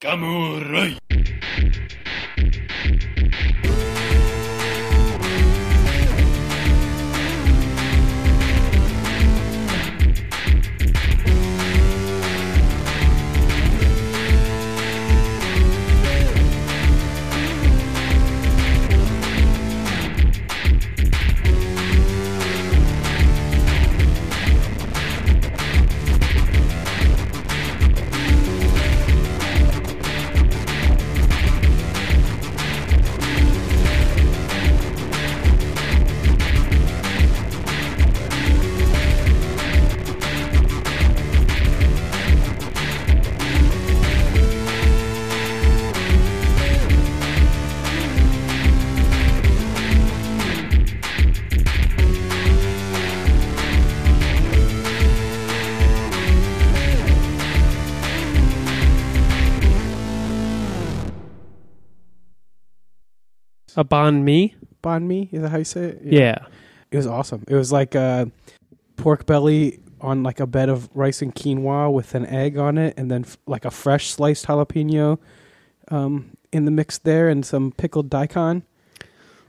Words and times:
Gamurai. 0.00 0.96
A 63.78 63.84
banh 63.84 64.22
mi? 64.22 64.56
Banh 64.82 65.04
mi, 65.04 65.28
is 65.30 65.40
that 65.40 65.50
how 65.50 65.58
you 65.58 65.64
say 65.64 65.84
it? 65.84 66.00
Yeah. 66.02 66.46
It 66.90 66.96
was 66.96 67.06
awesome. 67.06 67.44
It 67.46 67.54
was 67.54 67.70
like 67.70 67.94
a 67.94 68.28
pork 68.96 69.24
belly 69.24 69.78
on 70.00 70.24
like 70.24 70.40
a 70.40 70.48
bed 70.48 70.68
of 70.68 70.90
rice 70.94 71.22
and 71.22 71.32
quinoa 71.32 71.92
with 71.92 72.16
an 72.16 72.26
egg 72.26 72.58
on 72.58 72.76
it, 72.76 72.94
and 72.98 73.08
then 73.08 73.22
f- 73.24 73.38
like 73.46 73.64
a 73.64 73.70
fresh 73.70 74.10
sliced 74.10 74.46
jalapeno 74.46 75.18
um, 75.92 76.36
in 76.50 76.64
the 76.64 76.72
mix 76.72 76.98
there, 76.98 77.28
and 77.28 77.46
some 77.46 77.70
pickled 77.70 78.10
daikon. 78.10 78.64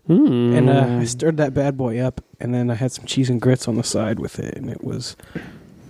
Mm. 0.07 0.55
And 0.55 0.69
uh, 0.69 0.99
I 1.01 1.05
stirred 1.05 1.37
that 1.37 1.55
bad 1.55 1.75
boy 1.75 1.97
up, 1.99 2.21
and 2.39 2.53
then 2.53 2.69
I 2.69 2.75
had 2.75 2.91
some 2.91 3.05
cheese 3.05 3.31
and 3.31 3.41
grits 3.41 3.67
on 3.67 3.75
the 3.75 3.83
side 3.83 4.19
with 4.19 4.37
it, 4.37 4.55
and 4.55 4.69
it 4.69 4.83
was 4.83 5.15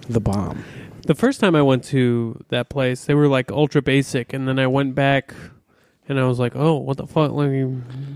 the 0.08 0.22
bomb. 0.22 0.64
the 1.08 1.16
first 1.16 1.42
time 1.42 1.56
I 1.56 1.62
went 1.62 1.84
to 1.86 2.42
that 2.50 2.70
place, 2.70 3.04
they 3.04 3.16
were 3.16 3.28
like 3.28 3.52
ultra 3.52 3.82
basic, 3.82 4.32
and 4.32 4.48
then 4.48 4.60
I 4.60 4.68
went 4.68 4.96
back, 4.96 5.34
and 6.10 6.20
I 6.20 6.26
was 6.26 6.40
like, 6.40 6.54
"Oh, 6.56 6.76
what 6.78 6.98
the 6.98 7.08
fuck? 7.08 7.32
Like, 7.32 7.50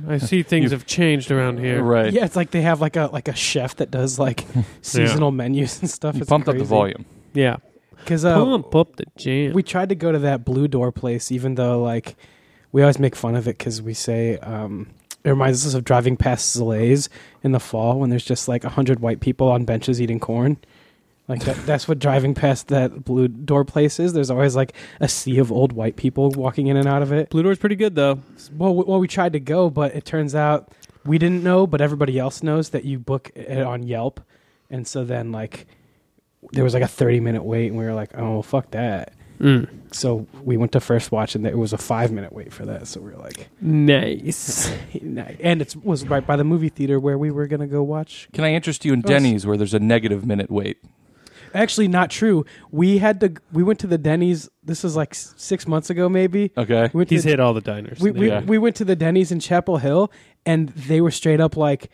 I 0.09 0.17
see 0.17 0.43
things 0.53 0.71
have 0.71 0.85
changed 0.85 1.31
around 1.31 1.59
here." 1.59 1.81
Right. 1.81 2.11
Yeah, 2.11 2.25
it's 2.25 2.35
like 2.35 2.51
they 2.51 2.61
have 2.61 2.81
like 2.81 2.95
a 2.97 3.09
like 3.13 3.27
a 3.29 3.35
chef 3.35 3.75
that 3.77 3.91
does 3.91 4.19
like 4.19 4.45
seasonal 4.81 5.31
menus 5.31 5.79
and 5.79 5.89
stuff. 5.89 6.15
You 6.15 6.21
It's 6.21 6.29
pumped 6.29 6.49
up 6.49 6.57
the 6.57 6.63
volume. 6.65 7.05
Yeah. 7.33 7.57
because 7.97 8.25
uh, 8.25 8.35
Pump 8.43 8.75
up 8.75 8.95
the 8.97 9.05
jam. 9.15 9.53
we 9.53 9.63
tried 9.63 9.89
to 9.89 9.95
go 9.95 10.11
to 10.11 10.19
that 10.19 10.43
blue 10.43 10.67
door 10.67 10.91
place, 10.91 11.31
even 11.31 11.55
though 11.55 11.81
like 11.81 12.15
we 12.71 12.81
always 12.81 12.99
make 12.99 13.15
fun 13.15 13.35
of 13.35 13.47
it 13.47 13.57
because 13.57 13.81
we 13.81 13.93
say 13.93 14.37
um, 14.39 14.89
it 15.23 15.29
reminds 15.29 15.65
us 15.65 15.73
of 15.73 15.83
driving 15.85 16.17
past 16.17 16.57
Szalay's 16.57 17.07
in 17.43 17.51
the 17.53 17.59
fall 17.59 17.99
when 17.99 18.09
there's 18.09 18.25
just 18.25 18.47
like 18.47 18.63
a 18.63 18.69
hundred 18.69 18.99
white 18.99 19.19
people 19.19 19.47
on 19.49 19.63
benches 19.63 20.01
eating 20.01 20.19
corn. 20.19 20.57
Like 21.27 21.43
that, 21.45 21.55
that's 21.65 21.87
what 21.87 21.99
driving 21.99 22.33
past 22.33 22.67
that 22.67 23.05
blue 23.05 23.29
door 23.29 23.63
place 23.63 23.99
is. 23.99 24.11
There's 24.11 24.29
always 24.29 24.55
like 24.55 24.73
a 24.99 25.07
sea 25.07 25.37
of 25.37 25.51
old 25.51 25.71
white 25.71 25.95
people 25.95 26.31
walking 26.31 26.67
in 26.67 26.75
and 26.75 26.87
out 26.87 27.01
of 27.01 27.13
it. 27.13 27.29
Blue 27.29 27.43
Door's 27.43 27.57
pretty 27.57 27.77
good 27.77 27.95
though. 27.95 28.19
Well, 28.57 28.71
w- 28.71 28.85
well, 28.85 28.99
we 28.99 29.07
tried 29.07 29.33
to 29.33 29.39
go, 29.39 29.69
but 29.69 29.95
it 29.95 30.03
turns 30.03 30.35
out 30.35 30.73
we 31.05 31.17
didn't 31.17 31.41
know, 31.43 31.65
but 31.65 31.79
everybody 31.79 32.19
else 32.19 32.43
knows 32.43 32.69
that 32.71 32.83
you 32.83 32.99
book 32.99 33.31
it 33.35 33.61
on 33.61 33.83
Yelp, 33.83 34.19
and 34.69 34.85
so 34.85 35.05
then 35.05 35.31
like 35.31 35.65
there 36.51 36.63
was 36.65 36.73
like 36.73 36.83
a 36.83 36.87
30 36.87 37.21
minute 37.21 37.43
wait, 37.43 37.67
and 37.67 37.77
we 37.77 37.85
were 37.85 37.93
like, 37.93 38.17
oh 38.17 38.41
fuck 38.41 38.71
that. 38.71 39.13
Mm. 39.39 39.67
So 39.91 40.27
we 40.43 40.57
went 40.57 40.73
to 40.73 40.79
first 40.79 41.11
watch, 41.11 41.35
and 41.35 41.47
it 41.47 41.57
was 41.57 41.71
a 41.71 41.77
five 41.77 42.11
minute 42.11 42.33
wait 42.33 42.51
for 42.51 42.65
that. 42.65 42.87
So 42.87 42.99
we 42.99 43.11
were 43.11 43.17
like, 43.17 43.49
Nice. 43.61 44.69
and 44.93 45.61
it 45.61 45.75
was 45.83 46.05
right 46.05 46.25
by 46.25 46.35
the 46.35 46.43
movie 46.43 46.69
theater 46.69 46.99
where 46.99 47.17
we 47.17 47.31
were 47.31 47.47
gonna 47.47 47.67
go 47.67 47.81
watch. 47.81 48.27
Can 48.33 48.43
I 48.43 48.53
interest 48.53 48.83
you 48.83 48.91
in 48.91 49.01
Denny's 49.01 49.45
where 49.45 49.55
there's 49.55 49.73
a 49.73 49.79
negative 49.79 50.25
minute 50.25 50.51
wait? 50.51 50.77
Actually, 51.53 51.87
not 51.87 52.09
true. 52.09 52.45
We 52.71 52.97
had 52.97 53.19
to. 53.19 53.33
We 53.51 53.63
went 53.63 53.79
to 53.79 53.87
the 53.87 53.97
Denny's. 53.97 54.49
This 54.63 54.83
is 54.83 54.95
like 54.95 55.11
s- 55.11 55.33
six 55.37 55.67
months 55.67 55.89
ago, 55.89 56.09
maybe. 56.09 56.51
Okay. 56.57 56.89
We 56.93 56.97
went 56.99 57.09
to 57.09 57.15
He's 57.15 57.23
the- 57.23 57.29
hit 57.31 57.39
all 57.39 57.53
the 57.53 57.61
diners. 57.61 57.99
We, 57.99 58.11
we, 58.11 58.27
Yeah. 58.29 58.41
we 58.41 58.57
went 58.57 58.75
to 58.77 58.85
the 58.85 58.95
Denny's 58.95 59.31
in 59.31 59.39
Chapel 59.39 59.77
Hill, 59.77 60.11
and 60.45 60.69
they 60.69 60.99
were 61.01 61.11
straight 61.11 61.39
up 61.39 61.55
like, 61.55 61.89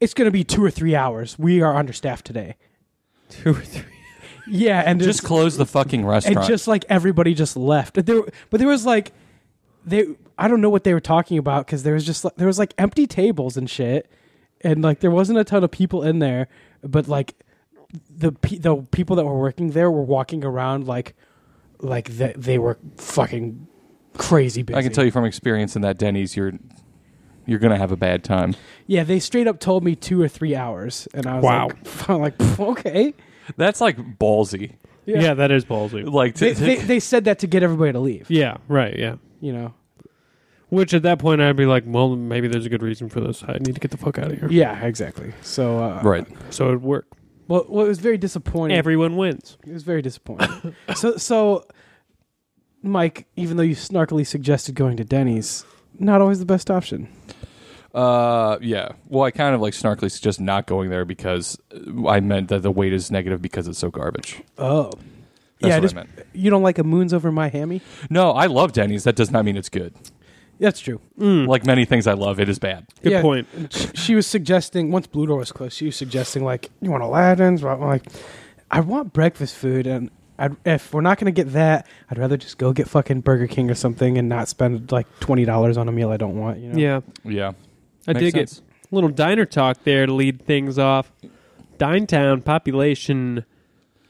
"It's 0.00 0.14
going 0.14 0.26
to 0.26 0.30
be 0.30 0.44
two 0.44 0.62
or 0.64 0.70
three 0.70 0.94
hours. 0.94 1.38
We 1.38 1.60
are 1.60 1.74
understaffed 1.76 2.24
today." 2.26 2.56
Two 3.28 3.50
or 3.50 3.54
three. 3.62 3.84
Yeah, 4.46 4.82
and 4.84 5.00
Just 5.00 5.20
it's- 5.20 5.26
close 5.28 5.56
the 5.56 5.66
fucking 5.66 6.04
restaurant. 6.04 6.38
and 6.38 6.46
just 6.46 6.66
like 6.66 6.84
everybody 6.88 7.34
just 7.34 7.56
left. 7.56 7.94
There, 8.04 8.22
but 8.50 8.58
there 8.58 8.68
was 8.68 8.84
like, 8.86 9.12
they. 9.84 10.06
I 10.38 10.48
don't 10.48 10.60
know 10.60 10.70
what 10.70 10.84
they 10.84 10.94
were 10.94 11.00
talking 11.00 11.36
about 11.38 11.66
because 11.66 11.82
there 11.82 11.94
was 11.94 12.04
just 12.06 12.24
like, 12.24 12.34
there 12.36 12.46
was 12.46 12.58
like 12.58 12.74
empty 12.78 13.06
tables 13.06 13.56
and 13.56 13.68
shit, 13.68 14.10
and 14.62 14.82
like 14.82 15.00
there 15.00 15.10
wasn't 15.10 15.38
a 15.38 15.44
ton 15.44 15.62
of 15.64 15.70
people 15.70 16.02
in 16.02 16.18
there. 16.20 16.48
But 16.82 17.06
like, 17.08 17.34
the 18.08 18.32
pe- 18.32 18.58
the 18.58 18.76
people 18.90 19.16
that 19.16 19.24
were 19.24 19.38
working 19.38 19.70
there 19.70 19.90
were 19.90 20.02
walking 20.02 20.44
around 20.44 20.86
like, 20.86 21.14
like 21.80 22.08
that 22.18 22.40
they 22.40 22.58
were 22.58 22.78
fucking 22.96 23.66
crazy 24.16 24.62
busy. 24.62 24.76
I 24.76 24.82
can 24.82 24.92
tell 24.92 25.04
you 25.04 25.10
from 25.10 25.24
experience 25.24 25.76
in 25.76 25.82
that 25.82 25.98
Denny's, 25.98 26.36
you're 26.36 26.52
you're 27.46 27.58
gonna 27.58 27.78
have 27.78 27.90
a 27.92 27.96
bad 27.96 28.22
time. 28.22 28.54
Yeah, 28.86 29.02
they 29.04 29.18
straight 29.18 29.46
up 29.46 29.58
told 29.60 29.82
me 29.84 29.96
two 29.96 30.20
or 30.20 30.28
three 30.28 30.54
hours, 30.54 31.08
and 31.14 31.26
I 31.26 31.36
was 31.36 31.44
Wow. 31.44 31.66
like, 31.68 32.08
I'm 32.10 32.20
like 32.20 32.60
okay. 32.60 33.14
That's 33.56 33.80
like 33.80 33.96
ballsy. 34.18 34.74
Yeah. 35.06 35.34
that 35.34 35.50
is 35.50 35.64
ballsy. 35.64 36.08
Like 36.08 36.36
to, 36.36 36.52
They, 36.52 36.52
they, 36.52 36.76
they 36.76 37.00
said 37.00 37.24
that 37.24 37.40
to 37.40 37.48
get 37.48 37.64
everybody 37.64 37.90
to 37.92 37.98
leave. 37.98 38.30
Yeah, 38.30 38.58
right, 38.68 38.96
yeah. 38.96 39.16
You 39.40 39.52
know. 39.52 39.74
Which 40.68 40.94
at 40.94 41.02
that 41.02 41.18
point 41.18 41.40
I'd 41.40 41.56
be 41.56 41.66
like, 41.66 41.82
well, 41.84 42.14
maybe 42.14 42.46
there's 42.46 42.64
a 42.64 42.68
good 42.68 42.82
reason 42.82 43.08
for 43.08 43.18
this. 43.18 43.42
I 43.48 43.54
need 43.54 43.74
to 43.74 43.80
get 43.80 43.90
the 43.90 43.96
fuck 43.96 44.18
out 44.18 44.30
of 44.30 44.38
here. 44.38 44.48
Yeah, 44.48 44.84
exactly. 44.84 45.32
So 45.42 45.82
uh, 45.82 46.00
right. 46.04 46.24
So 46.50 46.68
it'd 46.68 46.82
work. 46.82 47.06
Well, 47.50 47.66
well, 47.68 47.84
it 47.84 47.88
was 47.88 47.98
very 47.98 48.16
disappointing. 48.16 48.76
Everyone 48.76 49.16
wins. 49.16 49.58
it 49.66 49.72
was 49.72 49.82
very 49.82 50.02
disappointing. 50.02 50.76
so, 50.94 51.16
so, 51.16 51.66
Mike, 52.80 53.26
even 53.34 53.56
though 53.56 53.64
you 53.64 53.74
snarkily 53.74 54.24
suggested 54.24 54.76
going 54.76 54.96
to 54.98 55.04
Denny's, 55.04 55.64
not 55.98 56.20
always 56.20 56.38
the 56.38 56.44
best 56.46 56.70
option. 56.70 57.08
Uh, 57.92 58.56
yeah. 58.60 58.92
Well, 59.08 59.24
I 59.24 59.32
kind 59.32 59.52
of 59.52 59.60
like 59.60 59.74
snarkily 59.74 60.12
suggest 60.12 60.40
not 60.40 60.66
going 60.66 60.90
there 60.90 61.04
because 61.04 61.58
I 62.06 62.20
meant 62.20 62.50
that 62.50 62.62
the 62.62 62.70
weight 62.70 62.92
is 62.92 63.10
negative 63.10 63.42
because 63.42 63.66
it's 63.66 63.80
so 63.80 63.90
garbage. 63.90 64.40
Oh, 64.56 64.92
That's 65.60 65.70
yeah. 65.70 65.74
what 65.74 65.82
Just, 65.82 65.94
I 65.96 65.98
meant. 65.98 66.10
you 66.32 66.50
don't 66.50 66.62
like 66.62 66.78
a 66.78 66.84
moons 66.84 67.12
over 67.12 67.32
my 67.32 67.48
hammy? 67.48 67.82
No, 68.08 68.30
I 68.30 68.46
love 68.46 68.70
Denny's. 68.70 69.02
That 69.02 69.16
does 69.16 69.32
not 69.32 69.44
mean 69.44 69.56
it's 69.56 69.68
good. 69.68 69.92
That's 70.60 70.78
true. 70.78 71.00
Mm. 71.18 71.48
Like 71.48 71.64
many 71.64 71.84
things 71.86 72.06
I 72.06 72.12
love, 72.12 72.38
it 72.38 72.48
is 72.48 72.58
bad. 72.58 72.86
Good 73.02 73.12
Yeah, 73.12 73.22
point. 73.22 73.48
She, 73.70 73.88
she 73.94 74.14
was 74.14 74.26
suggesting 74.26 74.92
once 74.92 75.06
Blue 75.06 75.26
Door 75.26 75.38
was 75.38 75.50
closed. 75.52 75.74
She 75.76 75.86
was 75.86 75.96
suggesting 75.96 76.44
like, 76.44 76.68
you 76.82 76.90
want 76.90 77.02
Aladdin's? 77.02 77.64
I'm 77.64 77.80
like, 77.80 78.06
I 78.70 78.80
want 78.80 79.12
breakfast 79.14 79.56
food, 79.56 79.86
and 79.86 80.10
I'd, 80.38 80.54
if 80.66 80.92
we're 80.94 81.00
not 81.00 81.18
gonna 81.18 81.32
get 81.32 81.52
that, 81.54 81.86
I'd 82.10 82.18
rather 82.18 82.36
just 82.36 82.58
go 82.58 82.72
get 82.72 82.88
fucking 82.88 83.22
Burger 83.22 83.46
King 83.46 83.70
or 83.70 83.74
something 83.74 84.16
and 84.18 84.28
not 84.28 84.48
spend 84.48 84.92
like 84.92 85.06
twenty 85.20 85.44
dollars 85.44 85.76
on 85.78 85.88
a 85.88 85.92
meal 85.92 86.10
I 86.10 86.16
don't 86.18 86.38
want. 86.38 86.58
You 86.60 86.68
know? 86.72 86.78
Yeah, 86.78 87.00
Yeah. 87.24 87.52
I 88.06 88.12
Makes 88.12 88.20
dig 88.20 88.32
sense. 88.34 88.58
it. 88.58 88.64
Little 88.92 89.10
diner 89.10 89.44
talk 89.46 89.82
there 89.84 90.04
to 90.06 90.12
lead 90.12 90.44
things 90.44 90.78
off. 90.78 91.10
Dinetown 91.78 92.44
population, 92.44 93.44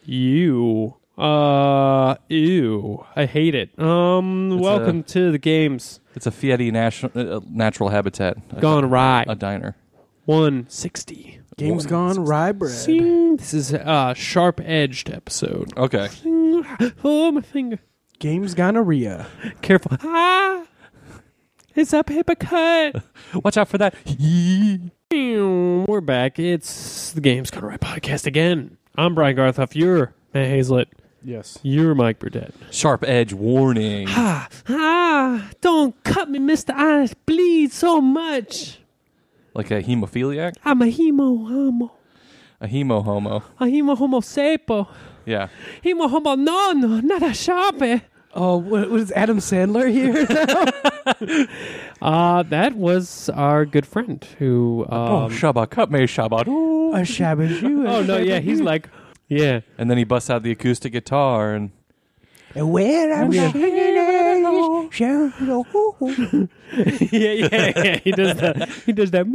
you. 0.04 0.96
Uh, 1.18 2.16
ew. 2.28 3.04
I 3.14 3.26
hate 3.26 3.54
it. 3.54 3.78
Um, 3.78 4.52
It's 4.52 4.62
welcome 4.62 5.02
to 5.04 5.30
the 5.32 5.38
games. 5.38 6.00
It's 6.14 6.26
a 6.26 6.30
Fiat 6.30 6.60
national, 6.60 7.12
uh, 7.36 7.40
natural 7.50 7.88
habitat. 7.90 8.36
A, 8.50 8.60
Gone 8.60 8.88
right. 8.88 9.26
A 9.28 9.34
diner. 9.34 9.76
160. 10.24 11.40
Games 11.56 11.84
gone 11.84 12.24
rye 12.24 12.52
bread. 12.52 12.72
Sing. 12.72 13.36
This 13.36 13.52
is 13.52 13.72
a 13.74 14.14
sharp 14.16 14.60
edged 14.64 15.10
episode. 15.10 15.76
Okay. 15.76 16.08
Sing. 16.08 16.64
Oh, 17.04 17.30
my 17.32 17.42
finger. 17.42 17.78
Games 18.18 18.54
gonorrhea. 18.54 19.26
Careful. 19.60 19.92
Ah! 20.02 20.64
It's 21.74 21.92
a 21.92 22.02
paper 22.02 22.34
cut. 22.34 23.02
Watch 23.44 23.56
out 23.58 23.68
for 23.68 23.78
that. 23.78 23.94
We're 25.12 26.00
back. 26.00 26.38
It's 26.38 27.12
the 27.12 27.20
Games 27.20 27.50
Gone 27.50 27.64
Awry 27.64 27.76
podcast 27.76 28.26
again. 28.26 28.78
I'm 28.96 29.14
Brian 29.14 29.36
Garthoff. 29.36 29.74
You're 29.74 30.14
Matt 30.32 30.48
Hazlett. 30.48 30.88
Yes. 31.22 31.58
You're 31.62 31.94
Mike 31.94 32.18
Burdett. 32.18 32.54
Sharp 32.70 33.04
edge 33.06 33.32
warning. 33.32 34.06
Ah, 34.10 34.48
ah, 34.68 35.50
don't 35.60 36.02
cut 36.04 36.30
me, 36.30 36.38
Mr. 36.38 36.72
I 36.74 37.08
bleed 37.26 37.72
so 37.72 38.00
much. 38.00 38.78
like 39.54 39.70
a 39.70 39.82
hemophiliac? 39.82 40.54
I'm 40.64 40.80
a 40.82 40.86
hemo 40.86 41.46
homo. 41.48 41.92
A 42.60 42.66
hemo 42.66 43.04
homo. 43.04 43.42
A 43.58 43.64
hemo 43.64 43.96
homo 43.96 44.20
sapo. 44.20 44.88
Yeah. 45.26 45.48
Hemo 45.84 46.08
homo 46.08 46.34
no 46.36 46.72
no, 46.72 47.00
not 47.00 47.22
a 47.22 47.26
sharpie. 47.36 48.02
Oh, 48.32 48.56
what 48.58 48.88
was 48.90 49.10
Adam 49.12 49.38
Sandler 49.38 49.90
here? 49.90 50.26
Uh, 52.02 52.42
that 52.44 52.74
was 52.76 53.28
our 53.30 53.66
good 53.66 53.84
friend 53.86 54.24
who. 54.38 54.86
oh, 54.88 55.24
Um, 55.24 55.30
Shabba, 55.32 55.68
cut 55.68 55.90
me, 55.90 56.00
Shabba. 56.00 56.46
Ooh. 56.48 56.92
a 56.94 57.00
shabba 57.00 57.62
oh 57.88 58.02
no, 58.02 58.16
yeah, 58.16 58.38
he's 58.38 58.60
like, 58.60 58.88
yeah, 59.30 59.60
And 59.78 59.90
then 59.90 59.96
he 59.96 60.04
busts 60.04 60.28
out 60.28 60.42
the 60.42 60.50
acoustic 60.50 60.92
guitar 60.92 61.54
and 61.54 61.70
Where 62.54 63.14
I'm 63.14 63.32
Yeah. 63.32 63.52
singing, 63.52 63.70
yeah, 67.12 67.32
yeah, 67.32 67.72
yeah. 67.84 67.98
He 68.04 68.10
does 68.12 68.36
that. 68.36 68.68
He 68.86 68.92
does 68.92 69.10
that. 69.12 69.26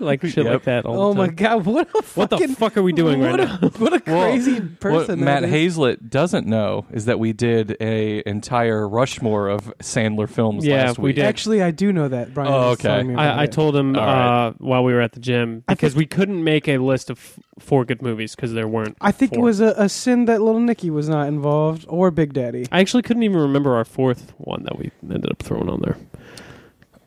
"Meh, 0.00 0.04
meh, 0.06 0.10
hoo," 0.10 0.16
Like 0.18 0.22
shit 0.26 0.44
Yep. 0.44 0.52
like 0.52 0.62
that. 0.64 0.84
All 0.86 1.00
Oh 1.02 1.12
the 1.12 1.18
my 1.18 1.26
time. 1.26 1.34
god! 1.36 1.64
What 1.66 1.88
a 1.94 2.02
What 2.14 2.30
the 2.30 2.48
fuck 2.48 2.76
are 2.76 2.82
we 2.82 2.92
doing 2.92 3.20
right 3.20 3.32
what 3.32 3.40
now? 3.40 3.58
a, 3.62 3.68
What 3.70 3.92
a 3.94 4.02
Well, 4.10 4.30
crazy 4.30 4.54
what 4.60 4.80
person! 4.80 5.24
Matt 5.24 5.42
that 5.42 5.48
is. 5.48 5.74
Hazlett 5.74 6.10
doesn't 6.10 6.46
know 6.46 6.86
is 6.92 7.04
that 7.06 7.18
we 7.18 7.32
did 7.32 7.76
a 7.80 8.22
entire 8.28 8.88
Rushmore 8.88 9.48
of 9.48 9.72
Sandler 9.78 10.28
films 10.28 10.64
Yeah, 10.66 10.86
last 10.86 10.98
we 10.98 11.04
week. 11.10 11.16
did. 11.16 11.24
Actually, 11.24 11.62
I 11.62 11.70
do 11.70 11.92
know 11.92 12.08
that. 12.08 12.34
Brian 12.34 12.52
Oh, 12.52 12.70
was 12.70 12.78
okay. 12.80 12.88
telling 12.88 13.08
me 13.08 13.14
about 13.14 13.36
I, 13.38 13.40
I 13.40 13.44
it. 13.44 13.52
told 13.52 13.76
him 13.76 13.96
All 13.96 14.04
right. 14.04 14.46
uh, 14.48 14.52
while 14.58 14.84
we 14.84 14.92
were 14.92 15.00
at 15.00 15.12
the 15.12 15.20
gym 15.20 15.64
I 15.68 15.74
because 15.74 15.92
think- 15.92 15.98
we 15.98 16.06
couldn't 16.06 16.42
make 16.42 16.68
a 16.68 16.78
list 16.78 17.10
of 17.10 17.18
f- 17.18 17.38
four 17.58 17.84
good 17.84 18.02
movies 18.02 18.34
because 18.34 18.52
there 18.52 18.68
weren't. 18.68 18.96
I 19.00 19.12
think 19.12 19.32
it 19.32 19.36
four. 19.36 19.44
was 19.44 19.60
a, 19.60 19.74
a 19.76 19.88
sin 19.88 20.24
that 20.26 20.40
Little 20.40 20.60
Nicky 20.60 20.90
was 20.90 21.08
not 21.08 21.28
involved, 21.28 21.84
or 21.88 22.10
Big 22.10 22.32
Daddy. 22.32 22.66
I 22.72 22.80
actually 22.80 23.02
couldn't 23.02 23.22
even 23.24 23.38
remember 23.38 23.74
our 23.76 23.84
fourth 23.84 24.32
one 24.38 24.62
that 24.64 24.78
we 24.78 24.90
ended 25.02 25.30
up 25.30 25.42
throwing 25.42 25.68
on 25.68 25.80
there. 25.80 25.96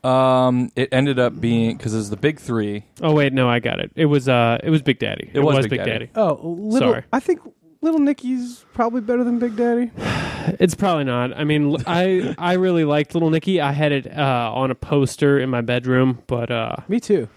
Um, 0.04 0.70
it 0.74 0.88
ended 0.92 1.18
up 1.18 1.40
being 1.40 1.76
because 1.76 1.94
it's 1.94 2.08
the 2.08 2.16
big 2.16 2.40
three. 2.40 2.84
Oh 3.00 3.12
wait, 3.12 3.32
no, 3.32 3.48
I 3.48 3.60
got 3.60 3.78
it. 3.78 3.92
It 3.94 4.06
was 4.06 4.28
uh, 4.28 4.58
it 4.62 4.70
was 4.70 4.82
Big 4.82 4.98
Daddy. 4.98 5.30
It 5.32 5.40
was 5.40 5.66
Big 5.68 5.84
Daddy. 5.84 6.10
Oh, 6.16 6.40
little. 6.42 6.90
Sorry. 6.90 7.04
I 7.12 7.20
think 7.20 7.40
Little 7.82 8.00
Nicky's 8.00 8.64
probably 8.74 9.00
better 9.00 9.22
than 9.24 9.38
Big 9.38 9.56
Daddy. 9.56 9.90
It's 10.58 10.74
probably 10.74 11.04
not. 11.04 11.32
I 11.38 11.44
mean, 11.44 11.70
l- 11.70 11.82
I 11.86 12.34
I 12.38 12.54
really 12.54 12.84
liked 12.84 13.14
Little 13.14 13.30
Nicky. 13.30 13.60
I 13.60 13.70
had 13.70 13.92
it 13.92 14.08
uh, 14.12 14.50
on 14.52 14.72
a 14.72 14.74
poster 14.74 15.38
in 15.38 15.48
my 15.50 15.60
bedroom, 15.60 16.20
but 16.26 16.50
uh, 16.50 16.74
Me 16.88 16.98
too. 16.98 17.28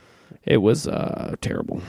it 0.43 0.57
was 0.57 0.87
uh, 0.87 1.35
terrible. 1.39 1.83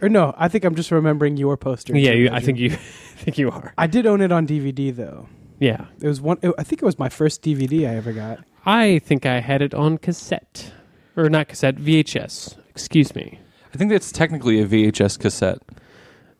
Or 0.00 0.08
no, 0.08 0.32
I 0.38 0.46
think 0.46 0.62
I'm 0.64 0.76
just 0.76 0.92
remembering 0.92 1.36
your 1.38 1.56
poster. 1.56 1.98
Yeah, 1.98 2.12
you, 2.12 2.30
I 2.30 2.38
think 2.38 2.58
you 2.58 2.70
I 2.72 2.76
think 2.76 3.36
you 3.36 3.50
are. 3.50 3.74
I 3.76 3.88
did 3.88 4.06
own 4.06 4.20
it 4.20 4.30
on 4.30 4.46
DVD 4.46 4.94
though. 4.94 5.28
Yeah, 5.58 5.86
It 6.00 6.06
was 6.06 6.20
one. 6.20 6.38
It, 6.40 6.54
I 6.56 6.62
think 6.62 6.82
it 6.82 6.86
was 6.86 7.00
my 7.00 7.08
first 7.08 7.42
DVD 7.42 7.90
I 7.90 7.96
ever 7.96 8.12
got. 8.12 8.38
I 8.66 8.98
think 9.00 9.26
I 9.26 9.40
had 9.40 9.62
it 9.62 9.74
on 9.74 9.98
cassette 9.98 10.72
or 11.16 11.28
not 11.30 11.48
cassette 11.48 11.76
VHS. 11.76 12.56
Excuse 12.70 13.14
me. 13.14 13.38
I 13.72 13.76
think 13.76 13.90
that's 13.90 14.12
technically 14.12 14.60
a 14.60 14.66
VHS 14.66 15.18
cassette. 15.18 15.58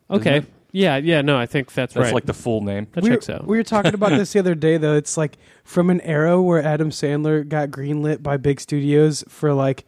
Okay. 0.09 0.37
it? 0.37 0.45
Yeah, 0.73 0.97
yeah. 0.97 1.21
No, 1.21 1.37
I 1.37 1.45
think 1.45 1.73
that's, 1.73 1.93
That's 1.93 2.05
right. 2.05 2.13
like 2.13 2.25
the 2.25 2.33
full 2.33 2.61
name. 2.61 2.87
that 2.93 3.03
we, 3.03 3.09
checks 3.09 3.27
were, 3.27 3.35
out. 3.35 3.47
we 3.47 3.57
were 3.57 3.63
talking 3.63 3.93
about 3.93 4.11
this 4.11 4.33
the 4.33 4.39
other 4.39 4.55
day 4.55 4.77
though. 4.77 4.95
It's 4.95 5.17
like 5.17 5.37
from 5.63 5.89
an 5.89 5.99
era 6.01 6.41
where 6.41 6.63
Adam 6.63 6.89
Sandler 6.91 7.47
got 7.47 7.69
greenlit 7.69 8.23
by 8.23 8.37
big 8.37 8.59
studios 8.59 9.23
for 9.27 9.53
like. 9.53 9.85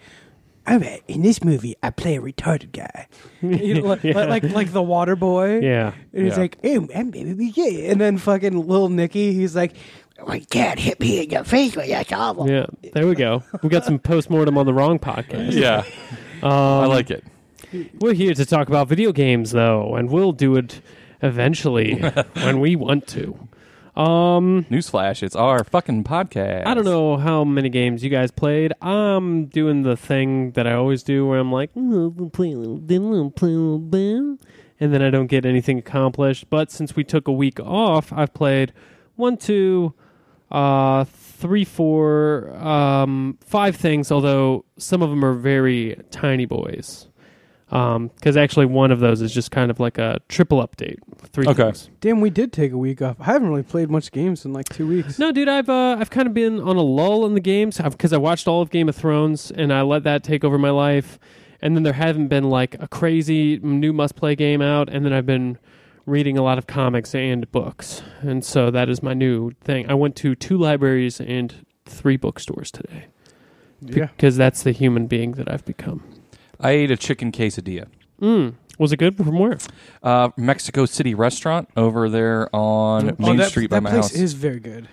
Oh, 0.66 0.76
All 0.76 0.80
right, 0.80 1.04
in 1.10 1.24
this 1.24 1.44
movie, 1.44 1.76
I 1.84 1.90
play 1.90 2.16
a 2.16 2.22
retarded 2.22 2.72
guy. 2.72 3.10
You 3.42 3.74
know, 3.74 3.82
like, 3.90 4.04
Yeah. 4.04 4.24
like 4.24 4.44
like 4.44 4.72
the 4.72 4.82
Water 4.82 5.18
Boy. 5.18 5.60
yeah. 5.60 5.92
And 6.14 6.24
he's 6.26 6.36
Yeah. 6.36 6.40
like, 6.40 6.58
oh, 6.64 6.88
I'm 6.96 7.12
baby, 7.12 7.52
yeah. 7.54 7.92
And 7.92 8.00
then 8.00 8.18
fucking 8.18 8.56
little 8.66 8.88
Nicky, 8.88 9.34
he's 9.34 9.58
like, 9.58 9.74
oh, 10.28 10.34
you 10.34 10.46
can't 10.46 10.80
hit 10.80 11.00
me 11.00 11.24
in 11.24 11.30
your 11.30 11.44
face 11.44 11.75
with 11.75 11.88
that 11.90 12.08
shovel. 12.08 12.50
Yeah, 12.50 12.66
there 12.94 13.08
we 13.08 13.16
go. 13.16 13.44
We 13.62 13.70
got 13.70 13.86
some 13.86 14.00
postmortem 14.00 14.58
on 14.58 14.66
the 14.66 14.74
wrong 14.74 15.00
podcast. 15.00 15.54
Yeah, 15.54 15.84
Um, 16.42 16.52
I 16.52 16.86
like 16.86 17.12
it. 17.12 17.24
We're 18.00 18.14
here 18.14 18.34
to 18.34 18.46
talk 18.46 18.68
about 18.68 18.88
video 18.88 19.12
games, 19.12 19.52
though, 19.52 19.96
and 19.96 20.10
we'll 20.10 20.31
do 20.31 20.56
it 20.56 20.81
eventually 21.22 21.96
when 22.34 22.60
we 22.60 22.75
want 22.75 23.08
to. 23.08 23.48
Um, 23.96 24.66
Newsflash: 24.72 25.22
It's 25.22 25.36
our 25.36 25.64
fucking 25.64 26.04
podcast. 26.04 26.66
I 26.66 26.74
don't 26.74 26.86
know 26.86 27.18
how 27.18 27.44
many 27.44 27.70
games 27.70 28.04
you 28.04 28.10
guys 28.10 28.31
played. 28.31 28.74
I'm 28.81 29.46
doing 29.46 29.84
the 29.84 29.96
thing 29.96 30.52
that 30.52 30.66
I 30.66 30.74
always 30.74 31.04
do, 31.04 31.28
where 31.28 31.40
I'm 31.40 31.52
like, 31.52 31.70
"Oh, 31.75 32.08
we'll 32.08 32.30
play 32.31 32.54
a 32.54 32.58
little 32.58 32.78
bit, 32.80 33.00
we'll 33.02 33.30
play 33.30 33.50
a 33.50 33.54
little 33.54 33.78
bit," 33.80 34.40
and 34.80 34.92
then 34.94 35.04
I 35.04 35.12
don't 35.12 35.28
get 35.28 35.46
anything 35.46 35.78
accomplished. 35.78 36.50
But 36.50 36.72
since 36.72 36.96
we 36.96 37.04
took 37.04 37.28
a 37.28 37.31
week 37.31 37.60
off, 37.60 38.12
I've 38.12 38.34
played 38.34 38.74
one, 39.16 39.38
two, 39.38 39.94
uh, 40.54 41.04
three, 41.06 41.66
four, 41.66 42.56
um, 42.58 43.38
five 43.46 43.76
things. 43.76 44.12
Although 44.12 44.64
some 44.78 45.02
of 45.02 45.10
them 45.10 45.26
are 45.26 45.34
very 45.34 46.00
tiny 46.12 46.46
boys. 46.46 47.08
Because 47.70 48.38
actually, 48.38 48.68
one 48.68 48.92
of 48.92 49.00
those 49.00 49.20
is 49.24 49.34
just 49.34 49.50
kind 49.50 49.72
of 49.72 49.80
like 49.80 49.98
a 49.98 50.20
triple 50.30 50.60
update. 50.66 50.98
Three 51.32 51.48
Okay. 51.48 51.64
things. 51.64 51.90
Damn, 52.02 52.22
we 52.22 52.30
did 52.30 52.54
take 52.54 52.72
a 52.72 52.78
week 52.78 53.02
off. 53.02 53.16
I 53.20 53.24
haven't 53.26 53.50
really 53.50 53.64
played 53.64 53.90
much 53.90 54.12
games 54.12 54.46
in 54.46 54.54
like 54.54 54.70
two 54.70 54.86
weeks. 54.88 55.18
No, 55.18 55.32
dude, 55.32 55.50
I've 55.50 55.70
uh, 55.70 55.98
I've 56.00 56.12
kind 56.12 56.28
of 56.28 56.36
been 56.36 56.60
on 56.60 56.76
a 56.76 56.84
lull 56.84 57.26
in 57.26 57.34
the 57.34 57.40
games 57.40 57.80
because 57.80 58.14
I 58.14 58.18
watched 58.18 58.48
all 58.48 58.62
of 58.62 58.70
Game 58.70 58.88
of 58.90 58.96
Thrones 58.96 59.50
and 59.50 59.74
I 59.74 59.82
let 59.82 60.04
that 60.04 60.24
take 60.24 60.44
over 60.44 60.60
my 60.60 60.70
life, 60.70 61.18
and 61.64 61.76
then 61.76 61.82
there 61.82 61.94
haven't 61.94 62.28
been 62.28 62.44
like 62.44 62.76
a 62.80 62.88
crazy 62.88 63.58
new 63.64 63.92
must 63.92 64.16
play 64.16 64.36
game 64.36 64.62
out, 64.62 64.88
and 64.88 65.04
then 65.04 65.12
I've 65.12 65.26
been 65.26 65.58
reading 66.06 66.38
a 66.38 66.42
lot 66.44 66.58
of 66.58 66.68
comics 66.68 67.16
and 67.16 67.50
books, 67.52 68.02
and 68.22 68.44
so 68.44 68.70
that 68.72 68.90
is 68.90 69.02
my 69.02 69.14
new 69.14 69.52
thing. 69.62 69.90
I 69.90 69.94
went 69.94 70.16
to 70.18 70.36
two 70.36 70.58
libraries 70.58 71.20
and 71.22 71.66
three 71.86 72.18
bookstores 72.18 72.72
today 72.72 73.06
Yeah. 73.82 74.08
because 74.08 74.36
that's 74.38 74.64
the 74.64 74.72
human 74.72 75.08
being 75.08 75.34
that 75.34 75.52
I've 75.52 75.66
become. 75.66 76.04
I 76.60 76.72
ate 76.72 76.92
a 76.92 76.98
chicken 76.98 77.32
quesadilla. 77.32 77.88
Mm. 78.22 78.54
Was 78.80 78.92
it 78.92 78.98
good? 78.98 79.16
From 79.18 79.38
where? 79.38 79.58
Uh, 80.02 80.30
Mexico 80.36 80.86
City 80.86 81.14
restaurant 81.14 81.70
over 81.78 82.10
there 82.10 82.54
on 82.56 83.12
Oh, 83.12 83.16
Main 83.20 83.38
that, 83.38 83.50
Street 83.50 83.70
by 83.70 83.78
that 83.78 83.82
my 83.84 83.90
place 83.92 84.04
house. 84.06 84.16
is 84.16 84.34
very 84.34 84.60
good. 84.60 84.88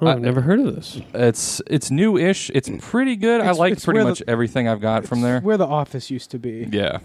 Oh, 0.00 0.06
I've 0.08 0.16
Uh, 0.16 0.20
never 0.20 0.40
heard 0.42 0.60
of 0.60 0.74
this. 0.74 1.00
It's 1.14 1.60
it's 1.66 1.90
new-ish. 1.90 2.50
It's 2.54 2.70
pretty 2.80 3.16
good. 3.16 3.40
I 3.40 3.52
like 3.52 3.80
pretty 3.82 3.96
where 3.98 4.04
the- 4.04 4.10
much 4.10 4.22
everything 4.28 4.68
I've 4.68 4.80
got 4.80 5.06
from 5.06 5.20
there. 5.22 5.40
Where 5.40 5.56
the 5.56 5.66
office 5.66 6.10
used 6.10 6.30
to 6.32 6.38
be. 6.38 6.68
Yeah, 6.70 6.98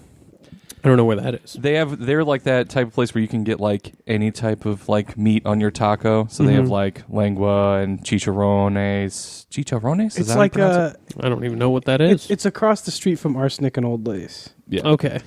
I 0.83 0.87
don't 0.87 0.97
know 0.97 1.05
where 1.05 1.17
that 1.17 1.35
is. 1.43 1.53
they 1.53 1.75
have. 1.75 1.99
They're 1.99 2.23
like 2.23 2.43
that 2.43 2.69
type 2.69 2.87
of 2.87 2.93
place 2.93 3.13
where 3.13 3.21
you 3.21 3.27
can 3.27 3.43
get 3.43 3.59
like 3.59 3.93
any 4.07 4.31
type 4.31 4.65
of 4.65 4.89
like 4.89 5.17
meat 5.17 5.45
on 5.45 5.59
your 5.59 5.69
taco. 5.71 6.25
So 6.29 6.43
they 6.43 6.53
have 6.53 6.65
Mhm. 6.65 6.69
like 6.69 7.03
lengua 7.09 7.79
and 7.81 7.99
chicharrones. 8.03 9.45
Chicharrones? 9.49 10.07
Is 10.07 10.17
It's 10.17 10.29
that 10.29 10.37
like 10.37 10.53
pronounce 10.53 10.93
it? 10.95 11.15
uh, 11.17 11.25
I 11.25 11.29
don't 11.29 11.45
even 11.45 11.59
know 11.59 11.69
what 11.69 11.85
that 11.85 12.01
is. 12.01 12.11
it's, 12.11 12.31
it's 12.31 12.45
across 12.45 12.81
the 12.81 12.91
street 12.91 13.15
from 13.19 13.35
Arsenic 13.35 13.77
and 13.77 13.85
Old 13.85 14.07
Lace. 14.07 14.49
Yeah. 14.67 14.81
okay. 14.85 15.19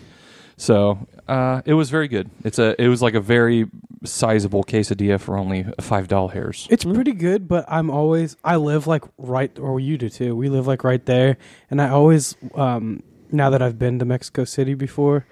So 0.57 1.07
uh, 1.29 1.63
it 1.65 1.75
was 1.75 1.91
very 1.91 2.07
good. 2.07 2.31
It's 2.45 2.59
a. 2.61 2.81
It 2.81 2.87
was 2.89 3.03
like 3.03 3.15
a 3.15 3.21
very 3.21 3.67
sizable 4.05 4.63
quesadilla 4.63 5.19
for 5.21 5.37
only 5.37 5.65
five 5.81 6.07
dollars. 6.09 6.69
It's 6.71 6.85
Mm. 6.85 6.95
pretty 6.95 7.13
good, 7.13 7.49
but 7.49 7.65
I'm 7.69 7.91
always 7.91 8.37
I 8.45 8.57
live 8.57 8.87
like 8.87 9.03
right 9.19 9.57
or 9.59 9.81
you 9.81 9.99
do 9.99 10.09
too. 10.09 10.37
We 10.37 10.49
live 10.49 10.67
like 10.69 10.85
right 10.85 11.05
there, 11.07 11.39
and 11.71 11.83
I 11.83 11.89
always 11.91 12.37
um 12.55 13.03
now 13.33 13.51
that 13.51 13.63
I've 13.63 13.79
been 13.81 13.99
to 13.99 14.05
Mexico 14.05 14.45
City 14.45 14.75
before, 14.75 15.27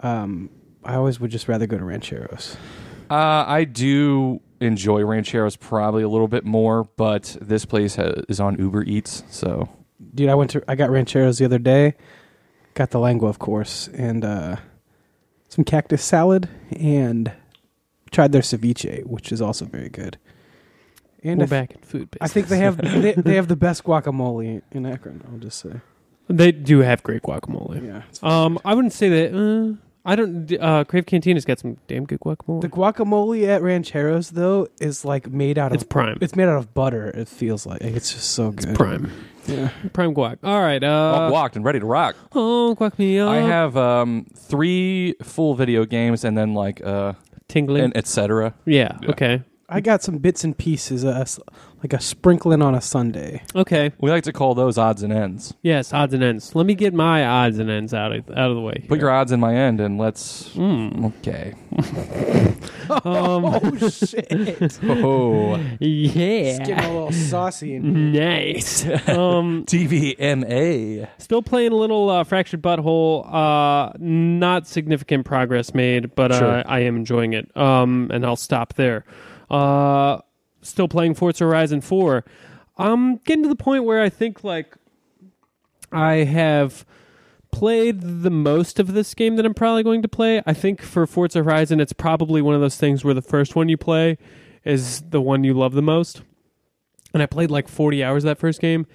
um 0.00 0.50
I 0.84 0.94
always 0.94 1.18
would 1.20 1.30
just 1.30 1.48
rather 1.48 1.66
go 1.66 1.76
to 1.76 1.84
Rancheros. 1.84 2.56
Uh, 3.10 3.44
I 3.46 3.64
do 3.64 4.40
enjoy 4.60 5.02
Rancheros 5.04 5.56
probably 5.56 6.02
a 6.02 6.08
little 6.08 6.28
bit 6.28 6.44
more, 6.44 6.84
but 6.96 7.36
this 7.40 7.64
place 7.64 7.96
ha- 7.96 8.12
is 8.28 8.38
on 8.40 8.58
Uber 8.58 8.84
Eats, 8.84 9.22
so 9.30 9.68
Dude, 10.14 10.28
I 10.28 10.34
went 10.34 10.50
to 10.52 10.62
I 10.68 10.74
got 10.76 10.90
Rancheros 10.90 11.38
the 11.38 11.44
other 11.44 11.58
day. 11.58 11.94
Got 12.74 12.90
the 12.90 13.00
lengua, 13.00 13.28
of 13.28 13.38
course, 13.38 13.88
and 13.88 14.24
uh 14.24 14.56
some 15.48 15.64
cactus 15.64 16.04
salad 16.04 16.48
and 16.78 17.32
tried 18.10 18.32
their 18.32 18.42
ceviche, 18.42 19.04
which 19.04 19.32
is 19.32 19.40
also 19.42 19.64
very 19.64 19.88
good. 19.88 20.16
And 21.24 21.38
We're 21.40 21.44
I, 21.44 21.48
th- 21.48 21.50
back 21.50 21.72
in 21.74 21.80
food 21.82 22.08
I 22.20 22.28
think 22.28 22.46
they 22.48 22.58
have 22.58 22.76
they, 22.76 23.12
they 23.14 23.34
have 23.40 23.48
the 23.48 23.56
best 23.56 23.82
guacamole 23.84 24.62
in 24.70 24.86
Akron. 24.86 25.24
I'll 25.32 25.38
just 25.38 25.58
say, 25.58 25.80
They 26.28 26.52
do 26.52 26.78
have 26.80 27.02
great 27.02 27.22
guacamole. 27.22 27.84
yeah. 27.84 28.02
Um, 28.22 28.58
I 28.64 28.74
wouldn't 28.74 28.92
say 28.92 29.08
that. 29.08 29.34
Uh, 29.34 29.82
I 30.08 30.16
don't. 30.16 30.52
Uh, 30.60 30.84
Crave 30.84 31.06
Cantina's 31.06 31.44
got 31.44 31.58
some 31.58 31.76
damn 31.86 32.04
good 32.06 32.20
guacamole. 32.20 32.62
The 32.62 32.68
guacamole 32.68 33.46
at 33.46 33.60
Rancheros 33.62 34.30
though 34.30 34.68
is 34.80 35.04
like 35.04 35.28
made 35.30 35.58
out 35.58 35.72
of. 35.72 35.74
it's 35.74 35.82
of 35.84 35.88
prime. 35.88 36.18
it's 36.20 36.34
made 36.34 36.48
out 36.48 36.56
of 36.56 36.72
butter. 36.74 37.08
It 37.08 37.28
feels 37.28 37.66
like 37.66 37.82
it's 37.82 38.12
just 38.12 38.30
so 38.30 38.48
It's 38.56 38.64
good. 38.64 38.74
prime. 38.76 39.12
Yeah. 39.46 39.70
Prime 39.92 40.14
guac. 40.14 40.38
All 40.44 40.60
right. 40.60 40.82
All 40.84 41.22
Uh, 41.26 41.30
walked 41.30 41.56
and 41.56 41.64
ready 41.64 41.80
to 41.80 41.86
rock. 41.86 42.16
oh, 42.34 42.74
guac 42.78 42.98
me 42.98 43.18
up. 43.18 43.30
I 43.30 43.36
have 43.36 43.76
um, 43.76 44.26
three 44.36 45.14
full 45.22 45.54
video 45.54 45.84
games 45.84 46.24
and 46.24 46.36
then 46.36 46.52
like 46.54 46.84
uh, 46.84 47.12
tingling. 47.48 47.84
and 47.84 47.96
etc. 47.96 48.54
yeah, 48.66 48.98
Yeah. 49.02 49.10
Okay. 49.10 49.42
I 49.70 49.80
got 49.80 50.02
some 50.02 50.16
bits 50.16 50.44
and 50.44 50.56
pieces, 50.56 51.04
uh, 51.04 51.26
like 51.82 51.92
a 51.92 52.00
sprinkling 52.00 52.62
on 52.62 52.74
a 52.74 52.80
Sunday. 52.80 53.42
Okay. 53.54 53.92
We 54.00 54.10
like 54.10 54.24
to 54.24 54.32
call 54.32 54.54
those 54.54 54.78
odds 54.78 55.02
and 55.02 55.12
ends. 55.12 55.52
Yes. 55.62 55.92
Odds 55.92 56.14
and 56.14 56.24
ends. 56.24 56.54
Let 56.54 56.64
me 56.64 56.74
get 56.74 56.94
my 56.94 57.24
odds 57.26 57.58
and 57.58 57.68
ends 57.70 57.92
out 57.92 58.12
of 58.12 58.30
out 58.30 58.48
of 58.50 58.56
the 58.56 58.62
way. 58.62 58.84
Put 58.88 58.98
your 58.98 59.10
odds 59.10 59.30
in 59.30 59.40
my 59.40 59.54
end 59.54 59.80
and 59.80 59.98
let's. 59.98 60.48
Mm. 60.50 61.12
Okay. 61.18 61.54
Um. 62.90 63.44
Oh 63.44 63.88
shit! 63.90 64.78
Oh, 64.82 65.56
It's 65.78 66.58
getting 66.58 66.68
yeah. 66.68 66.86
a 66.86 66.90
little 66.90 67.12
saucy. 67.12 67.74
In 67.74 68.12
Nice. 68.12 68.86
um. 69.08 69.64
TVMA. 69.66 71.06
Still 71.18 71.42
playing 71.42 71.72
a 71.72 71.76
little 71.76 72.08
uh, 72.08 72.24
fractured 72.24 72.62
butthole. 72.62 73.26
Uh, 73.30 73.92
not 73.98 74.66
significant 74.66 75.26
progress 75.26 75.74
made, 75.74 76.14
but 76.14 76.32
uh, 76.32 76.38
Sure. 76.38 76.62
I 76.66 76.80
am 76.80 76.96
enjoying 76.96 77.34
it. 77.34 77.54
Um, 77.54 78.10
and 78.12 78.24
I'll 78.24 78.36
stop 78.36 78.72
there. 78.74 79.04
Uh, 79.50 80.18
still 80.62 80.88
playing 80.88 81.14
Forza 81.14 81.44
Horizon 81.44 81.80
4. 81.80 82.24
I'm 82.76 83.16
getting 83.18 83.42
to 83.42 83.48
the 83.48 83.56
point 83.56 83.84
where 83.84 84.02
I 84.02 84.08
think 84.08 84.44
like 84.44 84.76
I 85.92 86.16
have 86.24 86.84
played 87.50 88.22
the 88.22 88.30
most 88.30 88.78
of 88.78 88.92
this 88.92 89.14
game 89.14 89.36
that 89.36 89.46
I'm 89.46 89.54
probably 89.54 89.82
going 89.82 90.02
to 90.02 90.08
play. 90.08 90.42
I 90.46 90.52
think 90.52 90.82
for 90.82 91.06
Forza 91.06 91.42
Horizon, 91.42 91.80
it's 91.80 91.92
probably 91.92 92.42
one 92.42 92.54
of 92.54 92.60
those 92.60 92.76
things 92.76 93.04
where 93.04 93.14
the 93.14 93.22
first 93.22 93.56
one 93.56 93.68
you 93.68 93.76
play 93.76 94.18
is 94.64 95.00
the 95.02 95.20
one 95.20 95.44
you 95.44 95.54
love 95.54 95.72
the 95.72 95.82
most. 95.82 96.22
And 97.14 97.22
I 97.22 97.26
played 97.26 97.50
like 97.50 97.68
40 97.68 98.04
hours 98.04 98.22
that 98.24 98.38
first 98.38 98.60
game. 98.60 98.86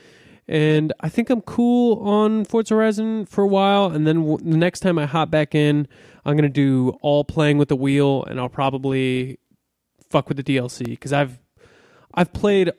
And 0.47 0.93
I 0.99 1.09
think 1.09 1.29
I'm 1.29 1.41
cool 1.41 2.07
on 2.07 2.45
Forza 2.45 2.75
Horizon 2.75 3.25
for 3.25 3.43
a 3.43 3.47
while. 3.47 3.87
And 3.87 4.05
then 4.05 4.17
w- 4.19 4.37
the 4.37 4.57
next 4.57 4.81
time 4.81 4.99
I 4.99 5.05
hop 5.05 5.31
back 5.31 5.55
in, 5.55 5.87
I'm 6.25 6.35
going 6.35 6.43
to 6.43 6.49
do 6.49 6.97
all 7.01 7.23
playing 7.23 7.57
with 7.57 7.69
the 7.69 7.75
wheel 7.75 8.23
and 8.25 8.39
I'll 8.39 8.49
probably 8.49 9.39
fuck 10.13 10.27
with 10.29 10.37
the 10.37 10.43
DLC 10.43 10.85
because 10.85 11.11
I've 11.11 11.39
I've 12.13 12.31
played 12.31 12.71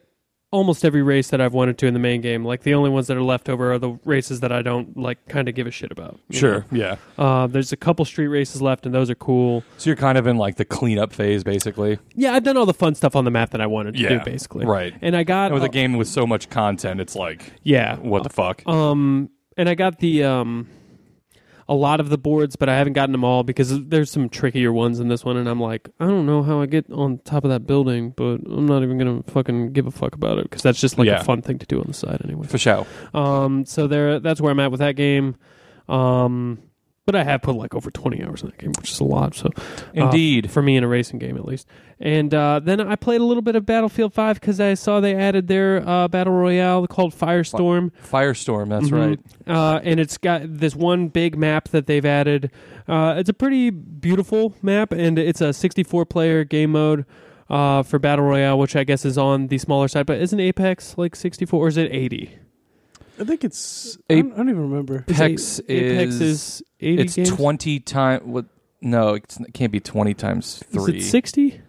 almost 0.52 0.84
every 0.84 1.02
race 1.02 1.30
that 1.30 1.40
I've 1.40 1.52
wanted 1.52 1.76
to 1.78 1.86
in 1.88 1.94
the 1.94 1.98
main 2.00 2.20
game. 2.20 2.44
Like 2.44 2.62
the 2.62 2.74
only 2.74 2.88
ones 2.88 3.08
that 3.08 3.16
are 3.16 3.22
left 3.24 3.48
over 3.48 3.72
are 3.72 3.78
the 3.80 3.98
races 4.04 4.38
that 4.38 4.52
I 4.52 4.62
don't 4.62 4.96
like 4.96 5.26
kind 5.26 5.48
of 5.48 5.56
give 5.56 5.66
a 5.66 5.72
shit 5.72 5.90
about. 5.90 6.20
Sure. 6.30 6.64
Yeah. 6.70 6.94
Uh, 7.18 7.48
there's 7.48 7.72
a 7.72 7.76
couple 7.76 8.04
street 8.04 8.28
races 8.28 8.62
left, 8.62 8.86
and 8.86 8.94
those 8.94 9.10
are 9.10 9.16
cool. 9.16 9.64
So 9.78 9.90
you're 9.90 9.96
kind 9.96 10.16
of 10.16 10.28
in 10.28 10.36
like 10.36 10.54
the 10.54 10.64
cleanup 10.64 11.12
phase, 11.12 11.42
basically. 11.42 11.98
Yeah, 12.14 12.34
I've 12.34 12.44
done 12.44 12.56
all 12.56 12.66
the 12.66 12.72
fun 12.72 12.94
stuff 12.94 13.16
on 13.16 13.24
the 13.24 13.32
map 13.32 13.50
that 13.50 13.60
I 13.60 13.66
wanted 13.66 13.94
to 13.94 14.00
Yeah, 14.00 14.10
do, 14.10 14.20
basically. 14.24 14.64
right. 14.64 14.94
And 15.02 15.16
I 15.16 15.24
got 15.24 15.46
And 15.46 15.54
with 15.54 15.64
uh, 15.64 15.66
a 15.66 15.70
game 15.70 15.96
with 15.96 16.06
so 16.06 16.24
much 16.24 16.48
content, 16.50 17.00
it's 17.00 17.16
like, 17.16 17.52
yeah. 17.64 17.96
what 17.96 18.22
the 18.22 18.30
fuck? 18.30 18.64
Um, 18.68 19.30
and 19.56 19.68
I 19.68 19.74
got 19.74 19.98
the 19.98 20.22
um, 20.22 20.68
a 21.68 21.74
lot 21.74 21.98
of 22.00 22.08
the 22.10 22.18
boards, 22.18 22.56
but 22.56 22.68
I 22.68 22.76
haven't 22.76 22.92
gotten 22.92 23.12
them 23.12 23.24
all 23.24 23.42
because 23.42 23.84
there's 23.86 24.10
some 24.10 24.28
trickier 24.28 24.72
ones 24.72 25.00
in 25.00 25.08
this 25.08 25.24
one, 25.24 25.36
and 25.36 25.48
I'm 25.48 25.60
like, 25.60 25.88
I 25.98 26.06
don't 26.06 26.26
know 26.26 26.42
how 26.42 26.60
I 26.60 26.66
get 26.66 26.90
on 26.92 27.18
top 27.24 27.44
of 27.44 27.50
that 27.50 27.66
building, 27.66 28.10
but 28.16 28.40
I'm 28.46 28.66
not 28.66 28.82
even 28.82 28.98
gonna 28.98 29.22
fucking 29.28 29.72
give 29.72 29.86
a 29.86 29.90
fuck 29.90 30.14
about 30.14 30.38
it 30.38 30.44
because 30.44 30.62
that's 30.62 30.80
just 30.80 30.98
like 30.98 31.06
Yeah. 31.06 31.20
a 31.20 31.24
fun 31.24 31.40
thing 31.42 31.58
to 31.58 31.66
do 31.66 31.78
on 31.80 31.86
the 31.88 31.94
side 31.94 32.20
anyway. 32.24 32.46
For 32.46 32.58
show. 32.58 32.86
Um, 33.14 33.64
so 33.64 33.86
there, 33.86 34.20
that's 34.20 34.40
where 34.40 34.50
I'm 34.52 34.60
at 34.60 34.70
with 34.70 34.80
that 34.80 34.96
game. 34.96 35.36
Um, 35.88 36.58
but 37.06 37.14
I 37.14 37.24
have 37.24 37.42
put 37.42 37.54
like 37.56 37.74
over 37.74 37.90
20 37.90 38.22
hours 38.22 38.42
in 38.42 38.48
that 38.48 38.58
game, 38.58 38.72
which 38.78 38.90
is 38.92 39.00
a 39.00 39.04
lot. 39.04 39.34
So 39.34 39.48
uh, 39.56 39.60
Indeed. 39.94 40.50
for 40.50 40.62
me 40.62 40.76
in 40.76 40.84
a 40.84 40.88
racing 40.88 41.18
game 41.18 41.36
at 41.36 41.44
least. 41.44 41.66
And 42.00 42.34
uh, 42.34 42.60
then 42.62 42.80
I 42.80 42.96
played 42.96 43.20
a 43.20 43.24
little 43.24 43.42
bit 43.42 43.56
of 43.56 43.64
Battlefield 43.64 44.12
5 44.14 44.40
because 44.40 44.60
I 44.60 44.74
saw 44.74 45.00
they 45.00 45.14
added 45.14 45.46
their 45.48 45.86
uh, 45.88 46.08
battle 46.08 46.32
royale 46.32 46.86
called 46.86 47.14
Firestorm. 47.14 47.92
Firestorm, 48.02 48.68
that's 48.68 48.88
Mhm. 48.90 49.08
right. 49.08 49.20
Uh, 49.46 49.80
and 49.84 50.00
it's 50.00 50.18
got 50.18 50.42
this 50.44 50.74
one 50.74 51.08
big 51.08 51.36
map 51.36 51.68
that 51.68 51.86
they've 51.86 52.04
added. 52.04 52.50
Uh, 52.88 53.14
it's 53.16 53.28
a 53.28 53.34
pretty 53.34 53.70
beautiful 53.70 54.54
map, 54.62 54.92
and 54.92 55.18
it's 55.18 55.40
a 55.40 55.52
64 55.52 56.04
player 56.06 56.44
game 56.44 56.72
mode 56.72 57.04
uh, 57.48 57.82
for 57.82 57.98
Battle 57.98 58.24
Royale, 58.24 58.58
which 58.58 58.74
I 58.74 58.84
guess 58.84 59.04
is 59.04 59.16
on 59.18 59.46
the 59.48 59.58
smaller 59.58 59.86
side. 59.88 60.06
But 60.06 60.18
isn't 60.20 60.40
Apex 60.40 60.96
like 60.98 61.14
64 61.14 61.64
or 61.64 61.68
is 61.68 61.76
it 61.76 61.90
80? 61.92 62.38
I 63.20 63.24
think 63.24 63.44
it's. 63.44 63.96
A- 64.10 64.14
I, 64.18 64.20
don't, 64.22 64.32
I 64.32 64.36
don't 64.36 64.48
even 64.50 64.62
remember. 64.70 65.04
Apex 65.08 65.60
A- 65.60 65.72
Apex 65.72 66.14
is- 66.16 66.20
is 66.20 66.62
80 66.80 67.02
It's 67.02 67.14
games? 67.16 67.30
20 67.30 67.80
times. 67.80 68.22
What? 68.24 68.46
No, 68.80 69.14
it's, 69.14 69.38
it 69.40 69.54
can't 69.54 69.72
be 69.72 69.80
20 69.80 70.14
times 70.14 70.62
three. 70.70 70.80
Is 70.80 70.86
3. 70.86 70.96
it 70.98 71.02
60? 71.02 71.60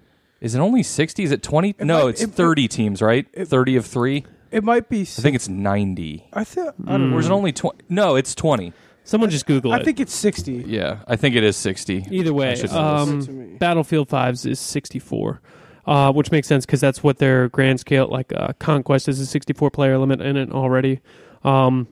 Is 0.42 0.56
it 0.56 0.60
only 0.60 0.84
60? 0.84 1.24
Is 1.24 1.32
it 1.32 1.42
20? 1.44 1.70
It 1.70 1.80
no, 1.86 2.04
might- 2.04 2.10
it's 2.10 2.24
it- 2.24 2.32
30 2.32 2.68
teams, 2.68 3.02
right? 3.02 3.26
it- 3.34 3.46
30 3.48 3.76
of 3.78 3.86
3? 3.86 4.26
It 4.52 4.64
might 4.64 4.90
be. 4.90 5.02
I 5.02 5.06
think 5.06 5.36
it's 5.36 5.50
90. 5.50 6.28
I 6.34 6.44
think. 6.44 6.70
I 6.88 6.92
don't 6.98 7.10
know. 7.10 7.18
Or 7.18 7.20
is 7.20 7.26
it 7.28 7.32
only 7.32 7.52
20? 7.52 7.78
No, 7.90 8.16
it's 8.16 8.34
20. 8.36 8.74
Someone 9.04 9.30
just 9.30 9.46
Google 9.46 9.72
it. 9.74 9.82
I 9.82 9.84
think 9.84 10.00
it's 10.00 10.14
sixty. 10.16 10.64
Yeah, 10.66 11.04
I 11.08 11.16
think 11.16 11.36
it 11.36 11.44
is 11.44 11.56
60. 11.58 12.08
Either 12.10 12.34
way, 12.34 12.56
should 12.56 12.72
know 12.72 13.06
this. 13.06 13.26
To 13.28 13.32
um. 13.32 13.58
Battlefield 13.60 14.10
5's 14.10 14.48
is 14.48 14.60
64, 14.60 15.42
uh, 15.86 16.12
which 16.12 16.32
makes 16.32 16.48
sense 16.48 16.66
because 16.66 16.82
that's 16.82 17.04
what 17.04 17.20
their 17.20 17.48
grand 17.50 17.80
scale, 17.80 18.08
like 18.08 18.34
uh, 18.34 18.54
Conquest, 18.58 19.08
is 19.08 19.20
a 19.20 19.28
64 19.28 19.70
player 19.70 20.00
limit 20.00 20.22
in 20.22 20.38
it 20.38 20.52
already. 20.52 21.02
Um, 21.46 21.88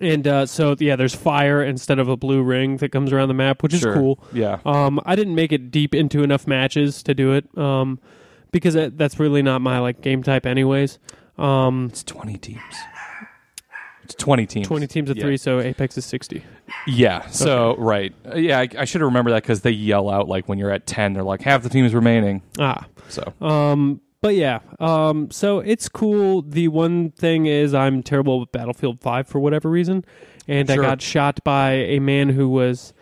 and 0.00 0.26
uh, 0.26 0.46
so, 0.46 0.76
yeah, 0.78 0.96
there's 0.96 1.14
fire 1.14 1.62
instead 1.64 1.98
of 1.98 2.08
a 2.08 2.16
blue 2.16 2.42
ring 2.42 2.76
that 2.78 2.90
comes 2.92 3.12
around 3.12 3.28
the 3.28 3.34
map, 3.34 3.62
which 3.62 3.72
is 3.74 3.80
Sure. 3.80 3.94
cool. 3.94 4.24
Yeah. 4.32 4.58
Um, 4.64 5.00
I 5.06 5.16
didn't 5.16 5.34
make 5.34 5.52
it 5.52 5.70
deep 5.70 5.94
into 5.94 6.22
enough 6.22 6.46
matches 6.46 7.02
to 7.04 7.14
do 7.14 7.32
it 7.32 7.46
um, 7.56 7.98
because 8.52 8.74
that, 8.74 8.98
that's 8.98 9.18
really 9.18 9.42
not 9.42 9.62
my 9.62 9.78
like 9.78 10.00
game 10.02 10.22
type, 10.22 10.44
anyways. 10.46 10.98
Um, 11.38 11.86
It's 11.90 12.02
20 12.02 12.36
teams. 12.36 12.60
It's 14.04 14.14
20 14.16 14.44
teams. 14.46 14.66
20 14.66 14.86
teams 14.86 15.08
of 15.10 15.16
Yeah. 15.16 15.22
three, 15.22 15.36
so 15.38 15.60
Apex 15.60 15.96
is 15.96 16.04
60. 16.04 16.44
Yeah. 16.86 17.26
So, 17.28 17.76
right. 17.78 18.12
Uh, 18.30 18.36
yeah, 18.36 18.58
I, 18.58 18.68
I 18.78 18.84
should 18.84 19.00
have 19.00 19.06
remembered 19.08 19.32
that 19.32 19.44
because 19.44 19.60
they 19.62 19.70
yell 19.70 20.10
out, 20.10 20.28
like, 20.28 20.48
when 20.48 20.58
you're 20.58 20.70
at 20.72 20.86
10, 20.86 21.14
they're 21.14 21.22
like, 21.22 21.40
half 21.42 21.62
the 21.62 21.68
team 21.70 21.84
is 21.84 21.94
remaining. 21.94 22.42
Ah, 22.58 22.86
So, 23.08 23.32
Um, 23.40 24.00
but 24.20 24.34
yeah, 24.34 24.60
um, 24.78 25.30
so 25.30 25.60
it's 25.60 25.88
cool. 25.88 26.42
The 26.42 26.68
one 26.68 27.10
thing 27.10 27.46
is, 27.46 27.74
I'm 27.74 28.02
terrible 28.02 28.40
with 28.40 28.52
Battlefield 28.52 29.00
5 29.00 29.26
for 29.26 29.38
whatever 29.40 29.68
reason, 29.70 30.04
and 30.48 30.68
Sure. 30.68 30.82
I 30.82 30.86
got 30.86 31.00
shot 31.02 31.40
by 31.44 31.72
a 31.72 31.98
man 32.00 32.28
who 32.30 32.48
was 32.48 32.92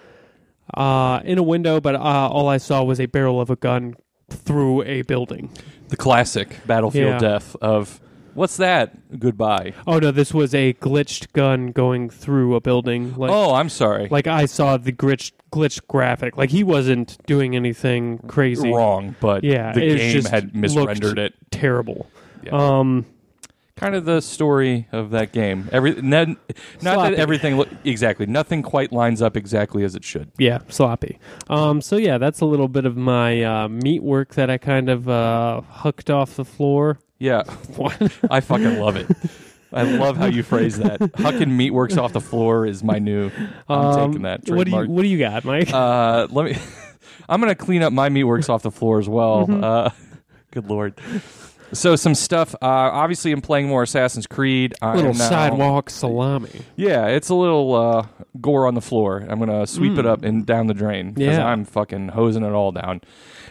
uh, 0.74 1.20
in 1.24 1.38
a 1.38 1.42
window, 1.42 1.80
but 1.80 1.94
uh, 1.94 1.98
all 1.98 2.48
I 2.48 2.58
saw 2.58 2.82
was 2.82 3.00
a 3.00 3.06
barrel 3.06 3.40
of 3.40 3.50
a 3.50 3.56
gun 3.56 3.94
through 4.30 4.82
a 4.84 5.02
building. 5.02 5.50
the 5.88 5.96
classic 5.96 6.56
Battlefield 6.66 7.12
Yeah. 7.14 7.18
death 7.18 7.56
of, 7.62 8.00
what's 8.34 8.56
that? 8.58 9.18
Goodbye. 9.18 9.74
Oh 9.86 9.98
no, 9.98 10.10
this 10.10 10.32
was 10.34 10.54
a 10.54 10.74
glitched 10.74 11.32
gun 11.32 11.72
going 11.72 12.10
through 12.10 12.54
a 12.54 12.60
building. 12.60 13.14
Like, 13.16 13.30
oh, 13.30 13.54
I'm 13.54 13.68
sorry. 13.68 14.08
like 14.10 14.26
I 14.26 14.46
saw 14.46 14.76
the 14.76 14.92
glitched 14.92 15.32
glitched 15.52 15.86
graphic. 15.88 16.36
Like 16.36 16.50
he 16.50 16.62
wasn't 16.64 17.16
doing 17.26 17.56
anything 17.56 18.18
crazy. 18.28 18.70
Wrong, 18.70 19.16
but 19.20 19.44
Yeah, 19.44 19.72
the 19.72 19.80
game 19.80 20.12
just 20.12 20.28
had 20.28 20.54
misrendered 20.54 21.18
it. 21.18 21.34
Terrible. 21.50 22.08
Yeah. 22.42 22.52
Um, 22.52 23.06
kind 23.76 23.94
of 23.94 24.04
the 24.04 24.20
story 24.20 24.86
of 24.92 25.10
that 25.10 25.32
game. 25.32 25.68
Every 25.72 26.00
not, 26.02 26.28
not 26.82 27.02
that 27.02 27.14
everything 27.14 27.56
look 27.56 27.68
exactly 27.84 28.26
nothing 28.26 28.62
quite 28.62 28.92
lines 28.92 29.22
up 29.22 29.36
exactly 29.36 29.84
as 29.84 29.94
it 29.94 30.04
should. 30.04 30.30
Yeah, 30.38 30.58
sloppy. 30.68 31.18
Um, 31.48 31.80
so 31.80 31.96
yeah, 31.96 32.18
that's 32.18 32.40
a 32.40 32.44
little 32.44 32.68
bit 32.68 32.84
of 32.84 32.96
my 32.96 33.42
uh, 33.42 33.68
meat 33.68 34.02
work 34.02 34.34
that 34.34 34.50
I 34.50 34.58
kind 34.58 34.88
of 34.88 35.08
uh, 35.08 35.62
hooked 35.62 36.10
off 36.10 36.36
the 36.36 36.44
floor. 36.44 36.98
Yeah? 37.18 37.42
I 38.30 38.40
fucking 38.40 38.78
love 38.78 38.96
it. 38.96 39.08
I 39.72 39.82
love 39.82 40.16
how 40.16 40.26
you 40.26 40.42
phrase 40.42 40.78
that. 40.78 40.98
Hucking 41.00 41.50
meatworks 41.50 41.98
off 41.98 42.12
the 42.12 42.20
floor 42.20 42.64
is 42.64 42.82
my 42.82 42.98
new. 42.98 43.30
I'm 43.68 43.78
Um, 43.78 44.10
taking 44.10 44.22
that 44.22 44.40
What 44.40 44.46
do 44.46 44.50
you 44.52 44.54
trademark. 44.64 44.88
What 44.88 45.02
do 45.02 45.08
you 45.08 45.18
got, 45.18 45.44
Mike? 45.44 45.70
uh, 45.72 46.26
let 46.30 46.46
me. 46.46 46.56
I'm 47.28 47.40
gonna 47.40 47.54
clean 47.54 47.82
up 47.82 47.92
my 47.92 48.08
meatworks 48.08 48.48
off 48.48 48.62
the 48.62 48.70
floor 48.70 48.98
as 48.98 49.08
well. 49.08 49.46
Mm-hmm. 49.46 49.62
Uh, 49.62 49.90
good 50.52 50.70
lord. 50.70 50.94
So 51.72 51.96
some 51.96 52.14
stuff. 52.14 52.54
Uh, 52.54 52.66
obviously, 52.66 53.32
I'm 53.32 53.40
playing 53.42 53.68
more 53.68 53.82
Assassin's 53.82 54.26
Creed. 54.26 54.74
I 54.80 54.94
little 54.96 55.10
am 55.10 55.18
now- 55.18 55.28
sidewalk 55.28 55.90
salami. 55.90 56.62
Yeah, 56.76 57.06
it's 57.08 57.28
a 57.28 57.34
little 57.34 57.74
uh, 57.74 58.06
gore 58.40 58.66
on 58.66 58.74
the 58.74 58.80
floor. 58.80 59.26
I'm 59.28 59.38
gonna 59.38 59.66
sweep 59.66 59.98
it 59.98 60.06
up 60.06 60.22
and 60.24 60.46
down 60.46 60.66
the 60.66 60.74
drain 60.74 61.12
because 61.12 61.34
Mm. 61.36 61.38
Yeah. 61.38 61.46
I'm 61.46 61.64
fucking 61.64 62.08
hosing 62.08 62.42
it 62.44 62.52
all 62.52 62.72
down. 62.72 63.00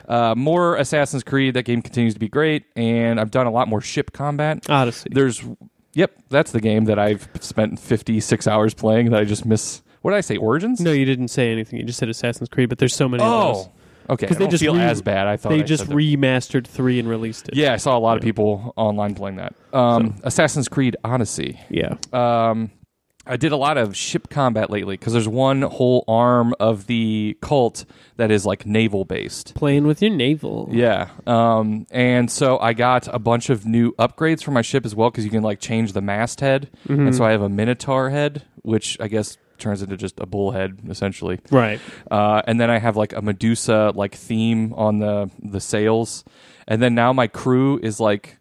Uh, 0.08 0.34
more 0.36 0.78
Assassin's 0.78 1.24
Creed. 1.24 1.54
That 1.54 1.64
game 1.64 1.82
continues 1.82 2.14
to 2.16 2.20
be 2.20 2.30
great, 2.30 2.64
and 2.76 3.20
I've 3.20 3.32
done 3.32 3.46
a 3.46 3.52
lot 3.52 3.68
more 3.68 3.82
ship 3.82 4.14
combat. 4.14 4.66
Odyssey. 4.70 5.10
There's, 5.12 5.44
yep, 5.94 6.12
that's 6.30 6.52
the 6.52 6.62
game 6.62 6.86
that 6.86 6.98
I've 6.98 7.28
spent 7.42 7.78
56 7.80 8.48
hours 8.48 8.74
playing 8.74 9.12
that 9.12 9.20
I 9.20 9.26
just 9.26 9.46
miss. 9.46 9.82
What 10.02 10.12
did 10.12 10.18
I 10.18 10.22
say? 10.22 10.38
Origins? 10.38 10.80
no, 10.80 10.92
you 10.94 11.04
didn't 11.06 11.28
say 11.28 11.52
anything. 11.52 11.80
You 11.80 11.86
just 11.86 12.00
said 12.00 12.08
Assassin's 12.08 12.48
Creed, 12.50 12.70
but 12.70 12.78
there's 12.78 12.96
so 12.96 13.10
many. 13.10 13.22
of 13.22 13.30
Oh, 13.30 13.54
those. 13.54 13.70
Okay. 14.10 14.28
'Cause 14.28 14.36
because 14.36 14.38
they 14.38 14.48
just 14.48 14.64
feel 14.64 14.76
re- 14.76 14.82
as 14.82 15.02
bad. 15.02 15.28
I 15.28 15.38
thought 15.38 15.50
they 15.50 15.60
I 15.60 15.64
just 15.64 15.86
remastered 15.88 16.66
three 16.68 17.00
and 17.00 17.08
released 17.10 17.48
it. 17.50 17.56
Yeah, 17.56 17.74
I 17.74 17.78
saw 17.78 17.98
a 17.98 18.00
lot 18.00 18.18
of 18.18 18.24
people 18.24 18.74
online 18.76 19.16
playing 19.16 19.38
that. 19.38 19.54
Um, 19.74 20.16
Assassin's 20.24 20.68
Creed 20.68 20.96
Odyssey. 21.04 21.60
yeah. 21.70 21.96
Um, 22.14 22.72
I 23.30 23.36
did 23.36 23.52
a 23.52 23.58
lot 23.58 23.78
of 23.78 23.94
ship 23.94 24.30
combat 24.30 24.70
lately 24.70 24.96
because 24.96 25.12
there's 25.12 25.28
one 25.28 25.62
whole 25.62 26.06
arm 26.08 26.54
of 26.62 26.88
the 26.88 27.36
cult 27.42 27.84
that 28.16 28.32
is 28.32 28.46
like 28.46 28.66
naval 28.66 29.04
based. 29.04 29.54
Playing 29.54 29.86
with 29.86 30.02
your 30.02 30.12
navel. 30.12 30.70
Yeah. 30.72 31.10
Um, 31.26 31.88
and 31.92 32.32
so 32.32 32.58
I 32.58 32.72
got 32.72 33.14
a 33.14 33.20
bunch 33.20 33.50
of 33.50 33.66
new 33.66 33.92
upgrades 34.00 34.42
for 34.42 34.52
my 34.52 34.62
ship 34.62 34.86
as 34.86 34.96
well 34.96 35.12
because 35.12 35.26
you 35.26 35.30
can 35.32 35.44
like 35.44 35.60
change 35.60 35.92
the 35.92 36.00
masthead. 36.00 36.70
Mm-hmm. 36.88 37.08
And 37.08 37.14
so 37.16 37.26
I 37.26 37.32
have 37.32 37.42
a 37.42 37.50
Minotaur 37.50 38.12
head, 38.12 38.44
which 38.62 38.98
I 39.02 39.10
guess 39.10 39.38
turns 39.58 39.82
into 39.82 39.98
just 39.98 40.20
a 40.20 40.26
bullhead 40.26 40.80
essentially. 40.90 41.40
Right. 41.52 41.80
Uh, 42.10 42.42
and 42.48 42.60
then 42.60 42.70
I 42.70 42.80
have 42.80 42.96
like 42.98 43.14
a 43.14 43.22
Medusa 43.22 43.92
like 43.96 44.16
theme 44.16 44.74
on 44.74 45.00
the 45.00 45.30
the 45.44 45.60
sails. 45.60 46.24
And 46.68 46.82
then 46.82 46.96
now 46.96 47.14
my 47.14 47.28
crew 47.28 47.80
is 47.82 48.00
like 48.00 48.38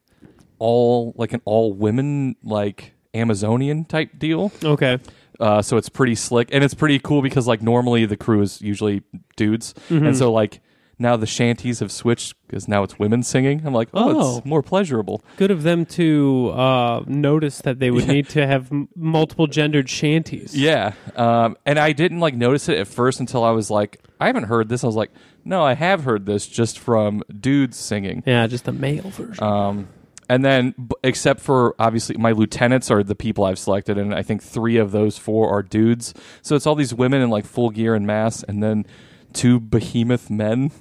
all 0.59 1.15
like 1.17 1.33
an 1.33 1.41
all 1.45 1.73
women 1.73 2.37
like 2.43 2.93
Amazonian 3.15 3.85
type 3.85 4.19
deal. 4.19 4.53
Okay. 4.65 4.99
Uh, 5.39 5.61
so 5.61 5.77
it's 5.77 5.89
pretty 5.91 6.15
slick 6.15 6.49
and 6.51 6.65
it's 6.65 6.75
pretty 6.75 6.99
cool 6.99 7.21
because 7.23 7.47
like 7.47 7.61
normally 7.63 8.07
the 8.07 8.17
crew 8.17 8.41
is 8.41 8.61
usually 8.63 9.03
dudes, 9.37 9.75
Mm-hmm. 9.91 10.07
and 10.07 10.17
so 10.17 10.33
like 10.33 10.61
now 10.99 11.17
the 11.17 11.27
shanties 11.27 11.81
have 11.81 11.93
switched 11.93 12.35
because 12.47 12.69
now 12.69 12.83
it's 12.83 12.99
women 12.99 13.23
singing. 13.23 13.63
I'm 13.67 13.75
like, 13.75 13.89
oh, 13.93 14.19
Oh. 14.19 14.39
it's 14.39 14.47
more 14.47 14.63
pleasurable. 14.63 15.23
Good 15.37 15.51
of 15.51 15.63
them 15.63 15.85
to 15.87 16.51
uh, 16.55 17.03
notice 17.07 17.61
that 17.63 17.79
they 17.81 17.91
would 17.91 18.09
need 18.09 18.29
to 18.31 18.47
have 18.47 18.73
m- 18.73 18.89
multiple 18.97 19.47
gendered 19.47 19.91
shanties. 19.91 20.57
Yeah, 20.57 20.93
um, 21.17 21.57
and 21.67 21.79
I 21.79 21.93
didn't 21.93 22.21
like 22.21 22.35
notice 22.35 22.69
it 22.69 22.79
at 22.79 22.89
first 22.89 23.21
until 23.21 23.45
I 23.45 23.51
was 23.51 23.71
like, 23.71 24.01
I 24.21 24.27
haven't 24.27 24.45
heard 24.45 24.69
this. 24.69 24.85
I 24.85 24.87
was 24.87 24.97
like, 24.97 25.11
no, 25.45 25.63
I 25.63 25.75
have 25.75 26.05
heard 26.05 26.25
this 26.27 26.47
just 26.47 26.79
from 26.79 27.23
dudes 27.41 27.77
singing. 27.77 28.23
Yeah, 28.27 28.47
just 28.47 28.65
the 28.65 28.73
male 28.73 29.11
version. 29.11 29.45
Um, 29.45 29.89
and 30.29 30.45
then, 30.45 30.75
b- 30.77 30.97
except 31.05 31.39
for 31.41 31.75
obviously 31.79 32.17
my 32.17 32.33
lieutenants 32.33 32.91
are 32.91 33.03
the 33.05 33.15
people 33.15 33.45
I've 33.45 33.59
selected, 33.59 33.97
and 33.99 34.15
I 34.15 34.23
think 34.23 34.43
three 34.43 34.77
of 34.77 34.91
those 34.93 35.19
four 35.19 35.49
are 35.51 35.63
dudes. 35.63 36.15
So 36.43 36.57
it's 36.57 36.67
all 36.67 36.75
these 36.75 36.95
women 36.95 37.21
in 37.23 37.29
like 37.31 37.45
full 37.45 37.71
gear 37.71 37.95
and 37.95 38.07
mass, 38.07 38.43
and 38.43 38.63
then 38.63 38.87
two 39.33 39.61
behemoth 39.61 40.31
men 40.31 40.73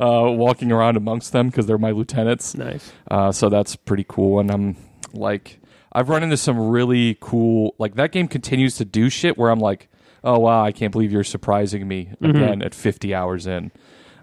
uh, 0.00 0.24
walking 0.30 0.72
around 0.72 0.96
amongst 0.96 1.32
them 1.32 1.48
because 1.48 1.66
they're 1.66 1.78
my 1.78 1.90
lieutenants. 1.90 2.54
nice. 2.54 2.92
Uh, 3.10 3.32
so 3.32 3.48
that's 3.48 3.76
pretty 3.76 4.04
cool. 4.08 4.40
And 4.40 4.50
I'm 4.50 4.76
like, 5.12 5.60
I've 5.92 6.08
run 6.08 6.22
into 6.22 6.36
some 6.36 6.58
really 6.68 7.16
cool, 7.20 7.74
like, 7.78 7.94
that 7.94 8.12
game 8.12 8.28
continues 8.28 8.76
to 8.76 8.84
do 8.84 9.08
shit 9.08 9.38
where 9.38 9.50
I'm 9.50 9.60
like, 9.60 9.88
oh, 10.24 10.38
wow, 10.38 10.62
I 10.64 10.72
can't 10.72 10.92
believe 10.92 11.12
you're 11.12 11.24
surprising 11.24 11.86
me 11.88 12.10
again 12.20 12.60
at 12.62 12.74
50 12.74 13.14
hours 13.14 13.46
in. 13.46 13.70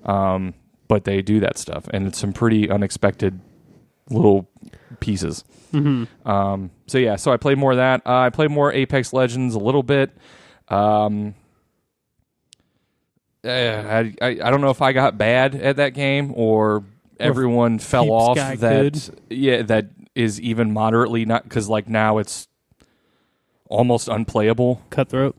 Um, 0.05 0.53
but 0.87 1.05
they 1.05 1.21
do 1.21 1.39
that 1.39 1.57
stuff, 1.57 1.87
and 1.93 2.05
it's 2.05 2.19
some 2.19 2.33
pretty 2.33 2.69
unexpected 2.69 3.39
little 4.09 4.49
pieces. 4.99 5.43
hmm 5.71 6.03
Um, 6.25 6.71
so 6.87 6.97
yeah, 6.97 7.15
so 7.15 7.31
I 7.31 7.37
played 7.37 7.57
more 7.57 7.71
of 7.71 7.77
that. 7.77 8.01
Uh, 8.05 8.17
I 8.17 8.29
played 8.29 8.51
more 8.51 8.71
Apex 8.71 9.13
Legends 9.13 9.55
a 9.55 9.59
little 9.59 9.81
bit. 9.81 10.11
Um, 10.67 11.35
eh, 13.43 14.03
I, 14.21 14.25
I 14.25 14.29
I 14.43 14.51
don't 14.51 14.61
know 14.61 14.69
if 14.69 14.81
I 14.81 14.93
got 14.93 15.17
bad 15.17 15.55
at 15.55 15.77
that 15.77 15.93
game 15.93 16.33
or 16.35 16.83
everyone 17.19 17.79
fell 17.79 18.05
Peeps 18.05 18.11
off 18.13 18.59
that 18.59 18.59
good. 18.59 19.19
yeah 19.29 19.61
that 19.63 19.87
is 20.15 20.39
even 20.41 20.73
moderately 20.73 21.25
not 21.25 21.43
because 21.43 21.69
like 21.69 21.87
now 21.87 22.17
it's 22.17 22.47
almost 23.69 24.07
unplayable. 24.07 24.81
Cutthroat. 24.89 25.35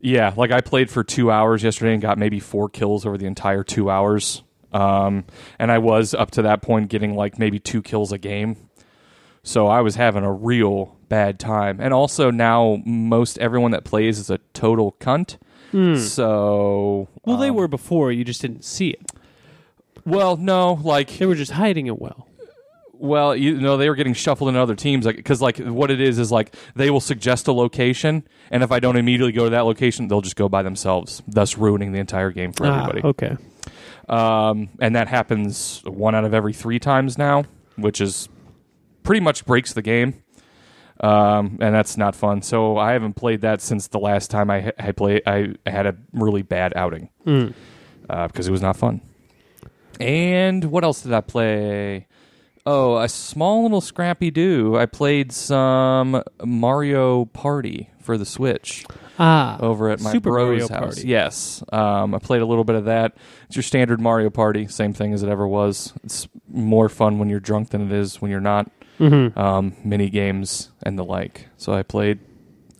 Yeah, 0.00 0.34
like 0.36 0.50
I 0.50 0.60
played 0.60 0.90
for 0.90 1.02
two 1.02 1.30
hours 1.30 1.62
yesterday 1.62 1.92
and 1.94 2.02
got 2.02 2.18
maybe 2.18 2.40
four 2.40 2.68
kills 2.68 3.06
over 3.06 3.16
the 3.16 3.26
entire 3.26 3.62
two 3.62 3.90
hours. 3.90 4.42
Um, 4.72 5.24
and 5.58 5.70
I 5.70 5.78
was 5.78 6.14
up 6.14 6.30
to 6.32 6.42
that 6.42 6.60
point 6.62 6.90
getting 6.90 7.14
like 7.14 7.38
maybe 7.38 7.58
two 7.58 7.80
kills 7.80 8.12
a 8.12 8.18
game. 8.18 8.68
So 9.42 9.66
I 9.66 9.82
was 9.82 9.94
having 9.94 10.24
a 10.24 10.32
real 10.32 10.96
bad 11.08 11.38
time. 11.38 11.78
And 11.80 11.94
also 11.94 12.30
now 12.30 12.82
most 12.84 13.38
everyone 13.38 13.70
that 13.70 13.84
plays 13.84 14.18
is 14.18 14.30
a 14.30 14.38
total 14.52 14.96
cunt. 15.00 15.36
So 15.98 17.08
Well, 17.24 17.36
they 17.36 17.48
um, 17.48 17.56
were 17.56 17.68
before. 17.68 18.12
You 18.12 18.24
just 18.24 18.40
didn't 18.42 18.64
see 18.64 18.90
it. 18.90 19.02
well, 20.04 20.36
no, 20.36 20.74
like 20.82 21.18
They 21.18 21.26
were 21.26 21.34
just 21.34 21.52
hiding 21.52 21.86
it 21.86 21.98
well. 22.00 22.28
Well, 22.96 23.34
you 23.36 23.60
know, 23.60 23.76
they 23.76 23.88
were 23.90 23.96
getting 23.96 24.14
shuffled 24.14 24.48
into 24.48 24.60
other 24.60 24.76
teams 24.76 25.04
because, 25.04 25.42
like, 25.42 25.58
what 25.58 25.90
it 25.90 26.00
is 26.00 26.18
is 26.18 26.30
like 26.32 26.54
they 26.74 26.90
will 26.90 27.00
suggest 27.00 27.48
a 27.48 27.52
location, 27.52 28.22
and 28.50 28.62
if 28.62 28.70
I 28.72 28.78
don't 28.80 28.96
immediately 28.96 29.32
go 29.32 29.44
to 29.44 29.50
that 29.50 29.62
location, 29.66 30.08
they'll 30.08 30.22
just 30.22 30.36
go 30.36 30.48
by 30.48 30.62
themselves, 30.62 31.20
thus 31.26 31.58
ruining 31.58 31.92
the 31.92 31.98
entire 31.98 32.30
game 32.30 32.52
for 32.52 32.66
Ah, 32.66 32.78
everybody. 32.86 33.02
okay. 33.08 33.36
Um, 34.08 34.68
and 34.80 34.94
that 34.96 35.08
happens 35.08 35.82
one 35.84 36.14
out 36.14 36.24
of 36.24 36.32
every 36.32 36.52
three 36.54 36.78
times 36.78 37.18
now, 37.18 37.44
which 37.76 38.00
is 38.00 38.28
pretty 39.02 39.20
much 39.20 39.44
breaks 39.44 39.72
the 39.74 39.82
game. 39.82 40.22
Um, 41.04 41.58
and 41.60 41.74
that's 41.74 41.96
not 41.96 42.14
fun. 42.16 42.40
So 42.42 42.78
I 42.78 42.92
haven't 42.92 43.14
played 43.14 43.42
that 43.42 43.60
since 43.60 43.88
the 43.88 43.98
last 43.98 44.30
time 44.30 44.50
I 44.50 44.72
I 44.78 44.92
played. 44.92 45.22
I 45.26 45.54
had 45.66 45.86
a 45.86 45.96
really 46.12 46.42
bad 46.42 46.72
outing 46.76 47.10
Mm. 47.26 47.52
uh, 48.08 48.26
because 48.28 48.48
it 48.48 48.52
was 48.52 48.62
not 48.62 48.76
fun. 48.76 49.00
And 50.00 50.64
what 50.66 50.84
else 50.84 51.02
did 51.02 51.12
I 51.12 51.20
play? 51.20 52.06
Oh, 52.66 52.96
a 52.96 53.08
small 53.08 53.62
little 53.62 53.80
scrappy 53.82 54.30
do. 54.30 54.76
I 54.76 54.86
played 54.86 55.32
some 55.32 56.22
Mario 56.42 57.26
Party 57.26 57.90
for 58.00 58.16
the 58.16 58.24
Switch 58.24 58.86
Ah, 59.18 59.58
over 59.60 59.90
at 59.90 60.00
my 60.00 60.12
Super 60.12 60.30
bro's 60.30 60.46
Mario 60.46 60.68
house. 60.68 60.94
Party. 60.96 61.08
Yes, 61.08 61.62
um, 61.72 62.14
I 62.14 62.18
played 62.18 62.40
a 62.40 62.46
little 62.46 62.64
bit 62.64 62.76
of 62.76 62.86
that. 62.86 63.14
It's 63.46 63.56
your 63.56 63.62
standard 63.62 64.00
Mario 64.00 64.30
Party, 64.30 64.66
same 64.66 64.94
thing 64.94 65.12
as 65.12 65.22
it 65.22 65.28
ever 65.28 65.46
was. 65.46 65.92
It's 66.02 66.26
more 66.50 66.88
fun 66.88 67.18
when 67.18 67.28
you're 67.28 67.38
drunk 67.40 67.68
than 67.70 67.82
it 67.82 67.92
is 67.92 68.20
when 68.22 68.30
you're 68.30 68.40
not. 68.40 68.70
Mm-hmm. 68.98 69.38
Um, 69.38 69.76
mini 69.84 70.08
games 70.10 70.70
and 70.82 70.98
the 70.98 71.04
like. 71.04 71.48
So 71.56 71.72
I 71.72 71.82
played 71.82 72.20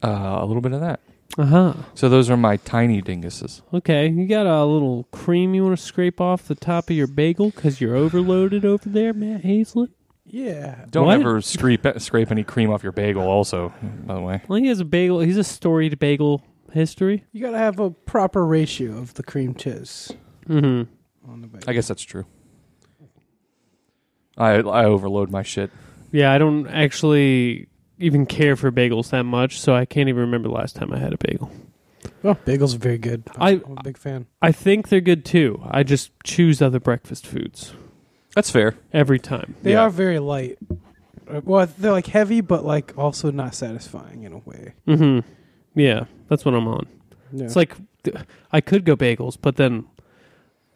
uh, 0.03 0.39
a 0.41 0.47
little 0.47 0.63
bit 0.63 0.73
of 0.73 0.81
that. 0.81 1.01
Uh 1.37 1.47
huh. 1.47 1.73
So 1.95 2.09
those 2.09 2.31
are 2.31 2.37
my 2.37 2.57
tiny 2.59 3.03
dinguses. 3.03 3.63
Okay, 3.73 4.07
you 4.09 4.27
got 4.29 4.47
a 4.47 4.65
little 4.65 5.05
cream 5.11 5.53
you 5.55 5.65
want 5.65 5.77
to 5.77 5.83
scrape 5.85 6.21
off 6.21 6.47
the 6.47 6.55
top 6.55 6.91
of 6.91 6.97
your 6.97 7.09
bagel 7.09 7.51
because 7.51 7.81
you're 7.81 7.97
overloaded 7.97 8.65
over 8.65 8.89
there, 8.89 9.13
Matt 9.13 9.43
Hazlett. 9.43 9.91
Yeah. 10.25 10.85
Don't 10.91 11.07
What? 11.07 11.21
ever 11.21 11.41
scrape 11.41 11.85
scrape 11.99 12.31
any 12.31 12.45
cream 12.45 12.71
off 12.71 12.83
your 12.85 12.93
bagel. 12.93 13.25
Also, 13.25 13.73
by 14.07 14.15
the 14.15 14.21
way. 14.21 14.43
Well, 14.47 14.61
he 14.61 14.69
has 14.69 14.79
a 14.79 14.85
bagel. 14.85 15.21
He's 15.21 15.37
a 15.37 15.43
storied 15.45 15.99
bagel 15.99 16.45
history. 16.73 17.25
You 17.33 17.43
gotta 17.43 17.59
have 17.59 17.81
a 17.81 17.91
proper 17.91 18.47
ratio 18.47 18.97
of 18.99 19.15
the 19.15 19.23
cream 19.25 19.55
cheese 19.55 20.13
Mm-hmm. 20.49 21.31
on 21.33 21.41
the 21.41 21.49
bagel. 21.49 21.69
I 21.69 21.73
guess 21.73 21.89
that's 21.89 22.03
true. 22.03 22.27
I 24.37 24.55
I 24.57 24.85
overload 24.85 25.31
my 25.31 25.43
shit. 25.43 25.71
Yeah, 26.15 26.31
I 26.33 26.39
don't 26.39 26.69
actually 26.69 27.67
even 27.99 28.25
care 28.27 28.55
for 28.55 28.71
bagels 28.71 29.11
that 29.11 29.25
much, 29.25 29.61
so 29.61 29.75
I 29.75 29.85
can't 29.85 30.09
even 30.09 30.21
remember 30.21 30.49
the 30.49 30.55
last 30.55 30.77
time 30.77 30.93
I 30.93 30.99
had 30.99 31.13
a 31.13 31.19
bagel. 31.19 31.51
Oh, 32.23 32.35
bagels 32.47 32.75
are 32.75 32.79
very 32.79 32.99
good. 32.99 33.25
I- 33.37 33.61
I'm 33.67 33.77
a 33.79 33.83
big 33.83 33.99
fan. 33.99 34.27
I 34.41 34.53
think 34.53 34.89
they're 34.89 35.01
good 35.01 35.25
too. 35.25 35.61
I 35.69 35.83
just 35.83 36.13
choose 36.23 36.63
other 36.63 36.79
breakfast 36.79 37.27
foods 37.27 37.75
That's 38.35 38.49
fair. 38.51 38.77
every 38.93 39.19
time. 39.19 39.57
They 39.63 39.73
Yeah. 39.73 39.83
are 39.83 39.91
very 39.91 40.21
light. 40.21 40.57
Uh, 41.29 41.41
Well, 41.45 41.67
they're 41.79 41.91
like 41.93 42.07
heavy, 42.07 42.41
but 42.43 42.65
like 42.65 42.97
also 42.97 43.31
not 43.33 43.55
satisfying 43.57 44.23
in 44.23 44.33
a 44.33 44.39
way. 44.39 44.75
Mm-hmm. 44.87 45.29
Yeah, 45.75 46.05
that's 46.29 46.45
what 46.45 46.55
I'm 46.55 46.69
on. 46.69 46.87
Yeah. 47.33 47.45
It's 47.47 47.57
like 47.57 47.75
th- 48.05 48.17
I 48.53 48.61
could 48.61 48.85
go 48.85 48.97
bagels, 48.97 49.37
but 49.41 49.57
then 49.57 49.87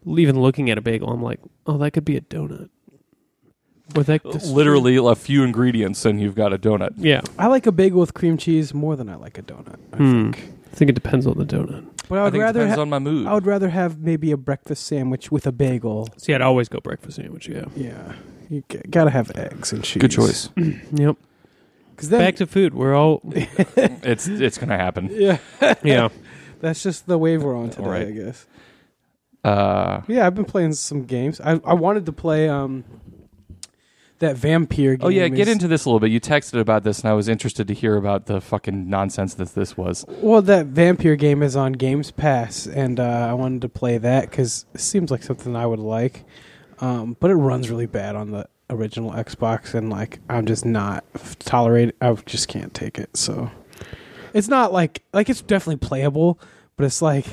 even 0.04 0.40
looking 0.40 0.68
at 0.70 0.78
a 0.78 0.80
bagel, 0.82 1.10
I'm 1.10 1.22
like, 1.22 1.40
oh, 1.66 1.78
that 1.78 1.92
could 1.92 2.04
be 2.04 2.16
a 2.16 2.20
donut. 2.22 2.70
Or 3.96 4.02
that 4.04 4.24
Literally 4.46 4.96
a 4.96 5.14
few 5.14 5.42
ingredients 5.44 6.04
and 6.04 6.20
you've 6.20 6.34
got 6.34 6.52
a 6.52 6.58
donut. 6.58 6.92
Yeah, 6.98 7.22
I 7.38 7.46
like 7.46 7.66
a 7.66 7.72
bagel 7.72 8.00
with 8.00 8.12
cream 8.14 8.36
cheese 8.36 8.74
more 8.74 8.96
than 8.96 9.08
I 9.08 9.14
like 9.16 9.38
a 9.38 9.42
donut. 9.42 9.76
I 9.92 9.96
Hmm. 9.96 10.30
think. 10.32 10.52
I 10.72 10.74
think 10.76 10.88
it 10.90 10.94
depends 10.94 11.26
on 11.26 11.38
the 11.38 11.44
donut. 11.46 11.84
But 12.08 12.18
I 12.18 12.20
I, 12.20 12.24
would 12.24 12.32
think 12.32 12.40
it 12.42 12.44
rather 12.44 12.60
depends 12.60 12.76
ha- 12.76 12.82
on 12.82 12.90
my 12.90 12.98
mood. 12.98 13.26
I 13.26 13.34
would 13.34 13.46
rather 13.46 13.70
have 13.70 13.98
maybe 14.00 14.30
a 14.30 14.36
breakfast 14.36 14.84
sandwich 14.86 15.32
with 15.32 15.46
a 15.46 15.52
bagel. 15.52 16.08
See, 16.18 16.34
I'd 16.34 16.42
always 16.42 16.68
go 16.68 16.80
breakfast 16.80 17.16
sandwich. 17.16 17.48
Yeah. 17.48 17.64
Yeah, 17.76 18.12
you 18.50 18.62
g- 18.68 18.80
gotta 18.90 19.10
have 19.10 19.30
eggs 19.36 19.72
and 19.72 19.82
cheese. 19.82 20.00
Good 20.00 20.10
choice. 20.10 20.48
Yep. 20.92 21.16
Because 21.90 22.10
then, 22.10 22.20
Back 22.20 22.36
to 22.36 22.46
food. 22.46 22.74
We're 22.74 22.94
all. 22.94 23.20
it's 23.34 24.28
it's 24.28 24.56
gonna 24.58 24.76
happen. 24.76 25.08
yeah, 25.12 25.38
Yeah. 25.82 26.08
that's 26.60 26.82
just 26.82 27.06
the 27.08 27.18
wave 27.18 27.42
we're 27.42 27.56
on 27.56 27.70
today, 27.70 27.88
Right. 27.88 28.06
I 28.06 28.10
guess. 28.12 28.46
Uh, 29.44 30.02
Yeah, 30.08 30.26
I've 30.26 30.34
been 30.34 30.44
playing 30.44 30.74
some 30.74 31.04
games. 31.04 31.40
I 31.40 31.60
I 31.64 31.74
wanted 31.74 32.06
to 32.06 32.12
play 32.12 32.48
um 32.48 32.84
that 34.18 34.36
vampire 34.36 34.96
game. 34.96 35.06
oh 35.06 35.08
yeah, 35.08 35.28
get 35.28 35.48
is- 35.48 35.54
into 35.54 35.68
this 35.68 35.84
a 35.84 35.88
little 35.88 36.00
bit. 36.00 36.10
You 36.10 36.20
texted 36.20 36.60
about 36.60 36.84
this, 36.84 37.00
and 37.00 37.08
I 37.08 37.12
was 37.12 37.28
interested 37.28 37.68
to 37.68 37.74
hear 37.74 37.96
about 37.96 38.26
the 38.26 38.40
fucking 38.40 38.88
nonsense 38.88 39.34
that 39.34 39.54
this 39.54 39.76
was. 39.76 40.04
Well, 40.08 40.42
that 40.42 40.66
vampire 40.66 41.16
game 41.16 41.42
is 41.42 41.56
on 41.56 41.72
Games 41.72 42.10
Pass, 42.10 42.66
and 42.66 42.98
uh, 43.00 43.28
I 43.30 43.34
wanted 43.34 43.62
to 43.62 43.68
play 43.68 43.98
that 43.98 44.30
because 44.30 44.66
it 44.74 44.80
seems 44.80 45.10
like 45.10 45.22
something 45.22 45.54
I 45.56 45.66
would 45.66 45.78
like. 45.78 46.24
Um, 46.80 47.16
but 47.18 47.30
it 47.30 47.34
runs 47.34 47.70
really 47.70 47.86
bad 47.86 48.14
on 48.16 48.30
the 48.30 48.48
original 48.70 49.12
Xbox, 49.12 49.74
and 49.74 49.90
like 49.90 50.20
I'm 50.28 50.46
just 50.46 50.64
not 50.64 51.04
tolerate. 51.40 51.94
I 52.00 52.12
just 52.26 52.48
can't 52.48 52.72
take 52.74 52.98
it. 52.98 53.16
So 53.16 53.50
it's 54.34 54.48
not 54.48 54.72
like 54.72 55.02
like 55.12 55.28
it's 55.28 55.42
definitely 55.42 55.86
playable, 55.86 56.38
but 56.76 56.84
it's 56.84 57.02
like. 57.02 57.26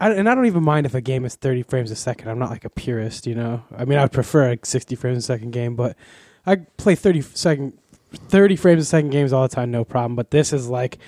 I, 0.00 0.12
and 0.12 0.28
I 0.28 0.34
don't 0.34 0.46
even 0.46 0.62
mind 0.62 0.86
if 0.86 0.94
a 0.94 1.00
game 1.00 1.24
is 1.24 1.34
30 1.34 1.62
frames 1.62 1.90
a 1.90 1.96
second. 1.96 2.28
I'm 2.28 2.38
not 2.38 2.50
like 2.50 2.64
a 2.64 2.70
purist, 2.70 3.26
you 3.26 3.34
know. 3.34 3.64
I 3.76 3.84
mean, 3.84 3.98
I'd 3.98 4.12
prefer 4.12 4.52
a 4.52 4.58
60 4.62 4.94
frames 4.96 5.18
a 5.18 5.22
second 5.22 5.50
game, 5.50 5.74
but 5.74 5.96
I 6.46 6.56
play 6.56 6.94
30 6.94 7.22
second 7.22 7.78
30 8.12 8.56
frames 8.56 8.82
a 8.82 8.86
second 8.86 9.10
games 9.10 9.32
all 9.32 9.42
the 9.46 9.54
time, 9.54 9.70
no 9.70 9.84
problem. 9.84 10.16
But 10.16 10.30
this 10.30 10.52
is 10.52 10.68
like 10.68 10.98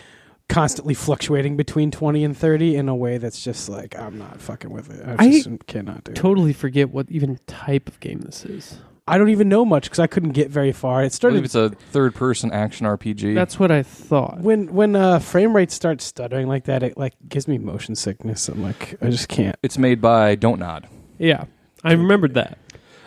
constantly 0.49 0.95
fluctuating 0.95 1.57
between 1.57 1.91
20 1.91 2.25
and 2.25 2.37
30 2.37 2.77
in 2.77 2.89
a 2.89 2.95
way 2.95 3.19
that's 3.19 3.43
just 3.43 3.69
like 3.69 3.97
I'm 3.99 4.19
not 4.19 4.41
fucking 4.41 4.71
with 4.71 4.91
it. 4.91 5.07
I 5.07 5.25
I 5.25 5.31
just 5.31 5.67
cannot 5.67 6.05
do 6.05 6.13
it. 6.13 6.17
Totally 6.17 6.53
forget 6.53 6.91
what 6.91 7.11
even 7.11 7.39
type 7.47 7.89
of 7.89 8.01
game 8.01 8.21
this 8.21 8.45
is. 8.45 8.79
I 9.11 9.19
don't 9.19 9.31
even 9.31 9.49
know 9.49 9.65
much 9.65 9.85
because 9.85 9.99
I 9.99 10.07
couldn't 10.07 10.33
get 10.33 10.51
very 10.51 10.73
far. 10.73 11.03
It 11.03 11.19
I 11.23 11.29
believe 11.29 11.45
it's 11.45 11.55
a 11.55 11.71
third-person 11.71 12.53
action 12.53 12.87
RPG. 12.87 13.35
That's 13.35 13.59
what 13.59 13.71
I 13.71 13.83
thought. 13.83 14.41
when 14.41 14.73
when 14.73 14.95
uh, 14.95 15.19
frame 15.19 15.55
rate 15.55 15.71
starts 15.71 16.05
stuttering 16.05 16.47
like 16.47 16.65
that. 16.65 16.83
It 16.83 16.97
like 16.97 17.15
gives 17.29 17.49
me 17.49 17.59
motion 17.59 17.95
sickness. 17.97 18.49
I'm 18.49 18.63
like 18.63 18.97
I 19.03 19.11
just 19.11 19.29
can't. 19.29 19.57
it's 19.63 19.79
made 19.79 20.01
by 20.01 20.35
Don't 20.37 20.61
Nod. 20.61 20.89
Yeah, 21.19 21.45
I 21.83 21.93
remembered 21.93 22.35
that. 22.35 22.59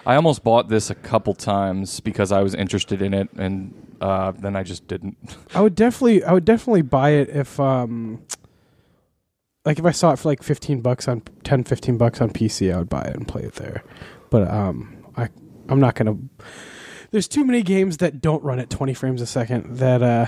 I 0.05 0.15
almost 0.15 0.43
bought 0.43 0.67
this 0.67 0.89
a 0.89 0.95
couple 0.95 1.33
times 1.33 2.01
because 2.01 2.31
I 2.31 2.41
was 2.43 2.53
interested 2.53 3.01
in 3.01 3.13
it, 3.13 3.29
and 3.37 3.73
uh, 4.01 4.31
then 4.31 4.55
I 4.55 4.63
just 4.63 4.85
didn't. 4.87 5.17
I 5.55 5.61
would 5.61 5.75
definitely 5.75 6.23
I 6.23 6.33
would 6.33 6.45
definitely 6.45 6.81
buy 6.81 7.11
it 7.11 7.29
if 7.29 7.59
um 7.59 8.21
like 9.63 9.79
if 9.79 9.85
I 9.85 9.91
saw 9.91 10.11
it 10.11 10.19
for 10.19 10.27
like 10.27 10.43
15 10.43 10.81
bucks 10.81 11.07
on 11.07 11.21
10 11.43 11.63
15 11.63 11.97
bucks 11.97 12.19
on 12.19 12.29
PC, 12.31 12.73
I 12.73 12.79
would 12.79 12.89
buy 12.89 13.03
it 13.03 13.15
and 13.15 13.25
play 13.27 13.43
it 13.43 13.53
there. 13.55 13.83
But 14.29 14.49
um 14.51 14.97
I 15.02 15.02
I'm 15.69 15.79
not 15.79 15.95
going 15.95 16.07
to 16.39 16.45
There's 17.11 17.27
too 17.27 17.45
many 17.45 17.61
games 17.61 17.97
that 17.97 18.21
don't 18.21 18.43
run 18.43 18.59
at 18.59 18.69
20 18.69 18.93
frames 18.93 19.21
a 19.21 19.25
second 19.25 19.77
that 19.77 20.01
uh 20.01 20.25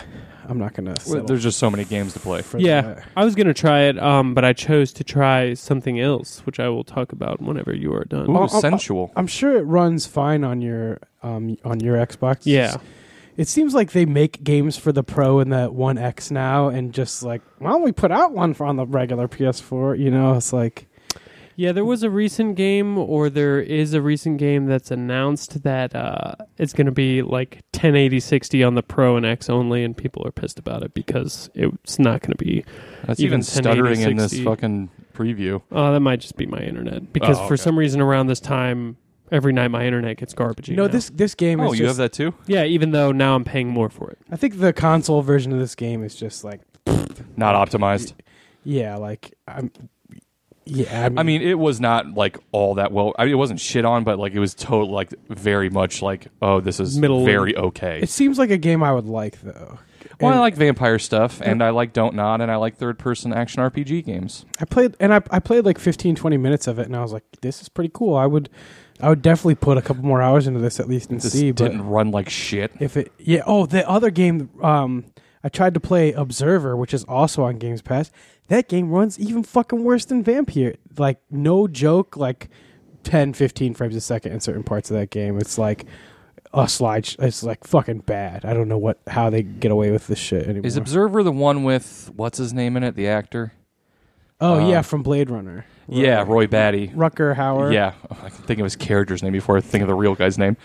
I'm 0.48 0.60
not 0.60 0.76
going 0.76 0.94
to 0.94 1.24
There's 1.26 1.42
just 1.42 1.58
so 1.58 1.72
many 1.72 1.86
games 1.86 2.14
to 2.14 2.20
play. 2.20 2.44
for 2.44 2.60
Yeah. 2.60 2.82
that. 2.82 3.04
I 3.18 3.26
was 3.26 3.34
gonna 3.34 3.52
try 3.56 3.82
it, 3.86 3.98
um, 3.98 4.36
but 4.36 4.46
I 4.46 4.54
chose 4.54 4.94
to 4.94 5.04
try 5.04 5.56
something 5.56 6.00
else, 6.00 6.46
which 6.46 6.60
I 6.60 6.70
will 6.70 6.84
talk 6.84 7.12
about 7.12 7.42
whenever 7.42 7.74
you 7.76 7.92
are 7.96 8.06
done. 8.06 8.30
Ooh, 8.30 8.38
Oh, 8.38 8.42
oh, 8.44 8.50
oh. 8.52 8.60
sensual. 8.62 9.12
I'm 9.16 9.26
sure 9.26 9.58
it 9.58 9.64
runs 9.64 10.06
fine 10.06 10.44
on 10.44 10.62
your 10.62 11.00
um 11.24 11.58
on 11.66 11.80
your 11.80 11.96
Xbox. 11.98 12.42
Yeah, 12.44 12.78
It 13.38 13.48
seems 13.48 13.74
like 13.74 13.94
they 13.94 14.06
make 14.06 14.44
games 14.44 14.78
for 14.78 14.92
the 14.92 15.02
Pro 15.04 15.40
and 15.40 15.52
the 15.52 15.66
One 15.72 15.98
X 15.98 16.30
now, 16.30 16.68
and 16.70 16.94
just 16.94 17.24
like, 17.24 17.42
why 17.58 17.72
don't 17.72 17.82
we 17.82 17.92
put 17.92 18.12
out 18.12 18.32
one 18.32 18.54
for 18.54 18.68
on 18.68 18.76
the 18.76 18.86
regular 18.86 19.28
PS4? 19.28 19.98
You 19.98 20.12
know, 20.12 20.36
it's 20.36 20.54
like, 20.54 20.88
yeah. 21.56 21.72
There 21.72 21.86
was 21.86 22.04
a 22.04 22.10
recent 22.10 22.56
game, 22.56 22.98
or 22.98 23.30
there 23.30 23.60
is 23.60 23.94
a 23.94 24.02
recent 24.02 24.38
game 24.38 24.66
that's 24.66 24.92
announced 24.92 25.64
that 25.64 25.96
uh, 25.96 26.36
it's 26.58 26.74
going 26.74 26.86
to 26.86 26.92
be 26.92 27.22
like 27.22 27.62
1080 27.74 28.20
60 28.20 28.64
on 28.64 28.76
the 28.76 28.84
Pro 28.84 29.18
and 29.18 29.26
X 29.26 29.50
only, 29.50 29.84
and 29.84 29.96
people 29.96 30.26
are 30.26 30.32
pissed 30.32 30.60
about 30.60 30.84
it 30.84 30.94
because 30.94 31.50
it's 31.54 32.00
not 32.00 32.22
going 32.22 32.32
to 32.32 32.44
be. 32.44 32.64
That's 33.06 33.20
even 33.20 33.40
even, 33.40 33.44
stuttering 33.44 34.02
in 34.02 34.18
this 34.18 34.40
fucking 34.40 34.90
preview. 35.14 35.62
Oh, 35.72 35.94
that 35.94 36.00
might 36.00 36.20
just 36.20 36.38
be 36.38 36.46
my 36.46 36.60
internet 36.60 37.12
because 37.14 37.40
Oh, 37.40 37.48
for 37.48 37.58
some 37.58 37.78
reason 37.78 38.02
around 38.02 38.28
this 38.28 38.40
time, 38.40 38.98
every 39.32 39.54
night 39.54 39.70
my 39.70 39.86
internet 39.86 40.18
gets 40.18 40.34
garbage. 40.34 40.70
you 40.70 40.76
know, 40.76 40.88
this 40.88 41.10
this 41.10 41.36
game 41.36 41.60
Oh, 41.60 41.74
is 41.74 41.80
you 41.80 41.86
just, 41.86 41.98
have 41.98 42.12
that 42.12 42.14
too? 42.14 42.34
Yeah, 42.48 42.64
even 42.66 42.92
though 42.92 43.12
now 43.12 43.36
I'm 43.36 43.44
paying 43.44 43.70
more 43.70 43.90
for 43.90 44.10
it. 44.12 44.20
I 44.32 44.36
think 44.36 44.60
the 44.60 44.74
console 44.74 45.22
version 45.22 45.52
of 45.52 45.60
this 45.60 45.76
game 45.76 46.04
is 46.04 46.16
just 46.16 46.44
like, 46.44 46.62
Not 47.36 47.56
optimized. 47.56 48.14
yeah, 48.64 48.96
like 48.98 49.34
I'm, 49.48 49.72
yeah. 50.66 51.10
I 51.16 51.24
mean, 51.24 51.42
it 51.42 51.60
was 51.60 51.80
not 51.80 52.14
like 52.14 52.38
all 52.52 52.76
that 52.76 52.92
well. 52.92 53.14
I 53.18 53.26
mean, 53.26 53.34
it 53.34 53.38
wasn't 53.38 53.60
shit 53.60 53.86
on, 53.86 54.04
but 54.04 54.20
like 54.20 54.34
it 54.34 54.40
was 54.40 54.54
total 54.54 54.92
like 54.92 55.14
very 55.30 55.70
much 55.70 56.02
like 56.02 56.28
oh, 56.42 56.60
this 56.60 56.80
is 56.80 56.98
Middle- 56.98 57.26
very 57.26 57.56
okay. 57.56 58.00
it 58.02 58.10
seems 58.10 58.38
like 58.38 58.50
a 58.50 58.58
game 58.58 58.84
I 58.84 58.92
would 58.92 59.06
like 59.06 59.40
though. 59.42 59.80
well, 60.20 60.32
I 60.32 60.34
And 60.34 60.42
like 60.42 60.56
vampire 60.56 60.98
stuff, 61.00 61.42
and 61.42 61.64
I 61.64 61.70
like 61.70 61.94
Don't 61.94 62.16
Nod, 62.16 62.42
and 62.42 62.52
I 62.52 62.56
like 62.56 62.78
third 62.78 62.98
person 62.98 63.32
action 63.34 63.62
RPG 63.62 64.06
games. 64.06 64.46
I 64.60 64.66
played 64.66 64.96
and 65.00 65.14
I 65.14 65.22
I 65.30 65.40
played 65.40 65.66
like 65.66 65.78
15, 65.78 66.16
20 66.16 66.38
minutes 66.38 66.68
of 66.68 66.80
it, 66.80 66.88
and 66.88 66.96
I 66.96 67.02
was 67.02 67.14
like, 67.14 67.24
this 67.42 67.62
is 67.62 67.70
pretty 67.70 67.92
cool. 67.94 68.16
I 68.16 68.26
would, 68.26 68.50
I 69.00 69.10
would 69.10 69.22
definitely 69.22 69.56
put 69.56 69.78
a 69.78 69.82
couple 69.82 70.04
more 70.04 70.22
hours 70.22 70.48
into 70.48 70.60
this 70.60 70.80
at 70.80 70.88
least 70.88 71.10
and 71.12 71.22
This 71.22 71.34
see. 71.34 71.52
But 71.52 71.66
it 71.66 71.70
didn't 71.70 71.88
run 71.88 72.12
like 72.12 72.30
shit. 72.30 72.72
If 72.80 72.98
it 72.98 73.12
yeah 73.20 73.44
oh 73.46 73.66
the 73.66 73.88
other 73.88 74.10
game 74.10 74.50
um 74.64 75.06
I 75.46 75.50
tried 75.50 75.76
to 75.76 75.80
play 75.80 76.12
Observer 76.12 76.76
which 76.76 76.92
is 76.94 77.04
also 77.04 77.44
on 77.44 77.58
Games 77.58 77.84
Pass. 77.84 78.12
That 78.48 78.68
game 78.68 78.90
runs 78.90 79.20
even 79.20 79.44
fucking 79.44 79.84
worse 79.84 80.04
than 80.04 80.24
Vampire. 80.24 80.76
Like 80.98 81.20
no 81.30 81.68
joke 81.68 82.18
like 82.18 82.50
10 83.04 83.34
15 83.34 83.76
frames 83.76 83.96
a 83.96 84.02
second 84.02 84.32
in 84.32 84.40
certain 84.40 84.64
parts 84.64 84.90
of 84.90 84.98
that 84.98 85.12
game. 85.12 85.38
It's 85.38 85.60
like 85.60 85.86
a 86.52 86.68
slide 86.68 87.06
sh- 87.06 87.18
it's 87.20 87.44
like 87.44 87.64
fucking 87.64 88.00
bad. 88.00 88.44
I 88.44 88.56
don't 88.56 88.68
know 88.68 88.80
what 88.80 89.00
how 89.08 89.30
they 89.30 89.44
get 89.44 89.72
away 89.72 89.92
with 89.92 90.08
this 90.08 90.18
shit 90.18 90.46
anymore. 90.48 90.66
Is 90.66 90.78
Observer 90.78 91.22
the 91.22 91.32
one 91.32 91.64
with 91.64 92.12
what's 92.16 92.40
his 92.40 92.52
name 92.52 92.76
in 92.76 92.84
it? 92.84 92.96
The 92.96 93.08
actor? 93.08 93.54
oh 94.42 94.56
uh, 94.56 94.70
yeah, 94.70 94.82
from 94.82 95.04
Blade 95.04 95.30
Runner. 95.30 95.66
Yeah, 95.88 96.24
Roy 96.24 96.48
Batty. 96.48 96.88
Rutger 96.90 97.36
Hauer. 97.36 97.72
Yeah, 97.72 97.94
I 98.10 98.30
can 98.30 98.44
think 98.46 98.60
of 98.60 98.64
his 98.64 98.76
character's 98.76 99.22
name 99.22 99.34
before 99.34 99.58
I 99.58 99.62
think 99.62 99.84
of 99.84 99.88
the 99.88 99.94
real 99.94 100.16
guy's 100.16 100.40
name. 100.40 100.58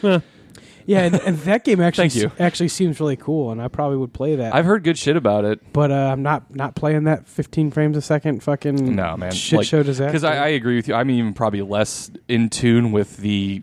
Yeah, 0.87 1.03
and, 1.03 1.15
and 1.17 1.39
that 1.41 1.65
game 1.65 1.81
actually 1.83 2.09
Thank 2.09 2.23
you. 2.23 2.33
actually 2.45 2.69
seems 2.69 3.01
really 3.01 3.17
cool 3.17 3.51
and 3.53 3.61
I 3.61 3.69
probably 3.69 3.97
would 3.99 4.13
play 4.13 4.37
that. 4.37 4.55
I've 4.55 4.65
heard 4.65 4.85
good 4.85 4.99
shit 4.99 5.17
about 5.17 5.45
it. 5.45 5.61
but 5.73 5.91
uh, 5.91 5.95
I'm 5.95 6.23
not 6.23 6.55
not 6.55 6.75
playing 6.75 7.05
that 7.05 7.29
15 7.29 7.71
frames 7.71 7.97
a 7.97 8.03
second 8.03 8.43
fucking 8.43 8.95
No, 8.95 9.17
man. 9.17 9.33
shit 9.33 9.67
show 9.67 9.83
disaster. 9.83 10.07
Because 10.07 10.25
I, 10.25 10.37
I 10.37 10.49
agree 10.49 10.77
with 10.77 10.89
you. 10.89 10.95
I'm 10.95 11.11
even 11.11 11.35
probably 11.35 11.63
less 11.63 12.11
in 12.29 12.49
tune 12.51 12.93
with 12.93 13.17
the, 13.19 13.63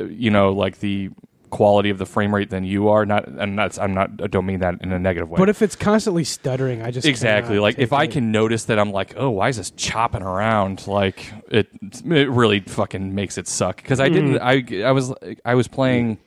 uh, 0.00 0.04
you 0.04 0.30
know, 0.30 0.52
like 0.52 0.80
the 0.80 1.10
quality 1.50 1.88
of 1.90 1.98
the 1.98 2.06
frame 2.06 2.34
rate 2.34 2.50
than 2.50 2.64
you 2.64 2.88
are. 2.88 3.06
Not, 3.06 3.28
and 3.28 3.56
that's 3.56 3.78
I'm 3.78 3.94
not. 3.94 4.10
I 4.20 4.26
don't 4.26 4.44
mean 4.44 4.58
that 4.58 4.74
in 4.80 4.90
a 4.90 4.98
negative 4.98 5.30
way. 5.30 5.38
But 5.38 5.48
if 5.48 5.62
it's 5.62 5.76
constantly 5.76 6.24
stuttering, 6.24 6.82
I 6.82 6.90
just 6.90 7.06
exactly 7.06 7.50
cannot 7.54 7.62
like 7.62 7.76
take 7.76 7.84
if 7.84 7.92
I 7.92 8.04
it. 8.04 8.10
can 8.10 8.32
notice 8.32 8.64
that 8.64 8.78
I'm 8.80 8.90
like, 8.90 9.14
oh, 9.16 9.30
why 9.30 9.50
is 9.50 9.56
this 9.58 9.70
chopping 9.70 10.22
around? 10.22 10.88
Like 10.88 11.32
it, 11.48 11.68
it 11.82 12.28
really 12.28 12.58
fucking 12.60 13.14
makes 13.14 13.38
it 13.38 13.46
suck. 13.46 13.76
Because 13.76 14.00
I 14.00 14.08
didn't. 14.08 14.38
I 14.40 14.64
I 14.84 14.90
was 14.90 15.12
I 15.44 15.54
was 15.54 15.68
playing. 15.68 16.18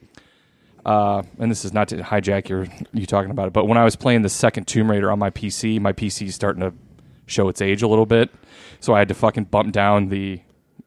Uh, 0.88 1.22
and 1.38 1.52
this 1.52 1.66
is 1.66 1.74
not 1.74 1.90
to 1.90 1.98
hijack 1.98 2.48
your 2.48 2.66
you 2.94 3.06
talking 3.06 3.30
about 3.30 3.48
it, 3.48 3.54
but 3.54 3.66
when 3.66 3.78
I 3.78 3.84
was 3.84 3.98
playing 3.98 4.22
the 4.22 4.30
second 4.30 4.68
Tomb 4.68 4.90
Raider 4.90 5.12
on 5.12 5.20
my 5.20 5.30
PC, 5.30 5.82
my 5.82 5.92
PC 5.92 6.28
is 6.28 6.36
starting 6.36 6.62
to 6.62 6.74
show 7.26 7.50
its 7.50 7.62
age 7.62 7.82
a 7.82 7.90
little 7.90 8.06
bit, 8.06 8.34
so 8.80 8.94
I 8.94 9.00
had 9.00 9.10
to 9.10 9.14
fucking 9.14 9.46
bump 9.46 9.74
down 9.74 10.08
the 10.08 10.40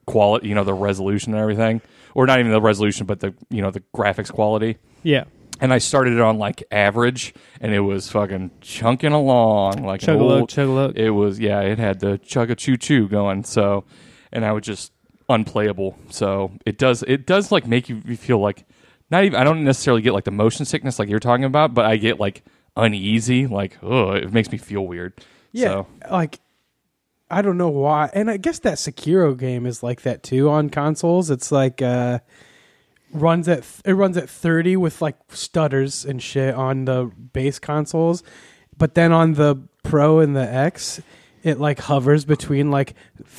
quality, 0.06 0.48
you 0.48 0.54
know, 0.54 0.64
the 0.64 0.72
resolution 0.72 1.34
and 1.34 1.42
everything, 1.42 1.82
or 2.14 2.26
not 2.26 2.38
even 2.40 2.50
the 2.50 2.62
resolution, 2.62 3.04
but 3.04 3.20
the 3.20 3.34
you 3.50 3.60
know 3.60 3.70
the 3.70 3.82
graphics 3.94 4.32
quality 4.32 4.78
Yeah, 5.02 5.24
and 5.60 5.70
I 5.70 5.78
started 5.78 6.14
it 6.14 6.20
on 6.20 6.38
like 6.38 6.64
average, 6.70 7.34
and 7.60 7.74
it 7.74 7.80
was 7.80 8.10
fucking 8.10 8.52
chunking 8.62 9.12
along 9.12 9.84
like 9.84 10.00
chug 10.00 10.18
a 10.18 10.24
look, 10.24 10.48
chug 10.48 10.68
a 10.68 10.72
look. 10.72 10.96
It 10.96 11.10
was 11.10 11.38
yeah, 11.38 11.60
it 11.60 11.78
had 11.78 12.00
the 12.00 12.16
chug 12.16 12.50
a 12.50 12.54
choo 12.54 12.78
choo 12.78 13.06
going. 13.06 13.44
So, 13.44 13.84
and 14.32 14.46
I 14.46 14.52
was 14.52 14.62
just 14.62 14.92
unplayable. 15.28 15.98
So 16.08 16.52
it 16.64 16.78
does 16.78 17.02
it 17.06 17.26
does 17.26 17.52
like 17.52 17.66
make 17.66 17.90
you 17.90 18.00
feel 18.16 18.38
like 18.38 18.64
not 19.10 19.24
even 19.24 19.38
I 19.40 19.44
don't 19.44 19.64
necessarily 19.64 20.02
get 20.02 20.12
like 20.12 20.24
the 20.24 20.30
motion 20.30 20.64
sickness 20.64 20.98
like 20.98 21.08
you're 21.08 21.18
talking 21.20 21.44
about, 21.44 21.74
but 21.74 21.84
I 21.84 21.96
get 21.96 22.20
like 22.20 22.44
uneasy. 22.76 23.46
Like 23.46 23.78
oh, 23.82 24.12
it 24.12 24.32
makes 24.32 24.50
me 24.50 24.58
feel 24.58 24.86
weird. 24.86 25.14
yeah, 25.52 25.68
So, 25.68 25.86
like 26.10 26.40
I 27.30 27.42
don't 27.42 27.58
know 27.58 27.68
why, 27.68 28.10
and 28.12 28.30
I 28.30 28.36
guess 28.36 28.58
that 28.60 28.74
Sekiro 28.74 29.36
game 29.38 29.66
is 29.66 29.82
like 29.82 30.02
that 30.02 30.22
too 30.22 30.48
on 30.50 30.70
consoles. 30.70 31.30
It's 31.30 31.52
like 31.52 31.80
uh 31.82 32.20
runs 33.12 33.48
at 33.48 33.64
it 33.84 33.94
runs 33.94 34.16
at 34.16 34.30
30 34.30 34.76
with 34.76 35.02
like 35.02 35.16
stutters 35.28 36.04
and 36.04 36.22
shit 36.22 36.54
on 36.54 36.84
the 36.84 37.10
base 37.32 37.58
consoles, 37.58 38.22
but 38.76 38.94
then 38.94 39.12
on 39.12 39.34
the 39.34 39.56
Pro 39.82 40.20
and 40.20 40.36
the 40.36 40.52
X. 40.52 41.00
It 41.42 41.58
like 41.58 41.78
hovers 41.80 42.26
between 42.26 42.70
like 42.70 42.92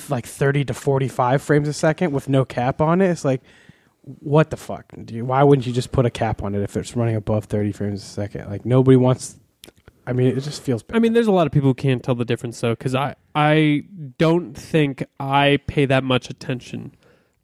like 0.09 0.25
thirty 0.25 0.65
to 0.65 0.73
forty 0.73 1.07
five 1.07 1.39
frames 1.39 1.67
a 1.67 1.73
second 1.73 2.11
with 2.11 2.27
no 2.27 2.45
cap 2.45 2.81
on 2.81 2.99
it. 2.99 3.11
It's 3.11 3.23
like, 3.23 3.41
what 4.03 4.49
the 4.49 4.57
fuck? 4.57 4.85
Why 4.93 5.43
wouldn't 5.43 5.67
you 5.67 5.73
just 5.73 5.91
put 5.91 6.05
a 6.05 6.09
cap 6.09 6.43
on 6.43 6.55
it 6.55 6.61
if 6.61 6.75
it's 6.75 6.95
running 6.95 7.15
above 7.15 7.45
thirty 7.45 7.71
frames 7.71 8.01
a 8.01 8.05
second? 8.05 8.49
Like 8.49 8.65
nobody 8.65 8.97
wants. 8.97 9.37
I 10.07 10.13
mean, 10.13 10.27
it 10.35 10.41
just 10.41 10.63
feels. 10.63 10.81
Bad. 10.81 10.95
I 10.95 10.99
mean, 10.99 11.13
there's 11.13 11.27
a 11.27 11.31
lot 11.31 11.45
of 11.45 11.53
people 11.53 11.69
who 11.69 11.73
can't 11.75 12.03
tell 12.03 12.15
the 12.15 12.25
difference 12.25 12.59
though, 12.59 12.71
because 12.71 12.95
I 12.95 13.15
I 13.35 13.83
don't 14.17 14.57
think 14.57 15.05
I 15.19 15.59
pay 15.67 15.85
that 15.85 16.03
much 16.03 16.29
attention 16.29 16.95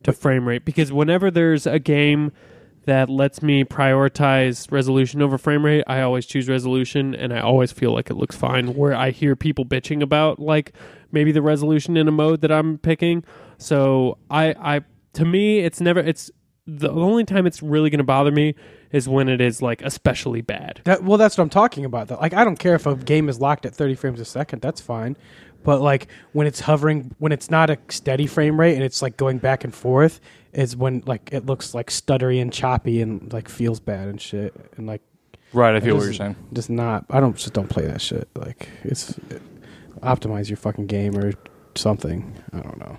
to 0.04 0.13
frame 0.13 0.48
rate 0.48 0.65
because 0.65 0.91
whenever 0.91 1.30
there's 1.30 1.67
a 1.67 1.80
game 1.80 2.32
that 2.86 3.10
lets 3.10 3.41
me 3.43 3.63
prioritize 3.65 4.72
resolution 4.72 5.22
over 5.22 5.38
frame 5.38 5.65
rate, 5.65 5.84
I 5.88 6.02
always 6.02 6.26
choose 6.26 6.48
resolution, 6.48 7.13
and 7.13 7.34
I 7.34 7.41
always 7.41 7.72
feel 7.72 7.93
like 7.93 8.10
it 8.10 8.15
looks 8.15 8.36
fine. 8.36 8.76
Where 8.76 8.96
I 8.96 9.12
hear 9.12 9.36
people 9.36 9.65
bitching 9.65 10.02
about 10.02 10.39
like 10.39 10.74
maybe 11.12 11.32
the 11.32 11.41
resolution 11.41 11.98
in 11.98 12.08
a 12.08 12.12
mode 12.12 12.41
that 12.41 12.52
I'm 12.52 12.80
picking, 12.80 13.24
so 13.60 14.17
I 14.32 14.56
I 14.60 14.82
to 15.13 15.26
me 15.26 15.60
it's 15.60 15.82
never 15.82 16.00
it's 16.00 16.32
the 16.68 16.92
only 16.92 17.24
time 17.24 17.48
it's 17.48 17.64
really 17.64 17.90
going 17.90 18.00
to 18.00 18.04
bother 18.04 18.32
me 18.32 18.54
is 18.92 19.08
when 19.08 19.30
it 19.30 19.40
is 19.40 19.62
like 19.62 19.82
especially 19.82 20.42
bad. 20.42 20.82
That 20.84 21.04
well, 21.04 21.18
that's 21.18 21.38
what 21.38 21.44
I'm 21.44 21.50
talking 21.50 21.86
about. 21.86 22.10
Though. 22.10 22.18
Like, 22.18 22.34
I 22.34 22.44
don't 22.44 22.60
care 22.60 22.76
if 22.76 22.86
a 22.86 22.96
game 22.96 23.30
is 23.30 23.40
locked 23.40 23.66
at 23.66 23.74
30 23.74 23.96
frames 23.96 24.20
a 24.20 24.26
second. 24.26 24.62
That's 24.62 24.82
fine. 24.82 25.16
But 25.64 25.82
like 25.82 26.08
when 26.34 26.46
it's 26.48 26.60
hovering, 26.60 27.16
when 27.20 27.32
it's 27.32 27.50
not 27.50 27.70
a 27.70 27.78
steady 27.90 28.28
frame 28.28 28.60
rate 28.60 28.76
and 28.76 28.84
it's 28.84 29.02
like 29.02 29.18
going 29.18 29.38
back 29.38 29.64
and 29.64 29.74
forth, 29.74 30.20
is 30.54 30.76
when 30.76 31.04
like 31.06 31.30
it 31.32 31.46
looks 31.46 31.74
like 31.74 31.90
stuttery 31.90 32.42
and 32.42 32.52
choppy 32.52 33.02
and 33.02 33.32
like 33.34 33.50
feels 33.50 33.80
bad 33.80 34.08
and 34.08 34.22
shit. 34.22 34.54
And 34.78 34.88
like 34.88 35.02
right, 35.54 35.76
I 35.76 35.80
feel 35.80 35.96
what 35.96 36.04
you're 36.04 36.14
saying. 36.14 36.36
just 36.54 36.70
not. 36.70 37.06
I 37.10 37.20
don't 37.20 37.36
just 37.36 37.54
don't 37.54 37.70
play 37.70 37.86
that 37.86 38.02
shit. 38.02 38.28
Like 38.36 38.70
it's 38.84 39.18
it, 39.30 39.42
optimize 40.02 40.50
your 40.50 40.58
fucking 40.58 40.88
game 40.88 41.18
or 41.18 41.34
something. 41.76 42.36
I 42.54 42.60
don't 42.60 42.78
know. 42.78 42.98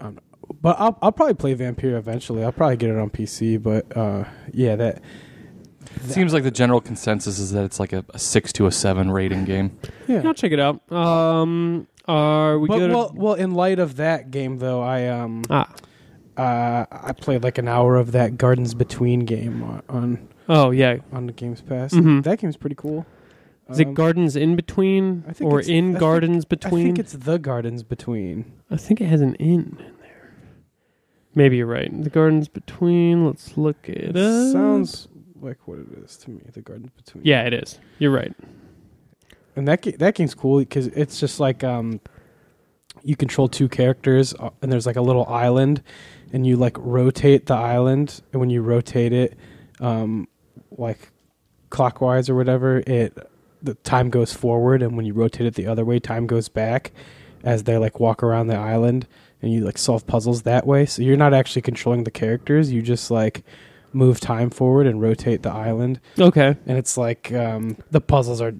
Um, 0.00 0.18
but 0.60 0.76
I'll 0.78 0.96
I'll 1.02 1.12
probably 1.12 1.34
play 1.34 1.54
Vampire 1.54 1.96
eventually. 1.96 2.42
I'll 2.44 2.52
probably 2.52 2.76
get 2.76 2.90
it 2.90 2.96
on 2.98 3.10
PC. 3.10 3.62
But 3.62 3.96
uh, 3.96 4.24
yeah, 4.52 4.76
that 4.76 5.02
It 6.04 6.10
seems 6.10 6.32
like 6.32 6.42
the 6.42 6.50
general 6.50 6.80
consensus 6.80 7.38
is 7.38 7.52
that 7.52 7.64
it's 7.64 7.80
like 7.80 7.92
a, 7.92 8.04
a 8.10 8.18
six 8.18 8.52
to 8.54 8.66
a 8.66 8.72
seven 8.72 9.10
rating 9.10 9.44
game. 9.44 9.78
yeah. 10.06 10.22
I'll 10.24 10.34
check 10.34 10.52
it 10.52 10.60
out. 10.60 10.80
Um, 10.92 11.86
are 12.08 12.58
we 12.58 12.68
But, 12.68 12.78
good? 12.78 12.90
well, 12.92 13.12
well, 13.14 13.34
in 13.34 13.52
light 13.54 13.78
of 13.78 13.96
that 13.96 14.30
game, 14.30 14.58
though, 14.58 14.80
I 14.82 15.06
um 15.08 15.42
ah, 15.50 15.68
uh 16.36 16.84
I 16.90 17.12
played 17.12 17.42
like 17.42 17.58
an 17.58 17.66
hour 17.68 17.96
of 17.96 18.12
that 18.12 18.36
Gardens 18.38 18.74
Between 18.74 19.20
game 19.20 19.62
on 19.62 19.82
on, 19.88 20.28
oh 20.48 20.70
yeah. 20.70 20.98
on 21.12 21.26
the 21.26 21.32
Games 21.32 21.60
Pass. 21.62 21.92
Mhm. 21.94 22.22
That 22.24 22.38
game's 22.38 22.56
pretty 22.56 22.76
cool. 22.76 23.06
Is 23.68 23.80
it 23.80 23.88
Um, 23.88 23.94
gardens 23.94 24.36
in 24.36 24.54
between 24.54 25.24
or 25.40 25.58
in 25.60 25.88
I 25.88 25.88
think- 25.88 25.98
gardens 25.98 26.44
I 26.44 26.48
between? 26.48 26.84
think 26.86 26.98
it's 27.00 27.14
the 27.14 27.36
Gardens 27.40 27.82
Between. 27.82 28.44
I 28.70 28.76
think 28.76 29.00
it 29.00 29.06
has 29.06 29.20
an 29.20 29.34
in 29.36 29.60
in 29.60 29.76
there. 29.78 29.90
Maybe 31.36 31.58
you're 31.58 31.66
right. 31.66 31.90
The 32.02 32.10
gardens 32.10 32.48
between. 32.48 33.24
Let's 33.26 33.56
look 33.56 33.88
it 33.88 34.16
up. 34.16 34.52
Sounds 34.52 35.06
like 35.40 35.58
what 35.68 35.78
it 35.78 35.86
is 36.04 36.16
to 36.18 36.30
me. 36.30 36.40
The 36.52 36.62
Gardens 36.62 36.90
Between. 36.96 37.22
Yeah, 37.24 37.42
it 37.42 37.52
is. 37.54 37.78
You're 37.98 38.10
right. 38.10 38.34
and 39.54 39.68
that 39.68 39.82
ga- 39.82 39.96
that 39.98 40.14
game's 40.16 40.34
cool 40.34 40.58
because 40.58 40.86
it's 40.88 41.20
just 41.20 41.38
like 41.38 41.62
um 41.62 42.00
you 43.02 43.14
control 43.16 43.46
two 43.48 43.68
characters, 43.68 44.34
uh, 44.40 44.50
and 44.62 44.72
there's 44.72 44.86
like 44.86 44.96
a 44.96 45.02
little 45.02 45.26
island, 45.26 45.82
and 46.32 46.46
you 46.46 46.56
like 46.56 46.76
rotate 46.78 47.46
the 47.46 47.54
island, 47.54 48.20
and 48.32 48.40
when 48.40 48.50
you 48.50 48.62
rotate 48.62 49.12
it, 49.12 49.36
um, 49.80 50.26
like 50.72 51.10
clockwise 51.70 52.28
or 52.30 52.34
whatever, 52.34 52.82
it 52.86 53.16
the 53.62 53.74
time 53.74 54.08
goes 54.10 54.32
forward, 54.32 54.82
and 54.82 54.96
when 54.96 55.04
you 55.06 55.12
rotate 55.12 55.46
it 55.46 55.54
the 55.54 55.66
other 55.66 55.84
way, 55.84 55.98
time 56.00 56.26
goes 56.26 56.48
back 56.48 56.92
as 57.44 57.64
they 57.64 57.76
like 57.76 58.00
walk 58.00 58.22
around 58.22 58.46
the 58.48 58.56
island, 58.56 59.06
and 59.42 59.52
you 59.52 59.64
like 59.64 59.78
solve 59.78 60.06
puzzles 60.06 60.42
that 60.42 60.66
way. 60.66 60.86
So 60.86 61.02
you're 61.02 61.16
not 61.16 61.34
actually 61.34 61.62
controlling 61.62 62.04
the 62.04 62.10
characters; 62.10 62.72
you 62.72 62.82
just 62.82 63.10
like 63.10 63.44
move 63.92 64.20
time 64.20 64.50
forward 64.50 64.86
and 64.86 65.00
rotate 65.00 65.42
the 65.42 65.50
island. 65.50 65.98
Okay. 66.18 66.54
and 66.66 66.78
it's 66.78 66.98
like 66.98 67.32
um, 67.32 67.78
the 67.90 68.00
puzzles 68.00 68.40
are 68.42 68.52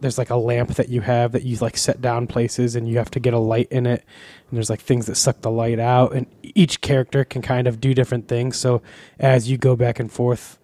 there's 0.00 0.18
like 0.18 0.30
a 0.30 0.36
lamp 0.36 0.74
that 0.74 0.88
you 0.88 1.00
have 1.00 1.32
that 1.32 1.44
you 1.44 1.56
like 1.58 1.76
set 1.76 2.00
down 2.00 2.26
places 2.26 2.74
and 2.74 2.88
you 2.88 2.98
have 2.98 3.10
to 3.10 3.20
get 3.20 3.32
a 3.32 3.38
light 3.38 3.68
in 3.70 3.86
it. 3.86 4.04
And 4.48 4.56
there's 4.56 4.68
like 4.68 4.80
things 4.80 5.06
that 5.06 5.14
suck 5.14 5.42
the 5.42 5.50
light 5.50 5.78
out. 5.78 6.12
And 6.12 6.26
each 6.42 6.80
character 6.80 7.24
can 7.24 7.40
kind 7.40 7.68
of 7.68 7.80
do 7.80 7.94
different 7.94 8.26
things. 8.26 8.58
So 8.58 8.82
as 9.18 9.48
you 9.48 9.56
go 9.56 9.76
back 9.76 10.00
and 10.00 10.10
forth 10.10 10.58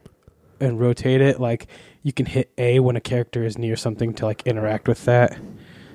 and 0.58 0.80
rotate 0.80 1.20
it 1.20 1.38
like 1.38 1.66
you 2.02 2.12
can 2.12 2.26
hit 2.26 2.50
a 2.56 2.80
when 2.80 2.96
a 2.96 3.00
character 3.00 3.44
is 3.44 3.58
near 3.58 3.76
something 3.76 4.14
to 4.14 4.24
like 4.24 4.42
interact 4.46 4.88
with 4.88 5.04
that 5.04 5.38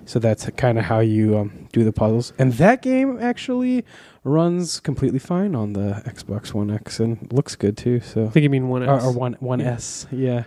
so 0.05 0.19
that's 0.19 0.49
kind 0.51 0.77
of 0.77 0.85
how 0.85 0.99
you 0.99 1.37
um, 1.37 1.67
do 1.71 1.83
the 1.83 1.93
puzzles 1.93 2.33
and 2.37 2.53
that 2.53 2.81
game 2.81 3.17
actually 3.19 3.85
runs 4.23 4.79
completely 4.79 5.19
fine 5.19 5.55
on 5.55 5.73
the 5.73 6.01
xbox 6.05 6.53
one 6.53 6.69
x 6.69 6.99
and 6.99 7.31
looks 7.31 7.55
good 7.55 7.77
too 7.77 7.99
so 7.99 8.25
I 8.25 8.29
think 8.29 8.43
you 8.43 8.49
mean 8.49 8.67
one 8.69 8.83
or, 8.83 8.95
S. 8.97 9.03
or 9.03 9.11
one 9.11 9.33
one 9.39 9.59
Yeah. 9.59 9.73
S, 9.73 10.07
yeah. 10.11 10.43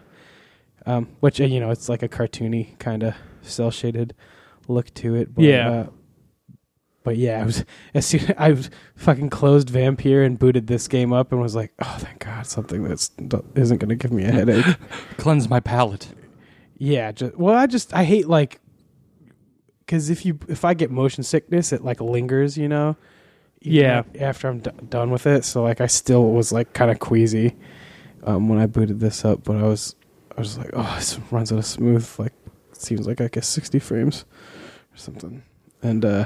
Um, 0.87 1.09
which 1.21 1.41
uh, 1.41 1.45
you 1.45 1.61
know, 1.61 1.71
it's 1.71 1.89
like 1.89 2.03
a 2.03 2.09
cartoony 2.09 2.79
kind 2.79 3.03
of 3.03 3.15
cell 3.43 3.71
shaded 3.71 4.15
look 4.69 4.93
to 4.95 5.15
it. 5.15 5.35
But, 5.35 5.45
Yeah. 5.45 5.71
Uh, 5.71 5.87
but 7.03 7.17
yeah, 7.17 7.43
I 7.43 7.45
was 7.45 7.65
as 7.95 8.07
soon 8.07 8.35
I 8.39 8.53
was 8.53 8.71
fucking 8.97 9.31
closed 9.31 9.71
Vampire 9.71 10.23
and 10.23 10.39
booted 10.39 10.67
this 10.67 10.89
game 10.89 11.13
up 11.13 11.33
and 11.33 11.41
was 11.41 11.55
like, 11.55 11.73
oh 11.81 11.97
thank 11.99 12.25
God, 12.25 12.47
something 12.47 12.83
that's 12.85 13.11
isn't 13.55 13.79
going 13.79 13.89
to 13.91 13.95
give 13.95 14.13
me 14.13 14.25
a 14.25 14.31
headache. 14.33 14.77
Cleanse 15.17 15.49
my 15.49 15.61
palate. 15.61 16.09
yeah, 16.79 17.13
just 17.13 17.37
well, 17.37 17.55
I 17.55 17.67
just 17.67 17.95
I 17.95 18.05
hate 18.05 18.29
like 18.29 18.61
because 19.85 20.11
if 20.11 20.25
you 20.25 20.39
if 20.49 20.65
I 20.65 20.75
get 20.75 20.91
motion 20.91 21.23
sickness, 21.23 21.73
it 21.73 21.85
like 21.85 22.01
lingers, 22.01 22.57
you 22.57 22.69
know. 22.69 22.97
Yeah. 23.61 24.03
After 24.21 24.49
I'm 24.49 24.61
d- 24.61 24.71
done 24.91 25.11
with 25.11 25.27
it, 25.27 25.45
so 25.45 25.63
like 25.63 25.81
I 25.81 25.87
still 25.87 26.31
was 26.33 26.53
like 26.53 26.73
kind 26.75 26.91
of 26.91 26.99
queasy 26.99 27.57
um, 28.25 28.49
when 28.49 28.59
I 28.59 28.67
booted 28.67 29.01
this 29.01 29.25
up, 29.25 29.45
but 29.45 29.57
I 29.57 29.63
was 29.63 29.95
I 30.37 30.41
was 30.41 30.59
like, 30.59 30.71
oh, 30.75 30.95
this 30.99 31.19
runs 31.31 31.51
at 31.53 31.59
a 31.59 31.63
smooth 31.63 32.09
like 32.19 32.33
seems 32.73 33.07
like 33.07 33.21
I 33.21 33.29
guess 33.29 33.47
60 33.49 33.79
frames 33.79 34.25
or 34.93 34.99
something, 34.99 35.43
and 35.83 36.05
uh, 36.05 36.25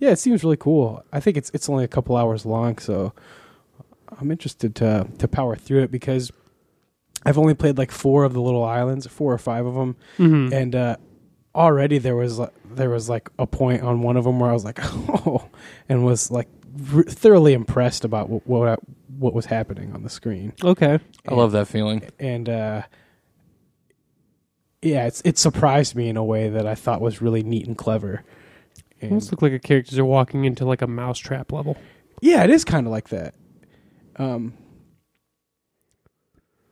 yeah, 0.00 0.10
it 0.10 0.18
seems 0.18 0.42
really 0.42 0.56
cool. 0.56 1.04
I 1.12 1.20
think 1.20 1.36
it's 1.36 1.50
it's 1.54 1.68
only 1.68 1.84
a 1.84 1.88
couple 1.88 2.16
hours 2.16 2.44
long, 2.44 2.78
so 2.78 3.12
I'm 4.18 4.30
interested 4.32 4.74
to 4.76 5.06
to 5.18 5.28
power 5.28 5.54
through 5.54 5.82
it 5.84 5.92
because 5.92 6.32
I've 7.24 7.38
only 7.38 7.54
played 7.54 7.78
like 7.78 7.92
four 7.92 8.24
of 8.24 8.32
the 8.32 8.40
little 8.42 8.64
islands, 8.64 9.06
four 9.06 9.32
or 9.32 9.38
five 9.38 9.64
of 9.66 9.74
them, 9.74 9.94
Mhm. 10.18 10.52
and 10.52 10.74
uh, 10.74 10.96
already 11.54 11.98
there 11.98 12.16
was 12.16 12.38
like, 12.38 12.52
there 12.74 12.90
was 12.90 13.08
like 13.08 13.28
a 13.38 13.46
point 13.46 13.82
on 13.82 14.02
one 14.02 14.16
of 14.16 14.24
them 14.24 14.40
where 14.40 14.50
I 14.50 14.52
was 14.54 14.64
like, 14.64 14.78
oh, 14.82 15.48
and 15.88 16.04
was 16.04 16.30
like 16.30 16.48
r- 16.94 17.02
thoroughly 17.04 17.52
impressed 17.52 18.04
about 18.04 18.28
what 18.30 18.46
what, 18.46 18.68
I- 18.68 18.92
what 19.18 19.34
was 19.34 19.46
happening 19.46 19.92
on 19.94 20.02
the 20.02 20.10
screen. 20.10 20.52
okay. 20.64 20.98
I 21.28 21.34
love 21.34 21.52
that 21.52 21.68
feeling. 21.68 22.08
And 22.18 22.48
uh, 22.48 22.82
yeah, 24.80 25.06
it's 25.06 25.22
it 25.24 25.38
surprised 25.38 25.94
me 25.94 26.08
in 26.08 26.16
a 26.16 26.24
way 26.24 26.48
that 26.48 26.66
I 26.66 26.74
thought 26.74 27.00
was 27.00 27.22
really 27.22 27.42
neat 27.42 27.66
and 27.66 27.76
clever. 27.78 28.24
And 29.00 29.12
Almost 29.12 29.30
look 29.32 29.42
like 29.42 29.52
the 29.52 29.58
characters 29.58 29.98
are 29.98 30.04
walking 30.04 30.44
into 30.44 30.64
like 30.64 30.80
a 30.82 30.86
mousetrap 30.86 31.52
level. 31.52 31.76
yeah, 32.20 32.42
it 32.44 32.50
is 32.50 32.64
kind 32.64 32.86
of 32.86 32.90
like 32.92 33.08
that. 33.10 33.34
Um, 34.16 34.54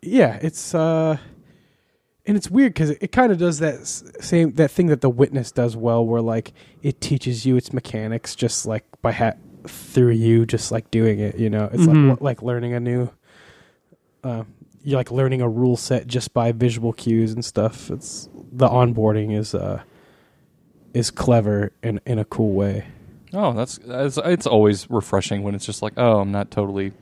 yeah, 0.02 0.38
it's 0.42 0.74
uh, 0.74 1.18
and 2.30 2.36
it's 2.36 2.48
weird 2.48 2.72
because 2.72 2.90
it, 2.90 2.98
it 3.00 3.12
kind 3.12 3.32
of 3.32 3.38
does 3.38 3.58
that 3.58 3.80
s- 3.80 4.04
same 4.20 4.52
that 4.52 4.70
thing 4.70 4.86
that 4.86 5.00
the 5.00 5.10
witness 5.10 5.50
does 5.52 5.76
well, 5.76 6.06
where 6.06 6.20
like 6.22 6.52
it 6.82 7.00
teaches 7.00 7.44
you 7.44 7.56
its 7.56 7.72
mechanics 7.72 8.36
just 8.36 8.66
like 8.66 8.84
by 9.02 9.10
ha- 9.12 9.34
through 9.66 10.12
you 10.12 10.46
just 10.46 10.70
like 10.70 10.90
doing 10.92 11.18
it. 11.18 11.36
You 11.36 11.50
know, 11.50 11.68
it's 11.72 11.82
Mhm. 11.82 12.10
like 12.10 12.20
like 12.20 12.42
learning 12.42 12.72
a 12.74 12.80
new. 12.80 13.10
Uh, 14.22 14.44
you're 14.84 14.96
like 14.98 15.10
learning 15.10 15.42
a 15.42 15.48
rule 15.48 15.76
set 15.76 16.06
just 16.06 16.32
by 16.32 16.52
visual 16.52 16.92
cues 16.92 17.32
and 17.32 17.44
stuff. 17.44 17.90
It's 17.90 18.28
the 18.52 18.68
onboarding 18.68 19.36
is 19.36 19.54
uh 19.54 19.82
is 20.94 21.10
clever 21.10 21.72
in 21.82 22.00
in 22.06 22.18
a 22.18 22.24
cool 22.24 22.52
way. 22.54 22.86
Oh, 23.32 23.52
that's, 23.52 23.78
that's 23.84 24.18
it's 24.18 24.46
always 24.46 24.88
refreshing 24.90 25.42
when 25.42 25.54
it's 25.54 25.64
just 25.66 25.82
like, 25.82 25.92
oh, 25.96 26.20
I'm 26.20 26.32
not 26.32 26.50
totally 26.50 26.92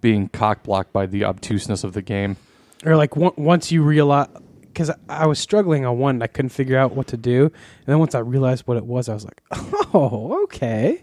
being 0.00 0.28
cock 0.28 0.62
blocked 0.62 0.92
by 0.92 1.06
the 1.06 1.24
obtuseness 1.24 1.82
of 1.84 1.94
the 1.94 2.02
game. 2.02 2.36
Or 2.84 2.96
like 2.96 3.16
on- 3.16 3.32
once 3.36 3.70
you 3.72 3.82
realize 3.82 4.28
because 4.62 4.90
I 5.08 5.26
was 5.26 5.38
struggling 5.38 5.84
on 5.84 5.98
one, 5.98 6.22
I 6.22 6.26
couldn't 6.26 6.48
figure 6.50 6.78
out 6.78 6.94
what 6.96 7.06
to 7.08 7.16
do, 7.16 7.44
and 7.44 7.52
then 7.86 7.98
once 7.98 8.14
I 8.14 8.20
realized 8.20 8.66
what 8.66 8.76
it 8.78 8.86
was, 8.86 9.08
I 9.08 9.14
was 9.14 9.24
like, 9.24 9.42
"Oh, 9.94 10.40
okay," 10.44 11.02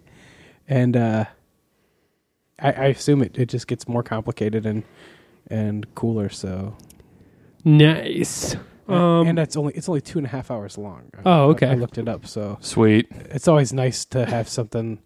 and 0.67 0.97
uh, 0.97 1.25
I, 2.59 2.71
I 2.71 2.85
assume 2.87 3.21
it, 3.21 3.37
it 3.37 3.45
just 3.47 3.67
gets 3.67 3.87
more 3.87 4.01
complicated 4.03 4.65
and 4.65 4.83
and 5.51 5.85
cooler. 5.95 6.29
So, 6.29 6.75
Nice. 7.63 8.55
Um, 8.87 9.27
and 9.27 9.37
it's 9.37 9.55
only 9.55 9.73
it's 9.75 9.87
only 9.87 10.01
two 10.01 10.17
and 10.17 10.25
a 10.25 10.29
half 10.31 10.49
hours 10.49 10.77
long. 10.77 11.11
I- 11.17 11.21
Oh, 11.25 11.47
I- 11.47 11.51
okay. 11.51 11.67
I, 11.67 11.75
looked 11.75 11.97
it 11.99 12.07
up, 12.07 12.25
so 12.25 12.57
Sweet. 12.61 13.07
it's 13.11 13.47
always 13.47 13.71
nice 13.71 14.03
to 14.05 14.25
have 14.25 14.49
something. 14.49 14.99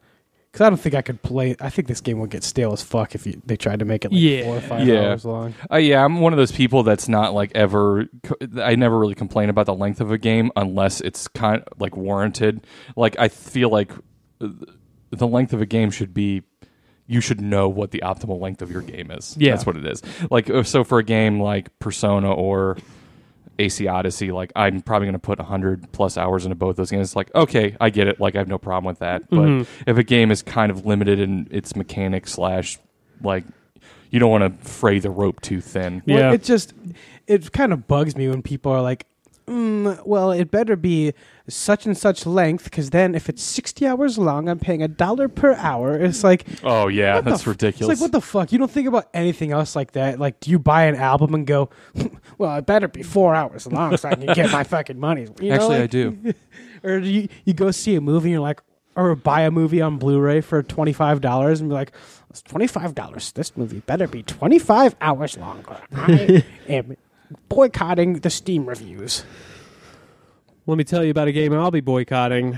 Because 0.54 0.68
I 0.68 0.70
don't 0.70 0.78
think 0.78 0.94
I 0.94 1.02
could 1.02 1.20
play. 1.24 1.56
I 1.60 1.72
think 1.72 1.88
this 1.88 2.00
game 2.00 2.20
would 2.20 2.30
get 2.30 2.44
stale 2.44 2.74
as 2.74 2.84
fuck 2.84 3.16
if 3.16 3.26
you, 3.26 3.42
they 3.44 3.58
tried 3.58 3.80
to 3.80 3.86
make 3.86 4.06
it 4.06 4.12
like 4.12 4.22
Yeah. 4.22 4.44
four 4.44 4.58
or 4.58 4.62
five 4.62 4.88
Yeah. 4.88 5.10
hours 5.10 5.26
long. 5.26 5.56
Uh, 5.72 5.78
yeah, 5.78 6.06
I'm 6.06 6.20
one 6.22 6.32
of 6.32 6.38
those 6.38 6.52
people 6.52 6.84
that's 6.84 7.10
not 7.10 7.34
like 7.34 7.52
ever. 7.56 8.06
I 8.62 8.76
never 8.76 9.00
really 9.00 9.16
complain 9.16 9.50
about 9.50 9.66
the 9.66 9.74
length 9.74 10.00
of 10.00 10.12
a 10.12 10.18
game 10.20 10.52
unless 10.56 11.02
it's 11.02 11.28
kind 11.28 11.64
of 11.66 11.82
like 11.82 11.98
warranted. 11.98 12.68
Like 12.96 13.16
I 13.18 13.30
feel 13.30 13.70
like 13.70 13.92
uh, 14.40 14.50
the 15.10 15.28
length 15.28 15.54
of 15.54 15.62
a 15.62 15.66
game 15.66 15.90
should 15.90 16.14
be. 16.14 16.44
You 17.08 17.20
should 17.20 17.42
know 17.42 17.68
what 17.68 17.90
the 17.92 18.02
optimal 18.06 18.40
length 18.40 18.62
of 18.62 18.72
your 18.72 18.82
game 18.84 19.10
is. 19.12 19.36
Yeah. 19.40 19.52
that's 19.52 19.66
what 19.66 19.76
it 19.76 19.86
is. 19.88 20.02
Like 20.32 20.50
uh, 20.52 20.62
so, 20.64 20.84
for 20.84 21.00
a 21.00 21.04
game 21.04 21.40
like 21.42 21.78
Persona 21.80 22.32
or 22.32 22.78
AC 23.60 23.88
Odyssey, 23.88 24.32
like 24.32 24.52
I'm 24.56 24.82
probably 24.82 25.06
going 25.06 25.14
to 25.14 25.20
put 25.20 25.38
100 25.40 25.92
plus 25.92 26.18
hours 26.18 26.46
into 26.46 26.56
both 26.56 26.76
those 26.76 26.90
games. 26.92 27.10
It's 27.10 27.16
like, 27.16 27.34
okay, 27.36 27.76
I 27.80 27.90
get 27.90 28.08
it. 28.08 28.20
Like 28.20 28.36
I 28.36 28.40
have 28.40 28.48
no 28.48 28.58
problem 28.58 28.86
with 28.86 29.00
that. 29.00 29.30
But 29.30 29.38
Mhm. 29.48 29.68
if 29.86 29.98
a 29.98 30.04
game 30.04 30.32
is 30.32 30.42
kind 30.42 30.72
of 30.72 30.86
limited 30.86 31.20
in 31.20 31.48
its 31.52 31.76
mechanics 31.76 32.34
slash 32.34 32.80
like 33.22 33.44
you 34.10 34.20
don't 34.20 34.32
want 34.32 34.62
to 34.62 34.68
fray 34.68 35.00
the 35.00 35.10
rope 35.10 35.42
too 35.42 35.62
thin. 35.62 36.02
Yeah. 36.06 36.16
Well, 36.16 36.34
it 36.34 36.44
just 36.44 36.74
it 37.28 37.52
kind 37.52 37.74
of 37.74 37.88
bugs 37.88 38.16
me 38.16 38.28
when 38.28 38.42
people 38.42 38.72
are 38.72 38.82
like, 38.82 39.06
mm, 39.48 40.04
"Well, 40.06 40.32
it 40.32 40.52
better 40.52 40.76
be 40.76 41.14
such 41.50 41.86
and 41.86 41.98
such 41.98 42.26
length 42.26 42.64
because 42.64 42.92
then 42.92 43.16
if 43.16 43.28
it's 43.30 43.44
sixty 43.44 43.86
hours 43.86 44.18
long, 44.18 44.48
I'm 44.48 44.60
paying 44.60 44.82
a 44.82 44.88
dollar 44.88 45.28
per 45.28 45.54
hour." 45.56 45.96
It's 45.96 46.24
like 46.24 46.46
Oh 46.64 46.88
yeah, 46.88 47.22
that's 47.22 47.42
f- 47.42 47.48
ridiculous. 47.48 47.94
It's 47.94 48.02
like 48.02 48.06
what 48.06 48.12
the 48.12 48.22
fuck? 48.26 48.52
You 48.52 48.58
don't 48.60 48.72
think 48.72 48.88
about 48.88 49.10
anything 49.14 49.52
else 49.52 49.76
like 49.76 49.92
that. 49.94 50.20
Like, 50.20 50.40
do 50.40 50.52
you 50.52 50.60
buy 50.60 50.84
an 50.86 50.96
album 50.96 51.34
and 51.34 51.46
go, 51.46 51.70
"Well, 52.38 52.56
it 52.58 52.66
better 52.66 52.88
be 52.88 53.04
four 53.04 53.36
hours 53.36 53.68
long 53.68 53.98
so 53.98 54.10
I 54.10 54.16
can 54.16 54.34
get 54.34 54.52
my 54.52 54.64
fucking 54.64 55.00
money"? 55.00 55.28
You 55.42 55.50
know, 55.50 55.56
Actually, 55.56 55.78
I 55.78 55.88
do. 55.88 56.34
Or 56.86 57.00
do 57.00 57.08
you 57.08 57.30
you 57.46 57.54
go 57.54 57.72
see 57.72 57.96
a 57.96 58.02
movie 58.02 58.28
and 58.28 58.34
you're 58.34 58.42
like, 58.42 58.62
or 58.96 59.16
buy 59.16 59.42
a 59.42 59.52
movie 59.52 59.82
on 59.82 59.98
Blu-ray 59.98 60.42
for 60.42 60.62
twenty 60.62 60.92
five 60.92 61.22
dollars 61.22 61.62
and 61.62 61.70
be 61.70 61.74
like, 61.74 61.94
it's 62.30 62.42
twenty 62.42 62.68
five 62.68 62.94
dollars. 62.94 63.32
This 63.32 63.56
movie 63.56 63.80
better 63.80 64.06
be 64.08 64.22
twenty 64.24 64.60
five 64.60 64.94
hours 65.00 65.38
longer. 65.38 65.78
I 65.96 66.44
am 66.68 66.98
boycotting 67.50 68.20
the 68.20 68.30
Steam 68.30 68.66
reviews. 68.66 69.24
Let 70.66 70.78
me 70.78 70.84
tell 70.84 71.04
you 71.04 71.12
about 71.12 71.28
a 71.28 71.32
game 71.32 71.54
I'll 71.54 71.72
be 71.72 71.82
boycotting. 71.82 72.58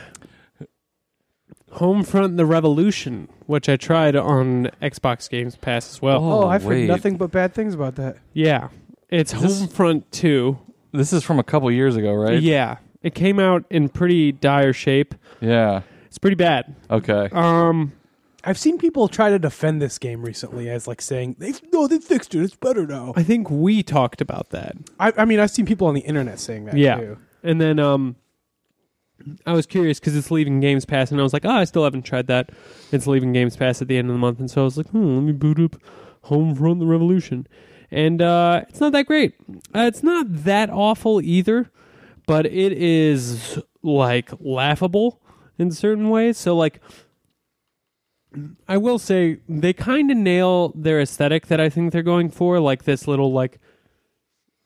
Homefront: 1.74 2.38
The 2.38 2.46
Revolution, 2.46 3.28
which 3.48 3.68
I 3.68 3.76
tried 3.76 4.16
on 4.16 4.70
Xbox 4.82 5.30
Games 5.30 5.56
Pass 5.58 5.90
as 5.90 6.02
well. 6.02 6.24
Oh, 6.24 6.44
Oh, 6.44 6.48
I've 6.48 6.64
wait. 6.66 6.82
heard 6.82 6.88
nothing 6.90 7.18
but 7.18 7.32
bad 7.32 7.54
things 7.54 7.74
about 7.74 7.96
that. 7.96 8.18
Yeah, 8.34 8.70
it's 9.10 9.34
this- 9.34 9.62
Homefront 9.62 10.04
Two. 10.12 10.58
This 10.94 11.12
is 11.12 11.24
from 11.24 11.40
a 11.40 11.44
couple 11.44 11.70
years 11.72 11.96
ago, 11.98 12.14
right? 12.14 12.42
Yeah, 12.42 12.78
it 13.02 13.14
came 13.16 13.40
out 13.40 13.66
in 13.70 13.90
pretty 13.90 14.32
dire 14.32 14.72
shape. 14.72 15.14
Yeah. 15.42 15.82
It's 16.06 16.18
pretty 16.18 16.36
bad. 16.36 16.74
Okay. 16.90 17.28
Um, 17.34 17.92
I've 18.46 18.58
seen 18.58 18.78
people 18.78 19.10
try 19.10 19.30
to 19.30 19.38
defend 19.38 19.82
this 19.82 19.98
game 20.00 20.22
recently 20.24 20.70
as 20.70 20.88
like 20.88 21.02
saying 21.02 21.36
they 21.40 21.52
no 21.74 21.88
they 21.88 21.98
fixed 22.00 22.34
it 22.34 22.42
it's 22.42 22.56
better 22.56 22.88
now. 22.88 23.12
I 23.18 23.24
think 23.24 23.50
we 23.50 23.84
talked 23.84 24.22
about 24.22 24.52
that. 24.52 24.78
I, 24.98 25.12
I 25.18 25.26
mean 25.26 25.42
I've 25.42 25.52
seen 25.52 25.66
people 25.66 25.88
on 25.88 25.94
the 25.96 26.02
internet 26.02 26.40
saying 26.40 26.66
that 26.66 26.78
Yeah. 26.78 26.96
too. 26.96 27.18
And 27.46 27.62
then 27.62 27.80
um 27.80 28.16
I 29.46 29.54
was 29.54 29.66
curious 29.66 30.00
because 30.00 30.16
it's 30.16 30.30
leaving 30.30 30.60
Games 30.60 30.86
Pass, 30.86 31.10
and 31.12 31.20
I 31.20 31.24
was 31.24 31.32
like, 31.34 31.46
oh, 31.46 31.50
I 31.50 31.64
still 31.64 31.84
haven't 31.84 32.04
tried 32.04 32.28
that. 32.28 32.50
It's 32.92 33.08
leaving 33.08 33.32
Games 33.34 33.56
Pass 33.56 33.82
at 33.82 33.88
the 33.88 33.98
end 33.98 34.10
of 34.10 34.14
the 34.14 34.20
month, 34.20 34.40
and 34.40 34.52
so 34.52 34.62
I 34.62 34.64
was 34.66 34.78
like, 34.78 34.90
hmm, 34.90 35.16
let 35.16 35.24
me 35.24 35.32
boot 35.32 35.60
up 35.60 35.82
Homefront: 36.26 36.80
The 36.80 36.86
Revolution, 36.86 37.48
and 37.92 38.22
uh, 38.22 38.64
it's 38.68 38.82
not 38.82 38.92
that 38.92 39.06
great. 39.06 39.36
Uh, 39.74 39.86
it's 39.88 40.04
not 40.04 40.26
that 40.30 40.70
awful 40.70 41.22
either, 41.22 41.72
but 42.28 42.46
it 42.46 42.74
is 42.74 43.60
like 43.82 44.32
laughable 44.40 45.22
in 45.58 45.72
certain 45.72 46.10
ways. 46.10 46.38
So 46.38 46.56
like 46.56 46.82
I 48.68 48.78
will 48.78 49.00
say 49.00 49.40
they 49.48 49.74
kind 49.74 50.12
of 50.12 50.18
nail 50.18 50.74
their 50.76 51.00
aesthetic 51.00 51.48
that 51.48 51.62
I 51.62 51.70
think 51.70 51.94
they're 51.94 52.04
going 52.04 52.30
for, 52.30 52.60
like 52.60 52.84
this 52.84 53.08
little 53.08 53.32
like 53.32 53.60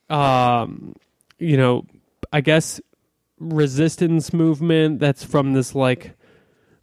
um 0.09 0.95
you 1.37 1.55
know, 1.55 1.85
I 2.31 2.41
guess 2.41 2.79
resistance 3.39 4.33
movement 4.33 4.99
that's 4.99 5.23
from 5.23 5.53
this 5.53 5.73
like 5.73 6.15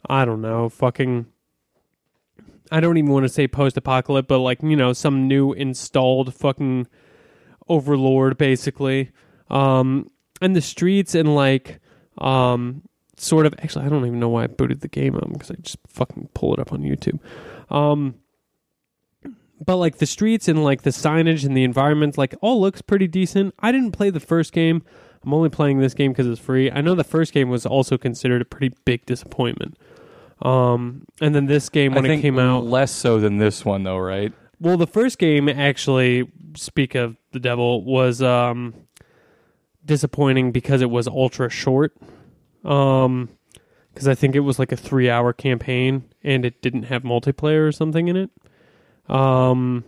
I 0.09 0.25
don't 0.25 0.41
know, 0.41 0.69
fucking 0.69 1.27
I 2.71 2.79
don't 2.79 2.97
even 2.97 3.11
want 3.11 3.23
to 3.23 3.29
say 3.29 3.47
post 3.47 3.77
apocalypse, 3.77 4.27
but 4.27 4.39
like, 4.39 4.61
you 4.61 4.75
know, 4.75 4.93
some 4.93 5.27
new 5.27 5.53
installed 5.53 6.33
fucking 6.33 6.87
overlord 7.67 8.37
basically. 8.37 9.11
Um 9.49 10.09
and 10.41 10.55
the 10.55 10.61
streets 10.61 11.15
and 11.15 11.35
like 11.35 11.79
um 12.17 12.83
sort 13.17 13.45
of 13.45 13.53
actually 13.59 13.85
I 13.85 13.89
don't 13.89 14.05
even 14.05 14.19
know 14.19 14.29
why 14.29 14.43
I 14.43 14.47
booted 14.47 14.81
the 14.81 14.87
game 14.87 15.15
up 15.15 15.31
because 15.31 15.51
I 15.51 15.55
just 15.55 15.77
fucking 15.87 16.29
pull 16.33 16.53
it 16.53 16.59
up 16.59 16.73
on 16.73 16.81
YouTube. 16.81 17.19
Um 17.69 18.15
but 19.63 19.77
like 19.77 19.97
the 19.97 20.05
streets 20.05 20.47
and 20.47 20.63
like 20.63 20.83
the 20.83 20.91
signage 20.91 21.45
and 21.45 21.55
the 21.55 21.63
environment 21.63 22.17
like 22.17 22.35
all 22.41 22.61
looks 22.61 22.81
pretty 22.81 23.07
decent. 23.07 23.53
I 23.59 23.71
didn't 23.71 23.91
play 23.91 24.09
the 24.09 24.19
first 24.19 24.53
game. 24.53 24.83
I'm 25.27 25.33
only 25.33 25.49
playing 25.49 25.79
this 25.79 25.93
game 25.93 26.13
because 26.13 26.25
it's 26.25 26.39
free. 26.39 26.71
I 26.71 26.79
know 26.79 26.95
the 26.95 27.03
first 27.03 27.33
game 27.33 27.49
was 27.49 27.65
also 27.65 27.97
considered 27.97 28.41
a 28.41 28.45
pretty 28.45 28.73
big 28.85 29.05
disappointment. 29.05 29.77
Um, 30.41 31.05
and 31.19 31.35
then 31.35 31.47
this 31.47 31.67
game 31.67 31.93
when 31.93 32.05
it 32.05 32.21
came 32.21 32.39
out, 32.39 32.63
less 32.63 32.93
so 32.93 33.19
than 33.19 33.37
this 33.37 33.65
one 33.65 33.83
though, 33.83 33.97
right? 33.97 34.31
well, 34.61 34.77
the 34.77 34.87
first 34.87 35.19
game 35.19 35.49
actually, 35.49 36.31
speak 36.55 36.95
of 36.95 37.17
the 37.33 37.41
devil, 37.41 37.83
was 37.83 38.21
um, 38.21 38.73
disappointing 39.83 40.53
because 40.53 40.81
it 40.81 40.89
was 40.89 41.09
ultra 41.09 41.49
short. 41.49 41.93
Um, 42.63 43.27
because 43.93 44.07
I 44.07 44.15
think 44.15 44.33
it 44.33 44.41
was 44.41 44.59
like 44.59 44.71
a 44.71 44.77
three-hour 44.77 45.33
campaign 45.33 46.05
and 46.23 46.45
it 46.45 46.61
didn't 46.61 46.83
have 46.83 47.03
multiplayer 47.03 47.67
or 47.67 47.73
something 47.73 48.07
in 48.07 48.15
it. 48.15 48.29
Um, 49.09 49.83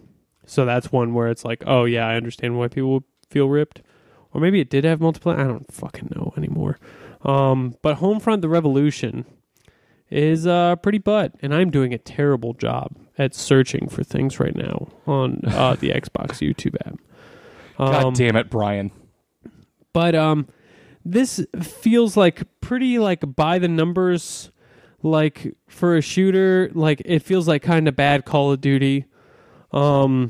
so 0.46 0.66
that's 0.66 0.92
one 0.92 1.14
where 1.14 1.30
it's 1.30 1.46
like, 1.46 1.64
oh 1.66 1.86
yeah, 1.86 2.08
I 2.08 2.16
understand 2.16 2.58
why 2.58 2.68
people 2.68 3.04
feel 3.30 3.48
ripped, 3.48 3.84
or 4.34 4.42
maybe 4.42 4.60
it 4.60 4.70
did 4.70 4.84
have 4.84 5.00
multiplayer. 5.00 5.40
I 5.40 5.44
don't 5.44 5.72
fucking 5.72 6.12
know 6.16 6.34
anymore. 6.38 6.78
Um, 7.24 7.76
but 7.82 7.98
Homefront: 7.98 8.42
The 8.42 8.50
Revolution 8.50 9.26
is 10.10 10.48
uh 10.48 10.76
pretty 10.78 10.98
butt, 10.98 11.34
and 11.42 11.54
I'm 11.54 11.70
doing 11.70 11.94
a 11.94 11.98
terrible 11.98 12.54
job 12.54 12.96
at 13.18 13.36
searching 13.36 13.88
for 13.90 14.04
things 14.04 14.40
right 14.40 14.56
now 14.56 14.88
on 15.06 15.42
uh, 15.48 15.76
the 15.76 15.90
Xbox 15.90 16.40
YouTube 16.40 16.76
app. 16.86 16.98
God 17.78 18.04
Um, 18.06 18.14
damn 18.14 18.36
it, 18.36 18.50
Brian. 18.50 18.92
but 19.94 20.16
um 20.16 20.48
this 21.06 21.46
feels 21.62 22.18
like 22.18 22.44
pretty 22.62 23.00
like 23.00 23.24
by 23.36 23.58
the 23.58 23.68
numbers 23.70 24.52
like 25.02 25.56
for 25.68 25.96
a 25.96 26.02
shooter 26.02 26.70
like 26.74 27.02
it 27.06 27.20
feels 27.20 27.48
like 27.48 27.62
kind 27.64 27.88
of 27.88 27.96
bad 27.96 28.26
call 28.26 28.52
of 28.52 28.60
duty 28.60 29.06
um 29.72 30.30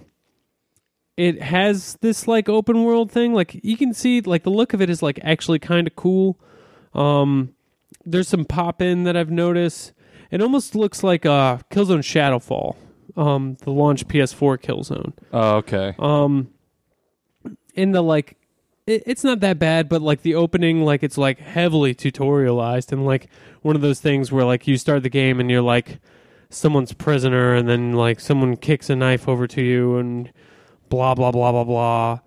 it 1.19 1.41
has 1.41 1.97
this 1.99 2.29
like 2.29 2.47
open 2.47 2.85
world 2.85 3.11
thing. 3.11 3.33
Like 3.33 3.59
you 3.61 3.75
can 3.75 3.93
see 3.93 4.21
like 4.21 4.43
the 4.43 4.49
look 4.49 4.73
of 4.73 4.81
it 4.81 4.89
is 4.89 5.03
like 5.03 5.19
actually 5.21 5.59
kind 5.59 5.85
of 5.85 5.93
cool. 5.97 6.39
Um 6.93 7.53
there's 8.05 8.29
some 8.29 8.45
pop 8.45 8.81
in 8.81 9.03
that 9.03 9.17
i've 9.17 9.29
noticed. 9.29 9.91
It 10.31 10.41
almost 10.41 10.75
looks 10.75 11.03
like 11.03 11.25
uh 11.25 11.57
killzone 11.69 12.03
shadowfall 12.03 12.77
um 13.17 13.57
the 13.65 13.71
launch 13.71 14.07
ps4 14.07 14.57
killzone. 14.59 15.11
Oh, 15.33 15.57
okay. 15.57 15.93
um 15.99 16.51
in 17.75 17.91
the 17.91 18.01
like 18.01 18.37
it, 18.87 19.03
it's 19.05 19.25
not 19.25 19.41
that 19.41 19.59
bad 19.59 19.89
but 19.89 20.01
like 20.01 20.21
the 20.21 20.35
opening 20.35 20.85
like 20.85 21.03
it's 21.03 21.17
like 21.17 21.39
heavily 21.39 21.93
tutorialized 21.93 22.93
and 22.93 23.05
like 23.05 23.27
one 23.61 23.75
of 23.75 23.81
those 23.81 23.99
things 23.99 24.31
where 24.31 24.45
like 24.45 24.67
you 24.67 24.77
start 24.77 25.03
the 25.03 25.09
game 25.09 25.41
and 25.41 25.51
you're 25.51 25.61
like 25.61 25.99
someone's 26.49 26.93
prisoner 26.93 27.53
and 27.55 27.67
then 27.67 27.91
like 27.91 28.21
someone 28.21 28.55
kicks 28.55 28.89
a 28.89 28.95
knife 28.95 29.27
over 29.27 29.47
to 29.47 29.61
you 29.61 29.97
and 29.97 30.31
blah 30.89 31.15
blah 31.15 31.31
blah 31.31 31.51
blah 31.51 31.63
blah. 31.63 32.19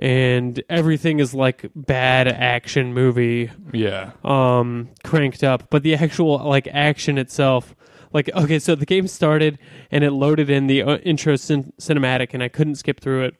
And 0.00 0.62
everything 0.70 1.18
is 1.18 1.34
like 1.34 1.70
bad 1.74 2.28
action 2.28 2.94
movie 2.94 3.50
yeah. 3.72 4.12
um 4.24 4.90
cranked 5.04 5.42
up. 5.42 5.70
But 5.70 5.82
the 5.82 5.94
actual 5.94 6.38
like 6.38 6.68
action 6.68 7.18
itself 7.18 7.74
like 8.12 8.30
okay 8.34 8.58
so 8.58 8.74
the 8.74 8.86
game 8.86 9.06
started 9.06 9.58
and 9.90 10.04
it 10.04 10.12
loaded 10.12 10.50
in 10.50 10.66
the 10.66 10.82
uh, 10.82 10.96
intro 10.98 11.36
cin- 11.36 11.72
cinematic 11.78 12.32
and 12.32 12.42
i 12.42 12.48
couldn't 12.48 12.76
skip 12.76 13.00
through 13.00 13.24
it. 13.24 13.34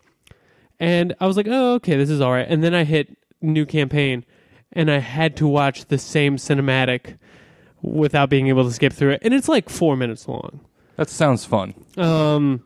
And 0.81 1.15
i 1.21 1.27
was 1.27 1.37
like 1.37 1.47
oh 1.49 1.75
okay 1.75 1.97
this 1.97 2.11
is 2.11 2.21
all 2.21 2.33
right 2.33 2.47
and 2.49 2.63
then 2.63 2.75
i 2.75 2.85
hit 2.85 3.17
new 3.41 3.65
campaign 3.67 4.25
and 4.73 4.91
i 4.91 4.99
had 4.99 5.37
to 5.37 5.47
watch 5.47 5.87
the 5.87 5.99
same 5.99 6.37
cinematic 6.37 7.17
without 7.83 8.29
being 8.29 8.49
able 8.49 8.65
to 8.65 8.73
skip 8.73 8.93
through 8.93 9.13
it. 9.13 9.21
And 9.23 9.33
it's 9.33 9.49
like 9.49 9.69
four 9.69 9.97
minutes 9.97 10.27
long. 10.27 10.61
That 10.97 11.09
sounds 11.09 11.45
fun. 11.45 11.75
um 11.97 12.65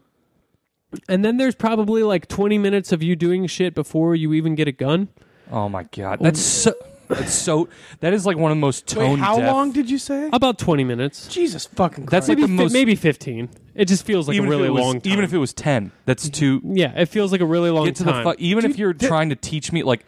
and 1.08 1.24
then 1.24 1.36
there's 1.36 1.54
probably 1.54 2.02
like 2.02 2.28
20 2.28 2.58
minutes 2.58 2.92
of 2.92 3.02
you 3.02 3.16
doing 3.16 3.46
shit 3.46 3.74
before 3.74 4.14
you 4.14 4.32
even 4.32 4.54
get 4.54 4.68
a 4.68 4.72
gun 4.72 5.08
Oh 5.50 5.68
my 5.68 5.82
god. 5.84 6.18
That's 6.20 6.40
so 6.40 6.72
that's 7.08 7.32
so 7.34 7.68
that 8.00 8.14
is 8.14 8.24
like 8.24 8.38
one 8.38 8.50
of 8.52 8.56
the 8.56 8.60
most 8.60 8.94
Wait, 8.96 9.18
how 9.18 9.36
deaf- 9.38 9.52
long 9.52 9.72
did 9.72 9.90
you 9.90 9.98
say? 9.98 10.30
about 10.32 10.58
20 10.58 10.82
minutes 10.84 11.28
Jesus 11.28 11.66
fucking 11.66 12.06
That's 12.06 12.26
Christ. 12.26 12.28
like 12.30 12.38
maybe, 12.38 12.42
the 12.52 12.56
fi- 12.56 12.62
most- 12.64 12.72
maybe 12.72 12.94
15 12.94 13.48
it 13.74 13.84
just 13.86 14.04
feels 14.06 14.28
like 14.28 14.34
even 14.36 14.46
a 14.46 14.50
really 14.50 14.66
it 14.66 14.70
was, 14.70 14.82
long 14.82 15.00
time 15.00 15.12
Even 15.12 15.24
if 15.24 15.32
it 15.32 15.38
was 15.38 15.52
10. 15.52 15.92
That's 16.06 16.28
too 16.30 16.60
yeah 16.64 16.92
it 16.98 17.06
feels 17.06 17.32
like 17.32 17.40
a 17.42 17.46
really 17.46 17.70
long 17.70 17.84
get 17.86 17.96
to 17.96 18.04
time 18.04 18.24
the 18.24 18.30
fu- 18.32 18.36
even 18.38 18.64
if 18.64 18.78
you're 18.78 18.94
that- 18.94 19.06
trying 19.08 19.28
to 19.30 19.36
teach 19.36 19.72
me 19.72 19.82
like 19.82 20.04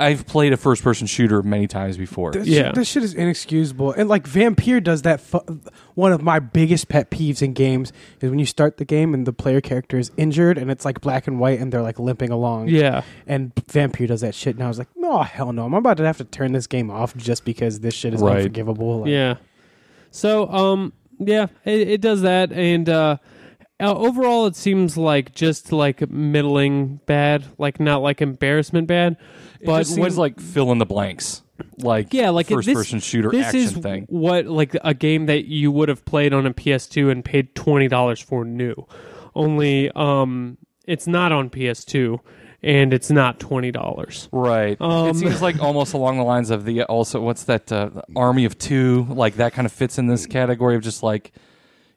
I've 0.00 0.26
played 0.26 0.52
a 0.52 0.56
first 0.56 0.82
person 0.82 1.06
shooter 1.06 1.40
many 1.42 1.68
times 1.68 1.96
before. 1.96 2.32
This, 2.32 2.48
Yeah. 2.48 2.62
shit, 2.64 2.74
this 2.74 2.88
shit 2.88 3.02
is 3.04 3.14
inexcusable. 3.14 3.92
And 3.92 4.08
like 4.08 4.26
Vampire 4.26 4.80
does 4.80 5.02
that. 5.02 5.20
Fu- 5.20 5.60
one 5.94 6.12
of 6.12 6.20
my 6.20 6.40
biggest 6.40 6.88
pet 6.88 7.10
peeves 7.12 7.42
in 7.42 7.52
games 7.52 7.92
is 8.20 8.28
when 8.28 8.40
you 8.40 8.46
start 8.46 8.78
the 8.78 8.84
game 8.84 9.14
and 9.14 9.24
the 9.24 9.32
player 9.32 9.60
character 9.60 9.96
is 9.96 10.10
injured 10.16 10.58
and 10.58 10.68
it's 10.68 10.84
like 10.84 11.00
black 11.00 11.28
and 11.28 11.38
white 11.38 11.60
and 11.60 11.72
they're 11.72 11.80
like 11.82 12.00
limping 12.00 12.30
along. 12.30 12.68
yeah 12.68 13.02
And 13.28 13.52
Vampire 13.70 14.08
does 14.08 14.22
that 14.22 14.34
shit. 14.34 14.56
And 14.56 14.64
I 14.64 14.68
was 14.68 14.78
like, 14.78 14.88
no, 14.96 15.22
hell 15.22 15.52
no. 15.52 15.64
I'm 15.64 15.74
about 15.74 15.96
to 15.98 16.04
have 16.04 16.18
to 16.18 16.24
turn 16.24 16.50
this 16.52 16.66
game 16.66 16.90
off 16.90 17.16
just 17.16 17.44
because 17.44 17.78
this 17.78 17.94
shit 17.94 18.14
is 18.14 18.20
Right. 18.20 18.38
unforgivable. 18.38 19.02
Like, 19.02 19.10
yeah 19.10 19.34
so 20.10 20.48
um 20.50 20.92
yeah 21.18 21.46
it, 21.64 21.88
it 21.88 22.00
does 22.00 22.22
that 22.22 22.52
and 22.52 22.88
uh 22.88 23.16
uh, 23.80 23.92
overall 23.94 24.46
it 24.46 24.54
seems 24.56 24.96
like 24.96 25.34
just 25.34 25.72
like 25.72 26.08
middling 26.10 27.00
bad 27.06 27.44
like 27.58 27.80
not 27.80 28.02
like 28.02 28.22
embarrassment 28.22 28.86
bad 28.86 29.16
It 29.60 29.66
but 29.66 29.78
just 29.80 29.98
when 29.98 30.10
seems 30.10 30.18
like 30.18 30.40
fill 30.40 30.70
in 30.72 30.78
the 30.78 30.86
blanks. 30.86 31.42
Like 31.78 32.12
Yeah, 32.12 32.30
like 32.30 32.48
first 32.48 32.66
this- 32.66 32.74
person 32.74 32.98
shooter 33.00 33.30
this 33.30 33.46
action 33.46 33.60
is 33.60 33.72
thing. 33.72 34.06
what 34.08 34.46
like 34.46 34.76
a 34.82 34.92
game 34.94 35.26
that 35.26 35.46
you 35.46 35.70
would 35.72 35.88
have 35.88 36.04
played 36.04 36.32
on 36.32 36.46
a 36.46 36.52
PS2 36.54 37.10
and 37.10 37.24
paid 37.24 37.54
twenty 37.54 37.88
dollars 37.88 38.20
for 38.20 38.44
new. 38.44 38.74
Only 39.34 39.90
um, 39.92 40.58
it's 40.86 41.06
not 41.06 41.30
on 41.32 41.50
PS2 41.50 42.18
and 42.62 42.92
it's 42.92 43.10
not 43.10 43.38
twenty 43.40 43.70
dollars. 43.70 44.28
Right. 44.32 44.76
Um, 44.80 45.08
it 45.10 45.16
seems 45.16 45.42
like 45.42 45.60
almost 45.60 45.94
along 45.94 46.18
the 46.18 46.24
lines 46.24 46.50
of 46.50 46.64
the 46.64 46.82
also 46.84 47.20
what's 47.20 47.44
that 47.44 47.70
uh, 47.70 47.90
Army 48.16 48.44
of 48.46 48.58
Two? 48.58 49.06
Like 49.10 49.34
that 49.36 49.52
kind 49.52 49.66
of 49.66 49.72
fits 49.72 49.98
in 49.98 50.06
this 50.08 50.26
category 50.26 50.74
of 50.76 50.82
just 50.82 51.02
like 51.04 51.32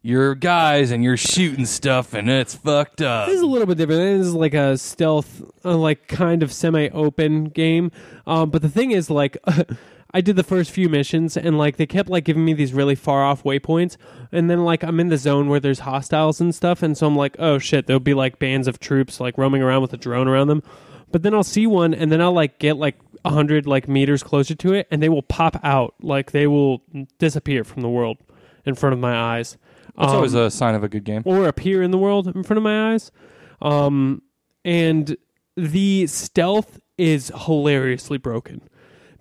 you're 0.07 0.35
guys 0.35 0.91
and 0.91 1.03
you're 1.03 1.17
shooting 1.17 1.65
stuff 1.65 2.13
and 2.13 2.29
it's 2.29 2.55
fucked 2.55 3.01
up. 3.01 3.27
This 3.27 3.35
is 3.35 3.41
a 3.41 3.45
little 3.45 3.67
bit 3.67 3.77
different. 3.77 4.19
This 4.19 4.27
is 4.27 4.33
like 4.33 4.53
a 4.53 4.77
stealth, 4.77 5.41
uh, 5.65 5.75
like 5.75 6.07
kind 6.07 6.43
of 6.43 6.53
semi-open 6.53 7.49
game. 7.49 7.91
Um, 8.25 8.49
but 8.49 8.61
the 8.61 8.69
thing 8.69 8.91
is, 8.91 9.09
like, 9.09 9.37
I 10.13 10.21
did 10.21 10.37
the 10.37 10.43
first 10.43 10.71
few 10.71 10.87
missions, 10.87 11.35
and 11.35 11.57
like 11.57 11.75
they 11.75 11.85
kept 11.85 12.07
like 12.07 12.23
giving 12.23 12.45
me 12.45 12.53
these 12.53 12.71
really 12.73 12.95
far 12.95 13.25
off 13.25 13.43
waypoints, 13.43 13.97
and 14.31 14.49
then 14.49 14.63
like 14.63 14.81
I'm 14.81 15.01
in 15.01 15.09
the 15.09 15.17
zone 15.17 15.49
where 15.49 15.59
there's 15.59 15.79
hostiles 15.79 16.39
and 16.39 16.55
stuff, 16.55 16.81
and 16.81 16.97
so 16.97 17.05
I'm 17.05 17.17
like, 17.17 17.35
oh 17.37 17.59
shit, 17.59 17.85
there'll 17.85 17.99
be 17.99 18.13
like 18.13 18.39
bands 18.39 18.69
of 18.69 18.79
troops 18.79 19.19
like 19.19 19.37
roaming 19.37 19.61
around 19.61 19.81
with 19.81 19.91
a 19.91 19.97
drone 19.97 20.29
around 20.29 20.47
them. 20.47 20.63
But 21.11 21.23
then 21.23 21.33
I'll 21.33 21.43
see 21.43 21.67
one, 21.67 21.93
and 21.93 22.09
then 22.09 22.21
I'll 22.21 22.31
like 22.31 22.59
get 22.59 22.77
like 22.77 22.95
a 23.25 23.29
hundred 23.29 23.67
like 23.67 23.89
meters 23.89 24.23
closer 24.23 24.55
to 24.55 24.71
it, 24.71 24.87
and 24.89 25.03
they 25.03 25.09
will 25.09 25.21
pop 25.21 25.59
out, 25.63 25.95
like 26.01 26.31
they 26.31 26.47
will 26.47 26.81
disappear 27.19 27.65
from 27.65 27.81
the 27.81 27.89
world 27.89 28.17
in 28.65 28.73
front 28.73 28.93
of 28.93 28.99
my 28.99 29.13
eyes. 29.13 29.57
Always 29.97 30.35
Um, 30.35 30.41
a 30.43 30.51
sign 30.51 30.75
of 30.75 30.83
a 30.83 30.87
good 30.89 31.03
game. 31.03 31.23
or 31.25 31.47
appear 31.47 31.81
in 31.81 31.91
the 31.91 31.97
world 31.97 32.27
in 32.27 32.43
front 32.43 32.57
of 32.57 32.63
my 32.63 32.93
eyes. 32.93 33.11
Um, 33.61 34.21
and 34.63 35.17
the 35.55 36.05
stealth 36.07 36.79
is 36.97 37.31
hilariously 37.45 38.17
broken 38.17 38.61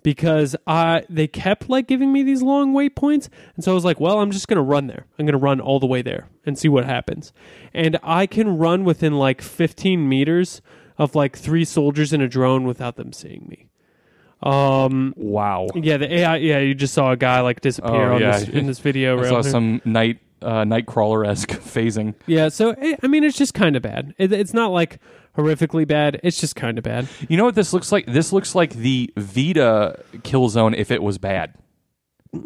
because 0.03 0.55
I 0.67 1.03
they 1.09 1.27
kept 1.27 1.67
like 1.69 1.87
giving 1.87 2.13
me 2.13 2.21
these 2.23 2.41
long 2.43 2.73
waypoints, 2.73 3.27
and 3.55 3.63
so 3.65 3.71
I 3.71 3.75
was 3.75 3.83
like, 3.83 3.99
well, 3.99 4.19
I'm 4.19 4.31
just 4.31 4.47
gonna 4.47 4.61
run 4.61 4.87
there. 4.87 5.05
I'm 5.17 5.25
gonna 5.25 5.37
run 5.37 5.59
all 5.59 5.79
the 5.79 5.87
way 5.87 6.01
there 6.01 6.27
and 6.45 6.57
see 6.57 6.69
what 6.69 6.85
happens. 6.85 7.33
And 7.73 7.97
I 8.03 8.27
can 8.27 8.57
run 8.57 8.83
within 8.83 9.13
like 9.17 9.41
15 9.41 10.07
meters 10.07 10.61
of 10.97 11.15
like 11.15 11.35
three 11.37 11.65
soldiers 11.65 12.13
in 12.13 12.21
a 12.21 12.27
drone 12.27 12.65
without 12.65 12.95
them 12.95 13.11
seeing 13.13 13.45
me. 13.49 13.67
Um, 14.43 15.13
Wow. 15.17 15.67
yeah, 15.75 15.97
the 15.97 16.13
AI. 16.19 16.37
Yeah, 16.37 16.59
you 16.59 16.75
just 16.75 16.93
saw 16.93 17.11
a 17.11 17.17
guy 17.17 17.41
like 17.41 17.61
disappear 17.61 18.11
Oh, 18.11 18.15
on 18.15 18.21
yeah. 18.21 18.39
this 18.39 18.49
in 18.49 18.67
this 18.67 18.79
video. 18.79 19.13
I 19.17 19.21
right 19.21 19.29
saw 19.29 19.41
here. 19.41 19.51
some 19.51 19.81
night 19.83 20.19
uh, 20.41 20.63
nightcrawler 20.63 21.27
esque 21.27 21.49
phasing. 21.51 22.13
Yeah, 22.25 22.49
so 22.49 22.71
eh, 22.71 22.95
I 23.01 23.07
mean, 23.07 23.23
it's 23.23 23.37
just 23.37 23.53
kind 23.53 23.75
of 23.75 23.81
bad. 23.81 24.13
It, 24.17 24.31
it's 24.31 24.53
not 24.53 24.71
like 24.71 24.99
horrifically 25.37 25.87
bad. 25.87 26.19
It's 26.23 26.39
just 26.39 26.55
kind 26.55 26.77
of 26.77 26.83
bad. 26.83 27.07
You 27.29 27.37
know 27.37 27.45
what 27.45 27.55
this 27.55 27.73
looks 27.73 27.91
like? 27.91 28.05
This 28.07 28.31
looks 28.33 28.55
like 28.55 28.73
the 28.73 29.11
Vita 29.17 30.03
Killzone 30.17 30.75
if 30.75 30.91
it 30.91 31.01
was 31.03 31.17
bad. 31.17 31.53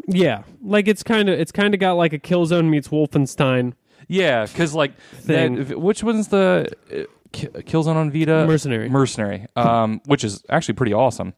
Yeah, 0.08 0.44
like 0.62 0.88
it's 0.88 1.04
kind 1.04 1.28
of 1.30 1.40
it's 1.40 1.52
kind 1.52 1.74
of 1.74 1.80
got 1.80 1.94
like 1.94 2.14
a 2.14 2.20
Killzone 2.20 2.70
meets 2.70 2.90
Wolfenstein 2.90 3.74
Yeah, 4.08 4.46
because 4.46 4.74
like 4.76 4.96
Thing. 5.14 5.64
that, 5.66 5.80
which 5.82 6.04
one's 6.04 6.28
the 6.28 6.72
uh, 6.92 6.96
Ki- 7.32 7.48
Killzone 7.48 7.96
on 7.96 8.12
Vita? 8.12 8.46
Mercenary. 8.46 8.90
Mercenary, 8.90 9.48
um, 9.56 10.00
which 10.06 10.24
is 10.24 10.44
actually 10.50 10.76
pretty 10.76 10.94
awesome. 10.94 11.34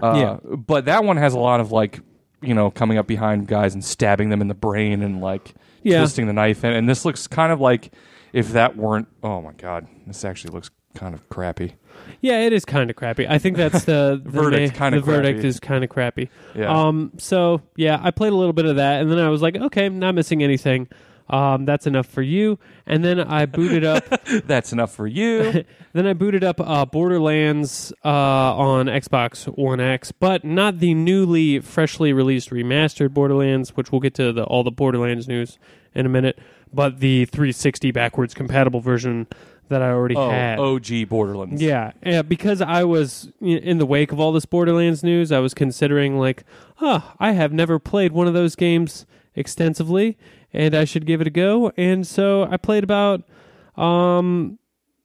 Uh, 0.00 0.14
Yeah. 0.44 0.54
but 0.56 0.84
that 0.84 1.04
one 1.04 1.16
has 1.16 1.34
a 1.34 1.38
lot 1.40 1.58
of 1.60 1.72
like 1.72 2.00
you 2.40 2.54
know 2.54 2.70
coming 2.70 2.98
up 2.98 3.06
behind 3.08 3.48
guys 3.48 3.74
and 3.74 3.84
stabbing 3.84 4.28
them 4.30 4.40
in 4.40 4.46
the 4.48 4.54
brain 4.54 5.02
and 5.02 5.20
like 5.20 5.54
Yeah. 5.82 5.98
twisting 5.98 6.26
the 6.26 6.32
knife 6.32 6.64
in. 6.64 6.72
And 6.72 6.88
this 6.88 7.04
looks 7.04 7.26
kind 7.26 7.52
of 7.52 7.60
like 7.60 7.92
if 8.32 8.52
that 8.52 8.76
weren't. 8.76 9.08
Oh 9.22 9.40
my 9.42 9.52
god, 9.52 9.86
this 10.06 10.24
actually 10.24 10.52
looks 10.54 10.70
kind 10.94 11.14
of 11.14 11.28
crappy. 11.28 11.74
Yeah, 12.20 12.40
it 12.40 12.52
is 12.52 12.64
kind 12.64 12.90
of 12.90 12.96
crappy. 12.96 13.26
I 13.28 13.38
think 13.38 13.56
that's 13.56 13.84
the, 13.84 14.20
the 14.24 14.30
Verdict, 14.30 14.74
ma- 14.74 14.78
kinda 14.78 15.00
The 15.00 15.04
verdict 15.04 15.44
is 15.44 15.60
kind 15.60 15.84
of 15.84 15.90
crappy. 15.90 16.28
Yeah. 16.54 16.70
Um. 16.88 17.12
So 17.18 17.62
yeah, 17.76 17.98
I 18.02 18.10
played 18.10 18.32
a 18.32 18.36
little 18.36 18.52
bit 18.52 18.66
of 18.66 18.76
that, 18.76 19.00
and 19.02 19.10
then 19.10 19.18
I 19.18 19.28
was 19.28 19.42
like, 19.42 19.56
okay, 19.56 19.88
not 19.88 20.14
missing 20.14 20.42
anything. 20.42 20.88
Um, 21.30 21.64
that's 21.64 21.86
enough 21.86 22.06
for 22.06 22.22
you. 22.22 22.58
And 22.86 23.04
then 23.04 23.20
I 23.20 23.46
booted 23.46 23.84
up. 23.84 24.04
That's 24.46 24.72
enough 24.72 24.94
for 24.94 25.06
you. 25.06 25.64
then 25.92 26.06
I 26.06 26.14
booted 26.14 26.42
up 26.42 26.58
uh, 26.60 26.86
Borderlands 26.86 27.92
uh, 28.04 28.08
on 28.08 28.86
Xbox 28.86 29.44
One 29.46 29.80
X, 29.80 30.10
but 30.10 30.42
not 30.42 30.78
the 30.78 30.94
newly, 30.94 31.60
freshly 31.60 32.12
released 32.12 32.50
remastered 32.50 33.12
Borderlands, 33.12 33.76
which 33.76 33.92
we'll 33.92 34.00
get 34.00 34.14
to 34.14 34.32
the, 34.32 34.44
all 34.44 34.64
the 34.64 34.70
Borderlands 34.70 35.28
news 35.28 35.58
in 35.94 36.06
a 36.06 36.08
minute. 36.08 36.38
But 36.72 37.00
the 37.00 37.26
360 37.26 37.90
backwards 37.90 38.34
compatible 38.34 38.80
version 38.80 39.26
that 39.68 39.82
I 39.82 39.90
already 39.90 40.16
oh, 40.16 40.30
had. 40.30 40.58
OG 40.58 41.08
Borderlands. 41.08 41.60
Yeah, 41.60 41.92
yeah, 42.04 42.22
because 42.22 42.60
I 42.60 42.84
was 42.84 43.30
in 43.40 43.78
the 43.78 43.86
wake 43.86 44.12
of 44.12 44.20
all 44.20 44.32
this 44.32 44.46
Borderlands 44.46 45.02
news, 45.02 45.30
I 45.30 45.38
was 45.38 45.54
considering 45.54 46.18
like, 46.18 46.44
huh, 46.76 47.00
I 47.18 47.32
have 47.32 47.52
never 47.52 47.78
played 47.78 48.12
one 48.12 48.26
of 48.26 48.34
those 48.34 48.56
games 48.56 49.06
extensively, 49.34 50.18
and 50.52 50.74
I 50.74 50.84
should 50.84 51.06
give 51.06 51.20
it 51.20 51.26
a 51.26 51.30
go. 51.30 51.72
And 51.76 52.06
so 52.06 52.44
I 52.50 52.56
played 52.56 52.84
about 52.84 53.22
um 53.76 54.58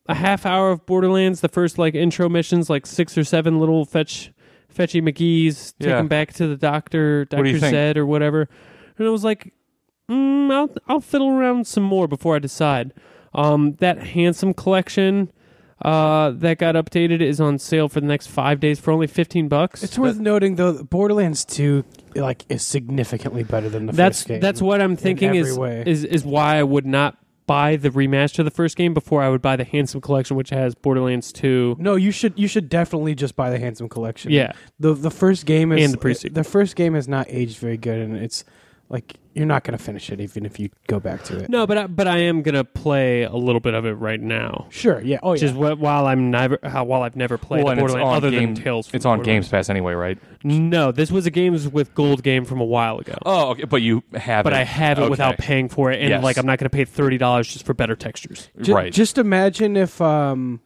a 0.08 0.16
half 0.16 0.46
hour 0.46 0.72
of 0.72 0.86
Borderlands, 0.86 1.42
the 1.42 1.48
first 1.50 1.78
like 1.78 1.96
intro 1.96 2.28
missions, 2.30 2.70
like 2.70 2.86
six 2.86 3.18
or 3.18 3.24
seven 3.24 3.60
little 3.60 3.86
fetch 3.86 4.32
fetchy 4.70 5.02
McGee's, 5.02 5.74
take 5.74 5.90
Yeah. 5.90 6.00
him 6.00 6.08
back 6.08 6.34
to 6.34 6.48
the 6.48 6.58
doctor, 6.58 7.28
What 7.30 7.44
do 7.44 7.50
you 7.50 7.60
Doctor? 7.60 7.70
Zed 7.72 7.98
or 7.98 8.06
whatever. 8.06 8.50
And 8.98 9.08
I 9.08 9.12
was 9.12 9.24
like, 9.24 9.54
mm, 10.10 10.52
I'll 10.52 10.70
I'll 10.88 11.00
fiddle 11.00 11.30
around 11.30 11.68
some 11.68 11.84
more 11.84 12.08
before 12.08 12.36
I 12.36 12.40
decide. 12.40 12.94
Um, 13.36 13.74
that 13.80 13.98
handsome 14.00 14.54
collection 14.54 15.32
uh, 15.84 16.32
that 16.32 16.58
got 16.58 16.76
updated 16.76 17.22
is 17.22 17.42
on 17.42 17.60
sale 17.60 17.90
for 17.90 18.00
the 18.00 18.08
next 18.08 18.28
five 18.28 18.60
days 18.60 18.80
for 18.80 18.92
only 18.92 19.08
fifteen 19.08 19.48
bucks. 19.48 19.84
It's 19.84 19.98
worth 19.98 20.20
noting 20.20 20.56
though, 20.56 20.72
that 20.72 20.90
Borderlands 20.90 21.46
Two 21.46 21.84
like 22.16 22.46
is 22.50 22.66
significantly 22.66 23.44
better 23.44 23.70
than 23.70 23.88
the 23.88 23.94
that's 23.94 24.20
first 24.20 24.28
game. 24.28 24.40
that's 24.40 24.62
what 24.62 24.82
I'm 24.82 24.96
thinking 24.96 25.36
is, 25.36 25.58
way. 25.58 25.84
is 25.86 26.04
is 26.04 26.24
why 26.24 26.58
I 26.58 26.64
would 26.64 26.86
not 26.86 27.18
buy 27.46 27.76
the 27.76 27.90
remaster 27.90 28.40
of 28.40 28.46
the 28.46 28.52
first 28.52 28.78
game 28.78 28.94
before 28.94 29.22
I 29.22 29.28
would 29.28 29.42
buy 29.42 29.58
the 29.58 29.66
handsome 29.66 30.00
collection, 30.00 30.38
which 30.38 30.50
has 30.52 30.76
Borderlands 30.76 31.34
Two. 31.34 31.76
No, 31.78 31.96
you 31.96 32.12
should 32.12 32.34
you 32.38 32.48
should 32.48 32.70
definitely 32.70 33.16
just 33.16 33.36
buy 33.36 33.50
the 33.50 33.60
Handsome 33.60 33.90
Collection. 33.90 34.32
Yeah, 34.32 34.54
the 34.80 34.94
the 34.94 35.12
first 35.12 35.46
game 35.46 35.72
is 35.74 35.84
And 35.84 35.94
the 35.94 35.98
pre-sequel. 35.98 36.36
The 36.36 36.50
first 36.50 36.76
game 36.76 36.94
has 36.94 37.08
not 37.08 37.26
aged 37.30 37.58
very 37.58 37.78
good, 37.78 38.00
and 38.00 38.16
it's 38.16 38.46
like 38.94 39.16
you're 39.34 39.48
not 39.48 39.64
going 39.64 39.76
to 39.76 39.84
finish 39.84 40.12
it 40.12 40.22
even 40.22 40.46
if 40.46 40.60
you 40.60 40.70
go 40.86 41.00
back 41.00 41.24
to 41.24 41.40
it. 41.40 41.50
no, 41.50 41.66
but 41.66 41.76
I, 41.76 41.88
but 41.88 42.08
I 42.08 42.20
am 42.20 42.44
gonna 42.44 42.64
play 42.64 43.24
a 43.24 43.34
little 43.36 43.60
bit 43.60 43.74
of 43.74 43.84
it 43.86 43.94
right 43.94 44.22
now. 44.22 44.68
Sure, 44.70 45.02
yeah, 45.02 45.18
oh 45.24 45.32
Which 45.32 45.42
yeah. 45.42 45.50
is 45.50 45.56
what, 45.56 45.80
while 45.80 46.06
I'm 46.06 46.30
never 46.30 46.60
how, 46.64 46.84
while 46.84 47.02
I've 47.02 47.16
never 47.16 47.40
played 47.40 47.64
Well, 47.64 47.74
it's 47.74 47.80
Borderlands 47.80 48.08
on 48.08 48.16
other 48.16 48.30
game- 48.30 48.54
than 48.54 48.64
Tales. 48.64 48.86
from 48.88 48.96
It's 48.98 49.06
on 49.08 49.24
Games 49.24 49.50
Pass 49.50 49.70
anyway, 49.72 49.94
right? 49.94 50.20
No, 50.44 50.92
this 50.92 51.10
was 51.12 51.26
a 51.26 51.32
games 51.32 51.68
with 51.68 51.96
gold 51.96 52.22
game 52.22 52.46
from 52.46 52.62
a 52.62 52.66
while 52.66 53.00
ago. 53.00 53.16
Oh, 53.26 53.50
okay, 53.52 53.64
but 53.64 53.82
you 53.82 54.04
have 54.14 54.44
but 54.44 54.54
it. 54.54 54.58
I 54.58 54.64
have 54.64 55.00
it 55.00 55.02
Okay. 55.04 55.10
without 55.10 55.38
paying 55.40 55.68
for 55.68 55.92
it, 55.92 56.00
and 56.00 56.10
Yes. 56.10 56.24
like 56.24 56.38
I'm 56.38 56.46
not 56.46 56.60
going 56.60 56.70
to 56.70 56.76
pay 56.76 56.86
thirty 56.86 57.18
dollars 57.18 57.48
just 57.52 57.66
for 57.66 57.74
better 57.74 57.96
textures. 57.96 58.50
Ju- 58.62 58.76
right. 58.76 58.94
Just 58.94 59.18
imagine 59.18 59.76
if 59.76 60.00
um, 60.00 60.60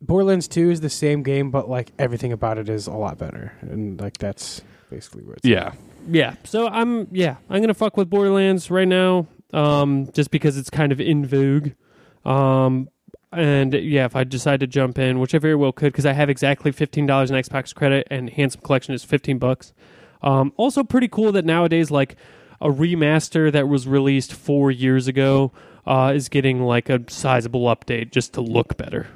Borderlands 0.00 0.48
Two 0.48 0.70
is 0.70 0.80
the 0.80 0.90
same 0.90 1.22
game, 1.22 1.50
but 1.52 1.68
like 1.70 1.92
everything 1.98 2.32
about 2.32 2.58
it 2.58 2.68
is 2.68 2.86
a 2.88 2.92
lot 2.92 3.16
better, 3.18 3.52
and 3.60 4.00
like 4.00 4.18
that's 4.18 4.62
basically 4.90 5.22
where 5.22 5.34
it's. 5.36 5.44
yeah. 5.46 5.72
Yeah, 6.08 6.34
so 6.44 6.68
I'm 6.68 7.08
yeah 7.12 7.36
I'm 7.48 7.60
gonna 7.60 7.74
fuck 7.74 7.96
with 7.96 8.10
Borderlands 8.10 8.70
right 8.70 8.88
now, 8.88 9.26
um, 9.52 10.10
just 10.12 10.30
because 10.30 10.56
it's 10.56 10.70
kind 10.70 10.92
of 10.92 11.00
in 11.00 11.24
vogue, 11.26 11.70
um, 12.24 12.88
and 13.32 13.72
yeah, 13.74 14.04
if 14.04 14.14
I 14.14 14.24
decide 14.24 14.60
to 14.60 14.66
jump 14.66 14.98
in, 14.98 15.18
which 15.18 15.34
I 15.34 15.38
very 15.38 15.54
well 15.54 15.72
could, 15.72 15.92
because 15.92 16.06
I 16.06 16.12
have 16.12 16.28
exactly 16.28 16.72
fifteen 16.72 17.06
dollars 17.06 17.30
in 17.30 17.36
Xbox 17.36 17.74
credit, 17.74 18.06
and 18.10 18.30
Handsome 18.30 18.60
Collection 18.60 18.94
is 18.94 19.04
fifteen 19.04 19.38
bucks. 19.38 19.72
Um, 20.22 20.52
also 20.56 20.82
pretty 20.82 21.08
cool 21.08 21.32
that 21.32 21.44
nowadays 21.44 21.90
like 21.90 22.16
a 22.60 22.68
remaster 22.68 23.52
that 23.52 23.68
was 23.68 23.86
released 23.86 24.32
four 24.32 24.70
years 24.70 25.06
ago 25.06 25.52
uh, 25.86 26.12
is 26.14 26.28
getting 26.28 26.62
like 26.62 26.88
a 26.88 27.00
sizable 27.08 27.64
update 27.66 28.10
just 28.10 28.32
to 28.34 28.40
look 28.40 28.76
better. 28.76 29.06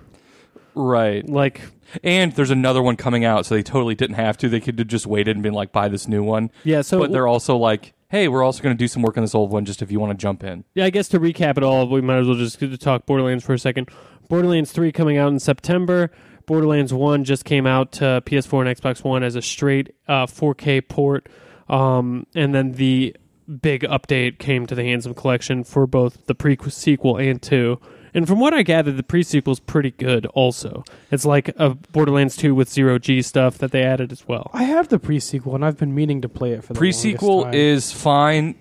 Right. 0.79 1.29
Like 1.29 1.63
And 2.03 2.33
there's 2.33 2.51
another 2.51 2.83
one 2.83 2.97
coming 2.97 3.25
out, 3.25 3.47
so 3.47 3.55
they 3.55 3.63
totally 3.63 3.95
didn't 3.95 4.17
have 4.17 4.37
to. 4.39 4.49
They 4.49 4.61
could 4.61 4.79
have 4.79 4.89
just 4.89 5.07
waited 5.07 5.37
and 5.37 5.43
been 5.43 5.55
like, 5.55 5.73
buy 5.73 5.89
this 5.89 6.07
new 6.07 6.23
one. 6.23 6.51
yeah, 6.65 6.83
so 6.83 7.01
but 7.01 7.13
they're 7.13 7.27
also 7.27 7.57
like, 7.57 7.95
hey, 8.11 8.29
we're 8.29 8.43
also 8.43 8.63
going 8.63 8.75
to 8.75 8.79
do 8.79 8.89
some 8.89 9.03
work 9.03 9.17
on 9.17 9.25
this 9.25 9.35
old 9.35 9.51
one 9.51 9.65
just 9.65 9.83
if 9.83 9.91
you 9.91 10.01
want 10.01 10.19
to 10.19 10.23
jump 10.23 10.45
in. 10.45 10.65
Yeah, 10.75 10.85
I 10.85 10.91
guess 10.91 11.09
to 11.09 11.21
recap 11.21 11.57
it 11.57 11.63
all, 11.63 11.89
we 11.89 12.01
might 12.01 12.19
as 12.19 12.27
well 12.27 12.37
just 12.37 12.61
talk 12.81 13.07
Borderlands 13.07 13.45
for 13.45 13.55
a 13.55 13.59
second. 13.59 13.91
Borderlands 14.29 14.73
3 14.73 14.93
coming 14.93 15.17
out 15.17 15.33
in 15.33 15.39
September. 15.39 16.11
Borderlands 16.47 16.95
1 16.95 17.25
just 17.25 17.45
came 17.45 17.67
out 17.67 17.93
to 17.93 18.23
PS4 18.25 18.67
and 18.67 18.79
Xbox 18.79 19.05
One 19.05 19.23
as 19.23 19.35
a 19.35 19.43
straight 19.43 19.95
uh, 20.07 20.27
4K 20.27 20.89
port. 20.89 21.29
Um, 21.69 22.27
and 22.35 22.55
then 22.55 22.73
the 22.73 23.15
big 23.61 23.83
update 23.83 24.39
came 24.39 24.67
to 24.67 24.75
the 24.75 24.85
Handsome 24.85 25.15
Collection 25.15 25.65
for 25.65 25.87
both 25.87 26.27
the 26.27 26.35
pre-sequel 26.35 27.17
and 27.17 27.41
2. 27.41 27.79
And 28.15 28.27
from 28.27 28.41
what 28.41 28.55
I 28.55 28.63
gathered, 28.63 28.97
the 28.97 29.03
pre-sequel 29.03 29.53
is 29.53 29.61
pretty 29.61 29.91
good 29.91 30.27
also. 30.27 30.85
It's 31.11 31.25
like 31.25 31.49
a 31.57 31.71
Borderlands 31.71 32.37
2 32.37 32.55
with 32.55 32.69
zero 32.69 32.99
G 32.99 33.23
stuff 33.23 33.59
that 33.59 33.71
they 33.73 33.83
added 33.83 34.13
as 34.13 34.27
well. 34.27 34.51
I 34.53 34.65
have 34.65 34.89
the 34.89 34.99
pre-sequel, 34.99 35.55
and 35.55 35.65
I've 35.65 35.77
been 35.79 35.95
meaning 35.95 36.21
to 36.23 36.29
play 36.29 36.53
it 36.53 36.65
for 36.65 36.73
the 36.73 36.79
Pre 36.79 36.93
sequel 36.93 37.47
is 37.53 37.93
fine. 37.93 38.57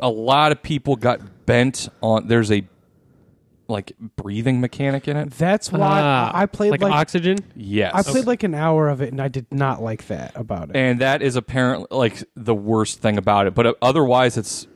A 0.00 0.08
lot 0.10 0.52
of 0.52 0.62
people 0.62 0.96
got 0.96 1.46
bent 1.46 1.88
on. 2.02 2.28
There's 2.28 2.50
a 2.52 2.66
like 3.68 3.92
breathing 4.14 4.60
mechanic 4.60 5.08
in 5.08 5.16
it. 5.16 5.30
That's 5.32 5.72
why 5.72 5.80
Ah, 6.00 6.30
I 6.32 6.42
I 6.42 6.46
played 6.46 6.70
like, 6.70 6.82
like, 6.82 6.92
Oxygen. 6.92 7.38
Yes. 7.56 7.92
I 7.94 8.02
played 8.02 8.24
like 8.26 8.44
an 8.44 8.54
hour 8.54 8.88
of 8.88 9.00
it, 9.02 9.10
and 9.10 9.20
I 9.20 9.26
did 9.28 9.46
not 9.50 9.82
like 9.82 10.06
that 10.06 10.32
about 10.36 10.70
it. 10.70 10.76
and 10.76 11.00
that 11.00 11.20
is 11.20 11.34
apparently 11.34 11.88
like 11.90 12.22
the 12.36 12.54
worst 12.54 13.00
thing 13.00 13.18
about 13.18 13.48
it. 13.48 13.54
But 13.54 13.66
uh, 13.66 13.74
otherwise, 13.82 14.36
it's 14.36 14.68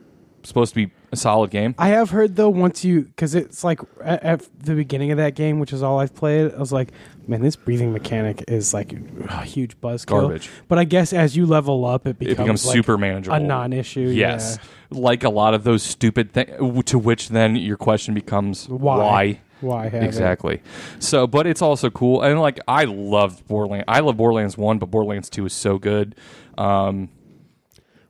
supposed 0.43 0.75
to 0.75 0.87
be 0.87 0.93
a 1.13 1.17
solid 1.17 1.51
game. 1.51 1.75
I 1.79 1.89
have 1.89 2.11
heard 2.11 2.37
though 2.37 2.49
once 2.49 2.85
you 2.85 3.03
because 3.03 3.35
it's 3.35 3.65
like 3.65 3.81
at, 4.03 4.23
at 4.23 4.49
the 4.65 4.75
beginning 4.75 5.11
of 5.11 5.19
that 5.19 5.35
game, 5.35 5.59
which 5.59 5.73
is 5.73 5.83
all 5.83 5.99
I've 6.01 6.15
played. 6.15 6.53
I 6.55 6.59
was 6.59 6.73
like, 6.73 6.93
man, 7.27 7.43
this 7.43 7.57
breathing 7.57 7.93
mechanic 7.93 8.45
is 8.49 8.73
like 8.73 8.93
a 9.29 9.43
huge 9.45 9.81
buzzkill. 9.81 10.07
Garbage. 10.07 10.51
But 10.69 10.79
I 10.79 10.85
guess 10.85 11.13
as 11.13 11.37
you 11.37 11.47
level 11.47 11.85
up, 11.85 12.07
it 12.07 12.11
It 12.11 12.19
becomes, 12.19 12.39
becomes 12.39 12.67
like, 12.67 12.75
super 12.75 12.97
manageable. 12.99 13.37
a 13.37 13.41
non-issue. 13.41 14.01
Yes. 14.09 14.59
yeah. 14.61 14.99
Like 14.99 15.23
a 15.25 15.31
lot 15.31 15.55
of 15.55 15.65
those 15.65 15.83
stupid 15.83 16.33
things, 16.33 16.85
to 16.87 16.99
which 16.99 17.29
then 17.29 17.55
your 17.57 17.77
question 17.77 18.13
becomes 18.15 18.69
Why? 18.69 18.97
why? 18.97 19.41
Why 19.61 19.85
have 19.85 20.03
it? 20.03 20.07
Exactly. 20.07 20.63
So, 21.01 21.27
but 21.27 21.47
it's 21.47 21.61
also 21.61 21.91
cool, 21.91 22.23
and 22.23 22.41
like 22.41 22.59
I 22.67 22.85
loved 22.85 23.47
Borderlands. 23.47 23.85
I 23.87 24.01
love 24.01 24.17
Borderlands 24.17 24.57
One, 24.57 24.79
but 24.79 24.87
Borderlands 24.91 25.29
Two 25.29 25.45
is 25.45 25.53
so 25.53 25.79
good. 25.79 26.15
Um, 26.57 27.11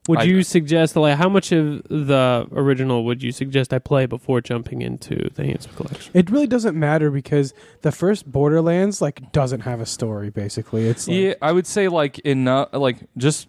Would 0.08 0.20
I- 0.20 0.24
you 0.24 0.42
suggest 0.42 0.96
like 0.96 1.16
how 1.18 1.28
much 1.28 1.52
of 1.52 1.82
the 1.84 2.46
original 2.52 3.04
would 3.04 3.22
you 3.22 3.32
suggest 3.32 3.72
I 3.72 3.78
play 3.78 4.06
before 4.06 4.40
jumping 4.40 4.80
into 4.82 5.28
the 5.34 5.44
Handsome 5.44 5.72
Collection? 5.74 6.10
It 6.14 6.30
really 6.30 6.46
doesn't 6.46 6.76
matter 6.76 7.10
because 7.10 7.52
the 7.82 7.92
first 7.92 8.30
Borderlands 8.30 9.02
like 9.02 9.30
doesn't 9.32 9.60
have 9.60 9.80
a 9.80 9.86
story. 9.86 10.30
Basically, 10.30 10.88
it's 10.88 11.06
like, 11.06 11.16
yeah, 11.16 11.34
I 11.42 11.52
would 11.52 11.66
say 11.66 11.88
like 11.88 12.18
in 12.20 12.48
uh, 12.48 12.66
like 12.72 12.96
just 13.18 13.48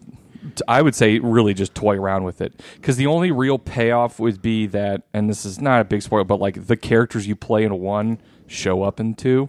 I 0.68 0.82
would 0.82 0.94
say 0.94 1.18
really 1.20 1.54
just 1.54 1.74
toy 1.74 1.96
around 1.96 2.24
with 2.24 2.40
it 2.42 2.60
because 2.74 2.96
the 2.96 3.06
only 3.06 3.30
real 3.30 3.58
payoff 3.58 4.18
would 4.18 4.42
be 4.42 4.66
that, 4.66 5.02
and 5.14 5.30
this 5.30 5.46
is 5.46 5.60
not 5.60 5.80
a 5.80 5.84
big 5.84 6.02
spoiler, 6.02 6.24
but 6.24 6.38
like 6.40 6.66
the 6.66 6.76
characters 6.76 7.26
you 7.26 7.34
play 7.34 7.64
in 7.64 7.78
one 7.80 8.20
show 8.46 8.82
up 8.82 9.00
in 9.00 9.14
two, 9.14 9.48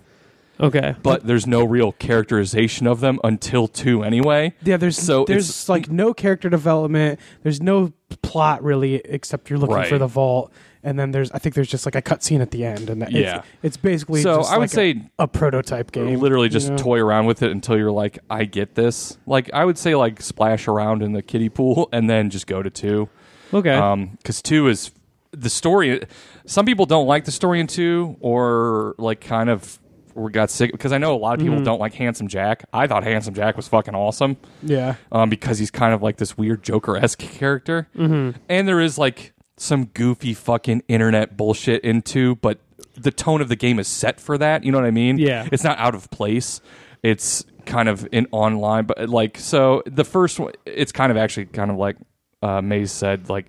Okay, 0.59 0.95
but 1.01 1.25
there's 1.25 1.47
no 1.47 1.63
real 1.63 1.91
characterization 1.93 2.85
of 2.87 2.99
them 2.99 3.19
until 3.23 3.67
two 3.67 4.03
anyway. 4.03 4.53
Yeah, 4.63 4.77
there's 4.77 4.97
So 4.97 5.25
there's 5.25 5.67
like 5.67 5.89
no 5.89 6.13
character 6.13 6.49
development. 6.49 7.19
There's 7.41 7.61
no 7.61 7.91
plot 8.21 8.63
really, 8.63 8.95
except 8.95 9.49
you're 9.49 9.57
looking 9.59 9.75
Right. 9.75 9.87
for 9.89 9.97
the 9.97 10.05
vault, 10.07 10.53
and 10.83 10.99
then 10.99 11.09
there's 11.11 11.31
I 11.31 11.39
think 11.39 11.55
there's 11.55 11.67
just 11.69 11.85
like 11.87 11.95
a 11.95 12.01
cutscene 12.03 12.39
at 12.39 12.51
the 12.51 12.65
end, 12.65 12.89
and 12.91 13.01
that 13.01 13.11
Yeah. 13.11 13.37
it's, 13.37 13.45
it's 13.63 13.77
basically 13.77 14.21
So 14.21 14.37
just 14.37 14.51
I 14.51 14.57
would 14.57 14.61
like 14.61 14.69
a- 14.69 14.73
say 14.73 15.01
a, 15.17 15.27
prototype 15.27 15.91
game. 15.91 16.19
literally 16.19 16.49
just 16.49 16.67
you 16.67 16.71
know? 16.75 16.77
toy 16.77 16.99
around 16.99 17.25
with 17.25 17.41
it 17.41 17.51
until 17.51 17.75
you're 17.77 17.91
like, 17.91 18.19
I 18.29 18.45
get 18.45 18.75
this. 18.75 19.17
Like 19.25 19.49
I 19.53 19.65
would 19.65 19.79
say 19.79 19.95
like 19.95 20.21
splash 20.21 20.67
around 20.67 21.01
in 21.01 21.13
the 21.13 21.23
kiddie 21.23 21.49
pool 21.49 21.89
and 21.91 22.07
then 22.09 22.29
just 22.29 22.45
go 22.45 22.61
to 22.61 22.69
two. 22.69 23.09
okay. 23.51 23.73
Um, 23.73 24.11
because 24.17 24.41
two 24.41 24.67
is 24.67 24.91
the 25.31 25.49
story. 25.49 25.99
Some 26.45 26.65
people 26.67 26.85
don't 26.85 27.07
like 27.07 27.25
the 27.25 27.31
story 27.31 27.59
in 27.59 27.65
two, 27.65 28.17
or 28.19 28.93
like 28.99 29.19
kind 29.19 29.49
of 29.49 29.79
were 30.15 30.29
got 30.29 30.49
sick 30.49 30.71
because 30.71 30.91
I 30.91 30.97
know 30.97 31.15
a 31.15 31.17
lot 31.17 31.33
of 31.35 31.39
people 31.39 31.59
Mhm. 31.59 31.65
don't 31.65 31.79
like 31.79 31.93
Handsome 31.93 32.27
Jack. 32.27 32.63
I 32.73 32.87
thought 32.87 33.03
Handsome 33.03 33.33
Jack 33.33 33.55
was 33.57 33.67
fucking 33.67 33.95
awesome 33.95 34.37
Yeah. 34.61 34.95
um, 35.11 35.29
because 35.29 35.59
he's 35.59 35.71
kind 35.71 35.93
of 35.93 36.01
like 36.03 36.17
this 36.17 36.37
weird 36.37 36.63
Joker 36.63 36.97
esque 36.97 37.19
character, 37.39 37.87
Mm-hmm. 37.97 38.37
and 38.49 38.67
there 38.67 38.79
is 38.79 38.97
like 38.97 39.33
some 39.57 39.85
goofy 39.85 40.33
fucking 40.33 40.83
internet 40.87 41.37
bullshit 41.37 41.83
into, 41.83 42.35
but 42.37 42.59
the 42.95 43.11
tone 43.11 43.41
of 43.41 43.49
the 43.49 43.55
game 43.55 43.79
is 43.79 43.87
set 43.87 44.19
for 44.19 44.37
that. 44.37 44.63
You 44.63 44.71
know 44.71 44.77
what 44.79 44.85
I 44.87 44.91
mean? 44.91 45.17
Yeah. 45.17 45.47
it's 45.51 45.63
not 45.63 45.77
out 45.79 45.95
of 45.95 46.09
place. 46.11 46.61
It's 47.01 47.43
kind 47.65 47.87
of 47.89 48.07
in 48.11 48.27
online, 48.31 48.85
but 48.85 49.09
like 49.09 49.37
so 49.37 49.83
the 49.85 50.03
first 50.03 50.39
one, 50.39 50.53
it's 50.65 50.91
kind 50.91 51.11
of 51.11 51.17
actually 51.17 51.45
kind 51.45 51.71
of 51.71 51.77
like 51.77 51.95
uh, 52.41 52.61
Maze 52.61 52.91
said, 52.91 53.29
like 53.29 53.47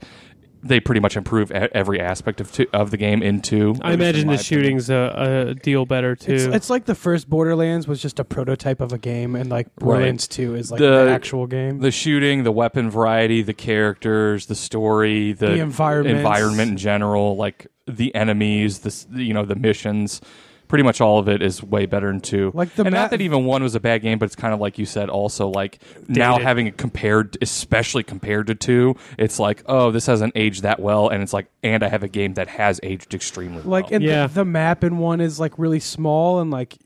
they 0.67 0.81
pretty 0.81 1.01
much 1.01 1.17
improve 1.17 1.51
e- 1.51 1.55
every 1.73 2.01
aspect 2.01 2.41
of 2.41 2.51
two, 2.51 2.67
of 2.73 2.91
the 2.91 2.97
game 2.97 3.23
into. 3.23 3.75
I 3.83 3.93
imagine 3.93 4.29
the 4.29 4.39
shooting's 4.39 4.89
a, 4.91 5.51
a 5.51 5.55
deal 5.55 5.85
better 5.87 6.17
too. 6.17 6.33
It's, 6.35 6.45
it's 6.45 6.71
like 6.71 6.87
the 6.87 6.95
first 6.95 7.29
Borderlands 7.29 7.87
was 7.87 8.01
just 8.01 8.19
a 8.19 8.25
prototype 8.25 8.81
of 8.81 8.93
a 8.93 8.99
game, 8.99 9.37
and 9.37 9.51
like 9.51 9.75
Borderlands 9.77 10.27
Two 10.27 10.55
is 10.55 10.71
like 10.71 10.79
The- 10.81 11.05
the 11.05 11.11
actual 11.11 11.47
game. 11.47 11.81
the 11.81 11.91
shooting, 11.91 12.43
the 12.45 12.53
weapon 12.53 12.91
variety, 12.91 13.43
the 13.43 13.55
characters, 13.55 14.47
the 14.47 14.55
story, 14.55 15.33
the, 15.33 15.47
The 15.49 15.61
environments. 15.61 16.17
environment 16.19 16.71
in 16.73 16.77
general, 16.77 17.37
like 17.37 17.67
the 17.87 18.15
enemies, 18.15 18.79
the 18.81 19.23
you 19.23 19.35
know 19.35 19.45
the 19.45 19.57
missions. 19.57 20.21
Pretty 20.67 20.83
much 20.83 21.01
all 21.01 21.19
of 21.19 21.29
it 21.29 21.43
is 21.43 21.63
way 21.63 21.87
better 21.87 22.09
than 22.09 22.21
two. 22.21 22.51
Like 22.55 22.75
the 22.75 22.83
and 22.85 22.93
map- 22.93 23.03
not 23.05 23.11
that 23.11 23.21
even 23.21 23.45
one 23.45 23.63
was 23.63 23.75
a 23.75 23.81
bad 23.81 24.03
game, 24.03 24.19
but 24.19 24.27
it's 24.27 24.35
kind 24.37 24.53
of 24.55 24.61
like 24.61 24.79
you 24.79 24.87
said. 24.87 25.09
Also, 25.11 25.49
like 25.49 25.79
now 26.09 26.39
having 26.39 26.67
it 26.67 26.77
compared, 26.77 27.37
especially 27.43 28.03
compared 28.03 28.47
to 28.49 28.55
two, 28.55 28.97
it's 29.19 29.39
like, 29.39 29.63
oh, 29.67 29.91
this 29.91 30.07
hasn't 30.07 30.33
aged 30.37 30.63
that 30.63 30.81
well, 30.81 31.09
and 31.11 31.23
it's 31.23 31.33
like, 31.33 31.47
and 31.63 31.83
I 31.85 31.89
have 31.89 32.03
a 32.03 32.09
game 32.09 32.35
that 32.35 32.49
has 32.49 32.81
aged 32.83 33.15
extremely 33.15 33.63
like 33.63 33.85
well. 33.85 33.95
and 33.95 34.03
Yeah. 34.05 34.27
the, 34.27 34.35
the 34.35 34.45
map 34.45 34.83
in 34.85 34.99
one 34.99 35.21
is 35.21 35.39
like 35.39 35.59
really 35.59 35.81
small 35.81 36.41
and 36.41 36.51
like 36.51 36.77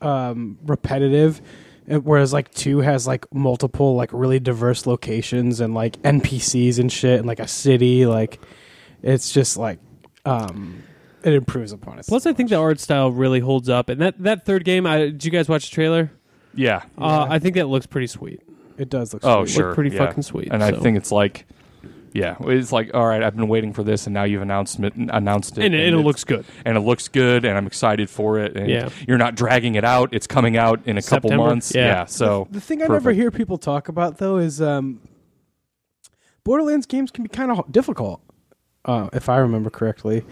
um 0.00 0.58
repetitive 0.64 1.40
whereas 1.86 2.32
like 2.32 2.50
two 2.52 2.78
has 2.78 3.06
like 3.06 3.24
multiple 3.34 3.94
like 3.96 4.10
really 4.12 4.40
diverse 4.40 4.86
locations 4.86 5.60
and 5.60 5.74
like 5.74 6.00
npcs 6.02 6.78
and 6.78 6.90
shit 6.92 7.18
and 7.18 7.26
like 7.26 7.38
a 7.40 7.46
city 7.48 8.04
like 8.06 8.40
it's 9.02 9.32
just 9.32 9.56
like 9.56 9.78
um 10.24 10.82
it 11.24 11.32
improves 11.34 11.72
upon 11.72 11.98
it 11.98 12.06
Plus, 12.06 12.26
I 12.26 12.32
think 12.32 12.48
the 12.50 12.56
art 12.56 12.80
style 12.80 13.10
really 13.10 13.40
holds 13.40 13.68
up. 13.68 13.88
And 13.88 14.00
that, 14.00 14.18
that 14.22 14.44
third 14.44 14.64
game, 14.64 14.86
I, 14.86 14.98
did 14.98 15.24
you 15.24 15.30
guys 15.30 15.48
watch 15.48 15.68
the 15.70 15.74
trailer? 15.74 16.10
yeah. 16.54 16.82
Uh, 16.98 17.26
Yeah. 17.28 17.34
I 17.34 17.38
think 17.38 17.54
that 17.56 17.66
looks 17.68 17.86
pretty 17.86 18.06
sweet. 18.08 18.40
it 18.78 18.88
does 18.90 19.12
look 19.14 19.24
Oh, 19.24 19.44
sweet. 19.44 19.54
sure. 19.54 19.64
Looked 19.66 19.74
pretty 19.76 19.96
yeah. 19.96 20.06
fucking 20.06 20.22
sweet. 20.22 20.48
and 20.50 20.62
I 20.62 20.70
so. 20.72 20.80
think 20.80 20.96
it's 20.96 21.12
like, 21.12 21.46
yeah, 22.14 22.36
it's 22.40 22.72
like, 22.72 22.90
all 22.92 23.06
right, 23.06 23.22
I've 23.22 23.34
been 23.34 23.48
waiting 23.48 23.72
for 23.72 23.82
this, 23.82 24.06
and 24.06 24.12
now 24.12 24.24
you've 24.24 24.42
announced 24.42 24.78
it, 24.80 24.94
announced 24.96 25.56
it, 25.56 25.64
and, 25.64 25.74
it- 25.74 25.78
and 25.78 25.86
it 25.86 25.88
it's- 25.94 26.04
looks 26.04 26.24
good. 26.24 26.44
and 26.66 26.76
it 26.76 26.80
looks 26.80 27.08
good, 27.08 27.46
and 27.46 27.56
I'm 27.56 27.66
excited 27.66 28.10
for 28.10 28.38
it. 28.38 28.54
And 28.54 28.68
Yeah. 28.68 28.90
you're 29.08 29.16
not 29.16 29.34
dragging 29.34 29.76
it 29.76 29.84
out; 29.84 30.10
it's 30.12 30.26
coming 30.26 30.58
out 30.58 30.80
in 30.86 30.98
a 30.98 31.02
couple 31.02 31.30
September? 31.30 31.46
months. 31.48 31.74
Yeah. 31.74 32.04
so 32.04 32.48
the 32.50 32.60
thing 32.60 32.80
i 32.80 32.82
never 32.82 32.96
perfect. 33.00 33.16
hear 33.18 33.30
people 33.30 33.56
talk 33.56 33.88
about 33.88 34.18
though 34.18 34.36
is 34.36 34.60
um 34.60 35.00
borderlands 36.44 36.84
games 36.86 37.10
can 37.10 37.22
be 37.24 37.28
kind 37.30 37.50
of 37.50 37.70
difficult 37.72 38.20
uh 38.84 39.08
if 39.12 39.28
i 39.28 39.36
remember 39.38 39.70
correctly 39.70 40.24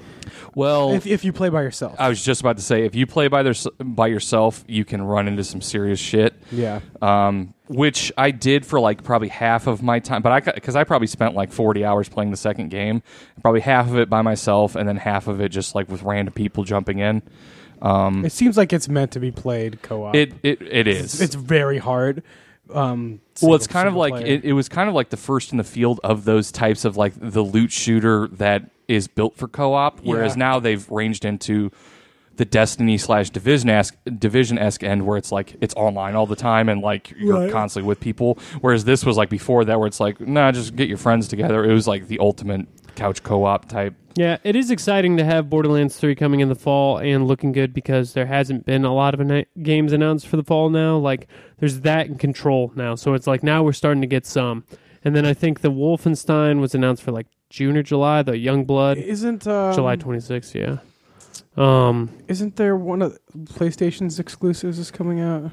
well, 0.54 0.92
if, 0.92 1.06
if 1.06 1.24
you 1.24 1.32
play 1.32 1.48
by 1.48 1.62
yourself 1.62 1.96
I 1.98 2.08
was 2.08 2.24
just 2.24 2.40
about 2.40 2.56
to 2.56 2.62
say, 2.62 2.84
if 2.84 2.94
you 2.94 3.06
play 3.06 3.28
by 3.28 3.42
their, 3.42 3.54
by 3.80 4.06
yourself, 4.06 4.64
you 4.68 4.84
can 4.84 5.02
run 5.02 5.26
into 5.28 5.42
some 5.44 5.60
serious 5.60 5.98
shit. 5.98 6.34
yeah 6.52 6.80
Um, 7.02 7.54
which 7.68 8.12
I 8.16 8.30
did 8.30 8.64
for 8.66 8.78
like 8.80 9.02
probably 9.02 9.28
half 9.28 9.66
of 9.66 9.82
my 9.82 9.98
time, 9.98 10.22
but 10.22 10.32
I 10.32 10.40
because 10.52 10.76
I 10.76 10.84
probably 10.84 11.06
spent 11.08 11.34
like 11.34 11.50
40 11.52 11.84
hours 11.84 12.08
playing 12.08 12.30
the 12.30 12.36
second 12.36 12.70
game, 12.70 13.02
probably 13.42 13.60
half 13.60 13.88
of 13.88 13.98
it 13.98 14.08
by 14.08 14.22
myself, 14.22 14.76
and 14.76 14.88
then 14.88 14.96
half 14.96 15.26
of 15.28 15.40
it 15.40 15.48
just 15.50 15.74
like 15.74 15.88
with 15.88 16.02
random 16.02 16.32
people 16.34 16.64
jumping 16.64 16.98
in. 17.00 17.22
Um, 17.82 18.24
It 18.24 18.32
seems 18.32 18.56
like 18.56 18.72
it's 18.72 18.88
meant 18.88 19.10
to 19.12 19.20
be 19.20 19.30
played 19.30 19.82
co-op. 19.82 20.14
it 20.14 20.32
it 20.42 20.60
it 20.62 20.86
is. 20.86 21.14
it's, 21.14 21.20
it's 21.20 21.34
very 21.34 21.78
hard. 21.78 22.22
Um, 22.74 23.20
well, 23.42 23.54
it's 23.54 23.66
kind 23.66 23.88
of 23.88 23.94
like 23.94 24.14
it, 24.26 24.44
it 24.44 24.52
was 24.52 24.68
kind 24.68 24.88
of 24.88 24.94
like 24.94 25.10
the 25.10 25.16
first 25.16 25.52
in 25.52 25.58
the 25.58 25.64
field 25.64 26.00
of 26.04 26.24
those 26.24 26.52
types 26.52 26.84
of 26.84 26.96
like 26.96 27.12
the 27.16 27.42
loot 27.42 27.72
shooter 27.72 28.28
that 28.32 28.70
is 28.88 29.08
built 29.08 29.36
for 29.36 29.48
co-op. 29.48 30.00
Whereas 30.00 30.32
Yeah. 30.34 30.38
now 30.40 30.60
they've 30.60 30.88
ranged 30.90 31.24
into 31.24 31.70
the 32.36 32.44
Destiny 32.46 32.96
slash 32.96 33.28
Division 33.30 33.68
esque 33.68 33.96
Division 34.18 34.58
esque 34.58 34.82
end 34.82 35.06
where 35.06 35.18
it's 35.18 35.30
like 35.30 35.56
it's 35.60 35.74
online 35.74 36.14
all 36.16 36.26
the 36.26 36.36
time 36.36 36.68
and 36.70 36.80
like 36.80 37.12
you're 37.18 37.34
Right. 37.38 37.52
constantly 37.52 37.86
with 37.88 38.00
people. 38.00 38.38
Whereas 38.62 38.84
this 38.84 39.04
was 39.04 39.16
like 39.18 39.28
before 39.28 39.64
that 39.66 39.78
where 39.78 39.86
it's 39.86 40.00
like 40.00 40.20
nah, 40.20 40.50
just 40.52 40.74
get 40.74 40.88
your 40.88 40.96
friends 40.98 41.28
together. 41.28 41.64
It 41.68 41.72
was 41.74 41.86
like 41.86 42.08
the 42.08 42.18
ultimate 42.18 42.66
couch 42.94 43.22
co-op 43.22 43.66
type. 43.68 43.94
Yeah, 44.16 44.38
it 44.42 44.56
is 44.56 44.70
exciting 44.70 45.16
to 45.18 45.24
have 45.24 45.48
Borderlands 45.48 45.96
3 45.96 46.14
coming 46.16 46.40
in 46.40 46.48
the 46.48 46.54
fall 46.56 46.98
and 46.98 47.26
looking 47.26 47.52
good 47.52 47.72
because 47.72 48.12
there 48.12 48.26
hasn't 48.26 48.66
been 48.66 48.84
a 48.84 48.92
lot 48.92 49.14
of 49.14 49.20
ana- 49.20 49.46
games 49.62 49.92
announced 49.92 50.26
for 50.26 50.36
the 50.36 50.42
fall 50.42 50.68
now. 50.68 50.96
Like, 50.96 51.28
there's 51.58 51.80
that 51.80 52.06
and 52.08 52.18
Control 52.18 52.72
now. 52.74 52.96
So 52.96 53.14
it's 53.14 53.26
like 53.28 53.42
now 53.42 53.62
we're 53.62 53.72
starting 53.72 54.00
to 54.00 54.06
get 54.08 54.26
some. 54.26 54.64
And 55.04 55.14
then 55.14 55.24
I 55.24 55.32
think 55.32 55.60
the 55.60 55.70
Wolfenstein 55.70 56.60
was 56.60 56.74
announced 56.74 57.02
for 57.02 57.12
like 57.12 57.28
June 57.50 57.76
or 57.76 57.82
July, 57.82 58.22
the 58.22 58.32
Youngblood. 58.32 58.96
isn't 58.96 59.46
um, 59.46 59.74
July 59.74 59.96
26th, 59.96 60.54
yeah. 60.54 60.78
Um, 61.56 62.10
Isn't 62.28 62.56
there 62.56 62.76
one 62.76 63.02
of 63.02 63.18
PlayStation's 63.36 64.18
exclusives 64.18 64.78
is 64.78 64.90
coming 64.90 65.20
out? 65.20 65.50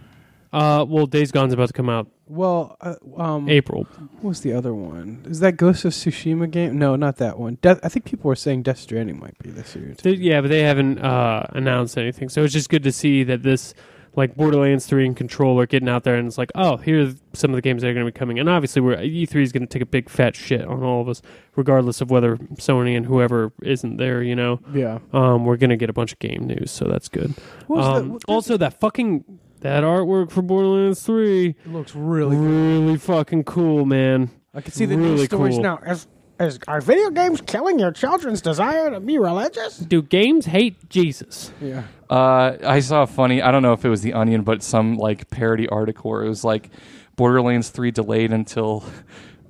uh, 0.54 0.86
well, 0.88 1.06
Days 1.06 1.32
Gone's 1.32 1.54
about 1.54 1.68
to 1.68 1.74
come 1.74 1.90
out 1.90 2.08
Well, 2.30 2.76
uh, 2.82 2.96
um, 3.18 3.48
April. 3.50 3.84
what 4.20 4.24
was 4.30 4.42
the 4.42 4.54
other 4.54 4.74
one? 4.74 5.26
Is 5.30 5.40
that 5.40 5.54
Ghost 5.58 5.86
of 5.86 5.94
Tsushima 5.94 6.50
game? 6.52 6.78
No, 6.78 6.96
not 6.96 7.18
that 7.18 7.40
one. 7.40 7.58
Death, 7.62 7.80
I 7.84 7.90
think 7.90 8.06
people 8.06 8.28
were 8.28 8.36
saying 8.36 8.64
Death 8.64 8.80
Stranding 8.80 9.20
might 9.20 9.38
be 9.40 9.50
this 9.50 9.76
year. 9.76 9.96
They- 10.02 10.12
yeah, 10.16 10.42
but 10.42 10.50
they 10.50 10.62
haven't 10.64 11.00
uh, 11.00 11.46
announced 11.52 11.98
anything. 11.98 12.30
So 12.30 12.44
it's 12.44 12.54
just 12.54 12.70
good 12.70 12.84
to 12.84 12.92
see 12.92 13.24
that 13.24 13.44
this, 13.44 13.74
like 14.16 14.36
Borderlands 14.36 14.86
3 14.88 15.06
and 15.06 15.16
Control, 15.16 15.60
are 15.60 15.66
getting 15.68 15.88
out 15.88 16.04
there, 16.04 16.16
and 16.16 16.28
it's 16.28 16.38
like, 16.40 16.52
oh, 16.56 16.78
here's 16.78 17.16
some 17.34 17.52
of 17.52 17.56
the 17.56 17.62
games 17.62 17.82
that 17.84 17.90
are 17.90 17.94
going 17.94 18.06
to 18.06 18.12
be 18.12 18.18
coming. 18.18 18.40
And 18.40 18.50
obviously, 18.50 18.82
we're, 18.82 18.98
E3 18.98 19.36
is 19.44 19.52
going 19.52 19.62
to 19.62 19.68
take 19.68 19.84
a 19.84 19.86
big 19.86 20.10
fat 20.10 20.36
shit 20.36 20.66
on 20.66 20.82
all 20.84 21.02
of 21.02 21.08
us, 21.08 21.22
regardless 21.56 22.02
of 22.02 22.10
whether 22.10 22.36
Sony 22.56 22.98
and 22.98 23.06
whoever 23.06 23.54
isn't 23.62 23.98
there, 23.98 24.22
you 24.24 24.36
know. 24.36 24.60
Yeah. 24.74 25.00
Um, 25.14 25.46
we're 25.46 25.58
going 25.58 25.70
to 25.70 25.78
get 25.78 25.90
a 25.90 25.94
bunch 25.94 26.14
of 26.14 26.20
game 26.20 26.46
news, 26.48 26.72
so 26.72 26.86
that's 26.86 27.08
good. 27.10 27.34
The- 27.70 27.74
Um, 27.76 28.10
what- 28.14 28.24
also, 28.28 28.58
that 28.58 28.80
fucking. 28.80 29.24
That 29.62 29.84
artwork 29.84 30.32
for 30.32 30.42
Borderlands 30.42 31.02
3 31.02 31.48
it 31.48 31.56
looks 31.68 31.96
really. 31.96 32.38
really, 32.38 32.94
good. 32.94 33.02
fucking 33.02 33.44
cool, 33.46 33.86
man. 33.86 34.30
I 34.54 34.62
can 34.62 34.72
see 34.72 34.86
the 34.86 34.96
news 34.96 35.14
really 35.14 35.26
stories 35.26 35.56
cool. 35.56 35.64
now. 35.64 35.78
Is, 35.86 36.08
is 36.40 36.60
are 36.68 36.82
video 36.82 37.10
games 37.10 37.42
killing 37.42 37.80
your 37.80 37.92
children's 37.92 38.42
desire 38.42 38.92
to 38.92 39.00
be 39.00 39.18
religious? 39.18 39.78
Do 39.78 40.02
games 40.02 40.46
hate 40.46 40.90
Jesus? 40.90 41.52
Yeah. 41.60 41.84
Uh, 42.10 42.58
I 42.64 42.80
saw 42.80 43.04
a 43.04 43.08
funny. 43.08 43.42
I 43.42 43.52
don't 43.52 43.64
know 43.64 43.74
if 43.74 43.84
it 43.84 43.90
was 43.90 44.02
the 44.02 44.14
Onion, 44.14 44.44
but 44.44 44.62
some 44.64 44.98
like 44.98 45.30
parody 45.30 45.68
article. 45.68 46.12
Where 46.12 46.24
it 46.24 46.30
was 46.30 46.44
like 46.44 46.70
Borderlands 47.16 47.70
Three 47.70 47.92
delayed 47.92 48.32
until 48.32 48.84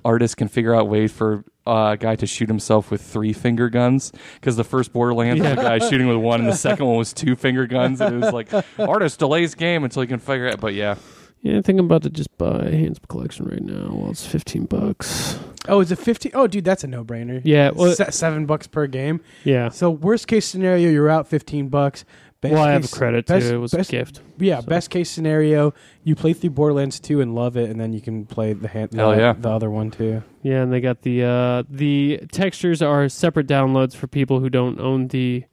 artists 0.04 0.34
can 0.34 0.48
figure 0.48 0.74
out 0.74 0.88
ways 0.88 1.12
for 1.12 1.44
uh, 1.66 1.90
a 1.92 1.96
guy 1.96 2.16
to 2.16 2.26
shoot 2.26 2.48
himself 2.48 2.90
with 2.90 3.02
three 3.02 3.32
finger 3.32 3.68
guns. 3.68 4.12
Because 4.34 4.56
the 4.56 4.64
first 4.64 4.92
Borderlands, 4.92 5.42
Yeah. 5.42 5.54
the 5.54 5.62
guy 5.62 5.78
shooting 5.78 6.08
with 6.08 6.18
one, 6.18 6.40
and 6.40 6.48
the 6.48 6.54
second 6.56 6.86
one 6.86 6.96
was 6.96 7.12
two 7.12 7.36
finger 7.36 7.66
guns. 7.66 8.00
And 8.00 8.14
it 8.16 8.24
was 8.24 8.32
like 8.32 8.48
artist 8.78 9.18
delays 9.18 9.54
game 9.54 9.84
until 9.84 10.02
he 10.02 10.08
can 10.08 10.18
figure 10.18 10.46
it. 10.46 10.60
But 10.60 10.74
yeah, 10.74 10.96
Yeah, 11.42 11.58
I 11.58 11.62
think 11.62 11.78
I'm 11.78 11.86
about 11.86 12.02
to 12.04 12.10
just 12.10 12.36
buy 12.38 12.58
a 12.66 12.70
Hands 12.70 12.98
collection 13.08 13.46
right 13.46 13.62
now. 13.62 13.90
Well, 13.92 14.10
it's 14.10 14.26
15 14.26 14.64
bucks. 14.64 15.38
Oh, 15.70 15.80
is 15.80 15.92
it 15.92 15.98
fifteen? 15.98 16.32
Oh, 16.34 16.46
dude, 16.46 16.64
that's 16.64 16.82
a 16.82 16.86
no-brainer. 16.86 17.42
Yeah, 17.44 17.72
well, 17.74 17.92
Se- 17.92 18.10
seven 18.12 18.46
bucks 18.46 18.66
per 18.66 18.86
game. 18.86 19.20
yeah. 19.44 19.68
So 19.68 19.90
worst 19.90 20.26
case 20.26 20.46
scenario, 20.46 20.88
you're 20.88 21.10
out 21.10 21.28
fifteen 21.28 21.68
bucks. 21.68 22.06
Best 22.40 22.54
well, 22.54 22.62
I 22.62 22.70
have 22.70 22.82
a 22.82 22.86
case- 22.86 22.94
credit 22.94 23.26
best- 23.26 23.48
too. 23.48 23.54
It 23.56 23.58
was 23.58 23.72
best- 23.72 23.88
a 23.92 23.96
gift. 23.96 24.20
Yeah, 24.38 24.60
So- 24.60 24.66
best 24.66 24.90
case 24.90 25.10
scenario, 25.10 25.74
you 26.04 26.14
play 26.14 26.32
through 26.32 26.50
Borderlands 26.50 27.00
2 27.00 27.20
and 27.20 27.34
love 27.34 27.56
it, 27.56 27.68
and 27.68 27.80
then 27.80 27.92
you 27.92 28.00
can 28.00 28.26
play 28.26 28.52
the 28.52 28.68
hand, 28.68 28.94
Hell 28.94 29.10
the, 29.10 29.16
yeah. 29.18 29.32
the 29.36 29.48
other 29.50 29.68
one 29.70 29.90
too. 29.90 30.22
Yeah, 30.42 30.62
and 30.62 30.72
they 30.72 30.80
got 30.80 31.02
the 31.02 31.24
uh, 31.24 31.62
the 31.68 32.20
textures 32.30 32.80
are 32.80 33.08
separate 33.08 33.48
downloads 33.48 33.96
for 33.96 34.06
people 34.06 34.38
who 34.38 34.48
don't 34.48 34.78
own 34.78 35.08
the 35.08 35.44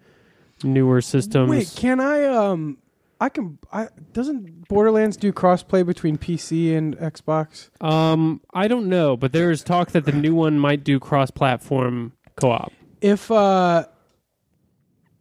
newer 0.64 1.02
systems. 1.02 1.50
Wait, 1.50 1.74
can 1.76 2.00
I? 2.00 2.24
Um, 2.26 2.78
I 3.20 3.30
can. 3.30 3.58
I 3.74 3.88
doesn't 4.14 4.68
Borderlands 4.68 5.18
do 5.18 5.34
crossplay 5.34 5.84
between 5.84 6.18
PC 6.18 6.76
and 6.78 6.96
Xbox? 7.00 7.70
um, 7.82 8.42
I 8.54 8.68
don't 8.68 8.88
know, 8.88 9.18
but 9.18 9.32
there 9.34 9.50
is 9.50 9.64
talk 9.64 9.90
that 9.92 10.06
the 10.06 10.12
new 10.12 10.36
one 10.36 10.60
might 10.60 10.84
do 10.84 11.00
cross-platform 11.00 12.12
co-op. 12.36 12.72
If 13.02 13.32
uh, 13.32 13.86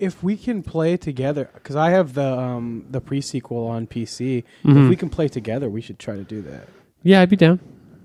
if 0.05 0.23
we 0.23 0.37
can 0.37 0.63
play 0.63 0.97
together, 0.97 1.51
because 1.55 1.77
I 1.77 1.91
have 1.91 2.15
the 2.15 2.39
um 2.39 2.85
the 2.91 3.01
pre 3.01 3.21
sequel 3.21 3.67
on 3.67 3.87
PC. 3.87 4.39
If 4.39 4.45
Mhm. 4.71 4.89
we 4.89 4.97
can 4.97 5.09
play 5.09 5.29
together, 5.29 5.69
we 5.71 5.81
should 5.81 5.99
try 5.99 6.17
to 6.17 6.25
do 6.25 6.43
that. 6.43 6.69
Yeah, 7.03 7.21
I'd 7.21 7.31
be 7.31 7.37
down. 7.37 7.59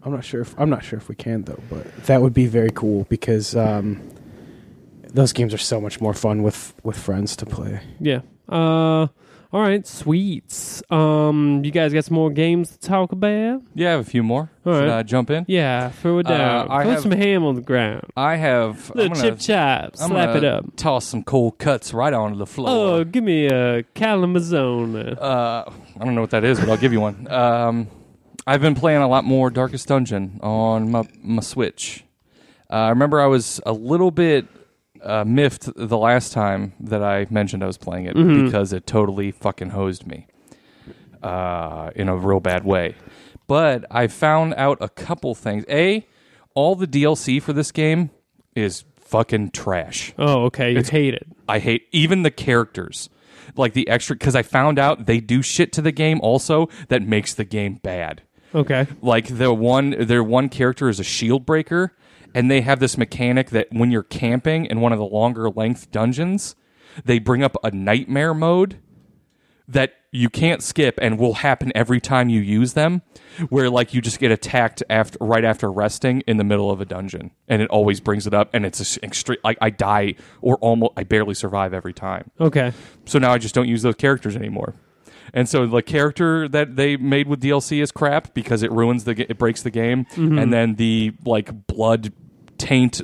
I'm 0.04 0.12
not 0.14 0.24
sure 0.24 0.42
if 0.42 0.56
I'm 0.58 0.70
not 0.70 0.84
sure 0.84 0.98
if 0.98 1.10
we 1.10 1.16
can 1.16 1.44
though, 1.44 1.62
but 1.70 1.84
that 2.06 2.22
would 2.22 2.34
be 2.34 2.46
very 2.48 2.72
cool 2.74 3.06
because 3.10 3.56
um, 3.56 4.00
those 5.14 5.34
games 5.34 5.54
are 5.54 5.58
so 5.58 5.82
much 5.82 6.00
more 6.02 6.14
fun 6.14 6.42
with 6.44 6.74
with 6.84 6.98
friends 6.98 7.36
to 7.38 7.46
play. 7.46 7.82
Yeah. 8.00 8.22
Uh, 8.48 9.08
All 9.52 9.62
right, 9.62 9.86
sweets. 9.88 10.84
Um, 10.92 11.64
you 11.66 11.72
guys 11.72 11.92
got 11.92 12.06
some 12.06 12.14
more 12.14 12.30
games 12.30 12.70
to 12.70 12.80
talk 12.80 13.12
about? 13.12 13.64
Yeah, 13.74 13.88
I 13.88 13.92
have 13.94 14.02
a 14.02 14.04
few 14.04 14.22
more. 14.22 14.52
All 14.64 14.74
Should 14.74 14.88
right. 14.88 15.00
I 15.00 15.04
jump 15.04 15.32
in? 15.32 15.46
Yeah, 15.48 15.90
throw 15.90 16.20
it 16.20 16.28
down. 16.28 16.70
Uh, 16.70 16.72
I 16.74 16.84
Put 16.84 16.92
have- 16.92 17.02
some 17.02 17.12
ham 17.12 17.44
on 17.44 17.56
the 17.56 17.62
ground. 17.62 18.04
I 18.16 18.36
have. 18.36 18.92
I'm 18.92 18.98
Little 18.98 19.16
gonna- 19.16 19.30
chip 19.32 19.40
chop. 19.40 19.94
I'm 20.00 20.10
Slap 20.10 20.28
gonna 20.34 20.38
it 20.38 20.44
up. 20.44 20.66
Toss 20.76 21.06
some 21.06 21.24
cold 21.24 21.58
cuts 21.58 21.96
right 21.96 22.14
onto 22.14 22.38
the 22.38 22.46
floor. 22.46 22.70
Oh, 22.70 23.04
give 23.04 23.24
me 23.24 23.48
a 23.48 23.82
Kalamazoo. 23.96 25.16
Uh, 25.20 25.64
I 26.00 26.06
don't 26.06 26.14
know 26.14 26.22
what 26.22 26.30
that 26.32 26.44
is, 26.44 26.60
but 26.60 26.70
I'll 26.70 26.78
give 26.78 26.94
you 26.94 27.02
one. 27.02 27.28
Um, 27.32 27.88
I've 28.46 28.62
been 28.62 28.76
playing 28.76 29.02
a 29.02 29.08
lot 29.08 29.26
more 29.26 29.50
Darkest 29.50 29.88
Dungeon 29.88 30.40
on 30.44 30.92
my, 30.92 31.08
my 31.24 31.42
Switch. 31.42 32.04
Uh, 32.70 32.76
I 32.76 32.90
remember 32.90 33.20
I 33.20 33.26
was 33.26 33.60
a 33.66 33.74
little 33.74 34.12
bit 34.12 34.46
uh, 35.02 35.24
miffed 35.26 35.70
the 35.76 35.98
last 35.98 36.34
time 36.34 36.74
that 36.80 37.04
I 37.04 37.28
mentioned 37.30 37.64
I 37.64 37.68
was 37.68 37.78
playing 37.78 38.06
it 38.06 38.16
because 38.16 38.74
it 38.74 38.86
totally 38.86 39.32
fucking 39.32 39.70
hosed 39.70 40.06
me 40.06 40.28
uh, 41.24 41.92
in 41.96 42.10
a 42.10 42.16
real 42.16 42.40
bad 42.40 42.64
way. 42.66 42.96
But 43.48 43.86
I 43.90 44.08
found 44.08 44.54
out 44.56 44.78
a 44.82 44.90
couple 44.90 45.34
things. 45.36 45.66
A, 45.70 46.06
all 46.54 46.76
the 46.76 46.88
DLC 46.88 47.42
for 47.42 47.54
this 47.54 47.72
game 47.72 48.12
is 48.56 48.84
fucking 48.98 49.52
trash. 49.52 50.14
Oh, 50.20 50.46
okay. 50.46 50.72
You 50.72 50.84
hate 50.84 51.16
it. 51.16 51.28
I 51.48 51.60
hate 51.60 51.88
even 51.92 52.22
the 52.22 52.32
characters, 52.32 53.10
like 53.56 53.74
the 53.74 53.88
extra, 53.88 54.16
because 54.16 54.36
I 54.36 54.44
found 54.44 54.78
out 54.78 55.08
they 55.08 55.20
do 55.20 55.42
shit 55.42 55.74
to 55.74 55.82
the 55.82 55.92
game 55.92 56.20
also 56.22 56.70
that 56.90 57.02
makes 57.02 57.34
the 57.34 57.44
game 57.44 57.80
bad. 57.82 58.22
Okay. 58.54 58.88
Like 59.02 59.28
the 59.28 59.54
one, 59.54 59.96
their 59.98 60.24
one 60.24 60.50
character 60.50 60.90
is 60.90 61.00
a 61.00 61.04
shield 61.04 61.46
breaker, 61.46 61.94
and 62.34 62.50
they 62.50 62.62
have 62.62 62.80
this 62.80 62.98
mechanic 62.98 63.50
that 63.52 63.68
when 63.72 63.92
you're 63.92 64.04
camping 64.04 64.66
in 64.66 64.82
one 64.82 64.92
of 64.92 65.00
the 65.00 65.06
longer 65.06 65.50
length 65.50 65.92
dungeons, 65.92 66.56
they 67.06 67.20
bring 67.20 67.44
up 67.44 67.56
a 67.64 67.72
nightmare 67.72 68.34
mode 68.34 68.80
that 69.68 69.94
you 70.12 70.30
can't 70.30 70.64
skip 70.64 70.98
and 71.00 71.20
will 71.20 71.36
happen 71.36 71.72
every 71.76 72.02
time 72.02 72.30
you 72.30 72.42
use 72.42 72.74
them 72.74 73.04
where 73.50 73.70
like 73.70 73.94
you 73.94 74.02
just 74.02 74.20
get 74.20 74.32
attacked 74.32 74.82
after 74.90 75.18
right 75.22 75.46
after 75.46 75.72
resting 75.72 76.22
in 76.22 76.38
the 76.38 76.44
middle 76.44 76.72
of 76.72 76.82
a 76.82 76.86
dungeon 76.86 77.30
and 77.48 77.62
it 77.62 77.70
always 77.70 78.00
brings 78.00 78.26
it 78.26 78.34
up 78.34 78.50
and 78.54 78.66
it's 78.66 78.98
a 78.98 79.06
extreme 79.06 79.38
like 79.44 79.60
I 79.62 79.70
die 79.70 80.16
or 80.42 80.56
almost 80.58 80.94
I 80.98 81.04
barely 81.04 81.36
survive 81.36 81.74
every 81.76 81.94
time. 81.94 82.32
Okay. 82.42 82.74
So 83.06 83.20
now 83.20 83.32
I 83.32 83.38
just 83.38 83.54
don't 83.54 83.68
use 83.68 83.84
those 83.84 83.96
characters 83.96 84.36
anymore. 84.36 84.74
And 85.34 85.48
so 85.48 85.66
the 85.68 85.82
character 85.82 86.48
that 86.50 86.76
they 86.76 86.98
made 86.98 87.28
with 87.28 87.42
DLC 87.42 87.82
is 87.82 87.92
crap 87.92 88.34
because 88.34 88.64
it 88.64 88.72
ruins 88.72 89.04
the 89.04 89.12
it 89.30 89.38
breaks 89.38 89.62
the 89.64 89.72
game 89.72 90.06
and 90.16 90.52
then 90.54 90.76
the 90.76 91.14
like 91.26 91.68
blood 91.68 92.14
taint 92.58 93.02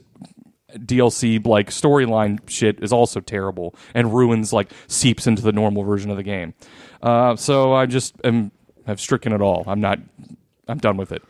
DLC 0.73 1.45
like 1.45 1.69
storyline 1.69 2.39
shit 2.49 2.83
is 2.83 2.91
also 2.91 3.19
terrible 3.19 3.75
and 3.93 4.13
ruins 4.13 4.51
like 4.51 4.71
seeps 4.87 5.27
into 5.27 5.41
the 5.41 5.51
normal 5.51 5.83
version 5.83 6.11
of 6.11 6.17
the 6.17 6.23
game. 6.23 6.53
Uh, 7.01 7.35
so 7.35 7.73
I 7.73 7.85
just 7.85 8.15
am 8.23 8.51
have 8.85 8.99
stricken 8.99 9.31
it 9.31 9.41
all. 9.41 9.63
I'm 9.67 9.81
not. 9.81 9.99
I'm 10.67 10.77
done 10.79 10.97
with 10.97 11.11
it. 11.11 11.23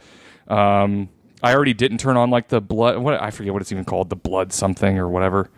Um, 0.48 1.10
I 1.44 1.54
already 1.54 1.74
didn't 1.74 2.00
turn 2.00 2.18
on 2.18 2.30
like 2.30 2.48
the 2.48 2.62
blood. 2.62 2.98
What 2.98 3.22
I 3.22 3.32
forget 3.32 3.54
what 3.54 3.62
it's 3.62 3.72
even 3.72 3.86
called. 3.86 4.10
The 4.10 4.16
blood 4.16 4.54
something 4.54 4.98
or 4.98 5.10
whatever. 5.10 5.50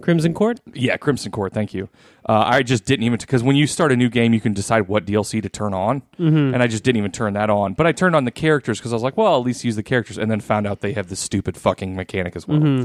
Crimson 0.00 0.34
Court? 0.34 0.60
Yeah, 0.74 0.96
Crimson 0.96 1.30
Court. 1.32 1.52
Thank 1.52 1.74
you. 1.74 1.88
Uh, 2.28 2.42
I 2.46 2.62
just 2.62 2.84
didn't 2.84 3.04
even 3.04 3.18
because 3.18 3.42
when 3.42 3.56
you 3.56 3.66
start 3.66 3.90
a 3.92 3.96
new 3.96 4.08
game, 4.08 4.32
you 4.34 4.40
can 4.40 4.52
decide 4.52 4.88
what 4.88 5.04
DLC 5.06 5.42
to 5.42 5.48
turn 5.48 5.74
on, 5.74 6.02
Mm-hmm. 6.18 6.54
and 6.54 6.62
I 6.62 6.66
just 6.66 6.84
didn't 6.84 6.98
even 6.98 7.12
turn 7.12 7.32
that 7.34 7.50
on. 7.50 7.74
But 7.74 7.86
I 7.86 7.92
turned 7.92 8.14
on 8.16 8.24
the 8.24 8.30
characters 8.30 8.78
because 8.78 8.92
I 8.92 8.96
was 8.96 9.02
like, 9.02 9.16
well, 9.16 9.36
at 9.38 9.44
least 9.44 9.64
use 9.64 9.76
the 9.76 9.82
characters, 9.82 10.18
and 10.18 10.30
then 10.30 10.40
found 10.40 10.66
out 10.66 10.80
they 10.80 10.92
have 10.92 11.08
this 11.08 11.20
stupid 11.20 11.56
fucking 11.56 11.96
mechanic 11.96 12.36
as 12.36 12.46
well. 12.46 12.58
Mm-hmm. 12.60 12.84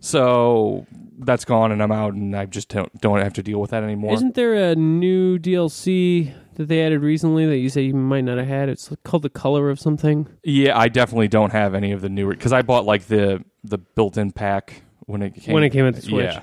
So 0.00 0.86
that's 1.18 1.44
gone, 1.44 1.72
and 1.72 1.82
I'm 1.82 1.92
out, 1.92 2.14
and 2.14 2.34
I 2.34 2.46
just 2.46 2.68
don't 2.70 2.92
don't 3.00 3.20
have 3.20 3.34
to 3.34 3.42
deal 3.42 3.60
with 3.60 3.70
that 3.70 3.82
anymore. 3.82 4.14
Isn't 4.14 4.34
there 4.34 4.54
a 4.54 4.74
new 4.74 5.38
DLC 5.38 6.32
that 6.54 6.68
they 6.68 6.82
added 6.82 7.00
recently 7.02 7.46
that 7.46 7.58
you 7.58 7.68
say 7.68 7.82
you 7.82 7.94
might 7.94 8.22
not 8.24 8.38
have 8.38 8.46
had? 8.46 8.68
It's 8.70 8.90
called 9.04 9.22
The 9.22 9.30
Color 9.30 9.68
of 9.70 9.78
something. 9.78 10.26
yeah, 10.42 10.76
I 10.78 10.88
definitely 10.88 11.28
don't 11.28 11.52
have 11.52 11.74
any 11.74 11.92
of 11.92 12.00
the 12.00 12.08
newer 12.08 12.32
because 12.32 12.52
I 12.52 12.62
bought 12.62 12.86
like 12.86 13.06
the 13.06 13.44
the 13.62 13.76
built-in 13.78 14.32
pack 14.32 14.82
when 15.04 15.20
it 15.22 15.34
came 15.34 15.52
When 15.54 15.62
it 15.64 15.70
came 15.70 15.84
with 15.84 15.96
the 15.96 16.02
Switch. 16.02 16.24
Yeah. 16.32 16.40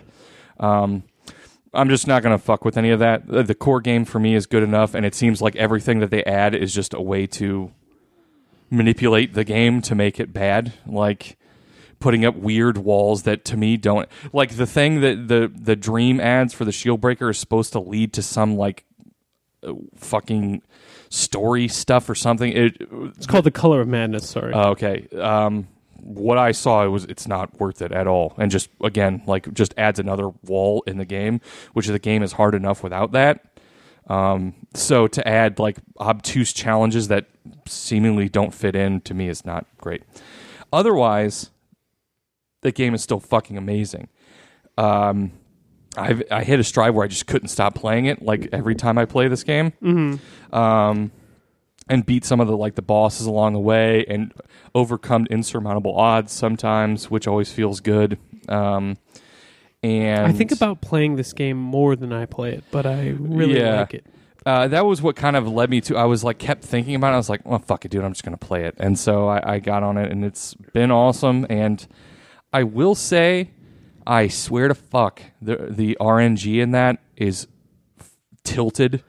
Um, 0.59 1.03
I'm 1.73 1.89
just 1.89 2.07
not 2.07 2.23
going 2.23 2.37
to 2.37 2.43
fuck 2.43 2.65
with 2.65 2.77
any 2.77 2.89
of 2.89 2.99
that. 2.99 3.27
The 3.27 3.53
core 3.55 3.81
game 3.81 4.05
for 4.05 4.19
me 4.19 4.33
is 4.35 4.45
good 4.45 4.63
enough, 4.63 4.93
and 4.95 5.05
it 5.05 5.13
seems 5.13 5.41
like 5.41 5.55
everything 5.55 5.99
that 5.99 6.09
they 6.11 6.23
add 6.23 6.55
is 6.55 6.73
just 6.73 6.93
a 6.93 7.01
way 7.01 7.27
to 7.27 7.71
manipulate 8.69 9.33
the 9.33 9.43
game 9.43 9.81
to 9.83 9.95
make 9.95 10.19
it 10.19 10.33
bad. 10.33 10.73
Like 10.85 11.37
putting 11.99 12.25
up 12.25 12.35
weird 12.35 12.77
walls 12.77 13.23
that 13.23 13.43
to 13.45 13.57
me 13.57 13.75
don't 13.77 14.07
like 14.31 14.55
the 14.55 14.67
thing 14.67 15.01
that 15.01 15.27
the 15.27 15.51
the 15.53 15.75
dream 15.75 16.19
ads 16.19 16.53
for 16.53 16.63
the 16.65 16.71
shield 16.71 17.01
breaker 17.01 17.29
is 17.29 17.37
supposed 17.39 17.73
to 17.73 17.79
lead 17.79 18.13
to 18.13 18.21
some 18.21 18.55
like 18.55 18.83
uh, 19.63 19.73
fucking 19.95 20.61
story 21.09 21.67
stuff 21.67 22.09
or 22.09 22.15
something. 22.15 22.51
It, 22.51 22.77
It's 23.17 23.25
called 23.27 23.45
The 23.45 23.51
Color 23.51 23.81
of 23.81 23.87
Madness, 23.87 24.29
sorry. 24.29 24.53
uh, 24.53 24.69
okay. 24.71 25.07
Um, 25.19 25.67
what 26.07 26.37
I 26.37 26.53
saw 26.53 26.85
it 26.85 26.87
was 26.87 27.03
it's 27.05 27.27
not 27.27 27.59
worth 27.59 27.81
it 27.81 27.91
at 27.91 28.07
all, 28.07 28.33
and 28.37 28.49
just 28.49 28.69
again 28.81 29.21
like 29.27 29.53
just 29.53 29.73
adds 29.77 29.99
another 29.99 30.29
wall 30.45 30.83
in 30.87 30.97
the 30.97 31.05
game, 31.05 31.41
which 31.73 31.87
the 31.87 31.99
game 31.99 32.23
is 32.23 32.33
hard 32.33 32.55
enough 32.55 32.81
without 32.81 33.11
that. 33.11 33.43
Um, 34.07 34.55
so 34.73 35.07
to 35.07 35.27
add 35.27 35.59
like 35.59 35.77
obtuse 35.99 36.53
challenges 36.53 37.09
that 37.09 37.25
seemingly 37.67 38.29
don't 38.29 38.53
fit 38.53 38.73
in 38.75 39.01
to 39.01 39.13
me 39.13 39.27
is 39.27 39.45
not 39.45 39.65
great. 39.79 40.03
Otherwise, 40.71 41.49
the 42.61 42.71
game 42.71 42.93
is 42.93 43.03
still 43.03 43.19
fucking 43.19 43.57
amazing. 43.57 44.07
Um, 44.77 45.33
I've, 45.97 46.23
I 46.31 46.43
hit 46.43 46.59
a 46.59 46.63
stride 46.63 46.91
where 46.91 47.03
I 47.03 47.07
just 47.07 47.27
couldn't 47.27 47.49
stop 47.49 47.75
playing 47.75 48.05
it. 48.05 48.21
Like 48.21 48.47
every 48.53 48.75
time 48.75 48.97
I 48.97 49.05
play 49.05 49.27
this 49.27 49.43
game, 49.43 49.73
um, 50.53 51.11
and 51.89 52.05
beat 52.05 52.25
some 52.25 52.39
of 52.39 52.47
the 52.47 52.57
like 52.57 52.75
the 52.75 52.81
bosses 52.81 53.25
along 53.25 53.53
the 53.53 53.59
way, 53.59 54.05
and 54.07 54.33
overcome 54.75 55.25
insurmountable 55.29 55.95
odds 55.97 56.31
sometimes, 56.31 57.09
which 57.09 57.27
always 57.27 57.51
feels 57.51 57.79
good. 57.79 58.17
Um, 58.49 58.97
and 59.83 60.25
I 60.25 60.31
think 60.31 60.51
about 60.51 60.81
playing 60.81 61.15
this 61.15 61.33
game 61.33 61.57
more 61.57 61.95
than 61.95 62.11
I 62.11 62.25
play 62.25 62.53
it, 62.53 62.63
but 62.71 62.85
I 62.85 63.09
really 63.19 63.59
Yeah. 63.59 63.81
like 63.81 63.93
it. 63.93 64.05
uh, 64.45 64.67
that 64.69 64.85
was 64.85 65.01
what 65.01 65.15
kind 65.15 65.35
of 65.35 65.47
led 65.47 65.69
me 65.69 65.81
to. 65.81 65.97
I 65.97 66.05
was 66.05 66.23
like 66.23 66.37
kept 66.39 66.63
thinking 66.63 66.95
about 66.95 67.11
it. 67.11 67.13
I 67.13 67.17
was 67.17 67.29
like, 67.29 67.45
well, 67.45 67.59
fuck 67.59 67.85
it, 67.85 67.91
dude. 67.91 68.03
I'm 68.03 68.11
just 68.13 68.23
gonna 68.23 68.37
play 68.37 68.63
it. 68.65 68.75
And 68.79 68.97
so 68.97 69.27
I, 69.27 69.55
I 69.55 69.59
got 69.59 69.83
on 69.83 69.97
it, 69.97 70.11
and 70.11 70.23
it's 70.25 70.53
been 70.73 70.89
awesome. 70.91 71.45
And 71.49 71.85
I 72.53 72.63
will 72.63 72.95
say, 72.95 73.51
I 74.05 74.29
swear 74.29 74.67
to 74.69 74.75
fuck, 74.75 75.21
the 75.41 75.67
the 75.69 75.97
RNG 75.99 76.61
in 76.61 76.71
that 76.71 76.99
is 77.17 77.47
f- 77.99 78.09
tilted 78.43 79.03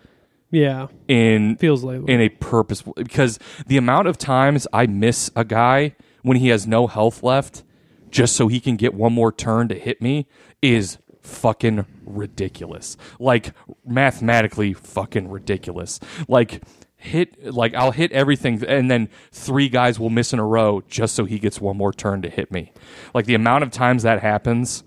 Yeah, 0.50 0.88
in 1.08 1.56
feels 1.56 1.84
like 1.84 2.08
in 2.08 2.20
a 2.20 2.28
purposeful 2.30 2.94
because 2.96 3.38
the 3.66 3.76
amount 3.76 4.08
of 4.08 4.16
times 4.16 4.66
I 4.72 4.86
miss 4.86 5.30
a 5.36 5.44
guy 5.44 5.94
when 6.22 6.38
he 6.38 6.48
has 6.48 6.66
no 6.66 6.86
health 6.86 7.22
left 7.22 7.64
just 8.10 8.34
so 8.34 8.48
he 8.48 8.58
can 8.60 8.76
get 8.76 8.94
one 8.94 9.12
more 9.12 9.30
turn 9.30 9.68
to 9.68 9.74
hit 9.74 10.00
me 10.00 10.26
is 10.62 10.98
fucking 11.20 11.84
ridiculous. 12.04 12.96
Like 13.18 13.52
mathematically 13.84 14.72
fucking 14.72 15.28
ridiculous. 15.28 16.00
Like 16.26 16.62
hit 16.96 17.54
like 17.54 17.74
I'll 17.74 17.92
hit 17.92 18.10
everything 18.12 18.64
and 18.64 18.90
then 18.90 19.08
three 19.30 19.68
guys 19.68 20.00
will 20.00 20.10
miss 20.10 20.32
in 20.32 20.38
a 20.38 20.46
row 20.46 20.82
just 20.88 21.14
so 21.14 21.26
he 21.26 21.38
gets 21.38 21.60
one 21.60 21.76
more 21.76 21.92
turn 21.92 22.22
to 22.22 22.30
hit 22.30 22.50
me. 22.50 22.72
Like 23.14 23.26
the 23.26 23.34
amount 23.34 23.64
of 23.64 23.70
times 23.70 24.02
that 24.02 24.20
happens 24.20 24.82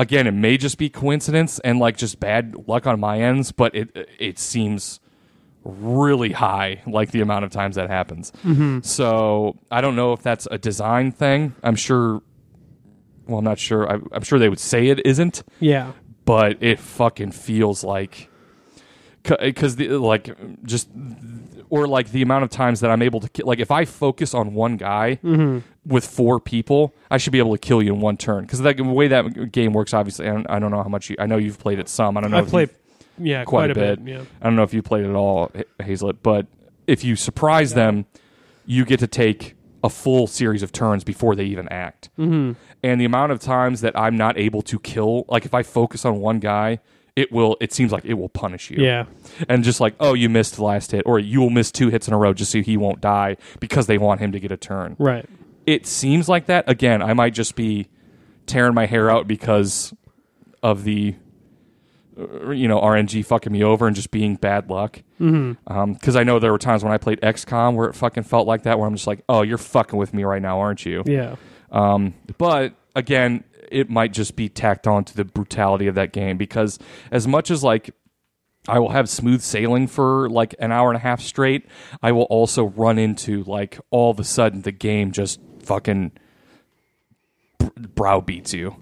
again 0.00 0.26
it 0.26 0.32
may 0.32 0.56
just 0.56 0.78
be 0.78 0.88
coincidence 0.88 1.58
and 1.60 1.78
like 1.78 1.96
just 1.96 2.18
bad 2.18 2.56
luck 2.66 2.86
on 2.86 2.98
my 2.98 3.20
ends 3.20 3.52
but 3.52 3.74
it 3.74 4.08
it 4.18 4.38
seems 4.38 4.98
really 5.62 6.32
high 6.32 6.80
like 6.86 7.10
the 7.10 7.20
amount 7.20 7.44
of 7.44 7.50
times 7.50 7.76
that 7.76 7.90
happens. 7.90 8.32
Mm-hmm. 8.44 8.80
So 8.80 9.58
i 9.70 9.82
don't 9.82 9.94
know 9.94 10.14
if 10.14 10.22
that's 10.22 10.48
a 10.50 10.56
design 10.56 11.12
thing. 11.12 11.54
I'm 11.62 11.76
sure 11.76 12.22
well 13.26 13.38
i'm 13.38 13.44
not 13.44 13.58
sure. 13.58 13.90
I, 13.90 13.98
i'm 14.12 14.22
sure 14.22 14.38
they 14.38 14.48
would 14.48 14.58
say 14.58 14.88
it 14.88 15.06
isn't. 15.06 15.42
Yeah. 15.60 15.92
but 16.24 16.62
it 16.62 16.78
fucking 16.80 17.32
feels 17.32 17.84
like 17.84 18.30
because 19.22 19.76
the 19.76 19.88
like 19.98 20.34
just 20.64 20.88
or 21.68 21.86
like 21.86 22.10
the 22.10 22.22
amount 22.22 22.44
of 22.44 22.50
times 22.50 22.80
that 22.80 22.90
i'm 22.90 23.02
able 23.02 23.20
to 23.20 23.28
like 23.44 23.58
if 23.58 23.70
i 23.70 23.84
focus 23.84 24.32
on 24.32 24.54
one 24.54 24.76
guy 24.76 25.18
mm-hmm. 25.22 25.58
With 25.86 26.06
four 26.06 26.38
people 26.38 26.94
i 27.10 27.16
should 27.16 27.32
be 27.32 27.38
able 27.38 27.52
to 27.52 27.58
kill 27.58 27.82
you 27.82 27.94
in 27.94 28.00
one 28.00 28.16
turn 28.16 28.44
because 28.44 28.60
the 28.60 28.74
way 28.84 29.08
that 29.08 29.50
game 29.50 29.72
works 29.72 29.94
obviously 29.94 30.28
I 30.28 30.32
don't, 30.32 30.50
I 30.50 30.58
don't 30.58 30.70
know 30.70 30.82
how 30.82 30.88
much 30.88 31.08
you 31.10 31.16
i 31.18 31.26
know 31.26 31.36
you've 31.38 31.58
played 31.58 31.78
it 31.78 31.88
some 31.88 32.16
i 32.16 32.20
don't 32.20 32.30
know 32.30 32.38
I 32.38 32.42
played 32.42 32.70
yeah 33.18 33.44
quite 33.44 33.66
quite, 33.66 33.70
a 33.70 33.74
bit. 33.74 34.04
bit. 34.04 34.12
Yeah. 34.12 34.22
I 34.40 34.44
don't 34.44 34.56
know 34.56 34.62
if 34.62 34.74
you 34.74 34.82
played 34.82 35.04
it 35.04 35.10
at 35.10 35.14
all, 35.16 35.50
H- 35.54 35.66
Hazlet, 35.80 36.18
but 36.22 36.46
if 36.86 37.04
you 37.04 37.16
surprise 37.16 37.74
them, 37.74 38.06
you 38.66 38.84
get 38.84 39.00
to 39.00 39.06
take 39.06 39.56
a 39.82 39.90
full 39.90 40.26
series 40.26 40.62
of 40.62 40.72
turns 40.72 41.04
before 41.04 41.34
they 41.34 41.44
even 41.44 41.68
act. 41.68 42.10
Mm-hmm. 42.18 42.52
And 42.82 43.00
the 43.00 43.04
amount 43.04 43.32
of 43.32 43.40
times 43.40 43.80
that 43.82 43.98
I'm 43.98 44.16
not 44.16 44.38
able 44.38 44.62
to 44.62 44.78
kill, 44.78 45.24
like 45.28 45.44
if 45.44 45.54
I 45.54 45.62
focus 45.62 46.04
on 46.04 46.20
one 46.20 46.38
guy, 46.38 46.80
it 47.16 47.32
will. 47.32 47.56
It 47.60 47.72
seems 47.72 47.92
like 47.92 48.04
it 48.04 48.14
will 48.14 48.28
punish 48.28 48.70
you. 48.70 48.82
Yeah. 48.82 49.04
And 49.48 49.64
just 49.64 49.80
like, 49.80 49.94
oh, 50.00 50.14
you 50.14 50.28
missed 50.28 50.56
the 50.56 50.64
last 50.64 50.92
hit, 50.92 51.02
or 51.06 51.18
you 51.18 51.40
will 51.40 51.50
miss 51.50 51.70
two 51.70 51.88
hits 51.88 52.08
in 52.08 52.14
a 52.14 52.18
row 52.18 52.32
just 52.32 52.52
so 52.52 52.62
he 52.62 52.76
won't 52.76 53.00
die 53.00 53.36
because 53.58 53.86
they 53.86 53.98
want 53.98 54.20
him 54.20 54.32
to 54.32 54.40
get 54.40 54.52
a 54.52 54.56
turn. 54.56 54.96
Right. 54.98 55.28
It 55.66 55.86
seems 55.86 56.28
like 56.28 56.46
that. 56.46 56.68
Again, 56.68 57.02
I 57.02 57.14
might 57.14 57.34
just 57.34 57.54
be 57.54 57.88
tearing 58.46 58.74
my 58.74 58.86
hair 58.86 59.10
out 59.10 59.28
because 59.28 59.94
of 60.62 60.84
the 60.84 61.14
uh, 62.18 62.50
you 62.50 62.68
know 62.68 62.80
RNG 62.80 63.24
fucking 63.24 63.52
me 63.52 63.62
over 63.62 63.86
and 63.86 63.94
just 63.94 64.10
being 64.10 64.36
bad 64.36 64.70
luck. 64.70 65.02
Mm-hmm. 65.20 65.92
Because 65.92 66.16
I 66.16 66.24
know 66.24 66.38
there 66.38 66.52
were 66.52 66.58
times 66.58 66.82
when 66.82 66.92
I 66.92 66.98
played 66.98 67.20
XCOM 67.20 67.74
where 67.74 67.88
it 67.88 67.94
fucking 67.94 68.24
felt 68.24 68.46
like 68.46 68.62
that, 68.62 68.78
where 68.78 68.88
I'm 68.88 68.94
just 68.94 69.06
like, 69.06 69.22
oh, 69.28 69.42
you're 69.42 69.58
fucking 69.58 69.98
with 69.98 70.14
me 70.14 70.24
right 70.24 70.42
now, 70.42 70.60
aren't 70.60 70.84
you? 70.84 71.02
Yeah. 71.06 71.36
Um, 71.70 72.14
but 72.38 72.74
again, 72.96 73.44
it 73.70 73.88
might 73.88 74.12
just 74.12 74.36
be 74.36 74.48
tacked 74.48 74.86
on 74.86 75.04
to 75.04 75.16
the 75.16 75.24
brutality 75.24 75.86
of 75.86 75.94
that 75.94 76.12
game 76.12 76.36
because 76.36 76.78
as 77.10 77.28
much 77.28 77.50
as 77.50 77.62
like 77.62 77.90
I 78.68 78.78
will 78.78 78.90
have 78.90 79.08
smooth 79.08 79.40
sailing 79.42 79.86
for 79.86 80.28
like 80.28 80.54
an 80.58 80.70
hour 80.70 80.90
and 80.90 80.96
a 80.96 81.00
half 81.00 81.20
straight, 81.20 81.66
I 82.02 82.12
will 82.12 82.24
also 82.24 82.64
run 82.64 82.98
into 82.98 83.42
like 83.44 83.78
all 83.90 84.10
of 84.10 84.20
a 84.20 84.24
sudden 84.24 84.62
the 84.62 84.72
game 84.72 85.12
just 85.12 85.40
fucking 85.62 86.12
br- 87.58 87.66
browbeats 87.94 88.52
you. 88.52 88.76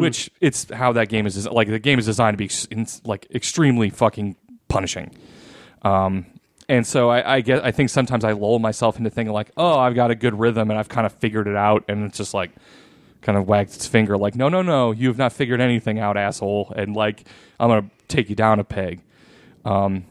Which 0.00 0.30
it's 0.40 0.72
how 0.72 0.92
that 0.92 1.10
game 1.10 1.26
is 1.26 1.46
like 1.46 1.68
the 1.68 1.78
game 1.78 1.98
is 1.98 2.06
designed 2.06 2.38
to 2.38 2.42
be 2.42 2.86
like 3.04 3.26
extremely 3.34 3.90
fucking 3.90 4.36
punishing. 4.68 5.14
Um, 5.82 6.24
and 6.70 6.86
so 6.86 7.10
I, 7.10 7.36
I 7.36 7.40
get 7.42 7.62
I 7.62 7.70
think 7.70 7.90
sometimes 7.90 8.24
I 8.24 8.32
lull 8.32 8.58
myself 8.60 8.96
into 8.96 9.10
thinking 9.10 9.34
like, 9.34 9.50
oh, 9.58 9.78
I've 9.78 9.94
got 9.94 10.10
a 10.10 10.14
good 10.14 10.38
rhythm 10.38 10.70
and 10.70 10.78
I've 10.78 10.88
kind 10.88 11.04
of 11.06 11.12
figured 11.12 11.46
it 11.46 11.56
out, 11.56 11.84
and 11.86 12.04
it's 12.04 12.16
just 12.16 12.32
like 12.32 12.50
kind 13.20 13.36
of 13.36 13.46
wagged 13.46 13.74
its 13.74 13.86
finger 13.86 14.16
like, 14.16 14.34
no, 14.34 14.48
no, 14.48 14.62
no, 14.62 14.92
you 14.92 15.08
have 15.08 15.18
not 15.18 15.34
figured 15.34 15.60
anything 15.60 15.98
out, 15.98 16.16
asshole, 16.16 16.72
and 16.74 16.96
like 16.96 17.24
I'm 17.60 17.68
gonna 17.68 17.90
take 18.08 18.30
you 18.30 18.36
down 18.36 18.58
a 18.60 18.64
peg. 18.64 19.02
Um, 19.64 20.04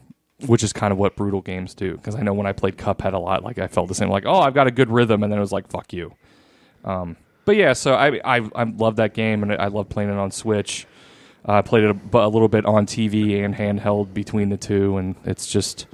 which 0.46 0.62
is 0.62 0.72
kind 0.72 0.92
of 0.92 0.98
what 0.98 1.16
brutal 1.16 1.40
games 1.40 1.74
do 1.74 1.96
because 1.96 2.14
I 2.14 2.22
know 2.22 2.32
when 2.32 2.46
I 2.46 2.52
played 2.52 2.76
Cuphead 2.76 3.12
a 3.12 3.18
lot, 3.18 3.42
like 3.42 3.58
I 3.58 3.66
felt 3.66 3.88
the 3.88 3.94
same, 3.94 4.08
like, 4.08 4.24
oh, 4.24 4.38
I've 4.38 4.54
got 4.54 4.68
a 4.68 4.70
good 4.70 4.88
rhythm, 4.88 5.24
and 5.24 5.32
then 5.32 5.38
it 5.38 5.42
was 5.42 5.50
like, 5.50 5.68
fuck 5.68 5.92
you. 5.92 6.14
Um, 6.84 7.16
but 7.44 7.56
yeah, 7.56 7.72
so 7.72 7.94
I 7.94 8.20
I 8.24 8.48
I 8.54 8.64
love 8.64 8.96
that 8.96 9.14
game 9.14 9.42
and 9.42 9.52
I 9.52 9.68
love 9.68 9.88
playing 9.88 10.10
it 10.10 10.16
on 10.16 10.30
Switch. 10.30 10.86
Uh, 11.48 11.54
I 11.54 11.62
played 11.62 11.84
it 11.84 11.96
a, 12.12 12.18
a 12.18 12.28
little 12.28 12.48
bit 12.48 12.66
on 12.66 12.86
TV 12.86 13.42
and 13.44 13.54
handheld 13.54 14.12
between 14.12 14.50
the 14.50 14.56
two, 14.56 14.96
and 14.98 15.16
it's 15.24 15.46
just 15.46 15.86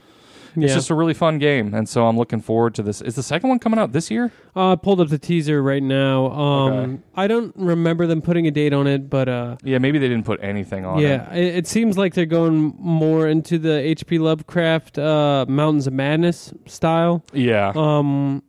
Yeah. 0.57 0.67
it's 0.67 0.75
just 0.75 0.91
a 0.91 0.95
really 0.95 1.15
fun 1.15 1.39
game. 1.39 1.75
And 1.75 1.89
so 1.89 2.07
I'm 2.07 2.17
looking 2.17 2.41
forward 2.41 2.75
to 2.77 2.83
this. 2.83 3.01
Is 3.01 3.15
the 3.17 3.23
second 3.23 3.49
one 3.49 3.59
coming 3.59 3.79
out 3.79 3.93
this 3.93 4.11
year? 4.11 4.33
Uh, 4.55 4.73
I 4.73 4.77
pulled 4.77 5.01
up 5.01 5.09
the 5.09 5.19
teaser 5.19 5.63
right 5.63 5.83
now. 5.83 6.27
Um, 6.31 6.73
Okay. 6.75 7.03
I 7.17 7.27
don't 7.27 7.55
remember 7.57 8.07
them 8.07 8.23
putting 8.23 8.47
a 8.47 8.51
date 8.51 8.73
on 8.73 8.87
it, 8.87 9.09
but 9.11 9.29
uh, 9.29 9.57
Yeah, 9.65 9.79
maybe 9.79 9.99
they 9.99 10.09
didn't 10.09 10.25
put 10.27 10.39
anything 10.43 10.85
on 10.85 10.99
yeah, 11.01 11.33
it. 11.33 11.45
it, 11.45 11.55
it 11.57 11.67
seems 11.67 11.99
like 11.99 12.15
they're 12.15 12.27
going 12.27 12.75
more 12.79 13.27
into 13.29 13.59
the 13.59 13.73
H.P. 13.79 14.19
Lovecraft 14.19 14.99
uh, 14.99 15.47
Mountains 15.49 15.87
of 15.87 15.93
Madness 15.93 16.53
style. 16.67 17.25
Yeah, 17.33 17.73
Um, 17.75 18.43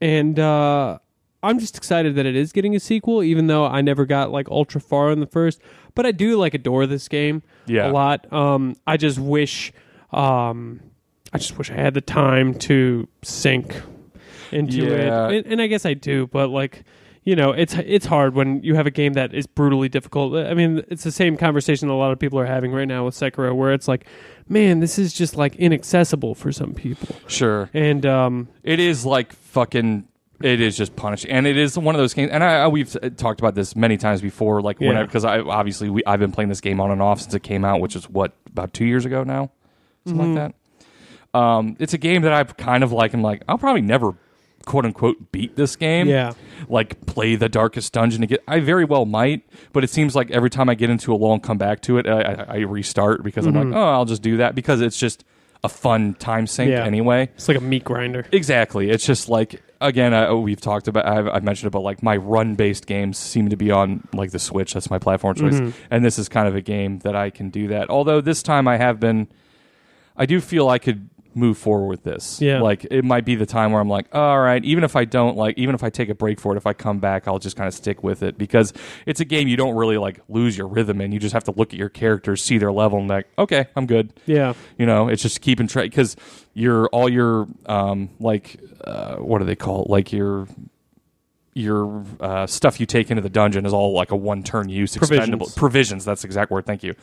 and 0.00 0.38
uh, 0.38 0.98
I'm 1.42 1.58
just 1.58 1.76
excited 1.76 2.14
that 2.16 2.26
it 2.26 2.36
is 2.36 2.52
getting 2.52 2.74
a 2.76 2.80
sequel, 2.80 3.22
even 3.22 3.46
though 3.46 3.64
I 3.66 3.80
never 3.80 4.06
got 4.06 4.30
like 4.30 4.48
ultra 4.48 4.80
far 4.80 5.10
in 5.10 5.20
the 5.20 5.26
first. 5.26 5.60
But 5.94 6.06
I 6.06 6.12
do 6.12 6.36
like 6.36 6.54
adore 6.54 6.86
this 6.86 7.08
game 7.08 7.42
Yeah. 7.66 7.90
a 7.90 7.92
lot. 7.92 8.32
Um, 8.32 8.74
I 8.86 8.96
just 8.96 9.18
wish, 9.18 9.72
um, 10.12 10.80
I 11.32 11.38
just 11.38 11.56
wish 11.58 11.70
I 11.70 11.74
had 11.74 11.94
the 11.94 12.00
time 12.00 12.54
to 12.60 13.06
sink 13.22 13.80
into 14.50 14.78
Yeah. 14.84 15.28
it, 15.28 15.36
and, 15.44 15.52
and 15.54 15.62
I 15.62 15.66
guess 15.66 15.84
I 15.84 15.94
do. 15.94 16.26
But 16.26 16.48
like, 16.48 16.84
you 17.24 17.36
know, 17.36 17.50
it's 17.52 17.74
it's 17.74 18.06
hard 18.06 18.34
when 18.34 18.62
you 18.62 18.74
have 18.74 18.86
a 18.86 18.90
game 18.90 19.12
that 19.14 19.34
is 19.34 19.46
brutally 19.46 19.88
difficult. 19.90 20.34
I 20.34 20.54
mean, 20.54 20.82
it's 20.88 21.04
the 21.04 21.12
same 21.12 21.36
conversation 21.36 21.88
a 21.90 21.96
lot 21.96 22.12
of 22.12 22.18
people 22.18 22.38
are 22.38 22.46
having 22.46 22.72
right 22.72 22.88
now 22.88 23.04
with 23.04 23.14
Sekiro, 23.14 23.54
where 23.54 23.72
it's 23.74 23.86
like, 23.88 24.06
man, 24.48 24.80
this 24.80 24.98
is 24.98 25.12
just 25.12 25.36
like 25.36 25.54
inaccessible 25.56 26.34
for 26.34 26.50
some 26.52 26.72
people. 26.72 27.14
sure. 27.26 27.68
And 27.74 28.06
um, 28.06 28.48
It 28.62 28.80
is 28.80 29.04
like 29.04 29.32
fucking. 29.32 30.08
It 30.40 30.60
is 30.60 30.76
just 30.76 30.94
punishing, 30.94 31.32
and 31.32 31.48
it 31.48 31.56
is 31.56 31.76
one 31.76 31.96
of 31.96 31.98
those 31.98 32.14
games. 32.14 32.30
And 32.30 32.44
I, 32.44 32.62
I 32.62 32.68
we've 32.68 32.96
talked 33.16 33.40
about 33.40 33.56
this 33.56 33.74
many 33.74 33.96
times 33.96 34.22
before. 34.22 34.62
Like 34.62 34.76
Yeah. 34.80 35.02
because 35.02 35.24
I 35.24 35.40
obviously 35.40 35.90
we, 35.90 36.04
I've 36.06 36.20
been 36.20 36.30
playing 36.30 36.48
this 36.48 36.60
game 36.60 36.80
on 36.80 36.92
and 36.92 37.02
off 37.02 37.20
since 37.20 37.34
it 37.34 37.42
came 37.42 37.64
out, 37.64 37.80
which 37.80 37.96
is 37.96 38.08
what 38.08 38.32
about 38.46 38.72
two 38.72 38.84
years 38.86 39.04
ago 39.04 39.24
now, 39.24 39.50
something 40.06 40.36
like 40.36 40.52
that. 40.52 40.57
Um, 41.34 41.76
it's 41.78 41.94
a 41.94 41.98
game 41.98 42.22
that 42.22 42.32
I've 42.32 42.56
kind 42.56 42.82
of 42.82 42.92
like. 42.92 43.12
I'm 43.14 43.22
like 43.22 43.42
I'll 43.48 43.58
probably 43.58 43.82
never 43.82 44.14
quote 44.64 44.84
unquote 44.84 45.32
beat 45.32 45.56
this 45.56 45.76
game. 45.76 46.08
Yeah. 46.08 46.32
like 46.68 47.04
play 47.06 47.36
the 47.36 47.48
darkest 47.48 47.92
dungeon 47.92 48.20
to 48.22 48.26
get. 48.26 48.42
I 48.48 48.60
very 48.60 48.84
well 48.84 49.04
might, 49.06 49.42
but 49.72 49.84
it 49.84 49.90
seems 49.90 50.14
like 50.16 50.30
every 50.30 50.50
time 50.50 50.68
I 50.68 50.74
get 50.74 50.90
into 50.90 51.12
a 51.12 51.16
lull 51.16 51.34
and 51.34 51.42
come 51.42 51.58
back 51.58 51.80
to 51.82 51.98
it, 51.98 52.06
I, 52.06 52.20
I, 52.20 52.44
I 52.48 52.56
restart 52.60 53.22
because 53.22 53.46
I'm 53.46 53.54
like, 53.54 53.74
oh, 53.76 53.88
I'll 53.88 54.04
just 54.04 54.22
do 54.22 54.38
that 54.38 54.54
because 54.54 54.80
it's 54.80 54.98
just 54.98 55.24
a 55.64 55.68
fun 55.68 56.14
time 56.14 56.46
sink 56.46 56.70
Yeah. 56.70 56.84
anyway. 56.84 57.30
It's 57.34 57.48
like 57.48 57.56
a 57.56 57.60
meat 57.60 57.84
grinder. 57.84 58.24
Exactly. 58.32 58.90
It's 58.90 59.04
just 59.06 59.28
like 59.28 59.62
again, 59.80 60.12
I, 60.14 60.32
we've 60.32 60.60
talked 60.60 60.88
about. 60.88 61.06
I've, 61.06 61.28
I've 61.28 61.44
mentioned 61.44 61.68
about 61.68 61.82
like 61.82 62.02
my 62.02 62.16
run-based 62.16 62.86
games 62.86 63.16
seem 63.18 63.48
to 63.50 63.56
be 63.56 63.70
on 63.70 64.06
like 64.12 64.30
the 64.32 64.38
Switch. 64.38 64.72
That's 64.74 64.90
my 64.90 64.98
platform 64.98 65.34
choice, 65.36 65.54
Mm-hmm. 65.54 65.70
and 65.90 66.04
this 66.04 66.18
is 66.18 66.28
kind 66.28 66.48
of 66.48 66.54
a 66.56 66.60
game 66.60 66.98
that 67.00 67.14
I 67.14 67.30
can 67.30 67.48
do 67.50 67.68
that. 67.68 67.88
Although 67.90 68.20
this 68.20 68.42
time 68.42 68.66
I 68.68 68.76
have 68.76 68.98
been, 68.98 69.28
I 70.16 70.26
do 70.26 70.40
feel 70.40 70.68
I 70.68 70.78
could 70.78 71.08
move 71.38 71.56
forward 71.56 71.86
with 71.88 72.02
this. 72.02 72.40
Yeah. 72.40 72.60
like 72.60 72.84
it 72.90 73.04
might 73.04 73.24
be 73.24 73.34
the 73.34 73.46
time 73.46 73.72
where 73.72 73.80
I'm 73.80 73.88
like, 73.88 74.14
all 74.14 74.40
right, 74.40 74.64
even 74.64 74.84
if 74.84 74.96
I 74.96 75.04
don't 75.04 75.36
like, 75.36 75.56
even 75.58 75.74
if 75.74 75.82
I 75.84 75.90
take 75.90 76.08
a 76.08 76.14
break 76.14 76.40
for 76.40 76.52
it, 76.54 76.56
if 76.56 76.66
I 76.66 76.72
come 76.72 76.98
back, 76.98 77.28
I'll 77.28 77.38
just 77.38 77.56
kind 77.56 77.68
of 77.68 77.74
stick 77.74 78.02
with 78.02 78.22
it 78.22 78.36
because 78.36 78.72
it's 79.06 79.20
a 79.20 79.24
game 79.24 79.48
you 79.48 79.56
don't 79.56 79.74
really 79.76 79.98
like 79.98 80.20
lose 80.28 80.56
your 80.58 80.66
rhythm 80.68 81.00
in. 81.00 81.12
You 81.12 81.18
just 81.18 81.32
have 81.32 81.44
to 81.44 81.52
look 81.52 81.72
at 81.72 81.78
your 81.78 81.88
characters, 81.88 82.42
see 82.42 82.58
their 82.58 82.72
level, 82.72 82.98
and 82.98 83.08
like, 83.08 83.28
okay, 83.38 83.66
I'm 83.76 83.86
good. 83.86 84.12
Yeah. 84.26 84.54
You 84.76 84.86
know, 84.86 85.08
it's 85.08 85.22
just 85.22 85.40
keeping 85.40 85.66
track 85.68 85.84
because 85.84 86.16
your 86.54 86.88
all 86.88 87.08
your 87.08 87.46
um 87.66 88.10
like 88.20 88.56
uh, 88.84 89.16
what 89.16 89.38
do 89.38 89.44
they 89.44 89.56
call 89.56 89.84
it? 89.84 89.90
Like 89.90 90.12
your 90.12 90.48
your 91.54 92.04
uh, 92.20 92.46
stuff 92.46 92.78
you 92.78 92.86
take 92.86 93.10
into 93.10 93.20
the 93.20 93.28
dungeon 93.28 93.66
is 93.66 93.72
all 93.72 93.92
like 93.92 94.12
a 94.12 94.16
one 94.16 94.42
turn 94.44 94.68
use 94.68 94.94
expendable 94.94 95.46
Provisions. 95.46 95.54
provisions. 95.56 96.04
That's 96.04 96.22
the 96.22 96.26
exact 96.26 96.50
word. 96.52 96.66
Thank 96.66 96.84
you. 96.84 96.94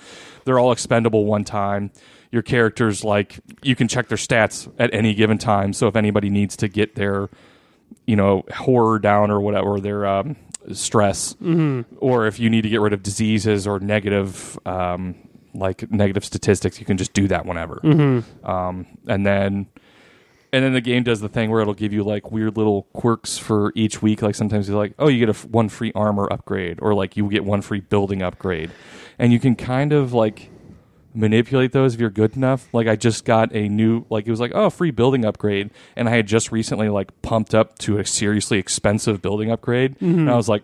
They're 0.46 0.60
all 0.60 0.72
expendable 0.72 1.26
one 1.26 1.44
time. 1.44 1.92
Your 2.36 2.44
characters 2.44 3.06
like 3.06 3.40
you 3.64 3.78
can 3.78 3.88
check 3.88 4.10
their 4.10 4.18
stats 4.18 4.70
at 4.78 4.94
any 4.94 5.14
given 5.14 5.38
time. 5.38 5.72
So 5.72 5.88
if 5.88 5.96
anybody 5.96 6.30
needs 6.30 6.58
to 6.58 6.68
get 6.68 6.96
their 6.96 7.30
you 8.06 8.18
know 8.18 8.44
horror 8.54 9.00
down 9.00 9.32
or 9.32 9.40
whatever 9.40 9.80
their 9.80 10.06
um, 10.06 10.36
stress 10.74 11.34
or 11.98 12.28
if 12.28 12.38
you 12.38 12.50
need 12.50 12.64
to 12.64 12.70
get 12.70 12.82
rid 12.82 12.92
of 12.92 13.02
diseases 13.04 13.66
or 13.66 13.80
negative 13.80 14.60
um, 14.66 15.16
like 15.54 15.90
negative 15.90 16.26
statistics 16.26 16.78
you 16.78 16.86
can 16.86 16.98
just 16.98 17.14
do 17.14 17.26
that 17.30 17.46
whenever. 17.46 17.80
Um, 18.44 18.86
and 19.08 19.26
then 19.26 19.68
and 20.52 20.64
then 20.66 20.74
the 20.74 20.82
game 20.82 21.04
does 21.04 21.22
the 21.22 21.30
thing 21.30 21.50
where 21.52 21.62
it'll 21.62 21.74
give 21.74 21.94
you 21.94 22.04
like 22.04 22.32
weird 22.32 22.58
little 22.58 22.84
quirks 22.92 23.38
for 23.38 23.72
each 23.76 24.02
week. 24.02 24.22
Like 24.22 24.36
sometimes 24.36 24.68
you're 24.68 24.78
like 24.78 24.94
oh 25.00 25.08
you 25.08 25.20
get 25.20 25.30
a 25.30 25.38
f- 25.40 25.46
one 25.46 25.70
free 25.70 25.94
armor 25.96 26.28
upgrade 26.30 26.80
or 26.82 26.94
like 26.94 27.16
you 27.16 27.30
get 27.30 27.46
one 27.46 27.62
free 27.62 27.80
building 27.80 28.22
upgrade. 28.22 28.72
And 29.18 29.32
you 29.32 29.40
can 29.40 29.56
kind 29.56 29.94
of 29.94 30.12
like 30.12 30.50
manipulate 31.16 31.72
those 31.72 31.94
if 31.94 32.00
you're 32.00 32.10
good 32.10 32.36
enough. 32.36 32.68
Like 32.74 32.88
I 32.88 32.96
just 32.96 33.26
got 33.26 33.54
a 33.56 33.68
new 33.70 34.06
like 34.10 34.28
it 34.28 34.32
was 34.32 34.40
like 34.40 34.52
oh 34.54 34.70
free 34.70 34.92
building 34.92 35.26
upgrade, 35.26 35.72
and 35.96 36.08
I 36.08 36.16
had 36.16 36.28
just 36.28 36.52
recently 36.52 36.90
like 36.90 37.22
pumped 37.22 37.56
up 37.56 37.78
to 37.80 37.98
a 37.98 38.06
seriously 38.06 38.58
expensive 38.58 39.22
building 39.22 39.52
upgrade, 39.52 39.96
and 40.02 40.18
mm-hmm. 40.18 40.30
I 40.30 40.36
was 40.36 40.50
like 40.50 40.64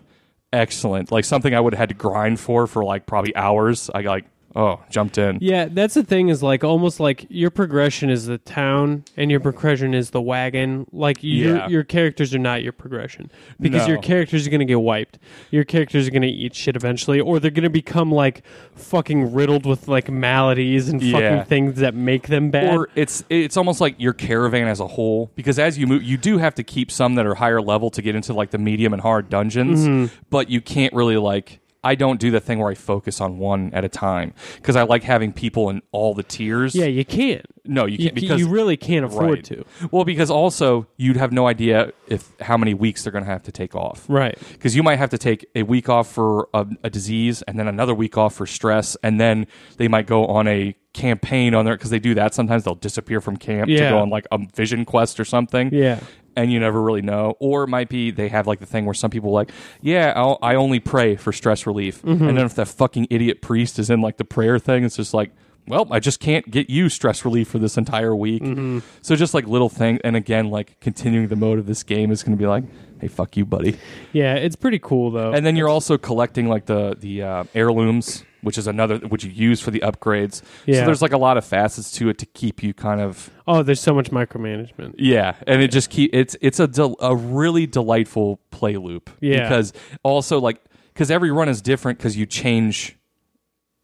excellent, 0.54 1.12
like 1.12 1.26
something 1.26 1.54
I 1.54 1.60
would 1.60 1.74
have 1.74 1.80
had 1.80 1.90
to 1.90 1.96
grind 1.96 2.40
for 2.40 2.68
for 2.68 2.84
like 2.84 3.06
probably 3.06 3.36
hours. 3.36 3.90
I 3.94 4.02
like 4.02 4.26
oh 4.56 4.80
jumped 4.90 5.18
in. 5.18 5.38
Yeah, 5.42 5.68
that's 5.72 5.94
the 5.94 6.04
thing 6.04 6.30
is 6.30 6.42
like 6.44 6.64
almost 6.64 7.00
like 7.00 7.26
your 7.30 7.50
progression 7.50 8.10
is 8.10 8.26
the 8.26 8.38
town 8.38 9.04
and 9.18 9.32
your 9.32 9.40
progression 9.40 9.94
is 9.94 10.10
the 10.10 10.22
wagon. 10.22 10.88
Like 10.92 11.18
your 11.22 11.56
Yeah. 11.58 11.68
your 11.68 11.84
characters 11.84 12.34
are 12.36 12.40
not 12.40 12.64
your 12.64 12.74
progression 12.74 13.32
because 13.60 13.88
your 13.88 13.98
No. 13.98 14.02
characters 14.04 14.46
are 14.46 14.50
going 14.50 14.60
to 14.60 14.66
get 14.66 14.82
wiped. 14.82 15.20
Your 15.52 15.64
characters 15.64 16.08
are 16.08 16.12
going 16.12 16.22
to 16.24 16.28
eat 16.28 16.54
shit 16.56 16.76
eventually 16.76 17.20
or 17.20 17.40
they're 17.40 17.52
going 17.52 17.64
to 17.64 17.70
become 17.70 18.12
like 18.12 18.44
fucking 18.76 19.34
riddled 19.34 19.66
with 19.66 19.88
like 19.88 20.10
maladies 20.10 20.90
and 20.90 21.02
Yeah. 21.02 21.20
fucking 21.40 21.46
things 21.50 21.80
that 21.80 21.96
make 21.96 22.28
them 22.28 22.50
bad. 22.52 22.76
Or 22.76 22.90
it's 22.96 23.24
it's 23.30 23.58
almost 23.58 23.82
like 23.82 23.96
your 24.00 24.14
caravan 24.14 24.68
as 24.68 24.80
a 24.80 24.88
whole 24.88 25.32
because 25.36 25.58
as 25.60 25.78
you 25.78 25.88
move, 25.88 26.04
you 26.04 26.18
do 26.18 26.38
have 26.38 26.56
to 26.56 26.64
keep 26.64 26.92
some 26.92 27.16
that 27.16 27.26
are 27.26 27.36
higher 27.36 27.62
level 27.62 27.90
to 27.92 28.02
get 28.02 28.16
into 28.16 28.34
like 28.34 28.52
the 28.52 28.58
medium 28.58 28.94
and 28.94 29.02
hard 29.02 29.30
dungeons, 29.30 29.88
Mm-hmm. 29.88 30.14
but 30.30 30.50
you 30.50 30.60
can't 30.62 30.94
really 30.94 31.18
like. 31.18 31.60
I 31.84 31.96
don't 31.96 32.20
do 32.20 32.30
the 32.32 32.40
thing 32.40 32.60
where 32.60 32.70
I 32.70 32.76
focus 32.76 33.20
on 33.20 33.40
one 33.40 33.74
at 33.74 33.84
a 33.84 33.90
time 33.90 34.34
because 34.56 34.76
I 34.76 34.84
like 34.84 35.04
having 35.04 35.34
people 35.34 35.70
in 35.70 35.82
all 35.92 36.14
the 36.14 36.24
tiers. 36.24 36.76
yeah, 36.76 36.86
you 36.86 37.04
can't. 37.06 37.46
No, 37.66 37.86
you 37.86 37.98
You, 37.98 38.06
can't 38.06 38.16
because 38.16 38.40
you 38.40 38.50
really 38.50 38.78
can't 38.78 39.06
afford 39.06 39.30
Right. 39.30 39.44
to. 39.46 39.66
Well, 39.92 40.04
because 40.04 40.30
also 40.32 40.88
you'd 40.98 41.18
have 41.18 41.32
no 41.32 41.48
idea 41.48 41.94
if 42.08 42.30
how 42.42 42.58
many 42.58 42.74
weeks 42.74 43.04
they're 43.04 43.12
going 43.12 43.24
to 43.24 43.30
have 43.30 43.44
to 43.44 43.52
take 43.52 43.76
off. 43.76 44.06
Right. 44.08 44.38
Because 44.52 44.76
you 44.76 44.84
might 44.84 44.98
have 44.98 45.10
to 45.12 45.18
take 45.18 45.46
a 45.56 45.64
week 45.64 45.90
off 45.90 46.12
for 46.12 46.50
a, 46.54 46.66
a 46.84 46.90
disease, 46.90 47.42
and 47.44 47.60
then 47.60 47.68
another 47.68 47.94
week 47.94 48.18
off 48.18 48.34
for 48.36 48.46
stress, 48.46 48.98
and 49.04 49.20
then 49.20 49.48
they 49.78 49.88
might 49.88 50.08
go 50.08 50.26
on 50.28 50.48
a 50.48 50.76
campaign 50.94 51.54
on 51.54 51.64
there 51.66 51.76
because 51.76 51.90
they 51.90 52.00
do 52.00 52.14
that. 52.16 52.34
Sometimes 52.34 52.64
they'll 52.66 52.76
disappear 52.76 53.22
from 53.22 53.38
camp 53.38 53.68
to 53.70 53.78
go 53.90 54.00
on 54.00 54.10
like 54.10 54.28
a 54.32 54.40
vision 54.56 54.84
quest 54.86 55.20
or 55.20 55.26
something. 55.26 55.74
Yeah. 55.74 56.00
And 56.36 56.52
you 56.52 56.60
never 56.62 56.82
really 56.82 57.02
know. 57.02 57.36
Or 57.40 57.64
it 57.64 57.68
might 57.68 57.90
be 57.90 58.10
they 58.12 58.30
have 58.30 58.48
like 58.48 58.60
the 58.60 58.66
thing 58.66 58.86
where 58.86 58.94
some 58.94 59.12
people 59.12 59.32
like, 59.32 59.52
yeah, 59.82 60.14
I'll, 60.16 60.38
I 60.42 60.56
only 60.56 60.80
pray 60.80 61.16
for 61.18 61.32
stress 61.34 61.66
relief. 61.68 62.02
Mm-hmm. 62.02 62.28
And 62.28 62.38
then 62.38 62.46
if 62.46 62.56
that 62.56 62.68
fucking 62.70 63.08
idiot 63.10 63.42
priest 63.42 63.80
is 63.80 63.90
in 63.90 64.02
like 64.02 64.16
the 64.18 64.24
prayer 64.26 64.58
thing, 64.60 64.84
it's 64.86 64.96
just 64.96 65.14
like, 65.14 65.32
well, 65.68 65.88
I 65.92 66.00
just 66.00 66.20
can't 66.20 66.50
get 66.50 66.70
you 66.70 66.90
stress 66.90 67.24
relief 67.24 67.48
for 67.48 67.60
this 67.60 67.78
entire 67.78 68.16
week. 68.16 68.42
Mm-hmm. 68.44 68.80
So 69.02 69.16
just 69.16 69.34
like 69.34 69.48
little 69.48 69.70
things. 69.70 70.00
And 70.04 70.16
again, 70.16 70.50
like 70.50 70.80
continuing 70.80 71.28
the 71.28 71.36
mode 71.36 71.60
of 71.60 71.66
this 71.66 71.84
game 71.84 72.12
is 72.12 72.24
going 72.24 72.38
to 72.38 72.42
be 72.42 72.48
like, 72.48 72.64
hey, 73.00 73.08
fuck 73.08 73.38
you, 73.38 73.46
buddy. 73.46 73.78
Yeah, 74.14 74.36
it's 74.36 74.56
pretty 74.56 74.80
cool 74.80 75.12
though. 75.12 75.34
And 75.34 75.46
then 75.46 75.56
you're 75.56 75.70
also 75.70 75.98
collecting 75.98 76.48
like 76.50 76.66
the 76.66 76.96
the 77.00 77.24
uh, 77.24 77.44
heirlooms 77.54 78.24
which 78.42 78.58
is 78.58 78.66
another 78.68 78.98
which 78.98 79.24
you 79.24 79.32
use 79.32 79.62
for 79.62 79.72
the 79.72 79.80
upgrades. 79.82 80.42
Yeah. 80.66 80.80
So 80.80 80.86
there's 80.86 81.02
like 81.02 81.12
a 81.12 81.18
lot 81.18 81.38
of 81.38 81.46
facets 81.46 81.92
to 81.94 82.10
it 82.10 82.18
to 82.20 82.26
keep 82.26 82.64
you 82.64 82.74
kind 82.74 83.00
of 83.00 83.30
Oh, 83.48 83.64
there's 83.64 83.80
so 83.80 83.94
much 83.94 84.10
micromanagement. 84.12 84.96
yeah, 84.98 85.36
and 85.46 85.62
it 85.62 85.70
just 85.70 85.90
keep 85.90 86.10
it's 86.14 86.36
it's 86.42 86.60
a 86.60 86.68
del- 86.68 86.96
a 87.00 87.16
really 87.16 87.68
delightful 87.68 88.40
play 88.50 88.78
loop. 88.78 89.10
Yeah. 89.20 89.44
because 89.44 89.74
also 90.04 90.40
like 90.40 90.60
because 90.94 91.12
every 91.12 91.32
run 91.32 91.50
is 91.50 91.62
different 91.62 92.00
because 92.00 92.18
you 92.18 92.26
change 92.26 92.98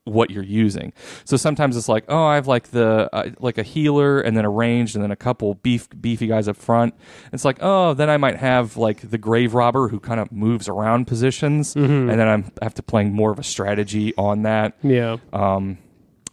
what 0.07 0.31
you're 0.31 0.43
using. 0.43 0.93
So 1.25 1.37
sometimes 1.37 1.75
it's 1.77 1.89
like, 1.89 2.05
oh, 2.07 2.23
I 2.25 2.35
have 2.35 2.47
like 2.47 2.71
the 2.71 3.09
uh, 3.13 3.29
like 3.39 3.57
a 3.57 3.63
healer 3.63 4.19
and 4.19 4.35
then 4.37 4.45
a 4.45 4.49
ranged 4.49 4.95
and 4.95 5.03
then 5.03 5.11
a 5.11 5.15
couple 5.15 5.55
beef 5.55 5.87
beefy 6.01 6.27
guys 6.27 6.47
up 6.47 6.57
front. 6.57 6.95
It's 7.33 7.45
like, 7.45 7.57
oh, 7.61 7.93
then 7.93 8.09
I 8.09 8.17
might 8.17 8.37
have 8.37 8.77
like 8.77 9.09
the 9.09 9.17
grave 9.17 9.53
robber 9.53 9.87
who 9.89 9.99
kind 9.99 10.19
of 10.19 10.31
moves 10.31 10.67
around 10.67 11.05
positions, 11.05 11.73
Mm-hmm. 11.75 12.09
and 12.09 12.19
then 12.19 12.27
I'm 12.27 12.51
I 12.61 12.65
have 12.65 12.73
to 12.75 12.83
playing 12.83 13.13
more 13.13 13.31
of 13.31 13.39
a 13.39 13.43
strategy 13.43 14.13
on 14.17 14.43
that. 14.43 14.77
Yeah. 14.83 15.17
Um, 15.33 15.77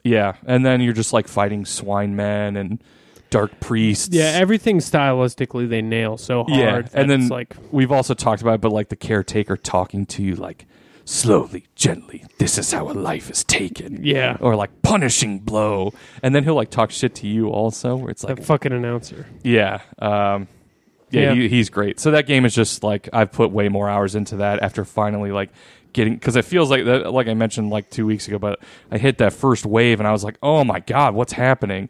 yeah, 0.05 0.35
and 0.47 0.65
then 0.65 0.81
you're 0.81 0.93
just 0.93 1.13
like 1.13 1.29
fighting 1.29 1.65
swine 1.65 2.15
men 2.15 2.57
and 2.57 2.83
dark 3.31 3.59
priests. 3.61 4.15
Yeah, 4.15 4.27
everything 4.27 4.79
stylistically 4.79 5.69
they 5.69 5.83
nail 5.83 6.17
so 6.19 6.45
hard. 6.45 6.59
Yeah, 6.59 6.83
and 6.93 7.11
then 7.11 7.23
it's 7.23 7.31
like 7.31 7.57
we've 7.73 7.91
also 7.91 8.15
talked 8.15 8.43
about, 8.43 8.57
it, 8.57 8.61
but 8.61 8.71
like 8.73 8.91
the 8.91 8.97
caretaker 8.97 9.57
talking 9.57 10.07
to 10.07 10.23
you, 10.23 10.35
like 10.37 10.67
slowly, 11.05 11.67
gently. 11.75 12.25
This 12.39 12.59
is 12.59 12.73
how 12.73 12.91
a 12.91 12.93
life 12.93 13.31
is 13.31 13.45
taken. 13.45 14.05
yeah, 14.05 14.37
Or 14.41 14.57
like 14.57 14.83
punishing 14.83 15.39
blow, 15.41 15.93
and 16.23 16.35
then 16.35 16.45
he'll 16.45 16.55
like 16.55 16.71
talk 16.71 16.91
shit 16.91 17.15
to 17.17 17.27
you 17.27 17.49
also, 17.49 17.97
where 17.97 18.11
it's 18.11 18.25
like, 18.25 18.37
that 18.37 18.45
fucking 18.45 18.73
announcer. 18.73 19.27
yeah, 19.43 19.81
um, 19.99 20.49
yeah, 21.11 21.33
Yeah. 21.33 21.35
He, 21.35 21.49
he's 21.49 21.71
great. 21.71 22.01
So 22.01 22.11
that 22.13 22.27
game 22.27 22.45
is 22.45 22.55
just 22.55 22.83
like 22.83 23.09
I've 23.13 23.31
put 23.33 23.51
way 23.51 23.69
more 23.69 23.89
hours 23.89 24.15
into 24.15 24.37
that 24.37 24.63
after 24.63 24.85
finally 24.85 25.31
like 25.31 25.51
getting 25.93 26.15
because 26.15 26.37
it 26.37 26.45
feels 26.45 26.71
like 26.71 26.85
that, 26.87 27.13
like 27.13 27.29
I 27.29 27.35
mentioned 27.35 27.71
like 27.71 27.89
two 27.91 28.05
weeks 28.07 28.27
ago, 28.27 28.39
but 28.39 28.59
I 28.91 28.99
hit 28.99 29.19
that 29.19 29.33
first 29.33 29.65
wave 29.65 30.01
and 30.01 30.09
I 30.09 30.13
was 30.13 30.25
like, 30.25 30.37
oh 30.43 30.65
my 30.65 30.81
god, 30.81 31.15
what's 31.15 31.33
happening? 31.33 31.89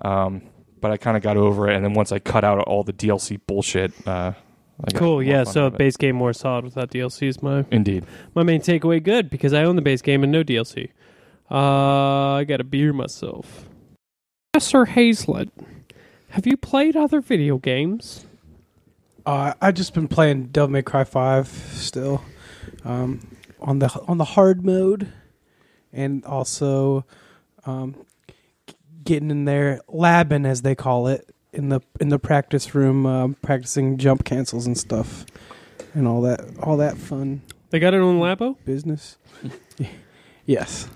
Um, 0.00 0.42
but 0.80 0.90
I 0.90 0.96
kind 0.98 1.16
of 1.16 1.22
got 1.22 1.36
over 1.38 1.70
it, 1.70 1.76
and 1.76 1.84
then 1.84 1.94
once 1.94 2.12
I 2.12 2.18
cut 2.18 2.44
out 2.44 2.58
all 2.58 2.82
the 2.82 2.92
DLC 2.92 3.40
bullshit, 3.46 3.92
uh, 4.06 4.32
Cool. 4.94 5.22
Yeah. 5.22 5.44
So 5.44 5.62
out 5.62 5.66
of 5.68 5.74
it. 5.74 5.78
base 5.78 5.96
game 5.96 6.16
more 6.16 6.32
solid 6.32 6.64
without 6.64 6.90
DLC 6.90 7.28
is 7.28 7.42
my 7.42 7.64
indeed. 7.70 8.04
my 8.34 8.42
main 8.42 8.60
takeaway. 8.60 9.02
Good 9.02 9.30
because 9.30 9.52
I 9.52 9.64
own 9.64 9.76
the 9.76 9.82
base 9.82 10.02
game 10.02 10.22
and 10.22 10.32
no 10.32 10.42
DLC. 10.42 10.90
Uh, 11.50 12.34
I 12.34 12.44
got 12.44 12.56
to 12.58 12.64
beer 12.64 12.92
myself. 12.92 13.68
Professor 14.52 14.86
Hazlet, 14.86 15.50
have 16.30 16.46
you 16.46 16.56
played 16.56 16.96
other 16.96 17.20
video 17.20 17.58
games? 17.58 18.26
Uh, 19.26 19.54
I 19.60 19.72
just 19.72 19.94
been 19.94 20.08
playing 20.08 20.46
Devil 20.46 20.70
May 20.70 20.82
Cry 20.82 21.04
Five 21.04 21.48
still, 21.48 22.22
um, 22.84 23.36
on 23.60 23.78
the 23.78 23.88
on 24.06 24.18
the 24.18 24.24
hard 24.24 24.64
mode, 24.64 25.12
and 25.92 26.24
also 26.24 27.04
um, 27.66 27.96
getting 29.02 29.30
in 29.30 29.44
there 29.44 29.80
labbing 29.88 30.46
as 30.46 30.62
they 30.62 30.74
call 30.74 31.08
it 31.08 31.33
in 31.54 31.68
the 31.70 31.80
in 32.00 32.08
the 32.10 32.18
practice 32.18 32.74
room, 32.74 33.06
um, 33.06 33.36
practicing 33.42 33.96
jump 33.98 34.24
cancels 34.24 34.66
and 34.66 34.76
stuff, 34.76 35.24
and 35.94 36.06
all 36.06 36.20
that 36.22 36.40
all 36.62 36.76
that 36.78 36.96
fun 36.98 37.42
They 37.70 37.78
got 37.78 37.94
it 37.94 38.00
on 38.00 38.18
Labo. 38.20 38.56
business. 38.64 39.16
yes, 40.46 40.88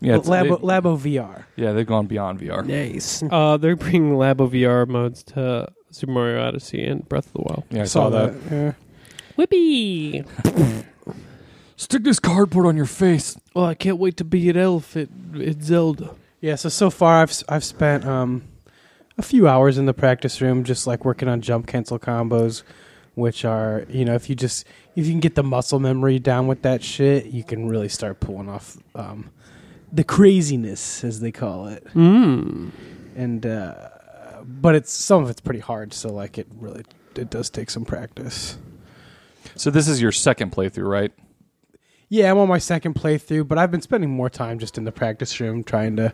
Yeah, 0.00 0.16
it's- 0.16 0.28
Labo, 0.28 0.60
they, 0.60 0.66
Labo 0.66 0.98
VR. 0.98 1.44
yeah, 1.56 1.72
they've 1.72 1.86
gone 1.86 2.06
beyond 2.06 2.40
VR. 2.40 2.64
Nice. 2.66 3.22
uh, 3.30 3.56
they're 3.56 3.76
bringing 3.76 4.12
Labo 4.12 4.48
VR 4.50 4.86
modes 4.86 5.22
to 5.24 5.68
Super 5.90 6.12
Mario 6.12 6.46
Odyssey 6.46 6.84
and 6.84 7.08
Breath 7.08 7.26
of 7.26 7.32
the 7.34 7.42
Wild. 7.42 7.64
Yeah, 7.70 7.82
I 7.82 7.84
saw, 7.86 8.10
that. 8.10 8.34
Yeah. 8.50 8.72
Whippy! 9.38 10.24
Stick 11.76 12.04
this 12.04 12.20
cardboard 12.20 12.66
on 12.66 12.76
your 12.76 12.86
face. 12.86 13.36
Oh, 13.56 13.64
I 13.64 13.74
can't 13.74 13.98
wait 13.98 14.16
to 14.18 14.24
be 14.24 14.48
an 14.48 14.56
elf 14.56 14.96
at, 14.96 15.08
at 15.40 15.62
Zelda. 15.62 16.14
Yeah, 16.40 16.54
so 16.56 16.68
so 16.68 16.88
far 16.90 17.20
I've 17.22 17.30
s- 17.30 17.42
I've 17.48 17.64
spent 17.64 18.04
um 18.06 18.42
a 19.16 19.22
few 19.22 19.46
hours 19.48 19.78
in 19.78 19.86
the 19.86 19.94
practice 19.94 20.40
room 20.40 20.64
just 20.64 20.86
like 20.86 21.04
working 21.04 21.28
on 21.28 21.40
jump 21.40 21.66
cancel 21.66 21.98
combos 21.98 22.62
which 23.14 23.44
are, 23.44 23.86
you 23.88 24.04
know, 24.04 24.14
if 24.14 24.28
you 24.28 24.34
just 24.34 24.66
if 24.96 25.06
you 25.06 25.12
can 25.12 25.20
get 25.20 25.34
the 25.34 25.42
muscle 25.42 25.78
memory 25.78 26.18
down 26.18 26.46
with 26.46 26.62
that 26.62 26.82
shit, 26.82 27.26
you 27.26 27.44
can 27.44 27.68
really 27.68 27.88
start 27.88 28.20
pulling 28.20 28.48
off 28.48 28.76
um 28.94 29.30
the 29.92 30.04
craziness 30.04 31.04
as 31.04 31.20
they 31.20 31.32
call 31.32 31.68
it. 31.68 31.86
Mm. 31.94 32.70
And 33.16 33.46
uh 33.46 33.88
but 34.46 34.74
it's 34.74 34.92
some 34.92 35.22
of 35.22 35.30
it's 35.30 35.40
pretty 35.40 35.60
hard, 35.60 35.94
so 35.94 36.12
like 36.12 36.38
it 36.38 36.48
really 36.58 36.84
it 37.16 37.30
does 37.30 37.50
take 37.50 37.70
some 37.70 37.84
practice. 37.84 38.58
So 39.56 39.70
this 39.70 39.86
is 39.86 40.02
your 40.02 40.12
second 40.12 40.52
playthrough, 40.52 40.88
right? 40.88 41.12
Yeah, 42.08 42.30
I'm 42.30 42.38
on 42.38 42.48
my 42.48 42.58
second 42.58 42.94
playthrough, 42.94 43.48
but 43.48 43.58
I've 43.58 43.70
been 43.70 43.80
spending 43.80 44.10
more 44.10 44.28
time 44.28 44.58
just 44.58 44.76
in 44.76 44.84
the 44.84 44.92
practice 44.92 45.38
room 45.40 45.62
trying 45.64 45.96
to 45.96 46.12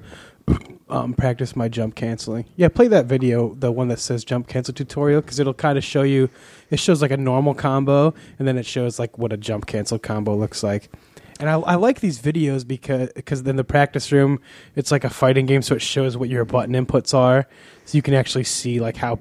um, 0.91 1.15
practice 1.15 1.55
my 1.57 1.69
jump 1.69 1.95
canceling. 1.95 2.45
Yeah, 2.57 2.69
play 2.69 2.89
that 2.89 3.07
video, 3.07 3.55
the 3.55 3.71
one 3.73 3.89
that 3.89 3.99
says 4.01 4.25
jump 4.25 4.49
cancel 4.49 4.75
tutorial, 4.75 5.21
because 5.21 5.39
it'll 5.39 5.55
kind 5.55 5.79
of 5.79 5.85
show 5.85 6.03
you. 6.03 6.29
It 6.71 6.79
shows 6.79 7.01
like 7.03 7.11
a 7.11 7.17
normal 7.17 7.55
combo, 7.55 8.15
and 8.39 8.47
then 8.47 8.59
it 8.59 8.67
shows 8.67 8.99
like 8.99 9.19
what 9.19 9.33
a 9.33 9.37
jump 9.37 9.67
cancel 9.67 9.99
combo 9.99 10.35
looks 10.37 10.63
like. 10.63 10.91
And 11.39 11.49
I, 11.49 11.55
I 11.55 11.75
like 11.77 12.01
these 12.01 12.21
videos 12.21 12.67
because 12.67 13.11
because 13.15 13.41
in 13.41 13.57
the 13.57 13.65
practice 13.65 14.13
room, 14.13 14.41
it's 14.77 14.91
like 14.91 15.05
a 15.05 15.11
fighting 15.11 15.47
game, 15.47 15.63
so 15.63 15.75
it 15.75 15.83
shows 15.83 16.17
what 16.17 16.29
your 16.29 16.45
button 16.45 16.75
inputs 16.75 17.15
are, 17.15 17.47
so 17.87 17.97
you 17.97 18.03
can 18.03 18.15
actually 18.15 18.45
see 18.45 18.79
like 18.81 18.97
how 18.97 19.19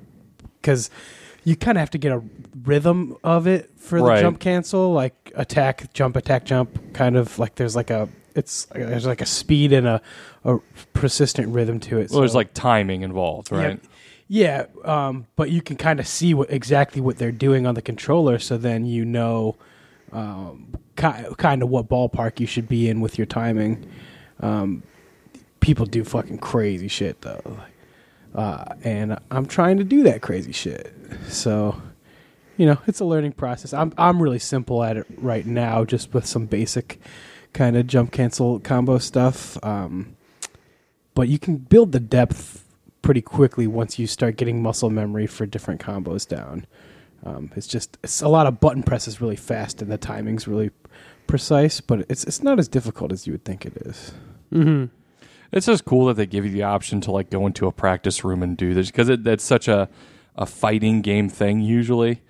because 0.61 0.89
you 1.45 1.55
kind 1.55 1.77
of 1.77 1.79
have 1.79 1.89
to 1.91 1.97
get 1.97 2.11
a 2.11 2.21
rhythm 2.63 3.15
of 3.23 3.47
it 3.47 3.69
for 3.77 3.99
the 3.99 4.05
Right. 4.05 4.19
jump 4.21 4.39
cancel, 4.39 4.91
like 4.91 5.31
attack, 5.35 5.93
jump, 5.93 6.17
attack, 6.17 6.43
jump. 6.43 6.93
Kind 6.93 7.15
of 7.15 7.39
like 7.39 7.55
there's 7.55 7.75
like 7.77 7.89
a 7.89 8.09
it's 8.39 8.65
there's 8.65 9.05
like 9.05 9.21
a 9.21 9.25
speed 9.25 9.71
and 9.73 9.87
a, 9.87 10.01
a 10.43 10.57
persistent 10.93 11.49
rhythm 11.49 11.79
to 11.81 11.99
it. 11.99 12.09
Well, 12.09 12.21
there's 12.21 12.35
like 12.35 12.53
timing 12.53 13.03
involved, 13.03 13.51
right? 13.51 13.79
yeah, 14.27 14.65
um, 14.85 15.25
but 15.35 15.49
you 15.49 15.61
can 15.61 15.75
kind 15.75 15.99
of 15.99 16.07
see 16.07 16.33
what 16.33 16.51
exactly 16.51 17.01
what 17.01 17.17
they're 17.17 17.31
doing 17.31 17.67
on 17.67 17.75
the 17.75 17.81
controller, 17.81 18.39
so 18.39 18.57
then 18.57 18.85
you 18.85 19.03
know 19.03 19.55
um, 20.11 20.73
ki- 20.95 21.33
kind 21.37 21.63
of 21.63 21.69
what 21.69 21.89
ballpark 21.89 22.39
you 22.39 22.47
should 22.47 22.67
be 22.67 22.89
in 22.89 23.01
with 23.01 23.17
your 23.17 23.25
timing. 23.25 23.89
Um, 24.39 24.83
people 25.59 25.85
do 25.85 26.03
fucking 26.03 26.37
crazy 26.37 26.87
shit 26.87 27.21
though, 27.21 27.59
uh, 28.35 28.75
and 28.83 29.17
I'm 29.31 29.45
trying 29.45 29.77
to 29.77 29.83
do 29.83 30.03
that 30.03 30.21
crazy 30.21 30.51
shit. 30.51 30.93
So, 31.27 31.81
you 32.57 32.65
know, 32.65 32.77
it's 32.87 32.99
a 32.99 33.05
learning 33.05 33.33
process. 33.33 33.73
I'm 33.73 33.93
I'm 33.97 34.21
really 34.21 34.39
simple 34.39 34.83
at 34.83 34.95
it 34.97 35.07
right 35.17 35.45
now, 35.45 35.85
just 35.85 36.13
with 36.13 36.25
some 36.25 36.45
basic 36.45 36.99
kind 37.53 37.77
of 37.77 37.87
jump 37.87 38.11
cancel 38.11 38.59
combo 38.59 38.97
stuff. 38.97 39.57
Um, 39.63 40.15
but 41.13 41.27
you 41.27 41.39
can 41.39 41.57
build 41.57 41.91
the 41.91 41.99
depth 41.99 42.65
pretty 43.01 43.21
quickly 43.21 43.67
once 43.67 43.97
you 43.97 44.07
start 44.07 44.37
getting 44.37 44.61
muscle 44.61 44.89
memory 44.89 45.27
for 45.27 45.45
different 45.45 45.81
combos 45.81 46.27
down. 46.27 46.65
Um, 47.25 47.51
it's 47.55 47.67
just 47.67 47.97
it's 48.03 48.21
a 48.21 48.29
lot 48.29 48.47
of 48.47 48.59
button 48.59 48.83
presses 48.83 49.19
really 49.19 49.35
fast 49.35 49.81
and 49.81 49.91
the 49.91 49.97
timing's 49.97 50.47
really 50.47 50.71
precise, 51.27 51.81
but 51.81 52.05
it's 52.09 52.23
it's 52.23 52.41
not 52.41 52.59
as 52.59 52.67
difficult 52.67 53.11
as 53.11 53.27
you 53.27 53.33
would 53.33 53.45
think 53.45 53.65
it 53.65 53.75
is. 53.77 54.13
Mm-hmm. 54.53 54.85
It's 55.51 55.65
just 55.65 55.85
cool 55.85 56.05
that 56.05 56.13
they 56.13 56.25
give 56.25 56.45
you 56.45 56.51
the 56.51 56.63
option 56.63 57.01
to 57.01 57.11
like 57.11 57.29
go 57.29 57.45
into 57.45 57.67
a 57.67 57.71
practice 57.71 58.23
room 58.23 58.43
and 58.43 58.55
do 58.55 58.73
this 58.73 58.91
because 58.91 59.09
that's 59.21 59.43
such 59.43 59.67
a 59.67 59.89
a 60.35 60.45
fighting 60.45 61.01
game 61.01 61.27
thing 61.29 61.59
usually. 61.59 62.21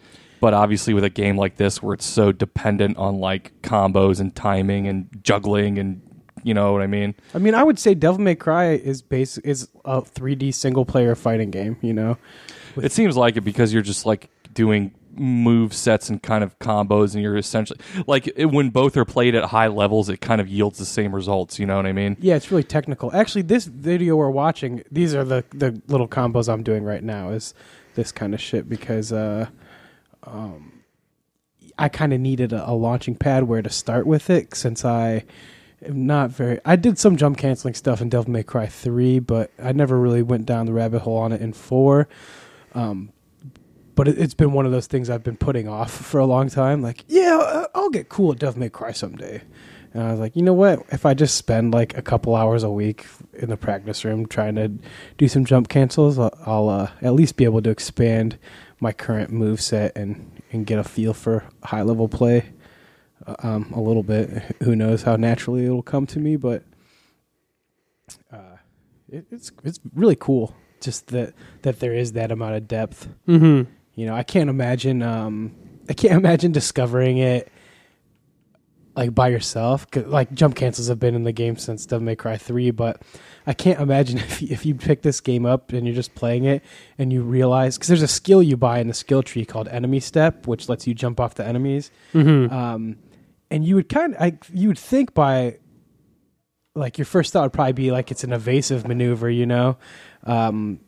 But 0.42 0.54
obviously, 0.54 0.94
with 0.94 1.04
a 1.04 1.10
game 1.10 1.38
like 1.38 1.58
this 1.58 1.82
where 1.84 1.94
it's 1.94 2.06
so 2.06 2.32
dependent 2.32 2.98
on 2.98 3.20
like 3.20 3.52
combos 3.62 4.20
and 4.20 4.34
timing 4.36 4.88
and 4.88 5.08
juggling 5.24 5.78
and 5.78 6.02
you 6.44 6.54
know 6.54 6.72
what 6.72 6.82
I 6.82 6.88
mean. 6.88 7.16
I 7.34 7.38
mean, 7.38 7.54
I 7.54 7.64
would 7.64 7.78
say 7.78 7.94
Devil 7.94 8.22
May 8.22 8.36
Cry 8.36 8.72
is 8.72 9.02
base 9.02 9.38
is 9.40 9.68
a 9.84 10.02
3D 10.02 10.54
single 10.54 10.86
player 10.86 11.14
fighting 11.16 11.52
game. 11.52 11.76
You 11.82 11.94
know, 11.94 12.18
With- 12.76 12.86
It 12.86 12.92
seems 12.94 13.18
like 13.18 13.36
it 13.36 13.42
because 13.42 13.74
you're 13.74 13.84
just 13.84 14.06
like 14.06 14.30
doing 14.54 14.94
move 15.16 15.74
sets 15.74 16.08
and 16.10 16.24
kind 16.24 16.46
of 16.46 16.58
combos, 16.60 17.14
and 17.14 17.22
you're 17.22 17.36
essentially 17.36 17.78
like 18.08 18.32
it, 18.38 18.46
when 18.46 18.70
both 18.70 18.96
are 18.96 19.04
played 19.04 19.36
at 19.36 19.44
high 19.44 19.68
levels, 19.68 20.08
it 20.08 20.22
kind 20.22 20.40
of 20.40 20.48
yields 20.48 20.80
the 20.80 20.86
same 20.86 21.14
results. 21.14 21.60
You 21.60 21.66
know 21.66 21.76
what 21.76 21.86
I 21.86 21.92
mean? 21.92 22.16
yeah, 22.22 22.36
it's 22.36 22.50
really 22.52 22.64
technical. 22.64 23.14
Actually, 23.14 23.42
this 23.42 23.66
video 23.66 24.16
we're 24.16 24.30
watching, 24.30 24.82
these 24.90 25.14
are 25.14 25.26
the 25.26 25.44
the 25.54 25.82
little 25.90 26.08
combos 26.08 26.48
I'm 26.48 26.64
doing 26.64 26.84
right 26.86 27.04
now. 27.04 27.32
Is 27.32 27.54
this 27.96 28.14
kind 28.14 28.34
of 28.34 28.40
shit 28.40 28.70
because 28.70 29.12
uh, 29.12 29.48
um, 30.24 30.84
I 31.78 31.90
kind 31.90 32.14
of 32.14 32.20
needed 32.20 32.54
a, 32.54 32.70
a 32.70 32.74
launching 32.74 33.16
pad 33.16 33.44
where 33.44 33.62
to 33.62 33.70
start 33.70 34.06
with 34.06 34.30
it 34.30 34.56
since 34.56 34.84
I 34.84 35.24
am 35.86 36.06
not 36.06 36.30
very. 36.32 36.60
I 36.66 36.76
did 36.76 37.00
some 37.00 37.16
jump 37.16 37.38
canceling 37.38 37.74
stuff 37.74 38.02
in 38.02 38.10
Devil 38.10 38.32
May 38.32 38.44
Cry 38.44 38.68
three, 38.68 39.20
but 39.20 39.52
I 39.62 39.72
never 39.72 40.00
really 40.00 40.22
went 40.22 40.46
down 40.46 40.66
the 40.66 40.74
rabbit 40.74 41.00
hole 41.00 41.18
on 41.18 41.32
it 41.32 41.42
in 41.42 41.54
four. 41.54 42.08
Um, 42.74 43.12
but 43.96 44.08
it, 44.08 44.18
it's 44.18 44.34
been 44.34 44.52
one 44.52 44.66
of 44.66 44.72
those 44.72 44.88
things 44.88 45.10
I've 45.10 45.24
been 45.24 45.38
putting 45.38 45.68
off 45.68 45.92
for 45.92 46.20
a 46.20 46.26
long 46.26 46.50
time. 46.50 46.82
Like, 46.82 47.04
yeah, 47.08 47.38
uh, 47.42 47.66
I'll 47.74 47.90
get 47.90 48.10
cool 48.10 48.32
at 48.32 48.40
Devil 48.40 48.60
May 48.60 48.70
Cry 48.70 48.92
someday. 48.92 49.42
And 49.94 50.04
I 50.04 50.12
was 50.12 50.20
like, 50.20 50.36
you 50.36 50.44
know 50.44 50.54
what? 50.54 50.86
If 50.92 51.06
I 51.06 51.14
just 51.14 51.36
spend 51.36 51.74
like 51.74 51.98
a 51.98 52.02
couple 52.02 52.36
hours 52.36 52.64
a 52.64 52.70
week 52.70 53.08
in 53.34 53.50
the 53.50 53.58
practice 53.58 54.06
room 54.06 54.28
trying 54.28 54.56
to 54.56 54.72
do 55.18 55.28
some 55.28 55.46
jump 55.46 55.68
cancels, 55.68 56.20
I'll, 56.20 56.38
I'll 56.46 56.70
uh, 56.70 56.92
at 57.02 57.14
least 57.14 57.38
be 57.38 57.44
able 57.44 57.62
to 57.64 57.72
expand 57.72 58.38
my 58.80 58.92
current 58.92 59.32
move 59.32 59.62
set 59.62 59.96
and, 59.98 60.42
and 60.52 60.66
get 60.66 60.80
a 60.80 60.84
feel 60.84 61.14
for 61.14 61.44
high 61.64 61.82
level 61.82 62.08
play. 62.08 62.46
uh, 63.26 63.36
um, 63.44 63.72
a 63.74 63.82
little 63.82 64.04
bit. 64.04 64.30
Who 64.64 64.76
knows 64.76 65.04
how 65.04 65.16
naturally 65.16 65.66
it'll 65.66 65.82
come 65.82 66.06
to 66.08 66.20
me, 66.20 66.36
but 66.36 66.64
uh, 68.32 68.58
it, 69.10 69.26
it's 69.32 69.52
it's 69.64 69.80
really 69.94 70.16
cool. 70.16 70.56
Just 70.82 71.08
that 71.08 71.34
that 71.64 71.80
there 71.80 71.94
is 71.94 72.14
that 72.14 72.32
amount 72.32 72.56
of 72.56 72.68
depth. 72.68 73.08
Mm-hmm. 73.28 73.70
You 73.96 74.06
know, 74.06 74.16
I 74.16 74.24
can't 74.24 74.50
imagine. 74.50 75.02
Um, 75.04 75.56
I 75.90 75.94
can't 75.94 76.14
imagine 76.24 76.52
discovering 76.52 77.18
it 77.18 77.52
like 79.00 79.16
by 79.16 79.30
yourself. 79.30 79.88
Like 79.96 80.34
jump 80.34 80.58
cancels 80.58 80.90
have 80.90 81.00
been 81.00 81.16
in 81.16 81.24
the 81.24 81.32
game 81.32 81.56
since 81.56 81.86
Devil 81.86 82.04
May 82.04 82.18
Cry 82.18 82.36
three, 82.36 82.70
but 82.70 83.02
I 83.48 83.54
can't 83.54 83.80
imagine 83.80 84.18
if 84.18 84.42
you, 84.42 84.50
if 84.52 84.66
you 84.66 84.76
pick 84.76 85.04
this 85.04 85.22
game 85.22 85.46
up 85.46 85.72
and 85.72 85.88
you're 85.88 85.96
just 85.96 86.16
playing 86.16 86.44
it 86.44 86.62
and 86.98 87.14
you 87.14 87.22
realize 87.22 87.78
because 87.78 87.88
there's 87.88 88.02
a 88.02 88.10
skill 88.10 88.44
you 88.44 88.58
buy 88.58 88.80
in 88.80 88.90
the 88.90 88.94
skill 88.94 89.24
tree 89.24 89.46
called 89.46 89.70
Enemy 89.70 90.02
Step, 90.02 90.48
which 90.48 90.68
lets 90.68 90.86
you 90.86 90.94
jump 90.94 91.22
off 91.22 91.36
the 91.36 91.46
enemies. 91.46 91.92
Mm-hmm. 92.14 92.54
Um, 92.54 92.98
and 93.50 93.64
you 93.64 93.76
would 93.76 93.88
kind 93.88 94.16
of, 94.16 94.22
I, 94.22 94.38
you 94.52 94.68
would 94.68 94.78
think 94.78 95.14
by, 95.14 95.60
like 96.76 96.98
your 96.98 97.06
first 97.06 97.32
thought 97.32 97.44
would 97.44 97.54
probably 97.54 97.74
be 97.74 97.92
like 97.92 98.12
it's 98.12 98.26
an 98.26 98.34
evasive 98.34 98.86
maneuver, 98.86 99.30
you 99.30 99.46
know. 99.46 99.78
Um, 100.24 100.82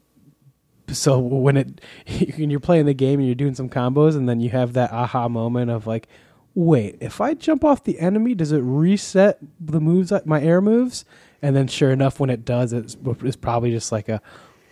so 0.89 1.17
when 1.17 1.55
it 1.55 1.81
when 2.37 2.49
you're 2.49 2.59
playing 2.59 2.87
the 2.87 2.93
game 2.93 3.19
and 3.19 3.27
you're 3.27 3.35
doing 3.35 3.55
some 3.55 3.69
combos, 3.69 4.17
and 4.17 4.27
then 4.27 4.41
you 4.41 4.49
have 4.49 4.73
that 4.73 4.91
aha 4.91 5.29
moment 5.29 5.71
of 5.71 5.87
like, 5.87 6.09
wait, 6.55 6.97
if 6.99 7.21
I 7.21 7.33
jump 7.33 7.63
off 7.63 7.83
the 7.83 7.99
enemy, 7.99 8.35
does 8.35 8.51
it 8.51 8.59
reset 8.59 9.39
the 9.59 9.79
moves, 9.79 10.11
my 10.25 10.41
air 10.41 10.61
moves? 10.61 11.05
And 11.41 11.55
then 11.55 11.67
sure 11.67 11.91
enough, 11.91 12.19
when 12.19 12.29
it 12.29 12.45
does, 12.45 12.73
it's, 12.73 12.97
it's 13.05 13.35
probably 13.35 13.71
just 13.71 13.91
like 13.91 14.09
a, 14.09 14.21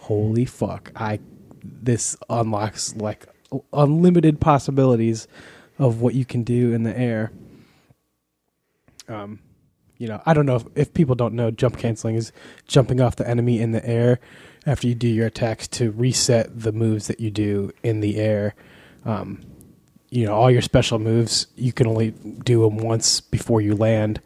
holy 0.09 0.45
fuck, 0.45 0.91
I 0.95 1.19
this 1.61 2.17
unlocks 2.29 2.95
like 2.95 3.27
unlimited 3.73 4.39
possibilities 4.39 5.27
of 5.77 6.01
what 6.01 6.15
you 6.15 6.25
can 6.25 6.43
do 6.43 6.73
in 6.73 6.83
the 6.83 6.97
air. 6.97 7.31
Um, 9.07 9.39
you 9.97 10.07
know, 10.07 10.21
I 10.25 10.33
don't 10.33 10.45
know 10.47 10.55
if, 10.55 10.65
if 10.75 10.93
people 10.93 11.13
don't 11.13 11.35
know, 11.35 11.51
jump 11.51 11.77
canceling 11.77 12.15
is 12.15 12.31
jumping 12.67 13.01
off 13.01 13.17
the 13.17 13.29
enemy 13.29 13.59
in 13.59 13.71
the 13.71 13.85
air 13.85 14.19
after 14.65 14.87
you 14.87 14.95
do 14.95 15.07
your 15.07 15.27
attacks 15.27 15.67
to 15.67 15.91
reset 15.91 16.59
the 16.59 16.71
moves 16.71 17.07
that 17.07 17.19
you 17.19 17.29
do 17.29 17.71
in 17.83 17.99
the 17.99 18.17
air. 18.17 18.55
Um, 19.05 19.41
you 20.11 20.25
know, 20.25 20.33
all 20.33 20.49
your 20.49 20.61
special 20.61 20.99
moves 20.99 21.47
you 21.55 21.71
can 21.73 21.87
only 21.87 22.11
do 22.43 22.63
them 22.63 22.77
once 22.77 23.21
before 23.21 23.61
you 23.61 23.75
land. 23.75 24.21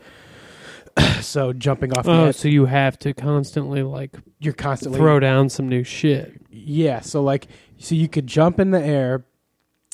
so 1.21 1.53
jumping 1.53 1.97
off, 1.97 2.07
Oh, 2.07 2.31
so 2.31 2.47
you 2.47 2.65
have 2.65 2.97
to 2.99 3.13
constantly 3.13 3.83
like 3.83 4.15
you're 4.39 4.53
constantly 4.53 4.99
throw 4.99 5.19
down 5.19 5.49
some 5.49 5.67
new 5.67 5.83
shit. 5.83 6.39
Yeah, 6.51 7.01
so 7.01 7.23
like 7.23 7.47
so 7.77 7.95
you 7.95 8.07
could 8.07 8.27
jump 8.27 8.59
in 8.59 8.71
the 8.71 8.81
air 8.81 9.25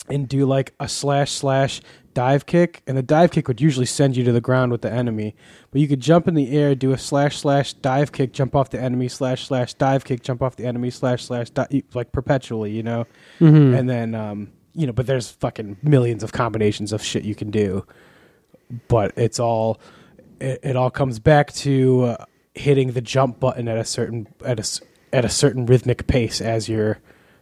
and 0.10 0.28
do 0.28 0.46
like 0.46 0.74
a 0.80 0.88
slash 0.88 1.32
slash 1.32 1.82
dive 2.14 2.46
kick 2.46 2.82
and 2.88 2.98
the 2.98 3.04
dive 3.04 3.32
kick 3.32 3.48
would 3.48 3.62
usually 3.62 3.86
send 3.86 4.18
you 4.18 4.24
to 4.24 4.32
the 4.32 4.42
ground 4.42 4.72
with 4.72 4.82
the 4.82 4.92
enemy. 4.92 5.36
But 5.72 5.82
you 5.82 5.88
could 5.88 6.02
jump 6.02 6.28
in 6.28 6.34
the 6.34 6.52
air, 6.58 6.76
do 6.76 6.92
a 6.92 6.98
slash 6.98 7.38
slash 7.38 7.74
dive 7.74 8.12
kick, 8.12 8.34
jump 8.34 8.56
off 8.56 8.70
the 8.70 8.80
enemy, 8.82 9.08
slash 9.08 9.46
slash 9.46 9.74
dive 9.76 10.04
kick, 10.04 10.22
jump 10.22 10.42
off 10.42 10.56
the 10.56 10.66
enemy, 10.66 10.90
slash 10.90 11.24
slash 11.24 11.50
di- 11.52 11.84
like 11.94 12.12
perpetually, 12.12 12.72
you 12.72 12.84
know. 12.84 13.06
Mm-hmm. 13.40 13.74
And 13.76 13.90
then 13.90 14.16
um 14.16 14.52
you 14.80 14.88
know, 14.88 14.94
but 14.94 15.08
there's 15.08 15.30
fucking 15.30 15.76
millions 15.84 16.24
of 16.24 16.32
combinations 16.32 16.94
of 16.94 17.04
shit 17.04 17.26
you 17.26 17.36
can 17.36 17.52
do. 17.52 17.86
But 18.88 19.12
it's 19.18 19.40
all 19.40 19.80
it, 20.40 20.62
it 20.64 20.76
all 20.78 20.90
comes 20.90 21.20
back 21.20 21.52
to 21.54 22.04
uh, 22.04 22.26
hitting 22.54 22.94
the 22.94 23.02
jump 23.02 23.42
button 23.42 23.68
at 23.68 23.78
a 23.78 23.84
certain 23.84 24.28
at 24.46 24.58
a 24.58 24.82
at 25.12 25.26
a 25.26 25.30
certain 25.30 25.66
rhythmic 25.66 26.08
pace 26.08 26.40
as 26.40 26.70
you're 26.70 27.00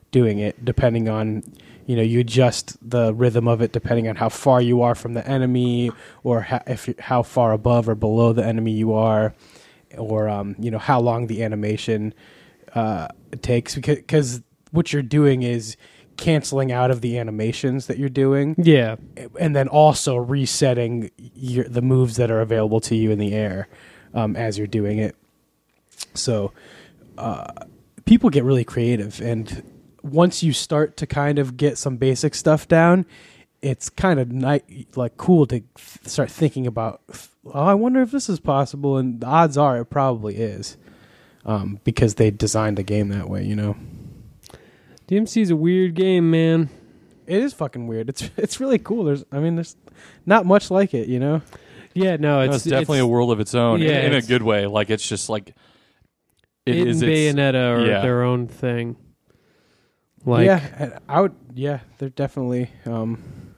doing 0.10 0.40
it 0.40 0.64
depending 0.64 1.10
on 1.10 1.44
you 1.86 1.96
know 1.96 2.02
you 2.02 2.22
adjust 2.22 2.78
the 2.90 3.14
rhythm 3.14 3.48
of 3.48 3.62
it 3.62 3.72
depending 3.72 4.08
on 4.08 4.16
how 4.16 4.30
far 4.30 4.62
you 4.62 4.82
are 4.82 4.96
from 4.96 5.14
the 5.14 5.28
enemy 5.28 5.92
or 6.24 6.42
how, 6.42 6.64
if 6.66 6.90
how 6.98 7.22
far 7.22 7.52
above 7.52 7.90
or 7.90 7.94
below 7.94 8.32
the 8.34 8.44
enemy 8.44 8.72
you 8.72 8.94
are 8.94 9.36
or 9.98 10.28
um, 10.30 10.56
you 10.58 10.72
know 10.72 10.78
how 10.80 11.00
long 11.00 11.28
the 11.28 11.44
animation 11.44 12.14
uh, 12.74 13.08
takes 13.42 13.76
because 13.76 14.00
cause 14.08 14.42
what 14.72 14.94
you're 14.94 15.02
doing 15.02 15.44
is 15.44 15.76
canceling 16.18 16.72
out 16.72 16.92
of 16.92 17.02
the 17.02 17.18
animations 17.18 17.86
that 17.88 17.98
you're 17.98 18.10
doing 18.10 18.56
Yeah. 18.58 18.96
and 19.40 19.56
then 19.56 19.68
also 19.68 20.16
resetting 20.18 21.12
your, 21.36 21.66
the 21.66 21.82
moves 21.82 22.16
that 22.18 22.32
are 22.32 22.42
available 22.42 22.80
to 22.82 22.96
you 22.96 23.12
in 23.12 23.20
the 23.20 23.34
air 23.34 23.68
um, 24.14 24.36
as 24.36 24.58
you're 24.58 24.68
doing 24.68 24.98
it. 24.98 25.16
So 26.14 26.52
uh, 27.18 27.52
people 28.06 28.30
get 28.30 28.44
really 28.44 28.64
creative, 28.64 29.22
and 29.22 29.64
once 30.04 30.44
you 30.44 30.54
start 30.54 30.98
to 30.98 31.08
kind 31.08 31.40
of 31.40 31.58
get 31.58 31.78
some 31.78 31.98
basic 31.98 32.36
stuff 32.36 32.68
down, 32.68 33.06
it's 33.62 33.90
kind 33.90 34.20
of 34.20 34.32
ni- 34.32 34.86
like 34.96 35.18
cool 35.18 35.46
to 35.48 35.60
th- 35.60 35.66
start 36.06 36.30
thinking 36.30 36.68
about. 36.68 37.02
Oh, 37.46 37.52
I 37.64 37.74
wonder 37.74 38.02
if 38.02 38.12
this 38.12 38.30
is 38.30 38.40
possible, 38.40 38.98
and 38.98 39.22
the 39.22 39.26
odds 39.28 39.58
are 39.58 39.80
it 39.80 39.86
probably 39.86 40.36
is, 40.36 40.78
um, 41.46 41.80
because 41.84 42.16
they 42.16 42.30
designed 42.30 42.78
the 42.78 42.84
game 42.84 43.10
that 43.10 43.30
way. 43.30 43.44
You 43.44 43.56
know, 43.56 43.76
DMC's 45.08 45.50
a 45.50 45.56
weird 45.56 45.94
game, 45.94 46.30
man. 46.32 46.70
it 47.26 47.42
is 47.42 47.54
fucking 47.54 47.88
weird. 47.88 48.10
It's 48.10 48.30
it's 48.38 48.60
really 48.60 48.80
cool. 48.80 49.04
There's, 49.06 49.24
I 49.32 49.40
mean, 49.40 49.56
there's 49.56 49.76
not 50.26 50.46
much 50.46 50.70
like 50.72 50.94
it. 50.94 51.08
You 51.08 51.20
know. 51.20 51.42
Yeah, 51.94 52.18
no, 52.18 52.38
No, 52.38 52.42
it's, 52.42 52.58
it's, 52.58 52.66
definitely 52.66 53.00
a 53.00 53.08
world 53.08 53.32
of 53.32 53.40
its 53.40 53.56
own 53.56 53.82
yeah, 53.82 54.02
in, 54.02 54.14
in 54.14 54.14
a 54.14 54.22
good 54.22 54.44
way. 54.44 54.68
Like 54.68 54.92
it's 54.92 55.08
just 55.08 55.30
like 55.30 55.50
it, 56.66 56.76
it 56.76 56.88
is. 56.88 57.02
Its, 57.02 57.10
Bayonetta 57.10 57.76
or 57.76 57.86
yeah. 57.86 58.02
their 58.02 58.24
own 58.24 58.48
thing. 58.48 58.98
Like, 60.26 60.46
yeah, 60.46 60.62
and 60.78 61.00
I 61.08 61.22
would. 61.22 61.36
Yeah, 61.54 61.80
they're 61.98 62.10
definitely. 62.10 62.70
Um, 62.86 63.56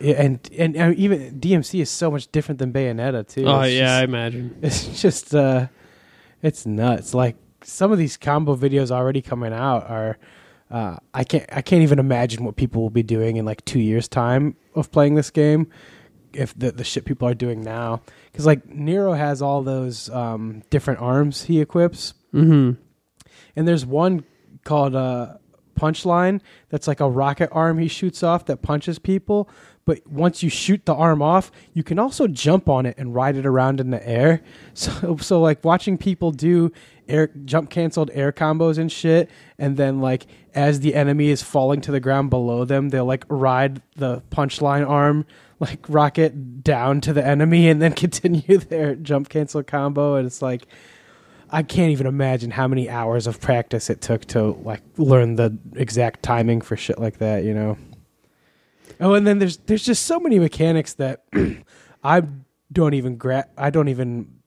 yeah, 0.00 0.14
and 0.22 0.50
and 0.56 0.76
uh, 0.76 0.92
even 0.96 1.38
DMC 1.38 1.80
is 1.80 1.90
so 1.90 2.10
much 2.10 2.32
different 2.32 2.58
than 2.58 2.72
Bayonetta 2.72 3.28
too. 3.28 3.44
oh 3.46 3.60
It's 3.60 3.74
yeah, 3.74 3.98
I 3.98 4.02
imagine. 4.02 4.56
it's 4.62 5.00
just 5.00 5.34
uh, 5.34 5.68
it's 6.42 6.66
nuts. 6.66 7.14
Like 7.14 7.36
some 7.62 7.92
of 7.92 7.98
these 7.98 8.16
combo 8.16 8.56
videos 8.56 8.90
already 8.90 9.22
coming 9.22 9.52
out 9.52 9.88
are. 9.90 10.18
Uh, 10.70 10.96
I 11.12 11.22
can't. 11.24 11.44
I 11.52 11.60
can't 11.60 11.82
even 11.82 11.98
imagine 11.98 12.44
what 12.44 12.56
people 12.56 12.80
will 12.80 12.88
be 12.90 13.02
doing 13.02 13.36
in 13.36 13.44
like 13.44 13.62
two 13.66 13.78
years' 13.78 14.08
time 14.08 14.56
of 14.74 14.90
playing 14.90 15.16
this 15.16 15.30
game. 15.30 15.68
If 16.32 16.58
the 16.58 16.72
the 16.72 16.82
shit 16.82 17.04
people 17.04 17.28
are 17.28 17.34
doing 17.34 17.60
now, 17.62 18.00
because 18.30 18.46
like 18.46 18.66
Nero 18.66 19.12
has 19.12 19.42
all 19.42 19.62
those 19.62 20.08
um, 20.08 20.62
different 20.70 21.00
arms 21.00 21.42
he 21.42 21.60
equips, 21.60 22.14
Mm-hmm. 22.32 22.80
and 23.54 23.68
there's 23.68 23.84
one 23.84 24.24
called 24.64 24.94
uh, 24.94 25.34
Punchline 25.78 26.40
that's 26.70 26.88
like 26.88 27.00
a 27.00 27.10
rocket 27.10 27.50
arm 27.52 27.76
he 27.76 27.88
shoots 27.88 28.22
off 28.22 28.46
that 28.46 28.62
punches 28.62 28.98
people. 28.98 29.50
But 29.84 30.06
once 30.06 30.42
you 30.42 30.48
shoot 30.48 30.86
the 30.86 30.94
arm 30.94 31.20
off, 31.20 31.50
you 31.74 31.82
can 31.82 31.98
also 31.98 32.26
jump 32.28 32.68
on 32.68 32.86
it 32.86 32.94
and 32.96 33.14
ride 33.14 33.36
it 33.36 33.44
around 33.44 33.80
in 33.80 33.90
the 33.90 34.08
air. 34.08 34.40
So, 34.74 35.16
so 35.18 35.40
like 35.40 35.62
watching 35.64 35.98
people 35.98 36.30
do 36.30 36.72
air 37.08 37.30
jump 37.44 37.70
canceled 37.70 38.10
air 38.14 38.32
combos 38.32 38.78
and 38.78 38.90
shit, 38.90 39.30
and 39.58 39.76
then 39.76 40.00
like 40.00 40.26
as 40.54 40.80
the 40.80 40.94
enemy 40.94 41.28
is 41.28 41.42
falling 41.42 41.80
to 41.82 41.92
the 41.92 42.00
ground 42.00 42.30
below 42.30 42.64
them, 42.64 42.90
they'll 42.90 43.04
like 43.04 43.24
ride 43.28 43.82
the 43.96 44.22
punchline 44.30 44.88
arm 44.88 45.24
like 45.62 45.88
rocket 45.88 46.64
down 46.64 47.00
to 47.00 47.12
the 47.12 47.24
enemy 47.24 47.68
and 47.68 47.80
then 47.80 47.92
continue 48.04 48.58
their 48.58 48.96
jump 48.96 49.28
cancel 49.28 49.62
combo. 49.62 50.16
And 50.16 50.26
it's 50.26 50.42
like 50.42 50.66
I 51.50 51.62
can't 51.62 51.92
even 51.92 52.06
imagine 52.06 52.50
how 52.50 52.66
many 52.66 52.90
hours 52.90 53.26
of 53.26 53.40
practice 53.40 53.88
it 53.88 54.00
took 54.00 54.24
to 54.26 54.52
like 54.64 54.82
learn 54.96 55.36
the 55.36 55.56
exact 55.74 56.22
timing 56.22 56.62
for 56.62 56.76
shit 56.76 56.98
like 56.98 57.18
that, 57.18 57.44
you 57.44 57.54
know. 57.54 57.78
Oh, 59.00 59.14
and 59.14 59.26
then 59.26 59.38
there's 59.38 59.58
there's 59.58 59.84
just 59.84 60.06
so 60.06 60.18
many 60.18 60.38
mechanics 60.38 60.94
that 60.94 61.24
I 62.04 62.22
don't 62.72 62.94
even 62.94 63.16
gra- 63.16 63.48
I 63.56 63.70
don't 63.70 63.88
even 63.88 64.41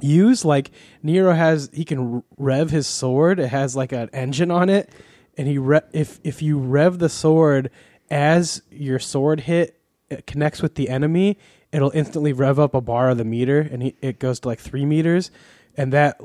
use. 0.00 0.44
Like 0.44 0.70
Nero 1.02 1.32
has 1.34 1.70
he 1.72 1.84
can 1.84 2.22
rev 2.36 2.70
his 2.70 2.86
sword. 2.86 3.38
It 3.38 3.48
has 3.48 3.76
like 3.76 3.92
an 3.92 4.10
engine 4.12 4.50
on 4.50 4.68
it, 4.68 4.90
and 5.36 5.48
he 5.48 5.58
re- 5.58 5.80
if 5.92 6.20
if 6.24 6.42
you 6.42 6.58
rev 6.58 6.98
the 6.98 7.08
sword 7.08 7.70
as 8.10 8.62
your 8.70 8.98
sword 8.98 9.40
hit 9.40 9.78
it 10.10 10.26
connects 10.26 10.60
with 10.60 10.74
the 10.74 10.90
enemy, 10.90 11.38
it'll 11.72 11.90
instantly 11.92 12.32
rev 12.32 12.58
up 12.58 12.74
a 12.74 12.80
bar 12.80 13.10
of 13.10 13.18
the 13.18 13.24
meter, 13.24 13.60
and 13.60 13.82
he, 13.82 13.96
it 14.02 14.18
goes 14.18 14.40
to 14.40 14.48
like 14.48 14.60
three 14.60 14.84
meters, 14.84 15.30
and 15.76 15.92
that 15.92 16.20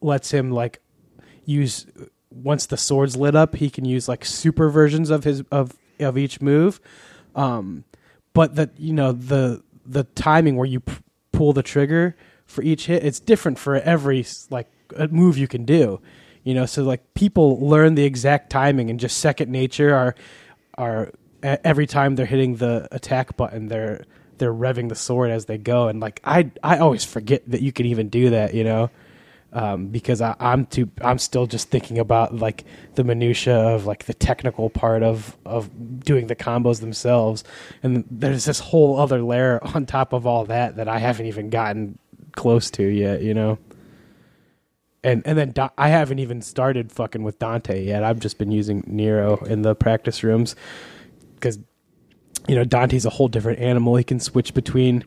lets 0.00 0.30
him 0.30 0.50
like 0.50 0.80
use 1.44 1.86
once 2.30 2.66
the 2.66 2.76
sword's 2.76 3.16
lit 3.16 3.34
up, 3.34 3.56
he 3.56 3.68
can 3.68 3.84
use 3.84 4.08
like 4.08 4.24
super 4.24 4.70
versions 4.70 5.10
of 5.10 5.24
his 5.24 5.42
of 5.50 5.76
of 5.98 6.16
each 6.16 6.40
move. 6.40 6.80
Um, 7.34 7.84
but 8.32 8.54
that 8.54 8.78
you 8.78 8.92
know 8.92 9.12
the 9.12 9.62
the 9.84 10.04
timing 10.04 10.56
where 10.56 10.66
you 10.66 10.80
p- 10.80 10.94
pull 11.32 11.52
the 11.52 11.62
trigger 11.62 12.16
for 12.52 12.62
each 12.62 12.86
hit, 12.86 13.04
it's 13.04 13.18
different 13.18 13.58
for 13.58 13.76
every 13.76 14.24
like 14.50 14.68
move 15.10 15.38
you 15.38 15.48
can 15.48 15.64
do. 15.64 16.00
You 16.44 16.54
know, 16.54 16.66
so 16.66 16.82
like 16.82 17.14
people 17.14 17.58
learn 17.66 17.94
the 17.94 18.04
exact 18.04 18.50
timing 18.50 18.90
and 18.90 19.00
just 19.00 19.18
second 19.18 19.50
nature 19.50 19.94
are 19.94 20.14
are 20.76 21.12
every 21.42 21.86
time 21.86 22.16
they're 22.16 22.26
hitting 22.26 22.56
the 22.56 22.88
attack 22.92 23.36
button, 23.36 23.68
they're 23.68 24.04
they're 24.38 24.52
revving 24.52 24.88
the 24.88 24.94
sword 24.94 25.30
as 25.30 25.46
they 25.46 25.58
go, 25.58 25.88
and 25.88 26.00
like 26.00 26.20
I 26.24 26.50
I 26.62 26.78
always 26.78 27.04
forget 27.04 27.42
that 27.50 27.62
you 27.62 27.72
can 27.72 27.86
even 27.86 28.08
do 28.08 28.30
that. 28.30 28.54
You 28.54 28.64
know, 28.64 28.90
um, 29.52 29.86
because 29.86 30.20
I, 30.20 30.34
I'm 30.40 30.66
too 30.66 30.90
I'm 31.00 31.18
still 31.18 31.46
just 31.46 31.70
thinking 31.70 31.98
about 31.98 32.34
like 32.34 32.64
the 32.94 33.04
minutia 33.04 33.56
of 33.56 33.86
like 33.86 34.06
the 34.06 34.14
technical 34.14 34.68
part 34.70 35.02
of 35.02 35.36
of 35.44 35.70
doing 36.04 36.26
the 36.26 36.36
combos 36.36 36.80
themselves, 36.80 37.44
and 37.82 38.04
there's 38.10 38.44
this 38.46 38.58
whole 38.58 38.98
other 38.98 39.22
layer 39.22 39.60
on 39.74 39.86
top 39.86 40.12
of 40.12 40.26
all 40.26 40.44
that 40.46 40.76
that 40.76 40.88
I 40.88 40.98
haven't 40.98 41.26
even 41.26 41.50
gotten 41.50 41.98
close 42.36 42.70
to 42.72 42.84
yet. 42.84 43.22
You 43.22 43.34
know. 43.34 43.58
And 45.04 45.22
and 45.26 45.36
then 45.36 45.50
Da- 45.50 45.70
I 45.76 45.88
haven't 45.88 46.20
even 46.20 46.42
started 46.42 46.92
fucking 46.92 47.22
with 47.22 47.38
Dante 47.38 47.84
yet. 47.84 48.04
I've 48.04 48.20
just 48.20 48.38
been 48.38 48.52
using 48.52 48.84
Nero 48.86 49.36
in 49.38 49.62
the 49.62 49.74
practice 49.74 50.22
rooms 50.22 50.54
because 51.34 51.58
you 52.46 52.54
know 52.54 52.64
Dante's 52.64 53.04
a 53.04 53.10
whole 53.10 53.28
different 53.28 53.58
animal. 53.58 53.96
He 53.96 54.04
can 54.04 54.20
switch 54.20 54.54
between 54.54 55.04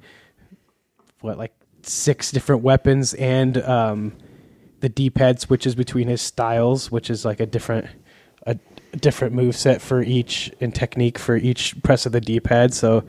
what 1.21 1.37
like 1.37 1.53
six 1.83 2.31
different 2.31 2.61
weapons 2.61 3.13
and 3.13 3.57
um, 3.59 4.13
the 4.81 4.89
D-pad 4.89 5.39
switches 5.39 5.75
between 5.75 6.07
his 6.07 6.21
styles, 6.21 6.91
which 6.91 7.09
is 7.09 7.23
like 7.25 7.39
a 7.39 7.45
different 7.45 7.87
a, 8.45 8.57
different 8.97 9.33
move 9.33 9.55
set 9.55 9.81
for 9.81 10.01
each 10.01 10.51
and 10.61 10.73
technique 10.73 11.17
for 11.17 11.35
each 11.35 11.81
press 11.83 12.05
of 12.05 12.11
the 12.11 12.21
D-pad. 12.21 12.73
So 12.73 13.03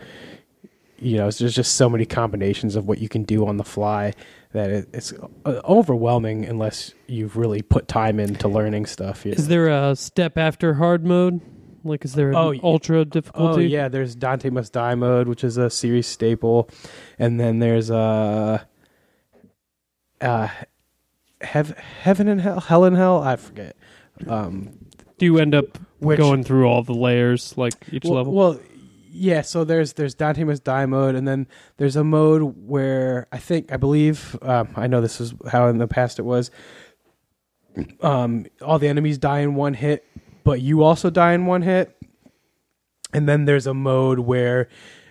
you 0.99 1.17
know, 1.17 1.31
there's 1.31 1.55
just 1.55 1.75
so 1.75 1.89
many 1.89 2.05
combinations 2.07 2.77
of 2.77 2.87
what 2.87 2.99
you 2.99 3.09
can 3.09 3.23
do 3.25 3.47
on 3.47 3.57
the 3.57 3.65
fly 3.65 4.13
that 4.53 4.71
it, 4.71 4.89
it's 4.93 5.13
uh, 5.45 5.61
overwhelming 5.65 6.45
unless 6.47 6.95
you've 7.07 7.37
really 7.37 7.63
put 7.63 7.89
time 7.89 8.19
into 8.19 8.49
learning 8.49 8.87
stuff. 8.87 9.27
you 9.27 9.33
Is 9.33 9.41
know. 9.41 9.45
there 9.49 9.91
a 9.91 9.97
step 9.97 10.39
after 10.39 10.75
hard 10.75 11.05
mode? 11.05 11.41
Like, 11.85 12.05
is 12.05 12.15
there 12.15 12.31
an 12.31 12.37
Oh, 12.37 12.55
ultra 12.63 13.07
Oh 13.35 13.59
yeah, 13.59 13.89
there's 13.89 14.15
Dante 14.17 14.51
Must 14.51 14.73
Die 14.73 14.95
mode, 14.97 15.29
which 15.29 15.45
is 15.45 15.57
a 15.57 15.71
series 15.71 16.07
staple, 16.07 16.69
and 17.19 17.39
then 17.39 17.61
there's 17.61 17.91
uh, 17.91 18.65
uh, 20.21 20.49
Hev- 21.41 21.79
Heaven 21.79 22.27
and 22.29 22.41
Hell, 22.41 22.61
Hell 22.61 22.85
and 22.85 22.97
Hell. 22.97 23.23
I 23.23 23.37
forget. 23.37 23.77
Um, 24.27 24.79
Do 25.19 25.27
you 25.27 25.39
end 25.39 25.55
up 25.55 25.79
which 25.99 26.19
going 26.19 26.43
through 26.43 26.67
all 26.67 26.83
the 26.83 26.95
layers, 26.95 27.57
like 27.57 27.75
each 27.93 28.05
well, 28.05 28.15
level? 28.15 28.33
Well, 28.33 28.61
yeah. 29.17 29.43
So 29.43 29.65
there's 29.65 29.95
there's 29.95 30.15
Dante 30.15 30.45
Must 30.45 30.63
Die 30.63 30.87
mode, 30.87 31.15
and 31.15 31.27
then 31.27 31.47
there's 31.77 31.97
a 31.97 32.05
mode 32.05 32.43
where 32.67 33.27
I 33.33 33.39
think 33.39 33.73
I 33.73 33.77
believe 33.77 34.37
um, 34.43 34.69
I 34.77 34.87
know 34.87 35.01
this 35.01 35.21
is 35.21 35.35
how 35.51 35.69
in 35.69 35.79
the 35.79 35.89
past 35.89 36.19
it 36.19 36.23
was. 36.23 36.51
Um, 38.01 38.47
all 38.63 38.79
the 38.79 38.89
enemies 38.89 39.19
die 39.19 39.41
in 39.41 39.55
one 39.55 39.75
hit, 39.75 40.07
but 40.45 40.61
you 40.61 40.83
also 40.83 41.11
die 41.11 41.33
in 41.33 41.47
one 41.47 41.63
hit. 41.63 41.95
And 43.13 43.29
then 43.29 43.45
there's 43.45 43.67
a 43.67 43.75
mode 43.75 44.21
where 44.21 44.69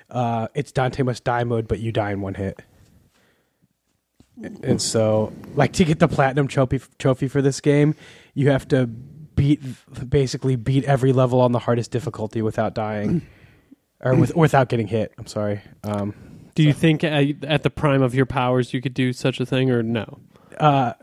uh, 0.10 0.48
it's 0.54 0.72
Dante 0.72 1.04
Must 1.04 1.24
Die 1.24 1.44
mode, 1.44 1.68
but 1.68 1.80
you 1.80 1.92
die 1.92 2.12
in 2.12 2.22
one 2.22 2.36
hit. 2.36 2.62
And 4.64 4.82
so, 4.82 5.32
like 5.56 5.74
to 5.74 5.86
get 5.86 6.00
the 6.00 6.10
platinum 6.10 6.48
trophy 6.48 6.82
trophy 7.00 7.28
for 7.28 7.42
this 7.42 7.62
game, 7.62 7.96
you 8.34 8.50
have 8.50 8.68
to 8.70 8.88
beat 8.88 9.62
basically 10.10 10.56
beat 10.56 10.84
every 10.86 11.14
level 11.14 11.40
on 11.40 11.52
the 11.52 11.60
hardest 11.60 11.92
difficulty 11.92 12.42
without 12.42 12.76
dying, 12.76 13.22
or 14.02 14.16
with, 14.16 14.36
without 14.36 14.70
getting 14.70 14.88
hit. 14.88 15.14
I'm 15.18 15.28
sorry. 15.28 15.62
Um, 15.84 16.14
Do 16.56 16.64
you 16.64 16.74
think 16.74 17.04
at, 17.04 17.44
at 17.44 17.64
the 17.64 17.70
prime 17.70 18.02
of 18.02 18.14
your 18.16 18.26
powers 18.26 18.74
you 18.74 18.82
could 18.82 18.94
do 18.94 19.14
such 19.14 19.40
a 19.40 19.46
thing, 19.46 19.72
or 19.72 19.84
no? 19.84 20.20
uh, 20.60 20.94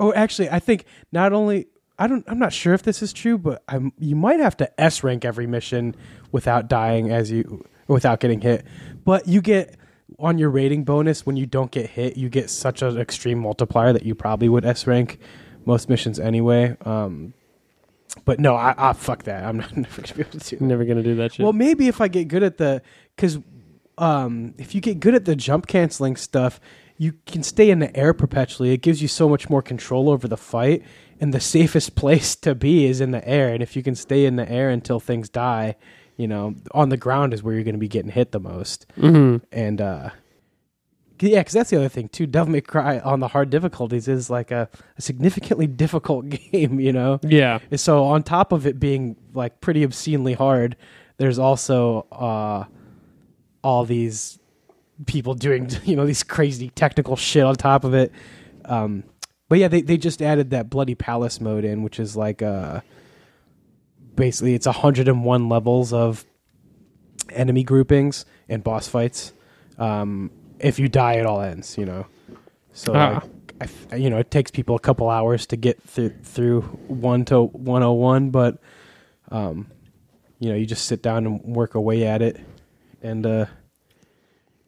oh, 0.00 0.12
actually, 0.14 0.50
I 0.50 0.58
think 0.58 0.84
not 1.12 1.32
only 1.32 1.66
I 1.98 2.06
don't. 2.06 2.24
I'm 2.28 2.38
not 2.38 2.52
sure 2.52 2.74
if 2.74 2.82
this 2.82 3.02
is 3.02 3.12
true, 3.12 3.38
but 3.38 3.62
I'm, 3.68 3.92
you 3.98 4.14
might 4.14 4.40
have 4.40 4.56
to 4.58 4.80
S 4.80 5.02
rank 5.02 5.24
every 5.24 5.46
mission 5.46 5.96
without 6.30 6.68
dying 6.68 7.10
as 7.10 7.30
you 7.30 7.64
without 7.88 8.20
getting 8.20 8.40
hit. 8.40 8.64
But 9.04 9.26
you 9.26 9.40
get 9.40 9.76
on 10.18 10.38
your 10.38 10.50
rating 10.50 10.84
bonus 10.84 11.26
when 11.26 11.36
you 11.36 11.46
don't 11.46 11.70
get 11.70 11.90
hit, 11.90 12.16
you 12.16 12.28
get 12.28 12.50
such 12.50 12.82
an 12.82 12.98
extreme 12.98 13.38
multiplier 13.38 13.92
that 13.92 14.04
you 14.04 14.14
probably 14.14 14.48
would 14.48 14.64
S 14.64 14.86
rank 14.86 15.18
most 15.64 15.88
missions 15.88 16.18
anyway. 16.18 16.76
Um, 16.84 17.34
but 18.28 18.38
no, 18.38 18.56
I, 18.56 18.74
I 18.76 18.92
fuck 18.92 19.22
that. 19.22 19.42
I'm 19.42 19.56
not 19.56 19.74
never 19.76 20.02
gonna 20.02 20.14
be 20.14 20.20
able 20.20 20.32
to 20.32 20.38
do 20.38 20.56
that. 20.56 20.60
Never 20.60 20.84
gonna 20.84 21.02
do 21.02 21.14
that 21.14 21.32
shit. 21.32 21.44
Well, 21.44 21.54
maybe 21.54 21.88
if 21.88 22.02
I 22.02 22.08
get 22.08 22.28
good 22.28 22.42
at 22.42 22.58
the 22.58 22.82
because 23.16 23.38
um, 23.96 24.54
if 24.58 24.74
you 24.74 24.82
get 24.82 25.00
good 25.00 25.14
at 25.14 25.24
the 25.24 25.34
jump 25.34 25.66
canceling 25.66 26.14
stuff, 26.14 26.60
you 26.98 27.14
can 27.24 27.42
stay 27.42 27.70
in 27.70 27.78
the 27.78 27.96
air 27.96 28.12
perpetually. 28.12 28.72
It 28.72 28.82
gives 28.82 29.00
you 29.00 29.08
so 29.08 29.30
much 29.30 29.48
more 29.48 29.62
control 29.62 30.10
over 30.10 30.28
the 30.28 30.36
fight, 30.36 30.82
and 31.18 31.32
the 31.32 31.40
safest 31.56 31.94
place 31.94 32.36
to 32.36 32.54
be 32.54 32.84
is 32.84 33.00
in 33.00 33.12
the 33.12 33.26
air. 33.26 33.48
And 33.48 33.62
if 33.62 33.74
you 33.74 33.82
can 33.82 33.94
stay 33.94 34.26
in 34.26 34.36
the 34.36 34.46
air 34.46 34.68
until 34.68 35.00
things 35.00 35.30
die, 35.30 35.76
you 36.18 36.28
know, 36.28 36.54
on 36.72 36.90
the 36.90 36.98
ground 36.98 37.32
is 37.32 37.42
where 37.42 37.54
you're 37.54 37.64
going 37.64 37.76
to 37.76 37.78
be 37.78 37.88
getting 37.88 38.10
hit 38.10 38.32
the 38.32 38.40
most. 38.40 38.84
hmm 38.96 39.38
And 39.52 39.80
uh, 39.80 40.10
yeah, 41.20 41.40
because 41.40 41.52
that's 41.52 41.70
the 41.70 41.76
other 41.76 41.88
thing 41.88 42.08
too. 42.08 42.26
Devil 42.26 42.52
May 42.52 42.60
Cry 42.60 42.98
on 43.00 43.20
the 43.20 43.28
hard 43.28 43.50
difficulties 43.50 44.08
is 44.08 44.30
like 44.30 44.50
a, 44.50 44.68
a 44.96 45.02
significantly 45.02 45.66
difficult 45.84 46.28
game. 46.52 46.80
You 46.80 46.92
know. 46.92 47.20
Yeah. 47.22 47.58
So 47.76 48.04
on 48.04 48.22
top 48.22 48.52
of 48.52 48.66
it 48.66 48.78
being 48.78 49.16
like 49.34 49.60
pretty 49.60 49.84
obscenely 49.84 50.34
hard, 50.34 50.76
there's 51.16 51.38
also 51.38 52.06
uh, 52.12 52.64
all 53.62 53.84
these 53.84 54.38
people 55.06 55.34
doing 55.34 55.70
you 55.84 55.96
know 55.96 56.06
these 56.06 56.22
crazy 56.22 56.70
technical 56.70 57.16
shit 57.16 57.44
on 57.44 57.54
top 57.54 57.84
of 57.84 57.94
it. 57.94 58.12
Um, 58.64 59.04
but 59.48 59.58
yeah, 59.58 59.68
they 59.68 59.80
they 59.80 59.96
just 59.96 60.20
added 60.22 60.50
that 60.50 60.70
bloody 60.70 60.94
palace 60.94 61.40
mode 61.40 61.64
in, 61.64 61.82
which 61.82 61.98
is 61.98 62.16
like 62.16 62.42
uh, 62.42 62.80
basically 64.14 64.54
it's 64.54 64.66
101 64.66 65.48
levels 65.48 65.92
of 65.92 66.24
enemy 67.30 67.62
groupings 67.62 68.26
and 68.48 68.62
boss 68.62 68.88
fights. 68.88 69.32
Um, 69.78 70.30
if 70.60 70.78
you 70.78 70.88
die, 70.88 71.14
it 71.14 71.26
all 71.26 71.40
ends. 71.40 71.76
You 71.78 71.86
know. 71.86 72.06
So 72.72 72.92
Ah. 72.94 73.22
like, 73.60 73.70
I 73.90 73.96
you 73.96 74.08
know, 74.10 74.18
it 74.18 74.30
takes 74.30 74.50
people 74.50 74.76
a 74.76 74.80
couple 74.80 75.08
hours 75.10 75.46
to 75.46 75.56
get 75.56 75.82
through 75.82 76.10
through 76.22 76.62
one 76.88 77.24
to 77.26 77.42
one 77.42 77.82
hundred 77.82 77.94
one, 77.94 78.30
but 78.30 78.58
um, 79.30 79.66
you 80.38 80.48
know, 80.48 80.54
you 80.54 80.64
just 80.66 80.86
sit 80.86 81.02
down 81.02 81.26
and 81.26 81.42
work 81.44 81.74
away 81.74 82.06
at 82.06 82.22
it, 82.22 82.40
and 83.02 83.26
uh, 83.26 83.46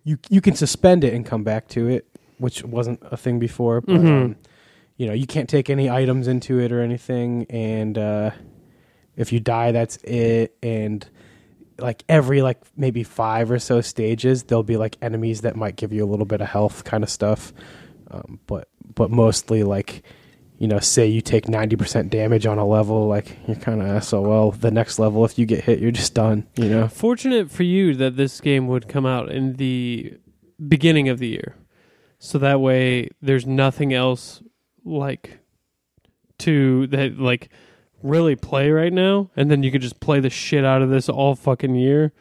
you 0.04 0.18
you 0.28 0.40
can 0.40 0.54
suspend 0.54 1.04
it 1.04 1.14
and 1.14 1.24
come 1.24 1.44
back 1.44 1.68
to 1.68 1.88
it, 1.88 2.06
which 2.38 2.64
wasn't 2.64 3.00
a 3.02 3.16
thing 3.16 3.38
before. 3.38 3.80
But 3.80 4.00
Mhm. 4.00 4.24
um, 4.24 4.36
you 4.96 5.06
know, 5.06 5.12
you 5.14 5.26
can't 5.26 5.48
take 5.48 5.70
any 5.70 5.88
items 5.88 6.26
into 6.28 6.58
it 6.58 6.72
or 6.72 6.80
anything, 6.80 7.46
and 7.48 7.96
uh, 7.96 8.30
if 9.16 9.32
you 9.32 9.40
die, 9.40 9.72
that's 9.72 9.96
it. 10.04 10.56
And 10.62 11.06
like 11.80 12.04
every 12.08 12.42
like 12.42 12.58
maybe 12.76 13.02
five 13.02 13.50
or 13.50 13.58
so 13.58 13.80
stages, 13.80 14.44
there'll 14.44 14.62
be 14.62 14.76
like 14.76 14.96
enemies 15.02 15.42
that 15.42 15.56
might 15.56 15.76
give 15.76 15.92
you 15.92 16.04
a 16.04 16.08
little 16.08 16.26
bit 16.26 16.40
of 16.40 16.48
health, 16.48 16.84
kind 16.84 17.02
of 17.02 17.10
stuff. 17.10 17.52
Um, 18.10 18.40
but 18.46 18.68
but 18.94 19.10
mostly 19.10 19.62
like 19.62 20.02
you 20.58 20.68
know, 20.68 20.78
say 20.78 21.06
you 21.06 21.22
take 21.22 21.48
ninety 21.48 21.74
percent 21.74 22.10
damage 22.10 22.44
on 22.44 22.58
a 22.58 22.66
level, 22.66 23.08
like 23.08 23.38
you're 23.46 23.56
kind 23.56 23.82
of 23.82 24.04
SOL. 24.04 24.52
The 24.52 24.70
next 24.70 24.98
level, 24.98 25.24
if 25.24 25.38
you 25.38 25.46
get 25.46 25.64
hit, 25.64 25.78
you're 25.78 25.90
just 25.90 26.14
done. 26.14 26.46
You 26.56 26.68
know. 26.68 26.88
Fortunate 26.88 27.50
for 27.50 27.62
you 27.62 27.94
that 27.94 28.16
this 28.16 28.40
game 28.42 28.68
would 28.68 28.86
come 28.86 29.06
out 29.06 29.30
in 29.30 29.54
the 29.54 30.18
beginning 30.68 31.08
of 31.08 31.18
the 31.18 31.28
year, 31.28 31.56
so 32.18 32.36
that 32.38 32.60
way 32.60 33.08
there's 33.22 33.46
nothing 33.46 33.94
else 33.94 34.42
like 34.84 35.38
to 36.40 36.86
that 36.88 37.18
like 37.18 37.48
really 38.02 38.36
play 38.36 38.70
right 38.70 38.92
now, 38.92 39.30
and 39.36 39.50
then 39.50 39.62
you 39.62 39.70
could 39.70 39.82
just 39.82 40.00
play 40.00 40.20
the 40.20 40.30
shit 40.30 40.64
out 40.64 40.82
of 40.82 40.90
this 40.90 41.08
all 41.08 41.34
fucking 41.34 41.74
year. 41.74 42.12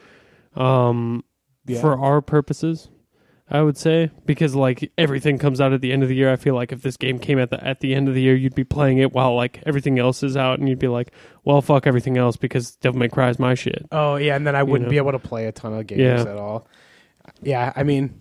Um, 0.56 1.24
Yeah. 1.68 1.80
for 1.82 1.98
our 1.98 2.22
purposes, 2.22 2.90
I 3.52 3.62
would 3.62 3.78
say 3.78 4.10
because 4.26 4.56
like 4.56 4.92
everything 4.98 5.38
comes 5.38 5.62
out 5.62 5.72
at 5.74 5.82
the 5.82 5.92
end 5.92 6.04
of 6.04 6.10
the 6.10 6.16
year. 6.16 6.32
I 6.32 6.36
feel 6.36 6.56
like 6.56 6.72
if 6.72 6.82
this 6.82 6.98
game 6.98 7.20
came 7.20 7.38
at 7.40 7.50
the 7.52 7.64
at 7.66 7.80
the 7.80 7.94
end 7.96 8.08
of 8.08 8.14
the 8.16 8.22
year, 8.22 8.36
you'd 8.36 8.56
be 8.56 8.64
playing 8.64 8.98
it 8.98 9.14
while 9.14 9.36
like 9.36 9.62
everything 9.66 10.00
else 10.00 10.22
is 10.24 10.36
out, 10.36 10.60
and 10.60 10.68
you'd 10.68 10.80
be 10.80 10.88
like, 10.88 11.12
"Well, 11.46 11.62
fuck 11.62 11.86
everything 11.88 12.18
else 12.18 12.38
because 12.38 12.76
Devil 12.78 13.00
May 13.00 13.08
Cry 13.10 13.30
is 13.30 13.40
my 13.40 13.54
shit." 13.54 13.86
Oh 13.92 14.16
yeah, 14.16 14.36
and 14.36 14.46
then 14.48 14.56
I 14.56 14.64
wouldn't 14.64 14.88
know. 14.88 14.92
be 14.92 14.98
able 14.98 15.12
to 15.14 15.20
play 15.20 15.46
a 15.46 15.52
ton 15.52 15.74
of 15.74 15.86
games 15.88 16.00
Yeah. 16.02 16.22
at 16.22 16.38
all. 16.38 16.68
Yeah, 17.44 17.72
I 17.76 17.84
mean, 17.84 18.14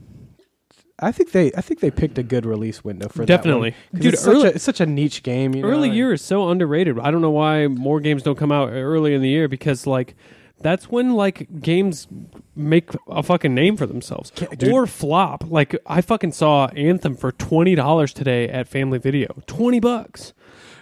I 1.01 1.13
think 1.13 1.33
they 1.33 1.53
I 1.57 1.61
think 1.61 1.81
they 1.81 1.91
picked 1.91 2.19
a 2.19 2.23
good 2.23 2.45
release 2.45 2.83
window 2.85 3.09
for 3.09 3.25
Definitely. 3.25 3.71
that 3.71 3.77
one. 3.93 4.01
'Cause 4.01 4.03
Dude, 4.03 4.15
it's 4.15 4.23
such, 4.23 4.45
a, 4.45 4.47
it's 4.55 4.65
such 4.65 4.81
a 4.81 4.87
niche 4.87 5.23
game. 5.23 5.55
You 5.55 5.63
know? 5.63 5.69
early 5.69 5.89
and- 5.89 5.97
year 5.97 6.13
is 6.13 6.23
so 6.23 6.49
underrated. 6.49 6.99
I 6.99 7.11
don't 7.11 7.23
know 7.23 7.31
why 7.31 7.67
more 7.69 8.01
games 8.01 8.23
don't 8.23 8.37
come 8.39 8.51
out 8.53 8.71
early 8.71 9.15
in 9.15 9.23
the 9.23 9.29
year 9.29 9.47
because 9.49 9.87
like 9.87 10.17
that's 10.61 10.91
when 10.91 11.15
like 11.15 11.61
games 11.61 12.09
make 12.57 12.91
a 13.07 13.23
fucking 13.23 13.55
name 13.55 13.77
for 13.77 13.87
themselves 13.87 14.31
dude. 14.31 14.65
or 14.73 14.89
flop. 14.89 15.45
Like 15.49 15.77
I 15.87 16.01
fucking 16.01 16.33
saw 16.33 16.67
Anthem 16.69 17.15
for 17.15 17.31
twenty 17.31 17.77
dollars 17.77 18.13
today 18.13 18.49
at 18.49 18.67
Family 18.67 18.99
Video. 18.99 19.41
Twenty 19.47 19.79
bucks. 19.79 20.33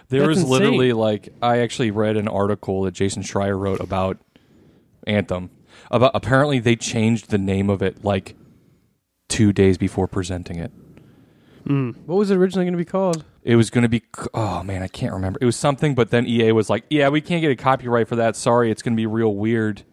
There 0.09 0.21
That's 0.21 0.29
was 0.29 0.37
insane. 0.39 0.51
literally 0.51 0.93
like 0.93 1.29
I 1.43 1.59
actually 1.59 1.91
read 1.91 2.17
an 2.17 2.27
article 2.27 2.81
that 2.83 2.93
Jason 2.95 3.21
Schreier 3.21 3.59
wrote 3.59 3.79
about 3.81 4.17
Anthem. 5.05 5.51
About 5.91 6.11
apparently 6.15 6.59
they 6.59 6.75
changed 6.75 7.29
the 7.29 7.37
name 7.37 7.69
of 7.69 7.81
it 7.83 8.03
like 8.03 8.35
two 9.27 9.53
days 9.53 9.77
before 9.77 10.07
presenting 10.07 10.57
it. 10.57 10.71
Hmm. 11.65 11.91
What 12.05 12.15
was 12.15 12.31
it 12.31 12.37
originally 12.37 12.65
going 12.65 12.73
to 12.73 12.77
be 12.77 12.85
called? 12.85 13.25
It 13.43 13.55
was 13.55 13.69
going 13.69 13.81
to 13.83 13.89
be 13.89 14.03
oh 14.33 14.63
man, 14.63 14.83
I 14.83 14.87
can't 14.87 15.13
remember. 15.13 15.37
It 15.41 15.45
was 15.45 15.55
something, 15.55 15.95
but 15.95 16.11
then 16.11 16.25
EA 16.25 16.51
was 16.53 16.69
like, 16.69 16.85
"Yeah, 16.89 17.09
we 17.09 17.21
can't 17.21 17.41
get 17.41 17.51
a 17.51 17.55
copyright 17.55 18.07
for 18.07 18.15
that. 18.17 18.35
Sorry, 18.35 18.71
it's 18.71 18.81
going 18.81 18.93
to 18.93 18.97
be 18.97 19.05
real 19.05 19.33
weird." 19.35 19.83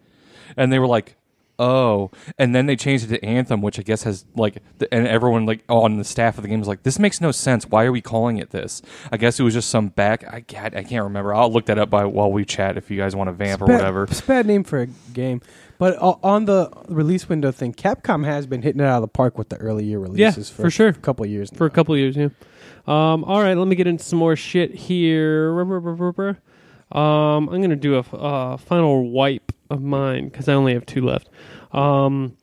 And 0.57 0.71
they 0.71 0.79
were 0.79 0.87
like, 0.87 1.17
oh, 1.59 2.11
and 2.37 2.53
then 2.53 2.65
they 2.65 2.75
changed 2.75 3.05
it 3.05 3.07
to 3.07 3.25
Anthem, 3.25 3.61
which 3.61 3.79
I 3.79 3.81
guess 3.81 4.03
has 4.03 4.25
like, 4.35 4.61
th- 4.79 4.89
and 4.91 5.07
everyone 5.07 5.45
like 5.45 5.63
on 5.69 5.97
the 5.97 6.03
staff 6.03 6.37
of 6.37 6.43
the 6.43 6.47
game 6.47 6.59
was 6.59 6.67
like, 6.67 6.83
this 6.83 6.99
makes 6.99 7.21
no 7.21 7.31
sense. 7.31 7.65
Why 7.67 7.85
are 7.85 7.91
we 7.91 8.01
calling 8.01 8.37
it 8.37 8.51
this? 8.51 8.81
I 9.11 9.17
guess 9.17 9.39
it 9.39 9.43
was 9.43 9.53
just 9.53 9.69
some 9.69 9.89
back. 9.89 10.25
I 10.31 10.41
can't, 10.41 10.75
I 10.75 10.83
can't 10.83 11.03
remember. 11.03 11.33
I'll 11.33 11.51
look 11.51 11.65
that 11.67 11.79
up 11.79 11.89
by 11.89 12.05
while 12.05 12.31
we 12.31 12.45
chat 12.45 12.77
if 12.77 12.91
you 12.91 12.97
guys 12.97 13.15
want 13.15 13.27
to 13.29 13.31
vamp 13.33 13.61
or 13.61 13.67
Bad- 13.67 13.75
whatever. 13.75 14.03
It's 14.03 14.19
a 14.21 14.25
bad 14.25 14.45
name 14.45 14.63
for 14.63 14.81
a 14.81 14.87
game. 15.13 15.41
But 15.77 16.01
uh, 16.01 16.15
on 16.23 16.45
the 16.45 16.71
release 16.87 17.27
window 17.27 17.51
thing, 17.51 17.73
Capcom 17.73 18.25
has 18.25 18.47
been 18.47 18.61
hitting 18.61 18.81
it 18.81 18.85
out 18.85 18.97
of 18.97 19.01
the 19.01 19.07
park 19.07 19.37
with 19.37 19.49
the 19.49 19.57
early 19.57 19.85
year 19.85 19.99
releases. 19.99 20.19
Yeah, 20.19 20.27
releases 20.29 20.49
for 20.49 20.69
sure. 20.69 20.87
a 20.89 20.93
couple 20.93 21.25
years 21.25 21.49
for 21.51 21.65
a 21.65 21.69
couple 21.69 21.97
years. 21.97 22.15
Yeah. 22.15 22.29
Um, 22.87 23.23
all 23.23 23.41
right, 23.41 23.55
let 23.57 23.67
me 23.67 23.75
get 23.75 23.87
into 23.87 24.03
some 24.03 24.19
more 24.19 24.35
shit 24.35 24.73
here. 24.73 25.59
Um, 25.59 27.49
I'm 27.49 27.61
gonna 27.61 27.75
do 27.75 27.95
a 27.95 27.99
f- 27.99 28.13
uh, 28.13 28.57
final 28.57 29.09
wipe 29.09 29.51
of 29.69 29.81
mine 29.81 30.29
because 30.29 30.47
I 30.47 30.53
only 30.53 30.73
have 30.73 30.85
two 30.85 31.01
left. 31.01 31.29
Um, 31.71 32.37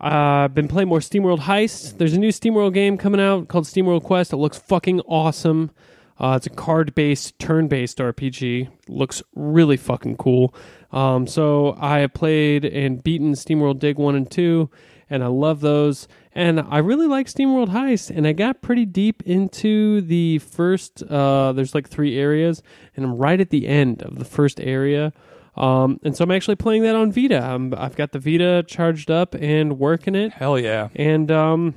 I've 0.00 0.54
been 0.54 0.68
playing 0.68 0.88
more 0.88 0.98
SteamWorld 0.98 1.40
Heist. 1.40 1.98
There's 1.98 2.14
a 2.14 2.18
new 2.18 2.28
SteamWorld 2.30 2.74
game 2.74 2.98
coming 2.98 3.20
out 3.20 3.48
called 3.48 3.64
SteamWorld 3.64 4.02
Quest. 4.02 4.32
It 4.32 4.36
looks 4.36 4.58
fucking 4.58 5.00
awesome. 5.00 5.70
Uh, 6.18 6.34
it's 6.36 6.46
a 6.46 6.50
card-based, 6.50 7.38
turn-based 7.38 7.98
RPG. 7.98 8.68
Looks 8.88 9.22
really 9.34 9.76
fucking 9.76 10.16
cool. 10.16 10.54
Um, 10.96 11.26
so 11.26 11.76
I 11.78 11.98
have 11.98 12.14
played 12.14 12.64
and 12.64 13.04
beaten 13.04 13.32
SteamWorld 13.32 13.78
Dig 13.78 13.98
one 13.98 14.14
and 14.14 14.30
two, 14.30 14.70
and 15.10 15.22
I 15.22 15.26
love 15.26 15.60
those. 15.60 16.08
And 16.32 16.58
I 16.58 16.78
really 16.78 17.06
like 17.06 17.26
SteamWorld 17.26 17.68
Heist. 17.68 18.08
And 18.16 18.26
I 18.26 18.32
got 18.32 18.62
pretty 18.62 18.86
deep 18.86 19.22
into 19.24 20.00
the 20.00 20.38
first. 20.38 21.02
Uh, 21.02 21.52
there's 21.52 21.74
like 21.74 21.86
three 21.86 22.18
areas, 22.18 22.62
and 22.96 23.04
I'm 23.04 23.16
right 23.16 23.38
at 23.38 23.50
the 23.50 23.68
end 23.68 24.02
of 24.02 24.18
the 24.18 24.24
first 24.24 24.58
area. 24.58 25.12
Um, 25.54 26.00
and 26.02 26.16
so 26.16 26.24
I'm 26.24 26.30
actually 26.30 26.56
playing 26.56 26.82
that 26.84 26.94
on 26.94 27.12
Vita. 27.12 27.42
I'm, 27.42 27.74
I've 27.74 27.96
got 27.96 28.12
the 28.12 28.18
Vita 28.18 28.64
charged 28.66 29.10
up 29.10 29.34
and 29.34 29.78
working 29.78 30.14
it 30.14 30.32
Hell 30.32 30.58
yeah. 30.58 30.88
and 30.94 31.30
um, 31.30 31.74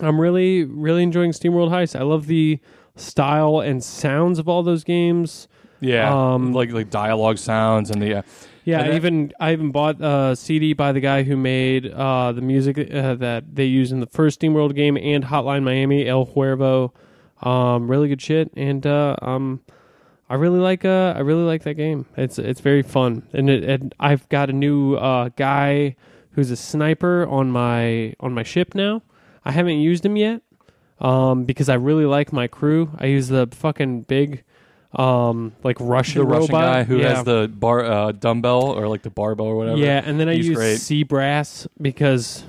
I'm 0.00 0.20
really 0.20 0.62
really 0.62 1.02
enjoying 1.02 1.32
SteamWorld 1.32 1.70
Heist. 1.70 1.98
I 1.98 2.04
love 2.04 2.26
the 2.26 2.60
style 2.94 3.58
and 3.58 3.82
sounds 3.82 4.38
of 4.38 4.48
all 4.48 4.62
those 4.62 4.84
games. 4.84 5.48
Yeah. 5.80 6.32
Um, 6.34 6.52
like 6.52 6.72
like 6.72 6.90
dialogue 6.90 7.38
sounds 7.38 7.90
and 7.90 8.02
the 8.02 8.18
uh, 8.18 8.22
Yeah, 8.64 8.80
And 8.80 8.92
I 8.92 8.96
even 8.96 9.32
I 9.40 9.52
even 9.52 9.70
bought 9.70 10.00
a 10.00 10.34
CD 10.36 10.72
by 10.72 10.92
the 10.92 11.00
guy 11.00 11.22
who 11.22 11.36
made 11.36 11.86
uh, 11.90 12.32
the 12.32 12.40
music 12.40 12.78
uh, 12.78 13.14
that 13.16 13.54
they 13.54 13.64
use 13.64 13.92
in 13.92 14.00
the 14.00 14.06
first 14.06 14.40
SteamWorld 14.40 14.74
game 14.74 14.96
and 14.96 15.24
Hotline 15.24 15.62
Miami, 15.62 16.06
El 16.06 16.26
Huervo. 16.26 16.92
Um, 17.40 17.88
really 17.88 18.08
good 18.08 18.20
shit, 18.20 18.50
and 18.56 18.84
uh, 18.84 19.14
um, 19.22 19.60
I 20.28 20.34
really 20.34 20.58
like 20.58 20.84
uh, 20.84 21.14
I 21.16 21.20
really 21.20 21.44
like 21.44 21.62
that 21.62 21.74
game. 21.74 22.06
It's 22.16 22.38
it's 22.38 22.60
very 22.60 22.82
fun, 22.82 23.28
and, 23.32 23.48
it, 23.48 23.62
and 23.62 23.94
I've 24.00 24.28
got 24.28 24.50
a 24.50 24.52
new 24.52 24.96
uh, 24.96 25.30
guy 25.36 25.94
who's 26.32 26.50
a 26.50 26.56
sniper 26.56 27.26
on 27.28 27.50
my 27.50 28.14
on 28.20 28.34
my 28.34 28.42
ship 28.42 28.74
now. 28.74 29.02
I 29.44 29.52
haven't 29.52 29.78
used 29.78 30.04
him 30.04 30.16
yet 30.16 30.42
um, 31.00 31.44
because 31.44 31.68
I 31.68 31.74
really 31.74 32.04
like 32.04 32.32
my 32.32 32.48
crew. 32.48 32.90
I 32.98 33.06
use 33.06 33.28
the 33.28 33.48
fucking 33.50 34.02
big 34.02 34.44
um, 34.94 35.52
like 35.62 35.76
Russian 35.80 36.20
the 36.20 36.26
Russian 36.26 36.54
robot 36.54 36.72
guy 36.72 36.84
who 36.84 36.98
Yeah. 36.98 37.16
has 37.16 37.24
the 37.24 37.48
bar 37.52 37.84
uh, 37.84 38.12
dumbbell 38.12 38.62
or 38.70 38.88
like 38.88 39.02
the 39.02 39.10
barbell 39.10 39.46
or 39.46 39.56
whatever. 39.56 39.78
Yeah, 39.78 40.02
and 40.04 40.18
then 40.18 40.28
I 40.28 40.34
He's 40.34 40.48
use 40.48 40.56
great. 40.56 40.76
Sea 40.78 41.02
Brass 41.02 41.66
because 41.80 42.44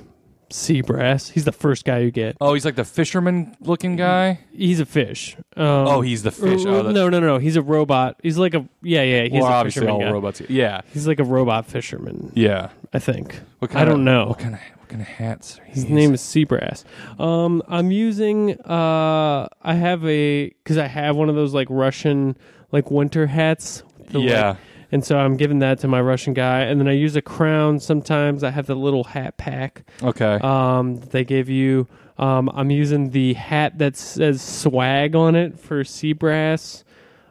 Seabrass. 0.50 1.30
He's 1.30 1.44
the 1.44 1.52
first 1.52 1.84
guy 1.84 1.98
you 1.98 2.10
get. 2.10 2.36
Oh, 2.40 2.54
he's 2.54 2.64
like 2.64 2.74
the 2.74 2.84
fisherman 2.84 3.56
looking 3.60 3.94
guy. 3.96 4.40
He's 4.52 4.80
a 4.80 4.86
fish. 4.86 5.36
Um, 5.56 5.64
oh, 5.66 6.00
he's 6.00 6.22
the 6.24 6.32
fish. 6.32 6.62
Oh, 6.66 6.82
the, 6.82 6.92
no, 6.92 7.08
no, 7.08 7.20
no. 7.20 7.38
He's 7.38 7.54
a 7.56 7.62
robot. 7.62 8.16
He's 8.22 8.36
like 8.36 8.54
a 8.54 8.66
yeah, 8.82 9.02
yeah. 9.02 9.22
He's 9.24 9.32
well, 9.34 9.44
a 9.44 9.52
obviously 9.52 9.86
all 9.86 10.00
guy. 10.00 10.10
robots. 10.10 10.40
Yeah, 10.48 10.80
He's 10.92 11.06
like 11.06 11.20
a 11.20 11.24
robot 11.24 11.66
fisherman. 11.66 12.32
yeah. 12.34 12.70
I 12.92 12.98
think. 12.98 13.38
What 13.60 13.70
kind 13.70 13.86
I 13.86 13.90
don't 13.90 14.04
know. 14.04 14.26
What 14.28 14.40
kind 14.40 14.54
of 14.54 14.60
of 14.98 15.06
hats? 15.06 15.58
Are 15.58 15.64
His 15.64 15.88
name 15.88 16.14
is 16.14 16.20
Seabrass. 16.20 16.84
Um, 17.20 17.62
I'm 17.68 17.90
using. 17.90 18.60
Uh, 18.60 19.48
I 19.62 19.74
have 19.74 20.04
a 20.04 20.48
because 20.48 20.78
I 20.78 20.86
have 20.86 21.16
one 21.16 21.28
of 21.28 21.36
those 21.36 21.54
like 21.54 21.68
Russian 21.70 22.36
like 22.72 22.90
winter 22.90 23.26
hats. 23.26 23.82
The, 24.10 24.18
like, 24.18 24.28
Yeah, 24.28 24.56
and 24.92 25.04
so 25.04 25.18
I'm 25.18 25.36
giving 25.36 25.60
that 25.60 25.78
to 25.80 25.88
my 25.88 26.00
Russian 26.00 26.34
guy, 26.34 26.62
and 26.62 26.80
then 26.80 26.88
I 26.88 26.92
use 26.92 27.14
a 27.16 27.22
crown. 27.22 27.78
Sometimes 27.78 28.42
I 28.42 28.50
have 28.50 28.66
the 28.66 28.74
little 28.74 29.04
hat 29.04 29.36
pack. 29.36 29.84
okay. 30.02 30.38
um, 30.42 30.96
that 30.96 31.10
they 31.10 31.24
give 31.24 31.48
you. 31.48 31.86
Um, 32.18 32.50
I'm 32.52 32.70
using 32.70 33.10
the 33.10 33.34
hat 33.34 33.78
that 33.78 33.96
says 33.96 34.42
swag 34.42 35.14
on 35.14 35.34
it 35.34 35.58
for 35.58 35.84
Seabrass. 35.84 36.84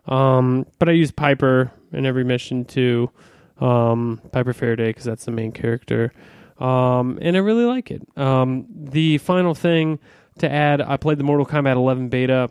Um, 0.08 0.66
but 0.80 0.90
I 0.90 0.94
use 0.94 1.12
Piper 1.12 1.72
in 1.92 2.06
every 2.06 2.24
mission 2.24 2.66
too. 2.66 3.12
Um, 3.60 4.22
Piper 4.32 4.54
Faraday 4.54 4.90
because 4.90 5.04
that's 5.04 5.26
the 5.26 5.32
main 5.32 5.52
character. 5.52 6.12
Um, 6.60 7.18
and 7.22 7.36
I 7.36 7.40
really 7.40 7.66
like 7.66 7.90
it. 7.90 8.02
Um, 8.18 8.66
the 8.70 9.18
final 9.20 9.56
thing 9.56 10.00
to 10.40 10.52
add, 10.52 10.82
I 10.82 10.98
played 10.98 11.18
the 11.18 11.24
Mortal 11.24 11.46
Kombat 11.46 11.76
11 11.76 12.10
beta. 12.10 12.50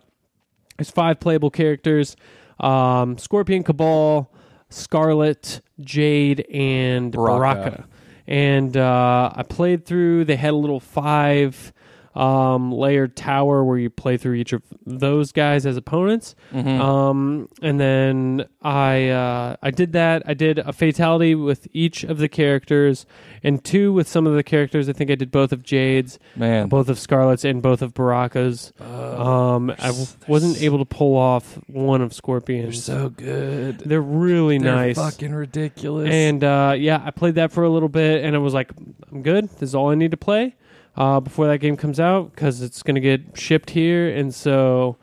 There's 0.77 0.91
five 0.91 1.21
playable 1.21 1.51
characters: 1.51 2.17
um, 2.61 3.19
Scorpion, 3.19 3.65
Kabal, 3.65 4.29
Skarlet, 4.71 5.61
Jade, 5.81 6.47
and 6.53 7.13
Baraka. 7.13 7.61
Baraka. 7.61 7.89
And 8.27 8.77
uh, 8.77 9.33
I 9.35 9.43
played 9.43 9.87
through. 9.87 10.27
They 10.27 10.37
had 10.37 10.53
a 10.53 10.57
little 10.57 10.81
five 10.81 11.73
um, 12.19 12.73
layered 12.73 13.15
tower 13.15 13.63
where 13.65 13.79
you 13.79 13.89
play 13.91 14.17
through 14.17 14.35
each 14.35 14.53
of 14.53 14.63
those 14.85 15.31
guys 15.31 15.65
as 15.67 15.77
opponents. 15.77 16.35
Mhm. 16.53 16.81
Um, 16.81 17.49
and 17.63 17.79
then 17.79 18.47
I 18.61 19.09
uh, 19.11 19.57
I 19.63 19.71
did 19.71 19.93
that. 19.93 20.23
I 20.27 20.35
did 20.35 20.59
a 20.59 20.73
fatality 20.73 21.35
with 21.35 21.69
each 21.73 22.03
of 22.03 22.19
the 22.19 22.29
characters, 22.29 23.07
and 23.45 23.63
two 23.63 23.93
with 23.93 24.09
some 24.09 24.27
of 24.27 24.35
the 24.35 24.43
characters. 24.43 24.89
I 24.89 24.93
think 24.95 25.11
I 25.11 25.15
did 25.15 25.31
both 25.31 25.53
of 25.53 25.63
Jade's, 25.63 26.19
Man, 26.35 26.69
both 26.69 26.89
of 26.89 26.97
Skarlet's, 26.99 27.45
and 27.45 27.63
both 27.63 27.83
of 27.83 27.95
Baraka's. 27.95 28.73
um, 28.81 29.71
I 29.79 29.89
w- 29.89 30.07
wasn't 30.27 30.61
able 30.63 30.79
to 30.79 30.85
pull 30.85 31.17
off 31.17 31.59
one 31.69 32.01
of 32.03 32.13
Scorpion's. 32.13 32.87
they're 32.87 32.97
so 32.99 33.09
good. 33.11 33.79
They're 33.81 34.01
really 34.01 34.59
They're 34.59 34.75
nice. 34.75 34.97
fucking 34.97 35.33
ridiculous. 35.35 36.11
And 36.11 36.43
uh, 36.43 36.75
yeah, 36.77 37.01
I 37.05 37.11
played 37.13 37.37
that 37.37 37.53
for 37.53 37.63
a 37.63 37.71
little 37.71 37.89
bit, 37.89 38.25
and 38.25 38.35
I 38.35 38.39
was 38.39 38.55
like, 38.55 38.73
I'm 39.13 39.23
good. 39.23 39.49
This 39.51 39.71
is 39.71 39.75
all 39.75 39.91
I 39.91 39.95
need 39.95 40.11
to 40.11 40.17
play 40.17 40.57
uh, 40.99 41.21
before 41.21 41.47
that 41.47 41.59
game 41.59 41.77
comes 41.77 42.01
out 42.01 42.33
because 42.33 42.61
it's 42.61 42.83
going 42.83 42.97
to 42.97 43.01
get 43.01 43.39
shipped 43.39 43.71
here. 43.71 44.09
And 44.09 44.35
so 44.35 44.97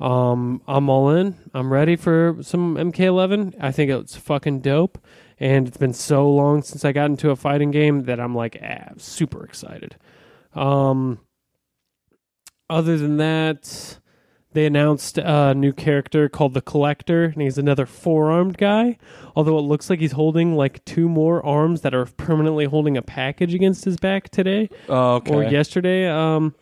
um, 0.00 0.62
I'm 0.66 0.88
all 0.88 1.10
in. 1.10 1.36
I'm 1.52 1.70
ready 1.70 1.94
for 1.94 2.38
some 2.40 2.76
MK11. 2.76 3.54
I 3.60 3.70
think 3.70 3.90
it's 3.90 4.16
fucking 4.16 4.60
dope. 4.60 4.98
And 5.38 5.68
it's 5.68 5.76
been 5.76 5.92
so 5.92 6.28
long 6.28 6.62
since 6.62 6.86
I 6.86 6.92
got 6.92 7.10
into 7.10 7.30
a 7.30 7.36
fighting 7.36 7.70
game 7.70 8.04
that 8.04 8.18
I'm 8.18 8.34
like 8.34 8.56
ah, 8.64 8.92
super 8.96 9.44
excited. 9.44 9.96
Um, 10.54 11.20
other 12.70 12.96
than 12.96 13.18
that, 13.18 13.98
they 14.52 14.66
announced 14.66 15.18
a 15.18 15.54
new 15.54 15.72
character 15.72 16.28
called 16.28 16.54
the 16.54 16.60
Collector, 16.60 17.24
and 17.24 17.40
he's 17.40 17.58
another 17.58 17.86
four 17.86 18.30
armed 18.30 18.58
guy. 18.58 18.98
Although 19.34 19.58
it 19.58 19.62
looks 19.62 19.88
like 19.88 20.00
he's 20.00 20.12
holding 20.12 20.56
like 20.56 20.84
two 20.84 21.08
more 21.08 21.44
arms 21.44 21.80
that 21.82 21.94
are 21.94 22.04
permanently 22.04 22.66
holding 22.66 22.96
a 22.96 23.02
package 23.02 23.54
against 23.54 23.84
his 23.84 23.96
back 23.96 24.28
today 24.28 24.68
oh, 24.88 25.14
okay. 25.14 25.34
or 25.34 25.44
yesterday. 25.44 26.08
Um, 26.08 26.54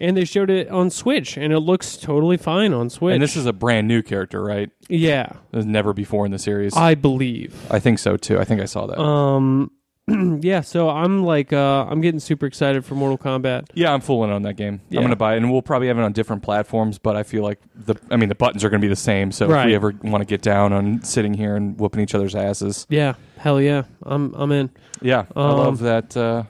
and 0.00 0.16
they 0.16 0.24
showed 0.24 0.50
it 0.50 0.68
on 0.68 0.90
Switch, 0.90 1.36
and 1.36 1.52
it 1.52 1.60
looks 1.60 1.96
totally 1.96 2.36
fine 2.36 2.72
on 2.72 2.90
Switch. 2.90 3.14
and 3.14 3.22
this 3.22 3.36
is 3.36 3.46
a 3.46 3.52
brand 3.52 3.88
new 3.88 4.02
character, 4.02 4.42
right? 4.42 4.70
yeah, 4.88 5.34
There's 5.50 5.66
never 5.66 5.92
before 5.92 6.26
in 6.26 6.32
the 6.32 6.38
series. 6.38 6.76
I, 6.76 6.94
believe. 6.94 7.54
I 7.70 7.78
think 7.78 7.98
so 7.98 8.16
too. 8.16 8.38
I 8.38 8.44
think 8.44 8.60
I 8.60 8.66
saw 8.66 8.86
that. 8.86 8.98
Um, 8.98 9.70
yeah, 10.42 10.60
so 10.60 10.90
I'm 10.90 11.24
like, 11.24 11.52
uh, 11.52 11.86
I'm 11.88 12.00
getting 12.02 12.20
super 12.20 12.44
excited 12.46 12.84
for 12.84 12.94
Mortal 12.94 13.16
Kombat. 13.16 13.68
yeah, 13.74 13.92
I'm 13.92 14.00
fooling 14.02 14.30
on 14.30 14.42
that 14.42 14.54
game. 14.54 14.80
Yeah. 14.90 14.98
I'm 15.00 15.04
gonna 15.04 15.16
buy 15.16 15.34
it, 15.34 15.38
and 15.38 15.50
we'll 15.50 15.62
probably 15.62 15.88
have 15.88 15.98
it 15.98 16.02
on 16.02 16.12
different 16.12 16.42
platforms. 16.42 16.98
But 16.98 17.16
I 17.16 17.22
feel 17.22 17.42
like 17.42 17.58
the, 17.74 17.94
I 18.10 18.16
mean, 18.16 18.28
the 18.28 18.34
buttons 18.34 18.64
are 18.64 18.68
gonna 18.70 18.80
be 18.80 18.88
the 18.88 18.96
same. 18.96 19.32
So 19.32 19.46
if 19.46 19.50
Right. 19.50 19.66
we 19.66 19.74
ever 19.74 19.94
want 20.02 20.20
to 20.20 20.26
get 20.26 20.42
down 20.42 20.72
on 20.74 21.02
sitting 21.02 21.32
here 21.34 21.56
and 21.56 21.78
whooping 21.78 22.02
each 22.02 22.14
other's 22.14 22.34
asses, 22.34 22.86
Yeah, 22.90 23.14
hell 23.38 23.60
yeah, 23.60 23.84
I'm 24.02 24.34
I'm 24.34 24.52
in. 24.52 24.70
yeah, 25.00 25.24
I 25.34 25.40
Um, 25.50 25.56
love 25.58 25.78
that. 25.80 26.14
Uh, 26.16 26.42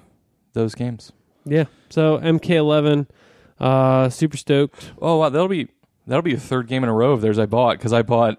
those 0.55 0.75
games. 0.75 1.13
Yeah, 1.45 1.65
so 1.91 2.19
MK11, 2.19 3.07
uh, 3.61 4.09
super 4.09 4.37
stoked. 4.37 4.93
Oh 5.01 5.19
wow, 5.19 5.29
that'll 5.29 5.47
be 5.49 5.69
that'll 6.07 6.23
be 6.23 6.35
a 6.35 6.41
third 6.41 6.69
game 6.69 6.83
in 6.83 6.89
a 6.89 6.93
row 6.93 7.13
of 7.13 7.21
theirs 7.21 7.39
I 7.39 7.47
bought 7.47 7.79
because 7.79 7.93
I 7.93 8.03
bought 8.03 8.39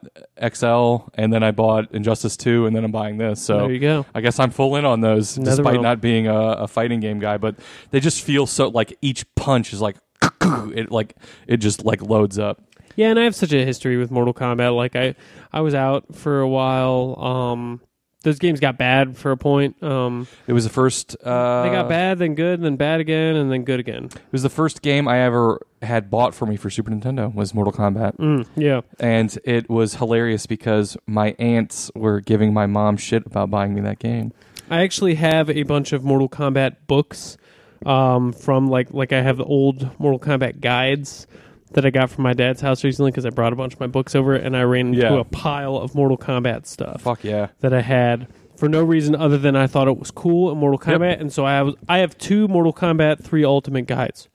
XL 0.54 0.98
and 1.16 1.32
then 1.32 1.44
I 1.44 1.52
bought 1.52 1.92
Injustice 1.94 2.38
Two 2.38 2.66
and 2.66 2.76
then 2.76 2.84
I'm 2.84 2.92
buying 2.92 3.18
this. 3.18 3.42
So 3.42 3.60
there 3.60 3.72
you 3.72 3.80
go. 3.80 4.06
I 4.14 4.22
guess 4.22 4.40
I'm 4.40 4.52
full 4.52 4.76
in 4.76 4.86
on 4.86 5.02
those, 5.02 5.38
Another 5.38 5.58
despite 5.58 5.82
not 5.82 6.02
being 6.02 6.28
a, 6.28 6.36
a 6.36 6.68
fighting 6.68 7.00
game 7.00 7.20
guy. 7.20 7.38
But 7.38 7.56
they 7.92 8.00
just 8.00 8.24
feel 8.24 8.46
so 8.48 8.70
like 8.70 8.98
each 9.02 9.26
punch 9.36 9.74
is 9.74 9.82
like 9.82 9.98
it 10.42 10.92
like 10.92 11.16
it 11.48 11.58
just 11.58 11.84
like 11.84 12.02
loads 12.02 12.40
up. 12.40 12.62
Yeah, 12.96 13.10
and 13.10 13.20
I 13.20 13.24
have 13.24 13.36
such 13.36 13.52
a 13.52 13.66
history 13.66 13.98
with 13.98 14.10
Mortal 14.10 14.34
Kombat. 14.34 14.76
Like 14.76 14.96
I, 14.96 15.16
I 15.52 15.62
was 15.62 15.76
out 15.76 16.16
for 16.16 16.40
a 16.40 16.48
while. 16.48 17.20
Um, 17.20 17.82
those 18.26 18.40
games 18.40 18.60
got 18.60 18.78
bad 18.78 19.16
for 19.16 19.32
a 19.32 19.38
point. 19.38 19.82
Um, 19.82 20.28
It 20.48 20.54
was 20.54 20.64
the 20.66 20.70
first. 20.70 21.16
Uh, 21.24 21.64
they 21.64 21.70
got 21.70 21.88
bad, 21.88 22.18
then 22.20 22.36
good, 22.36 22.62
then 22.62 22.76
bad 22.76 23.00
again, 23.00 23.36
and 23.36 23.52
then 23.52 23.64
good 23.64 23.80
again. 23.80 24.06
It 24.06 24.32
was 24.32 24.42
the 24.44 24.50
first 24.50 24.82
game 24.82 25.08
I 25.08 25.20
ever 25.22 25.62
had 25.82 26.10
bought 26.10 26.34
for 26.34 26.46
me 26.48 26.58
for 26.58 26.70
Super 26.72 26.90
Nintendo 26.92 27.34
was 27.34 27.54
Mortal 27.54 27.72
Kombat, 27.72 28.18
Mm, 28.18 28.48
yeah, 28.56 28.82
and 29.00 29.38
it 29.46 29.70
was 29.70 29.96
hilarious 29.96 30.48
because 30.48 30.98
my 31.06 31.36
aunts 31.38 31.92
were 31.94 32.20
giving 32.20 32.52
my 32.54 32.66
mom 32.66 32.98
shit 32.98 33.26
about 33.28 33.52
buying 33.52 33.74
me 33.76 33.82
that 33.82 34.00
game. 34.00 34.34
I 34.70 34.82
actually 34.82 35.16
have 35.16 35.50
a 35.50 35.62
bunch 35.64 35.94
of 35.94 36.04
Mortal 36.04 36.28
Kombat 36.28 36.78
books 36.88 37.38
um, 37.86 38.34
from 38.34 38.68
like 38.68 38.92
like 38.92 39.14
I 39.14 39.22
have 39.22 39.38
the 39.38 39.46
old 39.46 39.92
Mortal 40.00 40.20
Kombat 40.20 40.60
guides 40.60 41.28
that 41.76 41.86
I 41.86 41.92
got 41.92 42.10
from 42.10 42.24
my 42.24 42.34
dad's 42.34 42.60
house 42.62 42.84
recently 42.84 43.12
because 43.12 43.26
I 43.26 43.30
brought 43.30 43.54
a 43.54 43.56
bunch 43.56 43.74
of 43.74 43.80
my 43.80 43.88
books 43.88 44.16
over 44.16 44.34
and 44.36 44.58
I 44.58 44.64
ran 44.64 44.88
into 44.88 45.00
Yeah. 45.02 45.14
a 45.20 45.24
pile 45.24 45.78
of 45.78 45.94
Mortal 45.96 46.18
Kombat 46.18 46.66
stuff 46.66 47.02
Fuck 47.04 47.24
yeah. 47.24 47.48
that 47.62 47.74
I 47.74 47.82
had 47.82 48.28
for 48.56 48.68
no 48.70 48.84
reason 48.84 49.14
other 49.16 49.38
than 49.38 49.56
I 49.56 49.68
thought 49.68 49.88
it 49.88 49.98
was 49.98 50.10
cool 50.12 50.52
in 50.52 50.58
Mortal. 50.58 50.80
Kombat, 50.80 51.20
and 51.22 51.32
so 51.32 51.46
I 51.46 51.52
have 51.54 51.76
I 51.90 52.00
have 52.00 52.18
two 52.18 52.48
Mortal 52.48 52.74
Kombat 52.74 53.22
three 53.24 53.44
Ultimate 53.44 53.86
guides 53.88 54.30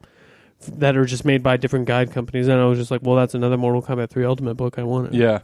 f- 0.62 0.70
that 0.78 0.96
are 0.96 1.06
just 1.06 1.24
made 1.24 1.42
by 1.42 1.56
different 1.56 1.86
guide 1.86 2.12
companies, 2.12 2.46
and 2.46 2.60
I 2.60 2.66
was 2.66 2.78
just 2.78 2.90
like, 2.90 3.00
well, 3.02 3.16
that's 3.16 3.34
another 3.34 3.56
Mortal 3.56 3.82
Kombat 3.82 4.10
three 4.10 4.24
Ultimate 4.24 4.54
book 4.56 4.78
I 4.78 4.82
wanted. 4.82 5.14
Yeah. 5.14 5.40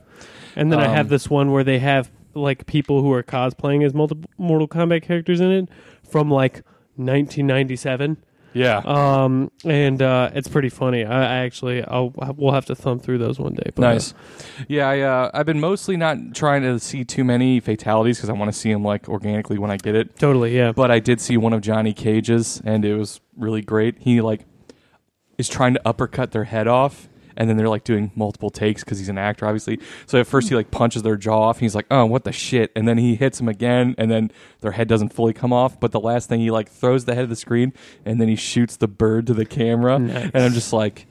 And 0.55 0.71
then 0.71 0.79
I 0.79 0.89
have 0.89 1.07
Um, 1.07 1.11
this 1.11 1.29
one 1.31 1.51
where 1.53 1.65
they 1.65 1.79
have 1.81 2.11
like 2.35 2.67
people 2.67 3.01
who 3.01 3.11
are 3.15 3.23
cosplaying 3.23 3.83
as 3.83 3.95
multiple 3.95 4.29
Mortal 4.37 4.69
Kombat 4.69 5.03
characters 5.03 5.41
in 5.41 5.51
it 5.51 5.69
from 6.07 6.31
like 6.31 6.63
1997. 6.97 8.19
Yeah. 8.57 8.79
Um, 8.85 9.51
and 9.65 10.01
uh, 10.01 10.31
it's 10.35 10.49
pretty 10.49 10.71
funny. 10.71 11.05
I, 11.05 11.23
I 11.23 11.37
actually, 11.45 11.85
I'll 11.85 12.13
we'll 12.37 12.53
have 12.53 12.67
to 12.67 12.75
thumb 12.75 12.99
through 12.99 13.19
those 13.19 13.39
one 13.39 13.55
day. 13.55 13.71
But, 13.75 13.85
uh, 13.85 13.93
Nice. 13.93 14.15
Yeah, 14.67 14.89
I, 14.89 15.01
uh, 15.01 15.31
I've 15.35 15.47
been 15.47 15.61
mostly 15.61 15.97
not 15.97 16.17
trying 16.35 16.63
to 16.63 16.79
see 16.81 17.05
too 17.05 17.23
many 17.23 17.61
fatalities 17.61 18.17
because 18.17 18.31
I 18.31 18.33
want 18.33 18.51
to 18.53 18.59
see 18.59 18.73
them 18.73 18.83
like 18.83 19.09
organically 19.09 19.59
when 19.59 19.71
I 19.71 19.77
get 19.77 19.95
it. 19.95 20.17
totally, 20.19 20.57
yeah. 20.57 20.73
But 20.73 20.91
I 20.91 21.01
did 21.01 21.21
see 21.21 21.37
one 21.37 21.53
of 21.53 21.61
Johnny 21.61 21.93
Cage's, 21.93 22.63
and 22.65 22.85
it 22.85 22.97
was 22.97 23.21
really 23.37 23.63
great. 23.63 23.97
He 23.99 24.21
like 24.23 24.47
is 25.37 25.49
trying 25.49 25.75
to 25.75 25.81
uppercut 25.85 26.33
their 26.33 26.45
head 26.45 26.67
off, 26.67 27.09
and 27.37 27.49
then 27.49 27.57
they're 27.57 27.69
like 27.69 27.85
doing 27.85 28.11
multiple 28.15 28.51
takes 28.51 28.83
because 28.85 28.99
he's 28.99 29.09
an 29.09 29.19
actor, 29.19 29.47
obviously. 29.47 29.81
So 30.07 30.21
at 30.21 30.27
first 30.27 30.49
he 30.49 30.55
like 30.55 30.71
punches 30.71 31.03
their 31.03 31.17
jaw 31.17 31.43
off, 31.49 31.57
and 31.57 31.63
he's 31.63 31.75
like, 31.75 31.87
"Oh, 31.91 32.05
what 32.07 32.25
the 32.25 32.33
shit!" 32.33 32.73
And 32.77 32.87
then 32.89 32.99
he 32.99 33.15
hits 33.15 33.41
him 33.41 33.49
again, 33.49 33.95
and 33.99 34.11
then 34.11 34.31
their 34.61 34.73
head 34.73 34.89
doesn't 34.89 35.11
fully 35.13 35.33
come 35.33 35.53
off. 35.53 35.79
But 35.81 35.93
the 35.93 36.01
last 36.01 36.29
thing 36.29 36.41
he 36.41 36.51
like 36.51 36.69
throws 36.69 37.05
the 37.05 37.15
head 37.15 37.25
of 37.25 37.31
the 37.31 37.37
screen, 37.37 37.73
and 38.05 38.21
then 38.21 38.29
he 38.29 38.37
shoots 38.37 38.77
the 38.77 38.89
bird 38.89 39.27
to 39.29 39.35
the 39.35 39.45
camera, 39.47 39.99
Nice. 39.99 40.31
and 40.35 40.43
I'm 40.45 40.53
just 40.53 40.73
like. 40.73 41.07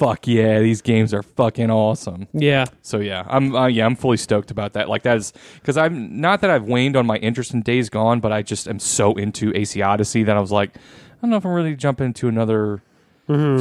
Fuck 0.00 0.26
yeah, 0.26 0.60
these 0.60 0.80
games 0.80 1.12
are 1.12 1.22
fucking 1.22 1.70
awesome. 1.70 2.26
yeah, 2.32 2.64
So 2.80 3.00
yeah, 3.00 3.22
I'm 3.28 3.54
uh, 3.54 3.66
yeah 3.66 3.84
I'm 3.84 3.94
fully 3.96 4.16
stoked 4.16 4.50
about 4.50 4.72
that. 4.72 4.88
Like 4.88 5.02
that 5.02 5.18
is 5.18 5.34
because 5.56 5.76
I'm 5.76 6.18
not 6.22 6.40
that 6.40 6.48
I've 6.48 6.62
waned 6.64 6.96
on 6.96 7.04
my 7.04 7.16
interest 7.18 7.52
in 7.52 7.60
Days 7.60 7.90
Gone, 7.90 8.18
but 8.18 8.32
I 8.32 8.40
just 8.40 8.66
am 8.66 8.78
so 8.78 9.12
into 9.16 9.52
AC 9.54 9.82
Odyssey 9.82 10.22
that 10.22 10.34
I 10.38 10.40
was 10.40 10.50
like, 10.50 10.74
I 10.78 10.80
don't 11.20 11.28
know 11.28 11.36
if 11.36 11.44
I'm 11.44 11.52
really 11.52 11.76
jumping 11.76 12.06
into 12.06 12.28
another 12.28 12.80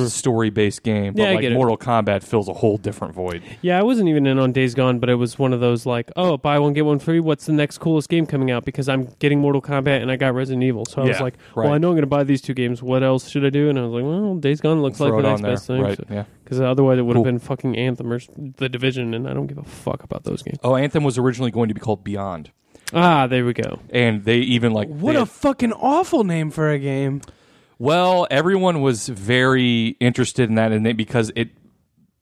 story 0.08 0.50
based 0.50 0.84
game. 0.84 1.14
But 1.14 1.20
Mm-hmm. 1.20 1.24
Yeah, 1.24 1.30
I 1.30 1.34
like 1.36 1.42
get 1.42 1.52
it. 1.52 1.56
Mortal 1.56 1.78
Kombat 1.78 2.24
fills 2.24 2.48
a 2.48 2.54
whole 2.54 2.78
different 2.78 3.14
void. 3.14 3.44
yeah. 3.62 3.80
I 3.80 3.84
wasn't 3.84 4.10
even 4.10 4.26
in 4.28 4.40
on 4.40 4.52
Days 4.52 4.74
Gone, 4.74 5.00
but 5.00 5.10
it 5.10 5.16
was 5.16 5.38
one 5.38 5.54
of 5.54 5.60
those 5.60 5.86
like, 5.86 6.12
oh, 6.16 6.38
buy 6.38 6.58
one 6.60 6.74
get 6.74 6.86
one 6.86 7.00
free. 7.00 7.20
What's 7.20 7.46
the 7.46 7.54
next 7.54 7.78
coolest 7.80 8.10
game 8.10 8.26
coming 8.26 8.52
out? 8.52 8.66
Because 8.66 8.90
I'm 8.90 9.06
getting 9.20 9.40
Mortal 9.40 9.62
Kombat 9.62 10.02
and 10.02 10.10
I 10.12 10.16
got 10.16 10.34
Resident 10.34 10.64
Evil, 10.64 10.86
so 10.86 11.02
I 11.02 11.06
was 11.06 11.18
Yeah, 11.18 11.24
like, 11.24 11.36
well, 11.56 11.68
right. 11.68 11.76
I 11.76 11.78
know 11.78 11.90
I'm 11.90 11.94
going 11.96 12.02
to 12.02 12.08
buy 12.08 12.24
these 12.24 12.42
two 12.42 12.54
games. 12.54 12.82
What 12.82 13.04
else 13.04 13.30
should 13.30 13.46
I 13.46 13.50
do? 13.50 13.70
And 13.70 13.78
I 13.78 13.84
was 13.86 13.92
like, 13.92 14.04
well, 14.04 14.36
Days 14.36 14.62
Gone 14.62 14.82
looks 14.82 14.98
Throw 14.98 15.08
like 15.10 15.20
it 15.20 15.22
the 15.24 15.28
on 15.30 15.42
next 15.42 15.42
there, 15.42 15.52
best 15.52 15.68
thing. 15.68 15.82
right? 15.82 16.00
Yeah. 16.18 16.24
Because 16.44 16.62
otherwise, 16.62 16.98
it 16.98 17.04
would 17.04 17.16
have 17.16 17.24
Cool. 17.24 17.32
been 17.32 17.40
fucking 17.40 17.76
Anthem 17.78 18.12
or 18.12 18.16
s- 18.16 18.28
The 18.58 18.70
Division, 18.70 19.14
and 19.14 19.28
I 19.28 19.34
don't 19.34 19.46
give 19.48 19.60
a 19.60 19.64
fuck 19.64 20.04
about 20.04 20.24
those 20.24 20.42
games. 20.42 20.58
Oh, 20.64 20.76
Anthem 20.76 21.04
was 21.04 21.18
originally 21.20 21.52
going 21.52 21.68
to 21.68 21.76
be 21.76 21.80
called 21.80 22.04
Beyond, 22.04 22.50
Ah, 22.92 23.28
there 23.28 23.46
we 23.46 23.54
go. 23.54 23.80
and 23.92 24.24
they 24.26 24.38
even 24.38 24.74
like 24.74 24.88
What 24.90 25.14
they- 25.14 25.20
a 25.20 25.26
fucking 25.28 25.74
awful 25.74 26.24
name 26.24 26.50
for 26.50 26.72
a 26.72 26.80
game. 26.80 27.22
Well, 27.82 28.28
everyone 28.30 28.82
was 28.82 29.08
very 29.08 29.96
interested 30.02 30.50
in 30.50 30.56
that, 30.56 30.74
and 30.74 30.98
because 30.98 31.32
it 31.34 31.50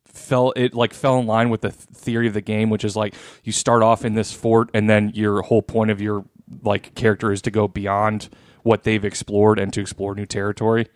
fell 0.05 0.53
it 0.55 0.75
like 0.75 0.93
fell 0.93 1.17
in 1.17 1.25
line 1.25 1.49
with 1.49 1.61
the 1.61 1.71
theory 1.71 2.27
of 2.27 2.35
the 2.35 2.41
game, 2.41 2.69
which 2.69 2.85
is 2.85 2.95
like 2.95 3.15
you 3.43 3.51
start 3.51 3.81
off 3.81 4.05
in 4.05 4.13
this 4.13 4.31
fort, 4.31 4.69
and 4.75 4.87
then 4.87 5.11
your 5.15 5.41
whole 5.41 5.63
point 5.63 5.89
of 5.89 5.99
your 5.99 6.25
like 6.61 6.93
character 6.93 7.31
is 7.31 7.41
to 7.41 7.51
go 7.51 7.67
beyond 7.67 8.29
what 8.61 8.83
they've 8.83 9.03
explored 9.03 9.57
and 9.57 9.73
to 9.73 9.81
explore 9.81 10.13
new 10.13 10.27
territory. 10.27 10.87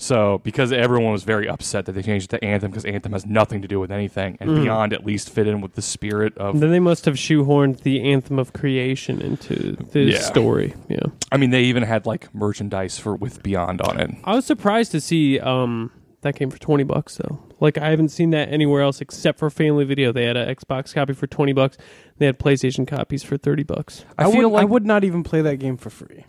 So, 0.00 0.40
because 0.44 0.72
everyone 0.72 1.12
was 1.12 1.24
very 1.24 1.46
upset 1.46 1.84
that 1.84 1.92
they 1.92 2.00
changed 2.00 2.32
it 2.32 2.38
to 2.38 2.44
Anthem, 2.44 2.70
because 2.70 2.86
Anthem 2.86 3.12
has 3.12 3.26
nothing 3.26 3.60
to 3.60 3.68
do 3.68 3.78
with 3.78 3.92
anything, 3.92 4.38
and 4.40 4.48
Mm. 4.48 4.62
Beyond 4.62 4.92
at 4.94 5.04
least 5.04 5.28
fit 5.28 5.46
in 5.46 5.60
with 5.60 5.74
the 5.74 5.82
spirit 5.82 6.36
of. 6.38 6.58
Then 6.58 6.70
they 6.70 6.80
must 6.80 7.04
have 7.04 7.16
shoehorned 7.16 7.80
the 7.82 8.00
Anthem 8.10 8.38
of 8.38 8.54
Creation 8.54 9.20
into 9.20 9.76
the 9.92 10.00
Yeah. 10.12 10.18
story. 10.20 10.72
Yeah. 10.88 11.00
I 11.30 11.36
mean, 11.36 11.50
they 11.50 11.64
even 11.64 11.82
had 11.82 12.06
like 12.06 12.34
merchandise 12.34 12.98
for 12.98 13.14
with 13.14 13.42
Beyond 13.42 13.82
on 13.82 14.00
it. 14.00 14.10
I 14.24 14.34
was 14.36 14.46
surprised 14.46 14.90
to 14.92 15.02
see 15.02 15.38
um, 15.38 15.90
that 16.22 16.34
came 16.34 16.48
for 16.50 16.58
20 16.58 16.82
bucks, 16.84 17.16
though. 17.16 17.38
Like, 17.60 17.76
I 17.76 17.90
haven't 17.90 18.08
seen 18.08 18.30
that 18.30 18.50
anywhere 18.50 18.80
else 18.80 19.02
except 19.02 19.38
for 19.38 19.50
Family 19.50 19.84
Video. 19.84 20.12
They 20.12 20.24
had 20.24 20.36
an 20.38 20.48
Xbox 20.54 20.94
copy 20.94 21.12
for 21.12 21.26
20 21.26 21.52
bucks, 21.52 21.76
they 22.16 22.24
had 22.24 22.38
PlayStation 22.38 22.86
copies 22.86 23.22
for 23.22 23.36
30 23.36 23.64
bucks. 23.64 24.06
I, 24.16 24.24
I, 24.24 24.30
feel 24.32 24.44
would, 24.44 24.52
like 24.54 24.62
I 24.62 24.64
would 24.64 24.86
not 24.86 25.04
even 25.04 25.22
play 25.22 25.42
that 25.42 25.56
game 25.56 25.76
for 25.76 25.90
free. 25.90 26.24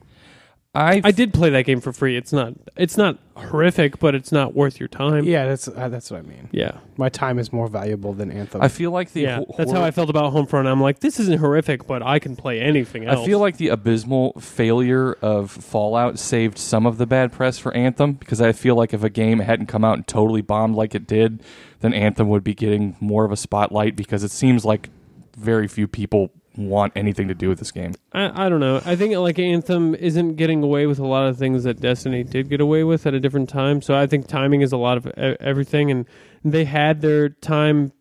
I 0.74 1.02
I 1.04 1.12
did 1.12 1.34
play 1.34 1.50
that 1.50 1.66
game 1.66 1.82
for 1.82 1.92
free. 1.92 2.16
It's 2.16 2.32
not 2.32 2.54
it's 2.78 2.96
not 2.96 3.18
horrific, 3.36 4.00
but 4.00 4.16
it's 4.16 4.32
not 4.32 4.54
worth 4.56 4.80
your 4.80 4.88
time. 4.88 5.26
Yeah, 5.26 5.46
that's 5.46 5.68
uh, 5.68 5.90
that's 5.90 6.10
what 6.10 6.20
I 6.20 6.22
mean. 6.22 6.48
Yeah. 6.52 6.78
My 6.96 7.10
time 7.10 7.40
is 7.40 7.52
more 7.52 7.68
valuable 7.68 8.14
than 8.14 8.32
Anthem. 8.32 8.62
I 8.62 8.70
feel 8.70 8.92
like 8.92 9.12
the 9.12 9.22
yeah. 9.22 9.36
ho- 9.38 9.54
That's 9.58 9.72
how 9.72 9.78
horror- 9.80 9.88
I 9.88 9.92
felt 9.92 10.10
about 10.10 10.32
Homefront. 10.34 10.68
I'm 10.68 10.80
like, 10.80 11.00
this 11.00 11.20
isn't 11.20 11.40
horrific, 11.40 11.88
but 11.88 12.02
I 12.02 12.20
can 12.20 12.38
play 12.38 12.62
anything 12.62 13.06
else. 13.06 13.20
I 13.20 13.26
feel 13.26 13.40
like 13.40 13.58
the 13.58 13.68
abysmal 13.68 14.34
failure 14.40 15.14
of 15.22 15.52
Fallout 15.52 16.18
saved 16.18 16.58
some 16.58 16.86
of 16.86 16.98
the 16.98 17.06
bad 17.06 17.34
press 17.34 17.58
for 17.58 17.74
Anthem 17.74 18.14
because 18.14 18.40
I 18.40 18.54
feel 18.54 18.76
like 18.76 18.94
if 18.94 19.04
a 19.04 19.10
game 19.10 19.40
hadn't 19.40 19.66
come 19.66 19.84
out 19.84 19.98
and 19.98 20.08
totally 20.08 20.42
bombed 20.42 20.76
like 20.76 20.96
it 20.96 21.06
did, 21.06 21.44
then 21.82 21.94
Anthem 21.94 22.30
would 22.30 22.46
be 22.46 22.54
getting 22.54 22.96
more 23.02 23.26
of 23.26 23.32
a 23.34 23.38
spotlight 23.38 23.98
because 23.98 24.24
it 24.24 24.32
seems 24.32 24.64
like 24.64 24.90
very 25.36 25.68
few 25.68 25.88
people 25.88 26.32
want 26.58 26.94
anything 26.96 27.28
to 27.30 27.34
do 27.34 27.48
with 27.50 27.60
this 27.60 27.72
game. 27.72 27.94
I, 28.14 28.46
I 28.46 28.50
don't 28.50 28.60
know. 28.60 28.82
I 28.86 28.96
think 28.96 29.16
like 29.16 29.40
Anthem 29.40 29.96
isn't 29.96 30.36
getting 30.36 30.64
away 30.64 30.86
with 30.86 31.00
a 31.00 31.08
lot 31.08 31.28
of 31.28 31.38
things 31.38 31.64
that 31.64 31.80
Destiny 31.80 32.24
did 32.24 32.50
get 32.50 32.60
away 32.60 32.84
with 32.84 33.06
at 33.08 33.14
a 33.14 33.20
different 33.20 33.50
time. 33.50 33.82
So 33.82 33.96
I 33.96 34.06
think 34.08 34.28
timing 34.28 34.62
is 34.62 34.72
a 34.72 34.78
lot 34.78 34.98
of 34.98 35.08
everything, 35.08 35.92
and 35.92 36.06
they 36.44 36.66
had 36.66 37.02
their 37.02 37.30
time 37.30 37.94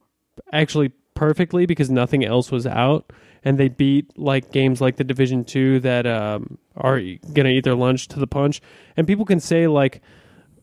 actually 0.53 0.89
perfectly 1.15 1.67
because 1.67 1.91
nothing 1.91 2.25
else 2.25 2.51
was 2.51 2.67
out, 2.67 3.13
and 3.45 3.59
they 3.59 3.69
beat 3.69 4.19
like 4.19 4.51
games 4.51 4.81
like 4.81 4.97
the 4.97 5.05
Division 5.05 5.45
Two 5.45 5.79
that 5.81 6.07
um, 6.07 6.59
are 6.77 7.01
gonna 7.33 7.51
eat 7.51 7.65
their 7.65 7.77
lunch 7.77 8.09
to 8.09 8.19
the 8.19 8.27
punch. 8.27 8.61
And 8.97 9.07
people 9.07 9.25
can 9.25 9.41
say 9.41 9.67
like. 9.67 10.03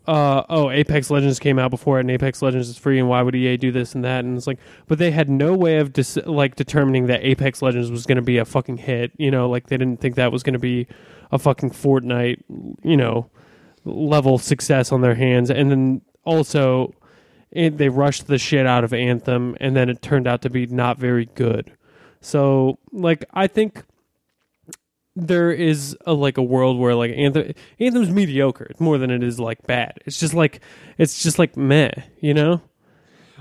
Uh, 0.08 0.44
oh, 0.48 0.70
Apex 0.70 1.10
Legends 1.10 1.38
came 1.38 1.60
out 1.60 1.70
before 1.70 1.98
it, 1.98 2.02
and 2.02 2.12
Apex 2.12 2.42
Legends 2.42 2.70
is 2.70 2.78
free, 2.78 2.98
and 2.98 3.10
why 3.10 3.22
would 3.22 3.36
EA 3.36 3.58
do 3.58 3.74
this 3.74 3.94
and 3.94 4.06
that? 4.06 4.24
And 4.24 4.38
it's 4.38 4.48
like, 4.48 4.60
but 4.88 5.00
they 5.00 5.12
had 5.12 5.30
no 5.30 5.54
way 5.54 5.80
of 5.80 5.92
dis- 5.92 6.18
like 6.26 6.56
determining 6.56 7.08
that 7.08 7.26
Apex 7.26 7.62
Legends 7.62 7.92
was 7.92 8.06
going 8.06 8.16
to 8.16 8.22
be 8.22 8.38
a 8.38 8.46
fucking 8.46 8.78
hit. 8.78 9.12
You 9.18 9.32
know, 9.32 9.50
like 9.50 9.68
they 9.68 9.76
didn't 9.76 10.00
think 10.00 10.16
that 10.16 10.32
was 10.32 10.44
going 10.44 10.54
to 10.54 10.60
be 10.60 10.88
a 11.32 11.38
fucking 11.38 11.72
Fortnite, 11.72 12.42
you 12.84 12.96
know, 12.96 13.30
level 13.84 14.38
success 14.38 14.94
on 14.94 15.02
their 15.02 15.16
hands. 15.16 15.52
And 15.52 15.70
then 15.70 16.02
also, 16.24 16.94
it, 17.52 17.78
they 17.78 17.90
rushed 17.90 18.28
the 18.28 18.38
shit 18.38 18.66
out 18.66 18.86
of 18.86 18.94
Anthem, 18.94 19.58
and 19.60 19.76
then 19.76 19.90
it 19.90 20.02
turned 20.02 20.26
out 20.28 20.42
to 20.44 20.50
be 20.50 20.68
not 20.68 20.98
very 20.98 21.26
good. 21.36 21.74
So, 22.22 22.80
like, 22.94 23.26
I 23.34 23.48
think 23.48 23.84
there 25.20 25.52
is 25.52 25.98
a 26.06 26.14
like 26.14 26.38
a 26.38 26.44
world 26.44 26.78
where 26.78 26.94
like 26.94 27.12
Anthem 27.16 27.54
Anthem's 27.80 28.10
mediocre 28.12 28.66
It's 28.70 28.80
more 28.80 28.98
than 28.98 29.10
it 29.10 29.24
is 29.24 29.40
like 29.40 29.66
bad. 29.66 29.94
It's 30.06 30.20
just 30.20 30.34
like 30.34 30.62
it's 30.98 31.24
just 31.24 31.40
like 31.40 31.58
meh, 31.58 31.92
you 32.22 32.34
know. 32.34 32.62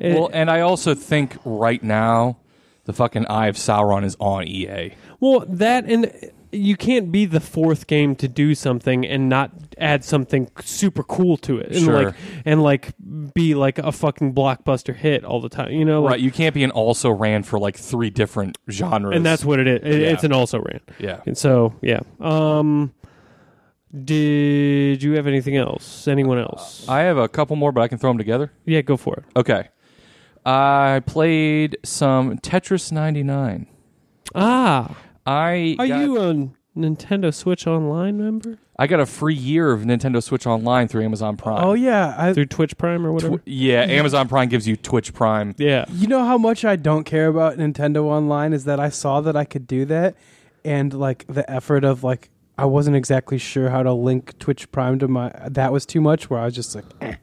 It- 0.01 0.15
well, 0.15 0.31
and 0.33 0.51
I 0.51 0.61
also 0.61 0.95
think 0.95 1.37
right 1.45 1.83
now 1.83 2.39
the 2.85 2.93
fucking 2.93 3.27
Eye 3.27 3.49
of 3.49 3.57
Sauron 3.57 4.05
is 4.05 4.17
on 4.21 4.47
EA. 4.47 4.95
well, 5.21 5.45
that 5.49 5.85
and 5.85 6.13
you 6.57 6.77
can't 6.77 7.13
be 7.13 7.25
the 7.27 7.41
fourth 7.41 7.87
game 7.87 8.17
to 8.17 8.29
do 8.29 8.55
something 8.55 9.07
and 9.07 9.29
not 9.29 9.51
add 9.79 10.05
something 10.05 10.51
super 10.63 11.03
cool 11.03 11.37
to 11.39 11.59
it, 11.59 11.73
and 11.73 11.85
Sure. 11.85 12.05
like 12.07 12.15
and 12.45 12.63
like 12.63 12.93
be 13.35 13.55
like 13.55 13.79
a 13.79 13.93
fucking 13.93 14.35
blockbuster 14.35 14.95
hit 14.95 15.25
all 15.25 15.41
the 15.41 15.49
time, 15.49 15.73
you 15.73 15.85
know. 15.85 16.03
Like, 16.03 16.13
Right, 16.13 16.21
you 16.21 16.31
can't 16.31 16.55
be 16.55 16.65
an 16.65 16.71
also 16.71 17.11
ran 17.11 17.43
for 17.43 17.59
like 17.59 17.77
three 17.77 18.11
different 18.11 18.59
genres. 18.71 19.17
and 19.17 19.25
that's 19.25 19.45
what 19.45 19.59
it 19.61 19.67
is. 19.69 19.81
It- 19.95 20.01
Yeah. 20.03 20.09
It's 20.09 20.25
an 20.25 20.33
also 20.33 20.59
ran. 20.61 20.81
yeah. 20.99 21.21
And 21.27 21.37
so, 21.37 21.75
yeah. 21.83 22.01
Um, 22.21 22.93
did 24.05 25.03
you 25.03 25.13
have 25.13 25.27
anything 25.27 25.57
else? 25.57 26.07
Anyone 26.09 26.39
else? 26.39 26.87
I 26.89 27.01
have 27.01 27.17
a 27.19 27.29
couple 27.29 27.57
more, 27.57 27.73
but 27.73 27.81
I 27.83 27.89
can 27.89 27.99
throw 27.99 28.11
them 28.11 28.19
together. 28.19 28.53
yeah, 28.65 28.81
go 28.83 28.97
for 28.97 29.15
it. 29.17 29.25
Okay. 29.37 29.69
I 30.45 31.03
played 31.07 31.77
some 31.83 32.39
Tetris 32.39 32.93
99. 32.93 33.67
Ah, 34.35 34.97
I 35.27 35.77
are 35.79 35.89
got, 35.89 36.01
you 36.01 36.19
a 36.21 36.49
Nintendo 36.79 37.33
Switch 37.35 37.67
Online 37.67 38.19
member 38.19 38.59
I 38.79 38.87
got 38.87 39.01
a 39.01 39.07
free 39.07 39.35
year 39.35 39.73
of 39.73 39.83
Nintendo 39.83 40.23
Switch 40.23 40.47
Online 40.47 40.87
through 40.87 41.03
Amazon 41.05 41.37
Prime. 41.39 41.65
oh 41.65 41.73
yeah, 41.73 42.15
I, 42.19 42.35
through 42.35 42.47
Twitch 42.47 42.77
Prime 42.77 43.07
or 43.07 43.13
whatever? 43.13 43.39
Tw- 43.39 43.43
yeah, 43.47 43.81
Amazon 43.83 44.29
Prime 44.29 44.49
gives 44.51 44.69
you 44.69 44.77
Twitch 44.77 45.15
Prime. 45.15 45.55
yeah. 45.57 45.87
you 45.91 46.07
know 46.07 46.25
how 46.27 46.37
much 46.37 46.65
I 46.65 46.77
don't 46.77 47.05
care 47.05 47.29
about 47.29 47.57
Nintendo 47.57 48.05
Online 48.05 48.53
is 48.53 48.65
that 48.67 48.79
I 48.79 48.91
saw 48.91 49.21
that 49.23 49.35
I 49.37 49.45
could 49.47 49.67
do 49.67 49.87
that, 49.87 50.15
and 50.65 50.93
like 50.93 51.25
the 51.27 51.51
effort 51.51 51.85
of 51.85 52.05
like 52.05 52.29
I 52.59 52.67
wasn't 52.67 52.97
exactly 52.97 53.39
sure 53.39 53.71
how 53.71 53.83
to 53.83 53.93
link 53.95 54.39
Twitch 54.39 54.71
Prime 54.73 54.99
to 54.99 55.09
my. 55.09 55.31
That 55.49 55.73
was 55.73 55.87
too 55.87 56.03
much. 56.03 56.29
Where 56.29 56.39
I 56.41 56.45
was 56.45 56.55
just 56.55 56.75
like, 56.75 56.85
eh, 57.01 57.15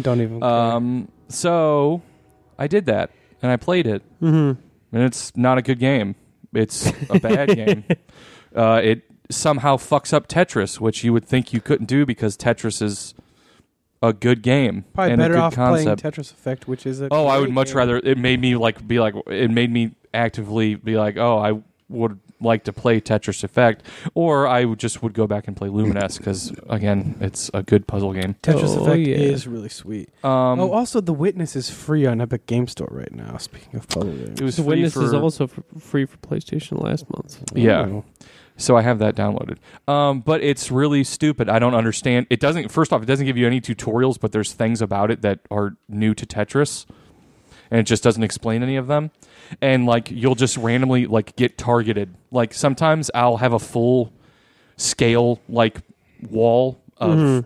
don't 0.00 0.20
even. 0.20 0.40
care. 0.40 0.48
Um, 0.50 1.08
so 1.28 2.02
I 2.58 2.66
did 2.66 2.86
that 2.86 3.10
and 3.42 3.52
I 3.52 3.56
played 3.56 3.86
it, 3.86 4.02
Mm-hmm. 4.20 4.60
and 4.96 5.02
it's 5.04 5.36
not 5.36 5.58
a 5.58 5.62
good 5.62 5.78
game. 5.78 6.16
It's 6.54 6.92
a 7.10 7.18
bad 7.18 7.54
game. 7.54 7.84
Uh, 8.56 8.80
it 8.82 9.02
somehow 9.30 9.76
fucks 9.76 10.10
up 10.12 10.26
Tetris, 10.26 10.80
which 10.80 11.04
you 11.04 11.12
would 11.12 11.26
think 11.26 11.52
you 11.52 11.60
couldn't 11.60 11.84
do 11.84 12.06
because 12.06 12.34
Tetris 12.34 12.80
is 12.80 13.14
a 14.02 14.14
good 14.14 14.42
game 14.42 14.86
Probably 14.94 15.12
and 15.12 15.20
a 15.20 15.24
better 15.24 15.34
good 15.34 15.40
off 15.40 15.54
concept. 15.54 16.00
playing 16.00 16.14
Tetris 16.14 16.32
Effect, 16.32 16.66
which 16.66 16.86
is 16.86 17.02
a 17.02 17.08
oh, 17.10 17.26
I 17.26 17.38
would 17.38 17.50
much 17.50 17.74
rather. 17.74 17.98
It 17.98 18.16
made 18.16 18.40
me 18.40 18.56
like 18.56 18.88
be 18.88 19.00
like. 19.00 19.14
It 19.26 19.50
made 19.50 19.70
me 19.70 19.92
actively 20.14 20.76
be 20.76 20.96
like, 20.96 21.18
oh, 21.18 21.38
I 21.38 21.60
would 21.90 22.18
like 22.40 22.64
to 22.64 22.72
play 22.72 23.00
Tetris 23.00 23.42
Effect, 23.44 23.82
or 24.14 24.46
I 24.46 24.64
would 24.64 24.78
just 24.78 25.02
would 25.02 25.12
go 25.14 25.26
back 25.26 25.48
and 25.48 25.56
play 25.56 25.68
Lumines 25.68 26.18
because 26.18 26.52
again, 26.68 27.16
it's 27.20 27.50
a 27.54 27.62
good 27.62 27.86
puzzle 27.86 28.12
game. 28.12 28.34
Tetris 28.42 28.76
Oh, 28.76 28.84
Effect 28.84 29.00
yeah. 29.06 29.16
is 29.16 29.46
really 29.46 29.68
sweet. 29.68 30.08
Um, 30.24 30.60
oh, 30.60 30.72
also, 30.72 31.00
The 31.00 31.12
Witness 31.12 31.56
is 31.56 31.70
free 31.70 32.06
on 32.06 32.20
Epic 32.20 32.46
Game 32.46 32.66
Store 32.68 32.88
right 32.90 33.12
now. 33.12 33.36
Speaking 33.38 33.76
of 33.76 33.88
puzzle 33.88 34.12
games, 34.12 34.40
it 34.40 34.44
was 34.44 34.56
The 34.56 34.62
free 34.62 34.68
Witness 34.70 34.94
for, 34.94 35.02
is 35.04 35.14
also 35.14 35.44
f- 35.44 35.60
free 35.80 36.04
for 36.06 36.16
PlayStation 36.18 36.82
last 36.82 37.08
month. 37.10 37.42
yeah. 37.54 37.80
Oh. 37.80 38.04
So 38.60 38.76
I 38.76 38.82
have 38.82 38.98
that 38.98 39.14
downloaded. 39.14 39.58
Um, 39.86 40.20
but 40.20 40.42
it's 40.42 40.70
really 40.72 41.04
stupid. 41.04 41.48
I 41.48 41.60
don't 41.60 41.76
understand. 41.76 42.26
It 42.28 42.40
doesn't. 42.40 42.72
First 42.72 42.92
off, 42.92 43.00
it 43.02 43.06
doesn't 43.06 43.24
give 43.24 43.36
you 43.36 43.46
any 43.46 43.60
tutorials, 43.60 44.18
but 44.18 44.32
there's 44.32 44.52
things 44.52 44.82
about 44.82 45.12
it 45.12 45.22
that 45.22 45.38
are 45.48 45.76
new 45.88 46.12
to 46.14 46.26
Tetris, 46.26 46.84
and 47.70 47.78
it 47.78 47.84
just 47.84 48.02
doesn't 48.02 48.24
explain 48.24 48.64
any 48.64 48.74
of 48.76 48.88
them. 48.88 49.12
And 49.62 49.86
like 49.86 50.10
you'll 50.10 50.34
just 50.34 50.56
randomly 50.56 51.06
like 51.06 51.36
get 51.36 51.56
targeted. 51.58 52.14
Like 52.30 52.52
sometimes 52.54 53.10
I'll 53.14 53.38
have 53.38 53.52
a 53.52 53.58
full 53.58 54.12
scale 54.76 55.40
like 55.48 55.80
wall 56.30 56.80
of 56.98 57.18
Mhm. 57.18 57.44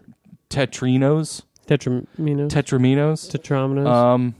tetrinos, 0.50 1.42
Tetramino. 1.66 2.48
tetraminos. 2.48 3.30
Tetraminos. 3.30 3.86
Um, 3.86 4.34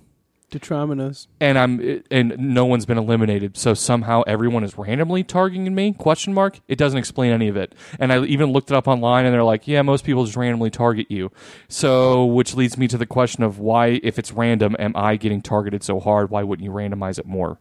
Detrominus. 0.53 1.27
and 1.41 1.59
I'm 1.59 2.03
and 2.11 2.37
no 2.39 2.65
one's 2.65 2.87
been 2.87 2.99
eliminated. 2.99 3.57
So 3.57 3.75
somehow 3.75 4.23
everyone 4.27 4.63
is 4.63 4.79
randomly 4.79 5.25
targeting 5.25 5.75
me? 5.75 5.95
Question 5.95 6.35
mark. 6.35 6.61
It 6.69 6.79
doesn't 6.79 6.99
explain 6.99 7.33
any 7.33 7.49
of 7.49 7.57
it. 7.57 7.75
And 7.99 8.13
I 8.13 8.23
even 8.25 8.53
looked 8.53 8.71
it 8.71 8.77
up 8.77 8.87
online, 8.87 9.25
and 9.25 9.35
they're 9.35 9.43
like, 9.43 9.67
"Yeah, 9.67 9.83
most 9.83 10.05
people 10.05 10.25
just 10.25 10.37
randomly 10.37 10.71
target 10.71 11.11
you." 11.11 11.33
So, 11.69 12.25
which 12.25 12.55
leads 12.55 12.79
me 12.79 12.87
to 12.89 12.99
the 12.99 13.07
question 13.07 13.43
of 13.43 13.59
why, 13.59 14.01
if 14.03 14.19
it's 14.19 14.31
random, 14.33 14.77
am 14.79 14.93
I 14.95 15.17
getting 15.17 15.43
targeted 15.43 15.83
so 15.83 15.99
hard? 15.99 16.31
Why 16.31 16.43
wouldn't 16.43 16.65
you 16.65 16.71
randomize 16.71 17.19
it 17.19 17.27
more? 17.27 17.59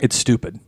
It's 0.00 0.16
stupid. 0.16 0.60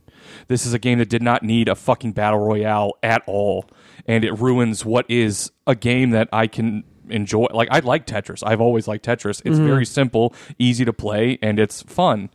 This 0.47 0.65
is 0.65 0.73
a 0.73 0.79
game 0.79 0.99
that 0.99 1.09
did 1.09 1.21
not 1.21 1.43
need 1.43 1.67
a 1.67 1.75
fucking 1.75 2.13
battle 2.13 2.39
royale 2.39 2.93
at 3.03 3.21
all, 3.27 3.65
and 4.07 4.25
it 4.25 4.33
ruins 4.39 4.83
what 4.85 5.05
is 5.09 5.51
a 5.67 5.75
game 5.75 6.09
that 6.11 6.27
I 6.33 6.47
can 6.47 6.83
enjoy. 7.09 7.47
Like 7.51 7.69
I 7.71 7.79
like 7.79 8.05
Tetris. 8.05 8.43
I've 8.45 8.61
always 8.61 8.87
liked 8.87 9.05
Tetris. 9.05 9.41
It's 9.45 9.57
mm-hmm. 9.57 9.65
very 9.65 9.85
simple, 9.85 10.33
easy 10.57 10.85
to 10.85 10.93
play, 10.93 11.37
and 11.41 11.59
it's 11.59 11.81
fun. 11.83 12.29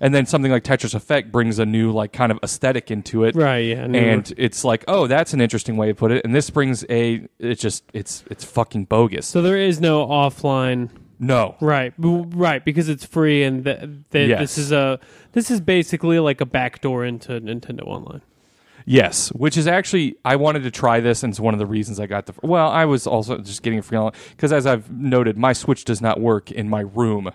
And 0.00 0.12
then 0.12 0.26
something 0.26 0.50
like 0.50 0.64
Tetris 0.64 0.94
Effect 0.94 1.30
brings 1.30 1.58
a 1.58 1.66
new 1.66 1.92
like 1.92 2.12
kind 2.12 2.32
of 2.32 2.38
aesthetic 2.42 2.90
into 2.90 3.24
it, 3.24 3.36
right, 3.36 3.58
yeah. 3.58 3.86
newer. 3.86 4.02
and 4.02 4.34
it's 4.36 4.64
like, 4.64 4.84
oh, 4.88 5.06
that's 5.06 5.32
an 5.32 5.40
interesting 5.40 5.76
way 5.76 5.88
to 5.88 5.94
put 5.94 6.10
it. 6.10 6.24
And 6.24 6.34
this 6.34 6.50
brings 6.50 6.84
a, 6.90 7.28
it's 7.38 7.62
just, 7.62 7.84
it's, 7.92 8.24
it's 8.28 8.44
fucking 8.44 8.86
bogus. 8.86 9.24
so 9.26 9.40
there 9.40 9.56
is 9.56 9.80
no 9.80 10.04
offline 10.04 10.90
no, 11.18 11.56
Right, 11.60 11.94
right, 11.96 12.64
because 12.64 12.88
it's 12.88 13.04
free, 13.04 13.44
and 13.44 13.64
th- 13.64 13.80
th- 14.10 14.28
Yes. 14.30 14.40
this 14.40 14.58
is 14.58 14.72
a 14.72 14.98
this 15.32 15.50
is 15.50 15.60
basically 15.60 16.18
like 16.18 16.40
a 16.40 16.46
backdoor 16.46 17.04
into 17.04 17.40
Nintendo 17.40 17.86
Online. 17.86 18.20
Yes, 18.86 19.28
which 19.30 19.56
is 19.56 19.66
actually 19.66 20.16
I 20.24 20.36
wanted 20.36 20.62
to 20.64 20.70
try 20.70 21.00
this, 21.00 21.22
and 21.22 21.32
it's 21.32 21.40
one 21.40 21.54
of 21.54 21.58
the 21.58 21.66
reasons 21.66 21.98
I 21.98 22.06
got 22.06 22.26
the. 22.26 22.34
Well, 22.42 22.68
I 22.68 22.84
was 22.84 23.06
also 23.06 23.38
just 23.38 23.62
getting 23.62 23.78
a 23.78 23.82
free 23.82 23.96
online 23.96 24.12
because, 24.32 24.52
as 24.52 24.66
I've 24.66 24.90
noted, 24.90 25.38
my 25.38 25.52
Switch 25.54 25.84
does 25.84 26.00
not 26.02 26.20
work 26.20 26.50
in 26.50 26.68
my 26.68 26.80
room 26.82 27.30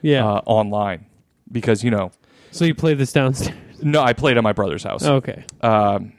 Yeah. 0.00 0.24
uh, 0.26 0.40
online 0.46 1.04
because 1.52 1.84
you 1.84 1.90
know. 1.90 2.12
so 2.50 2.64
you 2.64 2.74
play 2.74 2.94
this 2.94 3.12
downstairs? 3.12 3.56
No, 3.82 4.00
I 4.02 4.14
played 4.14 4.38
at 4.38 4.42
my 4.42 4.52
brother's 4.52 4.84
house. 4.84 5.04
Okay. 5.04 5.44
Um, 5.60 6.14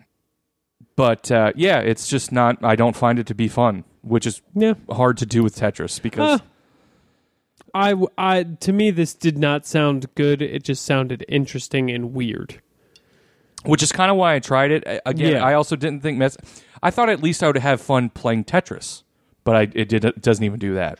but 0.95 1.31
uh, 1.31 1.51
yeah, 1.55 1.79
it's 1.79 2.07
just 2.07 2.31
not. 2.31 2.63
I 2.63 2.75
don't 2.75 2.95
find 2.95 3.17
it 3.17 3.25
to 3.27 3.33
be 3.35 3.47
fun, 3.47 3.83
which 4.01 4.27
is 4.27 4.41
Yeah. 4.53 4.75
hard 4.91 5.17
to 5.17 5.25
do 5.25 5.41
with 5.41 5.55
Tetris 5.55 5.99
because 6.01 6.39
Uh, 7.73 8.05
I 8.17 8.43
to 8.59 8.71
me 8.71 8.91
this 8.91 9.13
did 9.15 9.37
not 9.37 9.65
sound 9.65 10.05
good. 10.15 10.41
It 10.41 10.63
just 10.63 10.85
sounded 10.85 11.25
interesting 11.27 11.89
and 11.89 12.13
weird. 12.13 12.61
Which 13.65 13.83
is 13.83 13.91
kind 13.91 14.11
of 14.11 14.17
why 14.17 14.35
I 14.35 14.39
tried 14.39 14.71
it. 14.71 14.83
Again, 15.05 15.33
Yeah. 15.33 15.45
I 15.45 15.53
also 15.53 15.75
didn't 15.75 16.01
think 16.01 16.17
mess. 16.17 16.37
I 16.83 16.91
thought 16.91 17.09
at 17.09 17.21
least 17.21 17.43
I 17.43 17.47
would 17.47 17.57
have 17.57 17.81
fun 17.81 18.09
playing 18.09 18.45
Tetris, 18.45 19.03
but 19.43 19.55
I 19.55 19.61
it 19.73 19.89
did 19.89 20.05
it 20.05 20.21
doesn't 20.21 20.43
even 20.43 20.59
do 20.59 20.73
that. 20.75 20.99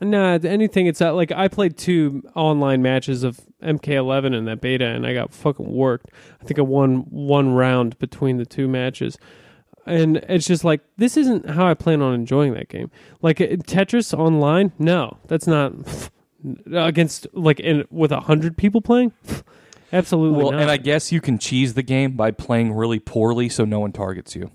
Nah, 0.00 0.38
anything. 0.44 0.86
It's 0.86 1.00
not 1.00 1.14
like 1.14 1.32
I 1.32 1.48
played 1.48 1.78
two 1.78 2.22
online 2.34 2.82
matches 2.82 3.22
of 3.22 3.40
MK11 3.62 4.36
in 4.36 4.44
that 4.44 4.60
beta, 4.60 4.84
and 4.86 5.06
I 5.06 5.14
got 5.14 5.32
fucking 5.32 5.70
worked. 5.72 6.10
I 6.40 6.44
think 6.44 6.58
I 6.58 6.62
won 6.62 6.98
one 7.10 7.54
round 7.54 7.98
between 7.98 8.36
the 8.36 8.44
two 8.44 8.68
matches, 8.68 9.16
and 9.86 10.18
it's 10.28 10.46
just 10.46 10.64
like 10.64 10.82
this 10.98 11.16
isn't 11.16 11.48
how 11.48 11.66
I 11.66 11.72
plan 11.74 12.02
on 12.02 12.12
enjoying 12.14 12.52
that 12.54 12.68
game. 12.68 12.90
Like 13.22 13.38
Tetris 13.38 14.12
online, 14.16 14.72
no, 14.78 15.16
that's 15.28 15.46
not 15.46 15.72
against 16.72 17.26
like 17.32 17.58
in 17.60 17.84
with 17.90 18.12
a 18.12 18.20
hundred 18.20 18.56
people 18.56 18.80
playing. 18.82 19.12
Absolutely 19.92 20.42
Well, 20.42 20.52
not. 20.52 20.62
and 20.62 20.70
I 20.70 20.76
guess 20.76 21.12
you 21.12 21.20
can 21.20 21.38
cheese 21.38 21.74
the 21.74 21.82
game 21.82 22.12
by 22.16 22.30
playing 22.30 22.72
really 22.72 22.98
poorly 22.98 23.48
so 23.48 23.64
no 23.64 23.80
one 23.80 23.92
targets 23.92 24.34
you. 24.34 24.50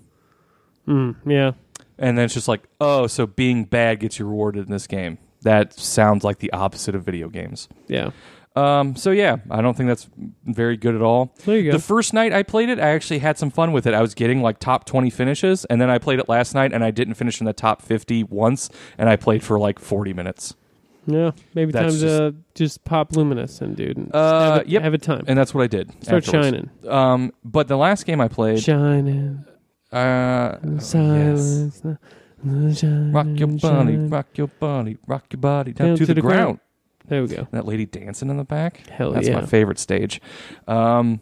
Mm, 0.86 1.16
yeah, 1.26 1.52
And 1.98 2.18
then 2.18 2.24
it's 2.24 2.34
just 2.34 2.48
like, 2.48 2.62
oh, 2.80 3.06
so 3.06 3.26
being 3.26 3.64
bad 3.64 4.00
gets 4.00 4.18
you 4.18 4.26
rewarded 4.26 4.66
in 4.66 4.72
this 4.72 4.86
game. 4.86 5.18
That 5.42 5.72
sounds 5.72 6.24
like 6.24 6.38
the 6.38 6.52
opposite 6.52 6.94
of 6.94 7.04
video 7.04 7.28
games. 7.28 7.68
yeah. 7.88 8.10
Um, 8.54 8.96
so 8.96 9.12
yeah, 9.12 9.36
I 9.50 9.62
don't 9.62 9.74
think 9.74 9.88
that's 9.88 10.10
very 10.44 10.76
good 10.76 10.94
at 10.94 11.00
all. 11.00 11.34
There 11.46 11.56
you 11.56 11.70
go. 11.70 11.78
The 11.78 11.82
first 11.82 12.12
night 12.12 12.34
I 12.34 12.42
played 12.42 12.68
it, 12.68 12.78
I 12.78 12.90
actually 12.90 13.20
had 13.20 13.38
some 13.38 13.50
fun 13.50 13.72
with 13.72 13.86
it. 13.86 13.94
I 13.94 14.02
was 14.02 14.12
getting 14.14 14.42
like 14.42 14.58
top 14.58 14.84
20 14.84 15.08
finishes, 15.08 15.64
and 15.64 15.80
then 15.80 15.88
I 15.88 15.96
played 15.96 16.18
it 16.18 16.28
last 16.28 16.54
night 16.54 16.70
and 16.74 16.84
I 16.84 16.90
didn't 16.90 17.14
finish 17.14 17.40
in 17.40 17.46
the 17.46 17.54
top 17.54 17.80
50 17.80 18.24
once, 18.24 18.68
and 18.98 19.08
I 19.08 19.16
played 19.16 19.42
for 19.42 19.58
like 19.58 19.78
40 19.78 20.12
minutes. 20.12 20.54
Yeah, 21.06 21.32
maybe 21.54 21.72
That's 21.72 22.00
time 22.00 22.08
to 22.08 22.34
just 22.54 22.84
pop 22.84 23.10
Lumines 23.12 23.60
in, 23.60 23.74
dude. 23.74 23.96
and 23.96 24.14
Uh, 24.14 24.54
have, 24.58 24.66
a, 24.66 24.68
yep. 24.70 24.82
have 24.82 24.94
a 24.94 24.98
time. 24.98 25.24
And 25.26 25.36
that's 25.36 25.52
what 25.52 25.64
I 25.64 25.66
did. 25.66 25.90
Start 26.02 26.24
afterwards. 26.26 26.46
shining, 26.48 26.70
Um, 26.88 27.32
but 27.44 27.66
the 27.68 27.76
last 27.76 28.06
game 28.06 28.20
I 28.20 28.28
played, 28.28 28.60
shining. 28.62 29.44
uh, 29.92 30.58
yes. 30.64 30.86
Silence. 30.86 31.82
Shining, 32.44 33.12
Rock 33.12 33.26
your 33.34 33.48
body, 33.48 33.58
shining. 33.60 34.10
rock 34.10 34.26
your 34.34 34.46
body, 34.48 34.98
rock 35.06 35.24
your 35.32 35.38
body 35.40 35.72
down, 35.72 35.96
to, 35.96 36.06
the, 36.06 36.20
ground. 36.20 36.58
There 37.06 37.22
we 37.22 37.28
go. 37.28 37.46
That 37.52 37.66
lady 37.66 37.86
dancing 37.86 38.30
in 38.30 38.36
the 38.36 38.44
back. 38.44 38.86
Hell 38.88 39.12
That's 39.12 39.28
yeah. 39.28 39.40
my 39.40 39.46
favorite 39.46 39.78
stage. 39.78 40.20
Um, 40.66 41.20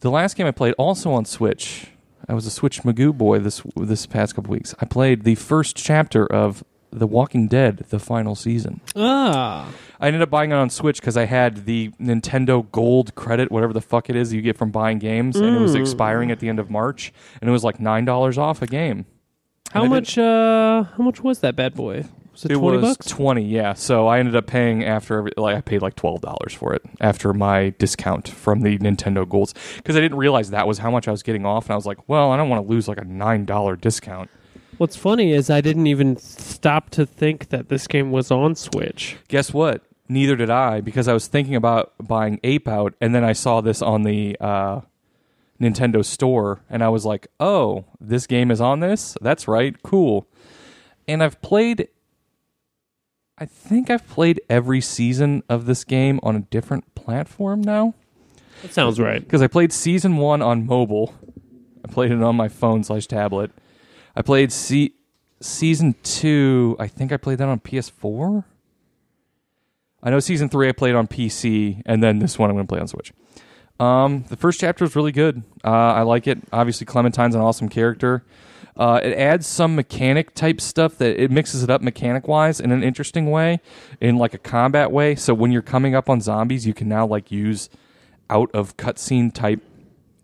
the 0.00 0.10
last 0.10 0.36
game 0.36 0.46
I 0.46 0.50
played, 0.52 0.74
also 0.78 1.12
on 1.12 1.24
Switch, 1.24 1.88
I 2.28 2.34
was 2.34 2.46
a 2.46 2.50
Switch 2.50 2.82
Magoo 2.82 3.12
boy 3.16 3.38
this 3.40 3.62
this 3.76 4.06
past 4.06 4.34
couple 4.34 4.52
weeks. 4.52 4.74
I 4.80 4.84
played 4.86 5.24
the 5.24 5.34
first 5.34 5.76
chapter 5.76 6.26
of 6.26 6.62
The 6.94 7.06
Walking 7.06 7.48
Dead, 7.48 7.84
the 7.90 7.98
final 7.98 8.34
season. 8.34 8.80
Ah, 8.94 9.68
I 10.00 10.06
ended 10.06 10.22
up 10.22 10.30
buying 10.30 10.50
it 10.52 10.54
on 10.54 10.70
Switch 10.70 11.00
because 11.00 11.16
I 11.16 11.24
had 11.24 11.66
the 11.66 11.90
Nintendo 12.00 12.70
Gold 12.70 13.14
credit, 13.14 13.50
whatever 13.50 13.72
the 13.72 13.80
fuck 13.80 14.08
it 14.08 14.16
is 14.16 14.32
you 14.32 14.40
get 14.42 14.56
from 14.56 14.70
buying 14.70 14.98
games, 14.98 15.36
and 15.36 15.56
it 15.56 15.60
was 15.60 15.74
Mm. 15.74 15.80
expiring 15.80 16.30
at 16.30 16.38
the 16.40 16.48
end 16.48 16.58
of 16.60 16.70
March, 16.70 17.12
and 17.40 17.48
it 17.48 17.52
was 17.52 17.64
like 17.64 17.80
nine 17.80 18.04
dollars 18.04 18.38
off 18.38 18.62
a 18.62 18.66
game. 18.66 19.06
how 19.72 19.82
And 19.82 19.92
I 19.92 19.96
much? 19.96 20.16
Uh, 20.16 20.84
how 20.96 21.02
much 21.02 21.20
was 21.22 21.40
that 21.40 21.56
bad 21.56 21.74
boy? 21.74 22.04
Was 22.32 22.44
it, 22.44 22.50
It 22.52 22.54
twenty 22.58 22.78
was 22.78 22.96
bucks? 22.96 23.06
twenty, 23.08 23.42
yeah. 23.44 23.74
So 23.74 24.06
I 24.08 24.18
ended 24.18 24.36
up 24.36 24.46
paying 24.46 24.84
after 24.84 25.18
every, 25.18 25.32
like 25.36 25.56
I 25.56 25.60
paid 25.60 25.82
like 25.82 25.94
twelve 25.96 26.20
dollars 26.20 26.52
for 26.52 26.74
it 26.74 26.82
after 27.00 27.32
my 27.32 27.70
discount 27.78 28.28
from 28.28 28.60
the 28.62 28.76
Nintendo 28.78 29.28
Golds 29.28 29.54
because 29.76 29.96
I 29.96 30.00
didn't 30.00 30.18
realize 30.18 30.50
that 30.50 30.66
was 30.68 30.78
how 30.78 30.90
much 30.90 31.08
I 31.08 31.10
was 31.12 31.22
getting 31.24 31.44
off, 31.46 31.64
and 31.66 31.72
I 31.72 31.76
was 31.76 31.86
like, 31.86 31.98
well, 32.08 32.30
I 32.32 32.36
don't 32.36 32.48
want 32.48 32.64
to 32.64 32.70
lose 32.70 32.86
like 32.88 32.98
a 32.98 33.04
nine 33.04 33.44
dollar 33.44 33.74
discount. 33.76 34.30
What's 34.84 34.96
funny 34.96 35.32
is 35.32 35.48
I 35.48 35.62
didn't 35.62 35.86
even 35.86 36.18
stop 36.18 36.90
to 36.90 37.06
think 37.06 37.48
that 37.48 37.70
this 37.70 37.86
game 37.86 38.10
was 38.10 38.30
on 38.30 38.54
Switch. 38.54 39.16
Guess 39.28 39.54
what? 39.54 39.80
Neither 40.10 40.36
did 40.36 40.50
I 40.50 40.82
because 40.82 41.08
I 41.08 41.14
was 41.14 41.26
thinking 41.26 41.54
about 41.54 41.94
buying 41.98 42.38
Ape 42.44 42.68
Out, 42.68 42.92
and 43.00 43.14
then 43.14 43.24
I 43.24 43.32
saw 43.32 43.62
this 43.62 43.80
on 43.80 44.02
the 44.02 44.36
uh, 44.42 44.82
Nintendo 45.58 46.04
Store, 46.04 46.60
and 46.68 46.84
I 46.84 46.90
was 46.90 47.06
like, 47.06 47.28
oh, 47.40 47.86
this 47.98 48.26
game 48.26 48.50
is 48.50 48.60
on 48.60 48.80
this. 48.80 49.16
That's 49.22 49.48
right, 49.48 49.74
cool. 49.82 50.28
And 51.08 51.22
I've 51.22 51.40
played. 51.40 51.88
I 53.38 53.46
think 53.46 53.88
I've 53.88 54.06
played 54.06 54.38
every 54.50 54.82
season 54.82 55.44
of 55.48 55.64
this 55.64 55.82
game 55.82 56.20
on 56.22 56.36
a 56.36 56.40
different 56.40 56.94
platform 56.94 57.62
now. 57.62 57.94
That 58.60 58.74
sounds 58.74 59.00
right. 59.00 59.20
because 59.20 59.40
I 59.40 59.46
played 59.46 59.72
season 59.72 60.18
one 60.18 60.42
on 60.42 60.66
mobile. 60.66 61.14
I 61.82 61.90
played 61.90 62.10
it 62.10 62.22
on 62.22 62.36
my 62.36 62.48
phone 62.48 62.84
slash 62.84 63.06
tablet. 63.06 63.50
I 64.16 64.22
played 64.22 64.52
se- 64.52 64.94
season 65.40 65.94
two. 66.02 66.76
I 66.78 66.86
think 66.86 67.12
I 67.12 67.16
played 67.16 67.38
that 67.38 67.48
on 67.48 67.60
PS4. 67.60 68.44
I 70.02 70.10
know 70.10 70.20
season 70.20 70.48
three 70.48 70.68
I 70.68 70.72
played 70.72 70.94
on 70.94 71.08
PC, 71.08 71.82
and 71.86 72.02
then 72.02 72.18
this 72.18 72.38
one 72.38 72.50
I'm 72.50 72.56
going 72.56 72.66
to 72.66 72.70
play 72.70 72.80
on 72.80 72.88
Switch. 72.88 73.12
Um, 73.80 74.24
the 74.28 74.36
first 74.36 74.60
chapter 74.60 74.84
is 74.84 74.94
really 74.94 75.12
good. 75.12 75.42
Uh, 75.64 75.70
I 75.70 76.02
like 76.02 76.26
it. 76.26 76.38
Obviously, 76.52 76.86
Clementine's 76.86 77.34
an 77.34 77.40
awesome 77.40 77.68
character. 77.68 78.24
Uh, 78.76 79.00
it 79.02 79.14
adds 79.16 79.46
some 79.46 79.76
mechanic 79.76 80.34
type 80.34 80.60
stuff 80.60 80.98
that 80.98 81.20
it 81.20 81.30
mixes 81.30 81.62
it 81.62 81.70
up 81.70 81.80
mechanic 81.80 82.26
wise 82.26 82.60
in 82.60 82.72
an 82.72 82.82
interesting 82.82 83.30
way, 83.30 83.60
in 84.00 84.16
like 84.16 84.34
a 84.34 84.38
combat 84.38 84.90
way. 84.90 85.14
So 85.14 85.32
when 85.32 85.52
you're 85.52 85.62
coming 85.62 85.94
up 85.94 86.10
on 86.10 86.20
zombies, 86.20 86.66
you 86.66 86.74
can 86.74 86.88
now 86.88 87.06
like 87.06 87.30
use 87.30 87.70
out 88.28 88.50
of 88.52 88.76
cutscene 88.76 89.32
type 89.32 89.62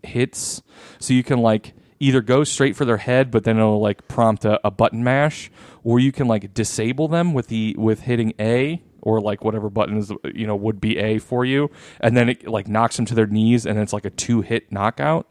hits. 0.03 0.61
So 0.99 1.13
you 1.13 1.23
can 1.23 1.39
like 1.39 1.73
either 2.01 2.19
go 2.19 2.43
straight 2.43 2.75
for 2.75 2.83
their 2.83 2.97
head, 2.97 3.31
but 3.31 3.43
then 3.43 3.57
it'll 3.57 3.79
like 3.79 4.07
prompt 4.07 4.43
a, 4.43 4.59
a 4.65 4.71
button 4.71 5.03
mash, 5.03 5.51
or 5.83 5.99
you 5.99 6.11
can 6.11 6.27
like 6.27 6.53
disable 6.53 7.07
them 7.07 7.33
with 7.33 7.47
the 7.47 7.75
with 7.77 8.01
hitting 8.01 8.33
A 8.39 8.81
or 9.01 9.21
like 9.21 9.43
whatever 9.43 9.69
button 9.69 9.97
is 9.97 10.11
you 10.33 10.47
know 10.47 10.55
would 10.55 10.81
be 10.81 10.97
A 10.97 11.19
for 11.19 11.45
you, 11.45 11.69
and 11.99 12.17
then 12.17 12.29
it 12.29 12.47
like 12.47 12.67
knocks 12.67 12.97
them 12.97 13.05
to 13.05 13.15
their 13.15 13.27
knees, 13.27 13.65
and 13.65 13.79
it's 13.79 13.93
like 13.93 14.05
a 14.05 14.09
two 14.09 14.41
hit 14.41 14.71
knockout. 14.71 15.27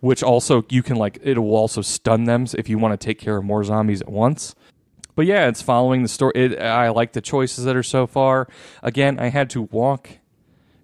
Which 0.00 0.22
also 0.22 0.64
you 0.70 0.82
can 0.82 0.96
like 0.96 1.18
it 1.22 1.38
will 1.38 1.54
also 1.54 1.82
stun 1.82 2.24
them 2.24 2.46
if 2.54 2.70
you 2.70 2.78
want 2.78 2.98
to 2.98 3.04
take 3.06 3.18
care 3.18 3.36
of 3.36 3.44
more 3.44 3.62
zombies 3.62 4.00
at 4.00 4.08
once. 4.08 4.54
But 5.14 5.26
yeah, 5.26 5.48
it's 5.48 5.60
following 5.60 6.02
the 6.02 6.08
story. 6.08 6.32
It, 6.34 6.58
I 6.58 6.88
like 6.88 7.12
the 7.12 7.20
choices 7.20 7.66
that 7.66 7.76
are 7.76 7.82
so 7.82 8.06
far. 8.06 8.48
Again, 8.82 9.18
I 9.20 9.28
had 9.28 9.50
to 9.50 9.62
walk 9.62 10.08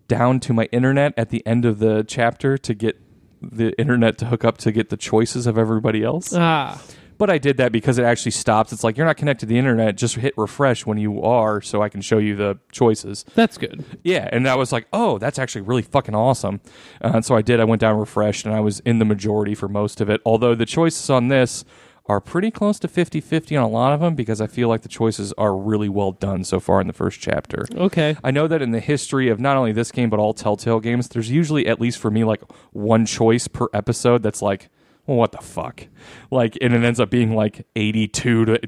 down 0.09 0.41
to 0.41 0.53
my 0.53 0.65
internet 0.67 1.15
at 1.17 1.31
the 1.31 1.45
end 1.47 1.65
of 1.65 1.79
the 1.79 2.05
chapter 2.07 2.59
to 2.59 2.75
get 2.75 3.01
the 3.43 3.79
internet 3.79 4.19
to 4.19 4.27
hook 4.27 4.45
up 4.45 4.59
to 4.59 4.73
get 4.73 4.89
the 4.89 4.97
choices 4.97 5.47
of 5.47 5.57
everybody 5.59 6.03
else. 6.03 6.33
Ah, 6.35 6.81
But 7.19 7.31
I 7.31 7.39
did 7.39 7.57
that 7.57 7.73
because 7.73 7.97
it 7.99 8.05
actually 8.05 8.33
stops. 8.33 8.73
It's 8.73 8.85
like 8.85 8.97
you're 8.99 9.07
not 9.07 9.17
connected 9.17 9.47
to 9.47 9.51
the 9.51 9.59
internet. 9.59 9.97
Just 9.97 10.17
hit 10.17 10.35
refresh 10.37 10.85
when 10.85 10.99
you 10.99 11.23
are, 11.23 11.61
so 11.63 11.81
I 11.83 11.89
can 11.89 12.01
show 12.03 12.19
you 12.19 12.37
the 12.37 12.59
choices. 12.73 13.25
that's 13.35 13.57
good. 13.57 13.85
Yeah, 14.05 14.29
and 14.33 14.47
I 14.47 14.55
was 14.55 14.71
like, 14.73 14.87
oh, 14.93 15.17
that's 15.19 15.39
actually 15.39 15.63
really 15.63 15.83
fucking 15.83 16.15
awesome. 16.15 16.61
Uh, 17.03 17.13
and 17.15 17.25
so 17.25 17.35
I 17.35 17.41
did. 17.43 17.59
I 17.61 17.65
went 17.65 17.81
down 17.81 17.99
refreshed, 17.99 18.45
and 18.45 18.55
I 18.55 18.61
was 18.61 18.81
in 18.81 18.99
the 18.99 19.07
majority 19.07 19.55
for 19.55 19.69
most 19.69 20.01
of 20.03 20.11
it. 20.11 20.21
Although 20.27 20.55
the 20.55 20.67
choices 20.67 21.09
on 21.09 21.29
this 21.29 21.65
are 22.09 22.21
pretty 22.21 22.51
close 22.51 22.79
to 22.79 22.89
50 22.89 23.21
50 23.21 23.57
on 23.57 23.65
a 23.65 23.69
lot 23.69 23.93
of 23.93 24.01
them 24.01 24.15
because 24.15 24.41
I 24.41 24.47
feel 24.47 24.69
like 24.69 24.83
the 24.83 24.89
choices 24.89 25.33
are 25.35 25.57
really 25.57 25.89
well 25.89 26.13
done 26.13 26.45
so 26.45 26.61
far 26.61 26.81
in 26.81 26.87
the 26.87 26.93
first 26.93 27.21
chapter. 27.21 27.67
Okay. 27.75 28.17
I 28.23 28.31
know 28.31 28.47
that 28.47 28.63
in 28.63 28.71
the 28.71 28.81
history 28.81 29.29
of 29.29 29.41
not 29.41 29.57
only 29.57 29.73
this 29.73 29.91
game 29.91 30.09
but 30.11 30.21
all 30.21 30.33
Telltale 30.33 30.81
games, 30.81 31.09
there's 31.09 31.31
usually 31.31 31.67
at 31.67 31.81
least 31.81 31.99
for 31.99 32.11
me 32.11 32.25
like 32.25 32.43
one 32.73 33.07
choice 33.07 33.49
per 33.49 33.67
episode 33.75 34.23
that's 34.23 34.41
like, 34.41 34.69
well, 35.07 35.17
what 35.17 35.33
the 35.33 35.39
fuck, 35.39 35.87
like, 36.33 36.59
and 36.61 36.75
it 36.75 36.83
ends 36.83 36.99
up 36.99 37.11
being 37.11 37.35
like 37.35 37.67
82 37.77 38.45
to 38.45 38.61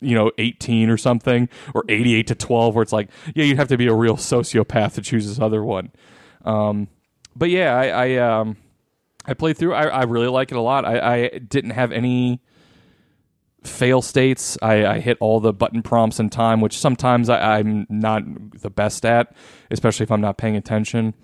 you 0.00 0.14
know 0.14 0.30
18 0.38 0.88
or 0.88 0.96
something 0.96 1.48
or 1.74 1.84
88 1.88 2.26
to 2.28 2.34
12 2.34 2.74
where 2.74 2.82
it's 2.82 2.92
like 2.92 3.10
yeah 3.34 3.44
you'd 3.44 3.58
have 3.58 3.68
to 3.68 3.76
be 3.76 3.86
a 3.86 3.92
real 3.92 4.16
sociopath 4.16 4.94
to 4.94 5.02
choose 5.02 5.28
this 5.28 5.38
other 5.38 5.62
one 5.62 5.92
um 6.46 6.88
but 7.36 7.50
yeah 7.50 7.76
i 7.76 7.88
i 7.88 8.16
um 8.16 8.56
i 9.26 9.34
played 9.34 9.58
through 9.58 9.74
i, 9.74 9.88
I 9.88 10.04
really 10.04 10.28
like 10.28 10.52
it 10.52 10.56
a 10.56 10.60
lot 10.62 10.86
i 10.86 11.16
i 11.16 11.28
didn't 11.28 11.72
have 11.72 11.92
any 11.92 12.40
fail 13.62 14.00
states 14.02 14.56
I, 14.62 14.86
I 14.86 15.00
hit 15.00 15.18
all 15.20 15.38
the 15.40 15.52
button 15.52 15.82
prompts 15.82 16.18
in 16.18 16.30
time 16.30 16.60
which 16.60 16.78
sometimes 16.78 17.28
I, 17.28 17.58
i'm 17.58 17.86
not 17.90 18.22
the 18.60 18.70
best 18.70 19.04
at 19.04 19.34
especially 19.70 20.04
if 20.04 20.10
i'm 20.10 20.20
not 20.22 20.38
paying 20.38 20.56
attention 20.56 21.14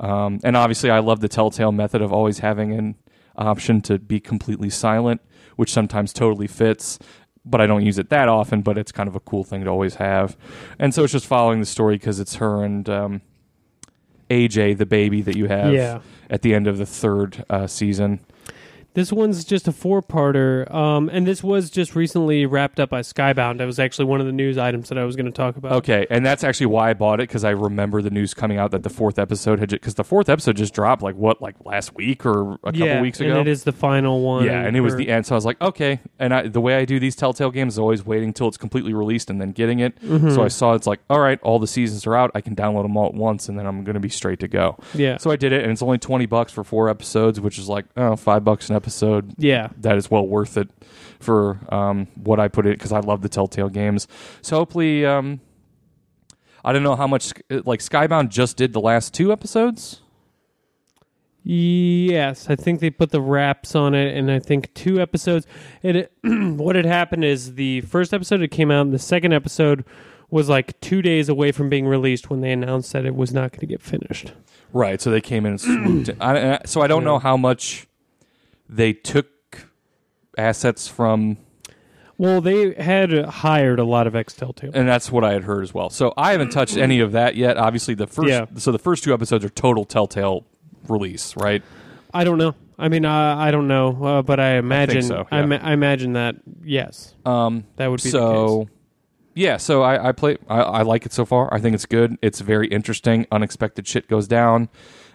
um, 0.00 0.40
and 0.42 0.56
obviously 0.56 0.90
i 0.90 0.98
love 0.98 1.20
the 1.20 1.28
telltale 1.28 1.70
method 1.72 2.02
of 2.02 2.12
always 2.12 2.40
having 2.40 2.72
an 2.72 2.96
option 3.36 3.80
to 3.82 3.98
be 3.98 4.18
completely 4.18 4.70
silent 4.70 5.20
which 5.56 5.72
sometimes 5.72 6.12
totally 6.12 6.48
fits 6.48 6.98
but 7.46 7.60
I 7.60 7.66
don't 7.66 7.84
use 7.84 7.98
it 7.98 8.08
that 8.08 8.26
often. 8.30 8.62
But 8.62 8.78
it's 8.78 8.90
kind 8.90 9.06
of 9.06 9.14
a 9.14 9.20
cool 9.20 9.44
thing 9.44 9.64
to 9.64 9.70
always 9.70 9.96
have, 9.96 10.34
and 10.78 10.94
so 10.94 11.04
it's 11.04 11.12
just 11.12 11.26
following 11.26 11.60
the 11.60 11.66
story 11.66 11.96
because 11.96 12.18
it's 12.18 12.36
her 12.36 12.64
and 12.64 12.88
um, 12.88 13.20
AJ, 14.30 14.78
the 14.78 14.86
baby 14.86 15.22
that 15.22 15.36
you 15.36 15.46
have 15.48 15.72
Yeah. 15.72 16.00
at 16.30 16.42
the 16.42 16.54
end 16.54 16.66
of 16.66 16.78
the 16.78 16.86
third 16.86 17.44
uh, 17.50 17.66
season. 17.66 18.20
This 18.94 19.12
one's 19.12 19.44
just 19.44 19.66
a 19.66 19.72
four-parter, 19.72 20.72
um, 20.72 21.10
and 21.12 21.26
this 21.26 21.42
was 21.42 21.68
just 21.68 21.96
recently 21.96 22.46
wrapped 22.46 22.78
up 22.78 22.90
by 22.90 23.00
Skybound. 23.00 23.58
That 23.58 23.64
was 23.66 23.80
actually 23.80 24.04
one 24.04 24.20
of 24.20 24.26
the 24.26 24.32
news 24.32 24.56
items 24.56 24.88
that 24.88 24.98
I 24.98 25.04
was 25.04 25.16
going 25.16 25.26
to 25.26 25.32
talk 25.32 25.56
about. 25.56 25.72
Okay, 25.72 26.06
and 26.10 26.24
that's 26.24 26.44
actually 26.44 26.66
why 26.66 26.90
I 26.90 26.94
bought 26.94 27.18
it 27.20 27.28
because 27.28 27.42
I 27.42 27.50
remember 27.50 28.02
the 28.02 28.10
news 28.10 28.34
coming 28.34 28.56
out 28.56 28.70
that 28.70 28.84
the 28.84 28.90
fourth 28.90 29.18
episode 29.18 29.58
had 29.58 29.70
because 29.70 29.94
the 29.94 30.04
fourth 30.04 30.28
episode 30.28 30.56
just 30.56 30.74
dropped 30.74 31.02
like 31.02 31.16
what 31.16 31.42
like 31.42 31.56
last 31.64 31.94
week 31.96 32.24
or 32.24 32.54
a 32.62 32.72
couple 32.72 33.00
weeks 33.00 33.18
ago. 33.18 33.30
yeah, 33.30 33.38
and 33.38 33.48
it 33.48 33.50
is 33.50 33.64
the 33.64 33.72
final 33.72 34.20
one. 34.20 34.44
Yeah, 34.44 34.60
and 34.62 34.76
it 34.76 34.80
was 34.80 34.92
for- 34.92 34.98
the 34.98 35.08
end. 35.08 35.26
So 35.26 35.34
I 35.34 35.38
was 35.38 35.44
like, 35.44 35.60
okay. 35.60 36.00
And 36.20 36.32
I, 36.32 36.46
the 36.46 36.60
way 36.60 36.76
I 36.76 36.84
do 36.84 37.00
these 37.00 37.16
Telltale 37.16 37.50
games 37.50 37.74
is 37.74 37.78
always 37.80 38.06
waiting 38.06 38.32
till 38.32 38.46
it's 38.46 38.56
completely 38.56 38.94
released 38.94 39.28
and 39.28 39.40
then 39.40 39.50
getting 39.50 39.80
it. 39.80 40.00
Mm-hmm. 40.02 40.30
So 40.30 40.44
I 40.44 40.48
saw 40.48 40.74
it's 40.74 40.86
like, 40.86 41.00
all 41.10 41.18
right, 41.18 41.40
all 41.42 41.58
the 41.58 41.66
seasons 41.66 42.06
are 42.06 42.14
out. 42.14 42.30
I 42.36 42.40
can 42.40 42.54
download 42.54 42.84
them 42.84 42.96
all 42.96 43.06
at 43.06 43.14
once, 43.14 43.48
and 43.48 43.58
then 43.58 43.66
I'm 43.66 43.82
going 43.82 43.94
to 43.94 44.00
be 44.00 44.08
straight 44.08 44.38
to 44.38 44.48
go. 44.48 44.78
Yeah. 44.94 45.16
So 45.16 45.32
I 45.32 45.36
did 45.36 45.52
it, 45.52 45.62
and 45.64 45.72
it's 45.72 45.82
only 45.82 45.98
twenty 45.98 46.26
bucks 46.26 46.52
for 46.52 46.62
four 46.62 46.88
episodes, 46.88 47.40
which 47.40 47.58
is 47.58 47.68
like 47.68 47.86
oh, 47.96 48.14
five 48.14 48.44
bucks 48.44 48.70
an 48.70 48.76
episode. 48.76 48.83
Yeah. 49.38 49.68
That 49.78 49.96
is 49.96 50.10
well 50.10 50.26
worth 50.26 50.56
it 50.56 50.68
for 51.20 51.58
um, 51.74 52.06
what 52.16 52.38
I 52.40 52.48
put 52.48 52.66
in 52.66 52.72
because 52.72 52.92
I 52.92 53.00
love 53.00 53.22
the 53.22 53.28
Telltale 53.28 53.68
games. 53.68 54.06
So 54.42 54.56
hopefully, 54.56 55.04
um, 55.06 55.40
I 56.64 56.72
don't 56.72 56.82
know 56.82 56.96
how 56.96 57.06
much 57.06 57.32
like 57.50 57.80
Skybound 57.80 58.28
just 58.30 58.56
did 58.56 58.72
the 58.72 58.80
last 58.80 59.12
two 59.14 59.32
episodes. 59.32 60.00
Yes, 61.46 62.48
I 62.48 62.56
think 62.56 62.80
they 62.80 62.88
put 62.88 63.10
the 63.10 63.20
wraps 63.20 63.74
on 63.74 63.94
it, 63.94 64.16
and 64.16 64.30
I 64.30 64.38
think 64.38 64.72
two 64.72 64.98
episodes. 65.00 65.46
It 65.82 66.10
what 66.22 66.74
had 66.74 66.86
happened 66.86 67.24
is 67.24 67.54
the 67.54 67.82
first 67.82 68.14
episode 68.14 68.40
it 68.40 68.48
came 68.48 68.70
out, 68.70 68.82
and 68.82 68.94
the 68.94 68.98
second 68.98 69.34
episode 69.34 69.84
was 70.30 70.48
like 70.48 70.80
two 70.80 71.02
days 71.02 71.28
away 71.28 71.52
from 71.52 71.68
being 71.68 71.86
released 71.86 72.30
when 72.30 72.40
they 72.40 72.50
announced 72.50 72.92
that 72.94 73.04
it 73.04 73.14
was 73.14 73.32
not 73.34 73.52
going 73.52 73.60
to 73.60 73.66
get 73.66 73.82
finished. 73.82 74.32
Right. 74.72 75.00
So 75.00 75.10
they 75.10 75.20
came 75.20 75.44
in 75.44 75.52
and 75.52 75.60
swooped. 75.60 76.10
I- 76.20 76.60
so 76.64 76.80
I 76.80 76.86
don't 76.86 77.02
Yeah. 77.02 77.08
know 77.08 77.18
how 77.18 77.36
much 77.36 77.86
they 78.68 78.92
took 78.92 79.28
assets 80.36 80.88
from, 80.88 81.36
Well, 82.18 82.40
they 82.40 82.74
had 82.74 83.12
hired 83.26 83.78
a 83.78 83.84
lot 83.84 84.06
of 84.06 84.14
ex 84.16 84.34
Telltale. 84.34 84.70
and 84.74 84.88
that's 84.88 85.10
what 85.12 85.24
I 85.24 85.32
had 85.32 85.44
heard 85.44 85.62
as 85.62 85.72
well. 85.74 85.90
So 85.90 86.12
I 86.16 86.32
haven't 86.32 86.50
touched 86.50 86.76
any 86.76 87.00
of 87.00 87.12
that 87.12 87.36
yet. 87.36 87.56
Obviously, 87.56 87.94
the 87.94 88.06
first. 88.06 88.28
Yeah. 88.28 88.46
So 88.56 88.72
the 88.72 88.78
first 88.78 89.04
two 89.04 89.12
episodes 89.14 89.44
are 89.44 89.48
total 89.50 89.84
Telltale 89.84 90.44
release, 90.88 91.36
right? 91.36 91.62
I 92.12 92.24
don't 92.24 92.38
know. 92.38 92.54
I 92.78 92.88
mean, 92.88 93.04
uh, 93.04 93.36
I 93.36 93.50
don't 93.52 93.68
know, 93.68 94.04
uh, 94.04 94.22
but 94.22 94.40
I 94.40 94.56
imagine. 94.56 95.02
so, 95.02 95.26
I, 95.30 95.44
ma- 95.46 95.60
I 95.62 95.72
imagine 95.72 96.14
that 96.14 96.36
yes, 96.64 97.14
Um. 97.24 97.64
that 97.76 97.88
would 97.88 98.02
be 98.02 98.10
the 98.10 98.18
so. 98.18 98.68
Yeah, 99.36 99.56
so 99.56 99.82
I, 99.82 100.08
I 100.08 100.12
play. 100.12 100.38
I, 100.48 100.60
I 100.60 100.82
like 100.82 101.06
it 101.06 101.12
so 101.12 101.24
far. 101.24 101.52
I 101.52 101.60
think 101.60 101.74
it's 101.74 101.86
good. 101.86 102.16
It's 102.22 102.40
very 102.40 102.68
interesting. 102.68 103.26
Unexpected 103.32 103.86
shit 103.86 104.06
goes 104.08 104.28
down, 104.28 104.68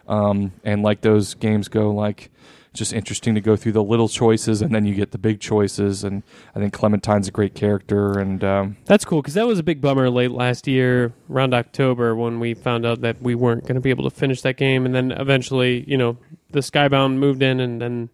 um, 0.10 0.52
and 0.66 0.84
like 0.84 1.02
those 1.02 1.34
games 1.36 1.68
go, 1.70 1.92
like 1.92 2.30
just 2.74 2.94
interesting 2.94 3.36
to 3.36 3.42
go 3.42 3.56
through 3.56 3.72
the 3.72 3.84
little 3.84 4.08
choices, 4.08 4.62
and 4.62 4.74
then 4.74 4.86
you 4.86 4.94
get 4.94 5.12
the 5.12 5.18
big 5.18 5.40
choices. 5.40 6.04
And 6.04 6.24
I 6.56 6.60
think 6.60 6.74
Clementine's 6.74 7.28
a 7.28 7.32
great 7.32 7.56
character, 7.56 8.20
and 8.20 8.44
um. 8.44 8.78
That's 8.86 9.06
cool 9.06 9.22
because 9.22 9.34
that 9.34 9.48
was 9.48 9.60
a 9.60 9.64
big 9.64 9.82
bummer 9.82 10.10
late 10.10 10.32
last 10.32 10.68
year, 10.68 11.14
around 11.30 11.54
October, 11.54 12.16
when 12.16 12.40
we 12.40 12.54
found 12.54 12.86
out 12.86 13.02
that 13.02 13.22
we 13.22 13.36
weren't 13.36 13.64
going 13.64 13.76
to 13.76 13.82
be 13.82 13.90
able 13.90 14.10
to 14.10 14.16
finish 14.16 14.42
that 14.42 14.58
game, 14.58 14.86
and 14.86 14.94
then 14.94 15.12
eventually, 15.12 15.84
you 15.88 15.98
know, 15.98 16.18
the 16.52 16.60
Skybound 16.60 17.18
moved 17.18 17.42
in, 17.42 17.60
and 17.60 17.82
then 17.82 18.10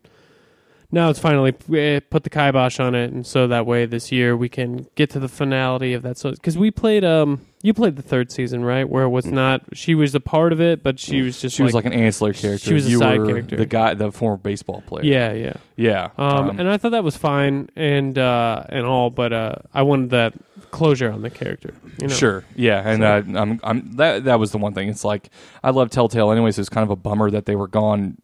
now 0.91 1.09
it's 1.09 1.19
finally 1.19 1.53
eh, 1.73 1.99
put 2.09 2.23
the 2.23 2.29
kibosh 2.29 2.79
on 2.79 2.95
it, 2.95 3.11
and 3.11 3.25
so 3.25 3.47
that 3.47 3.65
way 3.65 3.85
this 3.85 4.11
year 4.11 4.35
we 4.37 4.49
can 4.49 4.87
get 4.95 5.09
to 5.11 5.19
the 5.19 5.27
finality 5.27 5.93
of 5.93 6.03
that. 6.03 6.17
So 6.17 6.31
because 6.31 6.57
we 6.57 6.71
played, 6.71 7.03
um, 7.03 7.41
you 7.61 7.73
played 7.73 7.95
the 7.95 8.01
third 8.01 8.31
season, 8.31 8.63
right? 8.63 8.87
Where 8.87 9.03
it 9.03 9.09
was 9.09 9.25
not 9.25 9.63
she 9.73 9.95
was 9.95 10.13
a 10.15 10.19
part 10.19 10.53
of 10.53 10.61
it, 10.61 10.83
but 10.83 10.99
she 10.99 11.21
was 11.21 11.41
just 11.41 11.55
she 11.55 11.63
was 11.63 11.73
like 11.73 11.85
an 11.85 11.93
ancillary 11.93 12.35
character. 12.35 12.67
she 12.67 12.73
was 12.73 12.85
a 12.91 12.97
side 12.97 13.19
were 13.19 13.25
character. 13.27 13.55
The 13.57 13.65
guy, 13.65 13.93
the 13.93 14.11
former 14.11 14.37
baseball 14.37 14.81
player. 14.85 15.03
yeah, 15.05 15.33
yeah. 15.33 15.53
yeah. 15.75 16.09
Um, 16.17 16.59
and 16.59 16.69
I 16.69 16.77
thought 16.77 16.91
that 16.91 17.03
was 17.03 17.17
fine 17.17 17.69
and 17.75 18.17
uh, 18.17 18.63
and 18.69 18.85
all, 18.85 19.09
but 19.09 19.33
uh, 19.33 19.55
I 19.73 19.81
wanted 19.81 20.11
that 20.11 20.33
closure 20.71 21.11
on 21.11 21.21
the 21.21 21.29
character. 21.29 21.73
You 21.99 22.07
know? 22.07 22.13
Sure, 22.13 22.43
yeah, 22.55 22.81
and 22.87 23.01
So- 23.01 23.37
uh, 23.37 23.41
I'm, 23.41 23.59
I'm 23.63 23.91
that 23.97 24.25
that 24.25 24.39
was 24.39 24.51
the 24.51 24.57
one 24.57 24.73
thing. 24.73 24.89
It's 24.89 25.03
like 25.03 25.29
I 25.63 25.71
love 25.71 25.89
Telltale, 25.89 26.31
anyways. 26.31 26.59
It's 26.59 26.69
kind 26.69 26.83
of 26.83 26.91
a 26.91 26.95
bummer 26.95 27.31
that 27.31 27.45
they 27.45 27.55
were 27.55 27.67
gone 27.67 28.17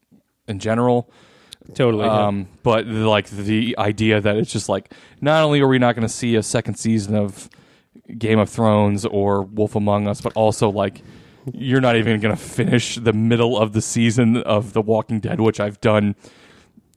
in 0.47 0.59
general. 0.59 1.09
Totally. 1.73 2.05
yeah. 2.05 2.27
Um, 2.27 2.47
but 2.63 2.85
like 2.87 3.27
the 3.29 3.75
idea 3.77 4.21
that 4.21 4.37
it's 4.37 4.51
just 4.51 4.69
like 4.69 4.93
not 5.21 5.43
only 5.43 5.61
are 5.61 5.67
we 5.67 5.79
not 5.79 5.95
going 5.95 6.07
to 6.07 6.13
see 6.13 6.35
a 6.35 6.43
second 6.43 6.75
season 6.75 7.15
of 7.15 7.49
Game 8.17 8.39
of 8.39 8.49
Thrones 8.49 9.05
or 9.05 9.43
Wolf 9.43 9.75
Among 9.75 10.07
Us, 10.07 10.21
but 10.21 10.33
also 10.33 10.69
like 10.69 11.01
you're 11.53 11.81
not 11.81 11.95
even 11.95 12.19
going 12.19 12.35
to 12.35 12.41
finish 12.41 12.95
the 12.95 13.13
middle 13.13 13.57
of 13.57 13.73
the 13.73 13.81
season 13.81 14.37
of 14.37 14.73
The 14.73 14.81
Walking 14.81 15.19
Dead, 15.19 15.39
which 15.41 15.59
I've 15.59 15.79
done. 15.81 16.15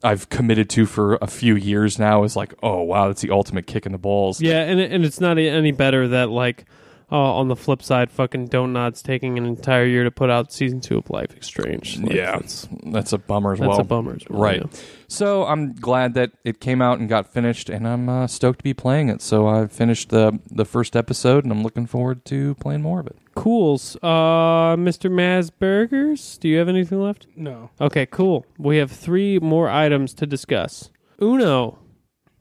I've 0.03 0.29
committed 0.29 0.69
to 0.71 0.85
for 0.85 1.17
a 1.23 1.27
few 1.27 1.57
years 1.57 1.99
now. 1.99 2.25
Is 2.25 2.37
like, 2.37 2.53
oh 2.63 2.83
wow, 2.83 3.07
that's 3.07 3.23
the 3.23 3.31
ultimate 3.31 3.67
kick 3.67 3.87
in 3.87 3.93
the 3.93 3.99
balls. 3.99 4.41
Yeah, 4.41 4.61
and 4.61 4.79
and 4.79 5.05
it's 5.05 5.19
not 5.19 5.39
any 5.39 5.73
better 5.73 6.07
that 6.09 6.29
like 6.29 6.67
uh, 7.15 7.35
on 7.37 7.47
the 7.47 7.55
flip 7.55 7.81
side, 7.81 8.11
fucking 8.11 8.47
Don't 8.47 8.73
Nod's 8.73 9.01
taking 9.01 9.39
an 9.39 9.47
entire 9.47 9.85
year 9.87 10.03
to 10.03 10.11
put 10.11 10.31
out 10.31 10.53
season 10.53 10.81
two 10.81 10.99
of 10.99 11.09
Life 11.11 11.37
is 11.39 11.47
Strange. 11.47 11.99
Like, 12.01 12.13
yeah, 12.13 12.33
that's, 12.39 12.69
that's 12.87 13.13
a 13.13 13.19
bummer 13.19 13.53
as 13.53 13.61
that's 13.61 13.69
well. 13.69 13.81
a 13.81 13.85
bummer. 13.85 14.15
As 14.17 14.23
well, 14.29 14.41
Right. 14.41 14.61
yeah. 14.61 14.79
So 15.07 15.45
I'm 15.47 15.75
glad 15.75 16.15
that 16.15 16.33
it 16.43 16.59
came 16.59 16.83
out 16.83 16.99
and 16.99 17.09
got 17.09 17.33
finished, 17.33 17.71
and 17.71 17.87
I'm 17.87 18.09
uh, 18.09 18.27
stoked 18.27 18.59
to 18.59 18.65
be 18.65 18.75
playing 18.75 19.11
it. 19.11 19.23
So 19.23 19.47
I 19.47 19.69
finished 19.69 20.09
the 20.11 20.41
the 20.51 20.65
first 20.65 20.97
episode, 20.97 21.45
and 21.45 21.53
I'm 21.53 21.63
looking 21.63 21.87
forward 21.87 22.25
to 22.27 22.57
playing 22.57 22.83
more 22.83 22.99
of 22.99 23.07
it. 23.07 23.17
Cools. 23.37 23.97
Uh, 24.03 24.75
Mr. 24.77 25.09
Masburgers, 25.11 26.39
do 26.41 26.49
you 26.49 26.59
have 26.59 26.69
anything 26.69 27.01
left? 27.01 27.27
No. 27.37 27.71
Okay, 27.81 28.07
cool. 28.07 28.45
We 28.59 28.79
have 28.79 28.91
three 28.91 29.39
more 29.39 29.69
items 29.69 30.15
to 30.15 30.27
discuss. 30.27 30.91
Uno 31.23 31.79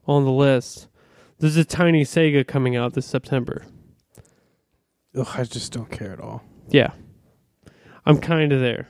on 0.06 0.24
the 0.24 0.32
list. 0.32 0.88
There's 1.38 1.56
a 1.56 1.64
tiny 1.64 2.04
Sega 2.04 2.46
coming 2.46 2.74
out 2.76 2.94
this 2.94 3.06
September. 3.06 3.64
Ugh, 5.16 5.28
I 5.34 5.44
just 5.44 5.72
don't 5.72 5.90
care 5.90 6.12
at 6.12 6.20
all. 6.20 6.42
Yeah. 6.68 6.92
I'm 8.06 8.18
kind 8.18 8.52
of 8.52 8.60
there. 8.60 8.88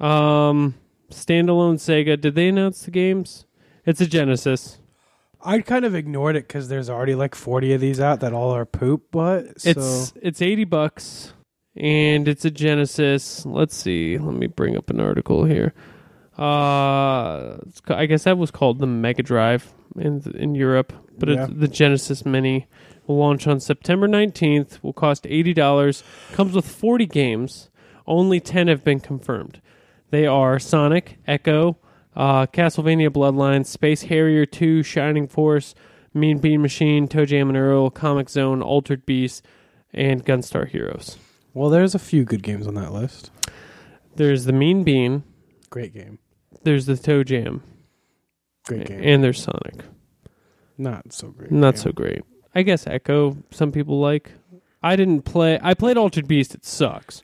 Um 0.00 0.74
standalone 1.10 1.76
Sega. 1.76 2.20
Did 2.20 2.34
they 2.34 2.48
announce 2.48 2.82
the 2.84 2.90
games? 2.90 3.46
It's 3.86 4.00
a 4.00 4.06
Genesis. 4.06 4.78
I 5.46 5.60
kind 5.60 5.84
of 5.84 5.94
ignored 5.94 6.36
it 6.36 6.48
because 6.48 6.68
there's 6.68 6.88
already 6.88 7.14
like 7.14 7.34
40 7.34 7.74
of 7.74 7.80
these 7.80 8.00
out 8.00 8.20
that 8.20 8.32
all 8.32 8.50
are 8.54 8.64
poop. 8.64 9.04
But 9.10 9.60
so 9.60 9.70
It's 9.70 10.12
it's 10.22 10.42
eighty 10.42 10.64
bucks, 10.64 11.34
and 11.76 12.26
it's 12.26 12.44
a 12.46 12.50
Genesis. 12.50 13.44
Let's 13.44 13.76
see. 13.76 14.16
Let 14.18 14.34
me 14.34 14.46
bring 14.46 14.76
up 14.76 14.88
an 14.90 15.00
article 15.00 15.44
here. 15.44 15.74
Uh, 16.38 17.58
I 17.88 18.06
guess 18.06 18.24
that 18.24 18.38
was 18.38 18.50
called 18.50 18.78
the 18.80 18.86
Mega 18.86 19.22
Drive 19.22 19.72
in 19.96 20.22
in 20.34 20.54
Europe, 20.54 20.92
but 21.18 21.28
Yeah. 21.28 21.44
it's 21.44 21.52
the 21.54 21.68
Genesis 21.68 22.24
Mini 22.26 22.66
will 23.06 23.16
launch 23.16 23.46
on 23.46 23.60
September 23.60 24.06
nineteenth. 24.08 24.82
Will 24.82 24.92
cost 24.92 25.26
eighty 25.26 25.52
dollars. 25.54 26.02
Comes 26.32 26.54
with 26.54 26.66
forty 26.68 27.06
games. 27.06 27.70
Only 28.06 28.40
ten 28.40 28.68
have 28.68 28.84
been 28.84 29.00
confirmed. 29.00 29.60
They 30.10 30.26
are 30.26 30.58
Sonic, 30.58 31.18
Ecco, 31.26 31.76
uh, 32.14 32.46
Castlevania 32.46 33.08
Bloodlines, 33.10 33.66
Space 33.66 34.02
Harrier 34.02 34.46
2, 34.46 34.84
Shining 34.84 35.26
Force, 35.26 35.74
Mean 36.12 36.38
Bean 36.38 36.62
Machine, 36.62 37.08
ToeJam 37.08 37.48
and 37.48 37.56
Earl, 37.56 37.90
Comix 37.90 38.28
Zone, 38.30 38.62
Altered 38.62 39.04
Beast, 39.06 39.42
and 39.92 40.24
Gunstar 40.24 40.68
Heroes. 40.68 41.18
well, 41.54 41.68
there's 41.70 41.94
a 41.96 41.98
few 41.98 42.24
good 42.24 42.42
games 42.44 42.66
on 42.68 42.74
that 42.74 42.92
list. 42.92 43.30
There's 44.14 44.44
the 44.44 44.52
Mean 44.52 44.84
Bean, 44.84 45.24
Great 45.70 45.92
game. 45.92 46.20
there's 46.62 46.86
the 46.86 46.92
ToeJam, 46.94 47.62
Great 48.66 48.86
game. 48.86 49.00
and 49.02 49.24
there's 49.24 49.42
Sonic. 49.42 49.84
Not 50.78 51.12
so 51.12 51.28
great. 51.28 51.50
Not 51.50 51.74
game. 51.74 51.82
so 51.82 51.92
great. 51.92 52.22
I 52.54 52.62
guess 52.62 52.84
Ecco, 52.86 53.36
some 53.50 53.72
people 53.72 54.00
like. 54.00 54.32
I 54.82 54.96
didn't 54.96 55.22
play. 55.22 55.58
I 55.62 55.74
played 55.74 55.96
Altered 55.96 56.28
Beast. 56.28 56.54
It 56.54 56.64
sucks. 56.64 57.22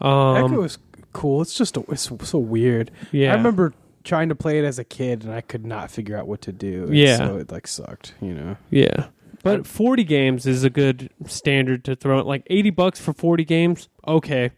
Um, 0.00 0.36
Ecco 0.52 0.64
is 0.64 0.78
cool. 1.12 1.40
It's 1.40 1.56
just 1.56 1.76
a, 1.78 1.84
it's 1.88 2.10
so 2.28 2.38
weird. 2.38 2.90
yeah. 3.10 3.32
I 3.32 3.36
remember 3.36 3.72
trying 4.02 4.28
to 4.28 4.34
play 4.34 4.58
it 4.58 4.64
as 4.66 4.78
a 4.78 4.84
kid 4.84 5.24
and 5.24 5.32
I 5.32 5.40
could 5.40 5.64
not 5.64 5.90
figure 5.90 6.14
out 6.16 6.26
what 6.28 6.42
to 6.42 6.52
do. 6.52 6.84
and 6.84 6.94
Yeah. 6.96 7.16
so 7.16 7.36
it 7.38 7.50
like 7.50 7.66
sucked. 7.66 8.14
You 8.20 8.34
know. 8.34 8.56
Yeah. 8.70 9.06
But 9.42 9.66
40 9.66 10.04
games 10.04 10.46
is 10.46 10.62
a 10.64 10.70
good 10.70 11.10
standard 11.26 11.84
to 11.84 11.96
throw. 11.96 12.22
Like 12.22 12.42
80 12.48 12.70
bucks 12.70 13.00
for 13.00 13.12
40 13.12 13.44
games, 13.44 13.88
okay. 14.06 14.50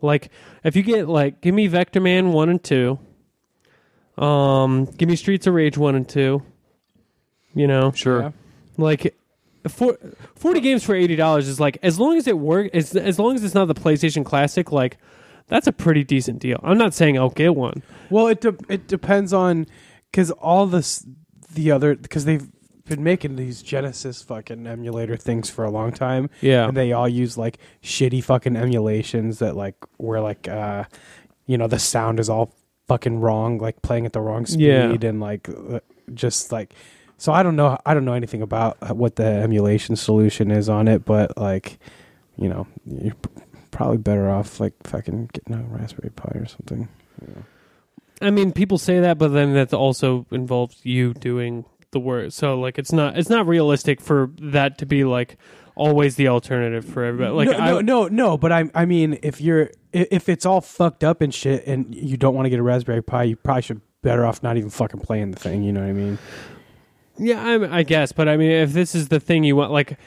Like 0.00 0.30
if 0.64 0.74
you 0.74 0.82
get 0.82 1.06
like 1.08 1.40
give 1.42 1.54
me 1.54 1.68
Vectorman 1.68 2.32
1 2.32 2.48
and 2.48 2.62
2. 2.62 2.98
Um 4.18 4.84
give 4.96 5.08
me 5.08 5.16
Streets 5.16 5.46
of 5.46 5.54
Rage 5.54 5.76
1 5.78 5.94
and 5.94 6.08
2. 6.08 6.42
You 7.54 7.66
know, 7.66 7.92
Sure. 7.92 8.20
Yeah. 8.22 8.30
Like 8.76 9.14
for, 9.68 9.96
40 10.36 10.60
games 10.60 10.82
for 10.84 10.94
$80 10.94 11.38
is 11.38 11.60
like 11.60 11.78
as 11.82 11.98
long 12.00 12.16
as 12.16 12.26
it 12.26 12.38
works 12.38 12.70
as, 12.74 12.96
as 12.96 13.18
long 13.18 13.34
as 13.36 13.44
it's 13.44 13.54
not 13.54 13.66
the 13.66 13.74
PlayStation 13.74 14.24
Classic 14.24 14.72
like 14.72 14.98
that's 15.48 15.66
a 15.66 15.72
pretty 15.72 16.04
decent 16.04 16.38
deal. 16.38 16.58
I'm 16.62 16.78
not 16.78 16.94
saying 16.94 17.18
I'll 17.18 17.28
get 17.30 17.54
one. 17.54 17.82
Well, 18.10 18.28
it 18.28 18.40
de- 18.40 18.56
it 18.68 18.86
depends 18.88 19.32
on 19.32 19.66
because 20.10 20.30
all 20.30 20.66
this 20.66 21.06
the 21.52 21.70
other 21.70 21.94
because 21.94 22.24
they've 22.24 22.46
been 22.86 23.02
making 23.04 23.36
these 23.36 23.62
Genesis 23.62 24.22
fucking 24.22 24.66
emulator 24.66 25.16
things 25.16 25.50
for 25.50 25.64
a 25.64 25.70
long 25.70 25.92
time. 25.92 26.30
Yeah. 26.40 26.66
and 26.68 26.76
they 26.76 26.92
all 26.92 27.08
use 27.08 27.36
like 27.36 27.58
shitty 27.82 28.24
fucking 28.24 28.56
emulations 28.56 29.40
that 29.40 29.54
like 29.56 29.74
where 29.98 30.20
like 30.20 30.48
uh 30.48 30.84
you 31.46 31.58
know 31.58 31.66
the 31.66 31.78
sound 31.78 32.18
is 32.18 32.28
all 32.30 32.54
fucking 32.88 33.20
wrong 33.20 33.58
like 33.58 33.82
playing 33.82 34.06
at 34.06 34.12
the 34.12 34.20
wrong 34.20 34.46
speed 34.46 34.66
Yeah. 34.66 35.08
and 35.08 35.20
like 35.20 35.48
uh, 35.48 35.80
just 36.14 36.50
like 36.50 36.72
so 37.22 37.32
i 37.32 37.42
don't 37.42 37.56
know 37.56 37.78
i 37.86 37.94
don't 37.94 38.04
know 38.04 38.14
anything 38.14 38.42
about 38.42 38.76
uh, 38.82 38.94
what 38.94 39.16
the 39.16 39.24
emulation 39.24 39.96
solution 39.96 40.50
is 40.50 40.68
on 40.68 40.88
it 40.88 41.04
but 41.04 41.36
like 41.36 41.78
you 42.36 42.48
know 42.48 42.66
you're 42.86 43.16
probably 43.70 43.98
better 43.98 44.28
off 44.28 44.60
like 44.60 44.74
fucking 44.84 45.30
getting 45.32 45.54
a 45.54 45.62
raspberry 45.68 46.10
pi 46.10 46.30
or 46.34 46.46
something 46.46 46.88
I 48.20 48.30
mean, 48.30 48.52
people 48.52 48.78
say 48.78 49.00
that, 49.00 49.18
but 49.18 49.28
then 49.28 49.54
that 49.54 49.74
also 49.74 50.26
involves 50.30 50.78
you 50.84 51.12
doing 51.12 51.64
the 51.90 51.98
work. 51.98 52.32
So, 52.32 52.58
like, 52.58 52.78
it's 52.78 52.92
not 52.92 53.18
it's 53.18 53.28
not 53.28 53.46
realistic 53.46 54.00
for 54.00 54.30
that 54.40 54.78
to 54.78 54.86
be 54.86 55.04
like 55.04 55.36
always 55.74 56.16
the 56.16 56.28
alternative 56.28 56.84
for 56.84 57.04
everybody. 57.04 57.32
Like, 57.32 57.48
no, 57.48 57.64
I, 57.64 57.70
no, 57.70 57.80
no, 57.80 58.08
no. 58.08 58.38
But 58.38 58.52
I, 58.52 58.70
I 58.74 58.84
mean, 58.84 59.18
if 59.22 59.40
you're, 59.40 59.70
if 59.92 60.28
it's 60.28 60.46
all 60.46 60.60
fucked 60.60 61.02
up 61.02 61.20
and 61.20 61.34
shit, 61.34 61.66
and 61.66 61.94
you 61.94 62.16
don't 62.16 62.34
want 62.34 62.46
to 62.46 62.50
get 62.50 62.58
a 62.58 62.62
Raspberry 62.62 63.02
Pi, 63.02 63.24
you 63.24 63.36
probably 63.36 63.62
should 63.62 63.80
better 64.02 64.24
off 64.24 64.42
not 64.42 64.56
even 64.56 64.70
fucking 64.70 65.00
playing 65.00 65.32
the 65.32 65.38
thing. 65.38 65.62
You 65.62 65.72
know 65.72 65.80
what 65.80 65.88
I 65.88 65.92
mean? 65.92 66.18
Yeah, 67.18 67.42
I, 67.44 67.78
I 67.78 67.82
guess. 67.82 68.12
But 68.12 68.28
I 68.28 68.36
mean, 68.36 68.50
if 68.50 68.72
this 68.72 68.94
is 68.94 69.08
the 69.08 69.20
thing 69.20 69.44
you 69.44 69.56
want, 69.56 69.70
like. 69.72 69.98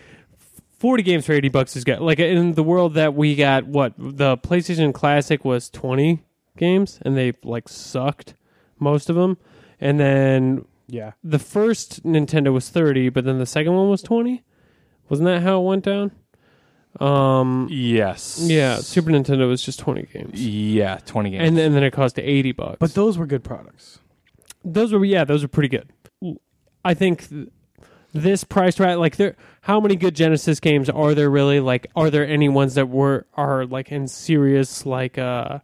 40 0.77 1.03
games 1.03 1.25
for 1.25 1.31
80 1.31 1.49
bucks 1.49 1.75
is 1.77 1.85
good. 1.85 1.99
Like 2.01 2.19
in 2.19 2.53
the 2.53 2.61
world 2.61 2.95
that 2.95 3.15
we 3.15 3.33
got, 3.35 3.65
what 3.65 3.93
the 3.97 4.37
PlayStation 4.37 4.93
Classic 4.93 5.43
was 5.45 5.69
20 5.69 6.21
games, 6.57 6.99
and 7.03 7.15
they 7.17 7.31
like 7.43 7.69
sucked 7.69 8.35
most 8.77 9.09
of 9.09 9.15
them. 9.15 9.37
And 9.79 9.99
then 10.01 10.65
Yeah. 10.87 11.13
the 11.23 11.39
first 11.39 12.03
Nintendo 12.03 12.51
was 12.53 12.69
30, 12.69 13.07
but 13.09 13.23
then 13.23 13.39
the 13.39 13.45
second 13.45 13.73
one 13.73 13.89
was 13.89 14.01
20. 14.03 14.43
Wasn't 15.09 15.25
that 15.25 15.41
how 15.43 15.61
it 15.61 15.63
went 15.65 15.85
down? 15.85 16.11
Um, 16.99 17.67
Yes. 17.71 18.39
yeah, 18.43 18.75
Super 18.77 19.11
Nintendo 19.11 19.47
was 19.47 19.61
just 19.63 19.79
20 19.79 20.03
games. 20.13 20.45
Yeah, 20.45 20.99
20 21.05 21.31
games. 21.31 21.47
And 21.47 21.57
then, 21.57 21.67
and 21.67 21.75
then 21.75 21.83
it 21.83 21.91
cost 21.93 22.19
80 22.19 22.51
bucks. 22.51 22.77
But 22.79 22.93
those 22.93 23.17
were 23.17 23.25
good 23.25 23.43
products. 23.45 23.99
those 24.63 24.91
were 24.91 25.03
yeah, 25.05 25.23
those 25.23 25.41
were 25.41 25.47
pretty 25.47 25.69
good. 25.69 25.89
I 26.85 26.93
think 26.93 27.27
th- 27.27 27.49
this 28.13 28.45
price 28.45 28.79
right 28.79 28.95
like 28.95 29.17
there 29.17 29.35
how 29.61 29.81
many 29.81 29.97
good 29.97 30.15
Genesis 30.15 30.61
games 30.61 30.89
are 30.89 31.13
there 31.13 31.29
really? 31.29 31.59
Like 31.59 31.87
are 31.95 32.09
there 32.09 32.25
any 32.25 32.47
ones 32.47 32.75
that 32.75 32.87
were 32.87 33.25
are 33.33 33.65
like 33.65 33.91
in 33.91 34.07
serious 34.07 34.85
like 34.85 35.17
uh 35.17 35.59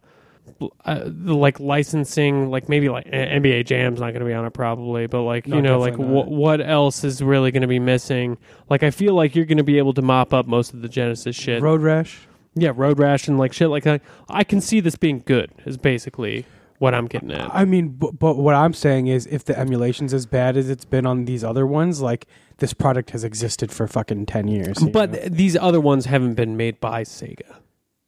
uh, 0.84 1.08
like 1.24 1.60
licensing, 1.60 2.50
like 2.50 2.68
maybe 2.68 2.88
like 2.88 3.06
NBA 3.06 3.66
Jam's 3.66 4.00
not 4.00 4.10
going 4.10 4.20
to 4.20 4.26
be 4.26 4.32
on 4.34 4.44
it 4.44 4.52
probably, 4.52 5.06
but 5.06 5.22
like 5.22 5.46
No, 5.46 5.56
you 5.56 5.62
know, 5.62 5.78
like 5.78 5.96
what 5.96 6.28
what 6.28 6.60
else 6.60 7.04
is 7.04 7.22
really 7.22 7.50
going 7.50 7.62
to 7.62 7.68
be 7.68 7.78
missing? 7.78 8.38
Like 8.68 8.82
I 8.82 8.90
feel 8.90 9.14
like 9.14 9.34
you're 9.34 9.44
going 9.44 9.58
to 9.58 9.64
be 9.64 9.78
able 9.78 9.94
to 9.94 10.02
mop 10.02 10.32
up 10.32 10.46
most 10.46 10.74
of 10.74 10.82
the 10.82 10.88
Genesis 10.88 11.36
shit. 11.36 11.62
Road 11.62 11.80
Rash. 11.80 12.26
yeah, 12.54 12.72
Road 12.74 12.98
Rash 12.98 13.28
and 13.28 13.38
like 13.38 13.52
shit 13.52 13.70
like 13.70 13.84
that. 13.84 14.02
I 14.28 14.44
can 14.44 14.60
see 14.60 14.80
this 14.80 14.96
being 14.96 15.22
good. 15.24 15.50
Is 15.64 15.76
basically 15.76 16.44
what 16.82 16.94
I'm 16.94 17.06
getting 17.06 17.30
at. 17.30 17.48
I 17.54 17.64
mean, 17.64 17.90
but, 17.90 18.18
but 18.18 18.36
what 18.36 18.56
I'm 18.56 18.74
saying 18.74 19.06
is, 19.06 19.26
if 19.26 19.44
the 19.44 19.56
emulation's 19.58 20.12
as 20.12 20.26
bad 20.26 20.56
as 20.56 20.68
it's 20.68 20.84
been 20.84 21.06
on 21.06 21.26
these 21.26 21.44
other 21.44 21.64
ones, 21.66 22.00
like 22.02 22.26
this 22.58 22.74
product 22.74 23.10
has 23.10 23.22
existed 23.22 23.70
for 23.70 23.86
fucking 23.86 24.26
ten 24.26 24.48
years. 24.48 24.78
But 24.78 25.12
know? 25.12 25.18
these 25.28 25.56
other 25.56 25.80
ones 25.80 26.06
haven't 26.06 26.34
been 26.34 26.56
made 26.56 26.80
by 26.80 27.04
Sega. 27.04 27.58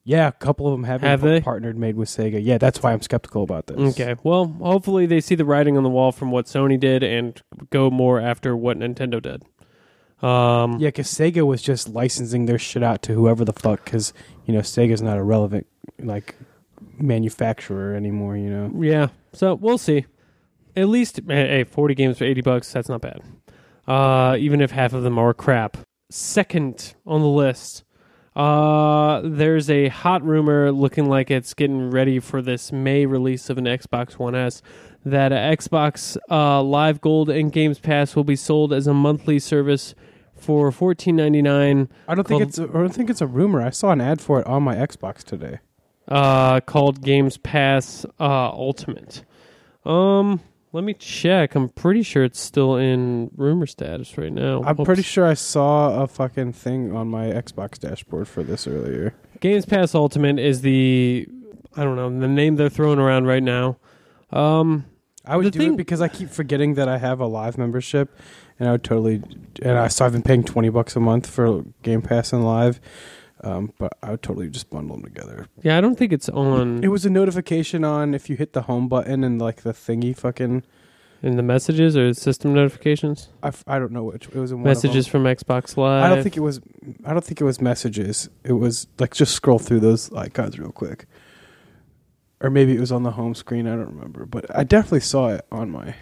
yeah, 0.02 0.26
a 0.26 0.32
couple 0.32 0.66
of 0.66 0.72
them 0.72 0.84
have, 0.84 1.00
been 1.02 1.10
Have 1.10 1.20
par- 1.20 1.30
they? 1.30 1.40
partnered 1.40 1.78
made 1.78 1.94
with 1.96 2.08
Sega. 2.08 2.44
Yeah, 2.44 2.58
that's 2.58 2.82
why 2.82 2.92
I'm 2.92 3.00
skeptical 3.00 3.44
about 3.44 3.68
this. 3.68 3.78
Okay. 3.78 4.16
Well, 4.24 4.46
hopefully 4.60 5.06
they 5.06 5.20
see 5.20 5.36
the 5.36 5.44
writing 5.44 5.76
on 5.76 5.84
the 5.84 5.88
wall 5.88 6.10
from 6.10 6.32
what 6.32 6.46
Sony 6.46 6.78
did 6.78 7.02
and 7.04 7.40
go 7.70 7.90
more 7.90 8.20
after 8.20 8.56
what 8.56 8.76
Nintendo 8.78 9.22
did. 9.22 9.44
Um, 10.20 10.78
Yeah, 10.80 10.88
because 10.88 11.08
Sega 11.08 11.46
was 11.46 11.62
just 11.62 11.88
licensing 11.88 12.46
their 12.46 12.58
shit 12.58 12.82
out 12.82 13.02
to 13.02 13.14
whoever 13.14 13.44
the 13.44 13.52
fuck. 13.52 13.84
Because 13.84 14.12
you 14.46 14.52
know 14.54 14.60
Sega's 14.60 15.00
not 15.02 15.16
a 15.18 15.22
relevant 15.22 15.66
like 16.00 16.34
manufacturer 16.98 17.94
anymore. 17.94 18.36
You 18.36 18.50
know. 18.50 18.82
yeah. 18.82 19.08
So 19.32 19.54
we'll 19.54 19.78
see. 19.78 20.06
At 20.76 20.88
least, 20.88 21.20
eh, 21.28 21.46
hey, 21.46 21.64
40 21.64 21.94
games 21.94 22.18
for 22.18 22.24
80 22.24 22.40
bucks, 22.40 22.72
that's 22.72 22.88
not 22.88 23.00
bad. 23.00 23.20
Uh, 23.86 24.36
even 24.38 24.60
if 24.60 24.72
half 24.72 24.92
of 24.92 25.02
them 25.02 25.18
are 25.18 25.32
crap. 25.32 25.76
Second 26.10 26.94
on 27.06 27.20
the 27.20 27.28
list, 27.28 27.84
uh, 28.34 29.20
there's 29.24 29.70
a 29.70 29.88
hot 29.88 30.24
rumor 30.24 30.72
looking 30.72 31.08
like 31.08 31.30
it's 31.30 31.54
getting 31.54 31.90
ready 31.90 32.18
for 32.18 32.42
this 32.42 32.72
May 32.72 33.06
release 33.06 33.48
of 33.50 33.58
an 33.58 33.64
Xbox 33.64 34.14
One 34.14 34.34
S 34.34 34.62
that 35.04 35.32
Xbox 35.32 36.16
uh, 36.30 36.62
Live 36.62 37.00
Gold 37.00 37.30
and 37.30 37.52
Games 37.52 37.78
Pass 37.78 38.16
will 38.16 38.24
be 38.24 38.36
sold 38.36 38.72
as 38.72 38.86
a 38.86 38.94
monthly 38.94 39.38
service 39.38 39.94
for 40.34 40.70
$14.99 40.70 41.88
I 42.08 42.14
don't 42.14 42.26
think 42.26 42.42
it's. 42.42 42.58
A, 42.58 42.64
I 42.64 42.66
don't 42.66 42.94
think 42.94 43.10
it's 43.10 43.20
a 43.20 43.26
rumor. 43.26 43.62
I 43.62 43.70
saw 43.70 43.92
an 43.92 44.00
ad 44.00 44.20
for 44.20 44.40
it 44.40 44.46
on 44.46 44.62
my 44.62 44.74
Xbox 44.74 45.22
today. 45.22 45.58
Uh, 46.08 46.60
called 46.60 47.00
Games 47.02 47.36
Pass 47.38 48.04
uh, 48.20 48.48
Ultimate. 48.50 49.24
Um, 49.84 50.40
let 50.72 50.82
me 50.84 50.94
check. 50.94 51.54
I'm 51.54 51.68
pretty 51.68 52.02
sure 52.02 52.24
it's 52.24 52.40
still 52.40 52.76
in 52.76 53.30
rumor 53.36 53.66
status 53.66 54.18
right 54.18 54.32
now. 54.32 54.62
I'm 54.64 54.78
Oops. 54.80 54.86
pretty 54.86 55.02
sure 55.02 55.24
I 55.26 55.34
saw 55.34 56.02
a 56.02 56.06
fucking 56.08 56.52
thing 56.54 56.94
on 56.94 57.08
my 57.08 57.26
Xbox 57.26 57.78
dashboard 57.78 58.26
for 58.28 58.42
this 58.42 58.66
earlier. 58.66 59.14
Games 59.40 59.66
Pass 59.66 59.94
Ultimate 59.94 60.38
is 60.38 60.62
the 60.62 61.28
I 61.76 61.84
don't 61.84 61.96
know 61.96 62.08
the 62.20 62.28
name 62.28 62.56
they're 62.56 62.68
throwing 62.68 62.98
around 62.98 63.26
right 63.26 63.42
now. 63.42 63.76
Um, 64.30 64.86
I 65.24 65.36
would 65.36 65.52
do 65.52 65.58
thing- 65.58 65.74
it 65.74 65.76
because 65.76 66.00
I 66.00 66.08
keep 66.08 66.28
forgetting 66.30 66.74
that 66.74 66.88
I 66.88 66.98
have 66.98 67.20
a 67.20 67.26
live 67.26 67.56
membership, 67.56 68.16
and 68.58 68.68
I 68.68 68.72
would 68.72 68.84
totally. 68.84 69.22
And 69.62 69.78
I 69.78 69.88
so 69.88 70.04
I've 70.06 70.12
been 70.12 70.22
paying 70.22 70.44
twenty 70.44 70.68
bucks 70.70 70.96
a 70.96 71.00
month 71.00 71.28
for 71.28 71.62
Game 71.82 72.02
Pass 72.02 72.32
and 72.32 72.44
Live, 72.44 72.80
um, 73.44 73.72
but 73.78 73.92
I 74.02 74.10
would 74.12 74.22
totally 74.22 74.48
just 74.50 74.70
bundle 74.70 74.96
them 74.96 75.04
together. 75.04 75.46
yeah, 75.62 75.76
I 75.78 75.80
don't 75.80 75.96
think 75.96 76.12
it's 76.12 76.28
on 76.28 76.82
It 76.82 76.88
was 76.88 77.04
a 77.06 77.10
notification 77.10 77.84
on 77.84 78.14
if 78.14 78.28
you 78.30 78.36
hit 78.36 78.52
the 78.54 78.62
home 78.62 78.88
button 78.88 79.22
and 79.24 79.40
like 79.40 79.62
the 79.62 79.72
thingy 79.72 80.16
fucking. 80.16 80.62
in 81.22 81.36
the 81.36 81.42
messages 81.42 81.96
or 81.96 82.12
system 82.14 82.52
notifications. 82.54 83.28
I, 83.42 83.48
f- 83.48 83.64
I 83.66 83.78
don't 83.78 83.92
know 83.92 84.04
which 84.04 84.26
it 84.26 84.34
was 84.36 84.50
in 84.52 84.58
one 84.58 84.64
Messages 84.64 85.06
from 85.06 85.24
Xbox. 85.24 85.76
Live. 85.76 86.02
I 86.04 86.08
don't 86.08 86.22
think 86.22 86.36
it 86.36 86.40
was. 86.40 86.60
I 87.04 87.12
don't 87.12 87.24
think 87.24 87.40
it 87.40 87.44
was 87.44 87.60
messages. 87.60 88.28
It 88.44 88.52
was 88.54 88.86
like 88.98 89.14
just 89.14 89.34
scroll 89.34 89.58
through 89.58 89.80
those 89.80 90.12
icons 90.12 90.58
real 90.58 90.72
quick. 90.72 91.06
or 92.40 92.50
maybe 92.50 92.74
it 92.76 92.80
was 92.80 92.92
on 92.92 93.04
the 93.04 93.12
home 93.12 93.34
screen. 93.34 93.66
I 93.66 93.74
don't 93.76 93.94
remember, 93.94 94.26
but 94.26 94.44
I 94.54 94.64
definitely 94.64 95.00
saw 95.00 95.28
it 95.28 95.46
on 95.50 95.70
my. 95.70 95.94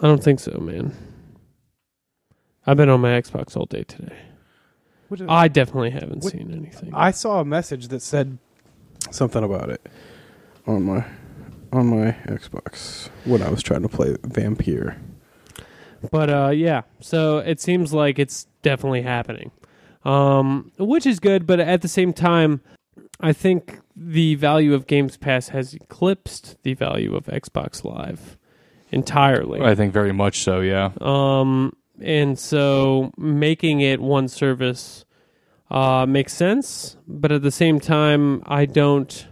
I 0.00 0.06
don't 0.08 0.22
think 0.24 0.40
so, 0.40 0.58
man. 0.58 0.94
I've 2.66 2.76
been 2.76 2.88
on 2.88 3.00
my 3.00 3.10
Xbox 3.20 3.56
all 3.56 3.66
day 3.66 3.82
today. 3.84 4.16
What 5.12 5.28
I 5.28 5.48
definitely 5.48 5.90
haven't 5.90 6.22
What- 6.24 6.32
seen 6.32 6.50
anything. 6.56 6.90
I 6.94 7.10
saw 7.10 7.40
a 7.40 7.44
message 7.44 7.88
that 7.88 8.00
said 8.00 8.38
something 9.10 9.44
about 9.44 9.68
it 9.68 9.86
on 10.66 10.84
my 10.84 11.04
on 11.70 11.86
my 11.88 12.12
Xbox 12.24 13.10
when 13.26 13.42
I 13.42 13.50
was 13.50 13.62
trying 13.62 13.82
to 13.82 13.88
play 13.90 14.16
Vampire. 14.24 14.96
But 16.10 16.30
uh, 16.30 16.48
yeah, 16.54 16.82
so 17.00 17.38
it 17.38 17.60
seems 17.60 17.92
like 17.92 18.18
it's 18.18 18.46
definitely 18.62 19.02
happening, 19.02 19.50
um, 20.06 20.72
which 20.78 21.04
is 21.04 21.20
good. 21.20 21.46
But 21.46 21.60
at 21.60 21.82
the 21.82 21.88
same 21.88 22.14
time, 22.14 22.62
I 23.20 23.34
think 23.34 23.80
the 23.94 24.36
value 24.36 24.72
of 24.72 24.86
Games 24.86 25.18
Pass 25.18 25.48
has 25.48 25.74
eclipsed 25.74 26.56
the 26.62 26.72
value 26.72 27.14
of 27.14 27.26
Xbox 27.26 27.84
Live 27.84 28.38
entirely. 28.90 29.60
I 29.60 29.74
think 29.74 29.92
very 29.92 30.12
much 30.12 30.40
so. 30.40 30.60
Yeah. 30.60 30.92
Um, 31.02 31.74
and 32.02 32.38
so 32.38 33.12
making 33.16 33.80
it 33.80 34.00
one 34.00 34.28
service 34.28 35.04
uh, 35.70 36.06
makes 36.06 36.32
sense, 36.34 36.96
but 37.06 37.32
at 37.32 37.42
the 37.42 37.50
same 37.50 37.80
time, 37.80 38.42
I 38.46 38.66
don't 38.66 39.26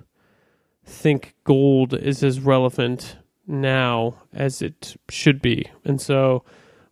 think 0.84 1.34
gold 1.44 1.94
is 1.94 2.22
as 2.22 2.40
relevant 2.40 3.16
now 3.46 4.14
as 4.32 4.62
it 4.62 4.96
should 5.08 5.42
be, 5.42 5.66
and 5.84 6.00
so 6.00 6.44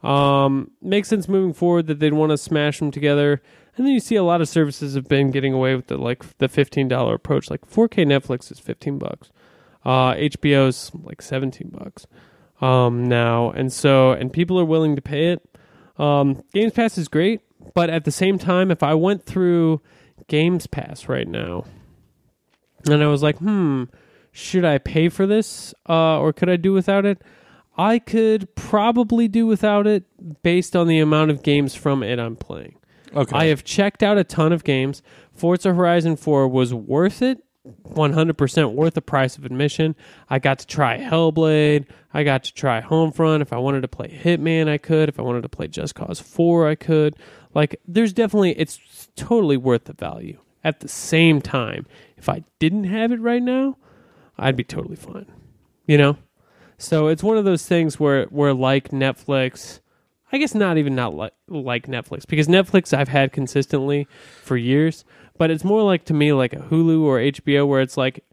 um, 0.02 0.70
makes 0.80 1.08
sense 1.08 1.28
moving 1.28 1.52
forward 1.52 1.86
that 1.86 1.98
they'd 1.98 2.12
want 2.12 2.30
to 2.30 2.38
smash 2.38 2.78
them 2.78 2.90
together. 2.90 3.42
And 3.76 3.86
then 3.86 3.94
you 3.94 4.00
see 4.00 4.16
a 4.16 4.24
lot 4.24 4.40
of 4.40 4.48
services 4.48 4.94
have 4.94 5.08
been 5.08 5.30
getting 5.30 5.52
away 5.52 5.76
with 5.76 5.86
the 5.86 5.96
like 5.96 6.38
the 6.38 6.48
fifteen 6.48 6.88
dollar 6.88 7.14
approach. 7.14 7.48
Like 7.48 7.68
4K 7.68 8.06
Netflix 8.06 8.50
is 8.50 8.58
fifteen 8.58 8.98
bucks, 8.98 9.30
uh, 9.84 10.14
HBO's 10.14 10.90
like 10.94 11.22
seventeen 11.22 11.70
bucks 11.70 12.06
um, 12.60 13.08
now, 13.08 13.50
and 13.50 13.72
so 13.72 14.12
and 14.12 14.32
people 14.32 14.58
are 14.58 14.64
willing 14.64 14.96
to 14.96 15.02
pay 15.02 15.32
it. 15.32 15.47
Um, 15.98 16.42
Games 16.52 16.72
Pass 16.72 16.98
is 16.98 17.08
great, 17.08 17.40
but 17.74 17.90
at 17.90 18.04
the 18.04 18.10
same 18.10 18.38
time, 18.38 18.70
if 18.70 18.82
I 18.82 18.94
went 18.94 19.24
through 19.24 19.80
Games 20.28 20.66
Pass 20.66 21.08
right 21.08 21.26
now, 21.26 21.64
and 22.88 23.02
I 23.02 23.08
was 23.08 23.22
like, 23.22 23.38
hmm, 23.38 23.84
should 24.30 24.64
I 24.64 24.78
pay 24.78 25.08
for 25.08 25.26
this, 25.26 25.74
uh, 25.88 26.18
or 26.18 26.32
could 26.32 26.48
I 26.48 26.56
do 26.56 26.72
without 26.72 27.04
it? 27.04 27.22
I 27.76 27.98
could 27.98 28.54
probably 28.56 29.28
do 29.28 29.46
without 29.46 29.86
it 29.86 30.04
based 30.42 30.74
on 30.74 30.88
the 30.88 30.98
amount 30.98 31.30
of 31.30 31.42
games 31.42 31.74
from 31.74 32.02
it 32.02 32.18
I'm 32.18 32.36
playing. 32.36 32.76
Okay. 33.14 33.36
I 33.36 33.44
have 33.46 33.64
checked 33.64 34.02
out 34.02 34.18
a 34.18 34.24
ton 34.24 34.52
of 34.52 34.64
games. 34.64 35.02
Forza 35.32 35.72
Horizon 35.72 36.16
4 36.16 36.48
was 36.48 36.74
worth 36.74 37.22
it. 37.22 37.42
100% 37.84 38.72
worth 38.72 38.94
the 38.94 39.02
price 39.02 39.36
of 39.36 39.44
admission. 39.44 39.94
I 40.28 40.38
got 40.38 40.58
to 40.60 40.66
try 40.66 40.98
Hellblade. 40.98 41.86
I 42.12 42.24
got 42.24 42.44
to 42.44 42.54
try 42.54 42.80
Homefront. 42.80 43.42
If 43.42 43.52
I 43.52 43.58
wanted 43.58 43.82
to 43.82 43.88
play 43.88 44.08
Hitman, 44.08 44.68
I 44.68 44.78
could. 44.78 45.08
If 45.08 45.18
I 45.18 45.22
wanted 45.22 45.42
to 45.42 45.48
play 45.48 45.68
Just 45.68 45.94
Cause 45.94 46.20
4, 46.20 46.68
I 46.68 46.74
could. 46.74 47.16
Like, 47.54 47.80
there's 47.86 48.12
definitely, 48.12 48.58
it's 48.58 49.08
totally 49.16 49.56
worth 49.56 49.84
the 49.84 49.92
value. 49.92 50.38
At 50.64 50.80
the 50.80 50.88
same 50.88 51.40
time, 51.40 51.86
if 52.16 52.28
I 52.28 52.44
didn't 52.58 52.84
have 52.84 53.12
it 53.12 53.20
right 53.20 53.42
now, 53.42 53.76
I'd 54.36 54.56
be 54.56 54.64
totally 54.64 54.96
fine. 54.96 55.26
You 55.86 55.98
know? 55.98 56.18
So 56.76 57.08
it's 57.08 57.22
one 57.22 57.36
of 57.36 57.44
those 57.44 57.66
things 57.66 57.98
where, 57.98 58.26
where 58.26 58.54
like 58.54 58.90
Netflix, 58.90 59.80
I 60.32 60.38
guess 60.38 60.54
not 60.54 60.78
even 60.78 60.94
not 60.94 61.14
like 61.14 61.32
like 61.48 61.86
Netflix 61.86 62.26
because 62.26 62.48
Netflix 62.48 62.96
I've 62.96 63.08
had 63.08 63.32
consistently 63.32 64.06
for 64.42 64.56
years, 64.56 65.04
but 65.38 65.50
it's 65.50 65.64
more 65.64 65.82
like 65.82 66.04
to 66.06 66.14
me 66.14 66.32
like 66.32 66.52
a 66.52 66.58
Hulu 66.58 67.02
or 67.02 67.18
HBO 67.18 67.66
where 67.66 67.80
it's 67.80 67.96
like 67.96 68.24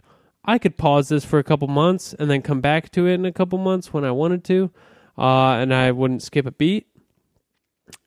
I 0.44 0.57
could 0.57 0.77
pause 0.77 1.10
this 1.10 1.26
for 1.26 1.40
a 1.40 1.44
couple 1.44 1.68
months 1.68 2.14
and 2.14 2.30
then 2.30 2.41
come 2.41 2.61
back 2.61 2.91
to 2.91 3.07
it 3.07 3.14
in 3.14 3.26
a 3.26 3.32
couple 3.32 3.57
months 3.57 3.94
when 3.94 4.03
I 4.03 4.11
wanted 4.11 4.44
to, 4.45 4.72
uh, 5.18 5.53
and 5.53 5.73
I 5.73 5.91
wouldn't 5.91 6.22
skip 6.22 6.45
a 6.45 6.52
beat. 6.52 6.88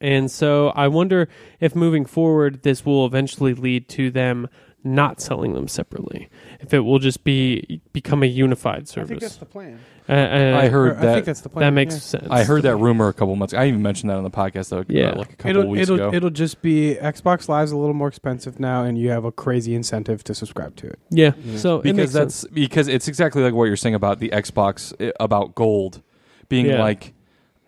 And 0.01 0.31
so 0.31 0.69
I 0.70 0.89
wonder 0.89 1.29
if 1.61 1.75
moving 1.75 2.05
forward 2.05 2.62
this 2.62 2.85
will 2.85 3.07
eventually 3.07 3.55
lead 3.55 3.89
to 3.91 4.11
them 4.11 4.49
not 4.85 5.20
selling 5.20 5.55
them 5.55 5.69
separately. 5.69 6.29
If 6.61 6.73
it 6.73 6.81
will 6.81 6.99
just 6.99 7.25
be 7.25 7.81
become 7.93 8.23
a 8.23 8.27
unified 8.27 8.89
service. 8.89 9.09
I 9.09 9.11
think 9.11 9.20
that's 9.20 9.37
the 9.37 9.47
plan. 9.47 9.81
Uh, 10.09 10.13
uh, 10.13 10.59
I 10.59 10.69
heard 10.69 10.97
I 10.97 11.01
that. 11.01 11.15
think 11.15 11.27
that's 11.27 11.41
the 11.43 11.49
plan. 11.51 11.67
that 11.67 11.71
makes 11.73 11.95
yeah. 11.95 12.01
sense. 12.01 12.29
I 12.31 12.45
heard 12.45 12.63
that 12.63 12.77
rumor 12.77 13.09
a 13.09 13.13
couple 13.13 13.37
months. 13.37 13.53
I 13.53 13.67
even 13.67 13.83
mentioned 13.83 14.09
that 14.11 14.17
on 14.17 14.25
the 14.25 14.31
podcast 14.31 14.71
though. 14.71 14.85
Yeah. 14.89 15.11
like 15.13 15.33
a 15.35 15.37
couple 15.37 15.51
It'll 15.51 15.69
weeks 15.69 15.83
it'll 15.83 15.95
ago. 15.97 16.15
it'll 16.17 16.31
just 16.31 16.63
be 16.63 16.97
Xbox 17.01 17.49
Live's 17.49 17.73
a 17.73 17.77
little 17.77 17.95
more 17.95 18.09
expensive 18.09 18.59
now, 18.59 18.85
and 18.85 18.99
you 18.99 19.11
have 19.11 19.25
a 19.25 19.33
crazy 19.33 19.75
incentive 19.75 20.25
to 20.25 20.35
subscribe 20.35 20.77
to 20.77 20.87
it. 20.87 20.99
Yeah. 21.11 21.33
Yeah. 21.45 21.59
So 21.59 21.77
it 21.81 21.83
because 21.83 21.97
makes 21.97 22.13
that's 22.13 22.35
sense. 22.37 22.53
because 22.55 22.89
it's 22.89 23.07
exactly 23.09 23.43
like 23.43 23.53
what 23.53 23.65
you're 23.65 23.77
saying 23.77 23.95
about 23.95 24.19
the 24.19 24.31
Xbox 24.31 24.95
about 25.21 25.55
gold 25.55 26.03
being 26.49 26.67
Yeah. 26.67 26.81
like 26.81 27.13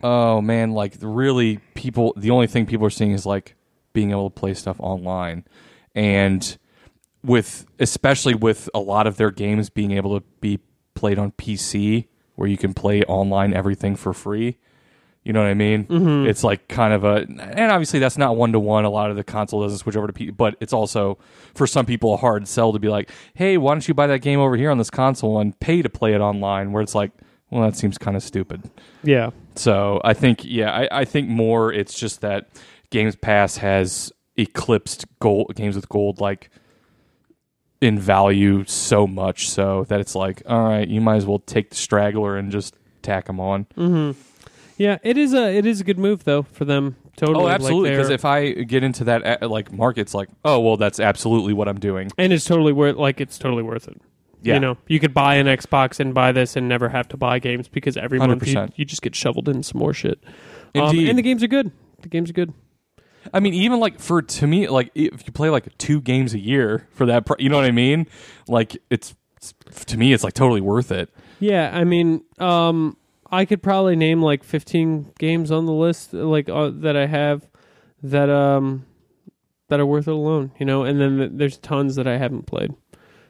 oh 0.03 0.41
man 0.41 0.71
like 0.73 0.95
really 1.03 1.59
people 1.75 2.15
the 2.17 2.31
only 2.31 2.47
thing 2.47 2.65
people 2.65 2.87
are 2.87 2.91
seeing 2.91 3.13
is 3.13 3.27
like 3.27 3.55
being 3.93 4.13
able 4.13 4.31
to 4.31 4.35
play 4.35 4.55
stuff 4.55 4.77
online 4.81 5.45
and 5.95 6.57
with 7.23 7.67
especially 7.79 8.35
with 8.35 8.71
a 8.75 8.79
lot 8.79 9.07
of 9.07 9.19
their 9.19 9.31
games 9.31 9.69
being 9.69 9.91
able 9.91 10.19
to 10.19 10.25
be 10.41 10.59
played 10.95 11.19
on 11.19 11.33
PC 11.33 12.07
where 12.41 12.49
you 12.49 12.57
can 12.57 12.73
play 12.73 13.03
online 13.03 13.53
everything 13.53 13.95
for 13.97 14.15
free 14.15 14.57
you 15.23 15.35
know 15.35 15.43
what 15.43 15.51
I 15.51 15.55
mean? 15.55 15.85
Mhm. 15.85 16.27
It's 16.27 16.43
like 16.43 16.67
kind 16.69 16.95
of 16.95 17.05
a, 17.05 17.27
and 17.29 17.71
obviously 17.71 17.99
that's 18.01 18.17
not 18.17 18.37
one 18.37 18.53
to 18.53 18.59
one. 18.59 18.87
A 18.87 18.91
lot 18.91 19.11
of 19.11 19.17
the 19.17 19.23
console 19.23 19.61
doesn't 19.63 19.77
switch 19.77 19.95
over 19.95 20.07
to 20.07 20.15
P, 20.15 20.31
but 20.31 20.57
it's 20.61 20.73
also 20.73 21.19
for 21.55 21.67
some 21.67 21.85
people 21.85 22.15
a 22.15 22.17
hard 22.17 22.49
sell 22.49 22.73
to 22.73 22.79
be 22.79 22.89
like, 22.89 23.11
hey, 23.35 23.59
why 23.59 23.75
don't 23.75 23.87
you 23.87 23.93
buy 23.93 24.07
that 24.07 24.21
game 24.21 24.41
over 24.41 24.57
here 24.57 24.71
on 24.71 24.79
this 24.79 24.89
console 24.89 25.39
and 25.39 25.61
pay 25.61 25.83
to 25.83 25.91
play 25.91 26.15
it 26.15 26.23
online? 26.23 26.73
Where 26.73 26.83
it's 26.83 26.95
like, 26.95 27.11
well, 27.51 27.61
that 27.69 27.77
seems 27.77 27.99
kind 27.99 28.17
of 28.17 28.23
stupid. 28.23 28.71
Yeah. 29.05 29.29
So 29.57 30.01
I 30.05 30.15
think, 30.15 30.41
yeah, 30.43 30.73
I, 30.73 31.01
I 31.03 31.05
think 31.05 31.29
more 31.29 31.71
it's 31.71 32.01
just 32.01 32.23
that 32.23 32.49
Games 32.89 33.15
Pass 33.15 33.59
has 33.59 34.11
eclipsed 34.39 35.05
gold 35.19 35.53
games 35.55 35.77
with 35.77 35.87
gold 35.91 36.19
like 36.19 36.49
in 37.81 37.99
value 37.99 38.65
so 38.67 39.07
much 39.07 39.49
so 39.49 39.85
that 39.89 40.01
it's 40.01 40.15
like, 40.15 40.43
all 40.47 40.63
right, 40.65 40.87
you 40.89 41.01
might 41.01 41.17
as 41.17 41.27
well 41.27 41.39
take 41.39 41.71
the 41.71 41.77
straggler 41.77 42.37
and 42.37 42.53
just 42.53 42.75
tack 43.03 43.27
them 43.27 43.41
on. 43.41 43.65
Mm-hmm. 43.77 44.19
Yeah, 44.77 44.99
it 45.03 45.19
is 45.19 45.35
a 45.35 45.55
it 45.55 45.67
is 45.67 45.81
a 45.81 45.85
good 45.85 45.99
move 45.99 46.25
though 46.25 46.43
for 46.43 46.65
them. 46.65 46.97
Totally. 47.17 47.45
Oh, 47.45 47.49
absolutely. 47.49 47.91
Because 47.91 48.09
they're- 48.09 48.15
if 48.15 48.25
I 48.25 48.51
get 48.53 48.83
into 48.83 49.05
that 49.05 49.43
uh, 49.43 49.49
like 49.49 49.71
market, 49.73 50.03
it's 50.03 50.15
like, 50.15 50.29
oh 50.45 50.59
well, 50.61 50.77
that's 50.79 50.99
absolutely 51.01 51.53
what 51.53 51.69
I'm 51.69 51.79
doing. 51.81 52.11
and 52.17 52.33
it's 52.33 52.45
totally 52.47 52.73
worth 52.73 52.97
like 52.97 53.21
it's 53.21 53.39
totally 53.39 53.63
worth 53.63 53.89
it. 53.89 54.01
Yeah. 54.43 54.55
You 54.55 54.61
know, 54.61 54.79
you 54.89 54.99
could 55.01 55.13
buy 55.13 55.35
an 55.35 55.47
Xbox 55.47 56.01
and 56.01 56.15
buy 56.15 56.33
this 56.33 56.57
and 56.57 56.67
never 56.67 56.89
have 56.89 57.09
to 57.09 57.19
buy 57.19 57.39
games 57.41 57.69
because 57.69 57.99
every 57.99 58.19
month 58.19 58.47
you, 58.47 58.55
100%. 58.55 58.73
you 58.77 58.87
just 58.87 59.03
get 59.03 59.15
shoveled 59.15 59.51
in 59.51 59.63
some 59.63 59.79
more 59.79 59.93
shit. 59.93 60.19
Um, 60.75 60.85
Indeed. 60.87 61.11
and 61.11 61.19
the 61.19 61.23
games 61.23 61.43
are 61.43 61.47
good. 61.49 61.73
The 62.01 62.09
games 62.09 62.31
are 62.31 62.33
good. 62.33 62.55
I 63.33 63.41
mean, 63.41 63.55
even 63.55 63.81
like 63.81 63.99
for 64.01 64.23
to 64.23 64.47
me, 64.47 64.69
like 64.69 64.91
if 64.95 65.27
you 65.27 65.33
play 65.33 65.51
like 65.51 65.77
two 65.79 66.01
games 66.01 66.35
a 66.35 66.39
year 66.39 66.89
for 66.93 67.07
that, 67.07 67.27
pr- 67.27 67.35
you 67.39 67.49
know 67.49 67.57
what 67.57 67.67
I 67.67 67.71
mean? 67.71 68.07
Like 68.49 68.77
it's, 68.91 69.15
it's 69.37 69.55
to 69.87 69.97
me, 69.97 70.13
it's 70.13 70.25
like 70.25 70.35
totally 70.35 70.61
worth 70.61 70.91
it. 70.91 71.11
Yeah, 71.39 71.71
I 71.73 71.85
mean, 71.85 72.23
um, 72.39 72.97
I 73.31 73.45
could 73.45 73.63
probably 73.63 73.97
name 73.97 74.23
like 74.23 74.45
15 74.45 75.13
games 75.19 75.51
on 75.51 75.67
the 75.67 75.73
list 75.73 76.13
like 76.13 76.49
uh, 76.49 76.71
that 76.75 76.97
I 76.97 77.07
have 77.07 77.49
that 78.03 78.29
um 78.31 78.87
that 79.69 79.79
are 79.81 79.87
worth 79.87 80.09
it 80.09 80.15
alone, 80.15 80.53
you 80.59 80.67
know, 80.67 80.83
and 80.85 81.01
then 81.01 81.19
th- 81.19 81.31
there's 81.35 81.59
tons 81.59 81.97
that 81.97 82.07
I 82.07 82.17
haven't 82.19 82.47
played. 82.47 82.75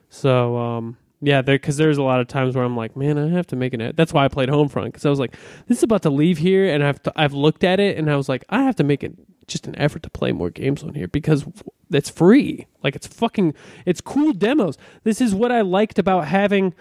So, 0.09 0.57
um 0.57 0.97
yeah, 1.23 1.43
there 1.43 1.57
because 1.57 1.77
there's 1.77 1.99
a 1.99 2.03
lot 2.03 2.21
of 2.21 2.29
times 2.29 2.57
where 2.57 2.65
I'm 2.65 2.77
like, 2.77 2.97
man, 2.97 3.19
I 3.19 3.29
have 3.29 3.47
to 3.49 3.57
make 3.57 3.75
an. 3.75 3.83
e-" 3.83 3.93
That's 3.95 4.13
why 4.13 4.25
I 4.25 4.29
played 4.29 4.49
Homefront 4.49 4.87
because 4.87 5.05
I 5.05 5.11
was 5.11 5.19
like, 5.19 5.37
this 5.67 5.77
is 5.79 5.83
about 5.83 6.01
to 6.03 6.11
leave 6.11 6.39
here, 6.39 6.73
and 6.73 6.83
I've 6.83 7.03
t- 7.03 7.11
I've 7.15 7.35
looked 7.35 7.63
at 7.63 7.79
it, 7.79 7.99
and 7.99 8.11
I 8.11 8.17
was 8.17 8.27
like, 8.27 8.45
I 8.49 8.63
have 8.63 8.77
to 8.77 8.85
make 8.85 9.05
it 9.05 9.13
just 9.51 9.67
an 9.67 9.77
effort 9.79 10.03
to 10.05 10.11
play 10.11 10.33
more 10.33 10.51
games 10.51 10.83
on 10.83 10.95
here 10.95 11.09
because 11.09 11.45
it's 11.91 12.09
free. 12.11 12.67
Like 12.83 12.97
it's 12.97 13.07
fucking, 13.07 13.55
it's 13.85 14.01
cool 14.01 14.33
demos. 14.33 14.79
This 15.05 15.21
is 15.21 15.35
what 15.35 15.53
I 15.53 15.61
liked 15.61 15.99
about 15.99 16.27
having 16.29 16.75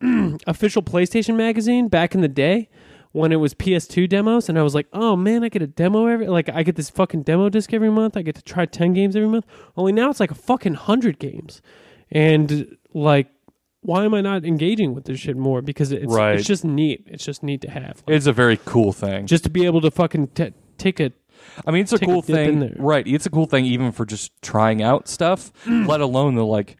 official 0.46 0.82
PlayStation 0.82 1.36
magazine 1.36 1.88
back 1.88 2.14
in 2.14 2.20
the 2.20 2.28
day 2.28 2.68
when 3.12 3.30
it 3.30 3.36
was 3.36 3.54
PS2 3.54 4.08
demos, 4.08 4.48
and 4.48 4.58
I 4.58 4.62
was 4.62 4.74
like, 4.74 4.88
oh 4.92 5.14
man, 5.14 5.44
I 5.44 5.48
get 5.48 5.62
a 5.62 5.68
demo 5.68 6.06
every 6.06 6.26
like 6.26 6.48
I 6.48 6.62
get 6.64 6.74
this 6.76 6.90
fucking 6.90 7.22
demo 7.22 7.48
disc 7.48 7.72
every 7.72 7.90
month. 7.90 8.16
I 8.16 8.22
get 8.22 8.34
to 8.34 8.42
try 8.42 8.66
ten 8.66 8.92
games 8.92 9.14
every 9.14 9.28
month. 9.28 9.46
Only 9.76 9.92
now 9.92 10.10
it's 10.10 10.18
like 10.20 10.32
a 10.32 10.34
fucking 10.36 10.74
hundred 10.74 11.18
games, 11.18 11.62
and 12.10 12.76
like. 12.92 13.28
Why 13.86 14.06
am 14.06 14.14
I 14.14 14.22
not 14.22 14.46
engaging 14.46 14.94
with 14.94 15.04
this 15.04 15.20
shit 15.20 15.36
more? 15.36 15.60
Because 15.60 15.92
it's 15.92 16.10
Right. 16.10 16.36
it's 16.36 16.46
just 16.46 16.64
neat. 16.64 17.04
It's 17.06 17.22
just 17.22 17.42
neat 17.42 17.60
to 17.60 17.70
have. 17.70 18.02
Like, 18.06 18.16
It's 18.16 18.24
a 18.26 18.32
very 18.32 18.58
cool 18.64 18.94
thing. 18.94 19.26
just 19.26 19.44
to 19.44 19.50
be 19.50 19.66
able 19.66 19.82
to 19.82 19.90
fucking 19.90 20.28
t- 20.28 20.54
take 20.78 21.00
a 21.00 21.12
I 21.66 21.70
mean, 21.70 21.82
it's 21.82 21.92
a 21.92 21.98
take 21.98 22.08
cool 22.08 22.22
dip 22.22 22.36
in 22.36 22.60
thing, 22.60 22.74
right? 22.78 23.06
It's 23.06 23.26
a 23.26 23.30
cool 23.30 23.46
thing 23.46 23.64
even 23.66 23.92
for 23.92 24.04
just 24.04 24.30
trying 24.42 24.82
out 24.82 25.08
stuff, 25.08 25.52
let 25.66 26.00
alone 26.00 26.34
the 26.34 26.44
like 26.44 26.76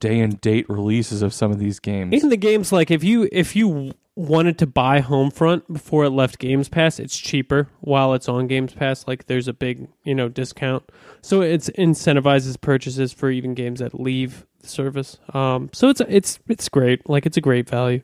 day 0.00 0.20
and 0.20 0.40
date 0.40 0.68
releases 0.68 1.22
of 1.22 1.34
some 1.34 1.50
of 1.50 1.58
these 1.58 1.80
games. 1.80 2.22
in 2.22 2.28
the 2.28 2.36
games 2.36 2.70
like 2.70 2.90
if 2.90 3.02
you 3.02 3.28
if 3.32 3.56
you 3.56 3.92
wanted 4.18 4.58
to 4.58 4.66
buy 4.66 5.00
Homefront 5.00 5.62
before 5.72 6.04
it 6.04 6.10
left 6.10 6.40
Games 6.40 6.68
Pass, 6.68 6.98
it's 6.98 7.16
cheaper 7.16 7.68
while 7.80 8.14
it's 8.14 8.28
on 8.28 8.48
Games 8.48 8.74
Pass. 8.74 9.06
Like 9.06 9.26
there's 9.26 9.46
a 9.46 9.52
big, 9.52 9.88
you 10.02 10.14
know, 10.14 10.28
discount. 10.28 10.90
So 11.22 11.40
it's 11.40 11.70
incentivizes 11.70 12.60
purchases 12.60 13.12
for 13.12 13.30
even 13.30 13.54
games 13.54 13.78
that 13.78 13.98
leave 13.98 14.44
the 14.60 14.68
service. 14.68 15.18
Um, 15.32 15.70
so 15.72 15.88
it's 15.88 16.02
it's 16.08 16.40
it's 16.48 16.68
great. 16.68 17.08
Like 17.08 17.26
it's 17.26 17.36
a 17.36 17.40
great 17.40 17.68
value. 17.68 18.02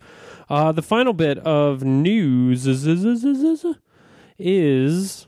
Uh, 0.48 0.70
the 0.70 0.82
final 0.82 1.12
bit 1.12 1.38
of 1.38 1.82
news 1.82 2.66
is 2.66 2.86
is, 2.86 3.04
is, 3.04 3.24
is, 3.24 3.42
is, 3.42 3.76
is 4.38 5.26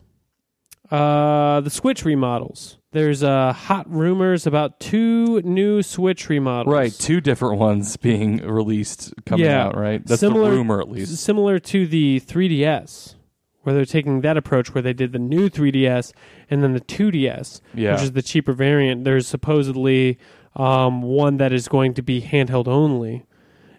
uh, 0.91 1.61
the 1.61 1.71
Switch 1.71 2.05
remodels. 2.05 2.79
There's 2.93 3.23
uh, 3.23 3.53
hot 3.53 3.91
rumors 3.91 4.47
about 4.47 4.81
two 4.81 5.41
new 5.43 5.83
Switch 5.83 6.29
remodels. 6.29 6.73
Right, 6.73 6.93
two 6.93 7.21
different 7.21 7.59
ones 7.59 7.97
being 7.97 8.39
released 8.39 9.13
coming 9.27 9.47
Yeah. 9.47 9.67
out. 9.67 9.77
Right, 9.77 10.05
that's 10.07 10.21
Similar- 10.21 10.51
the 10.51 10.57
rumor 10.57 10.81
at 10.81 10.89
least. 10.91 11.17
similar 11.19 11.59
to 11.59 11.87
the 11.87 12.21
3DS, 12.21 13.17
where 13.63 13.75
they're 13.75 13.85
taking 13.85 14.21
that 14.23 14.37
approach, 14.37 14.75
where 14.75 14.81
they 14.83 14.93
did 14.95 15.13
the 15.13 15.19
new 15.19 15.51
3DS 15.51 16.13
and 16.49 16.63
then 16.63 16.73
the 16.73 16.81
2DS, 16.81 17.61
Yeah, 17.75 17.93
which 17.93 18.03
is 18.03 18.13
the 18.13 18.23
cheaper 18.23 18.53
variant. 18.53 19.05
There's 19.05 19.27
supposedly 19.27 20.19
um, 20.55 21.03
one 21.03 21.37
that 21.37 21.53
is 21.53 21.69
going 21.69 21.93
to 21.95 22.03
be 22.03 22.23
handheld 22.23 22.67
only, 22.69 23.27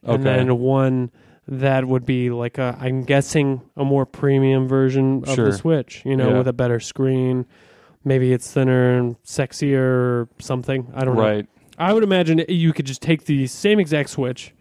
and 0.03 0.21
Okay. 0.21 0.23
then 0.23 0.59
one 0.59 1.09
that 1.47 1.85
would 1.85 2.05
be 2.05 2.29
like 2.29 2.57
a, 2.57 2.77
I'm 2.79 3.03
guessing 3.03 3.61
a 3.75 3.85
more 3.85 4.05
premium 4.05 4.67
version 4.67 5.23
of 5.27 5.35
Sure. 5.35 5.45
the 5.45 5.53
Switch. 5.53 6.01
You 6.05 6.15
know, 6.17 6.31
Yeah. 6.31 6.37
with 6.39 6.47
a 6.47 6.53
better 6.53 6.79
screen. 6.79 7.45
Maybe 8.03 8.31
it's 8.33 8.51
thinner 8.51 8.97
and 8.97 9.21
sexier 9.23 9.79
or 9.79 10.29
something. 10.39 10.87
I 10.93 11.03
don't 11.05 11.15
know. 11.15 11.21
right. 11.21 11.47
I 11.77 11.93
would 11.93 12.03
imagine 12.03 12.43
you 12.49 12.73
could 12.73 12.85
just 12.85 13.01
take 13.01 13.25
the 13.25 13.45
same 13.47 13.79
exact 13.79 14.09
Switch. 14.09 14.53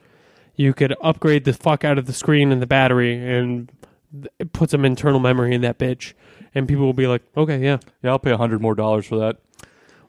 You 0.54 0.72
could 0.74 0.94
upgrade 1.02 1.44
the 1.44 1.52
fuck 1.52 1.84
out 1.84 1.98
of 1.98 2.06
the 2.06 2.12
screen 2.12 2.50
and 2.52 2.60
the 2.62 2.66
battery 2.66 3.14
and 3.16 3.70
th- 4.12 4.52
put 4.52 4.70
some 4.70 4.84
internal 4.84 5.20
memory 5.20 5.54
in 5.54 5.60
that 5.62 5.78
bitch. 5.78 6.12
And 6.54 6.66
people 6.68 6.84
will 6.84 6.92
be 6.94 7.06
like, 7.06 7.22
okay, 7.36 7.58
yeah. 7.62 7.78
Yeah, 8.02 8.10
I'll 8.10 8.18
pay 8.18 8.30
a 8.32 8.36
hundred 8.36 8.60
more 8.62 8.74
dollars 8.74 9.06
for 9.06 9.16
that. 9.18 9.36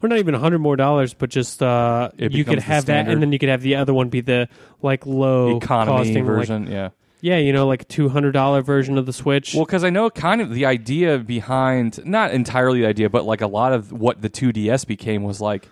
Or 0.01 0.09
not 0.09 0.19
even 0.19 0.35
a 0.35 0.39
hundred 0.39 0.59
more 0.59 0.75
dollars, 0.75 1.13
but 1.13 1.29
just 1.29 1.63
uh, 1.63 2.09
It 2.17 2.31
you 2.31 2.43
could 2.43 2.57
becomes 2.57 2.65
the 2.67 2.73
have 2.73 2.85
that, 2.85 2.91
standard. 2.91 3.11
and 3.13 3.21
then 3.21 3.31
you 3.31 3.39
could 3.39 3.49
have 3.49 3.61
the 3.61 3.75
other 3.75 3.93
one 3.93 4.09
be 4.09 4.21
the 4.21 4.47
like 4.81 5.05
low 5.05 5.57
Economy 5.57 5.97
costing, 5.97 6.15
like- 6.17 6.25
version. 6.25 6.67
yeah. 6.67 6.89
yeah, 7.21 7.37
you 7.37 7.51
know, 7.51 7.65
like 7.67 7.87
two 7.87 8.09
hundred 8.09 8.33
dollar 8.33 8.61
version 8.61 8.97
of 8.97 9.05
the 9.07 9.13
Switch. 9.13 9.55
Well, 9.55 9.65
because 9.65 9.83
I 9.83 9.89
know 9.89 10.09
kind 10.11 10.39
of 10.41 10.53
the 10.53 10.65
idea 10.67 11.17
behind, 11.17 12.05
not 12.05 12.31
entirely 12.31 12.81
the 12.81 12.87
idea, 12.87 13.09
but 13.09 13.25
like 13.25 13.41
a 13.41 13.47
lot 13.47 13.73
of 13.73 13.91
what 13.91 14.21
the 14.21 14.29
2DS 14.29 14.85
became 14.85 15.23
was 15.23 15.41
like, 15.41 15.67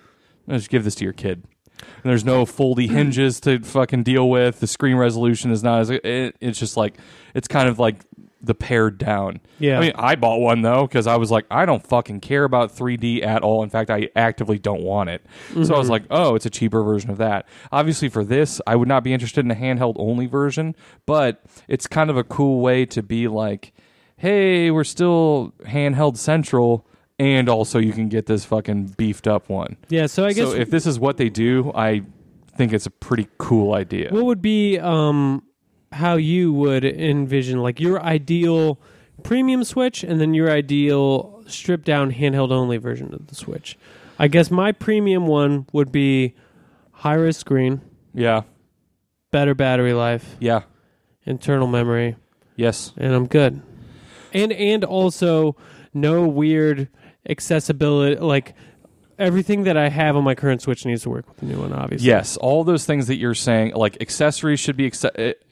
just 0.50 0.70
give 0.70 0.84
this 0.84 0.96
to 0.96 1.04
your 1.04 1.14
kid. 1.14 1.44
And 1.78 2.10
there's 2.10 2.24
no 2.26 2.46
foldy 2.46 2.90
hinges 2.90 3.40
to 3.42 3.60
fucking 3.60 4.04
deal 4.04 4.30
with. 4.30 4.60
The 4.60 4.68
screen 4.68 4.96
resolution 4.96 5.52
is 5.52 5.62
not 5.62 5.82
as. 5.82 5.90
It, 5.90 6.36
it's 6.40 6.58
just 6.58 6.78
like, 6.78 6.98
it's 7.36 7.48
kind 7.50 7.68
of 7.68 7.78
like 7.80 7.98
the 8.46 8.56
pared 8.56 8.98
down. 8.98 9.40
Yeah. 9.60 9.78
I 9.78 9.82
mean, 9.82 9.92
I 9.96 10.16
bought 10.16 10.40
one 10.40 10.62
though 10.62 10.88
because 10.88 11.08
I 11.08 11.16
was 11.18 11.32
like, 11.32 11.46
I 11.50 11.66
don't 11.66 11.86
fucking 11.86 12.22
care 12.22 12.44
about 12.44 12.76
3D 12.76 13.26
at 13.26 13.42
all. 13.42 13.64
In 13.64 13.70
fact, 13.70 13.90
I 13.90 14.10
actively 14.16 14.60
don't 14.60 14.82
want 14.82 15.10
it. 15.10 15.26
So 15.64 15.76
I 15.76 15.78
was 15.80 15.90
like, 15.90 16.04
oh, 16.10 16.36
it's 16.36 16.46
a 16.46 16.50
cheaper 16.50 16.84
version 16.84 17.10
of 17.10 17.18
that. 17.18 17.48
Obviously, 17.72 18.10
for 18.10 18.24
this, 18.24 18.62
I 18.68 18.76
would 18.76 18.88
not 18.88 19.04
be 19.04 19.14
interested 19.14 19.44
in 19.46 19.52
a 19.52 19.56
handheld 19.56 19.96
only 19.98 20.26
version, 20.28 20.76
but 21.06 21.44
it's 21.68 21.88
kind 21.88 22.10
of 22.10 22.18
a 22.18 22.24
cool 22.24 22.62
way 22.62 22.86
to 22.88 23.02
be 23.04 23.28
like, 23.28 23.74
hey, 24.18 24.72
we're 24.72 24.84
still 24.84 25.54
handheld 25.64 26.18
central. 26.18 26.88
And 27.18 27.48
also, 27.48 27.80
you 27.80 27.94
can 27.94 28.10
get 28.10 28.26
this 28.26 28.44
fucking 28.44 28.96
beefed 28.98 29.26
up 29.28 29.48
one. 29.50 29.78
yeah, 29.88 30.06
so 30.08 30.26
I 30.26 30.34
guess 30.34 30.50
so 30.50 30.56
if 30.56 30.70
this 30.70 30.86
is 30.86 31.00
what 31.00 31.16
they 31.18 31.30
do, 31.30 31.72
I 31.74 32.02
think 32.58 32.74
it's 32.74 32.86
a 32.86 32.92
pretty 32.92 33.28
cool 33.38 33.74
idea. 33.74 34.10
What 34.12 34.26
would 34.26 34.42
be 34.42 34.78
um 34.80 35.44
how 35.96 36.16
you 36.16 36.54
would 36.54 36.84
envision 36.84 37.60
like 37.60 37.80
your 37.80 38.02
ideal 38.02 38.80
premium 39.24 39.64
Switch 39.64 40.04
and 40.04 40.20
then 40.20 40.34
your 40.34 40.52
ideal 40.52 41.44
stripped 41.48 41.86
down 41.86 42.12
handheld 42.12 42.52
only 42.52 42.78
version 42.78 43.14
of 43.14 43.28
the 43.28 43.36
Switch? 43.36 43.78
I 44.20 44.28
guess 44.28 44.50
my 44.50 44.72
premium 44.72 45.28
one 45.28 45.68
would 45.74 45.92
be 45.92 46.36
high 46.92 47.16
res 47.16 47.38
screen, 47.38 47.82
yeah, 48.14 48.44
better 49.32 49.54
battery 49.54 49.94
life, 49.94 50.36
yeah, 50.40 50.62
internal 51.26 51.68
memory, 51.68 52.16
yes, 52.56 52.94
and 52.98 53.14
I'm 53.14 53.28
good. 53.28 53.62
And 54.34 54.52
and 54.52 54.84
also 54.84 55.56
no 55.94 56.28
weird 56.28 56.90
accessibility 57.28 58.18
like 58.18 58.54
everything 59.18 59.64
that 59.64 59.78
I 59.78 59.90
have 59.90 60.16
on 60.16 60.24
my 60.24 60.36
current 60.36 60.62
Switch 60.62 60.86
needs 60.86 61.04
to 61.04 61.10
work 61.10 61.28
with 61.28 61.38
the 61.38 61.46
new 61.46 61.60
one 61.60 61.72
obviously. 61.74 62.08
yes. 62.08 62.38
All 62.38 62.64
those 62.64 62.86
things 62.86 63.08
that 63.08 63.16
you're 63.16 63.34
saying, 63.36 63.74
like 63.74 64.02
accessories, 64.02 64.60
should 64.60 64.76
be 64.78 64.88
uh, 64.88 64.90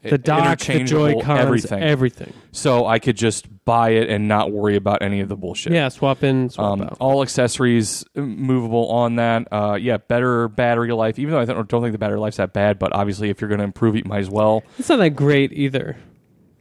The 0.03 0.17
dock, 0.17 0.59
the 0.59 0.73
interchangeable, 0.73 1.05
Joy-Cons, 1.13 1.39
everything. 1.39 1.81
everything. 1.83 2.33
so 2.51 2.85
I 2.85 2.99
could 2.99 3.15
just 3.17 3.47
buy 3.65 3.91
it 3.91 4.09
and 4.09 4.27
not 4.27 4.51
worry 4.51 4.75
about 4.75 5.01
any 5.01 5.21
of 5.21 5.29
the 5.29 5.35
bullshit. 5.37 5.73
Yeah, 5.73 5.87
swap 5.89 6.23
in, 6.23 6.49
swap 6.49 6.73
Um, 6.73 6.81
out. 6.81 6.97
all 6.99 7.21
accessories 7.21 8.03
uh, 8.15 8.21
movable 8.21 8.89
on 8.89 9.15
that. 9.15 9.47
Uh, 9.51 9.77
yeah, 9.79 9.97
better 9.97 10.47
battery 10.49 10.91
life. 10.91 11.17
Even 11.17 11.31
though 11.33 11.39
I 11.39 11.45
don't, 11.45 11.67
don't 11.69 11.81
think 11.81 11.93
the 11.93 11.97
battery 11.97 12.19
life's 12.19 12.37
that 12.37 12.53
bad, 12.53 12.77
but 12.79 12.93
obviously 12.93 13.29
if 13.29 13.39
you're 13.39 13.47
going 13.47 13.59
to 13.59 13.63
improve 13.63 13.95
it, 13.95 14.05
you 14.05 14.09
might 14.09 14.19
as 14.19 14.29
well. 14.29 14.63
It's 14.77 14.89
not 14.89 14.97
that 14.97 15.11
great 15.11 15.53
either. 15.53 15.95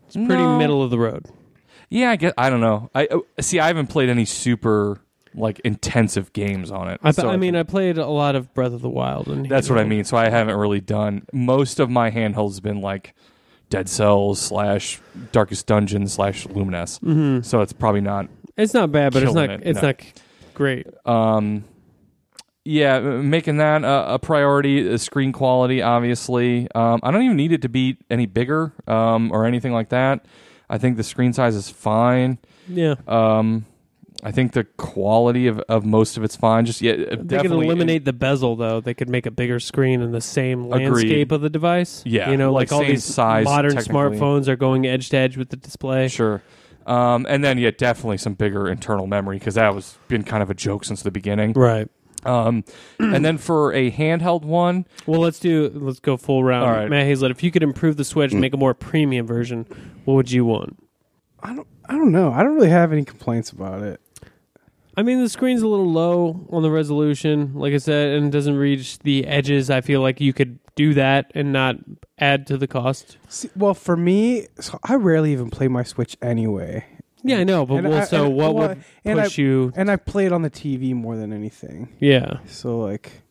It's 0.06 0.14
pretty 0.14 0.42
No. 0.42 0.58
middle 0.58 0.82
of 0.82 0.90
the 0.90 0.98
road. 0.98 1.26
Yeah, 1.88 2.10
I 2.10 2.16
guess 2.16 2.32
I 2.38 2.48
don't 2.48 2.60
know. 2.62 2.88
I 2.94 3.04
uh, 3.06 3.18
see. 3.42 3.60
I 3.60 3.66
haven't 3.66 3.88
played 3.88 4.08
any 4.08 4.24
super 4.24 5.01
like 5.34 5.60
intensive 5.60 6.32
games 6.32 6.70
on 6.70 6.88
it. 6.88 7.00
I, 7.02 7.10
so 7.12 7.28
I 7.28 7.36
mean, 7.36 7.52
can- 7.54 7.60
I 7.60 7.62
played 7.62 7.98
a 7.98 8.06
lot 8.06 8.34
of 8.36 8.52
Breath 8.54 8.72
of 8.72 8.82
the 8.82 8.88
Wild, 8.90 9.28
and 9.28 9.48
that's 9.48 9.68
what 9.70 9.78
I 9.78 9.84
mean. 9.84 10.04
So 10.04 10.16
I 10.16 10.28
haven't 10.28 10.56
really 10.56 10.80
done. 10.80 11.24
Most 11.32 11.80
of 11.80 11.88
my 11.90 12.10
handhelds 12.10 12.62
been 12.62 12.80
like 12.80 13.14
Dead 13.70 13.88
Cells 13.88 14.40
slash 14.40 15.00
Darkest 15.32 15.66
Dungeon 15.66 16.06
slash 16.08 16.46
Lumines. 16.48 16.98
hmm 17.00 17.40
So 17.42 17.60
it's 17.62 17.72
probably 17.72 18.00
not. 18.02 18.28
It's 18.56 18.74
not 18.74 18.92
bad, 18.92 19.12
but 19.14 19.22
it's 19.22 19.32
not. 19.32 19.48
it, 19.50 19.60
It's 19.64 19.80
no. 19.80 19.88
not 19.88 20.02
great. 20.54 20.86
Um, 21.06 21.64
yeah, 22.64 23.00
making 23.00 23.56
that 23.56 23.82
a, 23.82 24.14
a 24.14 24.18
priority. 24.18 24.82
The 24.82 24.98
screen 24.98 25.32
quality, 25.32 25.82
obviously. 25.82 26.68
Um, 26.74 27.00
I 27.02 27.10
don't 27.10 27.22
even 27.22 27.36
need 27.36 27.52
it 27.52 27.62
to 27.62 27.68
be 27.68 27.96
any 28.10 28.26
bigger 28.26 28.72
um, 28.86 29.32
or 29.32 29.46
anything 29.46 29.72
like 29.72 29.88
that. 29.88 30.24
I 30.70 30.78
think 30.78 30.96
the 30.96 31.02
screen 31.02 31.32
size 31.32 31.56
is 31.56 31.68
fine. 31.70 32.38
Yeah, 32.68 32.94
Um, 33.08 33.66
I 34.24 34.30
think 34.30 34.52
the 34.52 34.64
quality 34.64 35.48
of, 35.48 35.58
of 35.60 35.84
most 35.84 36.16
of 36.16 36.22
it's 36.22 36.36
fine. 36.36 36.64
Just 36.64 36.80
yeah, 36.80 36.94
they 36.94 37.04
could 37.06 37.26
definitely 37.26 37.66
eliminate 37.66 38.04
the 38.04 38.12
bezel 38.12 38.54
though. 38.54 38.80
They 38.80 38.94
could 38.94 39.08
make 39.08 39.26
a 39.26 39.32
bigger 39.32 39.58
screen 39.58 40.00
in 40.00 40.12
the 40.12 40.20
same 40.20 40.66
Agreed. 40.66 40.84
landscape 40.84 41.32
of 41.32 41.40
the 41.40 41.50
device. 41.50 42.02
Yeah, 42.06 42.30
you 42.30 42.36
know, 42.36 42.52
like 42.52 42.70
like, 42.70 42.80
all 42.80 42.86
these 42.86 43.04
size, 43.04 43.44
modern 43.44 43.76
smartphones 43.76 44.46
are 44.46 44.56
going 44.56 44.86
edge 44.86 45.08
to 45.08 45.16
edge 45.16 45.36
with 45.36 45.50
the 45.50 45.56
display. 45.56 46.06
Sure. 46.08 46.40
Um, 46.86 47.26
and 47.28 47.44
then 47.44 47.58
yeah, 47.58 47.70
definitely 47.76 48.18
some 48.18 48.34
bigger 48.34 48.68
internal 48.68 49.06
memory 49.06 49.38
because 49.38 49.54
that 49.54 49.74
was 49.74 49.98
been 50.08 50.22
kind 50.22 50.42
of 50.42 50.50
a 50.50 50.54
joke 50.54 50.84
since 50.84 51.02
the 51.02 51.10
beginning. 51.10 51.52
Right. 51.52 51.88
Um, 52.24 52.64
and 53.00 53.24
then 53.24 53.38
for 53.38 53.72
a 53.72 53.90
handheld 53.90 54.44
one, 54.44 54.86
Well, 55.06 55.20
let's 55.20 55.40
do. 55.40 55.70
Let's 55.74 56.00
go 56.00 56.16
full 56.16 56.44
round. 56.44 56.64
All 56.64 56.72
right. 56.72 56.88
Matt 56.88 57.06
Hazlett, 57.06 57.32
if 57.32 57.42
you 57.42 57.50
could 57.50 57.64
improve 57.64 57.96
the 57.96 58.04
Switch 58.04 58.32
make 58.32 58.54
a 58.54 58.56
more 58.56 58.74
premium 58.74 59.26
version, 59.26 59.66
what 60.04 60.14
would 60.14 60.30
you 60.30 60.44
want? 60.44 60.76
I 61.40 61.54
don't. 61.54 61.66
I 61.88 61.94
don't 61.94 62.12
know. 62.12 62.32
I 62.32 62.44
don't 62.44 62.54
really 62.54 62.70
have 62.70 62.92
any 62.92 63.04
complaints 63.04 63.50
about 63.50 63.82
it. 63.82 64.00
I 64.96 65.02
mean, 65.02 65.20
the 65.20 65.28
screen's 65.28 65.62
a 65.62 65.68
little 65.68 65.90
low 65.90 66.46
on 66.50 66.62
the 66.62 66.70
resolution, 66.70 67.52
like 67.54 67.72
I 67.72 67.78
said, 67.78 68.16
and 68.16 68.26
it 68.26 68.30
doesn't 68.30 68.56
reach 68.56 68.98
the 69.00 69.26
edges. 69.26 69.70
I 69.70 69.80
feel 69.80 70.00
like 70.02 70.20
you 70.20 70.32
could 70.34 70.58
do 70.74 70.92
that 70.94 71.30
and 71.34 71.52
not 71.52 71.76
add 72.18 72.46
to 72.48 72.58
the 72.58 72.66
cost. 72.66 73.16
See, 73.28 73.48
well, 73.56 73.72
for 73.74 73.96
me, 73.96 74.48
so 74.60 74.78
I 74.84 74.94
rarely 74.96 75.32
even 75.32 75.48
play 75.50 75.68
my 75.68 75.82
Switch 75.82 76.16
anyway, 76.20 76.84
Yeah, 77.24 77.38
I 77.38 77.44
know, 77.44 77.64
but 77.64 77.76
And 77.76 77.88
well, 77.88 78.00
I- 78.00 78.04
so 78.04 78.26
and- 78.26 78.34
what 78.36 78.54
well, 78.54 78.68
would 78.70 78.84
and 79.04 79.20
I- 79.20 79.24
push 79.24 79.38
you? 79.38 79.72
and 79.76 79.90
I 79.90 79.96
play 79.96 80.26
it 80.26 80.32
on 80.32 80.42
the 80.42 80.50
TV 80.50 80.92
more 80.92 81.16
than 81.16 81.32
anything. 81.32 81.88
Yeah, 82.00 82.38
So 82.46 82.78
like, 82.80 83.22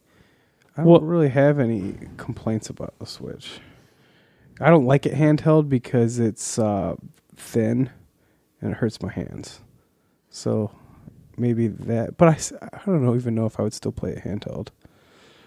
I 0.77 0.83
don't 0.83 1.03
really 1.03 1.29
have 1.29 1.59
any 1.59 1.95
complaints 2.17 2.69
about 2.69 2.97
the 2.99 3.05
Switch. 3.05 3.59
I 4.59 4.69
don't 4.69 4.85
like 4.85 5.05
it 5.05 5.13
handheld 5.13 5.67
because 5.69 6.17
it's 6.19 6.57
uh, 6.57 6.95
thin 7.35 7.89
and 8.61 8.71
it 8.71 8.77
hurts 8.77 9.01
my 9.01 9.11
hands. 9.11 9.59
So 10.29 10.71
maybe 11.37 11.67
that, 11.67 12.17
but 12.17 12.27
I, 12.29 12.67
I 12.75 12.79
don't 12.85 13.03
know 13.03 13.15
even 13.15 13.35
know 13.35 13.45
if 13.45 13.59
I 13.59 13.63
would 13.63 13.73
still 13.73 13.91
play 13.91 14.11
it 14.11 14.23
handheld. 14.23 14.69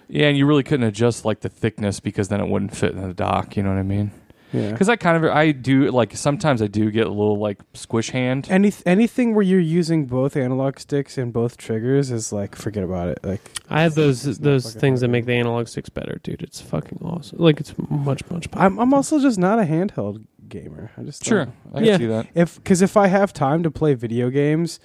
yeah, 0.08 0.26
and 0.28 0.36
you 0.36 0.46
really 0.46 0.62
couldn't 0.62 0.86
adjust 0.86 1.24
like 1.24 1.40
the 1.40 1.48
thickness 1.48 2.00
because 2.00 2.28
then 2.28 2.40
it 2.40 2.48
wouldn't 2.48 2.76
fit 2.76 2.92
in 2.92 3.00
the 3.06 3.14
dock. 3.14 3.56
You 3.56 3.62
know 3.62 3.70
what 3.70 3.78
I 3.78 3.82
mean? 3.82 4.10
Yeah. 4.52 4.70
Because 4.70 4.88
I 4.88 4.94
kind 4.94 5.16
of 5.24 5.28
I 5.32 5.50
do 5.50 5.90
like 5.90 6.16
sometimes 6.16 6.62
I 6.62 6.68
do 6.68 6.88
get 6.92 7.08
a 7.08 7.10
little 7.10 7.38
like 7.38 7.58
squish 7.72 8.10
hand. 8.10 8.46
Any 8.48 8.72
anything 8.86 9.34
where 9.34 9.42
you're 9.42 9.58
using 9.58 10.06
both 10.06 10.36
analog 10.36 10.78
sticks 10.78 11.18
and 11.18 11.32
both 11.32 11.56
triggers 11.56 12.12
is 12.12 12.32
like 12.32 12.54
forget 12.54 12.84
about 12.84 13.08
it. 13.08 13.18
Like 13.24 13.40
I 13.68 13.82
have 13.82 13.96
those 13.96 14.22
those 14.38 14.72
things 14.72 15.00
that 15.00 15.08
make 15.08 15.24
the 15.26 15.32
analog 15.32 15.66
sticks 15.66 15.88
better, 15.88 16.20
dude. 16.22 16.40
It's 16.42 16.60
fucking 16.60 17.00
awesome. 17.02 17.38
Like 17.40 17.58
it's 17.58 17.74
much 17.90 18.22
much 18.30 18.48
better. 18.48 18.64
I'm 18.64 18.78
I'm 18.78 18.94
also 18.94 19.18
just 19.18 19.38
not 19.40 19.58
a 19.58 19.62
handheld 19.64 20.24
gamer. 20.48 20.92
I 20.96 21.02
just 21.02 21.24
Sure, 21.24 21.46
don't- 21.46 21.54
I 21.72 21.78
can 21.78 21.84
Yeah. 21.86 21.96
see 21.98 22.06
that. 22.06 22.26
if 22.36 22.54
because 22.56 22.80
if 22.80 22.96
I 22.96 23.08
have 23.08 23.32
time 23.32 23.64
to 23.64 23.72
play 23.72 23.94
video 23.94 24.30
games, 24.30 24.78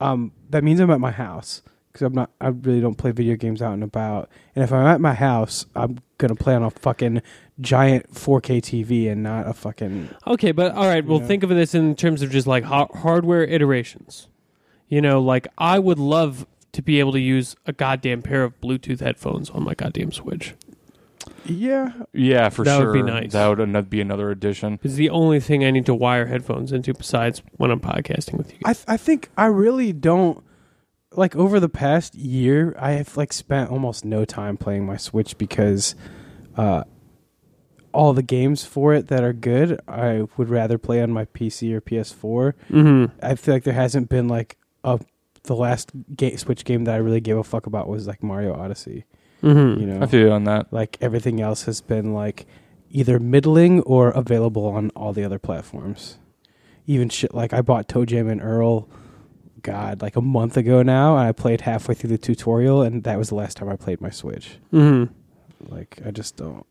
um, 0.00 0.32
that 0.50 0.62
means 0.64 0.80
I'm 0.80 0.90
at 0.90 1.00
my 1.00 1.10
house 1.10 1.62
because 1.92 2.02
I'm 2.06 2.12
not. 2.14 2.30
I 2.40 2.48
really 2.48 2.80
don't 2.80 2.96
play 2.96 3.10
video 3.12 3.36
games 3.36 3.62
out 3.62 3.72
and 3.74 3.82
about. 3.82 4.28
And 4.54 4.62
if 4.64 4.72
I'm 4.72 4.86
at 4.86 5.00
my 5.00 5.14
house, 5.14 5.66
I'm 5.74 5.98
gonna 6.18 6.34
play 6.34 6.54
on 6.54 6.62
a 6.62 6.70
fucking 6.70 7.22
giant 7.60 8.12
4K 8.12 8.60
TV 8.60 9.10
and 9.10 9.22
not 9.22 9.46
a 9.48 9.54
fucking. 9.54 10.10
Okay, 10.26 10.52
but 10.52 10.72
all 10.72 10.86
right. 10.86 11.04
Well, 11.04 11.20
Yeah. 11.20 11.26
think 11.26 11.42
of 11.42 11.48
this 11.50 11.74
in 11.74 11.94
terms 11.94 12.20
of 12.22 12.30
just 12.30 12.46
like 12.46 12.64
ha- 12.64 12.88
hardware 12.94 13.44
iterations. 13.44 14.28
You 14.88 15.00
know, 15.00 15.20
like 15.20 15.48
I 15.58 15.78
would 15.78 15.98
love 15.98 16.46
to 16.72 16.82
be 16.82 17.00
able 17.00 17.12
to 17.12 17.20
use 17.20 17.56
a 17.64 17.72
goddamn 17.72 18.20
pair 18.22 18.44
of 18.44 18.60
Bluetooth 18.60 19.00
headphones 19.00 19.48
on 19.50 19.62
my 19.64 19.74
goddamn 19.74 20.12
Switch. 20.12 20.54
Yeah, 21.44 21.92
Yeah, 22.12 22.48
for 22.48 22.64
That 22.64 22.78
would 22.78 22.84
sure. 22.86 22.92
be 22.92 23.02
nice. 23.02 23.32
That 23.32 23.48
would 23.48 23.60
ano- 23.60 23.82
be 23.82 24.00
another 24.00 24.30
addition. 24.30 24.78
It's 24.82 24.94
the 24.94 25.10
only 25.10 25.40
thing 25.40 25.64
I 25.64 25.70
need 25.70 25.86
to 25.86 25.94
wire 25.94 26.26
headphones 26.26 26.72
into 26.72 26.92
besides 26.94 27.42
when 27.56 27.70
I'm 27.70 27.80
podcasting 27.80 28.34
with 28.38 28.52
you. 28.52 28.58
I 28.64 28.72
th- 28.72 28.84
I 28.88 28.96
think 28.96 29.30
I 29.36 29.46
really 29.46 29.92
don't 29.92 30.42
like 31.12 31.34
over 31.36 31.58
the 31.60 31.68
past 31.68 32.14
year. 32.14 32.74
I 32.78 32.92
have 32.92 33.16
like 33.16 33.32
spent 33.32 33.70
almost 33.70 34.04
no 34.04 34.24
time 34.24 34.56
playing 34.56 34.84
my 34.86 34.96
Switch 34.96 35.38
because 35.38 35.94
uh, 36.56 36.84
all 37.92 38.12
the 38.12 38.22
games 38.22 38.64
for 38.64 38.92
it 38.94 39.08
that 39.08 39.22
are 39.24 39.32
good, 39.32 39.80
I 39.88 40.24
would 40.36 40.48
rather 40.50 40.78
play 40.78 41.00
on 41.02 41.10
my 41.12 41.24
PC 41.26 41.72
or 41.72 41.80
PS4. 41.80 42.52
mm-hmm. 42.70 43.04
I 43.24 43.34
feel 43.36 43.54
like 43.54 43.64
there 43.64 43.72
hasn't 43.74 44.08
been 44.08 44.28
like 44.28 44.58
a 44.84 45.00
the 45.44 45.54
last 45.56 45.92
ga- 46.16 46.36
Switch 46.36 46.64
game 46.64 46.84
that 46.84 46.94
I 46.94 46.98
really 46.98 47.20
gave 47.20 47.36
a 47.38 47.44
fuck 47.44 47.66
about 47.66 47.88
was 47.88 48.06
like 48.08 48.22
Mario 48.22 48.52
Odyssey. 48.52 49.04
Mm-hmm. 49.42 49.80
You 49.80 49.86
know, 49.86 50.02
I 50.02 50.06
feel 50.06 50.20
you 50.20 50.30
on 50.32 50.44
that. 50.44 50.72
like 50.72 50.96
everything 51.00 51.40
else 51.40 51.64
has 51.64 51.80
been 51.80 52.12
like 52.14 52.46
either 52.90 53.18
middling 53.18 53.80
or 53.82 54.10
available 54.10 54.66
on 54.66 54.90
all 54.96 55.12
the 55.12 55.24
other 55.24 55.38
platforms. 55.38 56.18
Even 56.86 57.08
shit 57.08 57.34
like 57.34 57.52
I 57.52 57.60
bought 57.62 57.88
ToeJam 57.88 58.30
and 58.30 58.40
Earl, 58.40 58.88
God, 59.62 60.00
like 60.02 60.16
a 60.16 60.20
month 60.20 60.56
ago 60.56 60.82
now, 60.82 61.16
and 61.16 61.26
I 61.28 61.32
played 61.32 61.62
halfway 61.62 61.94
through 61.94 62.10
the 62.10 62.18
tutorial, 62.18 62.82
and 62.82 63.02
that 63.04 63.18
was 63.18 63.28
the 63.28 63.34
last 63.34 63.56
time 63.56 63.68
I 63.68 63.76
played 63.76 64.00
my 64.00 64.10
Switch. 64.10 64.58
Mm-hmm. 64.72 65.12
Like 65.72 65.98
I 66.06 66.10
just 66.12 66.36
don't. 66.36 66.64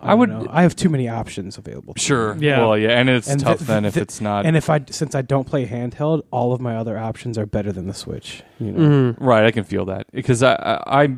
I 0.00 0.10
don't 0.10 0.18
would- 0.18 0.28
know. 0.28 0.46
I 0.50 0.62
have 0.62 0.76
too 0.76 0.88
many 0.90 1.08
options 1.08 1.56
available. 1.58 1.94
Sure. 1.96 2.34
me. 2.34 2.46
Yeah. 2.48 2.60
Well, 2.60 2.76
yeah, 2.76 2.98
and 2.98 3.08
it's 3.08 3.28
And 3.28 3.40
tough 3.40 3.58
the- 3.60 3.64
then 3.64 3.84
if 3.84 3.94
the- 3.94 4.02
it's 4.02 4.20
not. 4.20 4.44
And 4.46 4.56
if 4.56 4.68
I 4.68 4.84
since 4.90 5.14
I 5.14 5.22
don't 5.22 5.46
play 5.46 5.64
handheld, 5.66 6.22
all 6.30 6.52
of 6.52 6.60
my 6.60 6.76
other 6.76 6.98
options 6.98 7.38
are 7.38 7.46
better 7.46 7.72
than 7.72 7.86
the 7.86 7.94
Switch. 7.94 8.42
You 8.58 8.72
know. 8.72 8.80
Mm-hmm. 9.14 9.24
Right, 9.24 9.44
I 9.46 9.50
can 9.52 9.64
feel 9.64 9.84
that 9.86 10.06
because 10.12 10.42
I, 10.42 10.54
I, 10.54 11.04
I, 11.04 11.08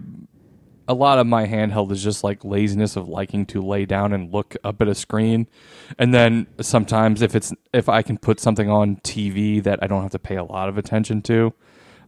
a 0.89 0.95
lot 0.95 1.19
of 1.19 1.27
my 1.27 1.47
handheld 1.47 1.93
is 1.93 2.03
just 2.03 2.25
like 2.25 2.45
laziness 2.45 2.97
of 2.97 3.09
liking 3.09 3.45
to 3.47 3.61
lay 3.61 3.85
down 3.85 4.13
and 4.13 4.33
look 4.33 4.57
up 4.65 4.81
at 4.81 4.89
a 4.89 4.95
screen, 4.95 5.47
and 5.99 6.15
then 6.15 6.47
sometimes 6.61 7.23
if 7.23 7.35
it's 7.37 7.53
if 7.73 7.89
I 7.89 8.03
can 8.03 8.19
put 8.19 8.41
something 8.41 8.71
on 8.71 8.97
TV 8.97 9.63
that 9.63 9.81
I 9.83 9.87
don't 9.87 10.03
have 10.03 10.13
to 10.13 10.19
pay 10.19 10.37
a 10.37 10.45
lot 10.45 10.69
of 10.69 10.79
attention 10.79 11.21
to, 11.23 11.53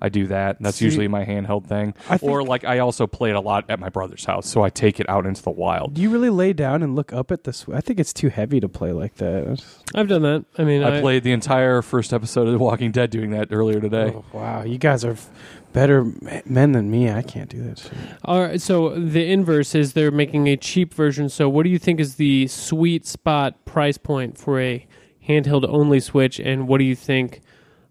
I 0.02 0.08
do 0.08 0.26
that. 0.28 0.56
That's 0.60 0.78
See, 0.78 0.86
usually 0.86 1.08
my 1.08 1.24
handheld 1.24 1.66
thing. 1.66 1.92
Think- 1.92 2.22
or 2.22 2.42
like 2.42 2.64
I 2.64 2.78
also 2.78 3.06
play 3.06 3.30
it 3.30 3.36
a 3.36 3.40
lot 3.40 3.66
at 3.68 3.78
my 3.78 3.90
brother's 3.90 4.24
house, 4.24 4.48
so 4.48 4.62
I 4.62 4.70
take 4.70 4.98
it 4.98 5.08
out 5.08 5.26
into 5.26 5.42
the 5.42 5.50
wild. 5.50 5.94
Do 5.94 6.02
you 6.02 6.10
really 6.10 6.30
lay 6.30 6.52
down 6.52 6.82
and 6.82 6.96
look 6.96 7.12
up 7.12 7.30
at 7.30 7.44
this 7.44 7.66
I 7.72 7.80
think 7.80 8.00
it's 8.00 8.12
too 8.12 8.28
heavy 8.30 8.60
to 8.60 8.68
play 8.68 8.92
like 8.92 9.16
that. 9.16 9.62
I've 9.94 10.08
done 10.08 10.22
that. 10.22 10.44
I 10.56 10.64
mean, 10.64 10.82
I 10.82 11.00
played 11.00 11.22
the 11.22 11.32
entire 11.32 11.82
first 11.82 12.12
episode 12.12 12.46
of 12.46 12.52
The 12.52 12.58
Walking 12.58 12.92
Dead 12.92 13.10
doing 13.10 13.30
that 13.32 13.48
earlier 13.50 13.80
today. 13.80 14.12
Oh, 14.14 14.24
wow, 14.32 14.62
you 14.62 14.78
guys 14.78 15.04
are 15.04 15.12
f- 15.12 15.28
better 15.72 16.04
men 16.44 16.72
than 16.72 16.90
me. 16.90 17.10
I 17.10 17.22
can't 17.22 17.48
do 17.48 17.62
that 17.64 17.78
shit. 17.78 17.92
All 18.24 18.42
right, 18.42 18.60
so 18.60 18.90
the 18.98 19.30
inverse 19.30 19.74
is 19.74 19.92
they're 19.92 20.10
making 20.10 20.48
a 20.48 20.56
cheap 20.56 20.94
version. 20.94 21.28
So, 21.28 21.48
what 21.48 21.64
do 21.64 21.70
you 21.70 21.78
think 21.78 22.00
is 22.00 22.16
the 22.16 22.46
sweet 22.48 23.06
spot 23.06 23.64
price 23.64 23.98
point 23.98 24.38
for 24.38 24.60
a 24.60 24.86
handheld 25.28 25.66
only 25.68 26.00
Switch, 26.00 26.40
and 26.40 26.66
what 26.66 26.78
do 26.78 26.84
you 26.84 26.96
think 26.96 27.40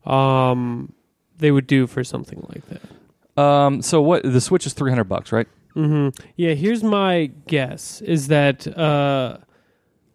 um, 0.06 0.94
they 1.38 1.52
would 1.52 1.68
do 1.68 1.88
for 1.88 2.04
something 2.04 2.46
like 2.50 2.64
that? 2.68 3.42
Um, 3.42 3.82
so 3.82 4.02
what 4.02 4.24
the 4.24 4.42
Switch 4.42 4.66
is 4.66 4.74
three 4.74 4.92
hundred 4.92 5.06
bucks, 5.06 5.32
right? 5.32 5.48
hmm 5.74 6.10
Yeah, 6.36 6.54
here's 6.54 6.84
my 6.84 7.32
guess: 7.48 8.02
is 8.02 8.28
that 8.28 8.68
uh, 8.78 9.38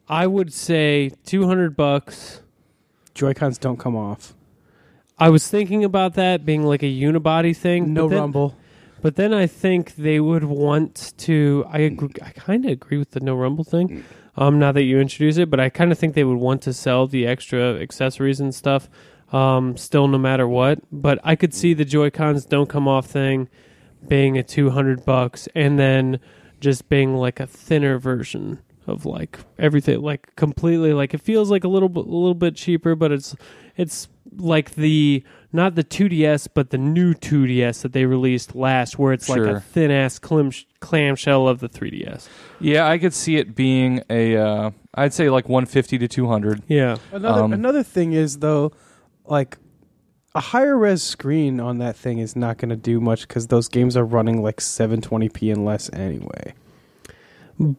I 0.09 0.27
would 0.27 0.53
say 0.53 1.13
two 1.25 1.47
hundred 1.47 1.77
bucks. 1.77 2.43
Joy 3.15 3.33
Cons 3.33 3.59
don't 3.59 3.79
come 3.79 3.95
off. 3.97 4.35
I 5.19 5.31
was 5.31 5.49
thinking 5.49 5.85
about 5.85 6.15
that 6.15 6.45
being 6.45 6.65
like 6.65 6.83
a 6.83 6.87
unibody 6.87 7.57
thing. 7.57 7.93
No 7.93 8.05
but 8.05 8.11
then, 8.11 8.21
rumble. 8.21 8.57
But 9.03 9.17
then 9.17 9.35
I 9.35 9.47
think 9.47 9.97
they 9.97 10.19
would 10.19 10.45
want 10.45 11.13
to. 11.19 11.65
I 11.69 11.79
agree, 11.79 12.11
I 12.23 12.31
kind 12.31 12.65
of 12.65 12.71
agree 12.71 12.99
with 12.99 13.13
the 13.13 13.21
no 13.21 13.35
rumble 13.35 13.65
thing. 13.65 14.05
Um, 14.37 14.59
now 14.59 14.73
that 14.73 14.83
you 14.83 14.99
introduce 14.99 15.37
it, 15.37 15.49
but 15.49 15.61
I 15.61 15.69
kind 15.69 15.93
of 15.93 15.99
think 15.99 16.15
they 16.15 16.25
would 16.25 16.39
want 16.39 16.63
to 16.63 16.73
sell 16.73 17.07
the 17.07 17.27
extra 17.27 17.75
accessories 17.81 18.41
and 18.41 18.55
stuff. 18.55 18.89
Um, 19.33 19.77
still, 19.77 20.09
no 20.09 20.19
matter 20.19 20.49
what. 20.49 20.81
But 20.91 21.19
I 21.23 21.37
could 21.37 21.55
see 21.55 21.75
the 21.75 21.85
Joy 21.85 22.11
Cons 22.11 22.45
don't 22.45 22.69
come 22.69 22.89
off 22.89 23.07
thing 23.07 23.49
being 24.09 24.37
a 24.37 24.43
two 24.43 24.71
hundred 24.71 25.05
bucks, 25.05 25.49
and 25.55 25.79
then 25.79 26.19
just 26.61 26.89
being 26.89 27.15
like 27.15 27.41
a 27.41 27.47
thinner 27.47 27.99
version 27.99 28.61
of 28.87 29.07
like 29.07 29.39
everything, 29.59 30.01
like 30.01 30.35
completely 30.37 30.93
like 30.93 31.15
it 31.15 31.21
feels 31.21 31.51
like 31.51 31.65
a 31.65 31.69
little 31.69 31.89
bit, 31.89 32.05
a 32.05 32.09
little 32.09 32.35
bit 32.35 32.57
cheaper, 32.57 32.95
but 32.95 33.13
it's 33.13 33.37
it's 33.77 34.09
like 34.37 34.75
the 34.75 35.23
not 35.53 35.75
the 35.77 35.85
2DS, 35.85 36.49
but 36.53 36.71
the 36.71 36.79
new 36.79 37.15
2DS 37.15 37.83
that 37.83 37.93
they 37.93 38.07
released 38.07 38.55
last, 38.57 38.99
where 38.99 39.13
it's 39.13 39.29
like 39.29 39.37
Sure. 39.39 39.57
a 39.57 39.61
thin 39.61 39.91
ass 39.91 40.19
clam 40.19 40.51
clamshell 40.81 41.47
of 41.49 41.61
the 41.61 41.69
3DS. 41.69 42.29
Yeah, 42.61 42.89
I 42.89 42.99
could 42.99 43.15
see 43.15 43.37
it 43.37 43.55
being 43.55 44.03
a. 44.11 44.37
Uh, 44.37 44.71
I'd 44.95 45.13
say 45.15 45.31
like 45.31 45.49
one 45.49 45.67
fifty 45.67 45.97
to 45.99 46.09
two 46.09 46.27
hundred. 46.29 46.63
Yeah, 46.69 46.97
Another 47.13 47.43
Um, 47.43 47.53
another 47.53 47.83
thing 47.83 48.13
is 48.13 48.39
though, 48.39 48.73
like 49.27 49.59
a 50.35 50.41
higher 50.41 50.77
res 50.77 51.03
screen 51.03 51.61
on 51.61 51.79
that 51.79 51.95
thing 51.97 52.19
is 52.19 52.35
not 52.35 52.59
going 52.59 52.71
to 52.71 52.77
do 52.77 53.01
much 53.01 53.27
because 53.29 53.47
those 53.47 53.69
games 53.69 53.97
are 53.97 54.05
running 54.05 54.43
like 54.43 54.57
720p 54.59 55.53
and 55.53 55.65
less 55.65 55.89
anyway. 55.93 56.55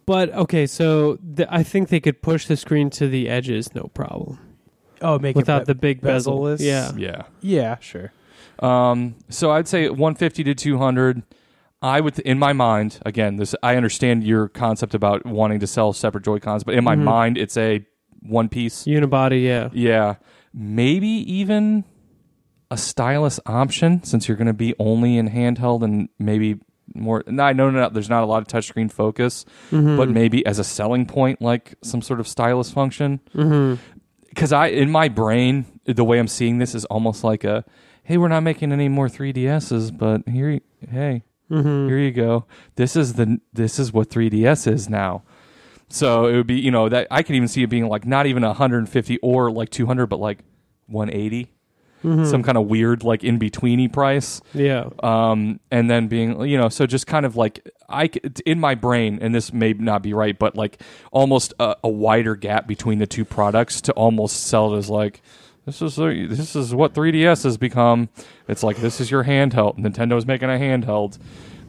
but 0.06 0.32
okay, 0.34 0.66
so 0.66 1.18
th- 1.36 1.50
I 1.52 1.64
think 1.64 1.90
they 1.90 2.00
could 2.00 2.22
push 2.22 2.46
the 2.48 2.56
screen 2.56 2.90
to 2.92 3.08
the 3.10 3.28
edges, 3.30 3.76
no 3.76 3.90
problem, 3.94 4.40
Oh, 5.02 5.20
make 5.20 5.36
without 5.36 5.64
it 5.64 5.66
the 5.68 5.76
big 5.76 6.02
bezel. 6.02 6.34
bezel-less? 6.34 6.62
Yeah, 6.62 6.92
Yeah. 6.98 7.22
yeah, 7.42 7.78
sure. 7.80 8.12
Um. 8.60 9.16
So 9.30 9.52
I'd 9.52 9.68
say 9.68 9.90
one 9.90 10.16
fifty 10.16 10.44
to 10.46 10.54
two 10.56 10.78
hundred. 10.78 11.24
I 11.82 12.00
would, 12.02 12.18
in 12.20 12.40
my 12.40 12.54
mind, 12.54 13.00
again, 13.06 13.36
this 13.36 13.54
I 13.62 13.76
understand 13.76 14.24
your 14.24 14.48
concept 14.48 14.94
about 14.96 15.26
wanting 15.26 15.60
to 15.60 15.68
sell 15.68 15.94
separate 15.94 16.24
Joy 16.24 16.40
Cons, 16.40 16.64
but 16.64 16.74
in 16.74 16.84
my 16.84 16.96
Mhm. 16.96 17.04
mind, 17.04 17.38
it's 17.38 17.58
a 17.58 17.86
one 18.22 18.48
piece. 18.50 18.86
unibody. 18.86 19.44
Yeah, 19.44 19.70
Yeah, 19.74 20.16
maybe 20.54 21.08
even 21.08 21.84
a 22.72 22.78
stylus 22.78 23.40
option 23.46 24.02
since 24.04 24.28
you're 24.28 24.38
going 24.38 24.48
to 24.48 24.54
be 24.54 24.74
only 24.80 25.18
in 25.18 25.30
handheld 25.30 25.84
and 25.84 26.10
maybe 26.18 26.60
more. 26.96 27.24
No, 27.28 27.44
I 27.44 27.54
know 27.54 27.70
no, 27.70 27.90
there's 27.90 28.10
not 28.10 28.24
a 28.24 28.26
lot 28.26 28.42
of 28.42 28.48
touchscreen 28.48 28.92
focus, 28.92 29.46
Mhm. 29.72 29.98
but 29.98 30.10
maybe 30.10 30.44
as 30.46 30.58
a 30.58 30.64
selling 30.64 31.06
point, 31.06 31.42
like 31.42 31.76
some 31.84 32.02
sort 32.02 32.20
of 32.20 32.28
stylus 32.28 32.72
function. 32.72 33.20
Because 34.36 34.52
I, 34.52 34.68
in 34.68 34.92
my 34.92 35.08
brain, 35.08 35.66
the 35.86 36.04
way 36.04 36.20
I'm 36.20 36.28
seeing 36.28 36.58
this 36.60 36.76
is 36.76 36.84
almost 36.86 37.24
like 37.24 37.44
a, 37.46 37.64
hey, 38.04 38.18
we're 38.18 38.28
not 38.28 38.42
making 38.44 38.72
any 38.74 38.90
more 38.90 39.08
3DSs, 39.08 39.98
but 39.98 40.28
here, 40.28 40.50
you- 40.52 40.62
hey, 40.92 41.24
Mhm. 41.50 41.88
here 41.88 41.98
you 42.00 42.12
go. 42.12 42.46
This 42.76 42.96
is 42.98 43.14
the 43.14 43.40
this 43.54 43.80
is 43.80 43.94
what 43.94 44.10
3DS 44.10 44.68
is 44.68 44.90
now. 44.90 45.24
So 45.88 46.26
it 46.26 46.36
would 46.36 46.48
be, 46.48 46.60
you 46.60 46.72
know, 46.72 46.90
that 46.90 47.08
I 47.10 47.24
could 47.24 47.36
even 47.36 47.48
see 47.48 47.64
it 47.64 47.70
being 47.70 47.88
like 47.88 48.06
not 48.06 48.26
even 48.26 48.44
150 48.44 49.20
or 49.22 49.52
like 49.52 49.70
200, 49.70 50.08
but 50.08 50.20
like 50.20 50.40
180, 50.88 51.48
Mhm. 52.04 52.26
some 52.26 52.44
kind 52.44 52.58
of 52.58 52.66
weird 52.68 53.04
like 53.04 53.24
in 53.24 53.40
betweeny 53.40 53.92
price. 53.92 54.42
yeah. 54.54 54.90
Um, 55.02 55.60
and 55.72 55.90
then 55.90 56.08
being, 56.08 56.42
you 56.46 56.58
know, 56.58 56.70
so 56.70 56.86
just 56.88 57.08
kind 57.08 57.26
of 57.26 57.36
like 57.38 57.68
I 57.90 58.10
in 58.46 58.60
my 58.60 58.76
brain, 58.76 59.20
and 59.22 59.34
this 59.34 59.54
may 59.54 59.74
not 59.74 60.02
be 60.02 60.14
right, 60.14 60.38
but 60.38 60.56
like 60.56 60.82
almost 61.12 61.54
a, 61.60 61.76
a 61.84 61.90
wider 61.90 62.36
gap 62.36 62.68
between 62.68 63.00
the 63.00 63.08
two 63.08 63.26
products 63.26 63.82
to 63.82 63.92
almost 63.94 64.44
sell 64.48 64.74
it 64.74 64.78
as 64.78 64.90
like. 64.90 65.22
This 65.66 65.82
is 65.82 65.98
a- 65.98 66.28
this 66.28 66.56
is 66.56 66.76
what 66.76 66.94
3DS 66.94 67.44
has 67.44 67.58
become. 67.58 68.10
It's 68.48 68.62
like 68.62 68.78
this 68.78 69.02
is 69.02 69.10
your 69.10 69.24
handheld. 69.24 69.78
Nintendo's 69.80 70.26
making 70.28 70.50
a 70.50 70.54
handheld. 70.60 71.18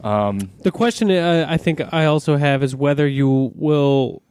Um, 0.03 0.51
The 0.61 0.69
question 0.71 1.09
uh, 1.09 1.47
I 1.49 1.57
think 1.57 1.81
I 1.91 2.05
also 2.05 2.37
have 2.37 2.61
is 2.61 2.75
whether 2.75 3.07
you 3.07 3.51
will 3.55 4.21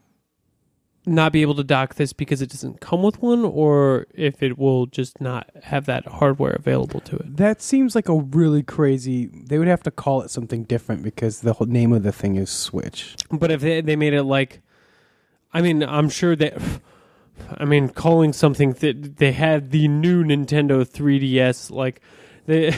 not 1.07 1.33
be 1.33 1.41
able 1.41 1.55
to 1.55 1.65
dock 1.65 1.95
this 1.95 2.13
because 2.13 2.43
it 2.43 2.51
doesn't 2.51 2.81
come 2.81 3.03
with 3.03 3.23
one, 3.23 3.45
or 3.45 4.07
if 4.13 4.43
it 4.43 4.59
will 4.59 4.87
just 4.87 5.21
not 5.21 5.49
have 5.63 5.87
that 5.87 6.07
hardware 6.07 6.53
available 6.53 7.01
to 7.01 7.17
it. 7.17 7.37
That 7.37 7.63
seems 7.63 7.95
like 7.95 8.09
a 8.09 8.17
really 8.17 8.63
crazy. 8.63 9.27
They 9.27 9.59
would 9.59 9.69
have 9.69 9.85
to 9.85 9.91
call 9.91 10.23
it 10.23 10.31
something 10.31 10.65
different 10.65 11.03
because 11.03 11.41
the 11.41 11.55
whole 11.55 11.69
name 11.69 11.93
of 11.93 12.03
the 12.03 12.13
thing 12.13 12.37
is 12.37 12.51
Switch. 12.51 13.15
But 13.31 13.53
if 13.53 13.61
they, 13.61 13.81
they 13.81 13.95
made 13.97 14.15
it 14.15 14.25
like, 14.25 14.61
I 15.55 15.63
mean, 15.63 15.83
I'm 15.83 16.09
sure 16.09 16.35
that. 16.37 16.61
I 17.59 17.67
mean, 17.67 17.91
calling 17.91 18.33
something 18.33 18.73
that 18.73 19.19
they 19.19 19.33
had 19.33 19.71
the 19.71 19.89
new 19.89 20.25
Nintendo 20.25 20.89
3DS 20.89 21.71
like 21.71 22.01
the 22.47 22.75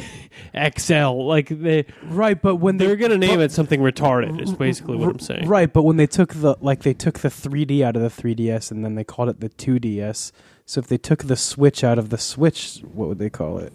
XL, 0.78 1.24
like 1.26 1.48
they 1.48 1.84
Right, 2.04 2.40
but 2.40 2.56
when 2.56 2.76
they're 2.78 2.96
gonna 2.96 3.18
name 3.18 3.36
but- 3.36 3.44
it 3.44 3.52
something 3.52 3.80
retarded. 3.80 4.40
Is 4.42 4.52
basically 4.54 4.96
what 4.96 5.08
I'm 5.10 5.18
saying. 5.18 5.46
Right, 5.48 5.72
but 5.72 5.82
when 5.84 5.96
they 5.96 6.06
took 6.06 6.34
the 6.34 6.56
like 6.60 6.82
they 6.82 6.94
took 6.94 7.20
the 7.20 7.28
3D 7.28 7.82
out 7.82 7.96
of 7.96 8.02
the 8.02 8.08
3DS 8.22 8.70
and 8.70 8.84
then 8.84 8.94
they 8.94 9.04
called 9.04 9.28
it 9.28 9.40
the 9.40 9.50
2DS. 9.50 10.32
So 10.66 10.80
if 10.80 10.86
they 10.88 10.98
took 10.98 11.24
the 11.24 11.36
Switch 11.36 11.82
out 11.82 11.98
of 11.98 12.10
the 12.10 12.18
Switch, 12.18 12.80
what 12.92 13.08
would 13.08 13.18
they 13.18 13.30
call 13.30 13.58
it? 13.58 13.72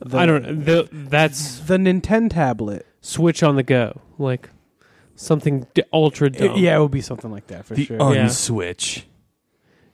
The, 0.00 0.18
I 0.18 0.26
don't. 0.26 0.64
The, 0.64 0.88
that's 0.90 1.58
the 1.60 1.76
Nintendo 1.76 2.30
tablet. 2.30 2.86
Switch 3.00 3.42
on 3.42 3.56
the 3.56 3.62
go, 3.62 4.00
like 4.18 4.48
something 5.14 5.66
d- 5.74 5.82
ultra 5.92 6.30
dumb. 6.30 6.52
It- 6.52 6.58
yeah, 6.58 6.76
it 6.76 6.80
would 6.80 6.90
be 6.90 7.00
something 7.02 7.30
like 7.30 7.48
that 7.48 7.66
for 7.66 7.74
the 7.74 7.84
sure. 7.84 7.98
Oh, 8.00 8.12
yeah. 8.12 8.24
unswitch. 8.26 9.02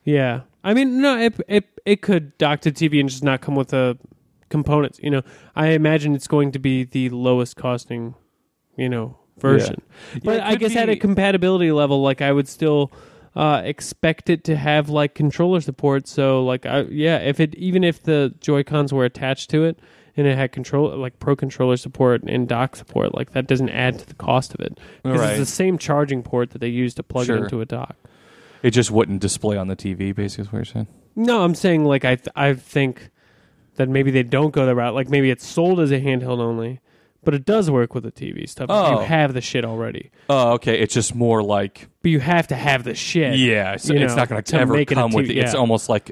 Yeah. 0.04 0.42
I 0.64 0.74
mean, 0.74 1.00
no, 1.00 1.18
it, 1.18 1.34
it 1.48 1.64
it 1.84 2.02
could 2.02 2.36
dock 2.38 2.60
to 2.62 2.72
TV 2.72 3.00
and 3.00 3.08
just 3.08 3.22
not 3.24 3.40
come 3.40 3.54
with 3.54 3.68
the 3.68 3.98
components. 4.48 4.98
You 5.02 5.10
know, 5.10 5.22
I 5.56 5.68
imagine 5.68 6.14
it's 6.14 6.28
going 6.28 6.52
to 6.52 6.58
be 6.58 6.84
the 6.84 7.08
lowest 7.10 7.56
costing, 7.56 8.14
you 8.76 8.88
know, 8.88 9.16
version. 9.38 9.82
But 10.24 10.36
it 10.38 10.42
I 10.42 10.54
guess 10.56 10.74
at 10.76 10.88
a 10.88 10.96
compatibility 10.96 11.72
level, 11.72 12.02
like 12.02 12.20
I 12.22 12.32
would 12.32 12.48
still 12.48 12.92
uh, 13.36 13.62
expect 13.64 14.30
it 14.30 14.44
to 14.44 14.56
have 14.56 14.88
like 14.88 15.14
controller 15.14 15.60
support. 15.60 16.08
So 16.08 16.44
like, 16.44 16.66
I, 16.66 16.80
yeah, 16.82 17.18
if 17.18 17.38
it 17.40 17.54
even 17.54 17.84
if 17.84 18.02
the 18.02 18.34
Joy 18.40 18.62
Cons 18.64 18.92
were 18.92 19.04
attached 19.04 19.50
to 19.50 19.64
it 19.64 19.78
and 20.16 20.26
it 20.26 20.36
had 20.36 20.50
control 20.50 20.96
like 20.96 21.18
pro 21.20 21.36
controller 21.36 21.76
support 21.76 22.22
and 22.24 22.48
dock 22.48 22.74
support, 22.74 23.14
like 23.14 23.32
that 23.32 23.46
doesn't 23.46 23.70
add 23.70 23.98
to 24.00 24.06
the 24.06 24.14
cost 24.14 24.54
of 24.54 24.60
it 24.60 24.78
because 25.04 25.20
Right. 25.20 25.30
it's 25.30 25.38
the 25.38 25.46
same 25.46 25.78
charging 25.78 26.22
port 26.24 26.50
that 26.50 26.58
they 26.58 26.68
use 26.68 26.94
to 26.94 27.02
plug 27.04 27.28
it 27.28 27.36
into 27.36 27.60
a 27.60 27.64
dock. 27.64 27.94
It 28.62 28.70
just 28.72 28.90
wouldn't 28.90 29.20
display 29.20 29.56
on 29.56 29.68
the 29.68 29.76
TV. 29.76 30.12
Basically, 30.12 30.42
is 30.42 30.52
what 30.52 30.58
you're 30.58 30.64
saying. 30.64 30.88
No, 31.14 31.44
I'm 31.44 31.54
saying 31.54 31.84
like 31.84 32.04
I 32.04 32.16
th- 32.16 32.28
I 32.34 32.54
think 32.54 33.10
that 33.78 33.88
maybe 33.88 34.10
they 34.10 34.22
don't 34.22 34.50
go 34.52 34.66
the 34.66 34.74
route. 34.74 34.94
Like 34.94 35.08
maybe 35.08 35.30
it's 35.30 35.46
sold 35.46 35.80
as 35.80 35.90
a 35.90 36.00
handheld 36.00 36.40
only, 36.40 36.80
but 37.24 37.32
it 37.32 37.44
does 37.46 37.70
work 37.70 37.94
with 37.94 38.04
the 38.04 38.12
TV 38.12 38.48
stuff. 38.48 38.66
Oh. 38.68 39.00
You 39.00 39.06
have 39.06 39.32
the 39.34 39.40
shit 39.40 39.64
already, 39.64 40.10
Oh, 40.28 40.52
okay. 40.52 40.78
It's 40.78 40.92
just 40.92 41.14
more 41.14 41.42
like 41.42 41.88
but 42.02 42.10
you 42.10 42.20
have 42.20 42.48
to 42.48 42.54
have 42.56 42.84
the 42.84 42.94
shit. 42.94 43.38
yeah. 43.38 43.76
So 43.76 43.94
you 43.94 44.00
it's 44.00 44.12
know, 44.12 44.16
not 44.16 44.28
going 44.28 44.42
to 44.42 44.56
ever 44.58 44.74
make 44.74 44.92
it 44.92 44.98
a 44.98 45.00
come 45.00 45.12
with. 45.12 45.30
It. 45.30 45.38
It's 45.38 45.54
yeah. 45.54 45.58
almost 45.58 45.88
like 45.88 46.10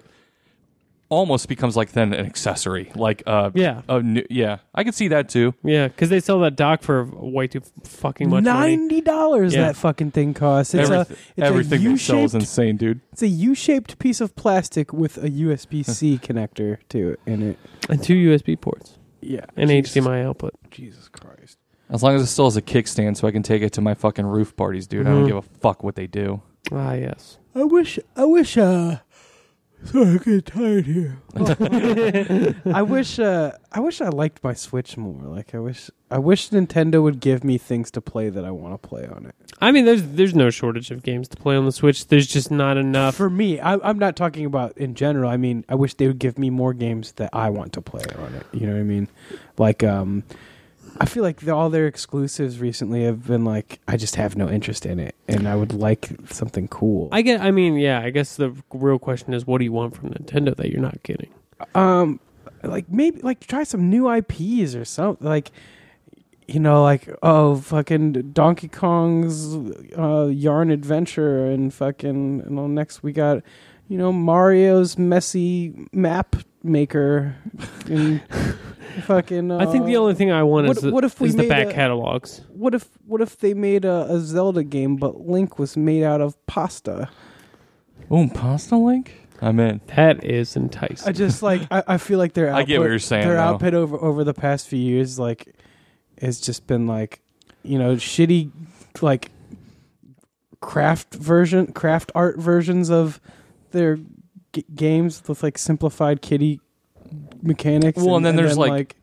almost 1.08 1.48
becomes 1.48 1.76
like 1.76 1.92
then 1.92 2.12
an 2.12 2.26
accessory. 2.26 2.90
Like 2.94 3.22
uh, 3.26 3.50
Yeah, 3.54 3.82
a 3.88 4.02
new, 4.02 4.24
yeah. 4.30 4.58
I 4.74 4.84
could 4.84 4.94
see 4.94 5.08
that 5.08 5.28
too. 5.28 5.54
yeah, 5.62 5.88
because 5.88 6.08
they 6.10 6.20
sell 6.20 6.40
that 6.40 6.56
dock 6.56 6.82
for 6.82 7.04
way 7.04 7.46
too 7.46 7.62
fucking 7.84 8.28
much 8.30 8.44
money. 8.44 8.76
Ninety 8.76 9.00
dollars 9.00 9.54
Yeah. 9.54 9.62
that 9.66 9.76
fucking 9.76 10.10
thing 10.12 10.34
costs. 10.34 10.74
It's 10.74 10.90
a 10.90 11.00
it's 11.02 11.12
everything 11.38 11.78
a 11.86 11.90
they 11.90 11.96
sell 11.96 12.16
is 12.18 12.32
U-shaped, 12.32 12.34
insane, 12.34 12.76
dude. 12.76 13.00
it's 13.12 13.22
a 13.22 13.28
U-shaped 13.28 13.98
piece 13.98 14.20
of 14.20 14.34
plastic 14.36 14.92
with 14.92 15.16
a 15.18 15.30
USB 15.30 15.84
C 15.84 16.18
connector 16.22 16.78
to 16.90 17.10
it 17.10 17.20
in 17.26 17.42
it. 17.42 17.58
And 17.88 18.02
two 18.02 18.14
USB 18.14 18.60
ports 18.60 18.98
Yeah, 19.20 19.44
and 19.56 19.70
Jesus- 19.70 19.94
HDMI 19.94 20.24
output. 20.24 20.54
Jesus 20.70 21.08
Christ. 21.08 21.58
As 21.88 22.02
long 22.02 22.16
as 22.16 22.22
it 22.22 22.26
still 22.26 22.46
has 22.46 22.56
a 22.56 22.62
kickstand, 22.62 23.16
so 23.16 23.28
I 23.28 23.30
can 23.30 23.44
take 23.44 23.62
it 23.62 23.72
to 23.74 23.80
my 23.80 23.94
fucking 23.94 24.26
roof 24.26 24.56
parties, 24.56 24.88
dude. 24.88 25.06
I 25.06 25.10
don't 25.10 25.22
Mhm. 25.22 25.28
give 25.28 25.36
a 25.36 25.42
fuck 25.42 25.84
what 25.84 25.94
they 25.94 26.08
do. 26.08 26.42
Ah, 26.72 26.94
yes. 26.94 27.38
I 27.54 27.62
wish. 27.62 28.00
I 28.16 28.24
wish. 28.24 28.58
Uh, 28.58 28.96
sorry, 29.86 30.14
I 30.14 30.18
get 30.18 30.46
tired 30.46 30.86
here. 30.86 31.18
I 32.72 32.82
wish. 32.82 33.18
Uh, 33.18 33.52
I 33.72 33.80
wish 33.80 34.00
I 34.00 34.08
liked 34.08 34.42
my 34.42 34.52
Switch 34.52 34.96
more. 34.96 35.22
Like 35.22 35.54
I 35.54 35.58
wish. 35.58 35.90
I 36.10 36.18
wish 36.18 36.50
Nintendo 36.50 37.02
would 37.02 37.20
give 37.20 37.42
me 37.42 37.58
things 37.58 37.90
to 37.92 38.00
play 38.00 38.28
that 38.28 38.44
I 38.44 38.50
want 38.50 38.80
to 38.80 38.88
play 38.88 39.06
on 39.06 39.26
it. 39.26 39.34
I 39.60 39.72
mean, 39.72 39.84
there's 39.84 40.02
there's 40.02 40.34
no 40.34 40.50
shortage 40.50 40.90
of 40.90 41.02
games 41.02 41.28
to 41.28 41.36
play 41.36 41.56
on 41.56 41.64
the 41.64 41.72
Switch. 41.72 42.06
There's 42.06 42.26
just 42.26 42.50
not 42.50 42.76
enough. 42.76 43.16
For 43.16 43.30
me, 43.30 43.58
I, 43.58 43.74
I'm 43.74 43.98
not 43.98 44.16
talking 44.16 44.44
about 44.44 44.76
in 44.78 44.94
general. 44.94 45.30
I 45.30 45.36
mean, 45.36 45.64
I 45.68 45.74
wish 45.74 45.94
they 45.94 46.06
would 46.06 46.18
give 46.18 46.38
me 46.38 46.50
more 46.50 46.74
games 46.74 47.12
that 47.12 47.30
I 47.32 47.50
want 47.50 47.72
to 47.74 47.82
play 47.82 48.04
on 48.18 48.34
it. 48.34 48.46
You 48.52 48.66
know 48.66 48.74
what 48.74 48.80
I 48.80 48.84
mean? 48.84 49.08
Like, 49.58 49.82
um, 49.82 50.24
I 51.00 51.06
feel 51.06 51.22
like 51.22 51.40
the, 51.40 51.54
all 51.54 51.70
their 51.70 51.86
exclusives 51.86 52.58
recently 52.60 53.04
have 53.04 53.26
been 53.26 53.44
like, 53.44 53.80
I 53.88 53.96
just 53.96 54.16
have 54.16 54.36
no 54.36 54.48
interest 54.48 54.86
in 54.86 54.98
it, 54.98 55.14
and 55.28 55.48
I 55.48 55.56
would 55.56 55.72
like 55.72 56.08
something 56.30 56.68
cool. 56.68 57.08
I 57.12 57.22
get. 57.22 57.40
I 57.40 57.50
mean, 57.50 57.76
yeah. 57.76 58.00
I 58.00 58.10
guess 58.10 58.36
the 58.36 58.54
real 58.72 58.98
question 58.98 59.34
is, 59.34 59.46
what 59.46 59.58
do 59.58 59.64
you 59.64 59.72
want 59.72 59.96
from 59.96 60.10
Nintendo 60.10 60.54
that 60.56 60.70
you're 60.70 60.80
not 60.80 61.02
getting? 61.02 61.30
um, 61.74 62.20
like 62.62 62.88
maybe 62.90 63.20
like 63.20 63.46
try 63.46 63.62
some 63.64 63.88
new 63.88 64.10
IPs 64.10 64.74
or 64.74 64.84
something. 64.84 65.26
Like, 65.26 65.50
you 66.46 66.60
know, 66.60 66.82
like 66.82 67.08
oh, 67.22 67.56
fucking 67.56 68.32
Donkey 68.32 68.68
Kong's 68.68 69.54
uh, 69.96 70.26
Yarn 70.26 70.70
Adventure, 70.70 71.46
and 71.46 71.72
fucking 71.72 72.44
you 72.44 72.50
know, 72.50 72.66
next 72.66 73.02
we 73.02 73.12
got 73.12 73.42
you 73.88 73.98
know 73.98 74.12
Mario's 74.12 74.98
messy 74.98 75.74
map 75.92 76.36
maker, 76.66 77.34
and 77.86 78.22
fucking. 79.04 79.50
Uh, 79.50 79.58
I 79.58 79.66
think 79.66 79.86
the 79.86 79.96
only 79.96 80.14
thing 80.14 80.30
I 80.30 80.42
want 80.42 80.68
what- 80.68 80.76
is 80.76 80.82
the, 80.82 80.90
what 80.90 81.04
if 81.04 81.20
we 81.20 81.28
is 81.28 81.36
the 81.36 81.48
back 81.48 81.68
a- 81.68 81.72
catalogs. 81.72 82.42
what 82.48 82.74
if 82.74 82.88
what 83.06 83.20
if 83.20 83.38
they 83.38 83.54
made 83.54 83.84
a, 83.84 84.06
a 84.10 84.18
Zelda 84.20 84.62
game, 84.64 84.96
but 84.96 85.26
Link 85.26 85.58
was 85.58 85.76
made 85.76 86.02
out 86.02 86.20
of 86.20 86.36
pasta? 86.46 87.08
Oh, 88.10 88.28
pasta 88.32 88.76
link. 88.76 89.12
I'm 89.42 89.60
in. 89.60 89.80
That 89.96 90.24
is 90.24 90.56
enticing. 90.56 91.08
I 91.08 91.12
just 91.12 91.42
like 91.42 91.62
I, 91.70 91.82
I 91.86 91.96
feel 91.98 92.18
like 92.18 92.32
their 92.34 92.48
output, 92.48 92.60
I 92.62 92.64
get 92.64 92.80
what 92.80 92.88
you're 92.88 92.98
saying, 92.98 93.26
Their 93.26 93.36
though. 93.36 93.42
output 93.42 93.74
over 93.74 93.96
over 93.98 94.24
the 94.24 94.34
past 94.34 94.66
few 94.68 94.78
years, 94.78 95.18
like, 95.18 95.54
has 96.20 96.40
just 96.40 96.66
been 96.66 96.86
like, 96.86 97.20
you 97.62 97.78
know, 97.78 97.96
shitty, 97.96 98.50
like, 99.02 99.30
craft 100.60 101.14
version, 101.14 101.72
craft 101.72 102.10
art 102.14 102.38
versions 102.38 102.90
of 102.90 103.20
their 103.72 103.98
g- 104.56 104.64
games 104.74 105.22
with 105.28 105.42
like 105.42 105.58
simplified 105.58 106.22
kitty 106.22 106.60
mechanics. 107.42 108.02
Well, 108.02 108.16
and 108.16 108.24
then 108.26 108.36
there's, 108.36 108.58
like- 108.58 108.70
like. 108.70 108.96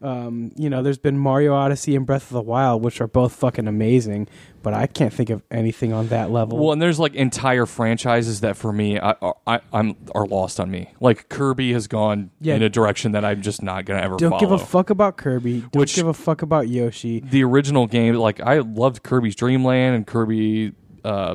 Um, 0.00 0.52
you 0.56 0.70
know, 0.70 0.80
there's 0.84 0.96
been 0.96 1.18
Mario 1.18 1.52
Odyssey 1.54 1.96
and 1.96 2.06
Breath 2.06 2.22
of 2.30 2.34
the 2.34 2.40
Wild, 2.40 2.84
which 2.84 3.00
are 3.00 3.08
both 3.08 3.32
fucking 3.34 3.66
amazing, 3.66 4.28
but 4.62 4.72
I 4.72 4.86
can't 4.86 5.12
think 5.12 5.28
of 5.28 5.42
anything 5.50 5.92
on 5.92 6.06
that 6.10 6.30
level. 6.30 6.56
Well, 6.56 6.70
and 6.72 6.80
there's 6.80 7.00
like 7.00 7.16
entire 7.16 7.66
franchises 7.66 8.42
that 8.42 8.56
for 8.56 8.72
me, 8.72 9.00
I, 9.00 9.16
I, 9.44 9.58
I'm 9.72 9.96
are 10.14 10.24
lost 10.24 10.60
on 10.60 10.70
me. 10.70 10.92
Like 11.00 11.28
Kirby 11.28 11.72
has 11.72 11.88
gone 11.88 12.30
Yeah. 12.40 12.54
in 12.54 12.62
a 12.62 12.68
direction 12.68 13.10
that 13.10 13.24
I'm 13.24 13.42
just 13.42 13.60
not 13.60 13.86
gonna 13.86 14.00
ever 14.00 14.16
Don't 14.18 14.30
follow. 14.30 14.40
give 14.40 14.52
a 14.52 14.58
fuck 14.58 14.90
about 14.90 15.16
Kirby. 15.16 15.62
Don't 15.62 15.74
Which- 15.74 15.96
give 15.96 16.06
a 16.06 16.14
fuck 16.14 16.42
about 16.42 16.68
Yoshi. 16.68 17.18
the 17.18 17.42
original 17.42 17.88
game, 17.88 18.14
like 18.14 18.38
I 18.40 18.58
loved 18.60 19.02
Kirby's 19.02 19.34
Dream 19.34 19.64
Land 19.64 19.96
and 19.96 20.06
Kirby 20.06 20.74
uh, 21.04 21.34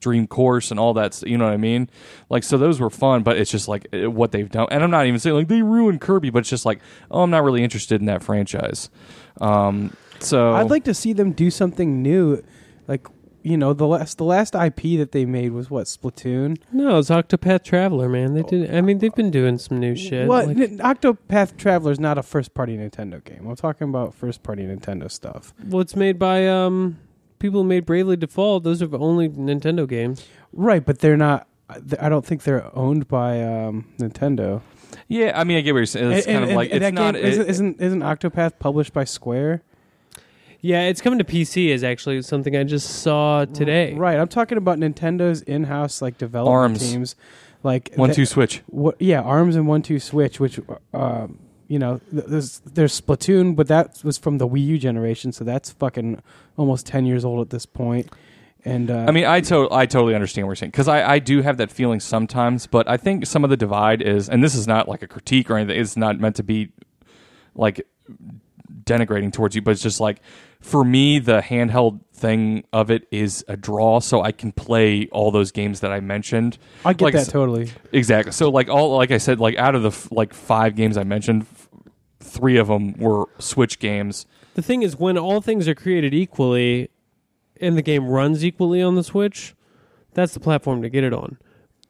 Dream 0.00 0.26
Course 0.26 0.70
and 0.70 0.80
all 0.80 0.94
that. 0.94 1.22
You 1.22 1.36
know 1.38 1.44
what 1.44 1.54
I 1.54 1.58
mean? 1.58 1.88
Like, 2.30 2.42
so 2.44 2.56
those 2.58 2.80
were 2.80 2.90
fun, 2.90 3.22
but 3.22 3.36
it's 3.36 3.50
just 3.50 3.68
like 3.68 3.86
what 3.92 4.32
they've 4.32 4.50
done. 4.50 4.66
And 4.70 4.82
I'm 4.82 4.90
not 4.90 5.06
even 5.06 5.18
saying 5.20 5.36
like 5.36 5.48
they 5.48 5.62
ruined 5.62 6.00
Kirby, 6.00 6.30
but 6.30 6.40
it's 6.40 6.48
just 6.50 6.64
like, 6.64 6.80
oh, 7.10 7.22
I'm 7.22 7.30
not 7.30 7.44
really 7.44 7.62
interested 7.62 8.00
in 8.00 8.06
that 8.06 8.22
franchise. 8.22 8.90
Um, 9.40 9.96
so 10.20 10.54
I'd 10.54 10.70
like 10.70 10.84
to 10.84 10.94
see 10.94 11.12
them 11.12 11.32
do 11.32 11.50
something 11.50 12.02
new, 12.02 12.42
like 12.88 13.06
you 13.42 13.58
know 13.58 13.74
the 13.74 13.86
last 13.86 14.16
the 14.16 14.24
last 14.24 14.54
IP 14.54 14.96
that 14.98 15.10
they 15.12 15.26
made 15.26 15.52
was 15.52 15.68
what 15.68 15.84
Splatoon. 15.86 16.56
no, 16.72 16.98
it's 16.98 17.10
Octopath 17.10 17.62
Traveler, 17.62 18.08
man. 18.08 18.32
They 18.34 18.42
did. 18.42 18.74
I 18.74 18.80
mean, 18.80 18.98
they've 19.00 19.14
been 19.14 19.30
doing 19.30 19.58
some 19.58 19.78
new 19.80 19.94
shit. 19.94 20.26
What 20.28 20.46
like- 20.46 20.56
N- 20.58 20.78
Octopath 20.78 21.56
Traveler 21.58 21.92
is 21.92 22.00
not 22.00 22.16
a 22.16 22.22
first 22.22 22.54
party 22.54 22.76
Nintendo 22.78 23.22
game. 23.22 23.46
I'm 23.46 23.56
talking 23.56 23.88
about 23.88 24.14
first 24.14 24.42
party 24.42 24.62
Nintendo 24.62 25.10
stuff. 25.10 25.52
well, 25.68 25.82
it's 25.82 25.94
made 25.96 26.18
by 26.18 26.48
um 26.48 26.98
people 27.44 27.62
who 27.62 27.68
made 27.68 27.84
Bravely 27.84 28.16
Default. 28.16 28.64
Those 28.64 28.80
are 28.80 28.88
only 28.96 29.28
Nintendo 29.28 29.86
games. 29.86 30.26
Right, 30.52 30.82
but 30.84 31.00
they're 31.00 31.16
not. 31.18 31.46
I 32.00 32.08
don't 32.08 32.24
think 32.24 32.42
they're 32.44 32.74
owned 32.76 33.06
by 33.06 33.42
um, 33.42 33.86
Nintendo. 33.98 34.62
yeah, 35.08 35.38
I 35.38 35.44
mean, 35.44 35.58
I 35.58 35.60
get 35.60 35.72
what 35.72 35.78
you're 35.80 35.86
saying. 35.86 36.12
It's 36.12 36.26
And- 36.26 36.38
kind 36.40 36.50
of 36.50 36.56
like 36.56 36.70
and 36.72 36.76
it's 36.82 36.84
that 36.84 36.94
not. 36.94 37.14
game 37.14 37.24
isn't, 37.24 37.42
it- 37.42 37.48
isn't 37.50 37.80
isn't 37.80 38.00
Octopath 38.00 38.58
published 38.58 38.92
by 38.94 39.04
Square? 39.04 39.62
Yeah, 40.62 40.84
it's 40.88 41.02
coming 41.02 41.18
to 41.18 41.24
PC. 41.24 41.68
Is 41.68 41.84
actually 41.84 42.22
something 42.22 42.56
I 42.56 42.64
just 42.64 42.88
saw 43.02 43.44
today. 43.44 43.92
Right, 43.94 44.18
I'm 44.18 44.28
talking 44.28 44.56
about 44.56 44.78
Nintendo's 44.78 45.42
in-house 45.42 46.00
like 46.00 46.16
development 46.16 46.54
Arms. 46.80 46.90
teams, 46.92 47.16
like 47.62 47.92
One 47.96 48.12
Two 48.14 48.24
switch. 48.24 48.62
what 48.68 48.96
yeah 49.00 49.20
arms 49.20 49.56
and 49.56 49.66
one 49.68 49.82
two 49.82 49.98
switch 50.00 50.40
which 50.40 50.58
um 50.94 51.38
you 51.74 51.80
know 51.82 51.94
there's 52.12 52.50
there's 52.76 52.94
splatoon 53.00 53.46
but 53.58 53.66
that 53.74 53.86
was 54.08 54.16
from 54.24 54.34
the 54.38 54.46
wii 54.52 54.64
u 54.74 54.78
generation 54.88 55.28
so 55.32 55.42
that's 55.50 55.68
fucking 55.82 56.10
almost 56.56 56.82
10 56.86 57.04
years 57.10 57.24
old 57.28 57.40
at 57.40 57.50
this 57.50 57.66
point. 57.66 58.06
and 58.64 58.86
uh 58.90 59.06
I 59.08 59.10
mean, 59.16 59.26
I 59.36 59.40
to- 59.50 59.72
I 59.82 59.84
totally 59.86 60.14
understand 60.14 60.42
what 60.46 60.52
you're 60.52 60.62
saying 60.62 60.70
because 60.76 60.90
I, 60.96 60.98
I 61.14 61.18
do 61.30 61.36
have 61.46 61.56
that 61.62 61.70
feeling 61.78 62.00
sometimes, 62.14 62.60
but 62.76 62.84
I 62.94 62.96
think 63.04 63.26
some 63.26 63.42
of 63.46 63.50
the 63.50 63.56
divide 63.66 64.00
is, 64.14 64.22
and 64.32 64.38
this 64.46 64.54
is 64.60 64.66
not 64.74 64.82
like 64.92 65.02
a 65.02 65.08
critique 65.14 65.46
or 65.50 65.56
anything. 65.58 65.78
It's 65.84 65.96
not 66.06 66.14
meant 66.24 66.36
to 66.36 66.44
be 66.44 66.58
like 67.64 67.76
denigrating 68.84 69.32
towards 69.32 69.54
you, 69.56 69.62
but 69.62 69.72
it's 69.72 69.82
just 69.82 70.00
like 70.00 70.18
for 70.60 70.82
me, 70.82 71.18
the 71.18 71.40
handheld 71.42 72.00
thing 72.14 72.64
of 72.72 72.90
it 72.90 73.06
is 73.10 73.44
a 73.48 73.56
draw, 73.56 74.00
so 74.00 74.22
I 74.22 74.32
can 74.32 74.50
play 74.50 75.08
all 75.12 75.30
those 75.30 75.50
games 75.52 75.80
that 75.80 75.92
I 75.92 76.00
mentioned. 76.00 76.56
i 76.84 76.94
get 76.94 77.04
like 77.04 77.14
that 77.14 77.28
totally 77.28 77.70
Exactly. 77.92 78.32
So 78.32 78.48
like 78.48 78.68
all 78.70 78.96
like 78.96 79.10
I 79.10 79.18
said, 79.18 79.40
like 79.40 79.56
out 79.58 79.74
of 79.74 79.82
the 79.82 79.88
f- 79.90 80.10
like 80.10 80.32
five 80.32 80.74
games 80.74 80.96
I 80.96 81.04
mentioned, 81.04 81.46
three 82.24 82.56
of 82.56 82.66
them 82.68 82.94
were 82.94 83.24
Switch 83.38 83.78
games. 83.78 84.26
The 84.54 84.62
thing 84.62 84.82
is, 84.82 84.96
when 84.96 85.18
all 85.18 85.40
things 85.40 85.68
are 85.68 85.74
created 85.74 86.14
equally, 86.14 86.90
and 87.60 87.76
the 87.76 87.82
game 87.82 88.08
runs 88.08 88.44
equally 88.44 88.82
on 88.82 88.94
the 88.94 89.04
Switch, 89.04 89.54
that's 90.12 90.34
the 90.34 90.40
platform 90.40 90.82
to 90.82 90.88
get 90.88 91.04
it 91.04 91.12
on. 91.12 91.38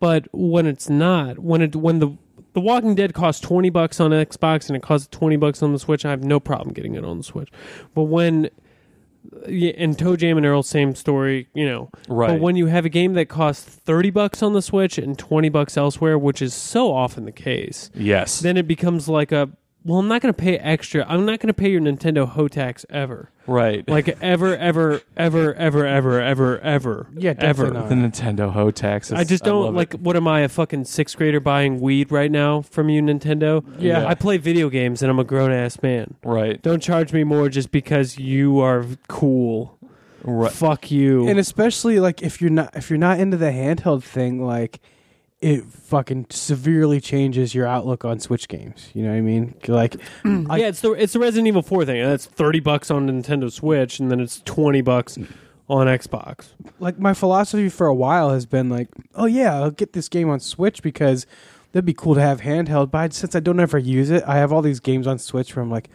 But 0.01 0.29
when 0.33 0.67
it's 0.67 0.89
not, 0.91 1.39
when 1.39 1.63
it 1.63 1.77
when 1.77 1.99
the 2.01 2.17
the 2.53 2.61
Walking 2.61 2.95
Dead 2.95 3.15
costs 3.15 3.41
twenty 3.41 3.71
bucks 3.71 4.01
on 4.01 4.11
Xbox 4.11 4.69
and 4.69 4.77
it 4.77 4.83
costs 4.83 5.09
twenty 5.11 5.37
bucks 5.37 5.63
on 5.63 5.73
the 5.73 5.79
Switch, 5.79 6.05
I 6.05 6.11
have 6.11 6.25
no 6.25 6.39
problem 6.41 6.73
getting 6.75 6.95
it 6.95 7.05
on 7.05 7.19
the 7.19 7.25
Switch. 7.25 7.49
But 7.95 8.05
when 8.05 8.51
and 9.47 9.97
ToeJam 9.97 10.37
and 10.37 10.45
Earl, 10.47 10.63
same 10.63 10.95
story, 10.95 11.49
you 11.55 11.67
know. 11.67 11.91
Right. 12.09 12.29
But 12.29 12.41
when 12.41 12.57
you 12.57 12.67
have 12.67 12.85
a 12.85 12.89
game 12.91 13.15
that 13.15 13.29
costs 13.29 13.65
thirty 13.65 14.11
bucks 14.11 14.43
on 14.43 14.53
the 14.53 14.63
Switch 14.63 14.99
and 14.99 15.19
twenty 15.19 15.49
bucks 15.49 15.77
elsewhere, 15.77 16.19
which 16.19 16.43
is 16.43 16.53
so 16.55 16.93
often 16.93 17.25
the 17.25 17.33
case, 17.33 17.91
Yes. 17.95 18.41
then 18.41 18.57
it 18.57 18.69
becomes 18.69 19.09
like 19.09 19.33
a 19.33 19.51
well, 19.85 19.99
I'm 19.99 20.09
not 20.09 20.23
going 20.23 20.33
to 20.33 20.43
pay 20.43 20.57
extra. 20.57 21.05
I'm 21.07 21.27
not 21.27 21.41
going 21.41 21.49
to 21.49 21.55
pay 21.55 21.71
your 21.71 21.81
Nintendo 21.81 22.27
Ho 22.27 22.49
tax 22.49 22.87
ever. 22.89 23.31
Right. 23.47 23.87
Like 23.87 24.09
ever, 24.23 24.57
ever, 24.57 25.03
ever, 25.15 25.55
ever, 25.55 25.87
ever, 25.87 26.21
ever, 26.21 26.61
ever. 26.61 27.07
Yeah, 27.15 27.35
ever. 27.37 27.67
definitely 27.67 27.89
the. 27.89 28.09
Nintendo 28.09 28.51
Ho 28.51 28.71
tax. 28.71 29.13
I 29.13 29.25
just 29.25 29.45
don't 29.45 29.63
love 29.63 29.75
like. 29.75 29.93
It. 29.93 30.01
What 30.01 30.17
am 30.17 30.27
I, 30.27 30.41
a 30.41 30.49
fucking 30.49 30.87
sixth 30.87 31.19
grader 31.19 31.41
buying 31.41 31.81
weed 31.81 32.11
right 32.11 32.31
now 32.31 32.63
from 32.63 32.89
you, 32.89 33.03
Nintendo? 33.03 33.63
Yeah. 33.79 34.07
I 34.07 34.15
play 34.15 34.39
video 34.39 34.71
games 34.71 35.03
and 35.03 35.11
I'm 35.11 35.19
a 35.19 35.25
grown 35.25 35.53
ass 35.53 35.83
man. 35.83 36.15
Right. 36.25 36.63
Don't 36.63 36.83
charge 36.83 37.13
me 37.13 37.23
more 37.23 37.51
just 37.51 37.71
because 37.71 38.19
you 38.19 38.61
are 38.61 38.87
cool. 39.09 39.79
Right. 40.23 40.51
Fuck 40.51 40.91
you. 40.91 41.29
and 41.29 41.39
especially 41.39 42.01
like 42.01 42.23
if 42.23 42.41
you're 42.41 42.51
not 42.51 42.75
if 42.75 42.89
you're 42.89 42.99
not 42.99 43.21
into 43.21 43.37
the 43.37 43.51
handheld 43.51 44.03
thing, 44.03 44.43
like 44.43 44.81
it 45.45 45.65
fucking 45.65 46.27
severely 46.31 47.01
changes 47.01 47.55
your 47.55 47.67
outlook 47.67 48.05
on 48.05 48.19
Switch 48.19 48.49
games. 48.49 48.91
You 48.95 49.03
know 49.05 49.11
what 49.11 49.17
I 49.17 49.21
mean? 49.21 49.55
Like, 49.69 49.97
I- 50.25 50.57
yeah, 50.59 50.69
it's 50.69 50.81
the 50.81 50.93
it's 50.93 51.13
the 51.13 51.19
Resident 51.19 51.47
Evil 51.49 51.63
Four 51.63 51.85
thing. 51.85 52.01
and 52.01 52.11
That's 52.11 52.27
thirty 52.27 52.61
bucks 52.61 52.91
on 52.91 53.09
Nintendo 53.09 53.53
Switch, 53.53 53.99
and 54.01 54.11
then 54.11 54.21
it's 54.21 54.41
twenty 54.45 54.81
bucks 54.81 55.19
on 55.69 55.87
Xbox. 55.87 56.49
like 56.79 56.99
my 56.99 57.15
philosophy 57.15 57.69
for 57.69 57.87
a 57.87 57.95
while 57.95 58.31
has 58.31 58.47
been 58.47 58.69
like, 58.69 58.89
oh 59.15 59.27
yeah, 59.27 59.55
I'll 59.55 59.71
get 59.71 59.93
this 59.93 60.09
game 60.09 60.29
on 60.31 60.41
Switch 60.41 60.83
because 60.83 61.27
that'd 61.73 61.85
be 61.87 61.95
cool 61.95 62.15
to 62.15 62.21
have 62.21 62.41
handheld. 62.43 62.91
But 62.91 63.13
since 63.13 63.35
I 63.35 63.41
don't 63.41 63.61
ever 63.61 63.79
use 63.79 64.11
it, 64.11 64.23
I 64.27 64.37
have 64.37 64.53
all 64.53 64.63
these 64.63 64.81
games 64.81 65.07
on 65.07 65.19
Switch 65.19 65.55
where 65.57 65.63
I'm 65.63 65.71
like, 65.71 65.89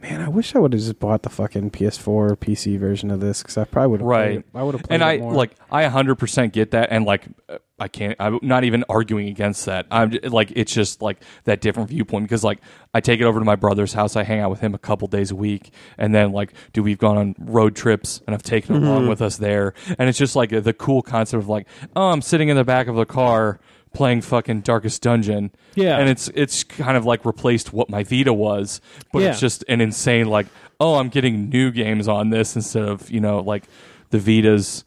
man, 0.00 0.22
I 0.22 0.28
wish 0.28 0.54
I 0.54 0.58
would 0.58 0.72
have 0.72 0.80
just 0.80 0.98
bought 0.98 1.22
the 1.22 1.28
fucking 1.28 1.70
PS4 1.72 2.08
or 2.08 2.34
PC 2.36 2.78
version 2.78 3.10
of 3.10 3.20
this 3.20 3.42
because 3.42 3.58
I 3.58 3.64
probably 3.64 3.90
would 3.92 4.00
have 4.00 4.08
Right. 4.08 4.26
Played 4.26 4.38
it. 4.38 4.46
I 4.54 4.62
would 4.62 4.74
have 4.74 4.82
played 4.84 4.94
and 4.94 5.02
it 5.02 5.06
I 5.06 5.18
more. 5.18 5.34
like 5.34 5.50
I 5.70 5.84
100% 5.84 6.52
get 6.52 6.70
that 6.70 6.88
and 6.90 7.04
like 7.04 7.24
uh, 7.50 7.58
I 7.80 7.88
can't 7.88 8.14
I'm 8.20 8.38
not 8.42 8.64
even 8.64 8.84
arguing 8.88 9.28
against 9.28 9.66
that. 9.66 9.86
I'm 9.90 10.10
like 10.24 10.52
it's 10.54 10.72
just 10.72 11.02
like 11.02 11.22
that 11.44 11.60
different 11.60 11.88
viewpoint 11.88 12.26
because 12.26 12.44
like 12.44 12.60
I 12.94 13.00
take 13.00 13.20
it 13.20 13.24
over 13.24 13.38
to 13.38 13.44
my 13.44 13.56
brother's 13.56 13.92
house, 13.92 14.16
I 14.16 14.22
hang 14.22 14.40
out 14.40 14.50
with 14.50 14.60
him 14.60 14.74
a 14.74 14.78
couple 14.78 15.08
days 15.08 15.30
a 15.30 15.36
week 15.36 15.72
and 15.98 16.14
then 16.14 16.32
like 16.32 16.52
do 16.72 16.82
we've 16.82 16.98
gone 16.98 17.16
on 17.16 17.34
road 17.38 17.74
trips 17.74 18.20
and 18.26 18.34
I've 18.34 18.42
taken 18.42 18.76
it 18.76 18.82
along 18.82 19.00
mm-hmm. 19.00 19.08
with 19.08 19.22
us 19.22 19.38
there 19.38 19.74
and 19.98 20.08
it's 20.08 20.18
just 20.18 20.36
like 20.36 20.50
the 20.50 20.72
cool 20.72 21.02
concept 21.02 21.42
of 21.42 21.48
like 21.48 21.66
oh 21.96 22.10
I'm 22.10 22.22
sitting 22.22 22.48
in 22.48 22.56
the 22.56 22.64
back 22.64 22.86
of 22.86 22.96
the 22.96 23.06
car 23.06 23.58
playing 23.92 24.20
fucking 24.20 24.60
Darkest 24.60 25.02
Dungeon. 25.02 25.50
Yeah. 25.74 25.98
And 25.98 26.08
it's 26.08 26.28
it's 26.34 26.64
kind 26.64 26.96
of 26.96 27.04
like 27.04 27.24
replaced 27.24 27.72
what 27.72 27.90
my 27.90 28.04
Vita 28.04 28.32
was, 28.32 28.80
but 29.12 29.20
Yeah. 29.22 29.30
it's 29.30 29.40
just 29.40 29.64
an 29.68 29.80
insane 29.80 30.26
like 30.28 30.46
oh 30.78 30.96
I'm 30.96 31.08
getting 31.08 31.48
new 31.48 31.70
games 31.70 32.08
on 32.08 32.30
this 32.30 32.56
instead 32.56 32.84
of, 32.84 33.10
you 33.10 33.20
know, 33.20 33.40
like 33.40 33.64
the 34.10 34.18
Vita's 34.18 34.84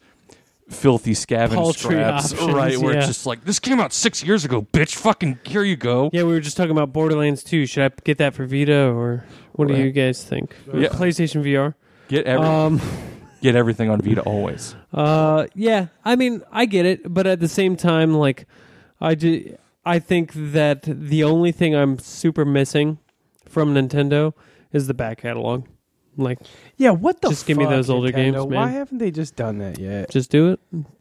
filthy 0.74 1.12
scavenge 1.12 1.54
Paltry 1.54 1.94
scraps, 1.96 2.32
options, 2.32 2.52
right? 2.52 2.76
Where 2.78 2.92
yeah. 2.92 2.98
it's 2.98 3.06
just 3.06 3.26
like 3.26 3.44
this 3.44 3.58
came 3.58 3.80
out 3.80 3.92
six 3.92 4.22
years 4.22 4.44
ago, 4.44 4.62
bitch. 4.72 4.94
Fucking 4.96 5.38
here 5.44 5.62
you 5.62 5.76
go. 5.76 6.10
Yeah, 6.12 6.24
we 6.24 6.32
were 6.32 6.40
just 6.40 6.56
talking 6.56 6.72
about 6.72 6.92
Borderlands 6.92 7.42
2. 7.44 7.66
Should 7.66 7.92
I 7.92 7.94
get 8.04 8.18
that 8.18 8.34
for 8.34 8.44
Vita 8.46 8.88
or 8.88 9.24
what 9.52 9.68
do 9.68 9.76
you 9.76 9.90
guys 9.92 10.24
think? 10.24 10.54
Yeah. 10.66 10.88
PlayStation 10.88 11.42
VR. 11.42 11.74
Get 12.08 12.26
every, 12.26 12.46
Um, 12.46 12.80
get 13.42 13.54
everything 13.56 13.88
on 13.90 14.00
Vita 14.00 14.20
always. 14.22 14.74
uh, 14.92 15.46
yeah. 15.54 15.86
I 16.04 16.16
mean, 16.16 16.42
I 16.52 16.66
get 16.66 16.86
it, 16.86 17.12
but 17.12 17.26
at 17.26 17.40
the 17.40 17.48
same 17.48 17.76
time, 17.76 18.14
like, 18.14 18.46
I 19.00 19.14
do, 19.14 19.56
I 19.84 19.98
think 19.98 20.32
that 20.34 20.82
the 20.82 21.24
only 21.24 21.52
thing 21.52 21.74
I'm 21.74 21.98
super 21.98 22.44
missing 22.44 22.98
from 23.48 23.74
Nintendo 23.74 24.32
is 24.72 24.86
the 24.86 24.94
back 24.94 25.18
catalog. 25.22 25.66
Like, 26.16 26.38
yeah, 26.76 26.90
what 26.90 27.20
the 27.20 27.28
just 27.30 27.46
give 27.46 27.56
me 27.56 27.64
fuck, 27.64 27.72
those 27.72 27.90
older 27.90 28.08
Nintendo? 28.10 28.34
games, 28.34 28.44
Why 28.46 28.68
haven't 28.70 28.98
they 28.98 29.10
just 29.10 29.36
done 29.36 29.58
that 29.58 29.78
yet? 29.78 30.10
just 30.10 30.30
do 30.30 30.50
it. 30.52 30.60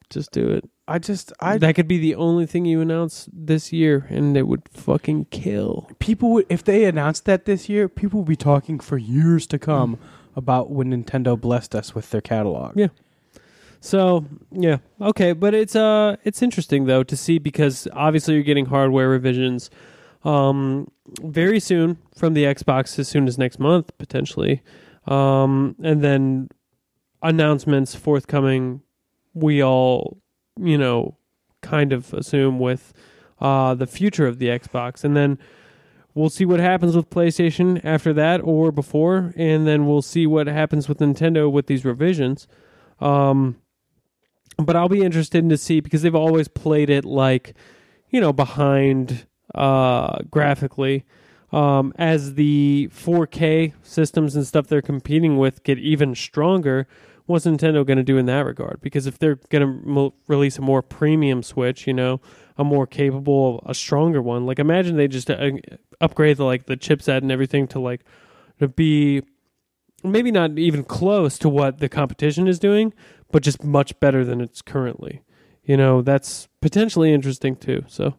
Just 0.10 0.32
do 0.32 0.50
it. 0.50 0.70
I 0.88 1.00
just 1.00 1.32
I 1.40 1.58
that 1.58 1.76
could 1.76 1.88
be 1.88 1.98
the 1.98 2.16
only 2.16 2.46
thing 2.46 2.66
you 2.66 2.82
announce 2.82 3.28
this 3.32 3.72
year, 3.74 4.06
and 4.10 4.36
it 4.36 4.44
would 4.48 4.64
fucking 4.70 5.26
kill. 5.32 5.90
people 6.00 6.32
would 6.34 6.46
if 6.50 6.64
they 6.64 6.86
announced 6.86 7.26
that 7.26 7.46
this 7.46 7.70
year, 7.70 7.88
people 7.88 8.20
would 8.20 8.28
be 8.28 8.36
talking 8.36 8.80
for 8.80 8.98
years 8.98 9.48
to 9.48 9.58
come 9.58 9.98
about 10.36 10.70
when 10.72 10.90
Nintendo 10.92 11.40
blessed 11.40 11.74
us 11.74 11.96
with 11.96 12.10
their 12.12 12.22
catalog. 12.22 12.76
Yeah. 12.78 12.88
So 13.80 14.26
yeah, 14.52 14.78
okay, 15.02 15.34
but 15.34 15.54
it's 15.54 15.76
uh 15.76 16.18
it's 16.24 16.42
interesting 16.42 16.86
though 16.86 17.04
to 17.04 17.18
see 17.18 17.38
because 17.40 17.88
obviously 17.94 18.36
you're 18.36 18.44
getting 18.44 18.66
hardware 18.68 19.10
revisions 19.10 19.70
um 20.24 20.90
very 21.22 21.60
soon 21.60 21.98
from 22.16 22.34
the 22.34 22.44
Xbox 22.44 22.98
as 23.00 23.08
soon 23.08 23.28
as 23.28 23.38
next 23.38 23.60
month 23.60 23.98
potentially. 23.98 24.62
Um 25.06 25.76
and 25.84 26.02
then 26.02 26.50
announcements 27.22 27.96
forthcoming 27.96 28.82
we 29.34 29.64
all, 29.64 30.22
you 30.60 30.78
know, 30.78 31.18
kind 31.62 31.94
of 31.94 32.14
assume 32.14 32.60
with 32.60 32.94
uh 33.40 33.74
the 33.74 33.88
future 33.88 34.28
of 34.28 34.40
the 34.40 34.48
Xbox 34.48 35.04
and 35.04 35.16
then 35.16 35.38
we'll 36.14 36.30
see 36.30 36.46
what 36.46 36.60
happens 36.60 36.96
with 36.96 37.10
PlayStation 37.10 37.84
after 37.84 38.14
that 38.14 38.42
or 38.44 38.72
before 38.72 39.34
and 39.36 39.66
then 39.66 39.88
we'll 39.88 40.02
see 40.02 40.28
what 40.28 40.48
happens 40.48 40.88
with 40.88 41.00
Nintendo 41.00 41.52
with 41.52 41.68
these 41.68 41.84
revisions. 41.86 42.48
Um 43.00 43.58
but 44.58 44.76
I'll 44.76 44.90
be 44.90 45.02
interested 45.02 45.48
to 45.50 45.58
see 45.58 45.80
because 45.80 46.02
they've 46.02 46.14
always 46.14 46.48
played 46.48 46.90
it 46.90 47.06
like, 47.06 47.56
you 48.10 48.22
know, 48.22 48.34
behind 48.34 49.26
uh, 49.56 50.20
graphically. 50.30 51.06
Um, 51.54 51.94
as 52.00 52.34
the 52.34 52.90
4K 52.92 53.74
systems 53.84 54.36
and 54.36 54.46
stuff 54.46 54.66
they're 54.66 54.82
competing 54.82 55.38
with 55.38 55.64
get 55.64 55.78
even 55.78 56.16
stronger, 56.16 56.88
what's 57.28 57.46
Nintendo 57.46 57.86
going 57.86 57.98
to 57.98 58.04
do 58.04 58.18
in 58.18 58.26
that 58.26 58.46
regard? 58.46 58.80
Because 58.82 59.06
if 59.06 59.20
they're 59.20 59.40
going 59.50 59.62
to 59.62 59.88
mo- 59.88 60.14
release 60.28 60.58
a 60.58 60.62
more 60.62 60.82
premium 60.82 61.44
Switch, 61.44 61.86
you 61.86 61.94
know, 61.94 62.20
a 62.58 62.64
more 62.64 62.88
capable, 62.88 63.64
a 63.68 63.76
stronger 63.76 64.22
one, 64.22 64.48
like 64.48 64.58
imagine 64.58 64.98
they 64.98 65.08
just 65.08 65.30
uh, 65.30 65.52
upgrade 66.02 66.38
the 66.38 66.44
like 66.44 66.66
the 66.66 66.76
chipset 66.76 67.18
and 67.18 67.32
everything 67.32 67.68
to 67.68 67.80
like 67.80 68.02
to 68.60 68.68
be 68.68 69.22
maybe 70.04 70.32
not 70.32 70.58
even 70.58 70.84
close 70.84 71.38
to 71.38 71.50
what 71.50 71.80
the 71.80 71.90
competition 71.90 72.48
is 72.48 72.60
doing, 72.60 72.94
but 73.32 73.44
just 73.44 73.64
much 73.64 73.98
better 74.00 74.26
than 74.26 74.42
it's 74.42 74.62
currently. 74.62 75.22
You 75.64 75.78
know, 75.78 76.02
that's 76.02 76.48
potentially 76.62 77.14
interesting 77.14 77.56
too. 77.56 77.86
So, 77.88 78.16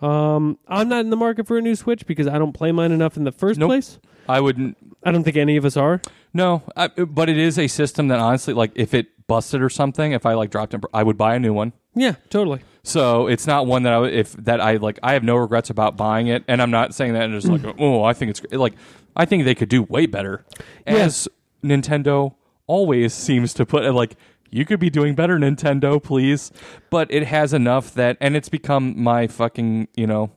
um, 0.00 0.58
I'm 0.68 0.88
not 0.88 1.00
in 1.00 1.10
the 1.10 1.16
market 1.16 1.46
for 1.46 1.56
a 1.58 1.62
new 1.62 1.74
Switch 1.74 2.06
because 2.06 2.26
I 2.26 2.38
don't 2.38 2.52
play 2.52 2.72
mine 2.72 2.92
enough 2.92 3.16
in 3.16 3.24
the 3.24 3.32
first 3.32 3.58
Nope. 3.58 3.68
place. 3.68 3.98
I 4.28 4.40
wouldn't. 4.40 4.76
I 5.04 5.12
don't 5.12 5.22
think 5.24 5.36
any 5.36 5.56
of 5.56 5.64
us 5.64 5.76
are. 5.76 6.00
No, 6.34 6.62
I, 6.76 6.88
but 6.88 7.28
it 7.28 7.38
is 7.38 7.58
a 7.58 7.68
system 7.68 8.08
that 8.08 8.18
honestly, 8.18 8.52
like, 8.54 8.72
if 8.74 8.92
it 8.92 9.26
busted 9.26 9.62
or 9.62 9.70
something, 9.70 10.12
if 10.12 10.26
I 10.26 10.34
like 10.34 10.50
dropped 10.50 10.74
it, 10.74 10.82
I 10.92 11.02
would 11.02 11.16
buy 11.16 11.34
a 11.36 11.38
new 11.38 11.52
one. 11.52 11.72
Yeah, 11.94 12.16
totally. 12.28 12.60
So 12.82 13.26
it's 13.26 13.46
not 13.46 13.66
one 13.66 13.84
that 13.84 13.92
I 13.92 13.98
would- 13.98 14.12
if 14.12 14.32
that 14.34 14.60
I 14.60 14.76
like. 14.76 14.98
I 15.02 15.12
have 15.14 15.22
no 15.24 15.36
regrets 15.36 15.70
about 15.70 15.96
buying 15.96 16.26
it, 16.26 16.44
and 16.48 16.60
I'm 16.60 16.70
not 16.70 16.94
saying 16.94 17.14
that 17.14 17.22
and 17.22 17.40
just 17.40 17.48
like 17.48 17.74
oh, 17.78 18.02
I 18.04 18.12
think 18.12 18.30
it's 18.30 18.42
like 18.52 18.74
I 19.16 19.24
think 19.24 19.44
they 19.44 19.54
could 19.54 19.68
do 19.68 19.82
way 19.84 20.06
better. 20.06 20.44
As 20.86 21.26
Nintendo 21.64 22.34
always 22.66 23.14
seems 23.14 23.54
to 23.54 23.64
put 23.66 23.84
it 23.84 23.92
like 23.92 24.16
you 24.50 24.64
could 24.64 24.80
be 24.80 24.90
doing 24.90 25.14
better, 25.14 25.38
Nintendo, 25.38 26.02
please. 26.02 26.52
But 26.90 27.10
it 27.10 27.26
has 27.26 27.52
enough 27.52 27.94
that, 27.94 28.16
and 28.20 28.36
it's 28.36 28.48
become 28.48 29.00
my 29.00 29.26
fucking 29.26 29.88
you 29.96 30.06
know, 30.06 30.30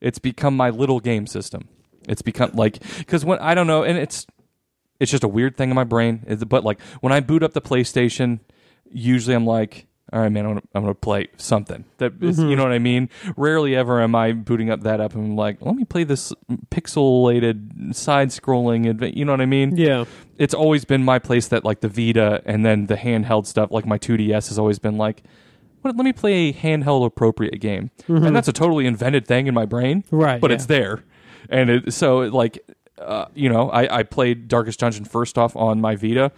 it's 0.00 0.18
become 0.18 0.56
my 0.56 0.70
little 0.70 1.00
game 1.00 1.26
system. 1.26 1.68
It's 2.08 2.22
become 2.22 2.52
like 2.54 2.80
because 2.98 3.24
when 3.24 3.38
I 3.38 3.54
don't 3.54 3.66
know, 3.66 3.82
and 3.82 3.98
it's 3.98 4.26
it's 5.00 5.10
just 5.10 5.24
a 5.24 5.28
weird 5.28 5.56
thing 5.56 5.70
in 5.70 5.76
my 5.76 5.84
brain. 5.84 6.24
But 6.46 6.64
like 6.64 6.80
when 7.00 7.12
I 7.12 7.20
boot 7.20 7.42
up 7.42 7.52
the 7.52 7.60
PlayStation, 7.60 8.40
usually 8.90 9.34
I'm 9.34 9.46
like, 9.46 9.86
all 10.12 10.20
right, 10.20 10.30
man, 10.30 10.44
I'm 10.44 10.50
gonna, 10.50 10.62
I'm 10.74 10.82
gonna 10.82 10.94
play 10.94 11.28
something 11.36 11.84
that 11.98 12.12
is, 12.20 12.38
you 12.38 12.54
know 12.54 12.62
what 12.64 12.72
I 12.72 12.78
mean. 12.78 13.08
Rarely 13.36 13.74
ever 13.74 14.02
am 14.02 14.14
I 14.14 14.32
booting 14.32 14.68
up 14.70 14.82
that 14.82 15.00
up 15.00 15.14
and 15.14 15.24
I'm 15.24 15.36
like, 15.36 15.62
let 15.62 15.74
me 15.74 15.84
play 15.84 16.04
this 16.04 16.32
pixelated 16.70 17.94
side 17.94 18.28
scrolling. 18.28 18.92
Adva-, 18.92 19.16
you 19.16 19.24
know 19.24 19.32
what 19.32 19.40
I 19.40 19.46
mean? 19.46 19.76
Yeah, 19.76 20.04
It's 20.38 20.54
always 20.54 20.84
been 20.84 21.02
my 21.04 21.18
place 21.18 21.48
that 21.48 21.64
like 21.64 21.80
the 21.80 21.88
Vita 21.88 22.42
and 22.44 22.64
then 22.64 22.86
the 22.86 22.96
handheld 22.96 23.46
stuff, 23.46 23.70
like 23.70 23.86
my 23.86 23.98
2DS, 23.98 24.48
has 24.48 24.58
always 24.58 24.78
been 24.78 24.96
like. 24.98 25.22
What, 25.82 25.96
let 25.96 26.04
me 26.04 26.12
play 26.12 26.50
a 26.50 26.52
handheld 26.52 27.04
appropriate 27.04 27.60
game, 27.60 27.90
and 28.06 28.36
that's 28.36 28.46
a 28.46 28.52
totally 28.52 28.86
invented 28.86 29.26
thing 29.26 29.48
in 29.48 29.54
my 29.54 29.66
brain, 29.66 30.04
Right, 30.12 30.40
But 30.40 30.50
yeah. 30.50 30.54
it's 30.54 30.66
there, 30.66 31.02
and 31.48 31.70
it, 31.70 31.92
so 31.92 32.18
like 32.18 32.62
uh, 32.98 33.26
you 33.34 33.48
know, 33.48 33.68
I, 33.70 33.98
I 33.98 34.02
played 34.04 34.46
Darkest 34.46 34.78
Dungeon 34.78 35.04
first 35.04 35.36
off 35.36 35.56
on 35.56 35.80
my 35.80 35.96
Vita, 35.96 36.30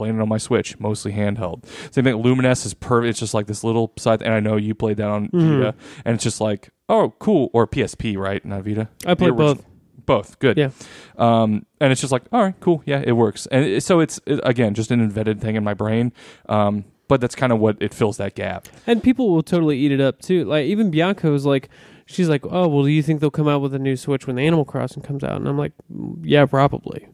playing 0.00 0.16
it 0.18 0.22
on 0.22 0.28
my 0.30 0.38
Switch, 0.38 0.78
mostly 0.80 1.12
handheld. 1.12 1.64
Same 1.92 2.04
thing. 2.04 2.14
Lumines 2.14 2.64
is 2.64 2.72
perfect. 2.72 3.10
It's 3.10 3.18
just 3.20 3.34
like 3.34 3.46
this 3.46 3.62
little 3.62 3.92
side, 3.98 4.22
and 4.22 4.32
I 4.32 4.40
know 4.40 4.56
you 4.56 4.74
played 4.74 4.96
that 4.96 5.08
on 5.08 5.28
Mm-hmm. 5.28 5.58
Vita, 5.60 5.74
and 6.06 6.14
it's 6.14 6.24
just 6.24 6.40
like, 6.40 6.70
oh, 6.88 7.12
cool, 7.18 7.50
or 7.52 7.66
PSP, 7.66 8.16
right? 8.16 8.42
Not 8.44 8.64
Vita. 8.64 8.88
I 9.06 9.14
played 9.14 9.36
both. 9.36 9.66
Both 10.06 10.38
good. 10.38 10.56
Yeah. 10.56 10.70
Um, 11.18 11.66
and 11.80 11.92
it's 11.92 12.00
just 12.00 12.12
like, 12.12 12.22
all 12.32 12.42
right, 12.42 12.54
cool, 12.60 12.82
yeah, 12.86 13.02
it 13.04 13.12
works. 13.12 13.46
And 13.46 13.64
it, 13.64 13.82
so 13.82 14.00
it's 14.00 14.18
it, 14.26 14.40
again 14.42 14.72
just 14.74 14.90
an 14.90 15.00
invented 15.00 15.40
thing 15.40 15.54
in 15.56 15.62
my 15.62 15.74
brain. 15.74 16.12
Um, 16.48 16.86
but 17.06 17.20
that's 17.20 17.34
kind 17.34 17.52
of 17.52 17.58
what 17.60 17.76
it 17.80 17.92
fills 17.92 18.16
that 18.16 18.34
gap. 18.34 18.66
and 18.86 19.02
people 19.02 19.30
will 19.30 19.42
totally 19.42 19.78
eat 19.78 19.92
it 19.92 20.00
up 20.00 20.20
too. 20.22 20.44
Like 20.46 20.64
even 20.66 20.90
Bianca 20.90 21.30
was 21.30 21.44
like, 21.44 21.68
she's 22.06 22.28
like, 22.28 22.44
oh 22.46 22.66
well, 22.66 22.82
do 22.84 22.88
you 22.88 23.02
think 23.02 23.20
they'll 23.20 23.30
come 23.30 23.46
out 23.46 23.60
with 23.60 23.74
a 23.74 23.78
new 23.78 23.94
Switch 23.96 24.26
when 24.26 24.36
the 24.36 24.42
Animal 24.46 24.64
Crossing 24.64 25.02
comes 25.02 25.22
out? 25.22 25.36
And 25.36 25.46
I'm 25.46 25.58
like, 25.58 25.72
"Mm, 25.92 26.20
yeah, 26.24 26.44
probably. 26.46 27.06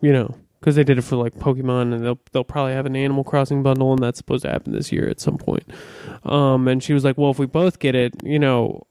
You 0.00 0.12
know, 0.12 0.34
because 0.62 0.76
they 0.76 0.84
did 0.84 0.96
it 0.96 1.02
for 1.02 1.16
like 1.16 1.34
Pokemon, 1.34 1.92
and 1.92 2.06
they'll 2.06 2.20
they'll 2.30 2.44
probably 2.44 2.72
have 2.72 2.86
an 2.86 2.94
Animal 2.94 3.24
Crossing 3.24 3.64
bundle, 3.64 3.92
and 3.92 4.00
that's 4.00 4.18
supposed 4.18 4.44
to 4.44 4.50
happen 4.50 4.72
this 4.72 4.92
year 4.92 5.08
at 5.08 5.18
some 5.18 5.36
point. 5.36 5.64
Um, 6.22 6.68
and 6.68 6.80
she 6.80 6.92
was 6.94 7.02
like, 7.02 7.18
well, 7.18 7.32
if 7.32 7.38
we 7.40 7.46
both 7.46 7.80
get 7.80 7.96
it, 7.96 8.14
you 8.22 8.38
know, 8.38 8.86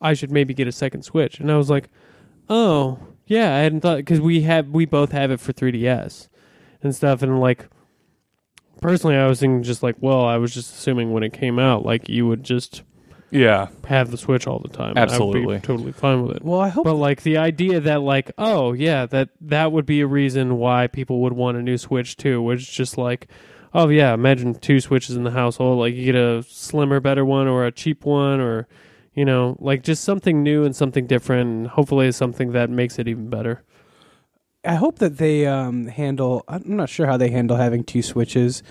I 0.00 0.14
should 0.14 0.32
maybe 0.32 0.52
get 0.52 0.66
a 0.66 0.72
second 0.72 1.02
Switch. 1.02 1.38
And 1.38 1.50
I 1.52 1.56
was 1.56 1.70
like, 1.70 1.88
oh, 2.48 2.98
Yeah, 3.26 3.54
I 3.54 3.60
hadn't 3.60 3.82
thought 3.82 3.98
because 3.98 4.20
we 4.20 4.40
have 4.42 4.70
we 4.70 4.84
both 4.84 5.12
have 5.12 5.30
it 5.30 5.38
for 5.38 5.52
3ds 5.52 6.26
and 6.82 6.92
stuff, 6.92 7.22
and 7.22 7.38
like 7.38 7.68
personally, 8.80 9.14
I 9.14 9.28
was 9.28 9.38
thinking 9.38 9.62
just 9.62 9.84
like, 9.84 9.94
well, 10.00 10.24
I 10.24 10.38
was 10.38 10.52
just 10.52 10.74
assuming 10.74 11.12
when 11.12 11.22
it 11.22 11.32
came 11.32 11.60
out, 11.60 11.84
like 11.86 12.08
you 12.08 12.26
would 12.26 12.42
just 12.42 12.82
Yeah. 13.30 13.68
have 13.86 14.10
the 14.10 14.16
Switch 14.16 14.46
all 14.46 14.58
the 14.58 14.68
time. 14.68 14.94
I 14.96 15.00
would 15.00 15.10
Absolutely. 15.10 15.56
be 15.56 15.60
totally 15.62 15.92
fine 15.92 16.26
with 16.26 16.36
it. 16.36 16.44
Well, 16.44 16.60
I 16.60 16.68
hope 16.68 16.84
But 16.84 16.94
like 16.94 17.22
the 17.22 17.36
idea 17.38 17.80
that 17.80 18.02
like, 18.02 18.32
oh 18.38 18.72
yeah, 18.72 19.06
that 19.06 19.30
that 19.42 19.72
would 19.72 19.86
be 19.86 20.00
a 20.00 20.06
reason 20.06 20.58
why 20.58 20.86
people 20.86 21.20
would 21.22 21.32
want 21.32 21.56
a 21.56 21.62
new 21.62 21.78
Switch 21.78 22.16
too, 22.16 22.42
which 22.42 22.60
is 22.62 22.68
just 22.68 22.98
like, 22.98 23.28
oh 23.72 23.88
yeah, 23.88 24.12
imagine 24.14 24.54
two 24.54 24.80
Switches 24.80 25.16
in 25.16 25.24
the 25.24 25.30
household, 25.30 25.78
like 25.78 25.94
you 25.94 26.04
get 26.04 26.14
a 26.16 26.42
slimmer, 26.42 27.00
better 27.00 27.24
one 27.24 27.46
or 27.48 27.64
a 27.66 27.72
cheap 27.72 28.04
one 28.04 28.40
or 28.40 28.66
you 29.14 29.24
know, 29.24 29.56
like 29.60 29.82
just 29.82 30.04
something 30.04 30.42
new 30.42 30.64
and 30.64 30.74
something 30.74 31.06
different 31.06 31.48
and 31.50 31.66
hopefully 31.68 32.10
something 32.12 32.52
that 32.52 32.70
makes 32.70 32.98
it 32.98 33.08
even 33.08 33.28
better. 33.28 33.62
I 34.64 34.74
hope 34.74 34.98
that 34.98 35.16
they 35.18 35.46
um, 35.46 35.86
handle. 35.86 36.44
I'm 36.46 36.62
not 36.76 36.88
sure 36.88 37.06
how 37.06 37.16
they 37.16 37.30
handle 37.30 37.56
having 37.56 37.82
two 37.82 38.02
switches 38.02 38.62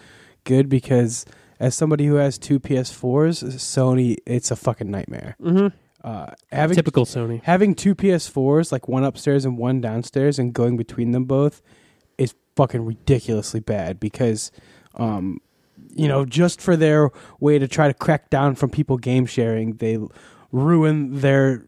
good 0.43 0.69
because 0.69 1.25
as 1.59 1.75
somebody 1.75 2.05
who 2.05 2.15
has 2.15 2.37
two 2.37 2.59
PS4s, 2.59 3.43
Sony, 3.55 4.17
it's 4.25 4.51
a 4.51 4.55
fucking 4.55 4.89
nightmare. 4.89 5.35
Mm-hmm. 5.41 5.67
Uh, 6.01 6.31
having 6.51 6.75
Typical 6.75 7.05
Sony. 7.05 7.43
having 7.43 7.75
two 7.75 7.93
PS4s, 7.93 8.71
like 8.71 8.87
one 8.87 9.03
upstairs 9.03 9.43
and 9.43 9.57
one 9.57 9.81
downstairs, 9.81 10.39
and 10.39 10.53
going 10.53 10.77
between 10.77 11.11
them 11.11 11.25
both 11.25 11.61
is 12.17 12.33
fucking 12.55 12.85
ridiculously 12.85 13.59
bad 13.59 13.99
because, 13.99 14.51
um, 14.95 15.41
you 15.93 16.07
know, 16.07 16.23
just 16.23 16.61
for 16.61 16.77
their 16.77 17.09
way 17.41 17.59
to 17.59 17.67
try 17.67 17.89
to 17.89 17.93
crack 17.93 18.29
down 18.29 18.55
from 18.55 18.69
people 18.69 18.97
game 18.97 19.25
sharing, 19.25 19.73
they 19.75 19.99
ruin 20.53 21.19
their 21.19 21.65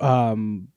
um, 0.00 0.68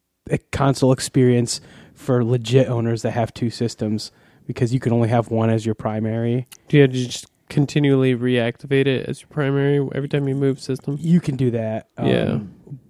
console 0.52 0.92
experience 0.92 1.62
for 1.94 2.24
legit 2.24 2.68
owners 2.68 3.04
that 3.04 3.12
have 3.12 3.32
two 3.34 3.52
systems 3.52 4.12
because 4.48 4.74
you 4.74 4.80
can 4.80 4.92
only 4.92 5.10
have 5.10 5.30
one 5.30 5.52
as 5.52 5.64
your 5.66 5.76
primary. 5.76 6.48
Do 6.68 6.78
you 6.78 6.84
have 6.84 6.92
just 6.92 7.28
continually 7.50 8.16
reactivate 8.16 8.88
it 8.88 9.08
as 9.08 9.22
your 9.22 9.30
primary 9.30 9.88
every 9.94 10.10
time 10.10 10.28
you 10.28 10.36
move 10.36 10.60
system? 10.60 10.98
You 11.00 11.20
can 11.20 11.36
do 11.36 11.52
that. 11.52 11.90
Um, 11.98 12.08
Yeah. 12.08 12.40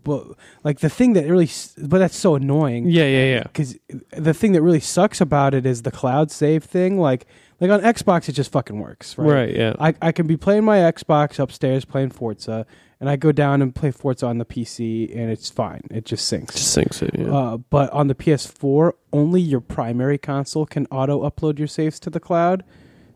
But 0.03 0.23
like 0.63 0.79
the 0.79 0.89
thing 0.89 1.13
that 1.13 1.27
really, 1.27 1.49
but 1.77 1.97
that's 1.97 2.15
so 2.15 2.35
annoying. 2.35 2.87
Yeah, 2.87 3.05
yeah, 3.07 3.25
yeah. 3.25 3.43
because 3.43 3.75
the 4.11 4.33
thing 4.33 4.51
that 4.51 4.61
really 4.61 4.79
sucks 4.79 5.19
about 5.19 5.53
it 5.55 5.65
is 5.65 5.81
the 5.81 5.91
cloud 5.91 6.29
save 6.31 6.63
thing. 6.63 6.99
Like, 6.99 7.25
like 7.59 7.71
on 7.71 7.81
Xbox, 7.81 8.29
it 8.29 8.33
just 8.33 8.51
fucking 8.51 8.79
works, 8.79 9.17
right? 9.17 9.33
Right, 9.33 9.55
yeah. 9.55 9.73
I 9.79 9.95
I 10.01 10.11
can 10.11 10.27
be 10.27 10.37
playing 10.37 10.63
my 10.63 10.77
Xbox 10.77 11.39
upstairs 11.39 11.85
playing 11.85 12.11
Forza, 12.11 12.67
and 12.99 13.09
I 13.09 13.15
go 13.15 13.31
down 13.31 13.63
and 13.63 13.73
play 13.73 13.89
Forza 13.91 14.27
on 14.27 14.37
the 14.37 14.45
PC, 14.45 15.11
and 15.15 15.31
it's 15.31 15.49
fine. 15.49 15.81
It 15.89 16.05
just 16.05 16.31
syncs. 16.31 16.51
just 16.53 16.77
syncs 16.77 17.01
it. 17.01 17.15
Yeah. 17.17 17.35
Uh, 17.35 17.57
but 17.57 17.89
on 17.91 18.07
the 18.07 18.15
PS4, 18.15 18.93
only 19.11 19.41
your 19.41 19.61
primary 19.61 20.19
console 20.19 20.65
can 20.67 20.85
auto 20.91 21.27
upload 21.27 21.57
your 21.57 21.67
saves 21.67 21.99
to 22.01 22.09
the 22.11 22.19
cloud. 22.19 22.63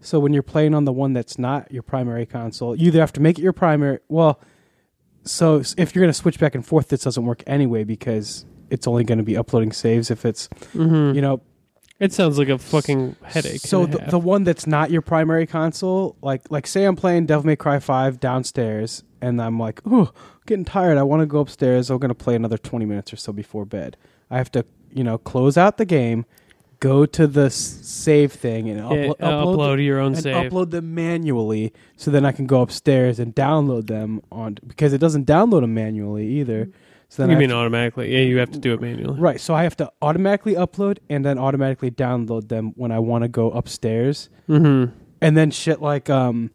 So 0.02 0.20
when 0.20 0.34
you're 0.34 0.44
playing 0.44 0.74
on 0.74 0.86
the 0.86 0.94
one 0.94 1.14
that's 1.14 1.38
not 1.38 1.72
your 1.72 1.84
primary 1.84 2.26
console, 2.26 2.76
you 2.76 2.88
either 2.88 3.00
have 3.00 3.14
to 3.14 3.22
make 3.22 3.38
it 3.38 3.42
your 3.42 3.54
primary. 3.54 4.00
Well, 4.08 4.40
so 5.24 5.62
if 5.78 5.94
you're 5.94 6.02
going 6.02 6.12
to 6.12 6.14
switch 6.14 6.40
back 6.40 6.56
and 6.56 6.66
forth, 6.66 6.90
this 6.90 7.02
doesn't 7.02 7.26
work 7.26 7.44
anyway 7.46 7.84
because 7.84 8.46
it's 8.70 8.88
only 8.88 9.04
going 9.04 9.18
to 9.18 9.24
be 9.24 9.38
uploading 9.38 9.72
saves 9.72 10.12
if 10.12 10.26
it's 10.26 10.48
mm-hmm. 10.74 11.16
you 11.16 11.22
know 11.22 11.42
It 12.00 12.14
sounds 12.14 12.38
like 12.38 12.50
a 12.50 12.58
fucking 12.58 13.16
headache. 13.24 13.62
so 13.62 13.86
the, 13.86 13.98
the 14.10 14.20
one 14.20 14.44
that's 14.44 14.68
not 14.68 14.92
your 14.92 15.02
primary 15.02 15.46
console, 15.46 16.16
like 16.22 16.50
like 16.50 16.68
say 16.68 16.86
I'm 16.86 16.96
playing 16.96 17.26
Devil 17.26 17.46
May 17.46 17.56
Cry 17.56 17.80
Five 17.80 18.20
downstairs, 18.20 19.04
and 19.22 19.42
I'm 19.42 19.60
like, 19.60 19.82
oh, 19.86 20.12
getting 20.46 20.66
tired. 20.66 20.98
I 20.98 21.04
want 21.04 21.22
to 21.22 21.26
go 21.26 21.40
upstairs. 21.40 21.90
I'm 21.90 21.98
gonna 21.98 22.16
play 22.16 22.36
another 22.36 22.58
20 22.58 22.86
minutes 22.86 23.12
or 23.12 23.18
so 23.18 23.34
before 23.34 23.66
bed. 23.66 23.98
I 24.32 24.38
have 24.38 24.52
to, 24.52 24.66
you 24.92 25.04
know, 25.04 25.18
close 25.18 25.58
out 25.58 25.78
the 25.78 25.86
game, 25.86 26.26
go 26.80 27.06
to 27.06 27.28
the 27.28 27.50
save 27.50 28.32
thing, 28.32 28.70
and 28.70 28.82
uplo- 28.82 29.18
upload, 29.18 29.58
upload 29.58 29.86
your 29.86 30.00
own 30.00 30.14
and 30.14 30.24
save. 30.24 30.52
upload 30.52 30.72
them 30.72 30.94
manually, 30.96 31.74
so 31.96 32.12
then 32.12 32.26
I 32.26 32.32
can 32.32 32.48
go 32.48 32.62
upstairs 32.62 33.20
and 33.20 33.36
download 33.36 33.88
them 33.88 34.22
on 34.32 34.58
because 34.66 34.94
it 34.94 35.00
doesn't 35.00 35.26
download 35.26 35.62
them 35.62 35.74
manually 35.74 36.28
either. 36.28 36.70
So 37.10 37.24
then 37.24 37.32
you 37.32 37.38
I 37.38 37.40
mean 37.40 37.50
have 37.50 37.60
automatically? 37.60 38.14
Yeah, 38.14 38.22
you 38.22 38.38
have 38.38 38.52
to 38.52 38.60
do 38.60 38.74
it 38.74 38.82
manually. 38.82 39.20
Right, 39.20 39.42
so 39.42 39.56
I 39.56 39.64
have 39.64 39.76
to 39.78 39.92
automatically 40.02 40.54
upload 40.54 41.00
and 41.10 41.26
then 41.26 41.40
automatically 41.40 41.90
download 41.90 42.50
them 42.50 42.74
when 42.76 42.92
I 42.92 43.00
want 43.00 43.24
to 43.24 43.28
go 43.28 43.50
upstairs. 43.52 44.30
Mm-hmm. 44.48 44.96
And 45.22 45.38
then 45.38 45.50
shit 45.52 45.82
like 45.82 46.10
um 46.10 46.52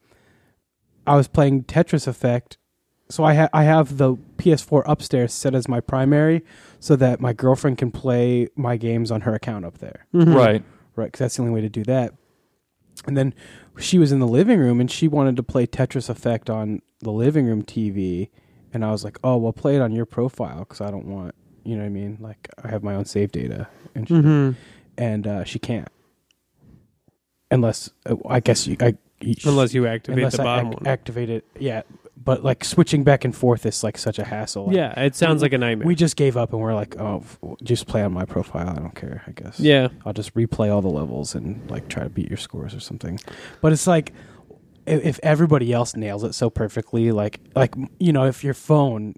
I 1.06 1.16
was 1.16 1.28
playing 1.28 1.64
Tetris 1.64 2.06
Effect. 2.06 2.56
So 3.10 3.24
I 3.24 3.34
ha- 3.34 3.50
I 3.52 3.64
have 3.64 3.98
the 3.98 4.14
PS4 4.38 4.84
upstairs 4.86 5.34
set 5.34 5.54
as 5.54 5.68
my 5.68 5.80
primary 5.80 6.42
so 6.84 6.96
that 6.96 7.18
my 7.18 7.32
girlfriend 7.32 7.78
can 7.78 7.90
play 7.90 8.46
my 8.56 8.76
games 8.76 9.10
on 9.10 9.22
her 9.22 9.34
account 9.34 9.64
up 9.64 9.78
there. 9.78 10.06
Mm-hmm. 10.14 10.34
Right. 10.34 10.62
Right, 10.96 11.10
cuz 11.12 11.18
that's 11.18 11.36
the 11.36 11.42
only 11.42 11.54
way 11.54 11.62
to 11.62 11.68
do 11.70 11.82
that. 11.84 12.12
And 13.06 13.16
then 13.16 13.32
she 13.78 13.98
was 13.98 14.12
in 14.12 14.18
the 14.18 14.26
living 14.26 14.58
room 14.60 14.80
and 14.82 14.90
she 14.90 15.08
wanted 15.08 15.34
to 15.36 15.42
play 15.42 15.66
Tetris 15.66 16.10
Effect 16.10 16.50
on 16.50 16.82
the 17.00 17.10
living 17.10 17.46
room 17.46 17.62
TV 17.62 18.28
and 18.72 18.84
I 18.84 18.90
was 18.90 19.02
like, 19.02 19.18
"Oh, 19.24 19.36
well 19.38 19.52
play 19.54 19.76
it 19.76 19.80
on 19.80 19.92
your 19.92 20.04
profile 20.04 20.64
cuz 20.66 20.80
I 20.82 20.90
don't 20.90 21.06
want, 21.06 21.34
you 21.64 21.74
know 21.76 21.82
what 21.82 21.86
I 21.86 22.00
mean? 22.00 22.18
Like 22.20 22.48
I 22.62 22.68
have 22.68 22.82
my 22.82 22.94
own 22.94 23.06
save 23.06 23.32
data." 23.32 23.68
And 23.94 24.06
she, 24.08 24.14
Mm-hmm. 24.14 24.50
and 24.98 25.26
uh, 25.26 25.44
she 25.44 25.58
can't 25.58 25.88
unless 27.50 27.90
uh, 28.06 28.16
I 28.28 28.40
guess 28.40 28.66
you, 28.66 28.76
I 28.80 28.94
you, 29.20 29.34
Unless 29.46 29.72
you 29.74 29.86
activate 29.86 30.18
unless 30.18 30.36
the 30.36 30.42
I 30.42 30.44
bottom 30.44 30.66
ac- 30.68 30.76
one. 30.76 30.86
activate 30.86 31.30
it. 31.30 31.44
Yeah, 31.58 31.82
but 32.16 32.42
like 32.44 32.64
switching 32.64 33.04
back 33.04 33.24
and 33.24 33.34
forth 33.34 33.66
is 33.66 33.82
like 33.82 33.98
such 33.98 34.18
a 34.18 34.24
hassle. 34.24 34.66
Like, 34.66 34.76
yeah, 34.76 35.00
it 35.00 35.14
sounds 35.14 35.42
like 35.42 35.52
a 35.52 35.58
nightmare. 35.58 35.86
we 35.86 35.94
just 35.94 36.16
gave 36.16 36.36
up 36.36 36.52
and 36.52 36.60
we're 36.62 36.74
like, 36.74 36.96
oh, 36.98 37.18
f- 37.24 37.38
just 37.62 37.86
play 37.86 38.02
on 38.02 38.12
my 38.12 38.24
profile. 38.24 38.68
I 38.68 38.74
don't 38.74 38.94
care. 38.94 39.22
I 39.26 39.32
guess. 39.32 39.60
yeah, 39.60 39.88
I'll 40.06 40.12
just 40.12 40.34
replay 40.34 40.72
all 40.72 40.80
the 40.82 40.88
levels 40.88 41.34
and 41.34 41.68
like 41.70 41.88
try 41.88 42.02
to 42.04 42.08
beat 42.10 42.28
your 42.28 42.38
scores 42.38 42.74
or 42.74 42.80
something. 42.80 43.18
But 43.60 43.72
it's 43.72 43.86
like 43.86 44.12
i- 44.86 44.90
if 44.92 45.18
everybody 45.22 45.72
else 45.72 45.96
nails 45.96 46.24
it 46.24 46.34
so 46.34 46.50
perfectly, 46.50 47.10
like 47.12 47.40
like 47.54 47.74
you 47.98 48.12
know, 48.12 48.24
if 48.26 48.44
your 48.44 48.54
phone, 48.54 49.14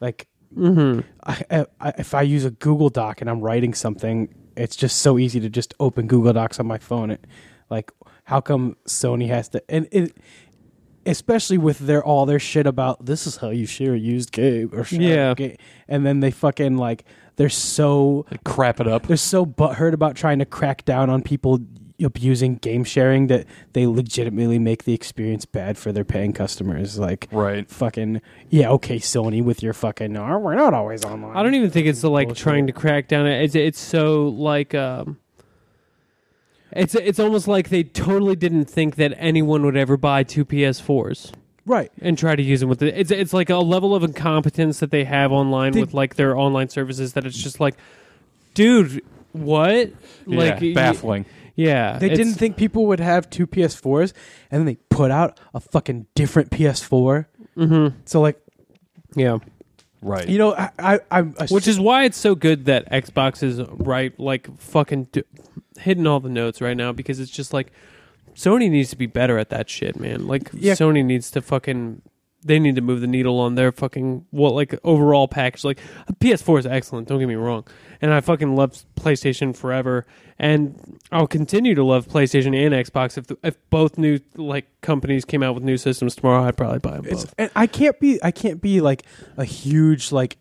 like 0.00 0.28
mm-hmm. 0.56 1.00
I, 1.24 1.66
I, 1.80 1.88
if 1.98 2.14
I 2.14 2.22
use 2.22 2.44
a 2.44 2.50
Google 2.50 2.90
Doc 2.90 3.20
and 3.20 3.28
I'm 3.30 3.40
writing 3.40 3.74
something, 3.74 4.32
it's 4.56 4.76
just 4.76 4.98
so 4.98 5.18
easy 5.18 5.40
to 5.40 5.48
just 5.48 5.74
open 5.80 6.06
Google 6.06 6.32
Docs 6.32 6.60
on 6.60 6.66
my 6.66 6.78
phone. 6.78 7.10
It, 7.10 7.26
like, 7.70 7.90
how 8.24 8.40
come 8.40 8.76
Sony 8.86 9.28
has 9.28 9.48
to? 9.50 9.62
And 9.68 9.88
it, 9.90 10.16
especially 11.06 11.58
with 11.58 11.78
their 11.80 12.02
all 12.04 12.26
their 12.26 12.38
shit 12.38 12.66
about 12.66 13.04
this 13.06 13.26
is 13.26 13.36
how 13.38 13.50
you 13.50 13.66
share 13.66 13.94
a 13.94 13.98
used 13.98 14.32
game 14.32 14.70
or 14.72 14.84
share 14.84 15.00
Yeah. 15.00 15.34
game, 15.34 15.56
and 15.88 16.04
then 16.06 16.20
they 16.20 16.30
fucking 16.30 16.76
like 16.76 17.04
they're 17.36 17.48
so 17.48 18.26
Crap 18.44 18.80
it 18.80 18.86
up. 18.88 19.06
they're 19.06 19.16
so 19.16 19.44
butthurt 19.44 19.92
about 19.92 20.16
trying 20.16 20.38
to 20.38 20.44
crack 20.44 20.84
down 20.84 21.10
on 21.10 21.22
people 21.22 21.60
abusing 22.02 22.56
game 22.56 22.82
sharing 22.82 23.28
that 23.28 23.46
they 23.72 23.86
legitimately 23.86 24.58
make 24.58 24.82
the 24.82 24.92
experience 24.92 25.44
bad 25.44 25.78
for 25.78 25.92
their 25.92 26.04
paying 26.04 26.32
customers. 26.32 26.98
Like, 26.98 27.28
Right. 27.30 27.70
fucking 27.70 28.20
yeah, 28.50 28.68
okay, 28.70 28.98
Sony 28.98 29.42
with 29.44 29.62
your 29.62 29.72
fucking 29.72 30.16
oh, 30.16 30.38
we're 30.38 30.56
not 30.56 30.74
always 30.74 31.04
online. 31.04 31.36
I 31.36 31.42
don't 31.44 31.54
even 31.54 31.70
think 31.70 31.86
it's 31.86 32.00
the, 32.00 32.10
like 32.10 32.28
Bullshit. 32.28 32.42
trying 32.42 32.66
to 32.66 32.72
crack 32.72 33.06
down. 33.08 33.26
It's 33.26 33.54
it's 33.54 33.78
so 33.78 34.26
like 34.28 34.74
um, 34.74 35.18
it's 36.74 36.94
it's 36.94 37.18
almost 37.18 37.46
like 37.48 37.68
they 37.68 37.82
totally 37.84 38.36
didn't 38.36 38.66
think 38.66 38.96
that 38.96 39.12
anyone 39.16 39.64
would 39.64 39.76
ever 39.76 39.96
buy 39.96 40.22
two 40.22 40.44
PS4s 40.44 41.32
right. 41.66 41.90
and 42.00 42.18
try 42.18 42.34
to 42.36 42.42
use 42.42 42.60
them 42.60 42.68
with 42.68 42.82
it. 42.82 42.94
It's 42.96 43.10
it's 43.10 43.32
like 43.32 43.50
a 43.50 43.56
level 43.58 43.94
of 43.94 44.02
incompetence 44.04 44.80
that 44.80 44.90
they 44.90 45.04
have 45.04 45.32
online 45.32 45.72
They- 45.72 45.80
with 45.80 45.94
like 45.94 46.16
their 46.16 46.36
online 46.36 46.68
services 46.68 47.12
that 47.14 47.24
it's 47.26 47.36
just 47.42 47.60
like, 47.60 47.74
dude, 48.54 49.02
what? 49.32 49.90
Like 50.26 50.60
yeah, 50.60 50.68
y- 50.68 50.72
baffling. 50.74 51.26
Yeah, 51.56 51.98
They 51.98 52.08
didn't 52.08 52.34
think 52.34 52.56
people 52.56 52.86
would 52.86 52.98
have 52.98 53.30
two 53.30 53.46
PS4s, 53.46 54.12
and 54.50 54.58
then 54.58 54.66
they 54.66 54.74
put 54.90 55.12
out 55.12 55.38
a 55.54 55.60
fucking 55.60 56.06
different 56.16 56.50
PS4. 56.50 57.26
Mhm. 57.56 57.92
So 58.06 58.20
like, 58.20 58.40
Yeah, 59.14 59.38
Right. 60.04 60.28
you 60.28 60.36
know, 60.36 60.54
I, 60.54 60.70
I, 60.78 61.00
I'm 61.10 61.32
which 61.48 61.66
is 61.66 61.80
why 61.80 62.04
it's 62.04 62.18
so 62.18 62.34
good 62.34 62.66
that 62.66 62.90
Xbox 62.92 63.42
is 63.42 63.60
right, 63.70 64.18
like 64.20 64.54
fucking 64.60 65.04
d- 65.12 65.22
hitting 65.78 66.06
all 66.06 66.20
the 66.20 66.28
notes 66.28 66.60
right 66.60 66.76
now 66.76 66.92
because 66.92 67.18
it's 67.20 67.30
just 67.30 67.54
like 67.54 67.72
Sony 68.34 68.70
needs 68.70 68.90
to 68.90 68.96
be 68.96 69.06
better 69.06 69.38
at 69.38 69.48
that 69.48 69.70
shit, 69.70 69.98
man. 69.98 70.26
Like 70.26 70.50
Yeah. 70.52 70.74
Sony 70.74 71.02
needs 71.04 71.30
to 71.32 71.40
fucking 71.40 72.02
they 72.44 72.58
need 72.58 72.74
to 72.76 72.82
move 72.82 73.00
the 73.00 73.06
needle 73.06 73.40
on 73.40 73.54
their 73.54 73.72
fucking 73.72 74.26
what 74.30 74.52
like 74.54 74.78
overall 74.84 75.26
package. 75.28 75.64
Like 75.64 75.80
PS4 76.20 76.58
is 76.60 76.66
excellent, 76.66 77.08
don't 77.08 77.18
get 77.18 77.26
me 77.28 77.34
wrong, 77.34 77.64
and 78.02 78.12
I 78.12 78.20
fucking 78.20 78.54
love 78.54 78.84
PlayStation 78.96 79.56
forever, 79.56 80.06
and 80.38 81.00
I'll 81.10 81.26
continue 81.26 81.74
to 81.74 81.82
love 81.84 82.06
PlayStation 82.08 82.54
and 82.54 82.74
Xbox 82.74 83.16
if 83.18 83.26
if 83.42 83.56
both 83.70 83.96
new 83.98 84.20
like 84.36 84.66
companies 84.82 85.24
came 85.24 85.42
out 85.42 85.54
with 85.54 85.64
new 85.64 85.76
systems 85.78 86.14
tomorrow. 86.16 86.44
I'd 86.44 86.56
probably 86.56 86.80
buy 86.80 86.92
them 86.96 87.06
It's, 87.06 87.24
both. 87.24 87.34
and 87.38 87.50
I 87.56 87.66
can't 87.66 87.98
be 87.98 88.22
I 88.22 88.30
can't 88.30 88.60
be 88.60 88.80
like 88.80 89.04
a 89.36 89.44
huge 89.44 90.12
like 90.12 90.36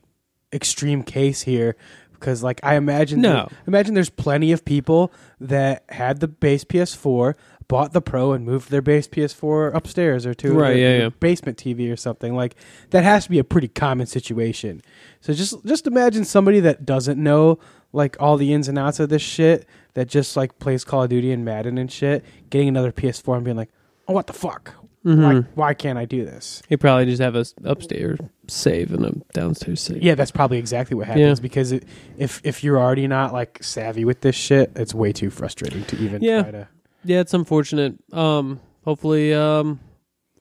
extreme 0.51 1.03
case 1.03 1.41
here 1.41 1.75
because 2.13 2.43
like 2.43 2.59
I 2.63 2.75
imagine 2.75 3.21
No. 3.21 3.47
imagine 3.67 3.93
there's 3.95 4.09
plenty 4.09 4.51
of 4.51 4.63
people 4.63 5.11
that 5.39 5.83
had 5.89 6.19
the 6.19 6.27
base 6.27 6.63
PS4 6.63 7.33
bought 7.67 7.93
the 7.93 8.01
Pro 8.01 8.31
and 8.33 8.45
moved 8.45 8.69
their 8.71 8.81
base 8.81 9.07
PS4 9.07 9.73
upstairs 9.73 10.25
or 10.25 10.33
to 10.35 10.53
Right, 10.53 10.73
their- 10.73 10.97
yeah, 10.97 11.03
yeah. 11.03 11.09
basement 11.19 11.57
TV 11.57 11.91
or 11.91 11.95
something. 11.95 12.35
Like 12.35 12.55
that 12.91 13.03
has 13.03 13.23
to 13.25 13.29
be 13.29 13.39
a 13.39 13.43
pretty 13.43 13.67
common 13.67 14.07
situation. 14.07 14.81
So 15.21 15.33
just 15.33 15.63
just 15.65 15.87
imagine 15.87 16.25
somebody 16.25 16.59
that 16.61 16.85
doesn't 16.85 17.21
know 17.21 17.59
like 17.91 18.15
all 18.19 18.37
the 18.37 18.53
ins 18.53 18.67
and 18.67 18.77
outs 18.79 18.99
of 18.99 19.09
this 19.09 19.21
shit 19.21 19.67
that 19.93 20.07
just 20.07 20.35
like 20.35 20.57
plays 20.59 20.83
Call 20.83 21.03
of 21.03 21.09
Duty 21.09 21.31
and 21.31 21.45
Madden 21.45 21.77
and 21.77 21.91
shit, 21.91 22.23
getting 22.49 22.67
another 22.67 22.91
PS4 22.91 23.35
and 23.35 23.45
being 23.45 23.57
like, 23.57 23.69
"Oh, 24.07 24.13
what 24.13 24.27
the 24.27 24.33
fuck? 24.33 24.73
Mm-hmm. 25.05 25.21
Why 25.21 25.33
why 25.55 25.73
can't 25.73 25.99
I 25.99 26.05
do 26.05 26.25
this?" 26.25 26.63
He 26.67 26.75
probably 26.77 27.05
just 27.05 27.21
have 27.21 27.35
a 27.35 27.45
upstairs 27.63 28.19
save 28.47 28.91
and 28.93 29.05
a 29.05 29.13
downstairs 29.33 29.81
save. 29.81 30.01
Yeah, 30.01 30.15
that's 30.15 30.31
probably 30.31 30.57
exactly 30.57 30.95
what 30.95 31.07
happens 31.07 31.39
Yeah. 31.39 31.41
because 31.41 31.71
it, 31.71 31.83
if 32.17 32.41
if 32.43 32.63
you're 32.63 32.79
already 32.79 33.07
not 33.07 33.31
like 33.33 33.61
savvy 33.61 34.05
with 34.05 34.21
this 34.21 34.35
shit, 34.35 34.71
it's 34.75 34.93
way 34.95 35.11
too 35.13 35.29
frustrating 35.29 35.83
to 35.85 35.97
even 35.97 36.21
Yeah. 36.23 36.41
try 36.41 36.51
to. 36.51 36.67
Yeah, 37.03 37.19
it's 37.19 37.33
unfortunate. 37.33 37.95
Um, 38.13 38.59
hopefully, 38.83 39.33
um, 39.33 39.79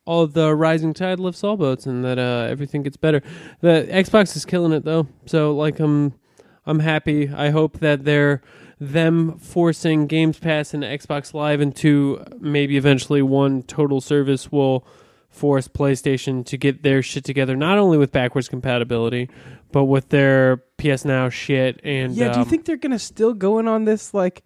all 0.05 0.27
the 0.27 0.55
rising 0.55 0.95
tide 0.95 1.21
lifts 1.21 1.45
all 1.45 1.57
boats, 1.57 1.87
and 1.87 2.05
that 2.05 2.19
uh, 2.19 2.47
everything 2.51 2.83
gets 2.83 2.97
better. 2.97 3.23
The 3.61 3.89
Xbox 3.91 4.37
is 4.37 4.45
killing 4.45 4.73
it 4.73 4.85
though, 4.85 5.07
so 5.27 5.55
like 5.55 5.81
I'm, 5.81 6.15
I'm 6.67 6.81
happy. 6.81 7.29
I 7.29 7.51
hope 7.51 7.79
that 7.81 8.05
they're 8.05 8.43
them 8.81 9.39
forcing 9.39 10.07
Games 10.09 10.39
Pass 10.39 10.75
and 10.75 10.83
Xbox 10.83 11.35
Live 11.35 11.61
into 11.61 12.25
maybe 12.41 12.77
eventually 12.77 13.23
one 13.23 13.63
total 13.63 14.01
service 14.01 14.51
will 14.51 14.85
force 15.31 15.69
PlayStation 15.69 16.45
to 16.47 16.57
get 16.57 16.83
their 16.83 17.01
shit 17.01 17.25
together, 17.25 17.57
not 17.57 17.79
only 17.79 17.97
with 17.97 18.11
backwards 18.13 18.49
compatibility, 18.49 19.31
but 19.71 19.85
with 19.85 20.09
their 20.11 20.59
PS 20.79 21.05
Now 21.05 21.29
shit. 21.29 21.81
And 21.85 22.15
Yeah, 22.15 22.33
do 22.33 22.41
you 22.41 22.43
um, 22.45 22.49
think 22.51 22.65
they're 22.65 22.77
gonna 22.77 22.99
still 22.99 23.33
go 23.33 23.59
in 23.59 23.69
on 23.69 23.85
this 23.85 24.13
like, 24.13 24.43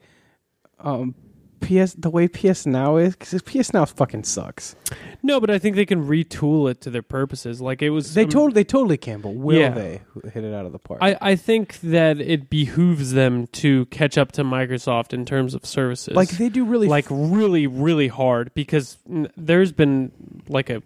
um, 0.78 1.14
PS 1.60 1.94
the 1.94 2.10
way 2.10 2.28
PS 2.28 2.66
Now 2.66 2.96
is? 2.96 3.16
Because 3.16 3.40
PS 3.42 3.72
Now 3.72 3.84
fucking 3.84 4.24
sucks. 4.24 4.76
No, 5.22 5.40
but 5.40 5.50
I 5.50 5.58
think 5.58 5.76
they 5.76 5.86
can 5.86 6.06
retool 6.06 6.70
it 6.70 6.80
to 6.82 6.90
their 6.90 7.02
purposes. 7.02 7.60
Like 7.60 7.82
it 7.82 7.90
was, 7.90 8.14
They 8.14 8.22
um, 8.24 8.28
totally 8.28 8.52
they 8.52 8.64
totally 8.64 8.96
can, 8.96 9.20
but 9.20 9.30
will 9.34 9.58
Yeah. 9.58 9.70
they 9.70 10.00
hit 10.32 10.44
it 10.44 10.54
out 10.54 10.66
of 10.66 10.72
the 10.72 10.78
park? 10.78 11.00
I, 11.02 11.16
I 11.20 11.36
think 11.36 11.80
that 11.80 12.20
it 12.20 12.48
behooves 12.50 13.12
them 13.12 13.46
to 13.48 13.86
catch 13.86 14.16
up 14.18 14.32
to 14.32 14.44
Microsoft 14.44 15.12
in 15.12 15.24
terms 15.24 15.54
of 15.54 15.64
services. 15.66 16.14
like 16.14 16.30
they 16.30 16.48
do 16.48 16.64
really 16.64 16.88
like 16.88 17.06
really, 17.10 17.66
really 17.66 18.08
hard 18.08 18.52
because 18.54 18.98
n- 19.10 19.28
there's 19.36 19.72
been 19.72 20.12
like 20.48 20.70
a 20.70 20.82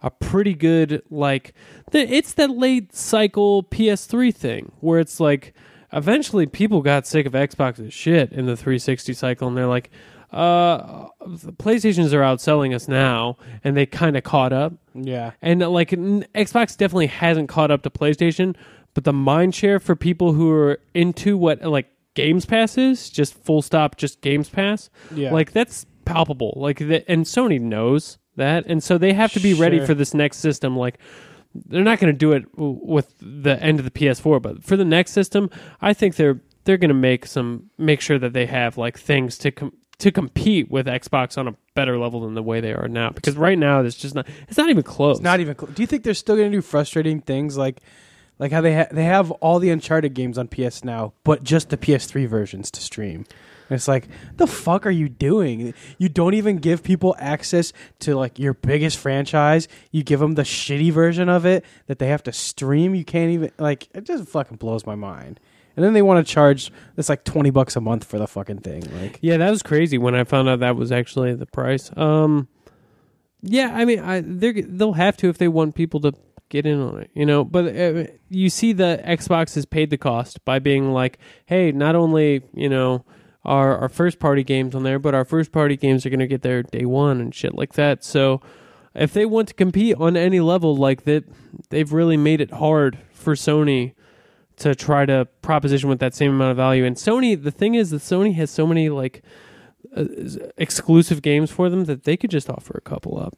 a 0.00 0.10
pretty 0.12 0.54
good 0.54 1.02
like 1.10 1.52
the, 1.90 1.98
it's 2.00 2.34
that 2.34 2.50
late 2.50 2.94
cycle 2.94 3.64
PS3 3.64 4.32
thing 4.32 4.70
where 4.80 5.00
it's 5.00 5.18
like 5.18 5.52
eventually 5.92 6.46
people 6.46 6.82
got 6.82 7.06
sick 7.06 7.26
of 7.26 7.32
Xbox's 7.32 7.92
shit 7.94 8.32
in 8.32 8.46
the 8.46 8.56
360 8.56 9.12
cycle 9.14 9.48
and 9.48 9.56
they're 9.56 9.66
like 9.66 9.90
uh 10.32 11.06
the 11.26 11.52
PlayStations 11.52 12.12
are 12.12 12.20
outselling 12.20 12.74
us 12.74 12.86
now 12.88 13.38
and 13.64 13.74
they 13.76 13.86
kind 13.86 14.16
of 14.16 14.22
caught 14.24 14.52
up 14.52 14.74
yeah. 14.94 15.30
and 15.40 15.60
like 15.60 15.92
n- 15.92 16.26
Xbox 16.34 16.76
definitely 16.76 17.06
hasn't 17.06 17.48
caught 17.48 17.70
up 17.70 17.82
to 17.82 17.90
PlayStation, 17.90 18.54
but 18.94 19.04
the 19.04 19.12
mind 19.12 19.54
share 19.54 19.80
for 19.80 19.96
people 19.96 20.32
who 20.34 20.50
are 20.50 20.80
into 20.94 21.38
what 21.38 21.62
like 21.62 21.86
Games 22.14 22.44
Pass 22.44 22.76
is, 22.76 23.08
just 23.10 23.32
full 23.34 23.62
stop, 23.62 23.96
just 23.96 24.20
Games 24.20 24.48
Pass, 24.50 24.90
Yeah. 25.14 25.32
like 25.32 25.52
that's 25.52 25.86
palpable. 26.04 26.52
Like 26.56 26.78
the, 26.78 27.08
and 27.10 27.24
Sony 27.24 27.60
knows 27.60 28.18
that, 28.36 28.66
and 28.66 28.82
so 28.82 28.98
they 28.98 29.12
have 29.12 29.32
to 29.34 29.40
be 29.40 29.54
ready 29.54 29.76
Sure. 29.78 29.86
for 29.86 29.94
this 29.94 30.14
next 30.14 30.38
system. 30.38 30.76
Like 30.76 30.98
they're 31.54 31.84
not 31.84 31.98
going 31.98 32.12
to 32.12 32.18
do 32.18 32.32
it 32.32 32.44
with 32.56 33.14
the 33.20 33.60
end 33.62 33.78
of 33.78 33.84
the 33.84 33.90
PS4, 33.90 34.40
but 34.40 34.62
for 34.62 34.76
the 34.76 34.84
next 34.84 35.12
system, 35.12 35.50
I 35.80 35.92
think 35.94 36.16
they're 36.16 36.40
they're 36.64 36.76
going 36.76 36.88
to 36.88 36.94
make 36.94 37.26
some 37.26 37.70
make 37.78 38.00
sure 38.00 38.18
that 38.18 38.32
they 38.32 38.46
have 38.46 38.76
like 38.76 38.98
things 38.98 39.38
to 39.38 39.50
com- 39.50 39.72
to 39.98 40.12
compete 40.12 40.70
with 40.70 40.86
Xbox 40.86 41.36
on 41.36 41.48
a 41.48 41.54
better 41.74 41.98
level 41.98 42.20
than 42.20 42.34
the 42.34 42.42
way 42.42 42.60
they 42.60 42.72
are 42.72 42.88
now. 42.88 43.10
Because 43.10 43.36
right 43.36 43.58
now, 43.58 43.80
it's 43.80 43.96
just 43.96 44.14
not 44.14 44.26
it's 44.48 44.58
not 44.58 44.70
even 44.70 44.82
close. 44.82 45.16
It's 45.16 45.24
not 45.24 45.40
even. 45.40 45.58
Cl- 45.58 45.72
do 45.72 45.82
you 45.82 45.86
think 45.86 46.04
they're 46.04 46.14
still 46.14 46.36
going 46.36 46.50
to 46.50 46.56
do 46.56 46.62
frustrating 46.62 47.20
things 47.20 47.56
like, 47.56 47.80
like 48.38 48.52
how 48.52 48.60
they 48.60 48.74
ha- 48.74 48.88
they 48.90 49.04
have 49.04 49.30
all 49.32 49.58
the 49.58 49.70
Uncharted 49.70 50.14
games 50.14 50.38
on 50.38 50.48
PS 50.48 50.84
now, 50.84 51.14
but 51.24 51.42
just 51.42 51.70
the 51.70 51.76
PS3 51.76 52.28
versions 52.28 52.70
to 52.72 52.80
stream? 52.80 53.24
It's 53.70 53.88
like, 53.88 54.08
the 54.36 54.46
fuck 54.46 54.86
are 54.86 54.90
you 54.90 55.08
doing? 55.08 55.74
You 55.98 56.08
don't 56.08 56.34
even 56.34 56.58
give 56.58 56.82
people 56.82 57.14
access 57.18 57.72
to 58.00 58.14
like 58.16 58.38
your 58.38 58.54
biggest 58.54 58.98
franchise. 58.98 59.68
You 59.90 60.02
give 60.02 60.20
them 60.20 60.34
the 60.34 60.42
shitty 60.42 60.92
version 60.92 61.28
of 61.28 61.44
it 61.44 61.64
that 61.86 61.98
they 61.98 62.08
have 62.08 62.22
to 62.24 62.32
stream. 62.32 62.94
You 62.94 63.04
can't 63.04 63.30
even 63.30 63.50
like. 63.58 63.88
It 63.94 64.04
just 64.04 64.28
fucking 64.28 64.56
blows 64.56 64.86
my 64.86 64.94
mind. 64.94 65.40
And 65.76 65.84
then 65.84 65.92
they 65.92 66.02
want 66.02 66.26
to 66.26 66.32
charge 66.32 66.72
it's 66.96 67.08
like 67.08 67.22
twenty 67.22 67.50
bucks 67.50 67.76
a 67.76 67.80
month 67.80 68.04
for 68.04 68.18
the 68.18 68.26
fucking 68.26 68.60
thing. 68.60 68.82
Like, 69.00 69.18
Yeah, 69.20 69.36
that 69.36 69.50
was 69.50 69.62
crazy 69.62 69.96
when 69.96 70.14
I 70.14 70.24
found 70.24 70.48
out 70.48 70.60
that 70.60 70.74
was 70.74 70.90
actually 70.90 71.34
the 71.34 71.46
price. 71.46 71.90
Um, 71.96 72.48
yeah, 73.42 73.72
I 73.74 73.84
mean, 73.84 74.00
I 74.00 74.20
they 74.20 74.62
they'll 74.62 74.94
have 74.94 75.16
to 75.18 75.28
if 75.28 75.38
they 75.38 75.46
want 75.46 75.76
people 75.76 76.00
to 76.00 76.12
get 76.48 76.66
in 76.66 76.80
on 76.80 77.02
it, 77.02 77.10
you 77.14 77.24
know. 77.24 77.44
But 77.44 77.76
uh, 77.76 78.04
you 78.28 78.50
see, 78.50 78.72
the 78.72 79.00
Xbox 79.06 79.54
has 79.54 79.66
paid 79.66 79.90
the 79.90 79.98
cost 79.98 80.44
by 80.44 80.58
being 80.58 80.92
like, 80.92 81.18
hey, 81.46 81.70
not 81.70 81.94
only 81.94 82.42
you 82.52 82.68
know 82.68 83.04
our 83.44 83.78
our 83.78 83.88
first 83.88 84.18
party 84.18 84.42
games 84.44 84.74
on 84.74 84.82
there, 84.82 84.98
but 84.98 85.14
our 85.14 85.24
first 85.24 85.52
party 85.52 85.76
games 85.76 86.04
are 86.04 86.10
going 86.10 86.20
to 86.20 86.26
get 86.26 86.42
there 86.42 86.62
day 86.62 86.84
one 86.84 87.20
and 87.20 87.34
shit 87.34 87.54
like 87.54 87.74
that. 87.74 88.04
So 88.04 88.40
if 88.94 89.12
they 89.12 89.24
want 89.24 89.48
to 89.48 89.54
compete 89.54 89.96
on 89.98 90.16
any 90.16 90.40
level 90.40 90.76
like 90.76 91.04
that, 91.04 91.24
they've 91.70 91.92
really 91.92 92.16
made 92.16 92.40
it 92.40 92.50
hard 92.52 92.98
for 93.12 93.34
Sony 93.34 93.94
to 94.56 94.74
try 94.74 95.06
to 95.06 95.26
proposition 95.40 95.88
with 95.88 96.00
that 96.00 96.14
same 96.14 96.32
amount 96.32 96.50
of 96.50 96.56
value. 96.56 96.84
And 96.84 96.96
Sony, 96.96 97.40
the 97.40 97.52
thing 97.52 97.74
is 97.76 97.90
that 97.90 98.00
Sony 98.02 98.34
has 98.34 98.50
so 98.50 98.66
many 98.66 98.88
like 98.88 99.22
uh, 99.96 100.04
exclusive 100.56 101.22
games 101.22 101.50
for 101.50 101.70
them 101.70 101.84
that 101.84 102.04
they 102.04 102.16
could 102.16 102.30
just 102.30 102.50
offer 102.50 102.74
a 102.76 102.80
couple 102.80 103.18
up. 103.18 103.34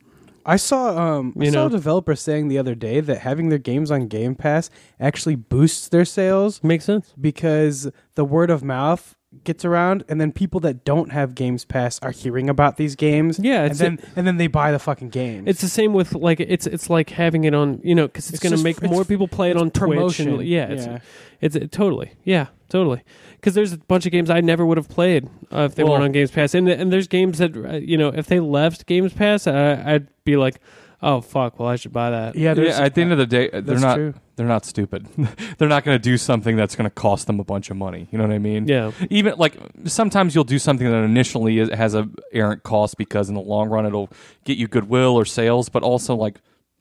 I 0.47 0.57
saw 0.57 0.97
um 1.19 1.35
I 1.39 1.45
You 1.45 1.51
saw 1.51 1.59
know. 1.63 1.67
a 1.67 1.71
developer 1.71 2.17
saying 2.17 2.49
the 2.49 2.57
other 2.59 2.75
day 2.75 3.01
that 3.01 3.19
having 3.21 3.51
their 3.51 3.59
games 3.59 3.91
on 3.91 4.07
Game 4.09 4.35
Pass 4.35 4.71
actually 4.99 5.35
boosts 5.35 5.87
their 5.89 6.07
sales 6.07 6.65
Makes 6.65 6.87
sense. 6.87 7.13
because 7.21 7.91
the 8.15 8.25
word 8.25 8.49
of 8.51 8.65
mouth 8.65 9.15
gets 9.45 9.65
around 9.65 10.03
and 10.09 10.21
then 10.21 10.33
people 10.33 10.59
that 10.61 10.85
don't 10.85 11.13
have 11.13 11.35
Games 11.37 11.65
Pass 11.65 12.01
are 12.03 12.11
hearing 12.11 12.51
about 12.51 12.77
these 12.77 12.97
games. 12.97 13.39
Yeah, 13.39 13.65
and 13.65 13.75
then 13.77 13.99
and 14.17 14.27
then 14.27 14.37
they 14.39 14.49
buy 14.49 14.73
the 14.73 14.79
fucking 14.79 15.11
games. 15.11 15.45
It's 15.49 15.61
the 15.61 15.69
same 15.69 15.93
with 15.93 16.15
like 16.15 16.41
it's 16.41 16.67
it's 16.67 16.91
like 16.91 17.11
having 17.11 17.45
it 17.45 17.55
on 17.55 17.81
you 17.85 17.95
know 17.95 18.09
because 18.09 18.25
it's, 18.27 18.35
It's 18.35 18.43
going 18.43 18.51
to 18.51 18.57
just- 18.57 18.65
make 18.65 18.79
it's- 18.79 18.91
more 18.91 19.05
people 19.05 19.29
play 19.29 19.51
it 19.51 19.57
on 19.57 19.71
promotion. 19.71 20.27
Twitch. 20.27 20.41
And, 20.41 20.49
yeah, 20.49 20.67
it's, 20.69 20.87
Yeah. 20.87 20.99
it's 21.41 21.57
it, 21.57 21.71
totally 21.73 22.13
yeah 22.25 22.47
totally 22.69 23.03
because 23.37 23.55
there's 23.55 23.73
a 23.73 23.79
bunch 23.79 24.05
of 24.07 24.13
games 24.13 24.31
I 24.31 24.41
never 24.41 24.67
would 24.67 24.77
have 24.77 24.89
played 24.89 25.29
uh, 25.53 25.61
if 25.63 25.75
they 25.77 25.85
Well- 25.85 25.93
weren't 25.93 26.05
on 26.05 26.13
Games 26.13 26.31
Pass 26.33 26.55
and 26.55 26.69
and 26.69 26.93
there's 26.93 27.07
games 27.09 27.39
that 27.39 27.57
uh, 27.57 27.77
you 27.77 27.97
know 27.97 28.09
if 28.09 28.27
they 28.27 28.41
left 28.41 28.87
Games 28.87 29.13
Pass 29.13 29.47
uh, 29.47 29.83
I'd 29.87 30.09
be 30.25 30.37
like 30.37 30.61
oh 31.03 31.21
fuck 31.21 31.59
well 31.59 31.69
I 31.69 31.77
should 31.77 31.93
buy 31.93 32.11
that 32.11 32.37
yeah, 32.37 32.55
there's, 32.55 32.79
yeah, 32.79 32.85
at 32.85 32.95
the 32.95 33.03
end 33.03 33.13
of 33.13 33.19
the 33.19 33.27
day, 33.27 33.49
they're 33.51 33.61
that's 33.63 33.81
not 33.81 33.95
true. 33.97 34.15
they're 34.37 34.47
not 34.47 34.65
stupid. 34.65 35.07
they're 35.59 35.69
not 35.69 35.85
going 35.85 35.95
to 35.95 36.03
do 36.03 36.17
something 36.17 36.57
that's 36.57 36.77
going 36.77 36.85
to 36.85 36.95
cost 36.95 37.27
them 37.27 37.41
a 37.41 37.45
bunch 37.45 37.71
of 37.71 37.77
money. 37.77 38.09
You 38.11 38.19
know 38.19 38.27
what 38.27 38.35
I 38.35 38.39
mean? 38.39 38.67
yeah 38.67 38.93
Even 39.11 39.35
like 39.37 39.57
sometimes 39.85 40.35
you'll 40.35 40.45
do 40.45 40.59
something 40.59 40.91
that 40.91 41.03
initially 41.03 41.59
is, 41.59 41.69
has 41.71 41.95
a 41.95 42.09
errant 42.33 42.63
cost 42.63 42.97
because 42.97 43.29
in 43.29 43.35
the 43.35 43.41
long 43.41 43.69
run 43.69 43.87
it'll 43.87 44.11
get 44.45 44.57
you 44.59 44.69
goodwill 44.69 45.15
or 45.17 45.25
sales, 45.25 45.69
but 45.69 45.83
also 45.83 46.15
like 46.15 46.41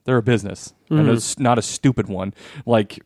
they're 0.10 0.18
a 0.18 0.24
business 0.24 0.74
and 0.90 1.02
Mhm. 1.08 1.14
it's 1.14 1.38
not 1.38 1.60
a 1.60 1.62
stupid 1.62 2.10
one. 2.10 2.34
Like 2.66 3.00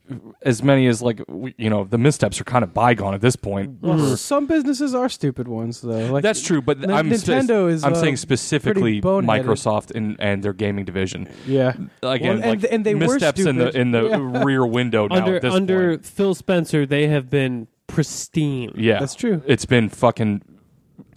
as 0.44 0.64
many 0.64 0.88
as 0.88 1.02
like 1.02 1.22
you 1.58 1.70
know 1.70 1.84
the 1.84 1.98
missteps 1.98 2.40
are 2.40 2.46
kind 2.46 2.64
of 2.64 2.74
bygone 2.74 3.14
at 3.14 3.20
this 3.20 3.36
point. 3.36 3.80
Well, 3.82 3.98
Mhm. 3.98 4.18
some 4.18 4.46
businesses 4.48 4.96
are 4.96 5.10
stupid 5.10 5.50
ones 5.50 5.82
though. 5.82 6.12
Like 6.14 6.24
That's 6.24 6.42
true, 6.42 6.62
but 6.62 6.82
N- 6.82 6.92
I'm 6.92 7.14
spe- 7.14 7.28
Nintendo 7.28 7.70
is, 7.70 7.84
I'm 7.84 7.92
uh, 7.92 7.96
saying 7.96 8.16
specifically. 8.16 9.02
Microsoft 9.02 9.92
and, 9.94 10.16
and 10.20 10.42
their 10.44 10.54
gaming 10.54 10.86
division. 10.86 11.28
Yeah. 11.46 11.74
Again, 12.02 12.40
Well, 12.40 12.50
and 12.52 12.62
like 12.64 12.72
and 12.72 12.86
they 12.86 12.96
were 12.96 13.02
missteps 13.02 13.42
in 13.46 13.58
the 13.58 13.78
in 13.78 13.92
the 13.92 14.04
Yeah. 14.08 14.44
rear 14.46 14.66
window 14.66 15.08
now. 15.08 15.18
under 15.18 15.36
at 15.36 15.42
this 15.42 15.54
under 15.54 15.90
point. 15.98 16.06
Phil 16.06 16.34
Spencer 16.34 16.86
they 16.86 17.08
have 17.08 17.30
been 17.30 17.68
pristine 17.88 18.72
yeah, 18.76 19.00
That's 19.00 19.14
true. 19.16 19.42
It's 19.46 19.66
been 19.66 19.90
fucking, 19.90 20.42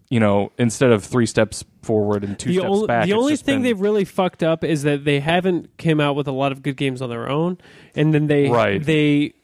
you 0.08 0.20
know, 0.20 0.52
instead 0.58 0.90
of 0.92 1.04
three 1.04 1.26
steps 1.26 1.64
forward 1.82 2.22
and 2.24 2.38
two 2.38 2.50
the 2.50 2.56
steps 2.58 2.68
only, 2.70 2.86
back. 2.86 3.06
the 3.06 3.12
only 3.14 3.36
thing 3.36 3.56
been- 3.56 3.62
they've 3.62 3.80
really 3.80 4.04
fucked 4.04 4.42
up 4.42 4.62
is 4.64 4.82
that 4.84 5.04
they 5.04 5.20
haven't 5.20 5.76
came 5.78 6.00
out 6.00 6.14
with 6.16 6.28
a 6.28 6.32
lot 6.32 6.52
of 6.52 6.62
good 6.62 6.76
games 6.76 7.02
on 7.02 7.10
their 7.10 7.28
own, 7.28 7.58
and 7.94 8.12
then 8.14 8.26
they 8.26 8.48
Right. 8.48 8.82
they 8.82 9.34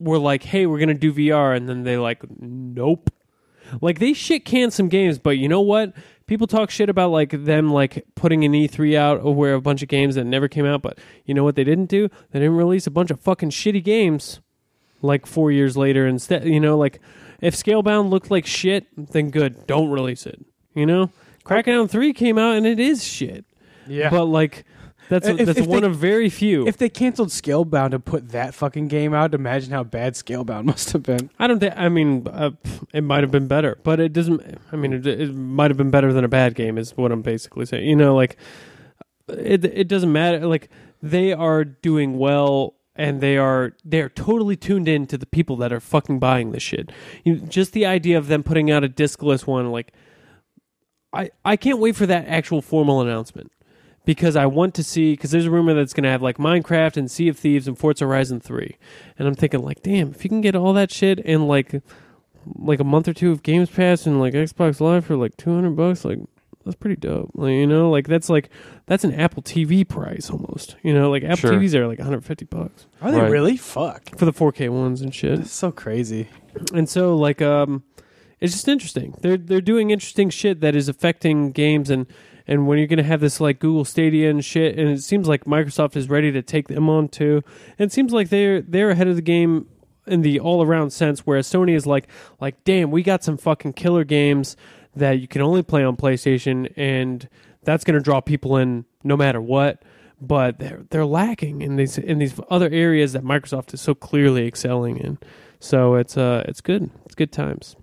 were 0.00 0.18
like, 0.18 0.42
"Hey, 0.42 0.66
we're 0.66 0.78
gonna 0.80 0.94
do 0.94 1.12
VR," 1.12 1.54
and 1.54 1.68
then 1.68 1.84
they 1.84 1.96
like, 1.96 2.22
"Nope." 2.40 3.10
Like 3.80 4.00
they 4.00 4.12
shit 4.12 4.44
can 4.44 4.70
some 4.70 4.88
games, 4.88 5.18
but 5.18 5.38
you 5.38 5.48
know 5.48 5.60
what? 5.62 5.94
People 6.26 6.46
talk 6.46 6.70
shit 6.70 6.88
about 6.90 7.10
like 7.10 7.30
them 7.44 7.72
like 7.72 8.04
putting 8.16 8.44
an 8.44 8.52
E3 8.54 8.96
out 8.96 9.24
where 9.24 9.54
a 9.54 9.60
bunch 9.62 9.82
of 9.82 9.88
games 9.88 10.14
that 10.16 10.24
never 10.24 10.46
came 10.48 10.66
out, 10.66 10.82
but 10.82 10.98
you 11.24 11.32
know 11.34 11.44
what 11.44 11.54
they 11.56 11.64
didn't 11.64 11.86
do? 11.88 12.08
They 12.32 12.40
didn't 12.40 12.56
release 12.56 12.86
a 12.86 12.90
bunch 12.90 13.10
of 13.10 13.20
fucking 13.20 13.50
shitty 13.50 13.82
games 13.84 14.40
like 15.00 15.26
four 15.26 15.50
years 15.50 15.76
later 15.76 16.06
instead. 16.06 16.46
You 16.46 16.60
know, 16.60 16.76
like 16.76 17.00
if 17.42 17.54
Scalebound 17.54 18.08
looked 18.08 18.30
like 18.30 18.46
shit, 18.46 18.86
then 18.96 19.28
good, 19.30 19.66
don't 19.66 19.90
release 19.90 20.24
it. 20.24 20.42
You 20.74 20.86
know, 20.86 21.10
Crackdown 21.44 21.90
three 21.90 22.14
came 22.14 22.38
out 22.38 22.56
and 22.56 22.66
it 22.66 22.80
is 22.80 23.04
shit. 23.04 23.44
Yeah. 23.86 24.08
But 24.08 24.24
like, 24.26 24.64
That's 25.08 25.26
If- 25.28 25.44
that's 25.44 25.58
if 25.58 25.66
one 25.66 25.82
they- 25.82 25.88
of 25.88 25.96
very 25.96 26.30
few. 26.30 26.66
If 26.66 26.78
they 26.78 26.88
canceled 26.88 27.28
Scalebound 27.28 27.92
and 27.92 28.02
put 28.02 28.30
that 28.30 28.54
fucking 28.54 28.88
game 28.88 29.12
out, 29.12 29.34
imagine 29.34 29.72
how 29.72 29.82
bad 29.84 30.14
Scalebound 30.14 30.64
must 30.72 30.92
have 30.92 31.02
been. 31.02 31.28
I 31.38 31.46
don't 31.48 31.58
think. 31.58 31.74
I 31.76 31.88
mean, 31.90 32.26
uh, 32.28 32.52
it 32.94 33.02
might 33.02 33.22
have 33.22 33.30
been 33.32 33.48
better, 33.48 33.76
but 33.82 34.00
it 34.00 34.14
doesn't. 34.14 34.40
I 34.70 34.76
mean, 34.76 34.94
it, 34.94 35.06
it 35.06 35.34
might 35.34 35.70
have 35.70 35.76
been 35.76 35.90
better 35.90 36.12
than 36.14 36.24
a 36.24 36.28
bad 36.28 36.54
game. 36.54 36.78
Is 36.78 36.96
what 36.96 37.12
I'm 37.12 37.20
basically 37.20 37.66
saying. 37.66 37.86
You 37.86 37.96
know, 37.96 38.14
like 38.14 38.38
it. 39.28 39.64
It 39.64 39.88
doesn't 39.88 40.12
matter. 40.12 40.46
Like 40.46 40.70
they 41.02 41.32
are 41.34 41.64
doing 41.64 42.16
well, 42.16 42.74
and 42.94 43.20
they 43.20 43.36
are 43.36 43.72
they 43.84 44.00
are 44.00 44.08
totally 44.08 44.56
tuned 44.56 44.88
in 44.88 45.06
to 45.06 45.16
the 45.16 45.26
people 45.26 45.56
that 45.56 45.72
are 45.72 45.80
fucking 45.80 46.18
buying 46.18 46.52
this 46.52 46.62
shit. 46.62 46.90
You, 47.24 47.36
just 47.36 47.72
the 47.72 47.86
idea 47.86 48.18
of 48.18 48.26
them 48.28 48.42
putting 48.42 48.70
out 48.70 48.84
a 48.84 48.88
discless 48.88 49.46
one, 49.46 49.70
like 49.70 49.92
I 51.12 51.30
I 51.44 51.56
can't 51.56 51.78
wait 51.78 51.96
for 51.96 52.06
that 52.06 52.26
actual 52.26 52.62
formal 52.62 53.00
announcement. 53.00 53.52
Because 54.04 54.34
I 54.34 54.46
want 54.46 54.74
to 54.74 54.82
see, 54.82 55.12
because 55.12 55.30
there's 55.30 55.46
a 55.46 55.50
rumor 55.50 55.74
that's 55.74 55.92
going 55.92 56.02
to 56.02 56.10
have 56.10 56.22
like 56.22 56.36
Minecraft 56.36 56.96
and 56.96 57.08
Sea 57.08 57.28
of 57.28 57.38
Thieves 57.38 57.68
and 57.68 57.78
Forza 57.78 58.04
Horizon 58.04 58.40
3. 58.40 58.76
And 59.16 59.28
I'm 59.28 59.36
thinking, 59.36 59.62
like, 59.62 59.80
damn, 59.84 60.10
if 60.10 60.24
you 60.24 60.28
can 60.28 60.40
get 60.40 60.56
all 60.56 60.72
that 60.72 60.90
shit 60.90 61.20
in 61.20 61.46
like 61.46 61.80
like 62.56 62.80
a 62.80 62.84
month 62.84 63.06
or 63.06 63.12
two 63.12 63.30
of 63.30 63.44
Games 63.44 63.70
Pass 63.70 64.04
and 64.04 64.18
like 64.18 64.34
Xbox 64.34 64.80
Live 64.80 65.06
for 65.06 65.14
like 65.14 65.36
200 65.36 65.76
bucks, 65.76 66.04
like 66.04 66.18
that's 66.64 66.76
pretty 66.76 66.96
dope. 66.96 67.30
Like, 67.34 67.52
you 67.52 67.66
know, 67.66 67.90
like 67.90 68.06
that's 68.06 68.28
like 68.28 68.50
that's 68.86 69.04
an 69.04 69.14
Apple 69.14 69.42
TV 69.42 69.86
price 69.88 70.30
almost. 70.30 70.76
You 70.82 70.94
know, 70.94 71.10
like 71.10 71.22
Apple 71.24 71.36
Sure. 71.36 71.52
TVs 71.52 71.74
are 71.74 71.86
like 71.86 71.98
150 71.98 72.44
bucks 72.46 72.86
Are 73.00 73.10
they 73.12 73.20
Right. 73.20 73.30
really? 73.30 73.56
Fuck. 73.56 74.16
for 74.18 74.24
the 74.24 74.32
4K 74.32 74.68
ones 74.68 75.00
and 75.02 75.14
shit. 75.14 75.38
That's 75.38 75.52
so 75.52 75.70
crazy. 75.72 76.28
And 76.74 76.88
so 76.88 77.16
like 77.16 77.40
um 77.42 77.82
it's 78.40 78.52
just 78.52 78.66
interesting. 78.68 79.14
They're 79.20 79.36
they're 79.36 79.60
doing 79.60 79.90
interesting 79.90 80.28
shit 80.30 80.60
that 80.60 80.74
is 80.74 80.88
affecting 80.88 81.52
games 81.52 81.90
and 81.90 82.06
and 82.48 82.66
when 82.66 82.76
you're 82.78 82.88
going 82.88 82.96
to 82.96 83.04
have 83.04 83.20
this 83.20 83.40
like 83.40 83.60
Google 83.60 83.84
Stadia 83.84 84.28
and 84.28 84.44
shit 84.44 84.76
and 84.76 84.88
it 84.90 85.00
seems 85.02 85.28
like 85.28 85.44
Microsoft 85.44 85.94
is 85.96 86.08
ready 86.08 86.32
to 86.32 86.42
take 86.42 86.66
them 86.66 86.90
on 86.90 87.08
too. 87.08 87.42
And 87.78 87.88
it 87.88 87.92
seems 87.92 88.12
like 88.12 88.30
they're 88.30 88.60
they're 88.60 88.90
ahead 88.90 89.06
of 89.06 89.14
the 89.16 89.22
game 89.22 89.68
in 90.08 90.22
the 90.22 90.40
all 90.40 90.60
around 90.64 90.90
sense 90.90 91.20
whereas 91.20 91.46
Sony 91.46 91.76
is 91.76 91.86
like 91.86 92.08
like 92.40 92.64
damn, 92.64 92.90
we 92.90 93.04
got 93.04 93.22
some 93.22 93.36
fucking 93.36 93.74
killer 93.74 94.02
games 94.02 94.56
that 94.96 95.20
you 95.20 95.28
can 95.28 95.42
only 95.42 95.62
play 95.62 95.84
on 95.84 95.96
PlayStation 95.96 96.72
and 96.76 97.28
that's 97.62 97.84
going 97.84 97.94
to 97.98 98.02
draw 98.02 98.20
people 98.20 98.56
in 98.56 98.84
no 99.04 99.16
matter 99.16 99.40
what. 99.40 99.82
But 100.20 100.58
they're 100.60 100.82
they're 100.90 101.04
lacking 101.06 101.62
in 101.62 101.74
these 101.76 101.98
in 101.98 102.18
these 102.18 102.38
other 102.48 102.68
areas 102.70 103.12
that 103.14 103.24
Microsoft 103.24 103.74
is 103.74 103.80
so 103.80 103.92
clearly 103.94 104.46
excelling 104.46 104.96
in. 104.98 105.18
So 105.58 105.96
it's 105.96 106.16
uh 106.16 106.44
it's 106.46 106.60
good. 106.60 106.90
It's 107.06 107.16
good 107.16 107.32
times. 107.32 107.74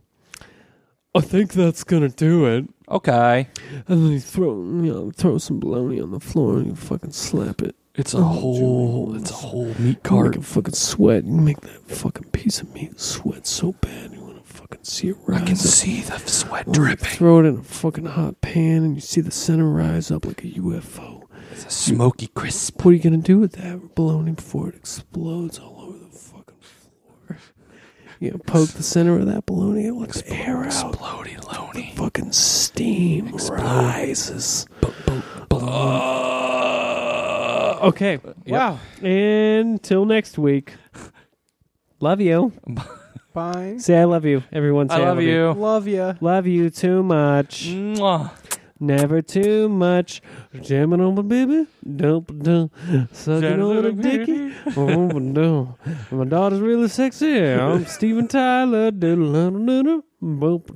I 1.15 1.21
think 1.21 1.51
that's 1.53 1.83
gonna 1.83 2.07
do 2.09 2.45
it. 2.45 2.65
Okay. 2.87 3.49
And 3.87 4.05
then 4.05 4.11
you 4.11 4.19
throw 4.21 4.53
you 4.53 4.93
know, 4.93 5.11
throw 5.11 5.37
some 5.37 5.59
bologna 5.59 5.99
on 5.99 6.11
the 6.11 6.19
floor 6.21 6.57
and 6.59 6.67
you 6.67 6.75
fucking 6.75 7.11
slap 7.11 7.61
it. 7.61 7.75
It's 7.95 8.13
a 8.13 8.17
Oh, 8.19 8.21
whole. 8.21 9.15
It's 9.17 9.31
a 9.31 9.33
whole 9.33 9.65
meat 9.65 9.77
You 9.79 9.85
make 9.87 10.03
cart. 10.03 10.35
it 10.37 10.45
fucking 10.45 10.75
sweat. 10.75 11.25
You 11.25 11.33
make 11.33 11.59
that 11.61 11.89
fucking 11.91 12.29
piece 12.31 12.61
of 12.61 12.73
meat 12.73 13.01
sweat 13.01 13.45
so 13.47 13.73
bad 13.81 14.11
fucking 14.69 14.83
see 14.85 15.09
it 15.09 15.17
rise. 15.25 15.41
I 15.41 15.45
can 15.45 15.53
up. 15.53 15.57
see 15.59 16.01
the 16.01 16.17
sweat 16.19 16.67
Or 16.67 16.69
you 16.69 16.73
dripping. 16.73 17.05
Throw 17.05 17.39
it 17.39 17.45
in 17.45 17.57
a 17.57 17.63
fucking 17.63 18.05
hot 18.05 18.41
pan 18.41 18.83
and 18.83 18.95
you 18.95 19.01
see 19.01 19.21
the 19.21 19.31
center 19.31 19.67
rise 19.69 20.11
up 20.11 20.25
like 20.25 20.43
a 20.43 20.47
UFO. 20.47 21.23
It's 21.51 21.65
a 21.65 21.69
smoky 21.69 22.27
crisp. 22.27 22.83
What 22.85 22.91
are 22.91 22.93
you 22.93 22.99
gonna 22.99 23.17
do 23.17 23.39
with 23.39 23.53
that 23.53 23.95
bologna 23.95 24.31
before 24.33 24.69
it 24.69 24.75
explodes 24.75 25.57
all 25.59 25.81
over 25.81 25.97
the 25.97 26.15
fucking 26.15 26.57
floor? 26.61 27.37
You 28.19 28.31
gonna 28.31 28.43
poke 28.43 28.69
the 28.69 28.83
center 28.83 29.17
of 29.17 29.25
that 29.27 29.45
bologna 29.45 29.87
It 29.87 29.93
let 29.93 30.09
the 30.09 30.29
air 30.31 30.57
out. 30.59 30.65
Exploding 30.67 31.39
loney. 31.39 31.93
Fucking 31.95 32.31
steam 32.31 33.35
rises. 33.49 34.67
Uh, 35.51 35.55
okay. 37.83 38.19
Wow. 38.45 38.79
Until 39.01 40.05
next 40.05 40.37
week. 40.37 40.73
Love 41.99 42.21
you. 42.21 42.53
Bye. 43.33 43.75
Say 43.77 43.99
I 43.99 44.05
love 44.05 44.25
you. 44.25 44.43
Everyone 44.51 44.89
say 44.89 44.95
I 44.95 44.99
love 44.99 45.21
you. 45.21 45.51
Love 45.53 45.87
ya. 45.87 46.13
Love 46.19 46.47
you 46.47 46.69
too 46.69 47.03
much. 47.03 47.67
Mwah. 47.67 48.31
Never 48.79 49.21
too 49.21 49.67
much. 49.69 50.21
Jamming 50.61 51.01
on 51.01 51.15
my 51.15 51.21
baby. 51.21 51.67
Dump 51.95 52.31
dump. 52.41 52.73
Sucking 53.11 53.61
on 53.61 53.85
a 53.85 53.91
dicky. 53.91 54.53
Oh, 54.77 55.07
no. 55.19 55.77
My 56.11 56.25
daughter's 56.25 56.61
really 56.61 56.87
sexy. 56.87 57.39
I'm 57.43 57.85
Steven 57.97 58.27
Tyler. 58.27 58.91
Diddle, 58.91 59.33
diddle, 59.33 59.65
diddle. 59.65 60.03
Boop. 60.23 60.69